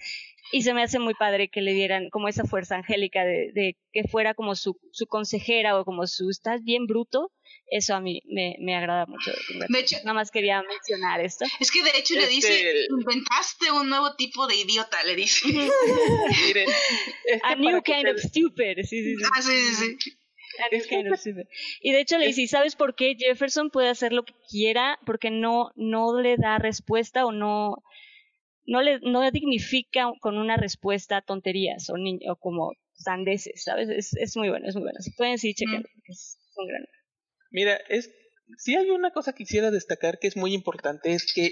y 0.52 0.62
se 0.62 0.74
me 0.74 0.84
hace 0.84 1.00
muy 1.00 1.14
padre 1.14 1.50
que 1.50 1.62
le 1.62 1.74
dieran 1.74 2.10
como 2.10 2.28
esa 2.28 2.46
fuerza 2.46 2.76
angélica 2.76 3.24
de, 3.24 3.52
de 3.54 3.78
que 3.92 4.08
fuera 4.08 4.34
como 4.34 4.56
su, 4.56 4.80
su 4.92 5.08
consejera 5.08 5.80
o 5.80 5.86
como 5.86 6.06
su, 6.08 6.30
estás 6.30 6.64
bien 6.64 6.86
bruto, 6.86 7.32
eso 7.68 7.96
a 7.96 8.00
mí 8.00 8.22
me, 8.26 8.56
me 8.60 8.76
agrada 8.76 9.06
mucho. 9.06 9.32
De 9.70 9.80
hecho, 9.80 9.98
nada 10.04 10.14
más 10.14 10.32
quería 10.32 10.62
mencionar 10.62 11.22
esto. 11.22 11.46
Es 11.60 11.72
que 11.72 11.84
de 11.84 11.98
hecho 11.98 12.14
le 12.16 12.28
dice, 12.28 12.86
inventaste 12.90 13.72
un 13.72 13.90
nuevo 13.90 14.16
tipo 14.16 14.48
de 14.48 14.56
idiota, 14.56 15.04
le 15.04 15.16
dice. 15.16 15.48
A 17.44 17.56
new 17.56 17.82
kind 17.82 18.08
of 18.08 18.20
stupid. 18.20 18.78
Sí, 18.84 19.04
sí, 19.04 19.16
sí. 19.16 19.24
Ah, 19.36 19.42
sí, 19.42 19.52
sí, 19.52 19.76
sí. 19.76 20.12
Kind 20.88 21.12
of 21.12 21.20
stupid. 21.20 21.48
Y 21.82 21.92
de 21.92 22.02
hecho 22.02 22.18
le 22.18 22.28
dice, 22.28 22.48
¿sabes 22.48 22.76
por 22.76 22.96
qué 22.96 23.16
Jefferson 23.18 23.70
puede 23.72 23.90
hacer 23.90 24.14
lo 24.14 24.24
que 24.24 24.34
quiera? 24.50 25.00
Porque 25.06 25.32
no, 25.32 25.72
no 25.76 26.20
le 26.22 26.38
da 26.38 26.60
respuesta 26.60 27.26
o 27.26 27.32
no, 27.32 27.84
no 28.66 28.82
le 28.82 29.00
no 29.02 29.30
dignifica 29.32 30.12
con 30.22 30.38
una 30.38 30.58
respuesta 30.58 31.22
tonterías 31.22 31.90
o, 31.90 31.98
ni, 31.98 32.20
o 32.30 32.36
como 32.36 32.74
sandeces, 32.94 33.64
¿sabes? 33.64 33.90
Es, 33.90 34.16
es 34.16 34.36
muy 34.38 34.50
bueno, 34.50 34.68
es 34.68 34.76
muy 34.76 34.84
bueno. 34.84 35.00
Si 35.00 35.12
pueden 35.12 35.38
sí, 35.38 35.54
chequen, 35.54 35.84
es 36.08 36.40
un 36.56 36.68
gran 36.68 36.86
Mira, 37.52 37.80
es 37.90 38.12
si 38.58 38.76
hay 38.76 38.90
una 38.90 39.12
cosa 39.12 39.34
que 39.34 39.44
quisiera 39.44 39.72
destacar 39.72 40.20
que 40.20 40.28
es 40.28 40.38
muy 40.38 40.54
importante 40.54 41.14
es 41.14 41.32
que 41.34 41.52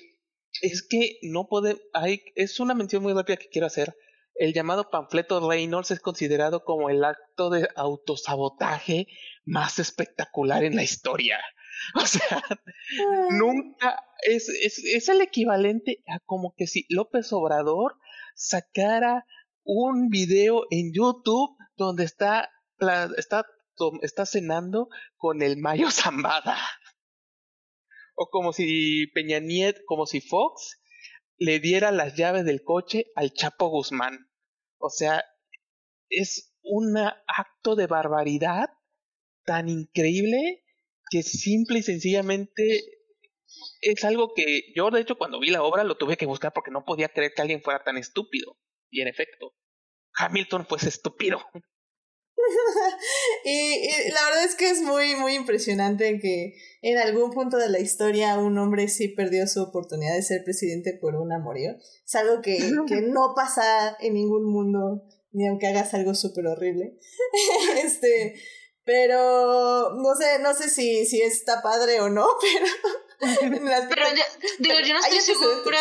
es 0.61 0.85
que 0.87 1.17
no 1.23 1.47
puede 1.47 1.77
hay 1.93 2.21
es 2.35 2.59
una 2.59 2.73
mención 2.73 3.03
muy 3.03 3.13
rápida 3.13 3.37
que 3.37 3.49
quiero 3.49 3.67
hacer. 3.67 3.95
El 4.35 4.53
llamado 4.53 4.89
panfleto 4.89 5.47
Reynolds 5.47 5.91
es 5.91 5.99
considerado 5.99 6.63
como 6.63 6.89
el 6.89 7.03
acto 7.03 7.51
de 7.51 7.67
autosabotaje 7.75 9.07
más 9.45 9.77
espectacular 9.77 10.63
en 10.63 10.75
la 10.75 10.83
historia. 10.83 11.39
O 11.95 12.05
sea, 12.05 12.41
nunca 13.31 13.99
es, 14.23 14.49
es, 14.49 14.79
es 14.79 15.09
el 15.09 15.21
equivalente 15.21 16.03
a 16.07 16.19
como 16.19 16.53
que 16.55 16.67
si 16.67 16.85
López 16.89 17.31
Obrador 17.33 17.97
sacara 18.35 19.25
un 19.63 20.09
video 20.09 20.63
en 20.69 20.93
YouTube 20.93 21.57
donde 21.75 22.03
está, 22.05 22.49
está 23.17 23.45
está 24.01 24.25
cenando 24.25 24.89
con 25.17 25.41
el 25.41 25.57
Mayo 25.57 25.91
Zambada. 25.91 26.57
O 28.15 28.27
como 28.29 28.53
si 28.53 29.07
Peña 29.07 29.39
Nieto, 29.39 29.81
como 29.87 30.05
si 30.05 30.21
Fox 30.21 30.79
le 31.37 31.59
diera 31.59 31.91
las 31.91 32.15
llaves 32.15 32.45
del 32.45 32.61
coche 32.63 33.07
al 33.15 33.33
Chapo 33.33 33.69
Guzmán. 33.69 34.29
O 34.77 34.91
sea, 34.91 35.25
es 36.09 36.53
un 36.61 36.95
acto 36.95 37.75
de 37.75 37.87
barbaridad 37.87 38.69
tan 39.45 39.67
increíble 39.67 40.62
que 41.13 41.21
simple 41.21 41.77
y 41.77 41.83
sencillamente 41.83 42.83
es 43.81 44.03
algo 44.03 44.33
que 44.35 44.73
yo 44.75 44.89
de 44.89 44.99
hecho 45.01 45.15
cuando 45.15 45.39
vi 45.39 45.51
la 45.51 45.61
obra 45.61 45.83
lo 45.83 45.95
tuve 45.95 46.17
que 46.17 46.25
buscar 46.25 46.51
porque 46.53 46.71
no 46.71 46.85
podía 46.85 47.09
creer 47.09 47.33
que 47.35 47.43
alguien 47.43 47.61
fuera 47.61 47.83
tan 47.83 47.97
estúpido. 47.97 48.57
Y 48.89 49.01
en 49.01 49.07
efecto, 49.07 49.53
Hamilton 50.15 50.65
pues 50.67 50.85
estúpido. 50.85 51.39
y, 53.45 54.11
la 54.11 54.25
verdad 54.25 54.43
es 54.43 54.55
que 54.55 54.71
es 54.71 54.81
muy, 54.81 55.15
muy 55.15 55.35
impresionante 55.35 56.19
que 56.19 56.55
en 56.81 56.97
algún 56.97 57.29
punto 57.29 57.57
de 57.57 57.69
la 57.69 57.79
historia 57.79 58.39
un 58.39 58.57
hombre 58.57 58.87
sí 58.87 59.09
perdió 59.09 59.45
su 59.45 59.61
oportunidad 59.61 60.15
de 60.15 60.23
ser 60.23 60.43
presidente 60.43 60.97
por 60.99 61.15
un 61.15 61.31
amorío. 61.31 61.75
Es 62.05 62.15
algo 62.15 62.41
que, 62.41 62.57
que 62.87 63.01
no 63.01 63.33
pasa 63.35 63.97
en 63.99 64.15
ningún 64.15 64.51
mundo, 64.51 65.03
ni 65.31 65.47
aunque 65.47 65.67
hagas 65.67 65.93
algo 65.93 66.15
súper 66.15 66.47
horrible. 66.47 66.97
este, 67.83 68.33
pero 68.85 69.93
no 69.95 70.15
sé, 70.15 70.39
no 70.39 70.53
sé 70.53 70.69
si, 70.69 71.05
si 71.05 71.21
está 71.21 71.61
padre 71.61 72.01
o 72.01 72.09
no, 72.09 72.27
pero 72.41 72.65
pero 73.89 74.07
yo, 74.09 74.23
digo, 74.59 74.79
yo 74.81 74.93
no 74.93 74.99
estoy 74.99 75.19
segura 75.21 75.79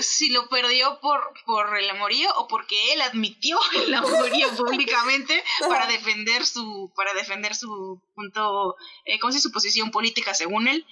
si 0.00 0.30
lo 0.30 0.48
perdió 0.48 0.98
por, 1.00 1.20
por 1.44 1.76
el 1.78 1.90
amorío 1.90 2.30
o 2.36 2.48
porque 2.48 2.94
él 2.94 3.00
admitió 3.02 3.58
el 3.86 3.94
amorío 3.94 4.48
públicamente 4.56 5.42
para 5.68 5.86
defender 5.86 6.46
su 6.46 6.90
para 6.94 7.12
defender 7.14 7.54
su 7.54 8.00
punto, 8.14 8.76
eh, 9.04 9.18
¿cómo 9.18 9.32
se 9.32 9.40
su 9.40 9.52
posición 9.52 9.90
política 9.90 10.34
según 10.34 10.68
él. 10.68 10.86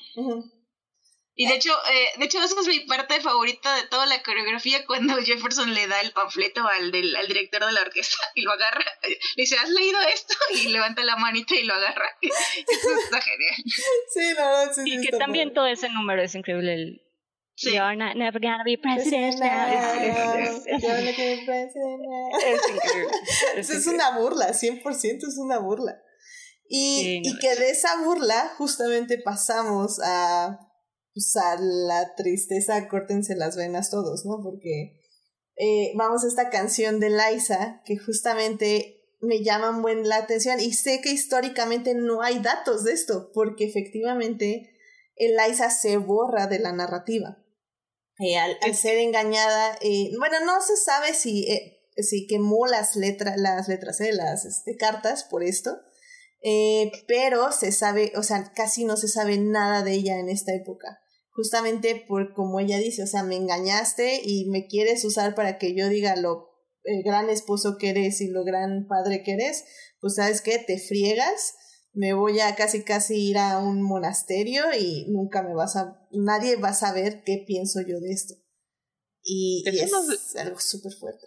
Y 1.38 1.46
de 1.46 1.54
hecho, 1.54 1.70
eh, 1.70 2.18
de 2.18 2.24
hecho 2.24 2.42
esa 2.42 2.58
es 2.58 2.66
mi 2.66 2.80
parte 2.80 3.20
favorita 3.20 3.76
de 3.76 3.86
toda 3.88 4.06
la 4.06 4.22
coreografía 4.22 4.86
cuando 4.86 5.16
Jefferson 5.22 5.74
le 5.74 5.86
da 5.86 6.00
el 6.00 6.12
panfleto 6.12 6.66
al, 6.66 6.90
del, 6.90 7.14
al 7.14 7.28
director 7.28 7.64
de 7.66 7.72
la 7.72 7.82
orquesta 7.82 8.16
y 8.34 8.40
lo 8.40 8.52
agarra. 8.52 8.84
Le 9.02 9.18
dice, 9.36 9.56
¿has 9.58 9.68
leído 9.68 10.00
esto? 10.12 10.34
Y 10.56 10.68
levanta 10.68 11.04
la 11.04 11.16
manita 11.16 11.54
y 11.54 11.64
lo 11.64 11.74
agarra. 11.74 12.08
Eso 12.22 12.88
está 13.04 13.20
genial. 13.20 13.54
Sí, 14.08 14.34
no, 14.38 14.72
sí, 14.72 14.82
Y 14.86 15.06
que 15.06 15.18
también 15.18 15.52
todo 15.52 15.66
ese 15.66 15.90
número 15.90 16.22
es 16.22 16.34
increíble. 16.34 16.72
El, 16.72 17.02
Sí. 17.58 17.72
You're 17.72 17.96
not 17.96 18.16
never 18.16 18.38
gonna 18.38 18.64
be 18.64 18.76
president 18.76 19.38
now. 19.40 19.66
Es, 20.36 20.66
es, 20.66 20.84
increíble. 20.84 21.68
Es, 23.56 23.86
una 23.86 24.18
burla, 24.18 24.48
100% 24.48 25.26
es 25.26 25.38
una 25.38 25.58
burla. 25.58 25.98
Y, 26.68 27.22
y 27.24 27.38
que 27.38 27.54
de 27.54 27.70
esa 27.70 27.96
burla 28.02 28.52
justamente 28.58 29.16
pasamos 29.16 30.00
a 30.04 30.65
pues 31.16 31.34
a 31.36 31.56
la 31.58 32.14
tristeza, 32.14 32.88
córtense 32.88 33.34
las 33.36 33.56
venas 33.56 33.90
todos, 33.90 34.26
¿no? 34.26 34.42
Porque 34.42 35.00
eh, 35.56 35.92
vamos 35.94 36.24
a 36.24 36.28
esta 36.28 36.50
canción 36.50 37.00
de 37.00 37.08
Liza, 37.08 37.80
que 37.86 37.96
justamente 37.96 39.00
me 39.22 39.42
llaman 39.42 39.80
buen 39.80 40.06
la 40.06 40.18
atención 40.18 40.60
y 40.60 40.74
sé 40.74 41.00
que 41.00 41.10
históricamente 41.10 41.94
no 41.94 42.20
hay 42.20 42.40
datos 42.40 42.84
de 42.84 42.92
esto, 42.92 43.30
porque 43.32 43.64
efectivamente 43.64 44.76
Eliza 45.16 45.70
se 45.70 45.96
borra 45.96 46.48
de 46.48 46.58
la 46.58 46.72
narrativa. 46.72 47.38
Eh, 48.18 48.36
al, 48.36 48.74
ser 48.74 48.98
engañada, 48.98 49.78
eh, 49.80 50.10
bueno, 50.18 50.36
no 50.44 50.60
se 50.60 50.76
sabe 50.76 51.14
si, 51.14 51.50
eh, 51.50 51.80
si 51.96 52.26
quemó 52.26 52.66
las 52.66 52.94
letras, 52.94 53.38
las 53.38 53.68
letras, 53.68 54.00
las 54.12 54.44
este, 54.44 54.76
cartas 54.76 55.24
por 55.24 55.42
esto, 55.42 55.78
pero 57.08 57.50
se 57.52 57.72
sabe, 57.72 58.12
o 58.16 58.22
sea, 58.22 58.52
casi 58.54 58.84
no 58.84 58.96
se 58.98 59.08
sabe 59.08 59.38
nada 59.38 59.82
de 59.82 59.92
ella 59.92 60.18
en 60.18 60.28
esta 60.28 60.54
época. 60.54 61.00
Justamente 61.36 62.04
por 62.08 62.32
como 62.32 62.58
ella 62.58 62.78
dice, 62.78 63.02
o 63.02 63.06
sea, 63.06 63.22
me 63.22 63.36
engañaste 63.36 64.22
y 64.24 64.48
me 64.50 64.66
quieres 64.66 65.04
usar 65.04 65.34
para 65.34 65.58
que 65.58 65.76
yo 65.76 65.88
diga 65.88 66.16
lo 66.16 66.56
el 66.86 67.02
gran 67.02 67.28
esposo 67.28 67.76
que 67.78 67.90
eres 67.90 68.20
y 68.20 68.28
lo 68.28 68.44
gran 68.44 68.86
padre 68.86 69.22
que 69.22 69.32
eres, 69.32 69.64
pues 70.00 70.14
sabes 70.14 70.40
que 70.40 70.58
te 70.58 70.78
friegas, 70.78 71.54
me 71.92 72.14
voy 72.14 72.40
a 72.40 72.54
casi 72.54 72.84
casi 72.84 73.30
ir 73.30 73.38
a 73.38 73.58
un 73.58 73.82
monasterio 73.82 74.64
y 74.78 75.06
nunca 75.08 75.42
me 75.42 75.54
vas 75.54 75.76
a, 75.76 76.06
nadie 76.12 76.56
va 76.56 76.68
a 76.68 76.74
saber 76.74 77.22
qué 77.24 77.44
pienso 77.46 77.80
yo 77.80 78.00
de 78.00 78.12
esto. 78.12 78.34
Y 79.22 79.64
es, 79.66 80.36
algo 80.36 80.60
súper 80.60 80.92
fuerte. 80.92 81.26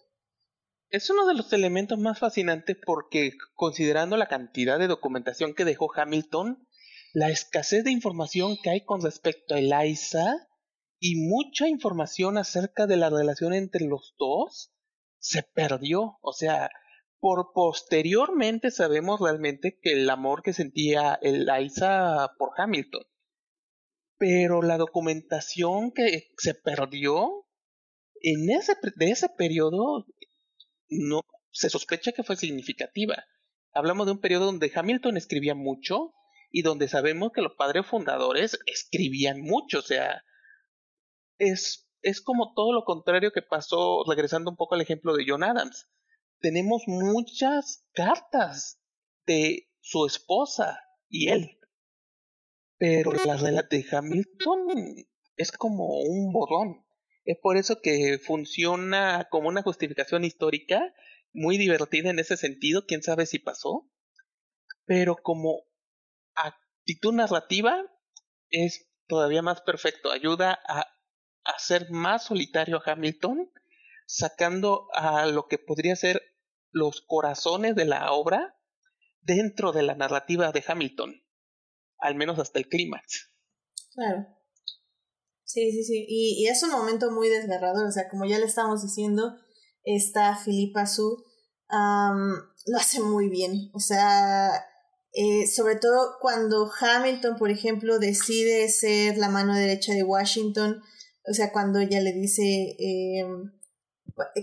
Es 0.90 1.10
uno 1.10 1.28
de 1.28 1.34
los 1.34 1.52
elementos 1.52 2.00
más 2.00 2.18
fascinantes 2.18 2.78
porque 2.86 3.34
considerando 3.54 4.16
la 4.16 4.28
cantidad 4.28 4.80
de 4.80 4.88
documentación 4.88 5.54
que 5.54 5.66
dejó 5.66 5.90
Hamilton, 5.94 6.66
la 7.14 7.30
escasez 7.30 7.84
de 7.84 7.92
información 7.92 8.58
que 8.62 8.70
hay 8.70 8.86
con 8.86 9.02
respecto 9.02 9.56
a 9.56 9.60
Eliza 9.60 10.48
y 11.00 11.16
mucha 11.16 11.68
información 11.68 12.38
acerca 12.38 12.86
de 12.86 12.98
la 12.98 13.10
relación 13.10 13.54
entre 13.54 13.86
los 13.86 14.16
dos, 14.18 14.72
se 15.18 15.44
perdió. 15.44 16.18
O 16.22 16.34
sea, 16.34 16.70
por 17.20 17.52
posteriormente 17.54 18.72
sabemos 18.72 19.20
realmente 19.20 19.80
que 19.82 19.94
el 19.94 20.10
amor 20.10 20.44
que 20.44 20.54
sentía 20.54 21.18
Eliza 21.22 22.34
por 22.38 22.52
Hamilton. 22.58 23.04
Pero 24.18 24.62
la 24.62 24.78
documentación 24.78 25.92
que 25.92 26.30
se 26.38 26.54
perdió 26.54 27.46
en 28.22 28.50
ese, 28.50 28.76
de 28.98 29.12
ese 29.12 29.30
periodo 29.30 30.06
no 30.90 31.22
se 31.52 31.70
sospecha 31.70 32.12
que 32.12 32.24
fue 32.24 32.36
significativa. 32.36 33.24
Hablamos 33.74 34.06
de 34.06 34.14
un 34.14 34.20
periodo 34.20 34.48
donde 34.48 34.72
Hamilton 34.74 35.16
escribía 35.16 35.56
mucho 35.56 36.14
y 36.52 36.62
donde 36.64 36.88
sabemos 36.88 37.32
que 37.34 37.42
los 37.42 37.54
padres 37.54 37.86
fundadores 37.86 38.60
escribían 38.66 39.42
mucho, 39.42 39.80
o 39.80 39.84
sea, 39.84 40.24
es 41.38 41.90
es 42.02 42.22
como 42.22 42.54
todo 42.54 42.74
lo 42.74 42.84
contrario 42.84 43.32
que 43.32 43.42
pasó, 43.42 44.04
regresando 44.08 44.50
un 44.50 44.58
poco 44.58 44.76
al 44.76 44.82
ejemplo 44.82 45.16
de 45.16 45.26
John 45.28 45.44
Adams. 45.44 45.90
Tenemos 46.40 46.84
muchas 46.88 47.86
cartas 47.94 48.82
de 49.26 49.70
su 49.82 50.06
esposa 50.06 50.80
y 51.10 51.30
él. 51.30 51.60
Pero 52.78 53.12
la 53.12 53.36
de 53.36 53.86
Hamilton 53.92 55.06
es 55.36 55.52
como 55.52 56.00
un 56.00 56.32
borrón. 56.32 56.86
Es 57.26 57.38
por 57.42 57.58
eso 57.58 57.82
que 57.82 58.18
funciona 58.20 59.28
como 59.30 59.50
una 59.50 59.62
justificación 59.62 60.24
histórica 60.24 60.94
muy 61.34 61.58
divertida 61.58 62.10
en 62.10 62.20
ese 62.20 62.38
sentido, 62.38 62.86
quién 62.88 63.04
sabe 63.04 63.26
si 63.26 63.40
pasó. 63.40 63.90
Pero 64.86 65.18
como 65.18 65.64
actitud 66.90 67.14
narrativa 67.14 67.86
es 68.50 68.90
todavía 69.08 69.44
más 69.44 69.62
perfecto, 69.62 70.12
ayuda 70.12 70.60
a 70.68 70.88
hacer 71.44 71.92
más 71.92 72.26
solitario 72.26 72.78
a 72.78 72.92
Hamilton, 72.92 73.52
sacando 74.08 74.88
a 74.94 75.28
lo 75.28 75.48
que 75.48 75.60
podría 75.60 75.96
ser 75.96 76.20
los 76.72 77.02
corazones 77.02 77.76
de 77.76 77.86
la 77.86 78.12
obra 78.12 78.56
dentro 79.22 79.72
de 79.72 79.84
la 79.84 79.94
narrativa 79.94 80.52
de 80.52 80.64
Hamilton, 80.68 81.14
al 82.00 82.16
menos 82.16 82.40
hasta 82.40 82.58
el 82.58 82.68
clímax. 82.68 83.30
Claro. 83.94 84.26
Sí, 85.44 85.72
sí, 85.72 85.84
sí. 85.84 86.06
Y, 86.08 86.48
es 86.48 86.64
un 86.64 86.72
momento 86.72 87.12
muy 87.12 87.30
desgarrador, 87.30 87.86
o 87.86 87.92
sea, 87.92 88.10
como 88.10 88.26
ya 88.26 88.40
le 88.40 88.46
estamos 88.46 88.82
diciendo, 88.82 89.36
esta 89.84 90.36
Filipa 90.38 90.88
Su 90.88 91.24
lo 91.70 92.78
hace 92.78 93.00
muy 93.00 93.30
bien, 93.30 93.70
o 93.74 93.80
sea, 93.80 94.50
eh, 95.14 95.48
sobre 95.48 95.76
todo 95.76 96.18
cuando 96.22 96.72
Hamilton, 96.80 97.38
por 97.38 97.52
ejemplo, 97.52 98.00
decide 98.00 98.70
ser 98.70 99.18
la 99.18 99.30
mano 99.30 99.56
derecha 99.56 99.94
de 99.94 100.04
Washington, 100.04 100.82
o 101.30 101.34
sea, 101.34 101.52
cuando 101.52 101.80
ella 101.80 102.02
le 102.02 102.14
dice 102.14 102.44
eh, 102.44 103.24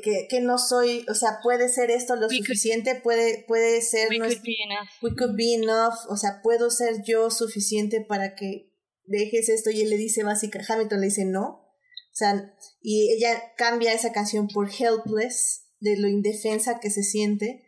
que, 0.03 0.27
que, 0.29 0.41
no 0.41 0.59
soy, 0.59 1.05
o 1.09 1.15
sea, 1.15 1.41
puede 1.43 1.69
ser 1.69 1.91
esto 1.91 2.17
lo 2.17 2.29
suficiente, 2.29 2.95
puede, 3.03 3.45
puede 3.47 3.81
ser... 3.83 4.09
We 4.11 4.19
could 4.19 4.43
be 4.43 4.57
enough. 4.65 4.89
We 5.03 5.15
could 5.17 5.37
be 5.37 5.55
enough, 5.55 5.95
o 6.09 6.17
sea, 6.17 6.41
puedo 6.43 6.71
ser 6.71 7.03
yo 7.05 7.31
suficiente 7.31 8.01
para 8.01 8.35
que 8.35 8.73
dejes 9.05 9.49
esto. 9.49 9.71
Y 9.71 9.83
él 9.83 9.91
le 9.91 9.97
dice 9.97 10.23
básicamente, 10.25 10.73
Hamilton 10.73 11.01
le 11.01 11.07
dice 11.07 11.25
no, 11.25 11.45
o 11.47 12.19
sea, 12.19 12.55
y 12.81 13.13
ella 13.13 13.53
cambia 13.57 13.93
esa 13.93 14.13
canción 14.13 14.49
por 14.49 14.71
Helpless, 14.71 15.65
de 15.81 15.99
lo 15.99 16.09
indefensa 16.09 16.81
que 16.81 16.91
se 16.91 17.03
siente, 17.03 17.67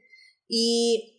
y, 0.48 1.17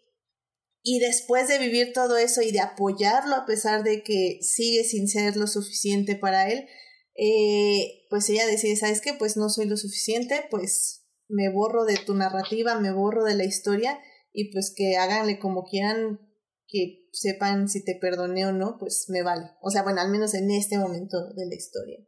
y 0.82 1.00
después 1.00 1.48
de 1.48 1.60
vivir 1.60 1.92
todo 1.94 2.18
eso 2.18 2.42
y 2.42 2.52
de 2.52 2.62
apoyarlo 2.62 3.36
a 3.36 3.46
pesar 3.46 3.84
de 3.84 4.04
que 4.04 4.40
sigue 4.42 4.84
sin 4.84 5.08
ser 5.08 5.36
lo 5.36 5.48
suficiente 5.48 6.16
para 6.16 6.50
él, 6.50 6.68
eh, 7.16 8.06
pues 8.10 8.30
ella 8.30 8.48
decide, 8.48 8.76
¿sabes 8.78 9.02
qué? 9.02 9.14
Pues 9.14 9.36
no 9.36 9.50
soy 9.50 9.68
lo 9.68 9.76
suficiente, 9.76 10.46
pues 10.50 11.06
me 11.28 11.52
borro 11.52 11.86
de 11.86 11.98
tu 11.98 12.16
narrativa, 12.16 12.80
me 12.80 12.94
borro 12.94 13.26
de 13.26 13.36
la 13.36 13.44
historia 13.44 14.00
y 14.32 14.52
pues 14.52 14.74
que 14.76 14.96
háganle 14.96 15.38
como 15.38 15.64
quieran, 15.64 16.20
que 16.68 17.10
sepan 17.12 17.68
si 17.68 17.84
te 17.84 17.96
perdoné 17.96 18.46
o 18.46 18.54
no, 18.54 18.78
pues 18.80 19.06
me 19.10 19.22
vale. 19.22 19.52
O 19.62 19.70
sea, 19.70 19.84
bueno, 19.84 20.02
al 20.02 20.12
menos 20.12 20.34
en 20.34 20.50
este 20.52 20.78
momento 20.78 21.34
de 21.36 21.46
la 21.46 21.56
historia. 21.56 22.00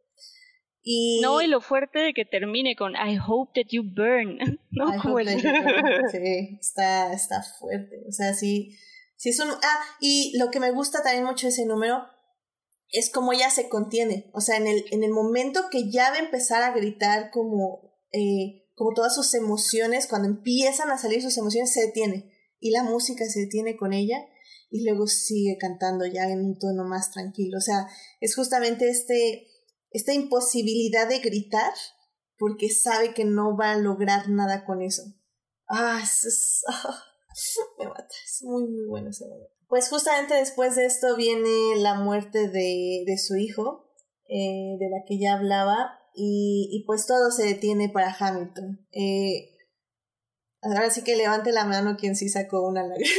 Y... 0.84 1.22
No, 1.22 1.42
y 1.42 1.48
lo 1.48 1.62
fuerte 1.62 2.00
de 2.00 2.14
que 2.14 2.26
termine 2.26 2.76
con 2.76 2.94
I 2.94 3.18
hope 3.26 3.52
that 3.56 3.70
you 3.72 3.84
burn. 3.84 4.38
No, 4.74 4.90
Sí, 6.12 6.58
está, 6.60 7.12
está 7.12 7.44
fuerte. 7.60 8.04
O 8.08 8.12
sea, 8.14 8.34
sí, 8.34 8.78
sí 9.18 9.30
es 9.30 9.40
un... 9.42 9.50
Ah, 9.50 9.80
y 10.00 10.38
lo 10.38 10.50
que 10.50 10.62
me 10.62 10.72
gusta 10.72 11.04
también 11.04 11.26
mucho 11.26 11.50
ese 11.50 11.66
número 11.66 12.06
es 12.92 13.10
como 13.10 13.34
ella 13.34 13.50
se 13.50 13.68
contiene. 13.68 14.30
O 14.34 14.40
sea, 14.40 14.56
en 14.56 14.68
el, 14.68 14.86
en 14.92 15.04
el 15.04 15.12
momento 15.12 15.68
que 15.70 15.92
ya 15.92 16.10
va 16.12 16.16
a 16.16 16.20
empezar 16.20 16.64
a 16.64 16.74
gritar 16.74 17.32
como, 17.32 17.94
eh, 18.14 18.66
como 18.76 18.94
todas 18.94 19.14
sus 19.14 19.34
emociones, 19.34 20.08
cuando 20.08 20.30
empiezan 20.30 20.90
a 20.90 20.98
salir 20.98 21.22
sus 21.22 21.38
emociones, 21.38 21.74
se 21.74 21.88
detiene. 21.88 22.32
Y 22.62 22.72
la 22.72 22.84
música 22.84 23.26
se 23.26 23.42
detiene 23.42 23.76
con 23.76 23.92
ella 23.92 24.26
y 24.70 24.86
luego 24.86 25.06
sigue 25.08 25.58
cantando 25.60 26.06
ya 26.06 26.30
en 26.30 26.40
un 26.46 26.58
tono 26.58 26.86
más 26.86 27.12
tranquilo. 27.12 27.58
O 27.58 27.62
sea, 27.62 27.88
es 28.22 28.36
justamente 28.36 28.90
este, 28.90 29.48
esta 29.92 30.14
imposibilidad 30.14 31.08
de 31.08 31.20
gritar 31.20 31.74
porque 32.38 32.70
sabe 32.70 33.14
que 33.14 33.24
no 33.24 33.56
va 33.56 33.72
a 33.72 33.78
lograr 33.78 34.30
nada 34.30 34.66
con 34.66 34.82
eso. 34.82 35.04
Ah, 35.68 36.02
es, 36.04 36.64
ah, 36.68 37.04
me 37.78 37.88
mata. 37.88 38.08
Es 38.26 38.42
muy, 38.44 38.64
muy 38.64 38.88
bueno 38.88 39.10
ese 39.10 39.28
momento. 39.28 39.54
Pues 39.68 39.90
justamente 39.90 40.34
después 40.34 40.76
de 40.76 40.86
esto 40.86 41.16
viene 41.16 41.76
la 41.78 41.94
muerte 41.94 42.50
de, 42.50 43.04
de 43.06 43.18
su 43.18 43.38
hijo, 43.38 43.90
eh, 44.28 44.76
de 44.80 44.90
la 44.90 45.04
que 45.08 45.20
ya 45.20 45.36
hablaba, 45.36 46.00
y, 46.14 46.68
y, 46.74 46.84
pues 46.86 47.06
todo 47.06 47.32
se 47.32 47.46
detiene 47.46 47.88
para 47.88 48.14
Hamilton. 48.14 48.86
Eh, 48.92 49.52
ahora 50.62 50.90
sí 50.90 51.04
que 51.04 51.16
levante 51.16 51.54
la 51.54 51.64
mano 51.64 51.96
quien 51.96 52.16
sí 52.16 52.28
sacó 52.28 52.68
una 52.68 52.86
lágrima. 52.86 53.12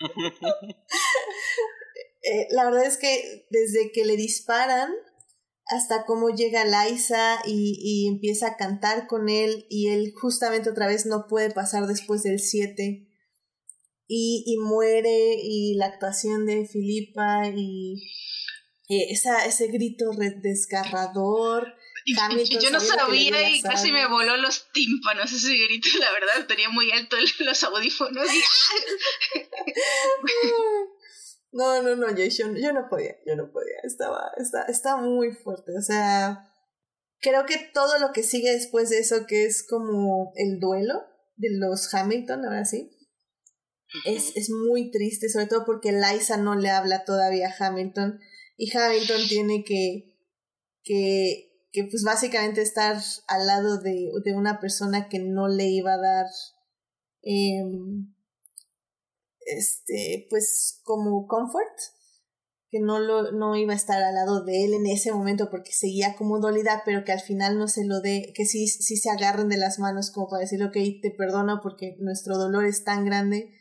eh, 2.22 2.46
la 2.50 2.64
verdad 2.64 2.84
es 2.84 2.98
que 2.98 3.46
desde 3.48 3.90
que 3.92 4.04
le 4.04 4.16
disparan 4.16 4.92
hasta 5.70 6.04
cómo 6.04 6.30
llega 6.30 6.64
Liza 6.64 7.40
y, 7.46 7.78
y, 7.80 8.08
empieza 8.08 8.48
a 8.48 8.56
cantar 8.56 9.06
con 9.06 9.28
él 9.28 9.66
y 9.70 9.88
él 9.88 10.12
justamente 10.20 10.68
otra 10.68 10.88
vez 10.88 11.06
no 11.06 11.26
puede 11.28 11.50
pasar 11.50 11.86
después 11.86 12.24
del 12.24 12.40
7 12.40 13.06
y, 14.08 14.42
y 14.44 14.58
muere 14.58 15.36
y 15.40 15.76
la 15.76 15.86
actuación 15.86 16.44
de 16.44 16.66
Filipa 16.66 17.46
y, 17.54 18.02
esa, 18.88 19.46
ese 19.46 19.68
grito 19.68 20.06
desgarrador. 20.42 21.72
yo 22.60 22.70
no 22.72 22.80
sabía 22.80 23.48
y 23.48 23.62
casi 23.62 23.92
me 23.92 24.08
voló 24.08 24.36
los 24.38 24.72
tímpanos 24.72 25.32
ese 25.32 25.56
grito, 25.56 25.88
la 26.00 26.10
verdad, 26.10 26.48
tenía 26.48 26.68
muy 26.70 26.90
alto 26.90 27.16
los 27.44 27.62
audífonos. 27.62 28.26
no, 31.52 31.82
no, 31.82 31.96
no, 31.96 32.08
yo, 32.14 32.24
yo, 32.26 32.72
no 32.72 32.88
podía, 32.88 33.16
yo 33.26 33.36
no 33.36 33.50
podía, 33.50 33.76
estaba, 33.82 34.30
está, 34.36 34.62
está 34.62 34.96
muy 34.96 35.32
fuerte, 35.32 35.72
o 35.76 35.82
sea, 35.82 36.52
creo 37.20 37.44
que 37.46 37.56
todo 37.72 37.98
lo 37.98 38.12
que 38.12 38.22
sigue 38.22 38.52
después 38.52 38.90
de 38.90 38.98
eso, 38.98 39.26
que 39.26 39.44
es 39.44 39.66
como 39.66 40.32
el 40.36 40.60
duelo 40.60 41.02
de 41.36 41.48
los 41.58 41.92
Hamilton, 41.92 42.44
ahora 42.44 42.64
sí, 42.64 42.90
es, 44.04 44.36
es 44.36 44.50
muy 44.50 44.90
triste, 44.90 45.28
sobre 45.28 45.46
todo 45.46 45.64
porque 45.64 45.92
Liza 45.92 46.36
no 46.36 46.54
le 46.54 46.70
habla 46.70 47.04
todavía 47.04 47.48
a 47.48 47.66
Hamilton 47.66 48.20
y 48.56 48.76
Hamilton 48.76 49.20
tiene 49.28 49.64
que, 49.64 50.16
que, 50.84 51.66
que 51.72 51.84
pues 51.84 52.04
básicamente 52.04 52.62
estar 52.62 52.96
al 53.26 53.46
lado 53.46 53.80
de, 53.80 54.10
de 54.24 54.34
una 54.34 54.60
persona 54.60 55.08
que 55.08 55.18
no 55.18 55.48
le 55.48 55.66
iba 55.66 55.94
a 55.94 56.00
dar 56.00 56.26
eh, 57.22 57.64
este, 59.56 60.26
pues 60.30 60.80
como 60.84 61.26
comfort, 61.26 61.78
que 62.70 62.78
no, 62.78 63.00
lo, 63.00 63.32
no 63.32 63.56
iba 63.56 63.72
a 63.72 63.76
estar 63.76 64.00
al 64.02 64.14
lado 64.14 64.44
de 64.44 64.64
él 64.64 64.74
en 64.74 64.86
ese 64.86 65.12
momento 65.12 65.50
porque 65.50 65.72
seguía 65.72 66.14
como 66.16 66.38
dolida, 66.38 66.82
pero 66.84 67.04
que 67.04 67.12
al 67.12 67.20
final 67.20 67.58
no 67.58 67.66
se 67.66 67.84
lo 67.84 68.00
dé, 68.00 68.32
que 68.34 68.46
sí, 68.46 68.68
sí 68.68 68.96
se 68.96 69.10
agarren 69.10 69.48
de 69.48 69.56
las 69.56 69.80
manos 69.80 70.12
como 70.12 70.28
para 70.28 70.42
decir, 70.42 70.62
ok, 70.62 70.74
te 71.02 71.10
perdono 71.16 71.60
porque 71.62 71.96
nuestro 71.98 72.38
dolor 72.38 72.64
es 72.64 72.84
tan 72.84 73.04
grande 73.04 73.56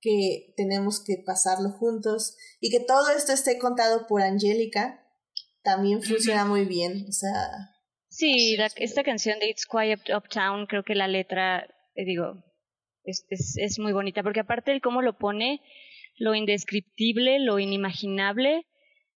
que 0.00 0.54
tenemos 0.56 1.02
que 1.04 1.22
pasarlo 1.24 1.70
juntos. 1.70 2.36
Y 2.60 2.70
que 2.70 2.80
todo 2.80 3.10
esto 3.10 3.32
esté 3.32 3.58
contado 3.58 4.06
por 4.06 4.22
Angélica 4.22 5.04
también 5.62 6.02
funciona 6.02 6.44
muy 6.44 6.64
bien, 6.64 7.04
o 7.08 7.12
sea... 7.12 7.74
Sí, 8.10 8.56
esta 8.76 9.04
canción 9.04 9.38
de 9.38 9.50
It's 9.50 9.66
Quiet 9.66 10.00
Uptown, 10.16 10.66
creo 10.66 10.82
que 10.82 10.94
la 10.94 11.06
letra, 11.06 11.68
eh, 11.94 12.04
digo, 12.04 12.42
es, 13.10 13.56
es, 13.56 13.78
muy 13.78 13.92
bonita, 13.92 14.22
porque 14.22 14.40
aparte 14.40 14.72
de 14.72 14.80
cómo 14.80 15.02
lo 15.02 15.16
pone, 15.18 15.60
lo 16.16 16.34
indescriptible, 16.34 17.38
lo 17.40 17.58
inimaginable, 17.58 18.66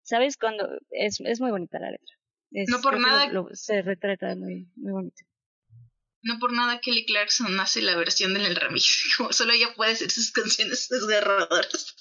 ¿sabes? 0.02 0.36
Cuando 0.36 0.68
es, 0.90 1.20
es 1.20 1.40
muy 1.40 1.50
bonita 1.50 1.78
la 1.78 1.90
letra. 1.90 2.16
no 2.50 2.80
por 2.80 2.98
nada. 2.98 3.30
se 3.52 3.82
retrata 3.82 4.34
muy, 4.36 4.70
muy 4.76 4.92
bonito. 4.92 5.22
No 6.22 6.38
por 6.38 6.52
nada 6.52 6.80
Kelly 6.80 7.06
Clarkson 7.06 7.58
hace 7.60 7.80
la 7.80 7.96
versión 7.96 8.34
del 8.34 8.54
remix. 8.54 9.16
solo 9.30 9.52
ella 9.52 9.72
puede 9.74 9.92
hacer 9.92 10.10
sus 10.10 10.32
canciones 10.32 10.88
desgarradoras. 10.88 11.96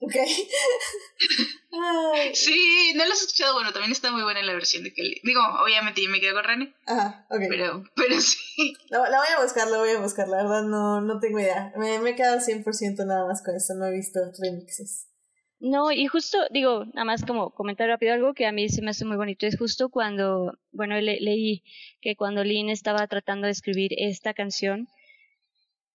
Ok. 0.00 0.14
Sí, 2.34 2.92
no 2.94 3.06
lo 3.06 3.12
has 3.12 3.22
escuchado. 3.22 3.54
Bueno, 3.54 3.72
también 3.72 3.92
está 3.92 4.10
muy 4.10 4.22
buena 4.22 4.42
la 4.42 4.52
versión 4.52 4.84
de 4.84 4.92
Kelly. 4.92 5.20
Digo, 5.22 5.40
obviamente 5.62 6.02
yo 6.02 6.10
me 6.10 6.20
quedo 6.20 6.34
con 6.34 6.44
Rene. 6.44 6.74
Ajá, 6.86 7.26
ok. 7.30 7.42
Pero, 7.48 7.84
pero 7.94 8.20
sí. 8.20 8.76
La, 8.88 9.08
la, 9.10 9.18
voy 9.18 9.28
a 9.36 9.42
buscar, 9.42 9.68
la 9.68 9.78
voy 9.78 9.90
a 9.90 10.00
buscar. 10.00 10.28
La 10.28 10.38
verdad 10.38 10.62
no, 10.62 11.00
no 11.00 11.18
tengo 11.20 11.40
idea. 11.40 11.72
Me, 11.76 11.98
me 11.98 12.10
he 12.10 12.14
quedado 12.14 12.38
100% 12.38 13.06
nada 13.06 13.26
más 13.26 13.42
con 13.42 13.54
esto. 13.54 13.74
No 13.74 13.86
he 13.86 13.92
visto 13.92 14.20
remixes. 14.40 15.08
No, 15.58 15.90
y 15.90 16.06
justo, 16.06 16.38
digo, 16.50 16.84
nada 16.86 17.06
más 17.06 17.24
como 17.24 17.50
comentar 17.50 17.88
rápido 17.88 18.12
algo 18.12 18.34
que 18.34 18.46
a 18.46 18.52
mí 18.52 18.68
se 18.68 18.82
me 18.82 18.90
hace 18.90 19.06
muy 19.06 19.16
bonito. 19.16 19.46
Es 19.46 19.58
justo 19.58 19.88
cuando, 19.88 20.58
bueno, 20.70 21.00
leí 21.00 21.62
que 22.02 22.14
cuando 22.14 22.44
Lynn 22.44 22.68
estaba 22.68 23.06
tratando 23.06 23.46
de 23.46 23.52
escribir 23.52 23.92
esta 23.96 24.34
canción, 24.34 24.86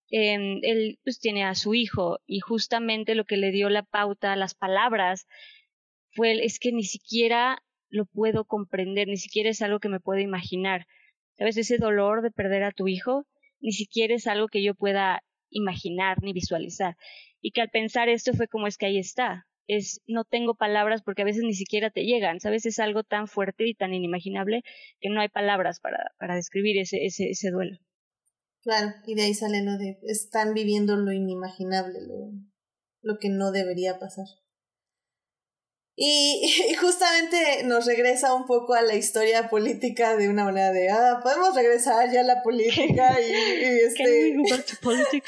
eh, 0.09 0.59
él 0.63 0.99
pues 1.03 1.19
tiene 1.19 1.45
a 1.45 1.55
su 1.55 1.73
hijo 1.73 2.19
y 2.25 2.39
justamente 2.39 3.15
lo 3.15 3.25
que 3.25 3.37
le 3.37 3.51
dio 3.51 3.69
la 3.69 3.83
pauta, 3.83 4.35
las 4.35 4.55
palabras, 4.55 5.27
fue 6.13 6.31
el, 6.31 6.39
es 6.41 6.59
que 6.59 6.71
ni 6.71 6.83
siquiera 6.83 7.61
lo 7.89 8.05
puedo 8.05 8.45
comprender, 8.45 9.07
ni 9.07 9.17
siquiera 9.17 9.49
es 9.49 9.61
algo 9.61 9.79
que 9.79 9.89
me 9.89 9.99
puedo 9.99 10.19
imaginar. 10.19 10.87
¿Sabes? 11.37 11.57
Ese 11.57 11.77
dolor 11.77 12.21
de 12.21 12.31
perder 12.31 12.63
a 12.63 12.71
tu 12.71 12.87
hijo, 12.87 13.25
ni 13.59 13.71
siquiera 13.71 14.15
es 14.15 14.27
algo 14.27 14.47
que 14.47 14.63
yo 14.63 14.75
pueda 14.75 15.23
imaginar 15.49 16.21
ni 16.21 16.33
visualizar. 16.33 16.95
Y 17.41 17.51
que 17.51 17.61
al 17.61 17.69
pensar 17.69 18.09
esto 18.09 18.33
fue 18.33 18.47
como 18.47 18.67
es 18.67 18.77
que 18.77 18.85
ahí 18.87 18.97
está. 18.97 19.47
Es, 19.67 20.01
no 20.07 20.23
tengo 20.23 20.55
palabras 20.55 21.01
porque 21.03 21.21
a 21.21 21.25
veces 21.25 21.43
ni 21.43 21.53
siquiera 21.53 21.89
te 21.89 22.03
llegan, 22.03 22.39
¿sabes? 22.39 22.65
Es 22.65 22.79
algo 22.79 23.03
tan 23.03 23.27
fuerte 23.27 23.67
y 23.67 23.73
tan 23.73 23.93
inimaginable 23.93 24.63
que 24.99 25.09
no 25.09 25.21
hay 25.21 25.29
palabras 25.29 25.79
para, 25.79 26.11
para 26.17 26.35
describir 26.35 26.77
ese, 26.77 27.05
ese, 27.05 27.29
ese 27.29 27.51
duelo. 27.51 27.77
Claro, 28.63 28.93
y 29.07 29.15
de 29.15 29.23
ahí 29.23 29.33
sale 29.33 29.63
lo 29.63 29.77
de 29.77 29.97
están 30.03 30.53
viviendo 30.53 30.95
lo 30.95 31.11
inimaginable, 31.11 31.99
lo, 32.01 32.31
lo 33.01 33.17
que 33.17 33.29
no 33.29 33.51
debería 33.51 33.97
pasar. 33.97 34.27
Y, 36.03 36.73
justamente 36.79 37.63
nos 37.65 37.85
regresa 37.85 38.33
un 38.33 38.47
poco 38.47 38.73
a 38.73 38.81
la 38.81 38.95
historia 38.95 39.49
política 39.49 40.17
de 40.17 40.29
una 40.29 40.45
manera 40.45 40.71
de, 40.71 40.89
ah, 40.89 41.19
podemos 41.21 41.53
regresar 41.53 42.11
ya 42.11 42.21
a 42.21 42.23
la 42.23 42.41
política 42.41 43.19
y, 43.21 43.31
y 43.31 43.79
este... 43.85 44.35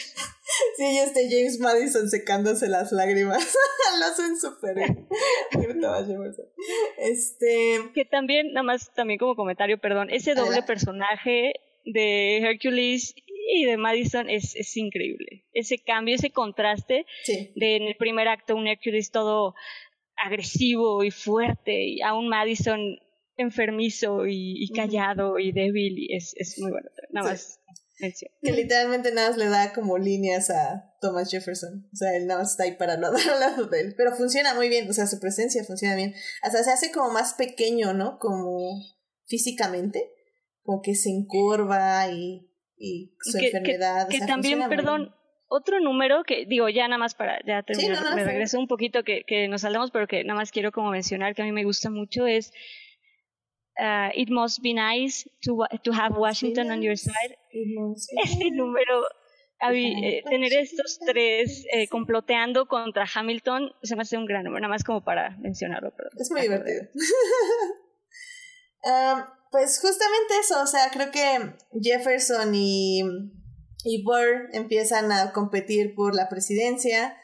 sí, 0.78 0.84
y 0.84 0.98
este 0.98 1.30
James 1.30 1.60
Madison 1.60 2.10
secándose 2.10 2.68
las 2.70 2.92
lágrimas. 2.92 3.56
Lo 4.00 4.06
hacen 4.06 4.36
súper 4.40 4.78
Este... 6.98 7.92
Que 7.94 8.06
también, 8.06 8.54
nada 8.54 8.64
más, 8.64 8.92
también 8.96 9.20
como 9.20 9.36
comentario, 9.36 9.78
perdón, 9.78 10.10
ese 10.10 10.34
doble 10.34 10.64
personaje 10.64 11.54
de 11.86 12.38
Hercules 12.38 13.14
y 13.54 13.66
de 13.66 13.78
Madison 13.78 14.28
es, 14.28 14.56
es 14.56 14.76
increíble. 14.76 15.44
Ese 15.54 15.78
cambio, 15.78 16.16
ese 16.16 16.32
contraste 16.32 17.06
de 17.28 17.76
en 17.76 17.84
el 17.84 17.96
primer 17.96 18.28
acto 18.28 18.56
un 18.56 18.68
Hercules 18.68 19.12
todo 19.12 19.54
agresivo 20.16 21.04
y 21.04 21.12
fuerte 21.12 21.86
y 21.86 22.02
a 22.02 22.14
un 22.14 22.30
Madison 22.30 22.80
enfermizo 23.38 24.28
y, 24.28 24.70
callado 24.76 25.40
y 25.40 25.52
débil 25.52 25.98
y 25.98 26.16
es, 26.16 26.34
es 26.38 26.60
muy 26.60 26.72
bueno. 26.72 26.90
Nada 27.12 27.32
más. 27.32 27.60
Que 28.42 28.52
literalmente 28.52 29.14
nada 29.14 29.30
más 29.30 29.38
le 29.38 29.48
da 29.48 29.72
como 29.72 29.98
líneas 29.98 30.50
a 30.50 30.94
Thomas 31.00 31.32
Jefferson. 31.32 31.88
O 31.94 31.96
sea, 31.96 32.16
él 32.16 32.28
nada 32.28 32.42
más 32.42 32.52
está 32.52 32.64
ahí 32.64 32.76
para 32.76 32.94
al 32.96 33.02
lado 33.02 33.66
de 33.68 33.80
él. 33.80 33.94
Pero 33.96 34.16
funciona 34.16 34.54
muy 34.54 34.68
bien, 34.68 34.90
o 34.90 34.94
sea, 34.94 35.08
su 35.08 35.20
presencia 35.20 35.64
funciona 35.64 35.96
bien. 35.96 36.14
Hasta 36.42 36.64
se 36.64 36.72
hace 36.72 36.92
como 36.92 37.12
más 37.12 37.36
pequeño, 37.36 37.94
¿no? 37.94 38.20
Como 38.20 38.82
físicamente. 39.26 40.12
Como 40.64 40.82
que 40.82 40.96
se 40.96 41.10
encorva 41.10 42.10
y 42.10 42.50
y 42.84 43.16
su 43.22 43.38
enfermedad. 43.38 44.08
Que, 44.10 44.20
también, 44.20 44.60
perdón, 44.68 45.16
otro 45.54 45.80
número 45.80 46.24
que 46.24 46.46
digo 46.46 46.68
ya 46.70 46.88
nada 46.88 46.98
más 46.98 47.14
para 47.16 47.40
ya 47.46 47.64
terminar, 47.64 48.16
me 48.16 48.24
regreso 48.24 48.60
un 48.60 48.68
poquito 48.68 49.04
que, 49.04 49.24
que 49.26 49.48
nos 49.48 49.62
saldamos, 49.62 49.92
pero 49.92 50.08
que 50.08 50.24
nada 50.24 50.40
más 50.40 50.52
quiero 50.52 50.72
como 50.72 50.90
mencionar 50.90 51.36
que 51.36 51.44
a 51.44 51.46
mí 51.46 51.52
me 51.52 51.64
gusta 51.64 51.90
mucho 51.90 52.26
es 52.26 52.52
uh, 53.80 54.10
It 54.16 54.30
must 54.30 54.62
be 54.62 54.74
nice 54.74 55.30
to, 55.44 55.60
to 55.84 55.92
have 55.92 56.18
Washington 56.18 56.72
on 56.72 56.82
your 56.82 56.98
side. 56.98 57.38
Este 58.24 58.50
número, 58.52 59.04
eh, 59.72 60.24
tener 60.28 60.54
estos 60.54 61.00
tres 61.06 61.66
eh, 61.72 61.88
comploteando 61.88 62.68
contra 62.68 63.06
Hamilton 63.14 63.72
se 63.84 63.96
me 63.96 64.02
hace 64.02 64.18
un 64.18 64.26
gran 64.26 64.44
número, 64.44 64.62
nada 64.62 64.74
más 64.74 64.84
como 64.84 65.04
para 65.04 65.38
mencionarlo. 65.38 65.94
es 66.20 66.32
muy 66.32 66.42
divertido. 66.42 66.84
um, 68.86 69.24
Pues 69.54 69.80
justamente 69.80 70.34
eso, 70.42 70.64
o 70.64 70.66
sea, 70.66 70.90
creo 70.92 71.12
que 71.12 71.54
Jefferson 71.80 72.56
y, 72.56 73.04
y 73.84 74.04
Burr 74.04 74.50
empiezan 74.54 75.12
a 75.12 75.34
competir 75.34 75.94
por 75.96 76.16
la 76.16 76.30
presidencia. 76.30 77.18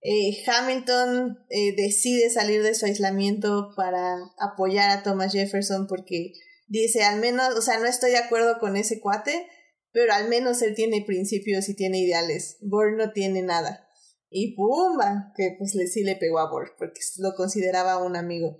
Eh, 0.00 0.42
Hamilton 0.46 1.38
eh, 1.50 1.74
decide 1.76 2.30
salir 2.30 2.62
de 2.62 2.74
su 2.74 2.86
aislamiento 2.86 3.70
para 3.76 4.16
apoyar 4.38 4.90
a 4.90 5.02
Thomas 5.02 5.32
Jefferson 5.32 5.86
porque 5.86 6.32
dice, 6.66 7.02
al 7.04 7.20
menos, 7.20 7.54
o 7.56 7.60
sea, 7.60 7.78
no 7.78 7.86
estoy 7.86 8.12
de 8.12 8.18
acuerdo 8.18 8.58
con 8.58 8.76
ese 8.76 9.00
cuate, 9.00 9.46
pero 9.92 10.12
al 10.12 10.28
menos 10.28 10.62
él 10.62 10.74
tiene 10.74 11.04
principios 11.06 11.68
y 11.68 11.74
tiene 11.74 11.98
ideales. 11.98 12.56
Burr 12.60 12.96
no 12.96 13.12
tiene 13.12 13.42
nada. 13.42 13.86
Y 14.30 14.54
¡pumba! 14.54 15.32
Que 15.36 15.56
pues 15.58 15.74
le, 15.74 15.86
sí 15.86 16.04
le 16.04 16.16
pegó 16.16 16.38
a 16.38 16.50
Burr 16.50 16.74
porque 16.78 17.00
lo 17.18 17.34
consideraba 17.34 18.02
un 18.02 18.16
amigo. 18.16 18.56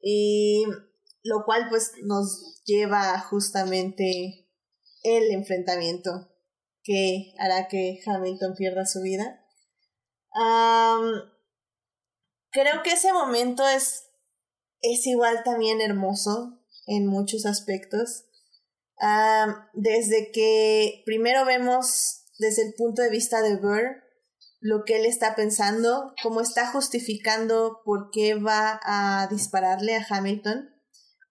Y 0.00 0.64
lo 1.22 1.44
cual 1.44 1.66
pues 1.68 1.92
nos 2.04 2.62
lleva 2.64 3.18
justamente 3.20 4.46
el 5.02 5.30
enfrentamiento 5.32 6.28
que 6.88 7.34
hará 7.38 7.68
que 7.68 8.00
Hamilton 8.06 8.54
pierda 8.56 8.86
su 8.86 9.02
vida. 9.02 9.44
creo 12.50 12.82
que 12.82 12.92
ese 12.92 13.12
momento 13.12 13.68
es, 13.68 14.06
es 14.80 15.06
igual 15.06 15.42
también 15.44 15.82
hermoso 15.82 16.64
en 16.86 17.06
muchos 17.06 17.44
aspectos. 17.44 18.24
desde 19.74 20.32
que 20.32 21.02
primero 21.04 21.44
vemos 21.44 22.24
desde 22.38 22.62
el 22.62 22.74
punto 22.74 23.02
de 23.02 23.10
vista 23.10 23.42
de 23.42 23.56
Burr 23.56 24.02
lo 24.60 24.84
que 24.84 24.96
él 24.96 25.06
está 25.06 25.36
pensando, 25.36 26.14
cómo 26.22 26.40
está 26.40 26.72
justificando 26.72 27.82
por 27.84 28.10
qué 28.10 28.34
va 28.34 28.80
a 28.82 29.28
dispararle 29.28 29.94
a 29.94 30.06
Hamilton 30.08 30.70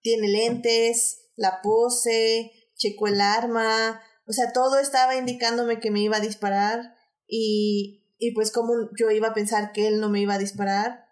tiene 0.07 0.29
lentes, 0.29 1.19
la 1.35 1.61
pose, 1.61 2.49
checó 2.77 3.07
el 3.07 3.19
arma, 3.19 4.01
o 4.27 4.33
sea, 4.33 4.51
todo 4.51 4.79
estaba 4.79 5.15
indicándome 5.15 5.79
que 5.79 5.89
me 5.89 6.01
iba 6.01 6.17
a 6.17 6.21
disparar 6.21 6.95
y, 7.27 8.13
y 8.17 8.31
pues 8.33 8.51
como 8.51 8.73
yo 8.99 9.09
iba 9.09 9.29
a 9.29 9.33
pensar 9.33 9.71
que 9.71 9.87
él 9.87 10.01
no 10.01 10.09
me 10.09 10.19
iba 10.19 10.33
a 10.33 10.39
disparar. 10.39 11.07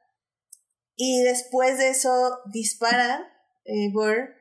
Y 0.95 1.21
después 1.23 1.77
de 1.77 1.89
eso 1.89 2.39
dispara 2.51 3.31
eh, 3.63 3.91
Burr, 3.91 4.35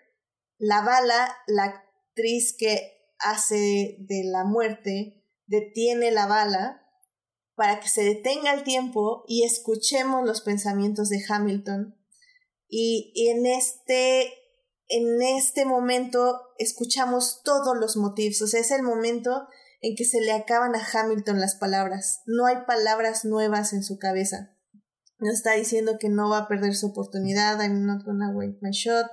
la 0.59 0.83
bala, 0.83 1.37
la 1.47 1.65
actriz 1.65 2.57
que 2.57 2.93
hace 3.19 3.97
de 4.01 4.23
la 4.25 4.45
muerte, 4.45 5.25
detiene 5.47 6.11
la 6.11 6.27
bala 6.27 6.83
para 7.55 7.79
que 7.81 7.89
se 7.89 8.03
detenga 8.03 8.53
el 8.53 8.65
tiempo 8.65 9.25
y 9.29 9.45
escuchemos 9.45 10.27
los 10.27 10.41
pensamientos 10.41 11.09
de 11.09 11.23
Hamilton. 11.29 11.97
Y, 12.69 13.13
y 13.15 13.29
en 13.29 13.47
este 13.47 14.33
en 14.97 15.23
este 15.37 15.65
momento 15.65 16.41
escuchamos 16.59 17.43
todos 17.45 17.77
los 17.77 17.97
motivos, 17.97 18.41
o 18.43 18.47
sea, 18.47 18.61
es 18.61 18.71
el 18.71 18.83
momento 18.83 19.49
en 19.81 19.97
que 19.97 20.05
se 20.05 20.21
le 20.21 20.33
acaban 20.33 20.75
a 20.75 20.87
Hamilton 20.87 21.41
las 21.41 21.57
palabras, 21.57 22.23
no 22.27 22.47
hay 22.47 22.57
palabras 22.67 23.25
nuevas 23.25 23.73
en 23.73 23.83
su 23.83 23.99
cabeza. 23.99 24.57
No 25.19 25.33
está 25.33 25.53
diciendo 25.53 25.97
que 25.99 26.09
no 26.09 26.29
va 26.29 26.39
a 26.39 26.49
perder 26.49 26.75
su 26.75 26.89
oportunidad, 26.89 27.61
I'm 27.61 27.87
not 27.87 28.05
gonna 28.05 28.33
wait 28.35 28.57
my 28.61 28.71
shot. 28.71 29.07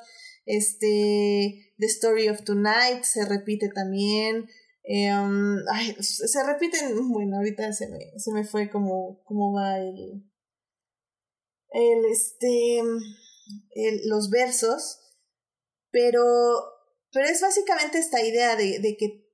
Este, 0.46 1.74
The 1.78 1.86
Story 1.86 2.30
of 2.30 2.44
Tonight 2.44 3.04
se 3.04 3.26
repite 3.26 3.70
también. 3.70 4.48
Um, 4.84 5.58
ay, 5.72 5.96
se 6.00 6.44
repiten, 6.44 7.10
bueno, 7.10 7.38
ahorita 7.38 7.72
se 7.74 7.88
me, 7.88 8.00
se 8.18 8.32
me 8.32 8.44
fue 8.44 8.70
como, 8.70 9.22
como 9.26 9.54
va 9.54 9.78
el, 9.78 10.26
el 11.70 12.06
este, 12.12 12.80
el, 12.80 14.02
los 14.08 14.30
versos, 14.30 15.01
pero, 15.92 16.22
pero 17.12 17.28
es 17.28 17.42
básicamente 17.42 18.00
esta 18.00 18.22
idea 18.22 18.56
de, 18.56 18.80
de 18.80 18.98
que, 18.98 19.30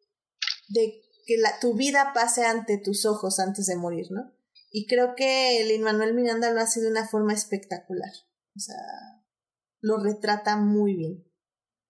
de 0.70 1.02
que 1.26 1.38
la, 1.38 1.60
tu 1.60 1.76
vida 1.76 2.12
pase 2.14 2.46
ante 2.46 2.78
tus 2.78 3.06
ojos 3.06 3.40
antes 3.40 3.66
de 3.68 3.76
morir, 3.76 4.08
¿no? 4.12 4.34
Y 4.72 4.86
creo 4.88 5.16
que 5.16 5.62
el 5.62 5.80
Manuel 5.80 6.14
Miranda 6.14 6.52
lo 6.52 6.60
hace 6.60 6.82
de 6.82 6.90
una 6.90 7.08
forma 7.08 7.34
espectacular. 7.34 8.12
O 8.56 8.60
sea, 8.60 8.76
lo 9.82 9.98
retrata 9.98 10.58
muy 10.58 10.96
bien. 10.96 11.24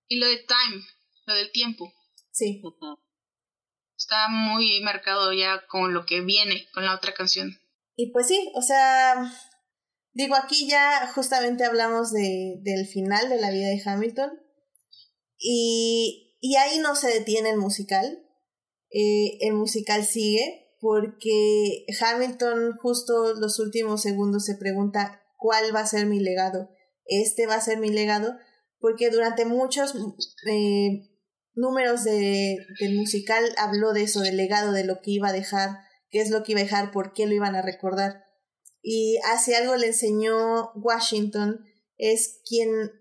Y 0.07 0.19
lo 0.19 0.27
de 0.27 0.37
time, 0.37 0.83
lo 1.25 1.35
del 1.35 1.51
tiempo. 1.51 1.93
Sí. 2.31 2.61
Está 3.97 4.27
muy 4.29 4.79
marcado 4.81 5.33
ya 5.33 5.65
con 5.67 5.93
lo 5.93 6.05
que 6.05 6.21
viene 6.21 6.67
con 6.73 6.85
la 6.85 6.95
otra 6.95 7.13
canción. 7.13 7.59
Y 7.95 8.11
pues 8.11 8.27
sí, 8.27 8.51
o 8.53 8.61
sea, 8.61 9.33
digo, 10.13 10.35
aquí 10.35 10.67
ya 10.69 11.11
justamente 11.15 11.65
hablamos 11.65 12.11
de, 12.11 12.59
del 12.61 12.85
final 12.85 13.27
de 13.27 13.41
la 13.41 13.49
vida 13.49 13.69
de 13.69 13.81
Hamilton. 13.83 14.39
Y, 15.37 16.37
y 16.41 16.55
ahí 16.55 16.79
no 16.79 16.95
se 16.95 17.07
detiene 17.07 17.51
el 17.51 17.57
musical. 17.57 18.23
Eh, 18.89 19.37
el 19.41 19.53
musical 19.53 20.05
sigue 20.05 20.75
porque 20.79 21.85
Hamilton 21.99 22.77
justo 22.77 23.33
los 23.35 23.59
últimos 23.59 24.01
segundos 24.01 24.45
se 24.45 24.55
pregunta 24.55 25.21
cuál 25.37 25.75
va 25.75 25.81
a 25.81 25.87
ser 25.87 26.05
mi 26.05 26.19
legado. 26.19 26.69
Este 27.05 27.47
va 27.47 27.55
a 27.55 27.61
ser 27.61 27.79
mi 27.79 27.89
legado 27.89 28.35
porque 28.79 29.09
durante 29.09 29.45
muchos 29.45 29.95
eh, 30.49 31.09
números 31.55 32.03
de, 32.03 32.57
del 32.79 32.95
musical 32.95 33.43
habló 33.57 33.93
de 33.93 34.03
eso, 34.03 34.21
del 34.21 34.37
legado, 34.37 34.71
de 34.71 34.83
lo 34.83 35.01
que 35.01 35.11
iba 35.11 35.29
a 35.29 35.33
dejar, 35.33 35.71
qué 36.09 36.21
es 36.21 36.29
lo 36.29 36.43
que 36.43 36.53
iba 36.53 36.61
a 36.61 36.63
dejar, 36.63 36.91
por 36.91 37.13
qué 37.13 37.25
lo 37.25 37.33
iban 37.33 37.55
a 37.55 37.61
recordar. 37.61 38.23
Y 38.81 39.17
hace 39.31 39.55
algo 39.55 39.75
le 39.75 39.87
enseñó 39.87 40.71
Washington, 40.75 41.65
es 41.97 42.41
quien, 42.47 42.91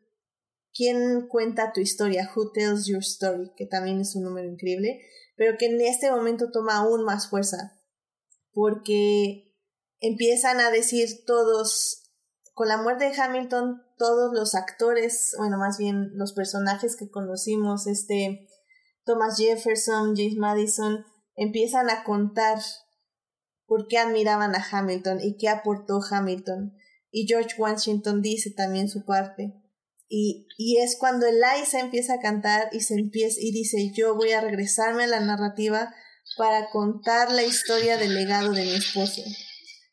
quien 0.76 1.26
cuenta 1.28 1.72
tu 1.72 1.80
historia, 1.80 2.30
Who 2.34 2.52
Tells 2.52 2.86
Your 2.86 3.00
Story, 3.00 3.52
que 3.56 3.66
también 3.66 4.00
es 4.00 4.14
un 4.14 4.24
número 4.24 4.48
increíble, 4.48 5.00
pero 5.36 5.56
que 5.58 5.66
en 5.66 5.80
este 5.80 6.10
momento 6.10 6.50
toma 6.52 6.76
aún 6.76 7.04
más 7.04 7.30
fuerza, 7.30 7.80
porque 8.52 9.54
empiezan 10.00 10.60
a 10.60 10.70
decir 10.70 11.24
todos, 11.26 12.02
con 12.52 12.68
la 12.68 12.82
muerte 12.82 13.06
de 13.06 13.20
Hamilton, 13.20 13.82
todos 13.98 14.32
los 14.34 14.54
actores, 14.54 15.34
bueno, 15.38 15.58
más 15.58 15.78
bien 15.78 16.10
los 16.14 16.32
personajes 16.32 16.96
que 16.96 17.10
conocimos, 17.10 17.86
este 17.86 18.48
Thomas 19.04 19.38
Jefferson, 19.38 20.14
James 20.16 20.36
Madison, 20.36 21.04
empiezan 21.36 21.88
a 21.90 22.04
contar 22.04 22.58
por 23.66 23.86
qué 23.88 23.98
admiraban 23.98 24.54
a 24.54 24.66
Hamilton 24.70 25.20
y 25.22 25.36
qué 25.36 25.48
aportó 25.48 26.00
Hamilton. 26.10 26.76
Y 27.10 27.26
George 27.26 27.54
Washington 27.56 28.20
dice 28.20 28.50
también 28.50 28.88
su 28.88 29.04
parte. 29.04 29.54
Y, 30.08 30.46
y 30.56 30.78
es 30.78 30.96
cuando 30.98 31.26
Eliza 31.26 31.80
empieza 31.80 32.14
a 32.14 32.20
cantar 32.20 32.68
y 32.72 32.80
se 32.80 32.94
empieza 32.94 33.38
y 33.40 33.50
dice 33.52 33.92
yo 33.94 34.14
voy 34.14 34.32
a 34.32 34.40
regresarme 34.40 35.04
a 35.04 35.08
la 35.08 35.20
narrativa 35.20 35.92
para 36.36 36.68
contar 36.70 37.32
la 37.32 37.42
historia 37.42 37.96
del 37.96 38.14
legado 38.14 38.52
de 38.52 38.64
mi 38.64 38.74
esposo. 38.74 39.22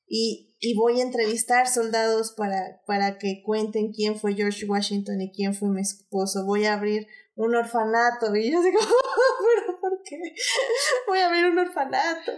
Y, 0.08 0.56
y 0.60 0.76
voy 0.76 1.00
a 1.00 1.04
entrevistar 1.04 1.68
soldados 1.68 2.34
para, 2.38 2.82
para 2.86 3.18
que 3.18 3.42
cuenten 3.44 3.92
quién 3.92 4.20
fue 4.20 4.36
George 4.36 4.66
Washington 4.66 5.22
y 5.22 5.32
quién 5.32 5.56
fue 5.56 5.70
mi 5.70 5.82
esposo. 5.82 6.46
Voy 6.46 6.66
a 6.66 6.74
abrir 6.74 7.08
un 7.36 7.56
orfanato. 7.56 8.36
Y 8.36 8.52
yo 8.52 8.62
digo, 8.62 8.80
pero 9.66 9.73
Voy 11.08 11.20
a 11.20 11.28
abrir 11.28 11.46
un 11.46 11.60
orfanato. 11.60 12.32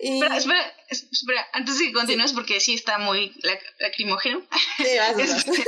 Y... 0.00 0.14
Espera, 0.14 0.36
espera, 0.36 0.74
espera, 0.88 1.48
antes 1.52 1.78
de 1.78 1.86
que 1.86 1.92
continúes, 1.92 2.32
porque 2.32 2.60
sí 2.60 2.74
está 2.74 2.98
muy 2.98 3.32
lacrimógeno. 3.78 4.46
Sí, 4.76 4.96
vas, 4.98 5.18
este, 5.18 5.64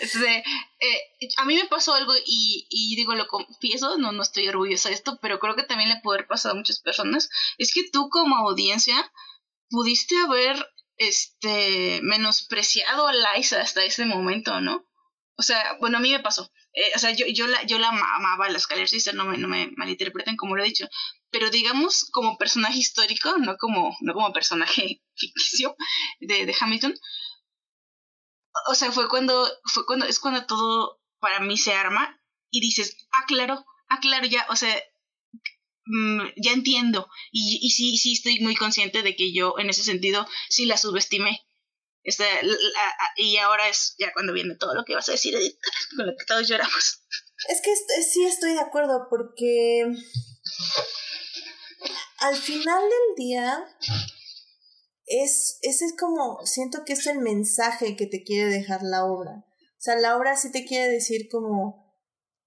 este, 0.00 0.38
eh, 0.38 1.28
a 1.36 1.44
mí 1.44 1.56
me 1.56 1.66
pasó 1.66 1.94
algo 1.94 2.12
y, 2.26 2.66
y 2.70 2.96
digo, 2.96 3.14
lo 3.14 3.28
confieso, 3.28 3.98
no, 3.98 4.12
no 4.12 4.22
estoy 4.22 4.48
orgullosa 4.48 4.88
de 4.88 4.94
esto, 4.94 5.18
pero 5.20 5.38
creo 5.38 5.56
que 5.56 5.62
también 5.62 5.90
le 5.90 6.00
puede 6.02 6.18
haber 6.18 6.28
pasado 6.28 6.54
a 6.54 6.58
muchas 6.58 6.80
personas. 6.80 7.28
Es 7.58 7.72
que 7.72 7.88
tú 7.90 8.08
como 8.10 8.36
audiencia 8.36 9.12
pudiste 9.68 10.16
haber 10.18 10.56
este 10.96 12.00
menospreciado 12.02 13.06
a 13.06 13.12
Liza 13.12 13.60
hasta 13.60 13.84
ese 13.84 14.04
momento, 14.06 14.60
¿no? 14.60 14.86
O 15.36 15.42
sea, 15.42 15.76
bueno, 15.80 15.98
a 15.98 16.00
mí 16.00 16.10
me 16.10 16.20
pasó. 16.20 16.50
Eh, 16.76 16.92
o 16.94 16.98
sea, 16.98 17.10
yo, 17.12 17.26
yo, 17.26 17.46
la, 17.46 17.62
yo 17.64 17.78
la 17.78 17.88
amaba, 17.88 18.50
la 18.50 18.60
Skyler 18.60 18.88
Sister, 18.88 19.14
no 19.14 19.24
me, 19.24 19.38
no 19.38 19.48
me 19.48 19.72
malinterpreten 19.76 20.36
como 20.36 20.56
lo 20.56 20.62
he 20.62 20.66
dicho, 20.66 20.86
pero 21.30 21.50
digamos 21.50 22.08
como 22.12 22.36
personaje 22.38 22.78
histórico, 22.78 23.38
no 23.38 23.56
como, 23.56 23.96
no 24.02 24.12
como 24.14 24.32
personaje 24.32 25.02
ficticio 25.16 25.74
de, 26.20 26.46
de 26.46 26.54
Hamilton. 26.60 26.94
O 28.68 28.74
sea, 28.74 28.92
fue 28.92 29.08
cuando, 29.08 29.48
fue 29.64 29.86
cuando, 29.86 30.06
es 30.06 30.18
cuando 30.18 30.44
todo 30.46 31.00
para 31.18 31.40
mí 31.40 31.56
se 31.56 31.72
arma 31.74 32.20
y 32.50 32.60
dices, 32.60 32.96
ah, 33.12 33.24
claro, 33.26 33.64
ah, 33.88 34.00
claro, 34.00 34.26
ya, 34.26 34.46
o 34.50 34.56
sea, 34.56 34.74
mm, 35.86 36.20
ya 36.36 36.52
entiendo. 36.52 37.08
Y, 37.32 37.58
y 37.62 37.70
sí, 37.70 37.96
sí 37.96 38.12
estoy 38.12 38.40
muy 38.40 38.54
consciente 38.56 39.02
de 39.02 39.16
que 39.16 39.32
yo 39.32 39.54
en 39.58 39.70
ese 39.70 39.82
sentido 39.82 40.26
sí 40.48 40.66
la 40.66 40.76
subestimé. 40.76 41.45
Este, 42.06 42.24
y 43.16 43.36
ahora 43.38 43.68
es 43.68 43.96
ya 43.98 44.12
cuando 44.12 44.32
viene 44.32 44.54
todo 44.54 44.74
lo 44.74 44.84
que 44.84 44.94
vas 44.94 45.08
a 45.08 45.12
decir, 45.12 45.34
con 45.96 46.06
lo 46.06 46.16
que 46.16 46.24
todos 46.24 46.46
lloramos. 46.46 47.02
Es 47.48 47.60
que 47.60 47.74
sí 48.02 48.24
estoy 48.24 48.52
de 48.52 48.60
acuerdo 48.60 49.08
porque 49.10 49.92
al 52.18 52.36
final 52.36 52.80
del 52.80 53.16
día 53.16 53.64
es, 55.06 55.58
ese 55.62 55.84
es 55.84 55.96
como, 55.98 56.46
siento 56.46 56.84
que 56.84 56.92
es 56.92 57.08
el 57.08 57.18
mensaje 57.18 57.96
que 57.96 58.06
te 58.06 58.22
quiere 58.22 58.50
dejar 58.50 58.82
la 58.82 59.04
obra. 59.04 59.44
O 59.58 59.80
sea, 59.80 59.96
la 59.96 60.16
obra 60.16 60.36
sí 60.36 60.52
te 60.52 60.64
quiere 60.64 60.88
decir 60.88 61.28
como, 61.28 61.92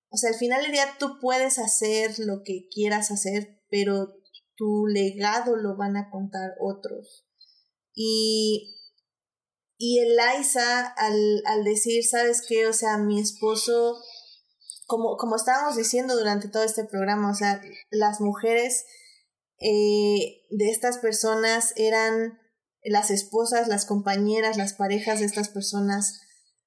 o 0.10 0.18
sea, 0.18 0.30
al 0.30 0.38
final 0.38 0.62
del 0.62 0.72
día 0.72 0.96
tú 0.98 1.20
puedes 1.20 1.60
hacer 1.60 2.18
lo 2.20 2.44
que 2.46 2.70
quieras 2.74 3.12
hacer, 3.12 3.62
pero 3.70 4.16
tu 4.56 4.88
legado 4.88 5.58
lo 5.58 5.76
van 5.76 5.98
a 5.98 6.10
contar 6.10 6.52
otros. 6.62 7.26
Y 7.94 8.79
y 9.82 10.00
Eliza, 10.00 10.88
al, 10.88 11.42
al 11.46 11.64
decir, 11.64 12.04
¿sabes 12.04 12.44
qué? 12.46 12.68
O 12.68 12.74
sea, 12.74 12.98
mi 12.98 13.18
esposo, 13.18 13.98
como, 14.88 15.16
como 15.16 15.38
estábamos 15.38 15.78
diciendo 15.78 16.18
durante 16.18 16.50
todo 16.50 16.64
este 16.64 16.84
programa, 16.84 17.32
o 17.32 17.34
sea, 17.34 17.62
las 17.90 18.20
mujeres 18.20 18.84
eh, 19.62 20.42
de 20.50 20.70
estas 20.70 20.98
personas 20.98 21.72
eran 21.78 22.38
las 22.84 23.10
esposas, 23.10 23.70
las 23.70 23.86
compañeras, 23.86 24.58
las 24.58 24.74
parejas 24.74 25.22
de 25.22 25.28
estas 25.28 25.48
personas, 25.48 26.20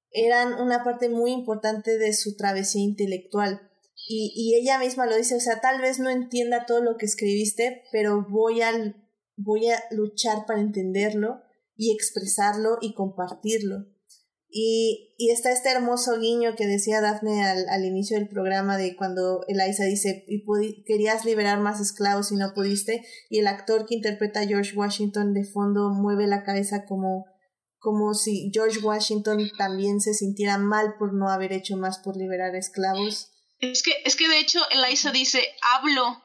eran 0.09 0.55
una 0.55 0.83
parte 0.83 1.07
muy 1.07 1.33
importante 1.33 1.99
de 1.99 2.13
su 2.13 2.35
travesía 2.35 2.81
intelectual. 2.81 3.69
Y, 4.07 4.33
y 4.35 4.59
ella 4.59 4.79
misma 4.79 5.05
lo 5.05 5.15
dice, 5.15 5.35
o 5.35 5.39
sea, 5.39 5.61
tal 5.61 5.81
vez 5.81 5.99
no 5.99 6.09
entienda 6.09 6.65
todo 6.65 6.81
lo 6.81 6.97
que 6.97 7.05
escribiste, 7.05 7.83
pero 7.91 8.25
voy 8.27 8.63
a, 8.63 8.71
voy 9.37 9.69
a 9.69 9.83
luchar 9.91 10.47
para 10.47 10.61
entenderlo 10.61 11.42
y 11.75 11.93
expresarlo 11.93 12.77
y 12.81 12.93
compartirlo. 12.93 13.85
Y, 14.55 15.15
y 15.17 15.31
está 15.31 15.51
este 15.51 15.71
hermoso 15.71 16.19
guiño 16.19 16.55
que 16.55 16.67
decía 16.67 17.01
Daphne 17.01 17.43
al, 17.43 17.67
al 17.69 17.85
inicio 17.85 18.19
del 18.19 18.29
programa 18.29 18.77
de 18.77 18.95
cuando 18.95 19.43
Eliza 19.47 19.83
dice, 19.85 20.25
y 20.27 20.83
querías 20.83 21.25
liberar 21.25 21.59
más 21.59 21.81
esclavos 21.81 22.31
y 22.31 22.35
no 22.35 22.53
pudiste, 22.53 23.03
y 23.31 23.39
el 23.39 23.47
actor 23.47 23.87
que 23.87 23.95
interpreta 23.95 24.41
a 24.41 24.45
George 24.45 24.75
Washington 24.75 25.33
de 25.33 25.43
fondo 25.43 25.89
mueve 25.89 26.27
la 26.27 26.43
cabeza 26.43 26.85
como, 26.85 27.25
como 27.79 28.13
si 28.13 28.51
George 28.53 28.79
Washington 28.79 29.49
también 29.57 29.99
se 29.99 30.13
sintiera 30.13 30.59
mal 30.59 30.97
por 30.99 31.15
no 31.15 31.29
haber 31.29 31.51
hecho 31.51 31.75
más 31.75 31.97
por 31.97 32.15
liberar 32.15 32.55
esclavos. 32.55 33.31
Es 33.59 33.81
que, 33.81 33.91
es 34.05 34.15
que 34.15 34.29
de 34.29 34.37
hecho 34.37 34.59
Eliza 34.69 35.11
dice, 35.11 35.39
hablo 35.73 36.22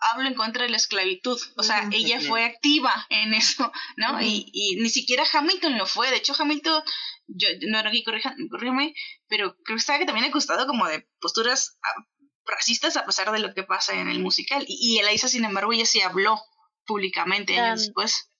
hablo 0.00 0.28
en 0.28 0.34
contra 0.34 0.64
de 0.64 0.70
la 0.70 0.76
esclavitud. 0.76 1.38
O 1.56 1.62
sea, 1.62 1.88
ella 1.92 2.20
fue 2.20 2.44
activa 2.44 3.06
en 3.10 3.34
eso, 3.34 3.70
¿no? 3.96 4.20
y, 4.20 4.50
y, 4.52 4.76
ni 4.76 4.88
siquiera 4.88 5.24
Hamilton 5.30 5.78
lo 5.78 5.86
fue. 5.86 6.10
De 6.10 6.16
hecho, 6.16 6.34
Hamilton, 6.38 6.82
yo 7.28 7.48
no 7.68 7.78
era 7.78 7.88
aquí, 7.88 8.02
corrígeme, 8.02 8.94
pero 9.28 9.54
creo 9.64 9.76
que 9.76 9.80
estaba 9.80 9.98
que 9.98 10.06
también 10.06 10.26
acostado 10.26 10.66
como 10.66 10.86
de 10.86 11.06
posturas 11.20 11.78
ah, 11.82 12.06
racistas 12.44 12.96
a 12.96 13.04
pesar 13.04 13.30
de 13.32 13.38
lo 13.38 13.54
que 13.54 13.62
pasa 13.62 13.94
en 13.94 14.08
el 14.08 14.20
musical. 14.20 14.64
Y, 14.66 14.96
y 14.96 14.98
Eliza, 14.98 15.28
sin 15.28 15.44
embargo, 15.44 15.72
ella 15.72 15.86
sí 15.86 16.00
habló 16.00 16.40
públicamente 16.86 17.58
años 17.58 17.86
después 17.86 18.30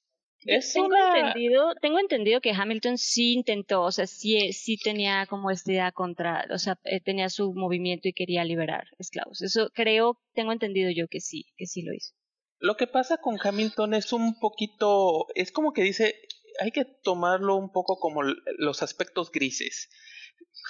tengo, 0.45 0.89
entendido, 0.97 1.75
tengo 1.81 1.99
entendido 1.99 2.41
que 2.41 2.53
Hamilton 2.53 2.99
sí 2.99 3.35
intentó, 3.35 3.83
o 3.83 3.93
sea, 3.93 4.07
sí, 4.07 4.53
sí 4.53 4.77
tenía 4.77 5.27
como 5.27 5.51
esta 5.51 5.73
idea 5.73 5.93
contra, 5.93 6.47
o 6.53 6.59
sea, 6.59 6.79
eh, 6.85 7.01
tenía 7.01 7.29
su 7.29 7.53
movimiento 7.55 8.09
y 8.09 8.13
quería 8.13 8.45
liberar 8.45 8.85
esclavos. 8.99 9.43
Eso 9.43 9.71
creo, 9.75 10.21
tengo 10.35 10.53
entendido 10.53 10.91
yo 10.91 11.09
que 11.09 11.21
sí, 11.21 11.47
que 11.57 11.67
sí 11.67 11.83
lo 11.83 11.93
hizo. 11.93 12.15
Lo 12.59 12.77
que 12.77 12.87
pasa 12.87 13.17
con 13.17 13.39
Hamilton 13.43 13.95
es 13.95 14.13
un 14.13 14.39
poquito, 14.39 15.27
es 15.35 15.51
como 15.51 15.73
que 15.73 15.83
dice, 15.83 16.15
hay 16.61 16.73
que 16.73 16.85
tomarlo 16.85 17.57
un 17.57 17.73
poco 17.73 17.99
como 17.99 18.23
los 18.23 18.83
aspectos 18.83 19.31
grises. 19.31 19.89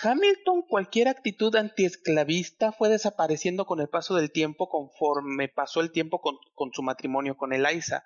Hamilton, 0.02 0.62
cualquier 0.62 1.08
actitud 1.08 1.54
antiesclavista 1.56 2.72
fue 2.72 2.88
desapareciendo 2.88 3.66
con 3.66 3.80
el 3.80 3.88
paso 3.88 4.14
del 4.14 4.30
tiempo 4.30 4.68
conforme 4.68 5.48
pasó 5.48 5.80
el 5.80 5.90
tiempo 5.90 6.20
con, 6.20 6.72
su 6.72 6.82
matrimonio 6.82 7.36
con 7.36 7.52
Eliza, 7.52 8.04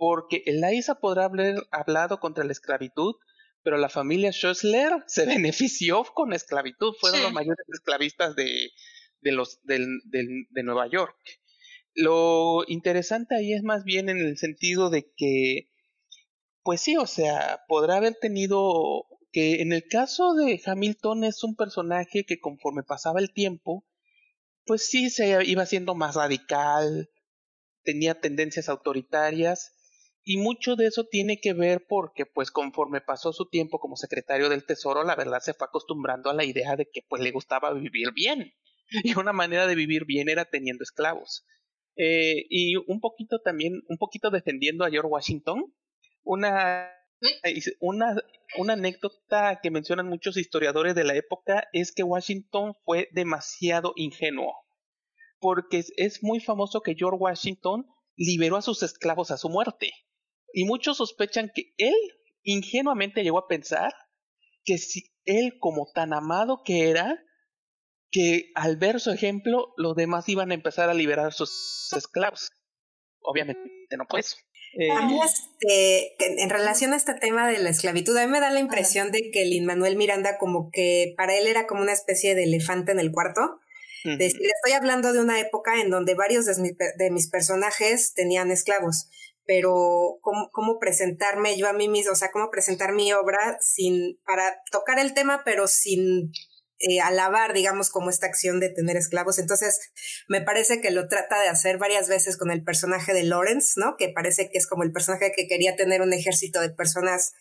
porque 0.00 0.42
Eliza 0.46 0.94
podrá 0.94 1.26
haber 1.26 1.56
hablado 1.70 2.20
contra 2.20 2.42
la 2.42 2.52
esclavitud, 2.52 3.16
pero 3.62 3.76
la 3.76 3.90
familia 3.90 4.32
Schoessler 4.32 4.92
se 5.06 5.26
benefició 5.26 6.04
con 6.14 6.30
la 6.30 6.36
esclavitud, 6.36 6.94
fueron 6.98 7.22
los 7.22 7.34
mayores 7.34 7.66
esclavistas 7.68 8.34
de, 8.34 8.70
de, 9.20 9.32
los, 9.32 9.60
del, 9.62 10.00
de 10.06 10.62
Nueva 10.62 10.88
York. 10.88 11.14
Lo 11.92 12.64
interesante 12.66 13.34
ahí 13.34 13.52
es 13.52 13.62
más 13.62 13.84
bien 13.84 14.08
en 14.08 14.20
el 14.20 14.38
sentido 14.38 14.88
de 14.88 15.12
que, 15.14 15.68
pues 16.62 16.80
sí, 16.80 16.96
o 16.96 17.06
sea, 17.06 17.60
podrá 17.68 17.96
haber 17.96 18.14
tenido 18.14 19.04
que 19.32 19.60
en 19.60 19.74
el 19.74 19.86
caso 19.86 20.32
de 20.32 20.62
Hamilton 20.64 21.24
es 21.24 21.44
un 21.44 21.56
personaje 21.56 22.24
que 22.24 22.40
conforme 22.40 22.84
pasaba 22.84 23.20
el 23.20 23.34
tiempo, 23.34 23.84
pues 24.64 24.86
sí 24.86 25.10
se 25.10 25.44
iba 25.44 25.66
siendo 25.66 25.94
más 25.94 26.14
radical, 26.14 27.10
tenía 27.82 28.18
tendencias 28.18 28.70
autoritarias 28.70 29.76
y 30.24 30.36
mucho 30.36 30.76
de 30.76 30.86
eso 30.86 31.04
tiene 31.04 31.40
que 31.40 31.52
ver 31.52 31.86
porque 31.88 32.26
pues 32.26 32.50
conforme 32.50 33.00
pasó 33.00 33.32
su 33.32 33.48
tiempo 33.48 33.78
como 33.78 33.96
secretario 33.96 34.48
del 34.48 34.64
Tesoro, 34.64 35.02
la 35.04 35.16
verdad 35.16 35.40
se 35.40 35.54
fue 35.54 35.66
acostumbrando 35.66 36.30
a 36.30 36.34
la 36.34 36.44
idea 36.44 36.76
de 36.76 36.88
que 36.92 37.02
pues 37.08 37.22
le 37.22 37.30
gustaba 37.30 37.72
vivir 37.72 38.12
bien. 38.12 38.52
Y 39.04 39.16
una 39.16 39.32
manera 39.32 39.68
de 39.68 39.76
vivir 39.76 40.04
bien 40.04 40.28
era 40.28 40.46
teniendo 40.46 40.82
esclavos. 40.82 41.46
Eh, 41.96 42.44
y 42.50 42.74
un 42.74 42.98
poquito 42.98 43.40
también, 43.40 43.82
un 43.88 43.98
poquito 43.98 44.30
defendiendo 44.30 44.84
a 44.84 44.90
George 44.90 45.08
Washington, 45.08 45.72
una 46.24 46.90
una, 47.80 48.16
una 48.56 48.72
anécdota 48.72 49.60
que 49.62 49.70
mencionan 49.70 50.08
muchos 50.08 50.36
historiadores 50.36 50.94
de 50.94 51.04
la 51.04 51.14
época 51.14 51.68
es 51.72 51.92
que 51.92 52.02
Washington 52.02 52.74
fue 52.84 53.08
demasiado 53.12 53.92
ingenuo, 53.96 54.54
porque 55.38 55.84
es 55.96 56.22
muy 56.22 56.40
famoso 56.40 56.80
que 56.80 56.94
George 56.94 57.18
Washington 57.18 57.86
liberó 58.16 58.56
a 58.56 58.62
sus 58.62 58.82
esclavos 58.82 59.30
a 59.30 59.36
su 59.36 59.48
muerte, 59.48 59.92
y 60.52 60.64
muchos 60.64 60.98
sospechan 60.98 61.50
que 61.54 61.74
él 61.78 61.94
ingenuamente 62.42 63.22
llegó 63.22 63.38
a 63.38 63.48
pensar 63.48 63.92
que 64.64 64.78
si 64.78 65.04
él 65.24 65.58
como 65.58 65.90
tan 65.94 66.12
amado 66.12 66.62
que 66.64 66.90
era, 66.90 67.22
que 68.10 68.50
al 68.54 68.76
ver 68.76 69.00
su 69.00 69.10
ejemplo 69.10 69.72
los 69.76 69.94
demás 69.94 70.28
iban 70.28 70.50
a 70.50 70.54
empezar 70.54 70.90
a 70.90 70.94
liberar 70.94 71.28
a 71.28 71.32
sus 71.32 71.88
esclavos. 71.96 72.50
Obviamente 73.22 73.60
no 73.96 74.06
pues. 74.08 74.36
A 74.96 75.04
mí, 75.04 75.18
este, 75.24 76.14
en 76.42 76.48
relación 76.48 76.92
a 76.92 76.96
este 76.96 77.14
tema 77.14 77.48
de 77.48 77.58
la 77.58 77.70
esclavitud, 77.70 78.16
a 78.16 78.24
mí 78.24 78.30
me 78.30 78.38
da 78.38 78.50
la 78.50 78.60
impresión 78.60 79.10
de 79.10 79.30
que 79.32 79.44
Lin 79.44 79.66
Manuel 79.66 79.96
Miranda 79.96 80.38
como 80.38 80.70
que 80.70 81.12
para 81.16 81.36
él 81.36 81.48
era 81.48 81.66
como 81.66 81.82
una 81.82 81.92
especie 81.92 82.36
de 82.36 82.44
elefante 82.44 82.92
en 82.92 83.00
el 83.00 83.10
cuarto. 83.10 83.40
estoy 84.04 84.72
hablando 84.76 85.12
de 85.12 85.20
una 85.20 85.40
época 85.40 85.80
en 85.80 85.90
donde 85.90 86.14
varios 86.14 86.46
de, 86.46 87.10
mis 87.10 87.28
personajes 87.28 88.14
tenían 88.14 88.52
esclavos, 88.52 89.08
pero 89.50 90.20
¿cómo, 90.22 90.78
presentarme 90.78 91.58
yo 91.58 91.66
a 91.66 91.72
mí 91.72 91.88
mismo, 91.88 92.12
o 92.12 92.14
sea, 92.14 92.30
cómo 92.30 92.52
presentar 92.52 92.92
mi 92.92 93.12
obra 93.12 93.58
sin, 93.60 94.16
para 94.24 94.62
tocar 94.70 95.00
el 95.00 95.12
tema, 95.12 95.42
pero 95.44 95.66
sin 95.66 96.30
eh, 96.78 97.00
alabar, 97.00 97.52
digamos, 97.52 97.90
como 97.90 98.10
esta 98.10 98.28
acción 98.28 98.60
de 98.60 98.68
tener 98.68 98.96
esclavos. 98.96 99.40
Entonces, 99.40 99.90
me 100.28 100.40
parece 100.40 100.80
que 100.80 100.92
lo 100.92 101.08
trata 101.08 101.42
de 101.42 101.48
hacer 101.48 101.78
varias 101.78 102.08
veces 102.08 102.36
con 102.36 102.52
el 102.52 102.62
personaje 102.62 103.12
de 103.12 103.24
Lawrence, 103.24 103.72
¿no? 103.74 103.96
Que 103.98 104.10
parece 104.10 104.50
que 104.52 104.58
es 104.58 104.68
como 104.68 104.84
el 104.84 104.92
personaje 104.92 105.32
que 105.34 105.48
quería 105.48 105.74
tener 105.74 106.00
un 106.00 106.12
ejército 106.12 106.60
de 106.60 106.70
personas 106.70 107.32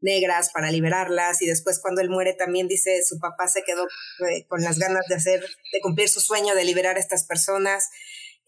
negras 0.00 0.48
para 0.54 0.70
liberarlas 0.70 1.42
y 1.42 1.46
después 1.46 1.80
cuando 1.82 2.00
él 2.00 2.08
muere 2.08 2.32
también 2.32 2.66
dice 2.68 3.02
su 3.02 3.18
papá 3.18 3.48
se 3.48 3.64
quedó 3.64 3.84
eh, 3.84 4.46
con 4.46 4.62
las 4.62 4.78
ganas 4.78 5.04
de 5.08 5.16
hacer, 5.16 5.40
de 5.40 5.80
cumplir 5.82 6.08
su 6.08 6.20
sueño 6.20 6.54
de 6.54 6.64
liberar 6.64 6.96
a 6.96 7.00
estas 7.00 7.26
personas. 7.26 7.90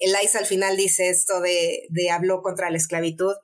Eliza 0.00 0.38
al 0.38 0.46
final 0.46 0.76
dice 0.76 1.10
esto 1.10 1.40
de, 1.40 1.86
de 1.90 2.10
habló 2.10 2.42
contra 2.42 2.70
la 2.70 2.76
esclavitud. 2.76 3.34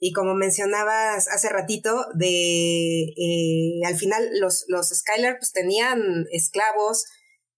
Y 0.00 0.12
como 0.12 0.34
mencionabas 0.34 1.28
hace 1.28 1.48
ratito, 1.48 2.06
de 2.14 3.14
eh, 3.16 3.86
al 3.86 3.96
final 3.96 4.28
los, 4.38 4.64
los 4.68 4.88
Skylar 4.88 5.38
pues, 5.38 5.52
tenían 5.52 6.26
esclavos, 6.30 7.04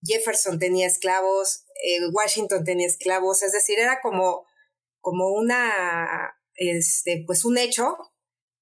Jefferson 0.04 0.58
tenía 0.58 0.86
esclavos, 0.86 1.64
eh, 1.82 2.06
Washington 2.12 2.64
tenía 2.64 2.86
esclavos, 2.86 3.42
es 3.42 3.52
decir, 3.52 3.78
era 3.78 4.00
como, 4.00 4.46
como 5.00 5.32
una, 5.32 6.36
este, 6.54 7.24
pues 7.26 7.44
un 7.44 7.58
hecho, 7.58 7.96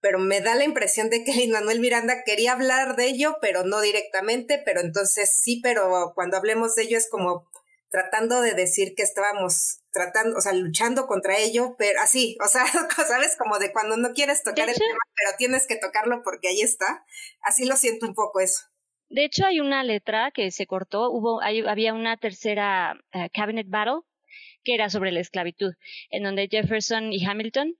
pero 0.00 0.18
me 0.18 0.40
da 0.40 0.54
la 0.54 0.64
impresión 0.64 1.10
de 1.10 1.24
que 1.24 1.48
Manuel 1.48 1.80
Miranda 1.80 2.24
quería 2.24 2.52
hablar 2.52 2.96
de 2.96 3.06
ello, 3.06 3.36
pero 3.40 3.64
no 3.64 3.80
directamente, 3.80 4.62
pero 4.64 4.80
entonces 4.80 5.38
sí, 5.42 5.60
pero 5.62 6.12
cuando 6.14 6.36
hablemos 6.36 6.74
de 6.74 6.84
ello 6.84 6.98
es 6.98 7.08
como 7.10 7.50
tratando 7.94 8.40
de 8.40 8.54
decir 8.54 8.96
que 8.96 9.04
estábamos 9.04 9.78
tratando, 9.92 10.36
o 10.36 10.40
sea, 10.40 10.52
luchando 10.52 11.06
contra 11.06 11.38
ello, 11.38 11.76
pero 11.78 12.00
así, 12.00 12.36
o 12.44 12.48
sea, 12.48 12.64
sabes, 13.08 13.36
como 13.38 13.60
de 13.60 13.72
cuando 13.72 13.96
no 13.96 14.12
quieres 14.14 14.42
tocar 14.42 14.68
el 14.68 14.74
tema, 14.74 14.98
pero 15.14 15.36
tienes 15.38 15.68
que 15.68 15.76
tocarlo 15.76 16.22
porque 16.24 16.48
ahí 16.48 16.60
está. 16.60 17.06
Así 17.40 17.66
lo 17.66 17.76
siento 17.76 18.06
un 18.08 18.14
poco 18.14 18.40
eso. 18.40 18.64
De 19.10 19.24
hecho, 19.24 19.46
hay 19.46 19.60
una 19.60 19.84
letra 19.84 20.32
que 20.32 20.50
se 20.50 20.66
cortó, 20.66 21.08
hubo, 21.12 21.40
había 21.40 21.94
una 21.94 22.16
tercera 22.16 22.98
eh, 23.12 23.30
cabinet 23.32 23.68
battle 23.68 24.00
que 24.64 24.74
era 24.74 24.90
sobre 24.90 25.12
la 25.12 25.20
esclavitud, 25.20 25.74
en 26.10 26.24
donde 26.24 26.48
Jefferson 26.50 27.12
y 27.12 27.24
Hamilton 27.24 27.76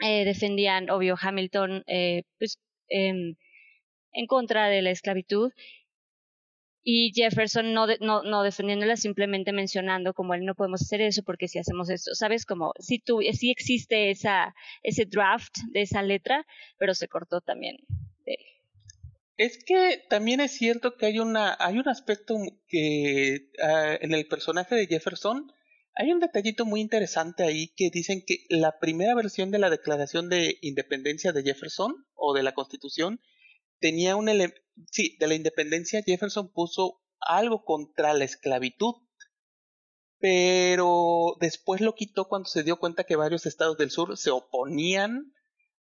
eh, 0.00 0.24
defendían, 0.24 0.90
obvio, 0.90 1.14
Hamilton, 1.20 1.84
eh, 1.86 2.24
pues, 2.40 2.58
em, 2.88 3.36
en 4.12 4.26
contra 4.26 4.66
de 4.66 4.82
la 4.82 4.90
esclavitud 4.90 5.52
y 6.82 7.12
Jefferson 7.14 7.72
no, 7.74 7.86
no, 8.00 8.22
no 8.22 8.42
defendiéndola, 8.42 8.96
simplemente 8.96 9.52
mencionando 9.52 10.14
como 10.14 10.34
él 10.34 10.44
no 10.44 10.54
podemos 10.54 10.82
hacer 10.82 11.00
eso 11.02 11.22
porque 11.22 11.48
si 11.48 11.58
hacemos 11.58 11.90
esto, 11.90 12.14
¿sabes? 12.14 12.46
Como 12.46 12.72
si 12.78 12.98
tú, 12.98 13.20
si 13.32 13.50
existe 13.50 14.10
esa, 14.10 14.54
ese 14.82 15.04
draft 15.04 15.56
de 15.72 15.82
esa 15.82 16.02
letra, 16.02 16.46
pero 16.78 16.94
se 16.94 17.08
cortó 17.08 17.40
también. 17.40 17.76
Es 19.36 19.64
que 19.64 20.02
también 20.10 20.40
es 20.40 20.52
cierto 20.52 20.96
que 20.98 21.06
hay 21.06 21.18
una, 21.18 21.56
hay 21.58 21.78
un 21.78 21.88
aspecto 21.88 22.36
que 22.68 23.48
ah, 23.62 23.96
en 23.98 24.12
el 24.12 24.26
personaje 24.26 24.74
de 24.74 24.86
Jefferson 24.86 25.50
hay 25.94 26.12
un 26.12 26.20
detallito 26.20 26.66
muy 26.66 26.80
interesante 26.80 27.42
ahí 27.42 27.68
que 27.74 27.90
dicen 27.90 28.22
que 28.26 28.44
la 28.50 28.78
primera 28.78 29.14
versión 29.14 29.50
de 29.50 29.58
la 29.58 29.70
Declaración 29.70 30.28
de 30.28 30.58
Independencia 30.60 31.32
de 31.32 31.42
Jefferson 31.42 32.06
o 32.14 32.34
de 32.34 32.42
la 32.42 32.52
Constitución 32.52 33.20
tenía 33.80 34.16
un 34.16 34.28
elemento, 34.28 34.60
sí, 34.90 35.16
de 35.18 35.26
la 35.26 35.34
independencia 35.34 36.02
Jefferson 36.04 36.52
puso 36.52 37.02
algo 37.20 37.64
contra 37.64 38.14
la 38.14 38.24
esclavitud, 38.24 38.94
pero 40.18 41.36
después 41.40 41.80
lo 41.80 41.94
quitó 41.94 42.28
cuando 42.28 42.48
se 42.48 42.62
dio 42.62 42.78
cuenta 42.78 43.04
que 43.04 43.16
varios 43.16 43.46
estados 43.46 43.78
del 43.78 43.90
sur 43.90 44.16
se 44.16 44.30
oponían 44.30 45.34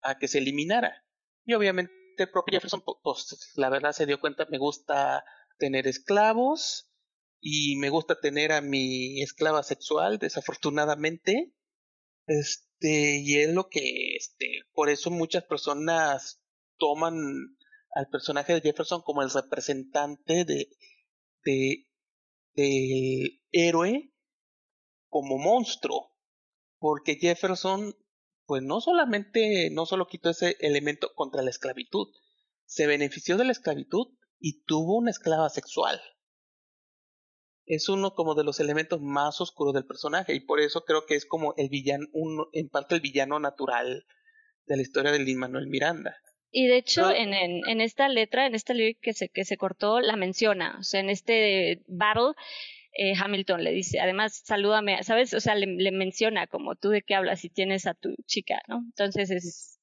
a 0.02 0.18
que 0.18 0.28
se 0.28 0.40
eliminara. 0.40 1.06
Y 1.46 1.54
obviamente 1.54 1.94
el 2.18 2.30
propio 2.32 2.54
Jefferson, 2.54 2.84
pues 3.04 3.52
la 3.56 3.70
verdad 3.70 3.92
se 3.92 4.06
dio 4.06 4.20
cuenta, 4.20 4.46
me 4.50 4.58
gusta 4.58 5.24
tener 5.58 5.88
esclavos 5.88 6.90
y 7.40 7.76
me 7.78 7.90
gusta 7.90 8.20
tener 8.20 8.52
a 8.52 8.62
mi 8.62 9.22
esclava 9.22 9.64
sexual, 9.64 10.18
desafortunadamente. 10.20 11.54
Este, 12.28 13.20
y 13.20 13.40
es 13.40 13.54
lo 13.54 13.68
que, 13.70 14.16
este, 14.16 14.62
por 14.74 14.90
eso 14.90 15.10
muchas 15.10 15.44
personas 15.44 16.42
toman 16.78 17.16
al 17.94 18.08
personaje 18.08 18.54
de 18.54 18.62
Jefferson 18.62 19.02
como 19.02 19.22
el 19.22 19.30
representante 19.30 20.46
de, 20.46 20.70
de 21.44 21.88
del 22.54 23.42
héroe 23.52 24.14
como 25.08 25.38
monstruo 25.38 26.12
porque 26.80 27.16
Jefferson 27.16 27.96
pues 28.46 28.62
no 28.64 28.82
solamente 28.82 29.70
no 29.72 29.86
solo 29.86 30.08
quitó 30.08 30.30
ese 30.30 30.58
elemento 30.60 31.14
contra 31.16 31.42
la 31.42 31.50
esclavitud 31.50 32.08
se 32.66 32.88
benefició 32.88 33.38
de 33.38 33.46
la 33.46 33.52
esclavitud 33.52 34.08
y 34.40 34.64
tuvo 34.64 34.98
una 34.98 35.12
esclava 35.12 35.50
sexual. 35.50 36.02
Es 37.66 37.90
uno 37.90 38.16
como 38.16 38.34
de 38.34 38.44
los 38.44 38.60
elementos 38.60 39.00
más 39.02 39.40
oscuros 39.40 39.74
del 39.74 39.86
personaje 39.86 40.34
y 40.34 40.40
por 40.40 40.60
eso 40.60 40.84
creo 40.84 41.06
que 41.06 41.16
es 41.16 41.26
como 41.26 41.54
el 41.58 41.70
villano 41.70 42.08
en 42.54 42.70
parte 42.70 42.96
el 42.96 43.02
villano 43.02 43.40
natural 43.40 44.06
de 44.66 44.76
la 44.76 44.82
historia 44.82 45.12
de 45.12 45.20
Lin 45.20 45.40
Manuel 45.40 45.68
Miranda 45.68 46.18
y 46.52 46.68
de 46.68 46.78
hecho, 46.78 47.10
en, 47.10 47.34
en, 47.34 47.62
en, 47.68 47.80
esta 47.80 48.10
letra, 48.10 48.46
en 48.46 48.56
esta 48.56 48.74
lyric 48.74 49.00
que 49.00 49.14
se, 49.14 49.30
que 49.30 49.46
se 49.46 49.56
cortó, 49.56 50.02
la 50.02 50.18
menciona. 50.18 50.78
O 50.80 50.84
sea, 50.84 51.00
en 51.00 51.10
este 51.10 51.82
battle, 51.88 52.34
eh, 52.94 53.14
Hamilton 53.18 53.64
le 53.64 53.72
dice, 53.72 54.02
además, 54.02 54.42
salúdame, 54.44 55.02
¿sabes? 55.04 55.34
O 55.34 55.40
sea, 55.40 55.56
le, 55.56 55.66
le, 55.66 55.92
menciona 55.92 56.48
como 56.48 56.76
tú 56.76 56.90
de 56.90 57.04
qué 57.04 57.16
hablas 57.16 57.40
si 57.40 57.50
tienes 57.50 57.88
a 57.88 57.94
tu 57.94 58.16
chica, 58.26 58.62
¿no? 58.68 58.84
Entonces 58.86 59.32
es... 59.32 59.78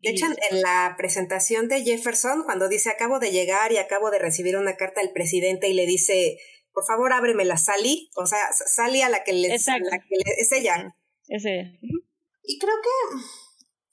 De 0.00 0.10
hecho, 0.10 0.26
en 0.50 0.62
la 0.62 0.94
presentación 0.96 1.68
de 1.68 1.82
Jefferson, 1.82 2.44
cuando 2.44 2.68
dice, 2.68 2.88
acabo 2.88 3.18
de 3.18 3.32
llegar 3.32 3.72
y 3.72 3.78
acabo 3.78 4.10
de 4.10 4.20
recibir 4.20 4.56
una 4.56 4.76
carta 4.76 5.00
del 5.00 5.10
presidente 5.10 5.68
y 5.68 5.74
le 5.74 5.86
dice, 5.86 6.38
por 6.72 6.84
favor, 6.86 7.12
ábreme 7.12 7.44
la 7.44 7.56
Sally, 7.56 8.08
o 8.16 8.24
sea, 8.24 8.38
Sally 8.52 9.02
a 9.02 9.08
la 9.08 9.24
que 9.24 9.32
le... 9.32 9.48
Exacto. 9.52 9.90
La 9.90 9.98
que 9.98 10.14
le, 10.16 10.24
es 10.38 10.52
ella. 10.52 10.94
Es 11.26 11.44
ella. 11.44 11.72
Y 12.44 12.58
creo 12.60 12.74
que 12.80 13.18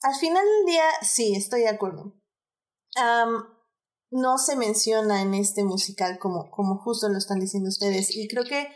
al 0.02 0.14
final 0.14 0.44
del 0.44 0.66
día, 0.66 0.84
sí, 1.02 1.34
estoy 1.34 1.60
de 1.60 1.68
acuerdo. 1.68 2.14
no 4.10 4.38
se 4.38 4.56
menciona 4.56 5.22
en 5.22 5.34
este 5.34 5.64
musical 5.64 6.18
como, 6.18 6.50
como 6.50 6.78
justo 6.78 7.08
lo 7.08 7.18
están 7.18 7.40
diciendo 7.40 7.68
ustedes. 7.68 8.14
Y 8.14 8.28
creo 8.28 8.44
que 8.44 8.68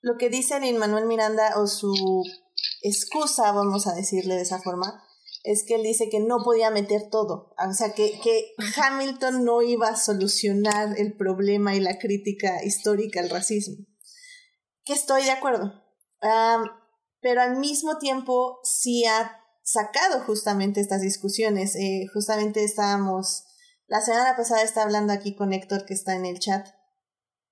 lo 0.00 0.16
que 0.16 0.30
dice 0.30 0.60
Lin 0.60 0.78
Manuel 0.78 1.06
Miranda 1.06 1.58
o 1.58 1.66
su 1.66 2.24
excusa, 2.82 3.52
vamos 3.52 3.86
a 3.86 3.94
decirle 3.94 4.36
de 4.36 4.42
esa 4.42 4.60
forma, 4.60 5.02
es 5.44 5.64
que 5.66 5.76
él 5.76 5.82
dice 5.82 6.08
que 6.08 6.20
no 6.20 6.38
podía 6.44 6.70
meter 6.70 7.08
todo. 7.10 7.54
O 7.58 7.72
sea, 7.72 7.92
que, 7.94 8.20
que 8.20 8.54
Hamilton 8.76 9.44
no 9.44 9.62
iba 9.62 9.88
a 9.88 9.96
solucionar 9.96 10.98
el 10.98 11.16
problema 11.16 11.74
y 11.74 11.80
la 11.80 11.98
crítica 11.98 12.62
histórica 12.64 13.20
al 13.20 13.30
racismo. 13.30 13.76
Que 14.84 14.92
estoy 14.92 15.24
de 15.24 15.30
acuerdo. 15.30 15.72
pero 17.20 17.42
al 17.42 17.58
mismo 17.58 17.98
tiempo 17.98 18.60
sí 18.62 19.04
ha 19.06 19.44
sacado 19.70 20.20
justamente 20.24 20.80
estas 20.80 21.02
discusiones. 21.02 21.76
Eh, 21.76 22.06
justamente 22.14 22.64
estábamos, 22.64 23.44
la 23.86 24.00
semana 24.00 24.34
pasada 24.34 24.62
estaba 24.62 24.86
hablando 24.86 25.12
aquí 25.12 25.36
con 25.36 25.52
Héctor 25.52 25.84
que 25.84 25.92
está 25.92 26.14
en 26.14 26.24
el 26.24 26.38
chat, 26.38 26.66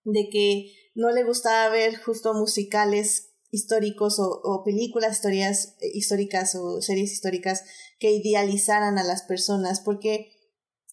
de 0.05 0.29
que 0.31 0.73
no 0.95 1.11
le 1.11 1.25
gustaba 1.25 1.69
ver 1.69 2.01
justo 2.01 2.33
musicales 2.33 3.35
históricos 3.51 4.17
o, 4.19 4.63
películas 4.65 5.17
historias, 5.17 5.77
eh, 5.81 5.91
históricas 5.93 6.55
o 6.55 6.81
series 6.81 7.13
históricas 7.13 7.65
que 7.99 8.13
idealizaran 8.13 8.99
a 8.99 9.05
las 9.05 9.23
personas, 9.23 9.81
porque 9.81 10.33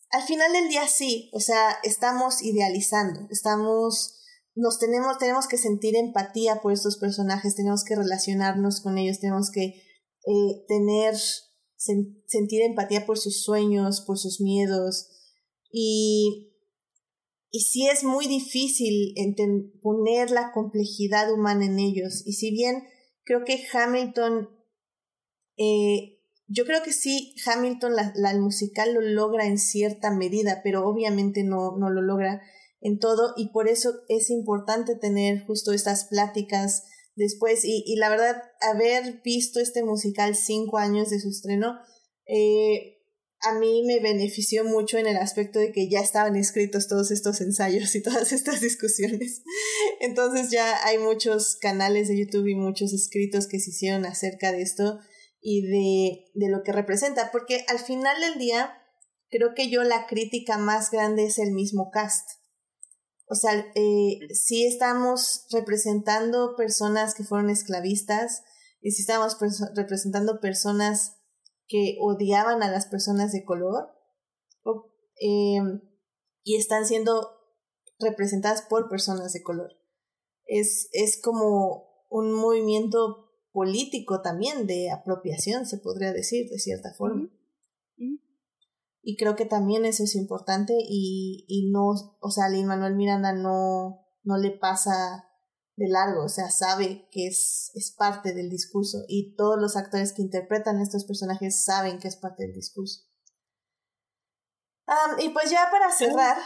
al 0.10 0.24
final 0.24 0.52
del 0.52 0.68
día 0.68 0.88
sí, 0.88 1.32
o 1.34 1.40
sea, 1.40 1.78
estamos 1.84 2.44
idealizando, 2.44 3.28
estamos, 3.32 4.20
nos 4.56 4.78
tenemos, 4.78 5.18
tenemos 5.18 5.48
que 5.48 5.58
sentir 5.58 5.96
empatía 5.96 6.62
por 6.62 6.74
estos 6.74 6.98
personajes, 6.98 7.56
tenemos 7.56 7.84
que 7.86 7.96
relacionarnos 7.96 8.82
con 8.82 8.98
ellos, 8.98 9.20
tenemos 9.20 9.50
que 9.50 9.83
eh, 10.26 10.66
tener, 10.68 11.16
sentir 11.76 12.62
empatía 12.62 13.06
por 13.06 13.18
sus 13.18 13.44
sueños, 13.44 14.02
por 14.02 14.18
sus 14.18 14.42
miedos. 14.42 15.10
Y, 15.72 16.54
y 17.50 17.62
sí 17.62 17.88
es 17.88 18.04
muy 18.04 18.28
difícil 18.28 19.14
poner 19.82 20.32
la 20.32 20.52
complejidad 20.52 21.32
humana 21.32 21.66
en 21.66 21.80
ellos. 21.80 22.24
Y 22.26 22.34
si 22.34 22.52
bien 22.52 22.84
creo 23.24 23.44
que 23.46 23.64
Hamilton, 23.72 24.50
eh, 25.58 26.20
yo 26.48 26.66
creo 26.66 26.84
que 26.84 26.92
sí, 26.92 27.36
Hamilton, 27.46 27.94
la, 28.16 28.40
musical 28.40 28.94
lo 28.94 29.02
logra 29.02 29.46
en 29.46 29.58
cierta 29.58 30.12
medida, 30.12 30.62
pero 30.64 30.88
obviamente 30.88 31.44
no, 31.44 31.78
no 31.78 31.90
lo 31.90 32.02
logra 32.02 32.42
en 32.82 33.00
todo 33.00 33.34
y 33.38 33.50
por 33.50 33.70
eso 33.70 34.02
es 34.10 34.30
importante 34.30 34.96
tener 34.96 35.46
justo 35.46 35.72
estas 35.72 36.06
pláticas 36.06 36.84
después 37.16 37.64
y, 37.64 37.84
y 37.86 37.96
la 37.98 38.10
verdad 38.10 38.42
haber 38.62 39.22
visto 39.24 39.60
este 39.60 39.84
musical 39.84 40.36
cinco 40.36 40.78
años 40.78 41.10
de 41.10 41.20
su 41.20 41.30
estreno 41.30 41.80
eh, 42.26 42.94
a 43.44 43.60
mí 43.60 43.84
me 43.86 44.00
benefició 44.00 44.64
mucho 44.64 44.98
en 44.98 45.06
el 45.06 45.18
aspecto 45.18 45.60
de 45.60 45.74
que 45.74 45.90
ya 45.90 46.00
estaban 46.00 46.38
escritos 46.38 46.88
todos 46.88 47.12
estos 47.12 47.42
ensayos 47.42 47.94
y 47.94 48.02
todas 48.02 48.32
estas 48.32 48.62
discusiones. 48.62 49.44
Entonces 50.00 50.50
ya 50.50 50.86
hay 50.86 50.98
muchos 50.98 51.58
canales 51.58 52.08
de 52.08 52.18
YouTube 52.18 52.48
y 52.48 52.56
muchos 52.56 52.94
escritos 52.94 53.48
que 53.48 53.60
se 53.60 53.72
hicieron 53.72 54.06
acerca 54.06 54.54
de 54.54 54.62
esto 54.62 55.00
y 55.42 55.62
de, 55.62 56.32
de 56.36 56.50
lo 56.50 56.64
que 56.64 56.72
representa, 56.72 57.32
porque 57.32 57.66
al 57.68 57.80
final 57.80 58.20
del 58.22 58.40
día 58.40 58.78
creo 59.30 59.54
que 59.54 59.70
yo 59.70 59.84
la 59.84 60.08
crítica 60.08 60.58
más 60.58 60.90
grande 60.90 61.26
es 61.26 61.38
el 61.38 61.52
mismo 61.52 61.90
cast. 61.92 62.26
O 63.34 63.36
sea, 63.36 63.66
eh, 63.74 64.20
sí 64.32 64.64
estamos 64.64 65.48
representando 65.50 66.56
personas 66.56 67.16
que 67.16 67.24
fueron 67.24 67.50
esclavistas 67.50 68.44
y 68.80 68.92
sí 68.92 69.02
estamos 69.02 69.38
representando 69.76 70.40
personas 70.40 71.18
que 71.68 71.98
odiaban 72.00 72.62
a 72.62 72.70
las 72.70 72.86
personas 72.86 73.32
de 73.32 73.44
color 73.44 73.88
em, 75.16 75.82
y 76.44 76.58
están 76.58 76.86
siendo 76.86 77.28
representadas 77.98 78.62
por 78.62 78.88
personas 78.88 79.34
de 79.34 79.42
color. 79.42 79.72
Es, 80.46 80.90
es 80.92 81.20
como 81.20 82.06
un 82.12 82.34
movimiento 82.34 83.32
político 83.52 84.22
también 84.22 84.68
de 84.68 84.92
apropiación, 84.92 85.66
se 85.66 85.80
podría 85.80 86.14
decir, 86.14 86.48
de 86.52 86.60
cierta 86.60 86.94
forma. 86.94 87.32
Y 89.06 89.18
creo 89.18 89.36
que 89.36 89.46
también 89.46 89.84
eso 89.84 90.06
es 90.06 90.16
importante 90.16 90.74
y, 90.80 91.46
y 91.50 91.70
no, 91.72 91.92
o 92.22 92.32
sea, 92.32 92.48
Lin 92.48 92.68
Manuel 92.68 92.96
Miranda 92.96 93.34
no, 93.34 94.08
no 94.24 94.38
le 94.38 94.52
pasa 94.52 95.30
de 95.76 95.90
largo, 95.90 96.24
o 96.24 96.30
sea, 96.30 96.50
sabe 96.50 97.10
que 97.12 97.28
es, 97.28 97.72
es 97.74 97.94
parte 97.98 98.34
del 98.34 98.50
discurso 98.50 99.00
y 99.10 99.36
todos 99.36 99.60
los 99.60 99.76
actores 99.76 100.14
que 100.14 100.22
interpretan 100.22 100.80
estos 100.80 101.04
personajes 101.04 101.66
saben 101.66 102.00
que 102.00 102.08
es 102.08 102.16
parte 102.16 102.44
del 102.44 102.54
discurso. 102.54 103.02
y 105.20 105.30
pues 105.30 105.52
ya 105.52 105.68
para 105.70 105.92
cerrar. 105.92 106.38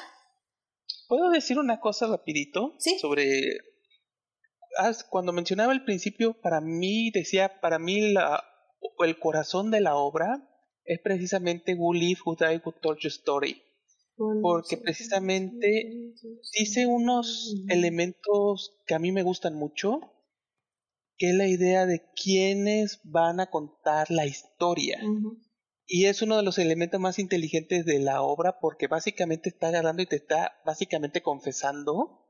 ¿Puedo 1.08 1.30
decir 1.30 1.60
una 1.60 1.80
cosa 1.80 2.08
rapidito? 2.08 2.74
Sí. 2.80 2.98
Sobre... 3.00 3.58
Cuando 5.10 5.32
mencionaba 5.32 5.74
al 5.74 5.86
principio, 5.86 6.40
para 6.42 6.62
mí, 6.62 7.12
decía, 7.12 7.60
para 7.62 7.80
mí 7.80 8.14
la, 8.14 8.44
el 9.00 9.20
corazón 9.20 9.72
de 9.72 9.82
la 9.82 9.96
obra 9.96 10.48
es 10.88 11.00
precisamente 11.02 11.76
Who 11.76 11.94
Live, 11.94 12.22
Who 12.26 12.36
Die, 12.36 12.62
Who 12.64 12.72
Told 12.82 13.00
Your 13.00 13.12
Story. 13.12 13.62
Porque 14.42 14.78
precisamente 14.78 16.14
dice 16.58 16.88
unos 16.88 17.56
elementos 17.70 18.76
que 18.88 18.96
a 18.96 19.00
mí 19.00 19.12
me 19.12 19.22
gustan 19.22 19.54
mucho, 19.54 20.00
que 21.18 21.30
es 21.30 21.36
la 21.36 21.48
idea 21.48 21.86
de 21.86 22.02
quiénes 22.16 23.00
van 23.04 23.40
a 23.40 23.52
contar 23.52 24.10
la 24.10 24.26
historia. 24.26 25.00
Y 25.86 26.06
es 26.06 26.24
uno 26.24 26.36
de 26.36 26.44
los 26.44 26.58
elementos 26.58 27.00
más 27.00 27.20
inteligentes 27.20 27.86
de 27.86 28.00
la 28.00 28.24
obra 28.24 28.60
porque 28.60 28.88
básicamente 28.88 29.50
está 29.50 29.68
agarrando 29.68 30.02
y 30.02 30.08
te 30.08 30.16
está 30.16 30.54
básicamente 30.66 31.22
confesando 31.22 32.26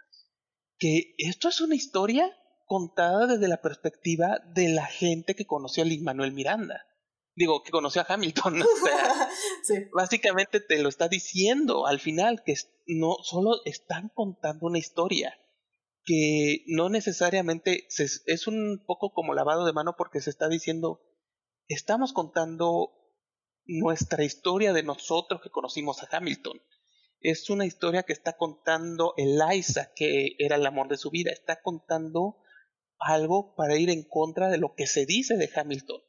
que 0.78 1.14
esto 1.18 1.48
es 1.48 1.62
una 1.62 1.76
historia 1.76 2.30
contada 2.66 3.28
desde 3.28 3.48
la 3.48 3.62
perspectiva 3.62 4.40
de 4.54 4.68
la 4.68 4.86
gente 4.86 5.36
que 5.36 5.46
conoció 5.46 5.84
a 5.84 5.86
Lin 5.86 6.04
Manuel 6.04 6.34
Miranda 6.34 6.86
digo, 7.38 7.62
que 7.64 7.72
conoció 7.72 8.02
a 8.02 8.06
Hamilton. 8.10 8.62
O 9.62 9.66
sea, 9.66 9.90
básicamente 9.94 10.60
te 10.60 10.82
lo 10.82 10.90
está 10.90 11.08
diciendo 11.08 11.86
al 11.86 12.00
final, 12.00 12.42
que 12.44 12.56
no 12.88 13.18
solo 13.22 13.62
están 13.66 14.10
contando 14.14 14.66
una 14.66 14.80
historia, 14.80 15.38
que 16.04 16.64
no 16.68 16.90
necesariamente 16.90 17.88
es 17.88 18.48
un 18.48 18.84
poco 18.86 19.14
como 19.14 19.34
lavado 19.34 19.66
de 19.66 19.74
mano 19.74 19.96
porque 19.98 20.22
se 20.22 20.32
está 20.32 20.50
diciendo, 20.50 21.02
estamos 21.68 22.14
contando 22.14 22.94
nuestra 23.66 24.24
historia 24.24 24.74
de 24.74 24.84
nosotros 24.84 25.42
que 25.42 25.52
conocimos 25.52 26.02
a 26.02 26.18
Hamilton. 26.18 26.60
Es 27.20 27.50
una 27.50 27.66
historia 27.66 28.04
que 28.04 28.14
está 28.14 28.38
contando 28.38 29.14
Eliza, 29.18 29.92
que 29.96 30.36
era 30.40 30.56
el 30.56 30.66
amor 30.66 30.88
de 30.88 30.98
su 30.98 31.12
vida, 31.12 31.32
está 31.32 31.62
contando 31.62 32.38
algo 33.00 33.54
para 33.56 33.78
ir 33.78 33.90
en 33.90 34.04
contra 34.04 34.50
de 34.50 34.58
lo 34.58 34.74
que 34.76 34.88
se 34.88 35.06
dice 35.06 35.38
de 35.38 35.50
Hamilton 35.54 36.02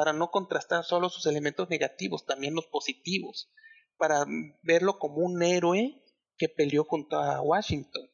para 0.00 0.14
no 0.14 0.30
contrastar 0.30 0.82
solo 0.82 1.10
sus 1.10 1.26
elementos 1.26 1.68
negativos, 1.68 2.24
también 2.24 2.54
los 2.54 2.64
positivos, 2.68 3.52
para 3.98 4.24
verlo 4.62 4.98
como 4.98 5.16
un 5.16 5.42
héroe 5.42 6.02
que 6.38 6.48
peleó 6.48 6.86
contra 6.86 7.42
Washington. 7.42 8.10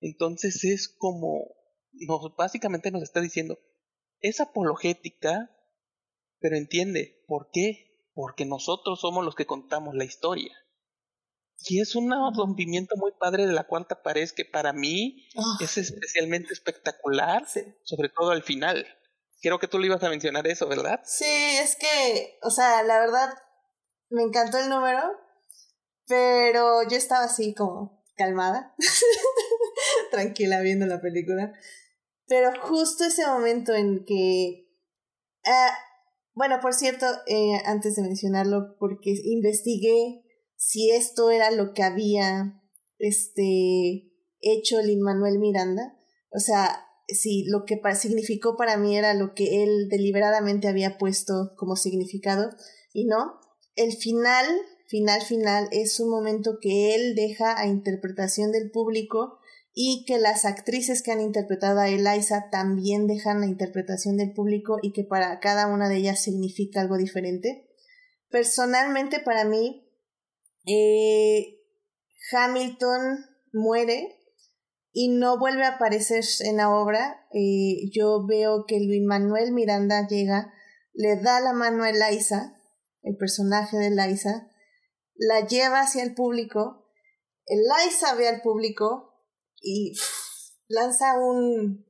Entonces 0.00 0.64
es 0.64 0.88
como, 0.88 1.44
nos, 1.92 2.34
básicamente 2.36 2.90
nos 2.90 3.04
está 3.04 3.20
diciendo, 3.20 3.60
es 4.18 4.40
apologética, 4.40 5.56
pero 6.40 6.56
entiende, 6.56 7.22
¿por 7.28 7.50
qué? 7.52 8.08
Porque 8.12 8.44
nosotros 8.44 8.98
somos 8.98 9.24
los 9.24 9.36
que 9.36 9.46
contamos 9.46 9.94
la 9.94 10.04
historia. 10.04 10.52
Y 11.68 11.80
es 11.80 11.94
un 11.94 12.10
rompimiento 12.34 12.96
muy 12.96 13.12
padre 13.20 13.46
de 13.46 13.52
la 13.52 13.68
cuarta 13.68 14.02
pared 14.02 14.28
que 14.30 14.46
para 14.46 14.72
mí 14.72 15.28
ah. 15.36 15.58
es 15.60 15.78
especialmente 15.78 16.52
espectacular, 16.52 17.46
sobre 17.84 18.08
todo 18.08 18.32
al 18.32 18.42
final. 18.42 18.84
Creo 19.40 19.58
que 19.58 19.68
tú 19.68 19.78
le 19.78 19.86
ibas 19.86 20.02
a 20.02 20.10
mencionar 20.10 20.46
eso, 20.46 20.68
¿verdad? 20.68 21.00
Sí, 21.04 21.24
es 21.24 21.76
que, 21.76 22.38
o 22.42 22.50
sea, 22.50 22.82
la 22.82 23.00
verdad, 23.00 23.34
me 24.10 24.22
encantó 24.22 24.58
el 24.58 24.68
número, 24.68 25.00
pero 26.06 26.82
yo 26.88 26.96
estaba 26.96 27.24
así 27.24 27.54
como 27.54 28.04
calmada, 28.16 28.74
tranquila 30.10 30.60
viendo 30.60 30.86
la 30.86 31.00
película. 31.00 31.52
Pero 32.26 32.52
justo 32.62 33.04
ese 33.04 33.26
momento 33.26 33.74
en 33.74 34.04
que... 34.04 34.68
Ah, 35.46 35.76
bueno, 36.34 36.60
por 36.60 36.74
cierto, 36.74 37.06
eh, 37.26 37.60
antes 37.64 37.96
de 37.96 38.02
mencionarlo, 38.02 38.76
porque 38.78 39.14
investigué 39.24 40.22
si 40.56 40.90
esto 40.90 41.30
era 41.30 41.50
lo 41.50 41.72
que 41.72 41.82
había 41.82 42.62
este, 42.98 44.12
hecho 44.40 44.80
Lin 44.82 45.00
Manuel 45.00 45.38
Miranda. 45.38 45.98
O 46.30 46.38
sea, 46.38 46.86
si 47.14 47.44
lo 47.44 47.64
que 47.64 47.80
significó 47.94 48.56
para 48.56 48.76
mí 48.76 48.96
era 48.96 49.14
lo 49.14 49.34
que 49.34 49.62
él 49.62 49.88
deliberadamente 49.88 50.68
había 50.68 50.98
puesto 50.98 51.52
como 51.56 51.76
significado 51.76 52.50
y 52.92 53.04
no. 53.04 53.40
El 53.76 53.92
final, 53.92 54.46
final, 54.88 55.22
final 55.22 55.68
es 55.72 56.00
un 56.00 56.10
momento 56.10 56.58
que 56.60 56.94
él 56.94 57.14
deja 57.14 57.58
a 57.58 57.66
interpretación 57.66 58.52
del 58.52 58.70
público 58.70 59.38
y 59.72 60.04
que 60.06 60.18
las 60.18 60.44
actrices 60.44 61.02
que 61.02 61.12
han 61.12 61.20
interpretado 61.20 61.80
a 61.80 61.88
Eliza 61.88 62.48
también 62.50 63.06
dejan 63.06 63.40
la 63.40 63.46
interpretación 63.46 64.16
del 64.16 64.32
público 64.32 64.78
y 64.82 64.92
que 64.92 65.04
para 65.04 65.38
cada 65.40 65.68
una 65.68 65.88
de 65.88 65.96
ellas 65.96 66.22
significa 66.22 66.80
algo 66.80 66.96
diferente. 66.96 67.68
Personalmente 68.28 69.20
para 69.20 69.44
mí, 69.44 69.86
eh, 70.66 71.60
Hamilton 72.32 73.24
muere 73.52 74.19
y 74.92 75.08
no 75.08 75.38
vuelve 75.38 75.64
a 75.64 75.76
aparecer 75.76 76.24
en 76.40 76.56
la 76.56 76.70
obra. 76.70 77.26
Eh, 77.32 77.90
yo 77.92 78.26
veo 78.26 78.64
que 78.66 78.80
Luis 78.80 79.02
Manuel 79.04 79.52
Miranda 79.52 80.06
llega, 80.08 80.52
le 80.92 81.16
da 81.16 81.40
la 81.40 81.52
mano 81.52 81.84
a 81.84 81.90
Eliza, 81.90 82.56
el 83.02 83.16
personaje 83.16 83.76
de 83.76 83.88
Eliza, 83.88 84.50
la 85.14 85.46
lleva 85.46 85.80
hacia 85.80 86.02
el 86.02 86.14
público, 86.14 86.86
Eliza 87.46 88.14
ve 88.14 88.28
al 88.28 88.42
público 88.42 89.14
y 89.60 89.94
lanza 90.68 91.18
un, 91.18 91.84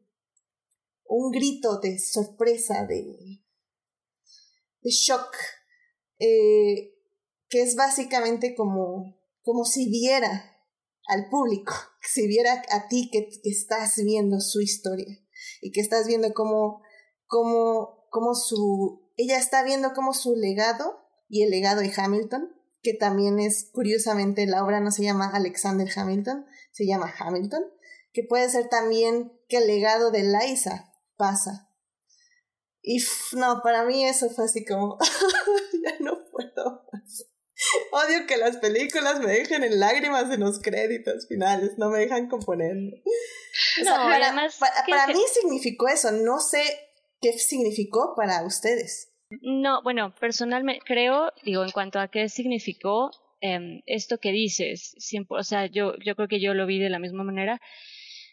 un 1.05 1.31
grito 1.31 1.79
de 1.81 1.99
sorpresa, 1.99 2.87
de, 2.87 3.43
shock, 4.83 5.35
eh, 6.19 6.95
que 7.49 7.63
es 7.63 7.77
básicamente 7.77 8.55
como, 8.55 9.21
como 9.43 9.65
si 9.65 9.91
viera 9.91 10.57
al 11.09 11.29
público, 11.29 11.75
si 12.03 12.27
viera 12.27 12.63
a 12.71 12.89
ti 12.89 13.11
que, 13.13 13.29
estás 13.45 13.97
viendo 13.97 14.41
su 14.41 14.61
historia 14.61 15.19
y 15.61 15.73
que 15.73 15.81
estás 15.81 16.07
viendo 16.07 16.33
cómo, 16.33 16.83
cómo, 17.27 18.07
cómo 18.11 18.35
su, 18.35 19.11
ella 19.17 19.39
está 19.39 19.63
viendo 19.63 19.93
cómo 19.95 20.13
su 20.15 20.35
legado 20.35 20.99
y 21.29 21.43
el 21.43 21.51
legado 21.51 21.81
de 21.81 21.93
Hamilton, 21.95 22.51
que 22.83 22.95
también 22.95 23.39
es, 23.39 23.71
curiosamente, 23.73 24.47
la 24.47 24.65
obra 24.65 24.81
no 24.81 24.91
se 24.91 25.03
llama 25.03 25.31
Alexander 25.33 25.89
Hamilton, 25.95 26.47
se 26.73 26.87
llama 26.87 27.13
Hamilton, 27.19 27.63
que 28.13 28.25
puede 28.25 28.49
ser 28.49 28.69
también 28.69 29.33
que 29.49 29.59
el 29.59 29.67
legado 29.67 30.11
de 30.11 30.23
Liza 30.23 30.93
pasa. 31.17 31.71
Y 32.83 33.03
no, 33.37 33.61
para 33.63 33.85
mí 33.85 34.05
eso 34.07 34.31
fue 34.31 34.47
así 34.47 34.65
como, 34.65 34.99
ya 35.85 35.99
no 36.01 36.19
puedo 36.31 36.87
más. 36.93 37.30
Odio 37.93 38.27
que 38.27 38.37
las 38.37 38.57
películas 38.57 39.21
me 39.21 39.33
dejen 39.33 39.65
en 39.65 39.81
lágrimas 39.81 40.31
en 40.31 40.41
los 40.41 40.61
créditos 40.61 41.27
finales, 41.29 41.73
no 41.79 41.91
me 41.91 41.99
dejan 41.99 42.29
componerme. 42.29 43.03
no, 43.85 43.95
además, 43.95 44.59
para, 44.59 45.07
mí 45.09 45.21
significó 45.33 45.89
eso, 45.89 46.13
no 46.13 46.41
sé 46.41 46.63
qué 47.21 47.33
significó 47.33 48.15
para 48.17 48.45
ustedes. 48.45 49.13
No, 49.43 49.83
bueno, 49.83 50.15
personalmente 50.19 50.83
creo, 50.85 51.33
digo, 51.45 51.65
en 51.65 51.71
cuanto 51.71 52.01
a 52.01 52.09
qué 52.09 52.29
significó 52.29 53.11
em, 53.41 53.83
esto 53.87 54.19
que 54.19 54.33
dices, 54.33 54.95
siempre, 54.99 55.39
o 55.39 55.45
sea, 55.45 55.67
yo, 55.67 55.95
yo 56.05 56.17
creo 56.17 56.29
que 56.29 56.41
yo 56.41 56.55
lo 56.55 56.67
vi 56.67 56.79
de 56.79 56.91
la 56.91 56.99
misma 56.99 57.23
manera, 57.23 57.61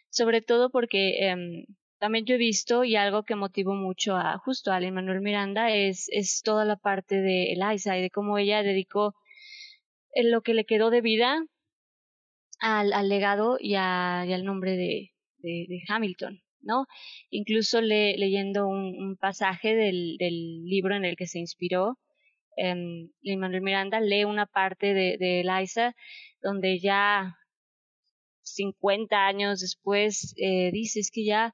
sobre 0.09 0.41
todo 0.41 0.71
porque 0.71 1.27
em, 1.27 1.65
también 1.99 2.25
yo 2.25 2.35
he 2.35 2.37
visto 2.37 2.83
y 2.83 2.95
algo 2.95 3.23
que 3.23 3.35
motivó 3.35 3.73
mucho 3.73 4.15
a 4.15 4.37
justo 4.37 4.71
a 4.71 4.79
Manuel 4.79 5.21
Miranda 5.21 5.73
es, 5.73 6.07
es 6.11 6.41
toda 6.43 6.65
la 6.65 6.75
parte 6.75 7.21
de 7.21 7.53
Eliza 7.53 7.97
y 7.97 8.01
de 8.01 8.09
cómo 8.09 8.37
ella 8.37 8.63
dedicó 8.63 9.15
lo 10.15 10.41
que 10.41 10.53
le 10.53 10.65
quedó 10.65 10.89
de 10.89 11.01
vida 11.01 11.43
al, 12.59 12.93
al 12.93 13.09
legado 13.09 13.57
y, 13.59 13.75
a, 13.75 14.25
y, 14.27 14.33
al 14.33 14.43
nombre 14.43 14.71
de, 14.71 15.11
de, 15.39 15.81
Hamilton, 15.87 16.41
¿no? 16.61 16.87
Incluso 17.29 17.81
le, 17.81 18.17
leyendo 18.17 18.67
un, 18.67 19.17
pasaje 19.17 19.75
del, 19.75 20.17
del, 20.17 20.65
libro 20.65 20.95
en 20.95 21.05
el 21.05 21.15
que 21.15 21.27
se 21.27 21.39
inspiró, 21.39 21.99
eh, 22.57 22.75
Manuel 23.37 23.61
Miranda 23.61 23.99
lee 23.99 24.23
una 24.23 24.47
parte 24.47 24.93
de, 24.93 25.17
de 25.19 25.41
Eliza 25.41 25.95
donde 26.41 26.79
ya 26.79 27.35
50 28.41 29.27
años 29.27 29.59
después 29.59 30.33
eh, 30.37 30.71
dice 30.71 30.99
es 30.99 31.11
que 31.11 31.25
ya 31.25 31.53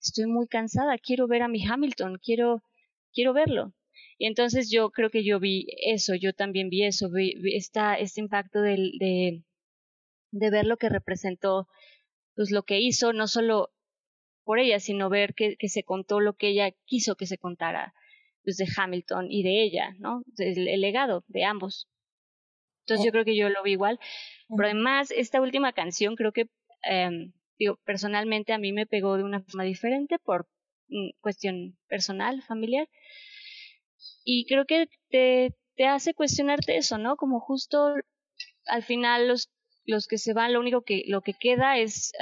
estoy 0.00 0.26
muy 0.26 0.46
cansada, 0.48 0.98
quiero 0.98 1.26
ver 1.26 1.42
a 1.42 1.48
mi 1.48 1.64
Hamilton, 1.64 2.18
quiero, 2.22 2.62
quiero 3.12 3.32
verlo. 3.32 3.74
Y 4.18 4.26
entonces 4.26 4.70
yo 4.70 4.90
creo 4.90 5.10
que 5.10 5.24
yo 5.24 5.38
vi 5.38 5.66
eso, 5.86 6.14
yo 6.14 6.32
también 6.32 6.70
vi 6.70 6.84
eso, 6.84 7.10
vi, 7.10 7.34
esta, 7.54 7.94
este 7.94 8.20
impacto 8.20 8.60
de, 8.60 8.76
de, 8.98 9.44
de, 10.32 10.50
ver 10.50 10.66
lo 10.66 10.76
que 10.76 10.88
representó, 10.88 11.68
pues 12.34 12.50
lo 12.50 12.64
que 12.64 12.80
hizo, 12.80 13.12
no 13.12 13.28
solo 13.28 13.70
por 14.44 14.58
ella, 14.58 14.80
sino 14.80 15.08
ver 15.08 15.34
que, 15.34 15.56
que 15.56 15.68
se 15.68 15.84
contó 15.84 16.20
lo 16.20 16.34
que 16.34 16.48
ella 16.48 16.72
quiso 16.84 17.16
que 17.16 17.26
se 17.26 17.38
contara, 17.38 17.94
pues 18.42 18.56
de 18.56 18.66
Hamilton 18.76 19.30
y 19.30 19.42
de 19.42 19.62
ella, 19.62 19.94
¿no? 19.98 20.22
El, 20.38 20.68
el 20.68 20.80
legado 20.80 21.24
de 21.28 21.44
ambos. 21.44 21.88
Entonces 22.80 23.04
yo 23.04 23.12
creo 23.12 23.24
que 23.24 23.36
yo 23.36 23.50
lo 23.50 23.62
vi 23.62 23.72
igual. 23.72 24.00
Pero 24.48 24.64
además, 24.64 25.10
esta 25.10 25.42
última 25.42 25.72
canción 25.74 26.16
creo 26.16 26.32
que 26.32 26.48
eh, 26.88 27.30
digo, 27.58 27.78
personalmente 27.84 28.52
a 28.52 28.58
mí 28.58 28.72
me 28.72 28.86
pegó 28.86 29.16
de 29.16 29.24
una 29.24 29.40
forma 29.40 29.64
diferente 29.64 30.18
por 30.18 30.48
mm, 30.88 31.10
cuestión 31.20 31.76
personal, 31.88 32.42
familiar. 32.42 32.88
Y 34.24 34.46
creo 34.46 34.64
que 34.66 34.88
te, 35.10 35.54
te 35.76 35.86
hace 35.86 36.14
cuestionarte 36.14 36.76
eso, 36.76 36.98
¿no? 36.98 37.16
Como 37.16 37.40
justo 37.40 37.94
al 38.66 38.82
final 38.82 39.28
los 39.28 39.50
los 39.88 40.06
que 40.06 40.18
se 40.18 40.34
van, 40.34 40.52
lo 40.52 40.60
único 40.60 40.82
que 40.82 41.02
lo 41.06 41.22
que 41.22 41.32
queda 41.32 41.78
es 41.78 42.12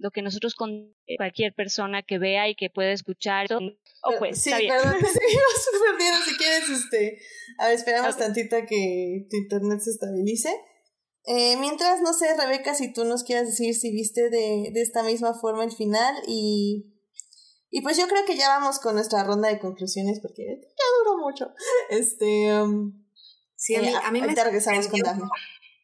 lo 0.00 0.10
que 0.10 0.22
nosotros 0.22 0.54
con 0.54 0.96
cualquier 1.18 1.52
persona 1.52 2.02
que 2.02 2.18
vea 2.18 2.48
y 2.48 2.54
que 2.54 2.70
pueda 2.70 2.92
escuchar. 2.92 3.46
Oh, 3.52 4.12
pues, 4.18 4.42
sí, 4.42 4.50
perdón, 4.50 4.94
seguimos. 5.00 6.24
Si 6.24 6.36
quieres, 6.36 6.68
este, 6.70 7.18
a 7.58 7.66
ver, 7.66 7.74
esperamos 7.74 8.16
tantito 8.16 8.56
a 8.56 8.64
que 8.64 9.26
tu 9.28 9.36
internet 9.36 9.80
se 9.80 9.90
estabilice. 9.90 10.50
Eh, 11.24 11.56
mientras, 11.58 12.00
no 12.00 12.12
sé, 12.12 12.34
Rebeca, 12.36 12.74
si 12.74 12.92
tú 12.92 13.04
nos 13.04 13.24
quieras 13.24 13.46
decir 13.46 13.74
si 13.74 13.92
viste 13.92 14.30
de, 14.30 14.70
de 14.72 14.82
esta 14.82 15.02
misma 15.02 15.34
forma 15.34 15.64
el 15.64 15.72
final 15.72 16.14
y, 16.26 16.94
y 17.70 17.82
pues 17.82 17.96
yo 17.98 18.08
creo 18.08 18.24
que 18.24 18.36
ya 18.36 18.48
vamos 18.48 18.78
con 18.78 18.94
nuestra 18.94 19.22
ronda 19.24 19.48
de 19.48 19.58
conclusiones 19.58 20.20
porque 20.20 20.44
ya 20.60 20.84
duró 20.98 21.18
mucho. 21.18 21.52
Este, 21.90 22.52
um, 22.60 23.04
sí, 23.54 23.76
a 23.76 23.82
mí, 23.82 23.92
a 24.02 24.10
mí 24.10 24.22
me 24.22 24.34
regresamos 24.34 24.88
con 24.88 25.00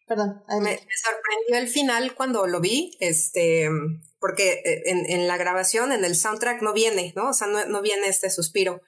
Perdón. 0.06 0.44
Me, 0.60 0.78
sorprendió 0.78 1.58
el 1.58 1.66
final 1.66 2.14
cuando 2.14 2.46
lo 2.46 2.60
vi, 2.60 2.96
este, 3.00 3.68
porque 4.20 4.62
eh, 4.64 4.82
en, 4.86 5.10
en, 5.10 5.26
la 5.26 5.36
grabación, 5.36 5.90
en 5.90 6.04
el 6.04 6.14
soundtrack 6.14 6.62
no 6.62 6.72
viene, 6.72 7.12
¿no? 7.16 7.30
O 7.30 7.32
sea, 7.32 7.48
no, 7.48 7.64
no 7.66 7.82
viene 7.82 8.06
este 8.06 8.30
suspiro. 8.30 8.82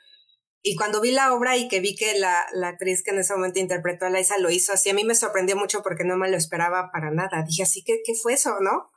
Y 0.62 0.74
cuando 0.76 1.00
vi 1.00 1.12
la 1.12 1.32
obra 1.32 1.56
y 1.56 1.68
que 1.68 1.80
vi 1.80 1.94
que 1.94 2.18
la, 2.18 2.46
la 2.52 2.68
actriz 2.68 3.02
que 3.02 3.12
en 3.12 3.18
ese 3.18 3.32
momento 3.34 3.60
interpretó 3.60 4.06
a 4.06 4.10
Liza 4.10 4.38
lo 4.38 4.50
hizo 4.50 4.72
así, 4.72 4.90
a 4.90 4.94
mí 4.94 5.04
me 5.04 5.14
sorprendió 5.14 5.56
mucho 5.56 5.82
porque 5.82 6.04
no 6.04 6.16
me 6.16 6.30
lo 6.30 6.36
esperaba 6.36 6.90
para 6.92 7.10
nada. 7.10 7.44
Dije 7.46 7.62
así, 7.62 7.84
¿qué, 7.84 8.00
qué 8.04 8.14
fue 8.14 8.34
eso, 8.34 8.58
no? 8.60 8.90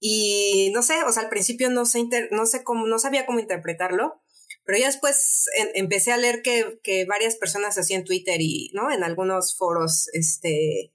Y 0.00 0.70
no 0.72 0.82
sé, 0.82 1.02
o 1.04 1.12
sea, 1.12 1.24
al 1.24 1.28
principio 1.28 1.70
no 1.70 1.84
sé, 1.84 2.06
no 2.30 2.46
sé 2.46 2.62
cómo, 2.62 2.86
no 2.86 2.98
sabía 2.98 3.26
cómo 3.26 3.40
interpretarlo, 3.40 4.22
pero 4.64 4.78
ya 4.78 4.86
después 4.86 5.46
empecé 5.74 6.12
a 6.12 6.18
leer 6.18 6.42
que, 6.42 6.78
que 6.82 7.04
varias 7.04 7.36
personas 7.36 7.78
así 7.78 7.94
en 7.94 8.04
Twitter 8.04 8.40
y, 8.40 8.70
¿no? 8.74 8.92
En 8.92 9.02
algunos 9.02 9.56
foros, 9.56 10.08
este, 10.12 10.92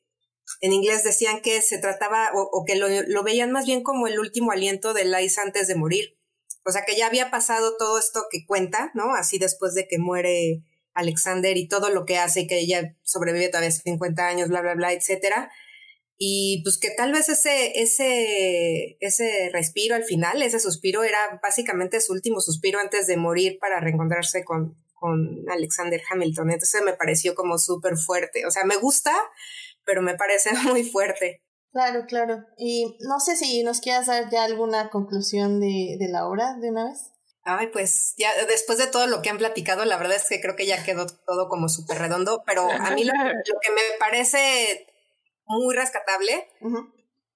en 0.62 0.74
inglés 0.74 1.04
decían 1.04 1.42
que 1.42 1.62
se 1.62 1.80
trataba, 1.80 2.32
o, 2.34 2.50
o 2.52 2.64
que 2.66 2.76
lo, 2.76 2.88
lo, 2.88 3.24
veían 3.24 3.52
más 3.52 3.66
bien 3.66 3.84
como 3.84 4.08
el 4.08 4.20
último 4.20 4.52
aliento 4.52 4.94
de 4.94 5.06
Liza 5.06 5.42
antes 5.42 5.68
de 5.68 5.76
morir. 5.76 6.18
O 6.66 6.72
sea, 6.72 6.84
que 6.86 6.96
ya 6.96 7.08
había 7.08 7.30
pasado 7.30 7.76
todo 7.78 8.00
esto 8.00 8.26
que 8.32 8.46
cuenta, 8.46 8.92
¿no? 8.94 9.16
Así 9.16 9.38
después 9.38 9.74
de 9.74 9.88
que 9.88 9.98
muere 9.98 10.64
Alexander 10.94 11.58
y 11.58 11.68
todo 11.68 11.90
lo 11.90 12.06
que 12.06 12.18
hace 12.18 12.42
y 12.42 12.48
que 12.48 12.60
ella 12.60 12.96
sobrevive 13.04 13.50
todavía 13.50 13.72
50 13.72 14.28
años, 14.28 14.50
bla, 14.50 14.62
bla, 14.62 14.76
bla, 14.76 14.94
etcétera. 14.94 15.52
Y 16.18 16.62
pues 16.64 16.78
que 16.78 16.92
tal 16.92 17.12
vez 17.12 17.28
ese, 17.28 17.82
ese, 17.82 18.98
ese 19.00 19.50
respiro 19.52 19.96
al 19.96 20.04
final, 20.04 20.42
ese 20.42 20.60
suspiro 20.60 21.04
era 21.04 21.40
básicamente 21.42 22.00
su 22.00 22.14
último 22.14 22.40
suspiro 22.40 22.80
antes 22.80 23.08
de 23.08 23.18
morir 23.18 23.58
para 23.60 23.80
reencontrarse 23.80 24.44
con, 24.46 24.78
con 24.94 25.44
Alexander 25.50 26.02
Hamilton. 26.10 26.52
Entonces 26.52 26.82
me 26.86 26.94
pareció 26.94 27.36
como 27.36 27.58
súper 27.58 27.98
fuerte. 27.98 28.46
O 28.46 28.52
sea, 28.52 28.64
me 28.64 28.78
gusta, 28.78 29.12
pero 29.84 30.02
me 30.02 30.16
parece 30.16 30.52
muy 30.70 30.84
fuerte. 30.84 31.42
Claro, 31.74 32.06
claro. 32.08 32.46
Y 32.56 32.98
no 33.00 33.20
sé 33.20 33.36
si 33.36 33.64
nos 33.64 33.82
quieras 33.82 34.06
dar 34.06 34.30
ya 34.30 34.44
alguna 34.44 34.90
conclusión 34.92 35.60
de, 35.60 35.98
de 36.00 36.08
la 36.08 36.28
obra 36.28 36.56
de 36.62 36.70
una 36.70 36.86
vez. 36.86 37.12
Ay, 37.46 37.68
pues 37.74 38.14
ya 38.16 38.30
después 38.46 38.78
de 38.78 38.88
todo 38.88 39.08
lo 39.08 39.22
que 39.22 39.30
han 39.30 39.40
platicado, 39.40 39.84
la 39.84 39.98
verdad 39.98 40.16
es 40.16 40.30
que 40.30 40.40
creo 40.40 40.56
que 40.56 40.68
ya 40.68 40.84
quedó 40.86 41.08
todo 41.08 41.50
como 41.50 41.68
súper 41.68 41.98
redondo, 41.98 42.44
pero 42.46 42.70
a 42.70 42.92
mí 42.92 43.04
lo, 43.04 43.14
que 43.14 43.72
me 43.72 43.98
parece 44.00 44.88
muy 45.46 45.76
rescatable 45.76 46.48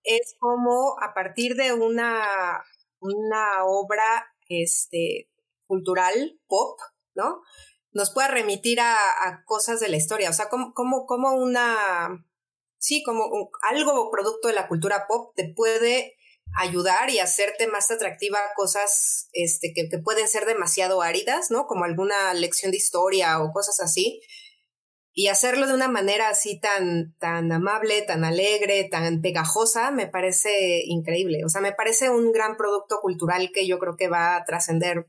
es 0.04 0.36
como 0.40 0.96
a 1.02 1.14
partir 1.14 1.56
de 1.56 1.74
una, 1.74 2.64
una 3.00 3.66
obra 3.66 4.34
este, 4.48 5.30
cultural, 5.66 6.40
pop, 6.48 6.80
¿no? 7.16 7.42
Nos 7.92 8.12
puede 8.12 8.30
remitir 8.30 8.80
a, 8.80 8.96
a 8.96 9.44
cosas 9.46 9.80
de 9.80 9.90
la 9.90 9.98
historia, 9.98 10.30
o 10.30 10.34
sea, 10.34 10.48
como, 10.48 10.74
como, 10.74 11.06
como 11.08 11.34
una 11.34 12.24
sí, 12.80 13.04
como 13.04 13.50
algo 13.70 14.10
producto 14.12 14.48
de 14.48 14.54
la 14.54 14.68
cultura 14.68 15.06
pop 15.08 15.34
te 15.36 15.54
puede 15.54 16.16
ayudar 16.56 17.10
y 17.10 17.20
hacerte 17.20 17.68
más 17.68 17.92
atractiva 17.92 18.40
cosas 18.56 19.30
este, 19.34 19.74
que, 19.74 19.90
que, 19.90 20.00
pueden 20.00 20.28
ser 20.28 20.46
demasiado 20.46 21.02
áridas, 21.02 21.52
¿no? 21.52 21.68
Como 21.68 21.84
alguna 21.84 22.34
lección 22.34 22.72
de 22.72 22.78
historia 22.78 23.42
o 23.42 23.52
cosas 23.52 23.80
así. 23.82 24.22
Y 25.14 25.28
hacerlo 25.30 25.66
de 25.66 25.74
una 25.74 25.88
manera 25.88 26.30
así 26.30 26.60
tan, 26.60 27.16
tan 27.18 27.52
amable, 27.52 28.04
tan 28.04 28.24
alegre, 28.24 28.88
tan 28.90 29.22
pegajosa, 29.22 29.90
me 29.92 30.08
parece 30.08 30.84
increíble. 30.86 31.44
O 31.44 31.50
sea, 31.50 31.60
me 31.60 31.74
parece 31.74 32.12
un 32.12 32.32
gran 32.32 32.56
producto 32.56 33.00
cultural 33.02 33.52
que 33.52 33.68
yo 33.68 33.80
creo 33.80 33.98
que 33.98 34.10
va 34.10 34.36
a 34.36 34.46
trascender 34.46 35.08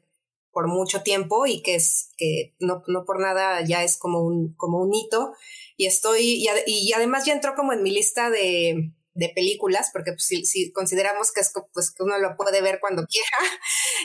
por 0.51 0.67
mucho 0.67 1.03
tiempo 1.03 1.47
y 1.47 1.63
que 1.63 1.75
es 1.75 2.11
que 2.17 2.55
no, 2.59 2.83
no 2.87 3.05
por 3.05 3.21
nada 3.21 3.63
ya 3.67 3.85
es 3.85 3.99
como 3.99 4.23
un, 4.23 4.55
como 4.57 4.81
un 4.81 4.95
hito 4.95 5.35
y 5.79 5.87
estoy, 5.87 6.21
y, 6.21 6.49
y, 6.67 6.93
además 6.93 7.25
ya 7.25 7.33
entró 7.33 7.55
como 7.55 7.73
en 7.73 7.85
mi 7.85 7.93
lista 7.93 8.31
de, 8.31 8.93
de 9.15 9.33
películas, 9.35 9.91
porque 9.93 10.11
pues, 10.13 10.27
si, 10.27 10.73
consideramos 10.73 11.31
que 11.33 11.41
es 11.41 11.53
pues 11.73 11.93
que 11.93 12.03
uno 12.03 12.19
lo 12.19 12.37
puede 12.37 12.61
ver 12.61 12.81
cuando 12.81 13.07
quiera, 13.11 13.39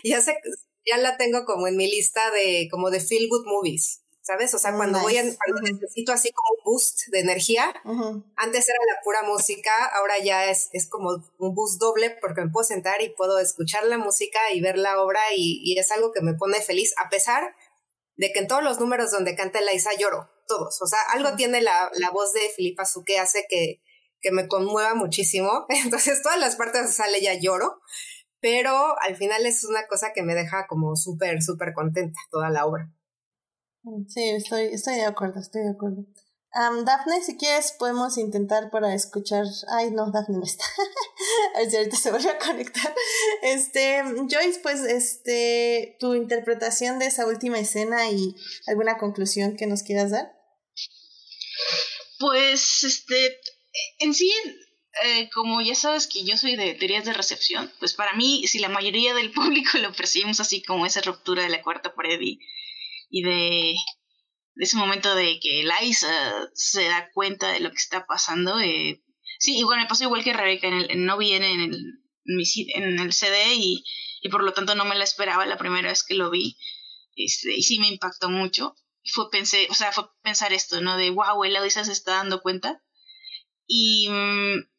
ya 0.03 0.21
sé, 0.21 0.37
ya 0.85 0.97
la 0.97 1.17
tengo 1.17 1.45
como 1.45 1.67
en 1.67 1.75
mi 1.75 1.89
lista 1.89 2.29
de 2.29 2.67
como 2.69 2.91
de 2.91 2.99
feel 2.99 3.27
good 3.27 3.45
movies. 3.45 3.99
¿sabes? 4.21 4.53
O 4.53 4.57
sea, 4.57 4.73
cuando 4.73 5.01
voy 5.01 5.17
a, 5.17 5.21
cuando 5.21 5.69
necesito 5.69 6.13
así 6.13 6.31
como 6.31 6.47
un 6.57 6.63
boost 6.63 7.07
de 7.07 7.19
energía, 7.19 7.73
antes 8.37 8.69
era 8.69 8.77
la 8.87 9.01
pura 9.03 9.23
música, 9.23 9.71
ahora 9.97 10.17
ya 10.23 10.49
es, 10.49 10.69
es 10.71 10.87
como 10.87 11.09
un 11.39 11.53
boost 11.53 11.77
doble 11.77 12.09
porque 12.21 12.39
me 12.39 12.49
puedo 12.49 12.63
sentar 12.63 13.01
y 13.01 13.09
puedo 13.09 13.37
escuchar 13.39 13.83
la 13.83 13.97
música 13.97 14.39
y 14.53 14.61
ver 14.61 14.77
la 14.77 15.01
obra 15.01 15.19
y, 15.35 15.59
y 15.65 15.77
es 15.77 15.91
algo 15.91 16.13
que 16.13 16.21
me 16.21 16.35
pone 16.35 16.61
feliz, 16.61 16.93
a 17.03 17.09
pesar 17.09 17.53
de 18.15 18.31
que 18.31 18.39
en 18.39 18.47
todos 18.47 18.63
los 18.63 18.79
números 18.79 19.11
donde 19.11 19.35
canta 19.35 19.59
Eliza 19.59 19.89
lloro, 19.99 20.29
todos. 20.47 20.81
O 20.81 20.87
sea, 20.87 20.99
algo 21.11 21.35
tiene 21.35 21.61
la, 21.61 21.91
la 21.97 22.09
voz 22.11 22.33
de 22.33 22.49
Filipa 22.55 22.85
Su 22.85 23.03
que 23.03 23.19
hace 23.19 23.45
que, 23.49 23.81
que 24.21 24.31
me 24.31 24.47
conmueva 24.47 24.95
muchísimo. 24.95 25.65
Entonces, 25.69 26.21
todas 26.23 26.39
las 26.39 26.55
partes 26.55 26.81
donde 26.81 26.93
sale 26.93 27.21
ya 27.21 27.33
lloro, 27.39 27.79
pero 28.39 28.99
al 29.01 29.15
final 29.15 29.45
es 29.45 29.63
una 29.63 29.87
cosa 29.87 30.11
que 30.13 30.23
me 30.23 30.35
deja 30.35 30.67
como 30.67 30.95
súper, 30.95 31.41
súper 31.41 31.73
contenta 31.73 32.19
toda 32.31 32.49
la 32.49 32.65
obra. 32.65 32.91
Sí, 34.07 34.29
estoy, 34.29 34.65
estoy 34.65 34.95
de 34.95 35.05
acuerdo, 35.05 35.39
estoy 35.39 35.63
de 35.63 35.71
acuerdo. 35.71 36.05
Um, 36.55 36.85
Dafne, 36.85 37.23
si 37.23 37.35
quieres, 37.35 37.71
podemos 37.71 38.17
intentar 38.17 38.69
para 38.69 38.93
escuchar. 38.93 39.45
Ay, 39.69 39.89
no, 39.91 40.11
Dafne 40.11 40.37
no 40.37 40.43
está. 40.43 40.65
ahorita 41.55 41.95
se 41.95 42.11
vuelve 42.11 42.29
a 42.29 42.37
conectar. 42.37 42.93
Este, 43.41 44.03
Joyce, 44.29 44.59
pues, 44.61 44.81
este, 44.81 45.97
tu 45.99 46.13
interpretación 46.13 46.99
de 46.99 47.07
esa 47.07 47.25
última 47.25 47.57
escena 47.57 48.09
y 48.11 48.35
alguna 48.67 48.97
conclusión 48.97 49.57
que 49.57 49.65
nos 49.65 49.81
quieras 49.81 50.11
dar. 50.11 50.31
Pues, 52.19 52.83
este, 52.83 53.39
en 53.99 54.13
sí, 54.13 54.31
eh, 55.03 55.29
como 55.33 55.59
ya 55.61 55.73
sabes 55.73 56.05
que 56.05 56.23
yo 56.23 56.37
soy 56.37 56.55
de 56.55 56.75
teorías 56.75 57.05
de 57.05 57.13
recepción, 57.13 57.73
pues 57.79 57.95
para 57.95 58.13
mí, 58.13 58.45
si 58.45 58.59
la 58.59 58.69
mayoría 58.69 59.15
del 59.15 59.31
público 59.33 59.79
lo 59.79 59.91
percibimos 59.93 60.39
así 60.39 60.61
como 60.61 60.85
esa 60.85 61.01
ruptura 61.01 61.41
de 61.41 61.49
la 61.49 61.63
cuarta 61.63 61.95
pared 61.95 62.19
y 62.21 62.39
y 63.15 63.21
de, 63.21 63.75
ese 64.55 64.77
momento 64.77 65.15
de 65.15 65.39
que 65.39 65.61
Eliza 65.61 66.49
se 66.53 66.83
da 66.83 67.09
cuenta 67.13 67.51
de 67.51 67.59
lo 67.59 67.69
que 67.69 67.77
está 67.77 68.05
pasando. 68.05 68.59
Eh, 68.59 69.03
sí, 69.39 69.57
igual 69.57 69.79
me 69.79 69.87
pasó 69.87 70.03
igual 70.03 70.23
que 70.23 70.33
Rebeca, 70.33 70.67
en 70.67 70.73
el, 70.73 71.05
no 71.05 71.17
viene 71.17 71.51
en 71.53 71.61
el, 71.61 71.99
en 72.75 72.99
el 72.99 73.13
CD 73.13 73.55
y, 73.55 73.83
y, 74.21 74.29
por 74.29 74.43
lo 74.43 74.53
tanto 74.53 74.75
no 74.75 74.85
me 74.85 74.95
la 74.95 75.03
esperaba 75.03 75.45
la 75.45 75.57
primera 75.57 75.89
vez 75.89 76.03
que 76.03 76.13
lo 76.13 76.29
vi. 76.29 76.57
Este, 77.15 77.55
y 77.55 77.63
sí 77.63 77.79
me 77.79 77.87
impactó 77.87 78.29
mucho. 78.29 78.75
Fue, 79.05 79.29
pensé, 79.31 79.67
o 79.69 79.73
sea, 79.73 79.91
fue 79.91 80.05
pensar 80.21 80.53
esto, 80.53 80.81
¿no? 80.81 80.97
De, 80.97 81.09
wow, 81.09 81.43
Eliza 81.43 81.83
se 81.83 81.91
está 81.91 82.13
dando 82.17 82.41
cuenta. 82.41 82.81
Y, 83.67 84.07
mm, 84.09 84.72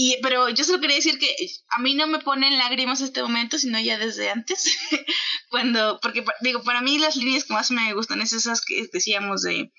y, 0.00 0.16
pero 0.22 0.48
yo 0.48 0.62
solo 0.62 0.80
quería 0.80 0.94
decir 0.94 1.18
que 1.18 1.34
a 1.70 1.80
mí 1.80 1.96
no 1.96 2.06
me 2.06 2.20
ponen 2.20 2.56
lágrimas 2.56 3.00
este 3.00 3.20
momento, 3.20 3.58
sino 3.58 3.80
ya 3.80 3.98
desde 3.98 4.30
antes. 4.30 4.78
Cuando, 5.50 5.98
porque 6.00 6.24
digo, 6.40 6.62
para 6.62 6.82
mí 6.82 6.98
las 6.98 7.16
líneas 7.16 7.42
que 7.42 7.52
más 7.52 7.72
me 7.72 7.92
gustan 7.94 8.22
es 8.22 8.32
esas 8.32 8.64
que 8.64 8.86
decíamos 8.92 9.42
de, 9.42 9.72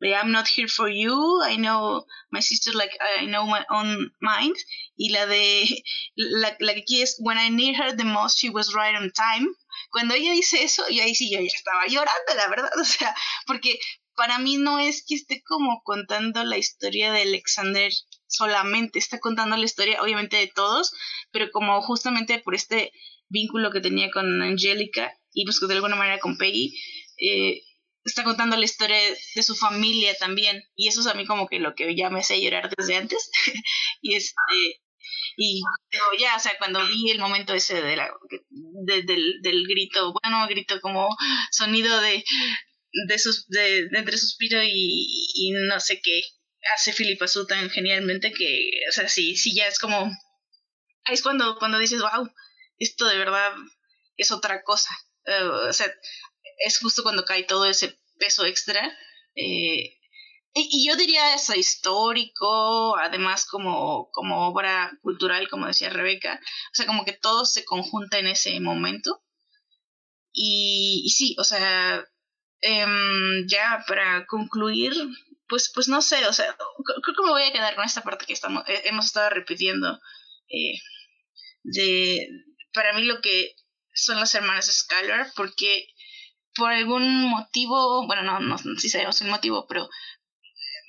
de 0.00 0.08
I'm 0.12 0.32
not 0.32 0.46
here 0.48 0.66
for 0.66 0.88
you, 0.88 1.42
I 1.46 1.58
know 1.58 2.06
my 2.30 2.40
sister 2.40 2.74
like 2.74 2.96
I 3.20 3.26
know 3.26 3.44
my 3.44 3.66
own 3.68 4.14
mind. 4.20 4.56
Y 4.96 5.10
la 5.10 5.26
de, 5.26 5.84
la, 6.14 6.56
la 6.58 6.72
que 6.72 6.80
aquí 6.80 7.02
es 7.02 7.16
When 7.18 7.36
I 7.36 7.50
need 7.50 7.76
her 7.78 7.94
the 7.94 8.04
most, 8.04 8.38
she 8.38 8.48
was 8.48 8.72
right 8.72 8.96
on 8.96 9.12
time. 9.12 9.46
Cuando 9.90 10.14
ella 10.14 10.32
dice 10.32 10.62
eso, 10.64 10.88
y 10.88 11.00
ahí 11.00 11.14
sí 11.14 11.30
yo 11.30 11.38
ya 11.38 11.48
estaba 11.54 11.86
llorando, 11.86 12.34
la 12.34 12.48
verdad. 12.48 12.70
O 12.80 12.84
sea, 12.84 13.14
porque 13.46 13.78
para 14.16 14.38
mí 14.38 14.56
no 14.56 14.78
es 14.78 15.04
que 15.06 15.14
esté 15.14 15.42
como 15.44 15.82
contando 15.84 16.42
la 16.44 16.58
historia 16.58 17.12
de 17.12 17.22
Alexander 17.22 17.92
solamente, 18.26 18.98
está 18.98 19.20
contando 19.20 19.56
la 19.56 19.64
historia 19.64 20.02
obviamente 20.02 20.36
de 20.36 20.48
todos, 20.48 20.92
pero 21.30 21.50
como 21.52 21.80
justamente 21.82 22.38
por 22.40 22.54
este 22.54 22.92
vínculo 23.28 23.70
que 23.70 23.80
tenía 23.80 24.10
con 24.10 24.42
Angélica 24.42 25.12
y 25.32 25.44
pues 25.44 25.60
de 25.60 25.74
alguna 25.74 25.96
manera 25.96 26.18
con 26.18 26.38
Peggy, 26.38 26.74
eh, 27.18 27.62
está 28.04 28.24
contando 28.24 28.56
la 28.56 28.64
historia 28.64 28.96
de 29.34 29.42
su 29.42 29.54
familia 29.54 30.14
también. 30.18 30.62
Y 30.74 30.88
eso 30.88 31.00
es 31.00 31.06
a 31.06 31.14
mí 31.14 31.26
como 31.26 31.46
que 31.46 31.58
lo 31.58 31.74
que 31.74 31.94
ya 31.94 32.08
me 32.08 32.20
hace 32.20 32.40
llorar 32.40 32.70
desde 32.76 32.96
antes. 32.96 33.30
Y 34.00 34.14
este 34.14 34.34
y 35.36 35.60
ya 36.18 36.36
o 36.36 36.40
sea 36.40 36.52
cuando 36.58 36.84
vi 36.86 37.10
el 37.10 37.18
momento 37.18 37.52
ese 37.52 37.82
de 37.82 37.96
la, 37.96 38.10
del, 38.84 39.40
del 39.42 39.66
grito 39.66 40.12
bueno 40.12 40.46
grito 40.48 40.80
como 40.80 41.08
sonido 41.50 42.00
de 42.00 42.24
de, 43.08 43.18
sus, 43.18 43.46
de, 43.48 43.88
entre 43.92 44.18
suspiro 44.18 44.62
y, 44.62 45.06
y, 45.34 45.50
no 45.52 45.80
sé 45.80 46.00
qué 46.00 46.22
hace 46.74 46.92
Filipa 46.92 47.28
Su 47.28 47.46
tan 47.46 47.70
genialmente 47.70 48.32
que, 48.32 48.70
o 48.88 48.92
sea, 48.92 49.08
sí, 49.08 49.36
sí, 49.36 49.54
ya 49.54 49.66
es 49.66 49.78
como, 49.78 50.10
es 51.06 51.22
cuando, 51.22 51.58
cuando 51.58 51.78
dices, 51.78 52.00
wow, 52.00 52.28
esto 52.78 53.06
de 53.06 53.18
verdad 53.18 53.52
es 54.16 54.30
otra 54.30 54.62
cosa. 54.62 54.90
Eh, 55.26 55.42
o 55.42 55.72
sea, 55.72 55.86
es 56.64 56.78
justo 56.78 57.02
cuando 57.02 57.24
cae 57.24 57.44
todo 57.44 57.66
ese 57.66 57.98
peso 58.18 58.44
extra. 58.44 58.96
Eh, 59.34 59.98
y, 60.54 60.86
yo 60.88 60.96
diría 60.96 61.34
eso 61.34 61.54
histórico, 61.54 62.96
además 62.96 63.46
como, 63.46 64.10
como 64.12 64.48
obra 64.48 64.98
cultural, 65.02 65.48
como 65.48 65.66
decía 65.66 65.90
Rebeca. 65.90 66.40
O 66.72 66.74
sea, 66.74 66.86
como 66.86 67.04
que 67.04 67.12
todo 67.12 67.44
se 67.44 67.64
conjunta 67.64 68.18
en 68.18 68.28
ese 68.28 68.58
momento. 68.60 69.22
Y, 70.32 71.02
y 71.04 71.10
sí, 71.10 71.36
o 71.38 71.44
sea, 71.44 72.04
Em, 72.68 73.46
ya 73.46 73.84
para 73.86 74.26
concluir, 74.26 74.92
pues, 75.48 75.70
pues 75.72 75.86
no 75.86 76.02
sé, 76.02 76.26
o 76.26 76.32
sea, 76.32 76.56
creo 76.84 77.16
que 77.16 77.22
me 77.22 77.30
voy 77.30 77.44
a 77.44 77.52
quedar 77.52 77.76
con 77.76 77.84
esta 77.84 78.02
parte 78.02 78.26
que 78.26 78.32
estamos, 78.32 78.64
hemos 78.66 79.06
estado 79.06 79.30
repitiendo. 79.30 80.00
Eh, 80.48 80.80
de, 81.62 82.28
para 82.74 82.92
mí 82.92 83.02
lo 83.04 83.20
que 83.20 83.54
son 83.94 84.18
las 84.18 84.34
hermanas 84.34 84.66
Skylar, 84.66 85.30
porque 85.36 85.86
por 86.56 86.72
algún 86.72 87.30
motivo, 87.30 88.04
bueno, 88.08 88.22
no, 88.24 88.40
no, 88.40 88.56
no 88.56 88.78
si 88.80 88.88
sabemos 88.88 89.20
el 89.20 89.28
motivo, 89.28 89.66
pero 89.68 89.88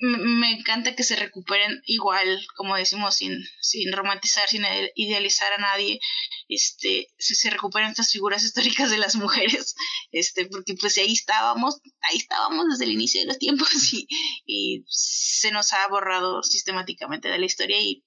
me 0.00 0.52
encanta 0.52 0.94
que 0.94 1.02
se 1.02 1.16
recuperen 1.16 1.82
igual, 1.86 2.46
como 2.56 2.76
decimos, 2.76 3.16
sin, 3.16 3.36
sin 3.60 3.92
romantizar, 3.92 4.48
sin 4.48 4.64
idealizar 4.94 5.52
a 5.52 5.58
nadie, 5.58 6.00
este, 6.48 7.08
se, 7.18 7.34
se 7.34 7.50
recuperen 7.50 7.90
estas 7.90 8.12
figuras 8.12 8.44
históricas 8.44 8.90
de 8.90 8.98
las 8.98 9.16
mujeres, 9.16 9.74
este, 10.12 10.46
porque 10.46 10.74
pues 10.74 10.96
ahí 10.98 11.12
estábamos, 11.12 11.80
ahí 12.10 12.18
estábamos 12.18 12.66
desde 12.70 12.84
el 12.84 12.92
inicio 12.92 13.20
de 13.20 13.26
los 13.26 13.38
tiempos 13.38 13.68
y, 13.92 14.06
y 14.46 14.84
se 14.86 15.50
nos 15.50 15.72
ha 15.72 15.88
borrado 15.88 16.42
sistemáticamente 16.42 17.28
de 17.28 17.38
la 17.38 17.46
historia 17.46 17.80
y 17.80 18.04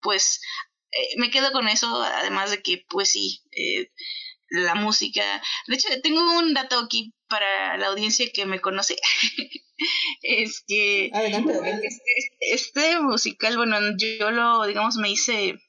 pues 0.00 0.40
eh, 0.90 1.18
me 1.18 1.30
quedo 1.30 1.52
con 1.52 1.68
eso, 1.68 2.02
además 2.02 2.50
de 2.50 2.62
que 2.62 2.84
pues 2.88 3.10
sí, 3.10 3.42
eh, 3.52 3.90
la 4.50 4.74
música. 4.74 5.42
De 5.66 5.74
hecho, 5.74 5.88
tengo 6.02 6.38
un 6.38 6.54
dato 6.54 6.78
aquí 6.78 7.14
para 7.28 7.76
la 7.76 7.88
audiencia 7.88 8.26
que 8.32 8.46
me 8.46 8.60
conoce. 8.60 8.96
es 10.22 10.64
que 10.66 11.06
este, 11.06 11.88
este, 12.40 13.00
musical, 13.00 13.56
bueno, 13.56 13.78
yo 13.96 14.30
lo, 14.30 14.66
digamos, 14.66 14.96
me 14.96 15.10
hice 15.10 15.60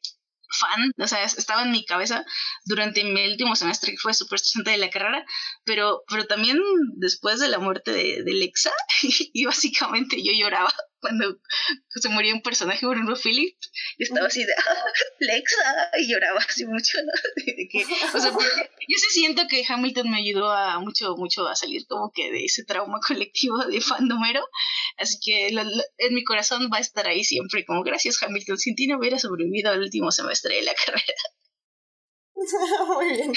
fan, 0.50 0.92
o 0.98 1.08
sea, 1.08 1.24
estaba 1.24 1.64
en 1.64 1.72
mi 1.72 1.86
cabeza 1.86 2.26
durante 2.66 3.04
mi 3.04 3.28
último 3.28 3.56
semestre 3.56 3.92
que 3.92 3.98
fue 3.98 4.14
súper 4.14 4.38
estresante 4.38 4.72
de 4.72 4.78
la 4.78 4.90
carrera, 4.90 5.26
pero, 5.70 6.04
pero 6.10 6.26
también 6.26 6.58
después 6.96 7.40
de 7.40 7.48
la 7.48 7.60
muerte 7.60 7.92
de, 7.92 8.24
Lexa, 8.34 8.72
y 9.34 9.46
básicamente 9.46 10.18
yo 10.18 10.32
lloraba 10.34 10.74
cuando 11.00 11.38
se 11.90 12.10
murió 12.10 12.34
un 12.34 12.42
personaje, 12.42 12.88
ejemplo, 12.88 13.16
Philip, 13.16 13.56
y 14.00 14.04
estaba 14.04 14.26
así 14.26 14.44
de, 14.44 14.52
ah, 14.52 14.84
Lexa, 15.20 15.92
y 16.00 16.12
lloraba 16.12 16.40
así 16.40 16.66
mucho, 16.66 16.98
¿no? 17.04 17.12
o 18.18 18.20
sea, 18.20 18.32
yo 18.32 18.98
sí 18.98 19.08
siento 19.12 19.44
que 19.48 19.64
Hamilton 19.68 20.10
me 20.10 20.18
ayudó 20.18 20.52
a 20.52 20.80
mucho, 20.80 21.16
mucho 21.18 21.48
a 21.48 21.56
salir 21.56 21.86
como 21.88 22.12
que 22.12 22.32
de 22.32 22.46
ese 22.46 22.64
trauma 22.64 22.98
colectivo 23.08 23.64
de 23.66 23.80
fandomero, 23.80 24.44
así 24.98 25.20
que 25.24 25.50
en 25.50 26.16
mi 26.16 26.24
corazón 26.24 26.72
va 26.74 26.78
a 26.78 26.82
estar 26.82 27.08
ahí 27.08 27.24
siempre, 27.24 27.64
como 27.64 27.84
gracias 27.84 28.22
Hamilton, 28.24 28.58
sin 28.58 28.76
ti 28.76 28.88
no 28.88 28.98
hubiera 28.98 29.20
sobrevivido 29.20 29.70
al 29.70 29.82
último 29.82 30.12
semestre 30.12 30.56
de 30.56 30.64
la 30.64 30.74
carrera. 30.74 31.14
Muy 32.88 33.10
bien. 33.12 33.34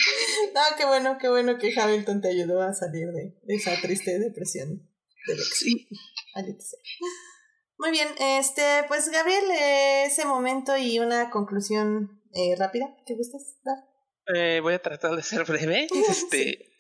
No, 0.54 0.60
qué 0.76 0.86
bueno, 0.86 1.18
qué 1.20 1.28
bueno 1.28 1.58
que 1.58 1.72
Hamilton 1.78 2.20
te 2.20 2.28
ayudó 2.28 2.62
a 2.62 2.72
salir 2.72 3.08
de, 3.08 3.36
esa 3.48 3.80
triste 3.80 4.18
depresión 4.18 4.88
de 5.26 5.34
Lexa. 5.34 5.54
Sí. 5.54 5.88
Muy 7.78 7.90
bien, 7.90 8.08
este, 8.18 8.84
pues 8.86 9.10
Gabriel, 9.10 9.44
ese 10.06 10.24
momento 10.24 10.76
y 10.76 11.00
una 11.00 11.30
conclusión 11.30 12.22
eh, 12.32 12.54
rápida, 12.56 12.96
¿te 13.06 13.14
gustas 13.14 13.58
dar? 13.64 13.78
Eh, 14.34 14.60
voy 14.60 14.74
a 14.74 14.82
tratar 14.82 15.16
de 15.16 15.22
ser 15.22 15.44
breve. 15.44 15.88
Este, 16.08 16.72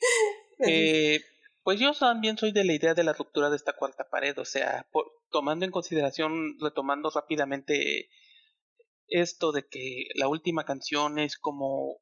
eh, 0.60 1.20
pues 1.64 1.80
yo 1.80 1.92
también 1.92 2.38
soy 2.38 2.52
de 2.52 2.64
la 2.64 2.72
idea 2.72 2.94
de 2.94 3.04
la 3.04 3.12
ruptura 3.12 3.50
de 3.50 3.56
esta 3.56 3.72
cuarta 3.72 4.08
pared, 4.08 4.38
o 4.38 4.44
sea, 4.44 4.86
tomando 5.30 5.64
en 5.64 5.70
consideración, 5.70 6.56
retomando 6.60 7.10
rápidamente 7.10 8.08
esto 9.08 9.52
de 9.52 9.66
que 9.66 10.06
la 10.14 10.28
última 10.28 10.64
canción 10.64 11.18
es 11.18 11.36
como 11.36 12.00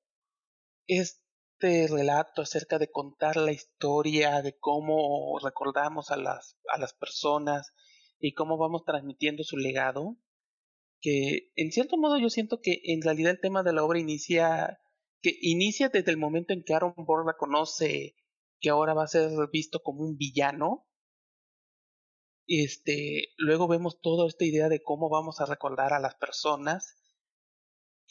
este 0.98 1.86
relato 1.88 2.42
acerca 2.42 2.78
de 2.78 2.90
contar 2.90 3.36
la 3.36 3.52
historia, 3.52 4.42
de 4.42 4.58
cómo 4.58 5.38
recordamos 5.42 6.10
a 6.10 6.16
las, 6.16 6.56
a 6.72 6.78
las 6.78 6.94
personas, 6.94 7.72
y 8.20 8.34
cómo 8.34 8.58
vamos 8.58 8.84
transmitiendo 8.84 9.42
su 9.42 9.56
legado. 9.56 10.16
que 11.00 11.50
en 11.56 11.72
cierto 11.72 11.96
modo 11.96 12.18
yo 12.18 12.28
siento 12.28 12.60
que 12.60 12.82
en 12.84 13.00
realidad 13.00 13.32
el 13.32 13.40
tema 13.40 13.62
de 13.62 13.72
la 13.72 13.82
obra 13.82 13.98
inicia, 13.98 14.78
que 15.22 15.32
inicia 15.40 15.88
desde 15.88 16.10
el 16.10 16.18
momento 16.18 16.52
en 16.52 16.62
que 16.62 16.74
Aaron 16.74 16.94
Borla 16.94 17.36
conoce 17.38 18.14
que 18.60 18.68
ahora 18.68 18.92
va 18.92 19.04
a 19.04 19.08
ser 19.08 19.30
visto 19.50 19.80
como 19.82 20.02
un 20.02 20.18
villano. 20.18 20.86
Este, 22.46 23.28
luego 23.38 23.66
vemos 23.66 24.00
toda 24.02 24.28
esta 24.28 24.44
idea 24.44 24.68
de 24.68 24.82
cómo 24.82 25.08
vamos 25.08 25.40
a 25.40 25.46
recordar 25.46 25.94
a 25.94 26.00
las 26.00 26.16
personas 26.16 27.02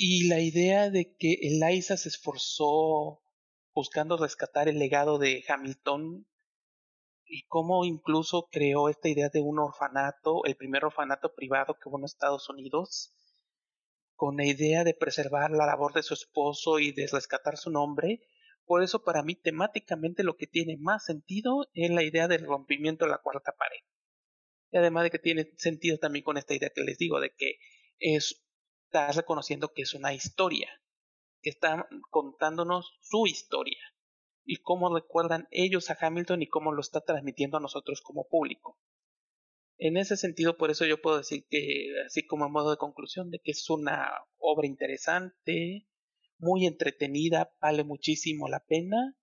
y 0.01 0.29
la 0.29 0.39
idea 0.39 0.89
de 0.89 1.13
que 1.17 1.33
Eliza 1.41 1.97
se 1.97 2.07
esforzó 2.07 3.21
buscando 3.73 4.15
rescatar 4.15 4.69
el 4.69 4.79
legado 4.79 5.17
de 5.17 5.43
Hamilton 5.45 6.25
y 7.25 7.45
cómo 7.47 7.83
incluso 7.83 8.47
creó 8.49 8.87
esta 8.87 9.09
idea 9.09 9.27
de 9.27 9.41
un 9.41 9.59
orfanato, 9.59 10.45
el 10.45 10.55
primer 10.55 10.85
orfanato 10.85 11.35
privado 11.35 11.73
que 11.73 11.89
hubo 11.89 11.99
en 11.99 12.05
Estados 12.05 12.49
Unidos, 12.49 13.13
con 14.15 14.37
la 14.37 14.45
idea 14.45 14.85
de 14.85 14.93
preservar 14.93 15.51
la 15.51 15.65
labor 15.65 15.93
de 15.93 16.03
su 16.03 16.13
esposo 16.13 16.79
y 16.79 16.93
de 16.93 17.07
rescatar 17.07 17.57
su 17.57 17.69
nombre. 17.69 18.21
Por 18.63 18.83
eso 18.83 19.03
para 19.03 19.21
mí 19.21 19.35
temáticamente 19.35 20.23
lo 20.23 20.37
que 20.37 20.47
tiene 20.47 20.77
más 20.77 21.03
sentido 21.03 21.67
es 21.73 21.89
la 21.89 22.03
idea 22.03 22.29
del 22.29 22.45
rompimiento 22.45 23.03
de 23.03 23.11
la 23.11 23.17
cuarta 23.17 23.51
pared. 23.51 23.81
Y 24.71 24.77
además 24.77 25.03
de 25.03 25.11
que 25.11 25.19
tiene 25.19 25.51
sentido 25.57 25.97
también 25.97 26.23
con 26.23 26.37
esta 26.37 26.55
idea 26.55 26.71
que 26.73 26.83
les 26.83 26.97
digo, 26.97 27.19
de 27.19 27.31
que 27.35 27.57
es, 27.99 28.45
está 28.89 29.11
reconociendo 29.11 29.71
que 29.71 29.83
es 29.83 29.93
una 29.93 30.13
historia, 30.13 30.67
que 31.41 31.51
está 31.51 31.87
contándonos 32.09 32.97
su 33.01 33.27
historia 33.27 33.77
y 34.43 34.57
cómo 34.57 34.93
recuerdan 34.93 35.47
ellos 35.51 35.91
a 35.91 35.97
Hamilton 35.99 36.41
y 36.41 36.47
cómo 36.47 36.71
lo 36.71 36.81
está 36.81 37.01
transmitiendo 37.01 37.57
a 37.57 37.61
nosotros 37.61 38.01
como 38.01 38.27
público. 38.27 38.79
En 39.77 39.95
ese 39.95 40.17
sentido, 40.17 40.57
por 40.57 40.71
eso 40.71 40.85
yo 40.85 41.01
puedo 41.01 41.17
decir 41.17 41.45
que, 41.49 41.93
así 42.05 42.25
como 42.25 42.45
a 42.45 42.49
modo 42.49 42.71
de 42.71 42.77
conclusión, 42.77 43.29
de 43.29 43.39
que 43.39 43.51
es 43.51 43.69
una 43.69 44.09
obra 44.37 44.65
interesante, 44.65 45.87
muy 46.39 46.65
entretenida, 46.65 47.53
vale 47.61 47.83
muchísimo 47.83 48.49
la 48.49 48.65
pena, 48.65 49.15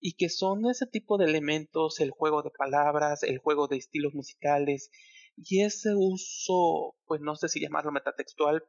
y 0.00 0.16
que 0.16 0.28
son 0.30 0.66
ese 0.66 0.86
tipo 0.86 1.16
de 1.16 1.26
elementos, 1.26 2.00
el 2.00 2.10
juego 2.10 2.42
de 2.42 2.50
palabras, 2.50 3.22
el 3.22 3.38
juego 3.38 3.68
de 3.68 3.76
estilos 3.76 4.14
musicales, 4.14 4.90
y 5.36 5.62
ese 5.62 5.94
uso, 5.94 6.96
pues 7.06 7.20
no 7.20 7.36
sé 7.36 7.48
si 7.48 7.60
llamarlo 7.60 7.92
metatextual, 7.92 8.64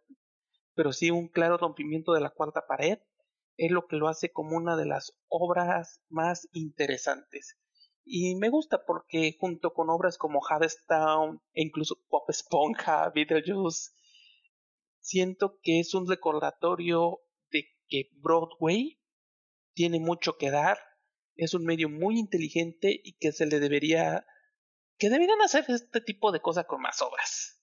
pero 0.76 0.94
sí 0.94 1.12
un 1.12 1.28
claro 1.28 1.58
rompimiento 1.58 2.14
de 2.14 2.22
la 2.22 2.30
cuarta 2.30 2.66
pared, 2.68 3.00
es 3.58 3.72
lo 3.72 3.88
que 3.88 3.98
lo 3.98 4.08
hace 4.08 4.32
como 4.32 4.58
una 4.58 4.76
de 4.76 4.86
las 4.86 5.14
obras 5.28 6.02
más 6.10 6.48
interesantes. 6.54 7.58
Y 8.06 8.36
me 8.36 8.50
gusta 8.50 8.84
porque 8.86 9.36
junto 9.40 9.74
con 9.74 9.90
obras 9.90 10.18
como 10.18 10.42
Hadestown 10.46 11.42
e 11.54 11.62
incluso 11.64 12.04
Pop 12.10 12.30
Esponja, 12.30 13.10
Beetlejuice, 13.10 13.92
siento 15.00 15.60
que 15.62 15.80
es 15.80 15.94
un 15.94 16.08
recordatorio 16.08 17.20
de 17.52 17.66
que 17.88 18.10
Broadway 18.18 19.00
tiene 19.74 20.00
mucho 20.00 20.38
que 20.38 20.52
dar, 20.52 20.78
es 21.36 21.54
un 21.54 21.64
medio 21.66 21.90
muy 21.90 22.20
inteligente 22.20 23.00
y 23.04 23.14
que 23.18 23.32
se 23.32 23.46
le 23.46 23.60
debería, 23.60 24.26
que 24.98 25.10
deberían 25.10 25.42
hacer 25.42 25.66
este 25.70 26.02
tipo 26.02 26.32
de 26.32 26.42
cosas 26.42 26.66
con 26.66 26.82
más 26.82 27.02
obras. 27.02 27.62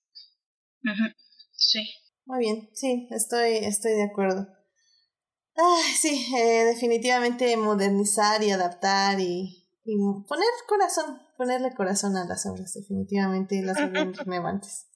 Sí. 1.52 1.84
Muy 2.30 2.38
bien, 2.38 2.70
sí, 2.74 3.08
estoy, 3.10 3.56
estoy 3.56 3.90
de 3.94 4.04
acuerdo. 4.04 4.46
Ah, 5.56 5.82
sí, 6.00 6.32
eh, 6.36 6.64
definitivamente 6.64 7.56
modernizar 7.56 8.40
y 8.44 8.52
adaptar 8.52 9.18
y, 9.18 9.66
y, 9.84 9.96
poner 10.28 10.46
corazón, 10.68 11.20
ponerle 11.36 11.74
corazón 11.74 12.16
a 12.16 12.26
las 12.26 12.46
obras, 12.46 12.72
definitivamente 12.74 13.60
las 13.62 13.80
obras 13.80 14.16
relevantes. 14.24 14.86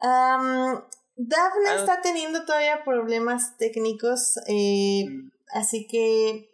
Um, 0.00 0.80
Daphne 1.16 1.74
está 1.76 2.00
teniendo 2.00 2.46
todavía 2.46 2.82
problemas 2.82 3.58
técnicos, 3.58 4.40
eh, 4.46 5.04
así 5.52 5.86
que 5.86 6.48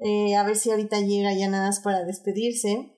eh, 0.00 0.34
a 0.34 0.42
ver 0.42 0.56
si 0.56 0.72
ahorita 0.72 0.98
llega 0.98 1.32
ya 1.32 1.48
nada 1.48 1.68
más 1.68 1.78
para 1.78 2.02
despedirse. 2.02 2.92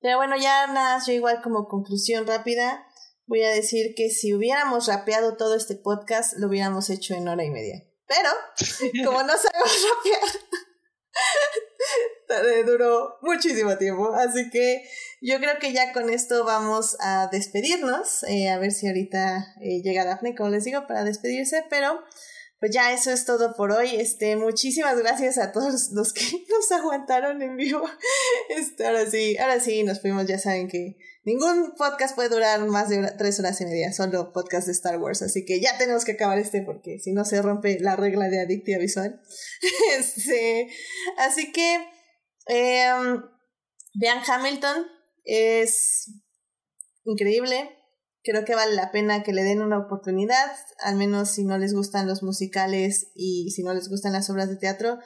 Pero 0.00 0.18
bueno, 0.18 0.36
ya 0.36 0.66
nada 0.66 0.96
más 0.96 1.06
yo 1.06 1.14
igual 1.14 1.40
como 1.40 1.68
conclusión 1.68 2.26
rápida, 2.26 2.84
voy 3.28 3.42
a 3.42 3.50
decir 3.50 3.94
que 3.94 4.10
si 4.10 4.34
hubiéramos 4.34 4.86
rapeado 4.86 5.36
todo 5.36 5.54
este 5.54 5.76
podcast, 5.76 6.32
lo 6.38 6.48
hubiéramos 6.48 6.90
hecho 6.90 7.14
en 7.14 7.28
hora 7.28 7.44
y 7.44 7.50
media. 7.50 7.84
Pero, 8.06 8.30
como 9.04 9.22
no 9.22 9.34
sabemos 9.36 9.86
rapear, 12.26 12.66
duró 12.66 13.18
muchísimo 13.22 13.76
tiempo. 13.76 14.14
Así 14.14 14.50
que 14.50 14.82
yo 15.20 15.38
creo 15.38 15.58
que 15.60 15.72
ya 15.72 15.92
con 15.92 16.10
esto 16.10 16.44
vamos 16.44 16.96
a 17.00 17.28
despedirnos. 17.30 18.24
Eh, 18.24 18.48
a 18.48 18.58
ver 18.58 18.72
si 18.72 18.88
ahorita 18.88 19.54
eh, 19.60 19.82
llega 19.82 20.04
Daphne, 20.04 20.34
como 20.34 20.50
les 20.50 20.64
digo, 20.64 20.86
para 20.86 21.04
despedirse. 21.04 21.64
Pero 21.68 22.02
pues 22.60 22.72
ya 22.72 22.92
eso 22.92 23.10
es 23.10 23.24
todo 23.24 23.54
por 23.56 23.72
hoy. 23.72 23.96
Este, 23.96 24.36
muchísimas 24.36 24.98
gracias 24.98 25.38
a 25.38 25.52
todos 25.52 25.90
los 25.92 26.12
que 26.12 26.22
nos 26.48 26.72
aguantaron 26.72 27.42
en 27.42 27.56
vivo. 27.56 27.82
Este, 28.48 28.86
ahora 28.86 29.08
sí, 29.08 29.36
ahora 29.36 29.60
sí 29.60 29.82
nos 29.84 30.00
fuimos, 30.00 30.26
ya 30.26 30.38
saben 30.38 30.68
que 30.68 30.96
Ningún 31.28 31.74
podcast 31.76 32.14
puede 32.14 32.30
durar 32.30 32.66
más 32.68 32.88
de 32.88 33.06
tres 33.18 33.38
horas 33.38 33.60
y 33.60 33.66
media, 33.66 33.92
solo 33.92 34.32
podcast 34.32 34.66
de 34.66 34.72
Star 34.72 34.98
Wars, 34.98 35.20
así 35.20 35.44
que 35.44 35.60
ya 35.60 35.76
tenemos 35.76 36.06
que 36.06 36.12
acabar 36.12 36.38
este 36.38 36.62
porque 36.62 36.98
si 37.00 37.12
no 37.12 37.26
se 37.26 37.42
rompe 37.42 37.78
la 37.80 37.96
regla 37.96 38.30
de 38.30 38.40
adictia 38.40 38.78
visual. 38.78 39.20
este, 39.98 40.70
así 41.18 41.52
que 41.52 41.86
em, 42.46 43.22
vean 43.92 44.22
Hamilton, 44.26 44.86
es 45.24 46.14
increíble, 47.04 47.76
creo 48.22 48.46
que 48.46 48.54
vale 48.54 48.74
la 48.74 48.90
pena 48.90 49.22
que 49.22 49.34
le 49.34 49.42
den 49.42 49.60
una 49.60 49.80
oportunidad, 49.80 50.50
al 50.78 50.96
menos 50.96 51.32
si 51.32 51.44
no 51.44 51.58
les 51.58 51.74
gustan 51.74 52.06
los 52.06 52.22
musicales 52.22 53.08
y 53.14 53.50
si 53.50 53.62
no 53.62 53.74
les 53.74 53.90
gustan 53.90 54.14
las 54.14 54.30
obras 54.30 54.48
de 54.48 54.56
teatro 54.56 54.98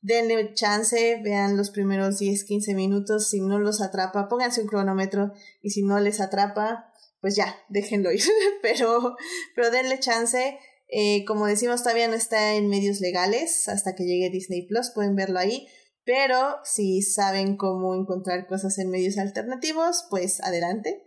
denle 0.00 0.54
chance, 0.54 1.20
vean 1.22 1.56
los 1.56 1.70
primeros 1.70 2.18
10, 2.18 2.44
15 2.44 2.74
minutos, 2.74 3.28
si 3.28 3.40
no 3.40 3.58
los 3.58 3.80
atrapa, 3.80 4.28
pónganse 4.28 4.60
un 4.62 4.68
cronómetro 4.68 5.32
y 5.62 5.70
si 5.70 5.82
no 5.82 5.98
les 5.98 6.20
atrapa, 6.20 6.92
pues 7.20 7.36
ya, 7.36 7.56
déjenlo 7.68 8.12
ir, 8.12 8.22
pero, 8.62 9.16
pero 9.54 9.70
denle 9.70 9.98
chance. 9.98 10.58
Eh, 10.90 11.24
como 11.26 11.46
decimos, 11.46 11.82
todavía 11.82 12.08
no 12.08 12.14
está 12.14 12.54
en 12.54 12.68
medios 12.68 13.00
legales 13.00 13.68
hasta 13.68 13.94
que 13.94 14.04
llegue 14.04 14.30
Disney 14.30 14.66
Plus, 14.66 14.90
pueden 14.94 15.16
verlo 15.16 15.38
ahí. 15.38 15.68
Pero 16.04 16.56
si 16.64 17.02
saben 17.02 17.58
cómo 17.58 17.94
encontrar 17.94 18.46
cosas 18.46 18.78
en 18.78 18.88
medios 18.88 19.18
alternativos, 19.18 20.06
pues 20.08 20.40
adelante. 20.40 21.04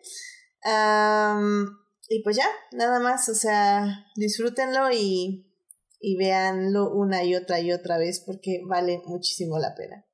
y 2.09 2.23
pues 2.23 2.37
ya, 2.37 2.45
nada 2.73 2.99
más, 2.99 3.27
o 3.29 3.33
sea, 3.33 4.05
disfrútenlo 4.15 4.91
y 4.91 5.50
y 6.01 6.17
véanlo 6.17 6.91
una 6.91 7.23
y 7.23 7.35
otra 7.35 7.59
y 7.59 7.71
otra 7.71 7.97
vez 7.97 8.21
porque 8.25 8.61
vale 8.67 9.01
muchísimo 9.05 9.59
la 9.59 9.75
pena. 9.75 10.05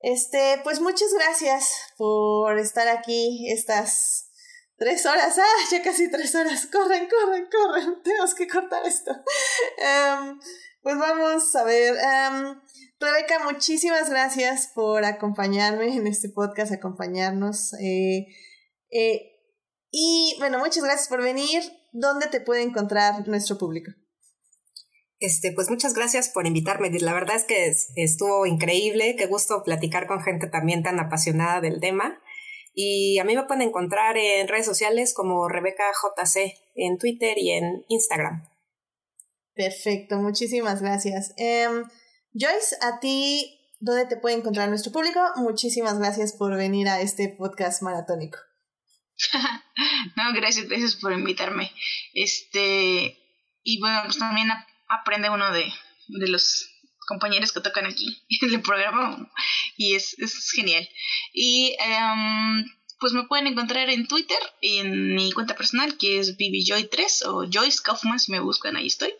Este, 0.00 0.60
pues 0.62 0.80
muchas 0.80 1.12
gracias 1.12 1.72
por 1.96 2.56
estar 2.58 2.86
aquí 2.88 3.50
estas 3.50 4.30
tres 4.76 5.04
horas. 5.06 5.38
Ah, 5.38 5.64
ya 5.70 5.82
casi 5.82 6.10
tres 6.10 6.34
horas. 6.34 6.66
Corren, 6.66 7.08
corren, 7.08 7.48
corren. 7.50 8.00
Tenemos 8.04 8.34
que 8.34 8.46
cortar 8.46 8.86
esto. 8.86 9.10
Em, 9.78 10.38
pues 10.82 10.96
vamos 10.96 11.54
a 11.56 11.64
ver. 11.64 11.94
Um, 11.94 12.60
Rebeca, 13.00 13.44
muchísimas 13.44 14.10
gracias 14.10 14.70
por 14.74 15.04
acompañarme 15.04 15.94
en 15.94 16.06
este 16.06 16.28
podcast, 16.28 16.72
acompañarnos. 16.72 17.74
Eh, 17.74 18.26
eh, 18.90 19.38
y 19.90 20.34
bueno, 20.38 20.58
muchas 20.58 20.82
gracias 20.82 21.08
por 21.08 21.22
venir. 21.22 21.62
¿Dónde 21.92 22.26
te 22.26 22.40
puede 22.40 22.62
encontrar 22.62 23.26
nuestro 23.26 23.58
público? 23.58 23.92
Este, 25.20 25.52
pues 25.52 25.68
muchas 25.68 25.94
gracias 25.94 26.28
por 26.28 26.46
invitarme. 26.46 26.90
La 27.00 27.12
verdad 27.12 27.36
es 27.36 27.44
que 27.44 27.74
estuvo 27.96 28.46
increíble. 28.46 29.16
Qué 29.16 29.26
gusto 29.26 29.62
platicar 29.64 30.06
con 30.06 30.22
gente 30.22 30.46
también 30.46 30.82
tan 30.82 31.00
apasionada 31.00 31.60
del 31.60 31.80
tema. 31.80 32.20
Y 32.72 33.18
a 33.18 33.24
mí 33.24 33.34
me 33.34 33.42
pueden 33.42 33.62
encontrar 33.62 34.16
en 34.16 34.46
redes 34.46 34.66
sociales 34.66 35.12
como 35.12 35.48
Rebeca 35.48 35.90
JC 35.90 36.54
en 36.76 36.98
Twitter 36.98 37.36
y 37.36 37.50
en 37.50 37.84
Instagram. 37.88 38.48
Perfecto, 39.54 40.18
muchísimas 40.18 40.80
gracias. 40.80 41.34
Em, 41.36 41.82
Joyce, 42.32 42.76
a 42.80 43.00
ti, 43.00 43.58
¿dónde 43.80 44.06
te 44.06 44.16
puede 44.16 44.36
encontrar 44.36 44.68
nuestro 44.68 44.92
público? 44.92 45.18
Muchísimas 45.34 45.98
gracias 45.98 46.32
por 46.32 46.56
venir 46.56 46.86
a 46.86 47.00
este 47.00 47.34
podcast 47.36 47.82
maratónico. 47.82 48.38
no, 50.16 50.32
gracias, 50.36 50.68
gracias 50.68 50.94
por 50.94 51.12
invitarme. 51.12 51.72
Este, 52.14 53.18
y 53.64 53.80
bueno, 53.80 54.02
pues 54.04 54.18
también 54.18 54.48
aprende 54.88 55.30
uno 55.30 55.52
de, 55.52 55.72
de 56.08 56.28
los 56.28 56.68
compañeros 57.06 57.52
que 57.52 57.60
tocan 57.60 57.86
aquí 57.86 58.22
en 58.42 58.54
el 58.54 58.62
programa 58.62 59.30
y 59.76 59.94
es, 59.94 60.18
es 60.18 60.50
genial. 60.52 60.88
Y 61.32 61.74
um, 61.80 62.64
pues 63.00 63.12
me 63.12 63.24
pueden 63.24 63.46
encontrar 63.46 63.88
en 63.90 64.08
Twitter, 64.08 64.38
en 64.60 65.14
mi 65.14 65.30
cuenta 65.32 65.54
personal 65.54 65.96
que 65.96 66.18
es 66.18 66.36
BBJoy3 66.36 67.26
o 67.26 67.48
Joyce 67.50 67.80
Kaufman 67.82 68.18
si 68.18 68.32
me 68.32 68.40
buscan 68.40 68.76
ahí 68.76 68.88
estoy. 68.88 69.14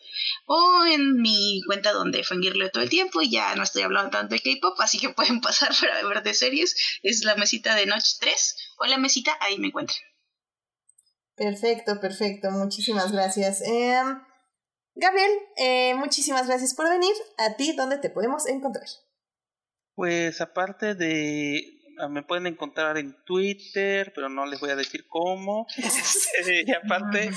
O 0.47 0.85
en 0.85 1.21
mi 1.21 1.63
cuenta 1.67 1.93
donde 1.93 2.25
fangirlo 2.25 2.71
todo 2.71 2.83
el 2.83 2.91
tiempo 2.91 3.23
y 3.23 3.31
ya 3.31 3.55
no 3.55 3.63
estoy 3.63 3.83
hablando 3.83 4.11
tanto 4.11 4.35
de 4.35 4.41
K-pop, 4.41 4.79
así 4.81 4.99
que 4.99 5.09
pueden 5.15 5.41
pasar 5.41 5.71
para 5.81 6.07
ver 6.07 6.23
de 6.23 6.35
series. 6.35 6.77
Es 7.03 7.25
la 7.25 7.37
mesita 7.37 7.75
de 7.75 7.87
Noche 7.87 8.17
3 8.21 8.57
o 8.79 8.87
la 8.87 8.99
mesita, 8.99 9.37
ahí 9.41 9.59
me 9.59 9.69
encuentran. 9.69 9.99
Perfecto, 11.37 12.01
perfecto. 12.01 12.51
Muchísimas 12.51 13.13
gracias. 13.13 13.63
Em, 13.63 14.19
Gabriel, 15.01 15.31
eh, 15.57 15.94
muchísimas 15.94 16.49
gracias 16.49 16.75
por 16.75 16.89
venir. 16.91 17.12
¿A 17.39 17.55
ti 17.55 17.73
dónde 17.73 17.99
te 17.99 18.10
podemos 18.10 18.49
encontrar? 18.49 18.85
Pues 19.94 20.41
aparte 20.41 20.97
de... 20.97 21.62
Ah, 22.01 22.09
me 22.09 22.25
pueden 22.25 22.49
encontrar 22.49 22.99
en 22.99 23.17
Twitter, 23.25 24.12
pero 24.12 24.28
no 24.28 24.44
les 24.44 24.59
voy 24.59 24.70
a 24.70 24.77
decir 24.77 25.07
cómo. 25.09 25.67
Este, 25.77 26.65
y 26.67 26.73
aparte, 26.73 27.31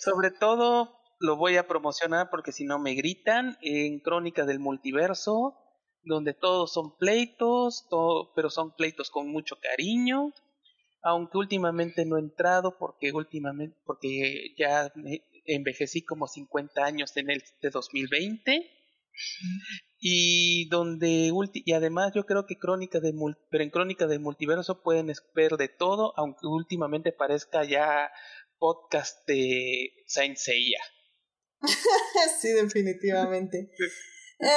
sobre 0.00 0.32
todo, 0.32 0.98
lo 1.20 1.36
voy 1.36 1.56
a 1.56 1.68
promocionar 1.68 2.30
porque 2.30 2.50
si 2.50 2.64
no 2.64 2.80
me 2.80 2.94
gritan 2.94 3.58
en 3.62 4.00
Crónica 4.00 4.44
del 4.44 4.58
Multiverso, 4.58 5.56
donde 6.02 6.34
todos 6.34 6.72
son 6.72 6.96
pleitos, 6.96 7.86
todo, 7.90 8.32
pero 8.34 8.50
son 8.50 8.74
pleitos 8.74 9.10
con 9.10 9.28
mucho 9.28 9.56
cariño. 9.60 10.32
Aunque 11.00 11.38
últimamente 11.38 12.04
no 12.06 12.16
he 12.16 12.20
entrado 12.20 12.76
porque 12.76 13.12
últimamente 13.12 13.76
porque 13.84 14.54
ya 14.58 14.92
envejecí 15.46 16.02
como 16.02 16.26
50 16.26 16.84
años 16.84 17.16
en 17.16 17.30
el 17.30 17.42
de 17.60 17.70
2020 17.70 18.70
y 19.98 20.68
donde 20.68 21.32
y 21.52 21.72
además 21.72 22.12
yo 22.14 22.26
creo 22.26 22.46
que 22.46 22.58
crónica 22.58 23.00
de 23.00 23.14
pero 23.50 23.64
en 23.64 23.70
crónica 23.70 24.06
de 24.06 24.18
multiverso 24.18 24.82
pueden 24.82 25.12
ver 25.34 25.52
de 25.52 25.68
todo 25.68 26.12
aunque 26.16 26.46
últimamente 26.46 27.12
parezca 27.12 27.64
ya 27.64 28.10
podcast 28.58 29.26
de 29.26 29.92
Saint 30.06 30.36
Seiya 30.36 30.80
sí 32.40 32.48
definitivamente 32.48 33.70
em, 34.38 34.50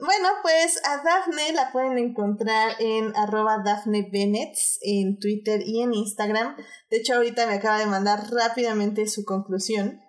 bueno, 0.00 0.28
pues 0.42 0.80
a 0.84 1.02
Daphne 1.02 1.52
la 1.54 1.72
pueden 1.72 1.98
encontrar 1.98 2.72
en 2.78 3.16
arroba 3.16 3.62
Daphne 3.64 4.08
Bennett 4.12 4.56
en 4.82 5.18
Twitter 5.18 5.62
y 5.64 5.82
en 5.82 5.94
Instagram. 5.94 6.56
De 6.90 6.98
hecho, 6.98 7.14
ahorita 7.14 7.46
me 7.46 7.54
acaba 7.54 7.78
de 7.78 7.86
mandar 7.86 8.30
rápidamente 8.30 9.06
su 9.06 9.24
conclusión. 9.24 10.00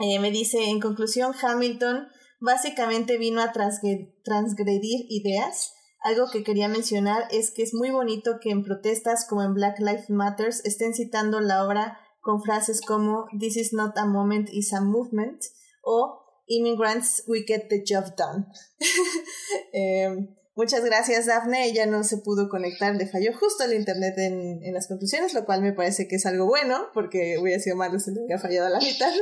Eh, 0.00 0.18
me 0.18 0.30
dice, 0.30 0.70
en 0.70 0.80
conclusión, 0.80 1.34
Hamilton 1.40 2.08
básicamente 2.40 3.18
vino 3.18 3.42
a 3.42 3.52
transgredir 3.52 5.06
ideas. 5.10 5.74
Algo 6.02 6.30
que 6.32 6.42
quería 6.42 6.68
mencionar 6.68 7.28
es 7.30 7.50
que 7.50 7.62
es 7.62 7.74
muy 7.74 7.90
bonito 7.90 8.38
que 8.40 8.50
en 8.50 8.64
protestas 8.64 9.26
como 9.28 9.42
en 9.42 9.52
Black 9.52 9.78
Lives 9.78 10.08
Matters 10.08 10.64
estén 10.64 10.94
citando 10.94 11.40
la 11.40 11.64
obra 11.64 12.00
con 12.22 12.42
frases 12.42 12.80
como 12.80 13.26
This 13.38 13.58
is 13.58 13.72
not 13.74 13.96
a 13.98 14.06
moment, 14.06 14.48
it's 14.50 14.72
a 14.72 14.80
movement 14.80 15.44
o 15.82 16.20
Immigrants, 16.48 17.22
we 17.28 17.44
get 17.46 17.68
the 17.68 17.84
job 17.86 18.16
done. 18.16 18.46
Em, 19.72 20.34
muchas 20.54 20.84
gracias, 20.84 21.26
Daphne. 21.26 21.66
Ella 21.66 21.86
no 21.86 22.04
se 22.04 22.18
pudo 22.18 22.48
conectar, 22.48 22.94
le 22.94 23.06
falló 23.06 23.36
justo 23.36 23.64
el 23.64 23.74
internet 23.74 24.14
en, 24.18 24.62
en, 24.62 24.74
las 24.74 24.88
conclusiones, 24.88 25.34
lo 25.34 25.44
cual 25.44 25.62
me 25.62 25.72
parece 25.72 26.08
que 26.08 26.16
es 26.16 26.26
algo 26.26 26.46
bueno, 26.46 26.88
porque 26.94 27.38
hubiera 27.38 27.60
sido 27.60 27.76
malo 27.76 27.98
si 27.98 28.12
le 28.12 28.20
hubiera 28.20 28.40
fallado 28.40 28.66
a 28.66 28.70
la 28.70 28.80
mitad. 28.80 29.12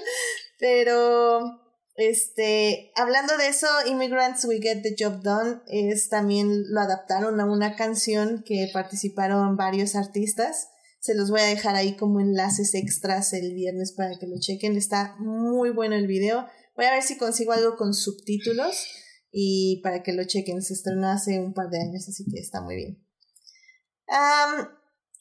Pero, 0.58 1.60
este, 1.96 2.92
hablando 2.96 3.36
de 3.36 3.48
eso, 3.48 3.66
Immigrants 3.86 4.44
We 4.44 4.60
Get 4.60 4.82
the 4.82 4.96
Job 4.98 5.22
Done 5.22 5.60
es 5.66 6.08
también 6.08 6.72
lo 6.72 6.80
adaptaron 6.80 7.40
a 7.40 7.44
una 7.44 7.76
canción 7.76 8.42
que 8.44 8.68
participaron 8.72 9.56
varios 9.56 9.94
artistas. 9.94 10.68
Se 11.00 11.14
los 11.14 11.30
voy 11.30 11.40
a 11.40 11.46
dejar 11.46 11.76
ahí 11.76 11.96
como 11.96 12.20
enlaces 12.20 12.74
extras 12.74 13.32
el 13.32 13.54
viernes 13.54 13.92
para 13.92 14.18
que 14.18 14.26
lo 14.26 14.38
chequen. 14.40 14.76
Está 14.76 15.14
muy 15.18 15.70
bueno 15.70 15.94
el 15.94 16.08
video. 16.08 16.46
Voy 16.76 16.86
a 16.86 16.92
ver 16.92 17.02
si 17.02 17.16
consigo 17.16 17.52
algo 17.52 17.76
con 17.76 17.94
subtítulos 17.94 18.86
y 19.30 19.80
para 19.82 20.02
que 20.02 20.12
lo 20.12 20.24
chequen. 20.24 20.62
Se 20.62 20.74
estrenó 20.74 21.08
hace 21.08 21.38
un 21.38 21.54
par 21.54 21.68
de 21.70 21.80
años, 21.80 22.08
así 22.08 22.24
que 22.24 22.40
está 22.40 22.60
muy 22.60 22.76
bien. 22.76 23.04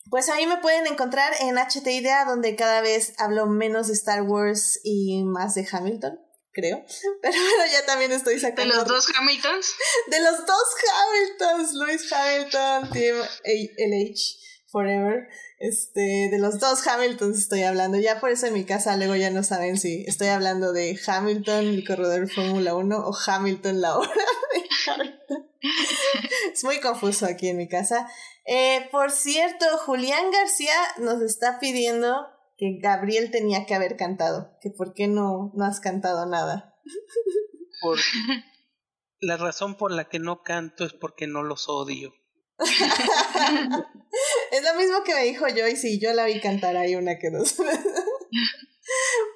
Pues 0.09 0.29
ahí 0.29 0.47
me 0.47 0.57
pueden 0.57 0.87
encontrar 0.87 1.33
en 1.41 1.57
HT 1.57 1.85
Idea, 1.87 2.23
donde 2.25 2.55
cada 2.55 2.81
vez 2.81 3.13
hablo 3.17 3.45
menos 3.45 3.87
de 3.87 3.93
Star 3.93 4.21
Wars 4.21 4.79
y 4.83 5.23
más 5.25 5.55
de 5.55 5.67
Hamilton, 5.69 6.19
creo. 6.53 6.85
Pero 7.21 7.33
bueno, 7.33 7.71
ya 7.71 7.85
también 7.85 8.11
estoy 8.11 8.39
sacando. 8.39 8.73
¿De 8.73 8.79
los 8.79 8.87
dos 8.87 9.07
Hamiltons? 9.17 9.73
De 10.07 10.19
los 10.21 10.45
dos 10.45 10.63
Hamiltons, 10.93 11.73
Luis 11.73 12.11
Hamilton, 12.11 12.89
Team 12.91 13.17
LH, 13.45 14.37
Forever. 14.67 15.27
Este, 15.59 16.29
de 16.29 16.37
los 16.37 16.59
dos 16.59 16.85
Hamiltons 16.85 17.37
estoy 17.37 17.63
hablando. 17.63 17.97
Ya 17.97 18.19
por 18.19 18.29
eso 18.29 18.47
en 18.47 18.53
mi 18.53 18.63
casa 18.63 18.95
luego 18.95 19.15
ya 19.15 19.31
no 19.31 19.43
saben 19.43 19.77
si 19.77 20.03
estoy 20.07 20.27
hablando 20.27 20.71
de 20.71 20.99
Hamilton, 21.05 21.65
el 21.65 21.87
corredor 21.87 22.29
Fórmula 22.29 22.75
1, 22.75 22.97
o 22.97 23.11
Hamilton, 23.25 23.81
la 23.81 23.97
hora 23.97 24.11
de 24.53 24.91
Hamilton. 24.91 25.49
es 26.53 26.63
muy 26.63 26.79
confuso 26.79 27.25
aquí 27.25 27.49
en 27.49 27.57
mi 27.57 27.67
casa. 27.67 28.07
Eh, 28.45 28.87
por 28.91 29.11
cierto, 29.11 29.65
Julián 29.79 30.31
García 30.31 30.75
nos 30.99 31.21
está 31.21 31.59
pidiendo 31.59 32.27
que 32.57 32.79
Gabriel 32.81 33.31
tenía 33.31 33.65
que 33.65 33.75
haber 33.75 33.97
cantado, 33.97 34.57
que 34.61 34.69
por 34.69 34.93
qué 34.93 35.07
no, 35.07 35.51
no 35.55 35.65
has 35.65 35.79
cantado 35.79 36.25
nada. 36.25 36.75
Por, 37.81 37.99
la 39.19 39.37
razón 39.37 39.75
por 39.75 39.91
la 39.91 40.09
que 40.09 40.19
no 40.19 40.41
canto 40.41 40.85
es 40.85 40.93
porque 40.93 41.27
no 41.27 41.43
los 41.43 41.69
odio. 41.69 42.13
es 44.51 44.63
lo 44.63 44.73
mismo 44.75 45.03
que 45.03 45.13
me 45.13 45.23
dijo 45.23 45.45
Joyce 45.47 45.89
y 45.89 45.99
yo 45.99 46.13
la 46.13 46.25
vi 46.25 46.39
cantar 46.41 46.75
ahí 46.75 46.95
una 46.95 47.19
que 47.19 47.29
dos. 47.29 47.55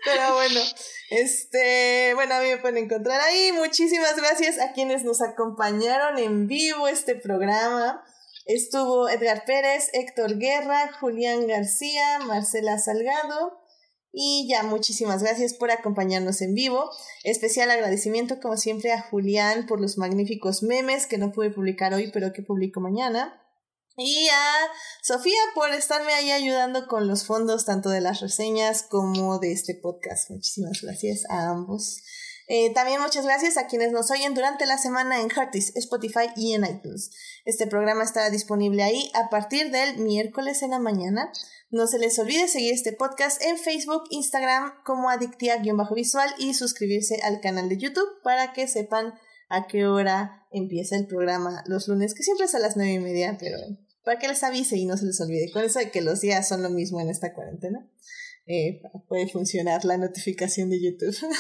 Pero 0.06 0.34
bueno, 0.34 0.62
este, 1.10 2.14
bueno, 2.16 2.36
a 2.36 2.40
mí 2.42 2.48
me 2.48 2.58
pueden 2.58 2.78
encontrar 2.78 3.20
ahí. 3.22 3.52
Muchísimas 3.52 4.16
gracias 4.16 4.60
a 4.60 4.72
quienes 4.72 5.04
nos 5.04 5.22
acompañaron 5.22 6.18
en 6.18 6.48
vivo 6.48 6.88
este 6.88 7.16
programa. 7.16 8.04
Estuvo 8.46 9.10
Edgar 9.10 9.46
Pérez, 9.46 9.90
Héctor 9.94 10.40
Guerra, 10.40 10.94
Julián 11.00 11.48
García, 11.48 12.20
Marcela 12.20 12.80
Salgado. 12.80 13.61
Y 14.14 14.48
ya, 14.50 14.64
muchísimas 14.64 15.24
gracias 15.24 15.54
por 15.54 15.72
acompañarnos 15.72 16.42
en 16.42 16.54
vivo. 16.54 16.90
Especial 17.24 17.72
agradecimiento, 17.72 18.40
como 18.42 18.58
siempre, 18.58 18.92
a 18.92 19.02
Julián 19.02 19.66
por 19.68 19.80
los 19.80 19.98
magníficos 19.98 20.64
memes 20.64 21.08
que 21.08 21.18
no 21.18 21.32
pude 21.32 21.50
publicar 21.50 21.94
hoy, 21.94 22.12
pero 22.12 22.34
que 22.34 22.42
publico 22.42 22.82
mañana. 22.82 23.38
Y 23.98 24.28
a 24.30 24.54
Sofía 25.02 25.40
por 25.54 25.72
estarme 25.72 26.14
ahí 26.14 26.32
ayudando 26.32 26.88
con 26.88 27.08
los 27.08 27.26
fondos, 27.26 27.66
tanto 27.66 27.90
de 27.90 28.02
las 28.02 28.20
reseñas 28.20 28.84
como 28.84 29.40
de 29.40 29.54
este 29.54 29.76
podcast. 29.76 30.30
Muchísimas 30.30 30.82
gracias 30.82 31.24
a 31.30 31.50
ambos. 31.50 32.02
Eh, 32.48 32.74
también 32.74 33.00
muchas 33.02 33.26
gracias 33.26 33.58
a 33.58 33.68
quienes 33.68 33.92
nos 33.92 34.12
oyen 34.12 34.34
durante 34.34 34.66
la 34.66 34.78
semana 34.78 35.22
en 35.22 35.30
Heartis, 35.30 35.74
Spotify 35.76 36.28
y 36.36 36.54
en 36.54 36.66
iTunes. 36.66 37.12
Este 37.46 37.66
programa 37.66 38.04
estará 38.04 38.30
disponible 38.30 38.84
ahí 38.84 39.10
a 39.14 39.30
partir 39.30 39.72
del 39.72 40.00
miércoles 40.00 40.62
en 40.62 40.72
la 40.72 40.80
mañana. 40.80 41.32
No 41.72 41.88
se 41.88 42.00
les 42.00 42.20
olvide 42.20 42.50
seguir 42.50 42.74
este 42.74 42.92
podcast 42.92 43.42
en 43.42 43.58
Facebook, 43.58 44.04
Instagram 44.10 44.74
como 44.84 45.10
Adictia-Visual 45.10 46.30
y 46.38 46.54
suscribirse 46.54 47.22
al 47.24 47.40
canal 47.40 47.70
de 47.70 47.78
YouTube 47.78 48.22
para 48.24 48.52
que 48.52 48.68
sepan 48.68 49.14
a 49.48 49.68
qué 49.68 49.86
hora 49.86 50.46
empieza 50.52 50.98
el 50.98 51.08
programa 51.08 51.64
los 51.68 51.88
lunes, 51.88 52.14
que 52.14 52.24
siempre 52.24 52.48
es 52.48 52.56
a 52.56 52.60
las 52.60 52.76
nueve 52.76 52.92
y 52.92 53.00
media, 53.00 53.38
pero 53.40 53.58
para 54.04 54.20
que 54.20 54.28
les 54.28 54.44
avise 54.44 54.76
y 54.76 54.86
no 54.86 54.98
se 54.98 55.06
les 55.06 55.22
olvide. 55.22 55.50
Con 55.54 55.64
eso 55.64 55.80
de 55.80 55.92
que 55.92 56.02
los 56.02 56.20
días 56.20 56.46
son 56.46 56.62
lo 56.62 56.70
mismo 56.70 57.00
en 57.00 57.10
esta 57.10 57.34
cuarentena, 57.34 57.88
eh, 58.48 58.82
puede 59.08 59.30
funcionar 59.30 59.86
la 59.86 59.98
notificación 59.98 60.70
de 60.70 60.82
YouTube. 60.82 61.16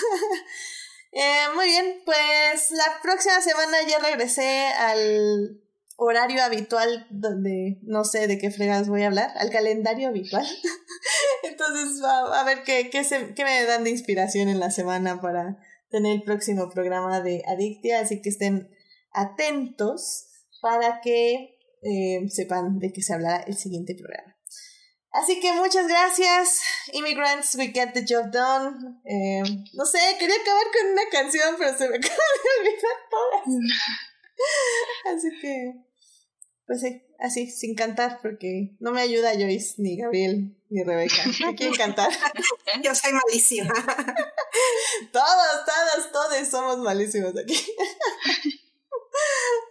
Eh, 1.14 1.54
muy 1.56 1.66
bien, 1.66 2.02
pues 2.06 2.72
la 2.72 2.86
próxima 3.04 3.42
semana 3.42 3.80
ya 3.86 4.00
regresé 4.00 4.68
al 4.80 5.62
horario 6.04 6.44
habitual 6.44 7.06
donde 7.12 7.78
no 7.84 8.04
sé 8.04 8.28
de 8.28 8.40
qué 8.40 8.50
fregas 8.50 8.90
voy 8.90 9.04
a 9.04 9.08
hablar, 9.08 9.32
al 9.36 9.52
calendario 9.52 10.08
habitual. 10.08 10.46
Entonces, 11.44 12.04
a, 12.04 12.42
a 12.42 12.44
ver 12.44 12.64
qué, 12.64 12.90
qué, 12.90 13.04
se, 13.04 13.36
qué 13.36 13.44
me 13.44 13.64
dan 13.66 13.84
de 13.84 13.92
inspiración 13.92 14.50
en 14.50 14.60
la 14.60 14.72
semana 14.72 15.22
para 15.22 15.60
tener 15.92 16.14
el 16.14 16.24
próximo 16.24 16.70
programa 16.70 17.22
de 17.22 17.44
Adictia, 17.48 18.00
así 18.00 18.20
que 18.22 18.30
estén 18.30 18.72
atentos 19.12 20.26
para 20.60 21.02
que 21.02 21.60
eh, 21.84 22.28
sepan 22.30 22.80
de 22.80 22.92
qué 22.92 23.04
se 23.04 23.14
hablará 23.14 23.44
el 23.44 23.56
siguiente 23.56 23.94
programa. 23.94 24.36
Así 25.12 25.40
que 25.40 25.52
muchas 25.54 25.88
gracias, 25.88 26.62
Immigrants, 26.94 27.56
we 27.56 27.68
get 27.68 27.92
the 27.94 28.06
job 28.08 28.32
done. 28.32 29.02
Eh, 29.06 29.44
no 29.74 29.86
sé, 29.86 30.00
quería 30.18 30.36
acabar 30.42 30.64
con 30.72 30.92
una 30.94 31.10
canción, 31.12 31.56
pero 31.60 31.78
se 31.78 31.90
me 31.90 31.98
acaba 31.98 32.16
de 32.16 32.70
olvidar 32.70 32.98
todas. 33.12 33.76
Así 35.18 35.30
que, 35.42 35.74
pues 36.72 36.80
sí, 36.80 37.04
así, 37.20 37.52
sin 37.52 37.76
cantar, 37.76 38.20
porque 38.22 38.78
no 38.80 38.94
me 38.94 39.02
ayuda 39.02 39.34
Joyce, 39.34 39.74
ni 39.80 39.98
Gabriel, 39.98 40.56
ni 40.70 40.86
Rebeca. 40.86 41.22
No 41.42 41.54
quieren 41.54 41.76
cantar. 41.76 42.10
Yo 42.82 42.96
soy 42.96 43.12
malísima. 43.12 43.74
todos, 45.12 45.66
todos, 45.66 46.12
todos 46.14 46.48
somos 46.48 46.78
malísimos 46.78 47.34
aquí. 47.38 47.62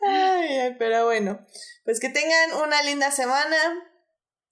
ay, 0.07 0.77
pero 0.79 1.07
bueno, 1.07 1.41
pues 1.87 2.01
que 2.01 2.11
tengan 2.11 2.53
una 2.63 2.83
linda 2.83 3.11
semana 3.11 3.57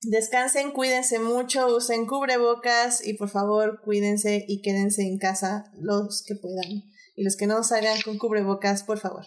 Descansen, 0.00 0.70
cuídense 0.70 1.18
mucho, 1.18 1.66
usen 1.66 2.06
cubrebocas 2.06 3.06
y 3.06 3.12
por 3.12 3.28
favor 3.28 3.82
cuídense 3.82 4.42
y 4.48 4.62
quédense 4.62 5.02
en 5.02 5.18
casa 5.18 5.70
los 5.74 6.24
que 6.26 6.34
puedan. 6.34 6.84
Y 7.14 7.24
los 7.24 7.36
que 7.36 7.46
no 7.46 7.62
salgan 7.62 8.00
con 8.00 8.16
cubrebocas, 8.16 8.84
por 8.84 8.98
favor. 8.98 9.26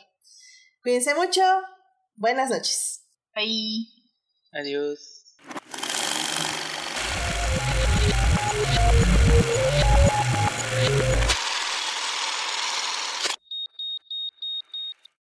Cuídense 0.82 1.14
mucho. 1.14 1.44
Buenas 2.16 2.50
noches. 2.50 3.01
Bye. 3.36 3.86
Adiós. 4.54 5.00